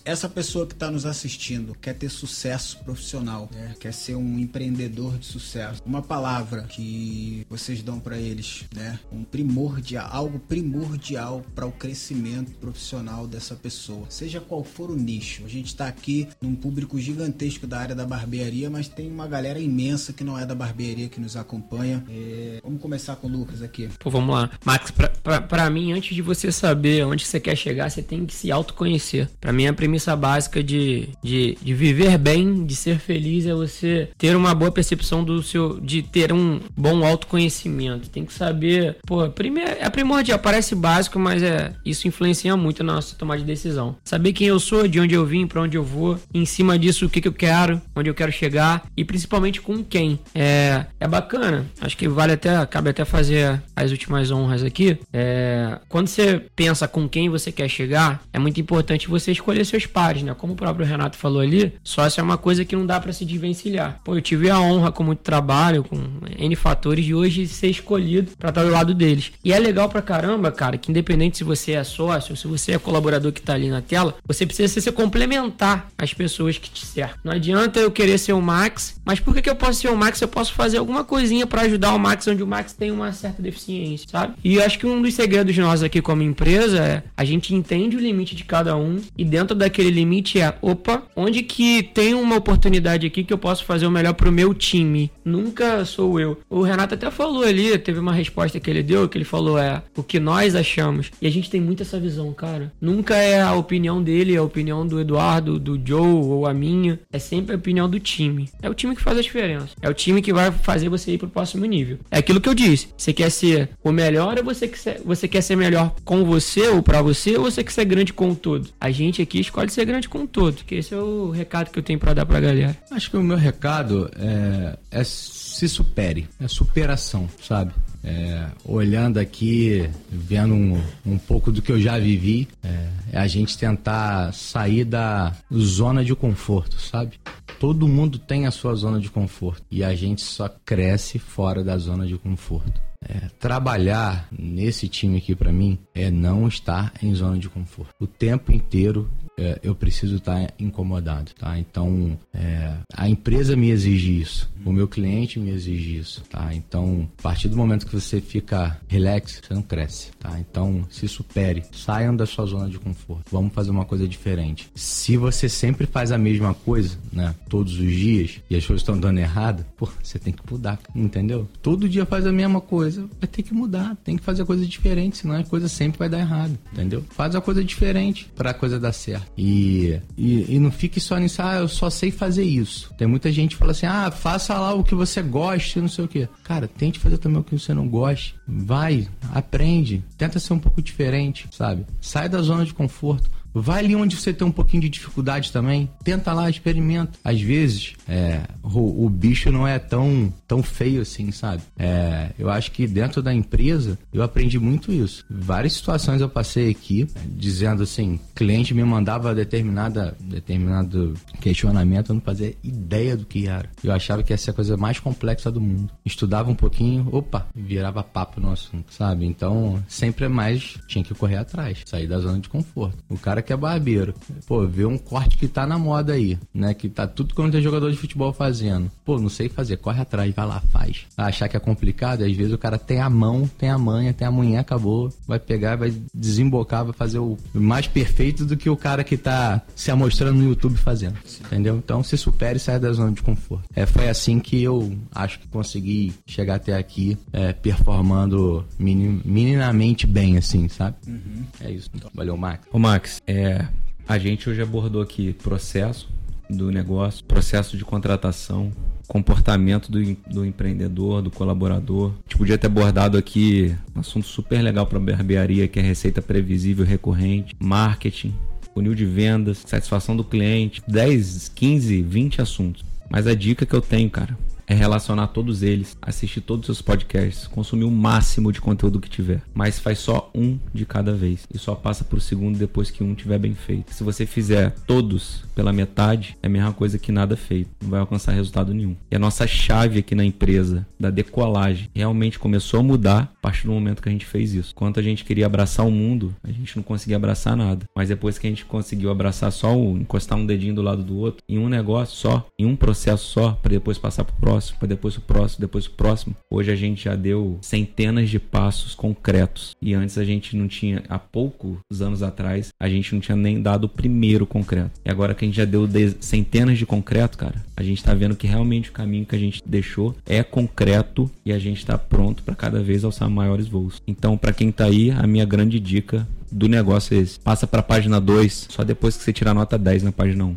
Essa 0.04 0.28
pessoa 0.28 0.66
que 0.66 0.74
está 0.74 0.90
nos 0.90 1.06
assistindo 1.06 1.74
quer 1.80 1.94
ter 1.94 2.10
sucesso 2.10 2.78
profissional, 2.84 3.48
né? 3.52 3.74
quer 3.80 3.92
ser 3.92 4.16
um 4.16 4.38
empreendedor 4.38 5.16
de 5.18 5.24
sucesso. 5.24 5.82
Uma 5.86 6.02
palavra 6.02 6.64
que 6.64 7.46
vocês 7.48 7.82
dão 7.82 7.98
para 7.98 8.18
eles, 8.18 8.64
né? 8.74 9.00
Um 9.10 9.24
primordial, 9.24 10.08
algo 10.12 10.38
primordial 10.38 11.42
para 11.54 11.66
o 11.66 11.72
crescimento 11.72 12.52
profissional 12.58 13.26
dessa 13.26 13.54
pessoa, 13.54 14.06
seja 14.10 14.40
qual 14.40 14.62
for 14.62 14.90
o 14.90 14.96
nicho. 14.96 15.44
A 15.44 15.48
gente 15.48 15.68
está 15.68 15.86
aqui 15.86 16.28
num 16.40 16.54
público 16.54 16.98
gigantesco 16.98 17.66
da 17.66 17.78
área 17.78 17.94
da 17.94 18.04
barbearia, 18.04 18.68
mas 18.68 18.88
tem 18.88 19.10
uma 19.10 19.26
galera 19.26 19.58
imensa 19.58 20.12
que 20.12 20.22
não 20.22 20.38
é 20.38 20.44
da 20.44 20.54
barbearia 20.54 20.81
barbearia 20.82 21.08
que 21.08 21.20
nos 21.20 21.36
acompanha. 21.36 22.04
É, 22.10 22.60
vamos 22.62 22.82
começar 22.82 23.16
com 23.16 23.28
o 23.28 23.30
Lucas 23.30 23.62
aqui. 23.62 23.88
Pô, 23.98 24.10
vamos 24.10 24.34
lá. 24.34 24.50
Max, 24.64 24.90
pra, 24.90 25.70
mim, 25.70 25.92
antes 25.92 26.14
de 26.14 26.20
você 26.20 26.50
saber 26.50 27.06
onde 27.06 27.24
você 27.24 27.38
quer 27.38 27.56
chegar, 27.56 27.88
você 27.88 28.02
tem 28.02 28.26
que 28.26 28.34
se 28.34 28.50
autoconhecer. 28.50 29.28
Pra 29.40 29.52
mim, 29.52 29.66
a 29.66 29.72
premissa 29.72 30.16
básica 30.16 30.62
de, 30.62 31.08
de, 31.22 31.56
de 31.62 31.74
viver 31.74 32.18
bem, 32.18 32.66
de 32.66 32.74
ser 32.74 32.98
feliz, 32.98 33.46
é 33.46 33.54
você 33.54 34.10
ter 34.18 34.36
uma 34.36 34.54
boa 34.54 34.72
percepção 34.72 35.22
do 35.22 35.42
seu. 35.42 35.80
de 35.80 36.02
ter 36.02 36.32
um 36.32 36.60
bom 36.76 37.04
autoconhecimento. 37.04 38.10
Tem 38.10 38.24
que 38.24 38.32
saber. 38.32 38.96
Pô, 39.06 39.28
primeiro, 39.28 39.76
é 39.78 39.88
primordial, 39.88 40.38
parece 40.38 40.74
básico, 40.74 41.18
mas 41.18 41.42
é 41.42 41.72
isso 41.84 42.08
influencia 42.08 42.56
muito 42.56 42.82
na 42.82 42.94
nossa 42.94 43.14
tomada 43.14 43.40
de 43.40 43.46
decisão. 43.46 43.96
Saber 44.04 44.32
quem 44.32 44.48
eu 44.48 44.58
sou, 44.58 44.88
de 44.88 44.98
onde 44.98 45.14
eu 45.14 45.24
vim, 45.24 45.46
para 45.46 45.62
onde 45.62 45.76
eu 45.76 45.84
vou, 45.84 46.18
em 46.34 46.44
cima 46.44 46.78
disso, 46.78 47.06
o 47.06 47.10
que, 47.10 47.20
que 47.20 47.28
eu 47.28 47.32
quero, 47.32 47.80
onde 47.94 48.10
eu 48.10 48.14
quero 48.14 48.32
chegar 48.32 48.82
e 48.96 49.04
principalmente 49.04 49.60
com 49.60 49.82
quem. 49.84 50.18
É, 50.34 50.71
é, 51.00 51.08
bacana. 51.08 51.66
Acho 51.80 51.96
que 51.96 52.08
vale 52.08 52.32
até, 52.32 52.64
cabe 52.66 52.90
até 52.90 53.04
fazer 53.04 53.62
as 53.74 53.90
últimas 53.90 54.30
honras 54.30 54.62
aqui. 54.62 54.98
É, 55.12 55.78
quando 55.88 56.08
você 56.08 56.42
pensa 56.54 56.86
com 56.88 57.08
quem 57.08 57.28
você 57.28 57.50
quer 57.50 57.68
chegar, 57.68 58.22
é 58.32 58.38
muito 58.38 58.60
importante 58.60 59.08
você 59.08 59.32
escolher 59.32 59.64
seus 59.64 59.86
pares, 59.86 60.22
né? 60.22 60.34
Como 60.34 60.52
o 60.52 60.56
próprio 60.56 60.86
Renato 60.86 61.16
falou 61.16 61.40
ali, 61.40 61.72
sócio 61.82 62.20
é 62.20 62.24
uma 62.24 62.38
coisa 62.38 62.64
que 62.64 62.76
não 62.76 62.86
dá 62.86 63.00
para 63.00 63.12
se 63.12 63.24
desvencilhar. 63.24 64.00
Pô, 64.04 64.14
eu 64.14 64.22
tive 64.22 64.50
a 64.50 64.60
honra 64.60 64.92
com 64.92 65.02
muito 65.02 65.20
trabalho, 65.20 65.84
com 65.84 65.96
N 66.38 66.56
fatores, 66.56 67.04
de 67.04 67.14
hoje 67.14 67.46
ser 67.46 67.68
escolhido 67.68 68.32
para 68.38 68.50
estar 68.50 68.64
do 68.64 68.70
lado 68.70 68.94
deles. 68.94 69.32
E 69.44 69.52
é 69.52 69.58
legal 69.58 69.88
pra 69.88 70.02
caramba, 70.02 70.50
cara, 70.50 70.76
que 70.76 70.90
independente 70.90 71.38
se 71.38 71.44
você 71.44 71.72
é 71.72 71.84
sócio 71.84 72.36
se 72.36 72.46
você 72.46 72.72
é 72.72 72.78
colaborador 72.78 73.32
que 73.32 73.40
tá 73.40 73.54
ali 73.54 73.68
na 73.68 73.80
tela, 73.80 74.14
você 74.26 74.44
precisa 74.46 74.80
se 74.80 74.92
complementar 74.92 75.88
às 75.96 76.12
pessoas 76.12 76.58
que 76.58 76.70
te 76.70 76.84
cercam. 76.84 77.18
Não 77.24 77.32
adianta 77.32 77.80
eu 77.80 77.90
querer 77.90 78.18
ser 78.18 78.32
o 78.32 78.42
Max, 78.42 79.00
mas 79.04 79.20
por 79.20 79.34
que, 79.34 79.42
que 79.42 79.50
eu 79.50 79.56
posso 79.56 79.80
ser 79.80 79.88
o 79.88 79.96
Max? 79.96 80.20
Eu 80.20 80.28
posso 80.28 80.52
fazer 80.62 80.78
alguma 80.78 81.02
coisinha 81.02 81.44
para 81.44 81.62
ajudar 81.62 81.92
o 81.92 81.98
Max 81.98 82.28
onde 82.28 82.40
o 82.40 82.46
Max 82.46 82.72
tem 82.72 82.92
uma 82.92 83.10
certa 83.12 83.42
deficiência, 83.42 84.06
sabe? 84.08 84.34
E 84.44 84.54
eu 84.54 84.64
acho 84.64 84.78
que 84.78 84.86
um 84.86 85.02
dos 85.02 85.12
segredos 85.12 85.58
nós 85.58 85.82
aqui 85.82 86.00
como 86.00 86.22
empresa 86.22 86.78
é 86.78 87.02
a 87.16 87.24
gente 87.24 87.52
entende 87.52 87.96
o 87.96 88.00
limite 88.00 88.36
de 88.36 88.44
cada 88.44 88.76
um 88.76 89.00
e 89.18 89.24
dentro 89.24 89.56
daquele 89.56 89.90
limite 89.90 90.40
é, 90.40 90.54
opa, 90.62 91.02
onde 91.16 91.42
que 91.42 91.82
tem 91.82 92.14
uma 92.14 92.36
oportunidade 92.36 93.04
aqui 93.04 93.24
que 93.24 93.32
eu 93.32 93.38
posso 93.38 93.64
fazer 93.64 93.86
o 93.88 93.90
melhor 93.90 94.14
pro 94.14 94.30
meu 94.30 94.54
time? 94.54 95.10
Nunca 95.24 95.84
sou 95.84 96.20
eu. 96.20 96.38
O 96.48 96.62
Renato 96.62 96.94
até 96.94 97.10
falou 97.10 97.42
ali, 97.42 97.76
teve 97.76 97.98
uma 97.98 98.12
resposta 98.12 98.60
que 98.60 98.70
ele 98.70 98.84
deu, 98.84 99.08
que 99.08 99.18
ele 99.18 99.24
falou 99.24 99.58
é 99.58 99.82
o 99.96 100.02
que 100.04 100.20
nós 100.20 100.54
achamos. 100.54 101.10
E 101.20 101.26
a 101.26 101.30
gente 101.30 101.50
tem 101.50 101.60
muito 101.60 101.82
essa 101.82 101.98
visão, 101.98 102.32
cara. 102.32 102.72
Nunca 102.80 103.16
é 103.16 103.42
a 103.42 103.52
opinião 103.54 104.00
dele, 104.00 104.36
é 104.36 104.38
a 104.38 104.44
opinião 104.44 104.86
do 104.86 105.00
Eduardo, 105.00 105.58
do 105.58 105.80
Joe 105.84 106.06
ou 106.06 106.46
a 106.46 106.54
minha. 106.54 107.00
É 107.12 107.18
sempre 107.18 107.52
a 107.52 107.58
opinião 107.58 107.90
do 107.90 107.98
time. 107.98 108.48
É 108.62 108.70
o 108.70 108.74
time 108.74 108.94
que 108.94 109.02
faz 109.02 109.18
a 109.18 109.22
diferença. 109.22 109.70
É 109.82 109.88
o 109.88 109.94
time 109.94 110.22
que 110.22 110.32
vai 110.32 110.51
fazer 110.52 110.88
você 110.88 111.12
ir 111.12 111.18
pro 111.18 111.28
próximo 111.28 111.64
nível. 111.64 111.98
É 112.10 112.18
aquilo 112.18 112.40
que 112.40 112.48
eu 112.48 112.54
disse. 112.54 112.88
Você 112.96 113.12
quer 113.12 113.30
ser 113.30 113.70
o 113.82 113.92
melhor 113.92 114.38
ou 114.38 114.44
você 114.44 114.68
quer, 114.68 115.00
você 115.04 115.28
quer 115.28 115.40
ser 115.40 115.56
melhor 115.56 115.94
com 116.04 116.24
você 116.24 116.68
ou 116.68 116.82
para 116.82 117.02
você 117.02 117.36
ou 117.36 117.44
você 117.44 117.64
quer 117.64 117.72
ser 117.72 117.84
grande 117.84 118.12
com 118.12 118.34
todo? 118.34 118.70
A 118.80 118.90
gente 118.90 119.22
aqui 119.22 119.40
escolhe 119.40 119.70
ser 119.70 119.84
grande 119.84 120.08
com 120.08 120.26
todo, 120.26 120.64
que 120.64 120.76
esse 120.76 120.94
é 120.94 120.96
o 120.96 121.30
recado 121.30 121.70
que 121.70 121.78
eu 121.78 121.82
tenho 121.82 121.98
para 121.98 122.14
dar 122.14 122.26
pra 122.26 122.40
galera. 122.40 122.76
Acho 122.90 123.10
que 123.10 123.16
o 123.16 123.22
meu 123.22 123.36
recado 123.36 124.10
é, 124.16 124.78
é 124.90 125.04
se 125.04 125.68
supere, 125.68 126.28
é 126.40 126.48
superação, 126.48 127.28
sabe? 127.42 127.72
É, 128.04 128.46
olhando 128.64 129.18
aqui, 129.18 129.88
vendo 130.10 130.54
um, 130.54 130.82
um 131.06 131.16
pouco 131.16 131.52
do 131.52 131.62
que 131.62 131.70
eu 131.70 131.80
já 131.80 131.98
vivi, 131.98 132.48
é, 132.64 132.88
é, 133.12 133.18
a 133.20 133.28
gente 133.28 133.56
tentar 133.56 134.32
sair 134.32 134.84
da 134.84 135.32
zona 135.54 136.04
de 136.04 136.12
conforto, 136.14 136.80
sabe? 136.80 137.20
Todo 137.62 137.86
mundo 137.86 138.18
tem 138.18 138.44
a 138.44 138.50
sua 138.50 138.74
zona 138.74 138.98
de 138.98 139.08
conforto 139.08 139.62
e 139.70 139.84
a 139.84 139.94
gente 139.94 140.20
só 140.20 140.48
cresce 140.64 141.16
fora 141.16 141.62
da 141.62 141.78
zona 141.78 142.04
de 142.04 142.18
conforto. 142.18 142.82
É, 143.00 143.28
trabalhar 143.38 144.26
nesse 144.36 144.88
time 144.88 145.18
aqui 145.18 145.32
para 145.32 145.52
mim 145.52 145.78
é 145.94 146.10
não 146.10 146.48
estar 146.48 146.92
em 147.00 147.14
zona 147.14 147.38
de 147.38 147.48
conforto. 147.48 147.94
O 148.00 148.06
tempo 148.06 148.50
inteiro 148.50 149.08
é, 149.36 149.58
eu 149.62 149.74
preciso 149.74 150.16
estar 150.16 150.52
incomodado, 150.58 151.32
tá? 151.38 151.58
Então, 151.58 152.18
é, 152.32 152.74
a 152.92 153.08
empresa 153.08 153.56
me 153.56 153.70
exige 153.70 154.20
isso, 154.20 154.50
o 154.64 154.72
meu 154.72 154.86
cliente 154.86 155.38
me 155.38 155.50
exige 155.50 155.96
isso, 155.96 156.22
tá? 156.30 156.54
Então, 156.54 157.08
a 157.18 157.22
partir 157.22 157.48
do 157.48 157.56
momento 157.56 157.86
que 157.86 157.94
você 157.94 158.20
fica 158.20 158.78
relax, 158.88 159.40
você 159.42 159.54
não 159.54 159.62
cresce, 159.62 160.10
tá? 160.18 160.38
Então, 160.38 160.84
se 160.90 161.08
supere, 161.08 161.64
saiam 161.72 162.14
da 162.14 162.26
sua 162.26 162.46
zona 162.46 162.68
de 162.68 162.78
conforto, 162.78 163.24
vamos 163.30 163.52
fazer 163.52 163.70
uma 163.70 163.84
coisa 163.84 164.06
diferente. 164.06 164.70
Se 164.74 165.16
você 165.16 165.48
sempre 165.48 165.86
faz 165.86 166.12
a 166.12 166.18
mesma 166.18 166.54
coisa, 166.54 166.98
né, 167.12 167.34
todos 167.48 167.72
os 167.74 167.92
dias, 167.92 168.40
e 168.50 168.56
as 168.56 168.64
coisas 168.66 168.82
estão 168.82 168.98
dando 168.98 169.18
errado, 169.18 169.64
pô, 169.76 169.88
você 170.02 170.18
tem 170.18 170.32
que 170.32 170.42
mudar, 170.50 170.78
entendeu? 170.94 171.48
Todo 171.62 171.88
dia 171.88 172.04
faz 172.06 172.26
a 172.26 172.32
mesma 172.32 172.60
coisa, 172.60 173.08
vai 173.18 173.28
ter 173.28 173.42
que 173.42 173.54
mudar, 173.54 173.96
tem 174.04 174.16
que 174.16 174.22
fazer 174.22 174.44
coisa 174.44 174.64
diferente, 174.66 175.18
senão 175.18 175.36
a 175.36 175.44
coisa 175.44 175.68
sempre 175.68 175.98
vai 175.98 176.08
dar 176.08 176.18
errado, 176.20 176.58
entendeu? 176.72 177.04
Faz 177.10 177.34
a 177.34 177.40
coisa 177.40 177.64
diferente 177.64 178.30
para 178.36 178.50
a 178.50 178.54
coisa 178.54 178.78
dar 178.78 178.92
certo. 178.92 179.21
E, 179.36 179.98
e, 180.16 180.56
e, 180.56 180.58
não 180.58 180.70
fique 180.70 181.00
só 181.00 181.16
nisso, 181.18 181.42
ah, 181.42 181.56
eu 181.56 181.68
só 181.68 181.90
sei 181.90 182.10
fazer 182.10 182.44
isso. 182.44 182.92
Tem 182.96 183.06
muita 183.06 183.30
gente 183.32 183.50
que 183.50 183.56
fala 183.56 183.72
assim, 183.72 183.86
ah, 183.86 184.10
faça 184.10 184.58
lá 184.58 184.74
o 184.74 184.84
que 184.84 184.94
você 184.94 185.22
goste, 185.22 185.80
não 185.80 185.88
sei 185.88 186.04
o 186.04 186.08
quê. 186.08 186.28
Cara, 186.44 186.68
tente 186.68 186.98
fazer 186.98 187.18
também 187.18 187.40
o 187.40 187.44
que 187.44 187.58
você 187.58 187.72
não 187.74 187.88
goste. 187.88 188.34
Vai, 188.46 189.08
aprende, 189.32 190.04
tenta 190.16 190.38
ser 190.38 190.52
um 190.52 190.58
pouco 190.58 190.82
diferente, 190.82 191.48
sabe? 191.50 191.86
Sai 192.00 192.28
da 192.28 192.40
zona 192.42 192.64
de 192.64 192.74
conforto. 192.74 193.30
Vai 193.54 193.80
ali 193.80 193.94
onde 193.94 194.16
você 194.16 194.32
tem 194.32 194.46
um 194.46 194.52
pouquinho 194.52 194.82
de 194.82 194.88
dificuldade 194.88 195.52
também. 195.52 195.88
Tenta 196.02 196.32
lá, 196.32 196.48
experimenta. 196.48 197.18
Às 197.22 197.40
vezes, 197.40 197.94
é, 198.08 198.42
o, 198.62 199.04
o, 199.04 199.08
bicho 199.08 199.50
não 199.50 199.66
é 199.66 199.78
tão, 199.78 200.32
tão 200.48 200.62
feio 200.62 201.02
assim, 201.02 201.30
sabe? 201.30 201.62
É, 201.78 202.30
eu 202.38 202.50
acho 202.50 202.70
que 202.70 202.86
dentro 202.86 203.22
da 203.22 203.32
empresa 203.32 203.98
eu 204.12 204.22
aprendi 204.22 204.58
muito 204.58 204.92
isso. 204.92 205.24
Várias 205.28 205.74
situações 205.74 206.20
eu 206.20 206.28
passei 206.28 206.70
aqui, 206.70 207.06
dizendo 207.26 207.82
assim, 207.82 208.18
cliente 208.34 208.74
me 208.74 208.84
mandava 208.84 209.34
determinada, 209.34 210.16
determinado 210.20 211.14
questionamento, 211.40 212.10
eu 212.10 212.14
não 212.14 212.22
fazia 212.22 212.54
ideia 212.62 213.16
do 213.16 213.26
que 213.26 213.46
era. 213.46 213.68
Eu 213.82 213.92
achava 213.92 214.22
que 214.22 214.32
ia 214.32 214.38
ser 214.38 214.50
a 214.50 214.54
coisa 214.54 214.76
mais 214.76 214.98
complexa 214.98 215.50
do 215.50 215.60
mundo. 215.60 215.92
Estudava 216.04 216.50
um 216.50 216.54
pouquinho, 216.54 217.08
opa, 217.12 217.46
virava 217.54 218.02
papo 218.02 218.40
no 218.40 218.52
assunto, 218.52 218.92
sabe? 218.92 219.26
Então, 219.26 219.82
sempre 219.88 220.24
é 220.24 220.28
mais 220.28 220.78
tinha 220.86 221.04
que 221.04 221.14
correr 221.14 221.36
atrás, 221.36 221.82
sair 221.84 222.06
da 222.06 222.18
zona 222.18 222.38
de 222.38 222.48
conforto. 222.48 222.98
O 223.08 223.18
cara 223.18 223.41
que 223.42 223.52
é 223.52 223.56
barbeiro. 223.56 224.14
Pô, 224.46 224.66
vê 224.66 224.84
um 224.84 224.98
corte 224.98 225.36
que 225.36 225.48
tá 225.48 225.66
na 225.66 225.78
moda 225.78 226.12
aí, 226.12 226.38
né? 226.54 226.74
Que 226.74 226.88
tá 226.88 227.06
tudo 227.06 227.34
quanto 227.34 227.56
é 227.56 227.60
jogador 227.60 227.90
de 227.90 227.96
futebol 227.96 228.32
fazendo. 228.32 228.90
Pô, 229.04 229.18
não 229.18 229.28
sei 229.28 229.48
fazer, 229.48 229.76
corre 229.76 230.00
atrás, 230.00 230.34
vai 230.34 230.46
lá, 230.46 230.60
faz. 230.70 231.06
Achar 231.16 231.48
que 231.48 231.56
é 231.56 231.60
complicado, 231.60 232.22
às 232.22 232.32
vezes 232.32 232.52
o 232.52 232.58
cara 232.58 232.78
tem 232.78 233.00
a 233.00 233.10
mão, 233.10 233.48
tem 233.58 233.68
a 233.68 233.78
manha, 233.78 234.12
tem 234.12 234.26
a 234.26 234.30
manhã, 234.30 234.60
acabou. 234.60 235.12
Vai 235.26 235.38
pegar, 235.38 235.76
vai 235.76 235.92
desembocar, 236.14 236.84
vai 236.84 236.94
fazer 236.94 237.18
o 237.18 237.38
mais 237.52 237.86
perfeito 237.86 238.44
do 238.44 238.56
que 238.56 238.70
o 238.70 238.76
cara 238.76 239.04
que 239.04 239.16
tá 239.16 239.62
se 239.74 239.90
amostrando 239.90 240.38
no 240.38 240.48
YouTube 240.48 240.76
fazendo. 240.76 241.16
Entendeu? 241.46 241.76
Então 241.76 242.02
se 242.02 242.16
supere 242.16 242.56
e 242.56 242.60
sai 242.60 242.78
da 242.78 242.92
zona 242.92 243.12
de 243.12 243.22
conforto. 243.22 243.64
É, 243.74 243.86
foi 243.86 244.08
assim 244.08 244.38
que 244.38 244.62
eu 244.62 244.92
acho 245.14 245.38
que 245.38 245.48
consegui 245.48 246.12
chegar 246.26 246.56
até 246.56 246.76
aqui, 246.76 247.16
é, 247.32 247.52
performando 247.52 248.64
minim, 248.78 249.20
minimamente 249.24 250.06
bem, 250.06 250.36
assim, 250.36 250.68
sabe? 250.68 250.96
Uhum. 251.06 251.44
É 251.60 251.70
isso. 251.70 251.90
Então, 251.94 252.10
valeu, 252.14 252.36
Max. 252.36 252.66
Ô, 252.72 252.78
Max, 252.78 253.22
é, 253.32 253.66
a 254.06 254.18
gente 254.18 254.50
hoje 254.50 254.60
abordou 254.60 255.00
aqui 255.00 255.32
processo 255.32 256.08
do 256.50 256.70
negócio, 256.70 257.24
processo 257.24 257.78
de 257.78 257.84
contratação, 257.84 258.70
comportamento 259.08 259.90
do, 259.90 260.14
do 260.30 260.44
empreendedor, 260.44 261.22
do 261.22 261.30
colaborador. 261.30 262.10
A 262.10 262.22
gente 262.28 262.36
podia 262.36 262.58
ter 262.58 262.66
abordado 262.66 263.16
aqui 263.16 263.74
um 263.96 264.00
assunto 264.00 264.26
super 264.26 264.60
legal 264.60 264.86
para 264.86 265.00
barbearia, 265.00 265.66
que 265.66 265.78
é 265.78 265.82
receita 265.82 266.20
previsível 266.20 266.84
recorrente, 266.84 267.56
marketing, 267.58 268.34
funil 268.74 268.94
de 268.94 269.06
vendas, 269.06 269.62
satisfação 269.66 270.14
do 270.14 270.24
cliente, 270.24 270.82
10, 270.86 271.48
15, 271.54 272.02
20 272.02 272.42
assuntos. 272.42 272.84
Mas 273.08 273.26
a 273.26 273.34
dica 273.34 273.64
que 273.64 273.74
eu 273.74 273.80
tenho, 273.80 274.10
cara, 274.10 274.36
é 274.66 274.74
relacionar 274.74 275.28
todos 275.28 275.62
eles, 275.62 275.96
assistir 276.00 276.40
todos 276.40 276.68
os 276.68 276.76
seus 276.76 276.82
podcasts, 276.82 277.46
consumir 277.46 277.84
o 277.84 277.90
máximo 277.90 278.52
de 278.52 278.60
conteúdo 278.60 279.00
que 279.00 279.10
tiver. 279.10 279.42
Mas 279.54 279.78
faz 279.78 279.98
só 279.98 280.30
um 280.34 280.58
de 280.72 280.86
cada 280.86 281.12
vez 281.12 281.46
e 281.52 281.58
só 281.58 281.74
passa 281.74 282.04
pro 282.04 282.20
segundo 282.20 282.58
depois 282.58 282.90
que 282.90 283.04
um 283.04 283.14
tiver 283.14 283.38
bem 283.38 283.54
feito. 283.54 283.92
Se 283.92 284.04
você 284.04 284.24
fizer 284.24 284.74
todos 284.86 285.44
pela 285.54 285.72
metade, 285.72 286.36
é 286.42 286.46
a 286.46 286.50
mesma 286.50 286.72
coisa 286.72 286.98
que 286.98 287.12
nada 287.12 287.36
feito. 287.36 287.70
Não 287.82 287.90
vai 287.90 288.00
alcançar 288.00 288.32
resultado 288.32 288.72
nenhum. 288.72 288.96
E 289.10 289.16
a 289.16 289.18
nossa 289.18 289.46
chave 289.46 289.98
aqui 289.98 290.14
na 290.14 290.24
empresa 290.24 290.86
da 290.98 291.10
decolagem 291.10 291.90
realmente 291.94 292.38
começou 292.38 292.80
a 292.80 292.82
mudar 292.82 293.32
a 293.36 293.40
partir 293.42 293.66
do 293.66 293.72
momento 293.72 294.02
que 294.02 294.08
a 294.08 294.12
gente 294.12 294.26
fez 294.26 294.54
isso. 294.54 294.74
Quanto 294.74 295.00
a 295.00 295.02
gente 295.02 295.24
queria 295.24 295.46
abraçar 295.46 295.86
o 295.86 295.90
mundo, 295.90 296.34
a 296.42 296.50
gente 296.50 296.76
não 296.76 296.82
conseguia 296.82 297.16
abraçar 297.16 297.56
nada. 297.56 297.86
Mas 297.94 298.08
depois 298.08 298.38
que 298.38 298.46
a 298.46 298.50
gente 298.50 298.64
conseguiu 298.64 299.10
abraçar 299.10 299.52
só 299.52 299.76
o 299.76 299.98
encostar 299.98 300.38
um 300.38 300.46
dedinho 300.46 300.74
do 300.74 300.82
lado 300.82 301.02
do 301.02 301.16
outro, 301.16 301.42
em 301.48 301.58
um 301.58 301.68
negócio 301.68 302.16
só, 302.16 302.46
em 302.58 302.64
um 302.64 302.76
processo 302.76 303.26
só, 303.26 303.52
para 303.52 303.72
depois 303.72 303.98
passar 303.98 304.24
pro 304.24 304.34
próximo 304.36 304.51
próximo, 304.52 304.78
depois 304.86 305.16
o 305.16 305.20
próximo, 305.20 305.60
depois 305.60 305.86
o 305.86 305.90
próximo. 305.90 306.36
Hoje 306.50 306.70
a 306.70 306.76
gente 306.76 307.04
já 307.04 307.14
deu 307.14 307.58
centenas 307.62 308.28
de 308.28 308.38
passos 308.38 308.94
concretos. 308.94 309.74
E 309.80 309.94
antes 309.94 310.18
a 310.18 310.24
gente 310.24 310.56
não 310.56 310.68
tinha, 310.68 311.02
há 311.08 311.18
poucos 311.18 311.78
anos 312.00 312.22
atrás, 312.22 312.68
a 312.78 312.88
gente 312.88 313.14
não 313.14 313.20
tinha 313.20 313.36
nem 313.36 313.62
dado 313.62 313.84
o 313.84 313.88
primeiro 313.88 314.46
concreto. 314.46 314.90
E 315.04 315.10
agora 315.10 315.34
que 315.34 315.44
a 315.44 315.48
gente 315.48 315.56
já 315.56 315.64
deu 315.64 315.88
centenas 316.20 316.78
de 316.78 316.84
concreto, 316.84 317.38
cara, 317.38 317.64
a 317.76 317.82
gente 317.82 318.02
tá 318.02 318.12
vendo 318.12 318.36
que 318.36 318.46
realmente 318.46 318.90
o 318.90 318.92
caminho 318.92 319.24
que 319.24 319.34
a 319.34 319.38
gente 319.38 319.62
deixou 319.64 320.14
é 320.26 320.42
concreto 320.42 321.30
e 321.46 321.52
a 321.52 321.58
gente 321.58 321.86
tá 321.86 321.96
pronto 321.96 322.42
para 322.42 322.54
cada 322.54 322.82
vez 322.82 323.04
alçar 323.04 323.30
maiores 323.30 323.66
voos. 323.66 324.02
Então, 324.06 324.36
para 324.36 324.52
quem 324.52 324.70
tá 324.70 324.84
aí, 324.84 325.10
a 325.10 325.26
minha 325.26 325.46
grande 325.46 325.80
dica 325.80 326.28
do 326.50 326.68
negócio 326.68 327.16
é 327.16 327.20
esse. 327.20 327.40
Passa 327.40 327.66
para 327.66 327.80
a 327.80 327.84
página 327.84 328.20
2, 328.20 328.68
só 328.70 328.84
depois 328.84 329.16
que 329.16 329.24
você 329.24 329.32
tirar 329.32 329.54
nota 329.54 329.78
10 329.78 330.02
na 330.02 330.12
página 330.12 330.44
1. 330.44 330.56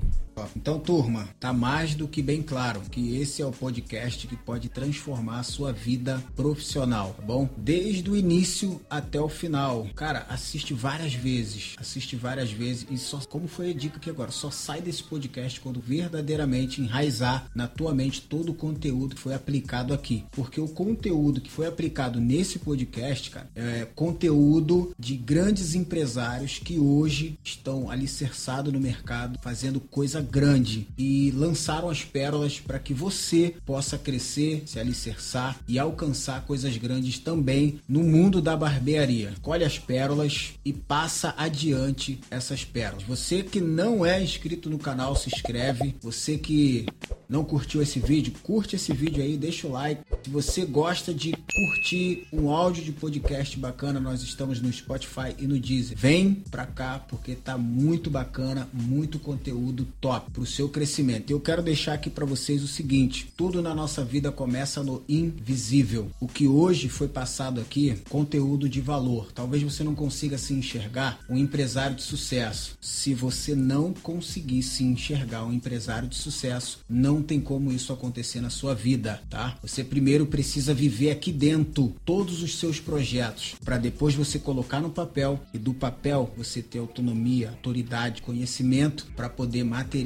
Então, 0.55 0.79
turma, 0.79 1.29
tá 1.39 1.53
mais 1.53 1.95
do 1.95 2.07
que 2.07 2.21
bem 2.21 2.41
claro 2.41 2.81
que 2.91 3.17
esse 3.17 3.41
é 3.41 3.45
o 3.45 3.51
podcast 3.51 4.27
que 4.27 4.35
pode 4.35 4.69
transformar 4.69 5.39
a 5.39 5.43
sua 5.43 5.71
vida 5.71 6.23
profissional, 6.35 7.13
tá 7.13 7.21
bom? 7.23 7.49
Desde 7.57 8.09
o 8.09 8.15
início 8.15 8.81
até 8.89 9.19
o 9.19 9.29
final. 9.29 9.87
Cara, 9.95 10.25
assiste 10.29 10.73
várias 10.73 11.13
vezes, 11.13 11.75
assiste 11.77 12.15
várias 12.15 12.51
vezes 12.51 12.85
e 12.89 12.97
só 12.97 13.19
como 13.29 13.47
foi 13.47 13.71
a 13.71 13.73
dica 13.73 13.97
aqui 13.97 14.09
agora, 14.09 14.31
só 14.31 14.51
sai 14.51 14.81
desse 14.81 15.03
podcast 15.03 15.59
quando 15.59 15.79
verdadeiramente 15.79 16.81
enraizar 16.81 17.47
na 17.55 17.67
tua 17.67 17.93
mente 17.93 18.21
todo 18.21 18.51
o 18.51 18.55
conteúdo 18.55 19.15
que 19.15 19.21
foi 19.21 19.33
aplicado 19.33 19.93
aqui, 19.93 20.23
porque 20.31 20.59
o 20.59 20.67
conteúdo 20.67 21.41
que 21.41 21.51
foi 21.51 21.67
aplicado 21.67 22.19
nesse 22.19 22.59
podcast, 22.59 23.29
cara, 23.29 23.49
é 23.55 23.87
conteúdo 23.95 24.93
de 24.97 25.15
grandes 25.15 25.75
empresários 25.75 26.59
que 26.59 26.79
hoje 26.79 27.37
estão 27.43 27.89
alicerçados 27.89 28.73
no 28.73 28.79
mercado, 28.79 29.39
fazendo 29.41 29.79
coisa 29.79 30.24
grande 30.25 30.87
e 30.97 31.31
lançaram 31.31 31.89
as 31.89 32.03
pérolas 32.03 32.59
para 32.59 32.79
que 32.79 32.93
você 32.93 33.55
possa 33.65 33.97
crescer, 33.97 34.63
se 34.65 34.79
alicerçar 34.79 35.59
e 35.67 35.79
alcançar 35.79 36.45
coisas 36.45 36.75
grandes 36.77 37.19
também 37.19 37.79
no 37.87 38.03
mundo 38.03 38.41
da 38.41 38.57
barbearia. 38.57 39.33
Colhe 39.41 39.63
as 39.63 39.79
pérolas 39.79 40.53
e 40.63 40.73
passa 40.73 41.33
adiante 41.37 42.19
essas 42.29 42.63
pérolas. 42.63 43.03
Você 43.03 43.43
que 43.43 43.61
não 43.61 44.05
é 44.05 44.21
inscrito 44.21 44.69
no 44.69 44.77
canal, 44.77 45.15
se 45.15 45.29
inscreve. 45.29 45.95
Você 46.01 46.37
que 46.37 46.85
não 47.27 47.43
curtiu 47.43 47.81
esse 47.81 47.99
vídeo, 47.99 48.33
curte 48.43 48.75
esse 48.75 48.93
vídeo 48.93 49.23
aí, 49.23 49.37
deixa 49.37 49.67
o 49.67 49.71
like. 49.71 50.01
Se 50.23 50.29
você 50.29 50.65
gosta 50.65 51.13
de 51.13 51.31
curtir 51.31 52.27
um 52.31 52.49
áudio 52.49 52.83
de 52.83 52.91
podcast 52.91 53.57
bacana, 53.57 53.99
nós 53.99 54.21
estamos 54.21 54.61
no 54.61 54.71
Spotify 54.71 55.35
e 55.37 55.47
no 55.47 55.59
Deezer. 55.59 55.97
Vem 55.97 56.43
pra 56.51 56.65
cá 56.65 56.99
porque 56.99 57.35
tá 57.35 57.57
muito 57.57 58.09
bacana, 58.09 58.67
muito 58.73 59.19
conteúdo 59.19 59.87
top 59.99 60.14
para 60.19 60.41
o 60.41 60.45
seu 60.45 60.69
crescimento. 60.69 61.31
Eu 61.31 61.39
quero 61.39 61.61
deixar 61.61 61.93
aqui 61.93 62.09
para 62.09 62.25
vocês 62.25 62.63
o 62.63 62.67
seguinte: 62.67 63.31
tudo 63.35 63.61
na 63.61 63.73
nossa 63.73 64.03
vida 64.03 64.31
começa 64.31 64.83
no 64.83 65.03
invisível. 65.07 66.09
O 66.19 66.27
que 66.27 66.47
hoje 66.47 66.89
foi 66.89 67.07
passado 67.07 67.61
aqui, 67.61 67.97
conteúdo 68.09 68.67
de 68.67 68.81
valor. 68.81 69.31
Talvez 69.33 69.63
você 69.63 69.83
não 69.83 69.95
consiga 69.95 70.37
se 70.37 70.53
enxergar 70.53 71.19
um 71.29 71.37
empresário 71.37 71.95
de 71.95 72.03
sucesso. 72.03 72.77
Se 72.81 73.13
você 73.13 73.55
não 73.55 73.93
conseguir 73.93 74.63
se 74.63 74.83
enxergar 74.83 75.45
um 75.45 75.53
empresário 75.53 76.07
de 76.07 76.15
sucesso, 76.15 76.79
não 76.89 77.21
tem 77.21 77.39
como 77.39 77.71
isso 77.71 77.91
acontecer 77.91 78.41
na 78.41 78.49
sua 78.49 78.73
vida, 78.73 79.21
tá? 79.29 79.57
Você 79.61 79.83
primeiro 79.83 80.25
precisa 80.25 80.73
viver 80.73 81.11
aqui 81.11 81.31
dentro 81.31 81.95
todos 82.05 82.41
os 82.41 82.57
seus 82.57 82.79
projetos 82.79 83.55
para 83.63 83.77
depois 83.77 84.15
você 84.15 84.39
colocar 84.39 84.79
no 84.79 84.89
papel 84.89 85.39
e 85.53 85.57
do 85.57 85.73
papel 85.73 86.31
você 86.37 86.61
ter 86.61 86.79
autonomia, 86.79 87.49
autoridade, 87.49 88.21
conhecimento 88.21 89.07
para 89.15 89.29
poder 89.29 89.63
materializar. 89.63 90.04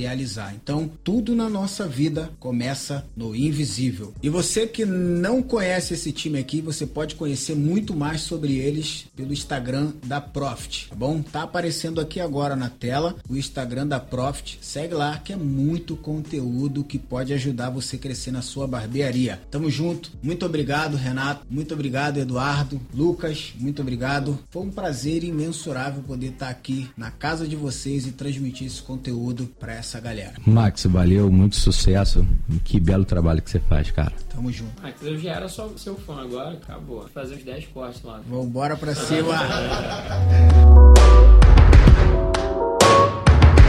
Então, 0.55 0.89
tudo 1.03 1.35
na 1.35 1.49
nossa 1.49 1.87
vida 1.87 2.31
começa 2.39 3.05
no 3.15 3.35
invisível. 3.35 4.13
E 4.21 4.29
você 4.29 4.67
que 4.67 4.85
não 4.85 5.41
conhece 5.41 5.93
esse 5.93 6.11
time 6.11 6.39
aqui, 6.39 6.61
você 6.61 6.85
pode 6.85 7.15
conhecer 7.15 7.55
muito 7.55 7.95
mais 7.95 8.21
sobre 8.21 8.57
eles 8.57 9.05
pelo 9.15 9.33
Instagram 9.33 9.91
da 10.05 10.21
Profit, 10.21 10.89
tá 10.89 10.95
bom? 10.95 11.21
Tá 11.21 11.43
aparecendo 11.43 11.99
aqui 11.99 12.19
agora 12.19 12.55
na 12.55 12.69
tela 12.69 13.15
o 13.27 13.35
Instagram 13.35 13.87
da 13.87 13.99
Profit. 13.99 14.59
Segue 14.61 14.93
lá 14.93 15.17
que 15.17 15.33
é 15.33 15.35
muito 15.35 15.95
conteúdo 15.95 16.83
que 16.83 16.97
pode 16.97 17.33
ajudar 17.33 17.69
você 17.69 17.95
a 17.95 17.99
crescer 17.99 18.31
na 18.31 18.41
sua 18.41 18.67
barbearia. 18.67 19.41
Tamo 19.49 19.69
junto. 19.69 20.11
Muito 20.21 20.45
obrigado, 20.45 20.95
Renato. 20.95 21.45
Muito 21.49 21.73
obrigado, 21.73 22.17
Eduardo. 22.17 22.79
Lucas, 22.93 23.53
muito 23.59 23.81
obrigado. 23.81 24.39
Foi 24.49 24.63
um 24.63 24.71
prazer 24.71 25.23
imensurável 25.23 26.03
poder 26.03 26.27
estar 26.27 26.49
aqui 26.49 26.89
na 26.95 27.11
casa 27.11 27.47
de 27.47 27.55
vocês 27.55 28.05
e 28.05 28.11
transmitir 28.11 28.67
esse 28.67 28.81
conteúdo 28.81 29.49
para 29.59 29.73
essa 29.73 29.88
essa 29.89 29.99
galera. 29.99 30.33
Max, 30.45 30.85
valeu, 30.85 31.31
muito 31.31 31.55
sucesso. 31.55 32.25
Que 32.63 32.79
belo 32.79 33.03
trabalho 33.03 33.41
que 33.41 33.49
você 33.49 33.59
faz, 33.59 33.89
cara. 33.89 34.13
Tamo 34.29 34.51
junto. 34.51 34.81
Max, 34.81 35.01
eu 35.01 35.17
já 35.17 35.31
era 35.31 35.49
só 35.49 35.67
seu 35.77 35.95
fã 35.95 36.21
agora, 36.21 36.51
acabou. 36.51 36.99
Vou 36.99 37.09
fazer 37.09 37.35
os 37.35 37.43
10 37.43 37.65
cortes 37.67 38.03
lá. 38.03 38.21
Vambora 38.29 38.77
pra 38.77 38.93
cima. 38.93 39.33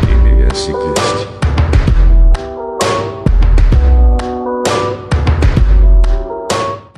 MBS 0.02 0.68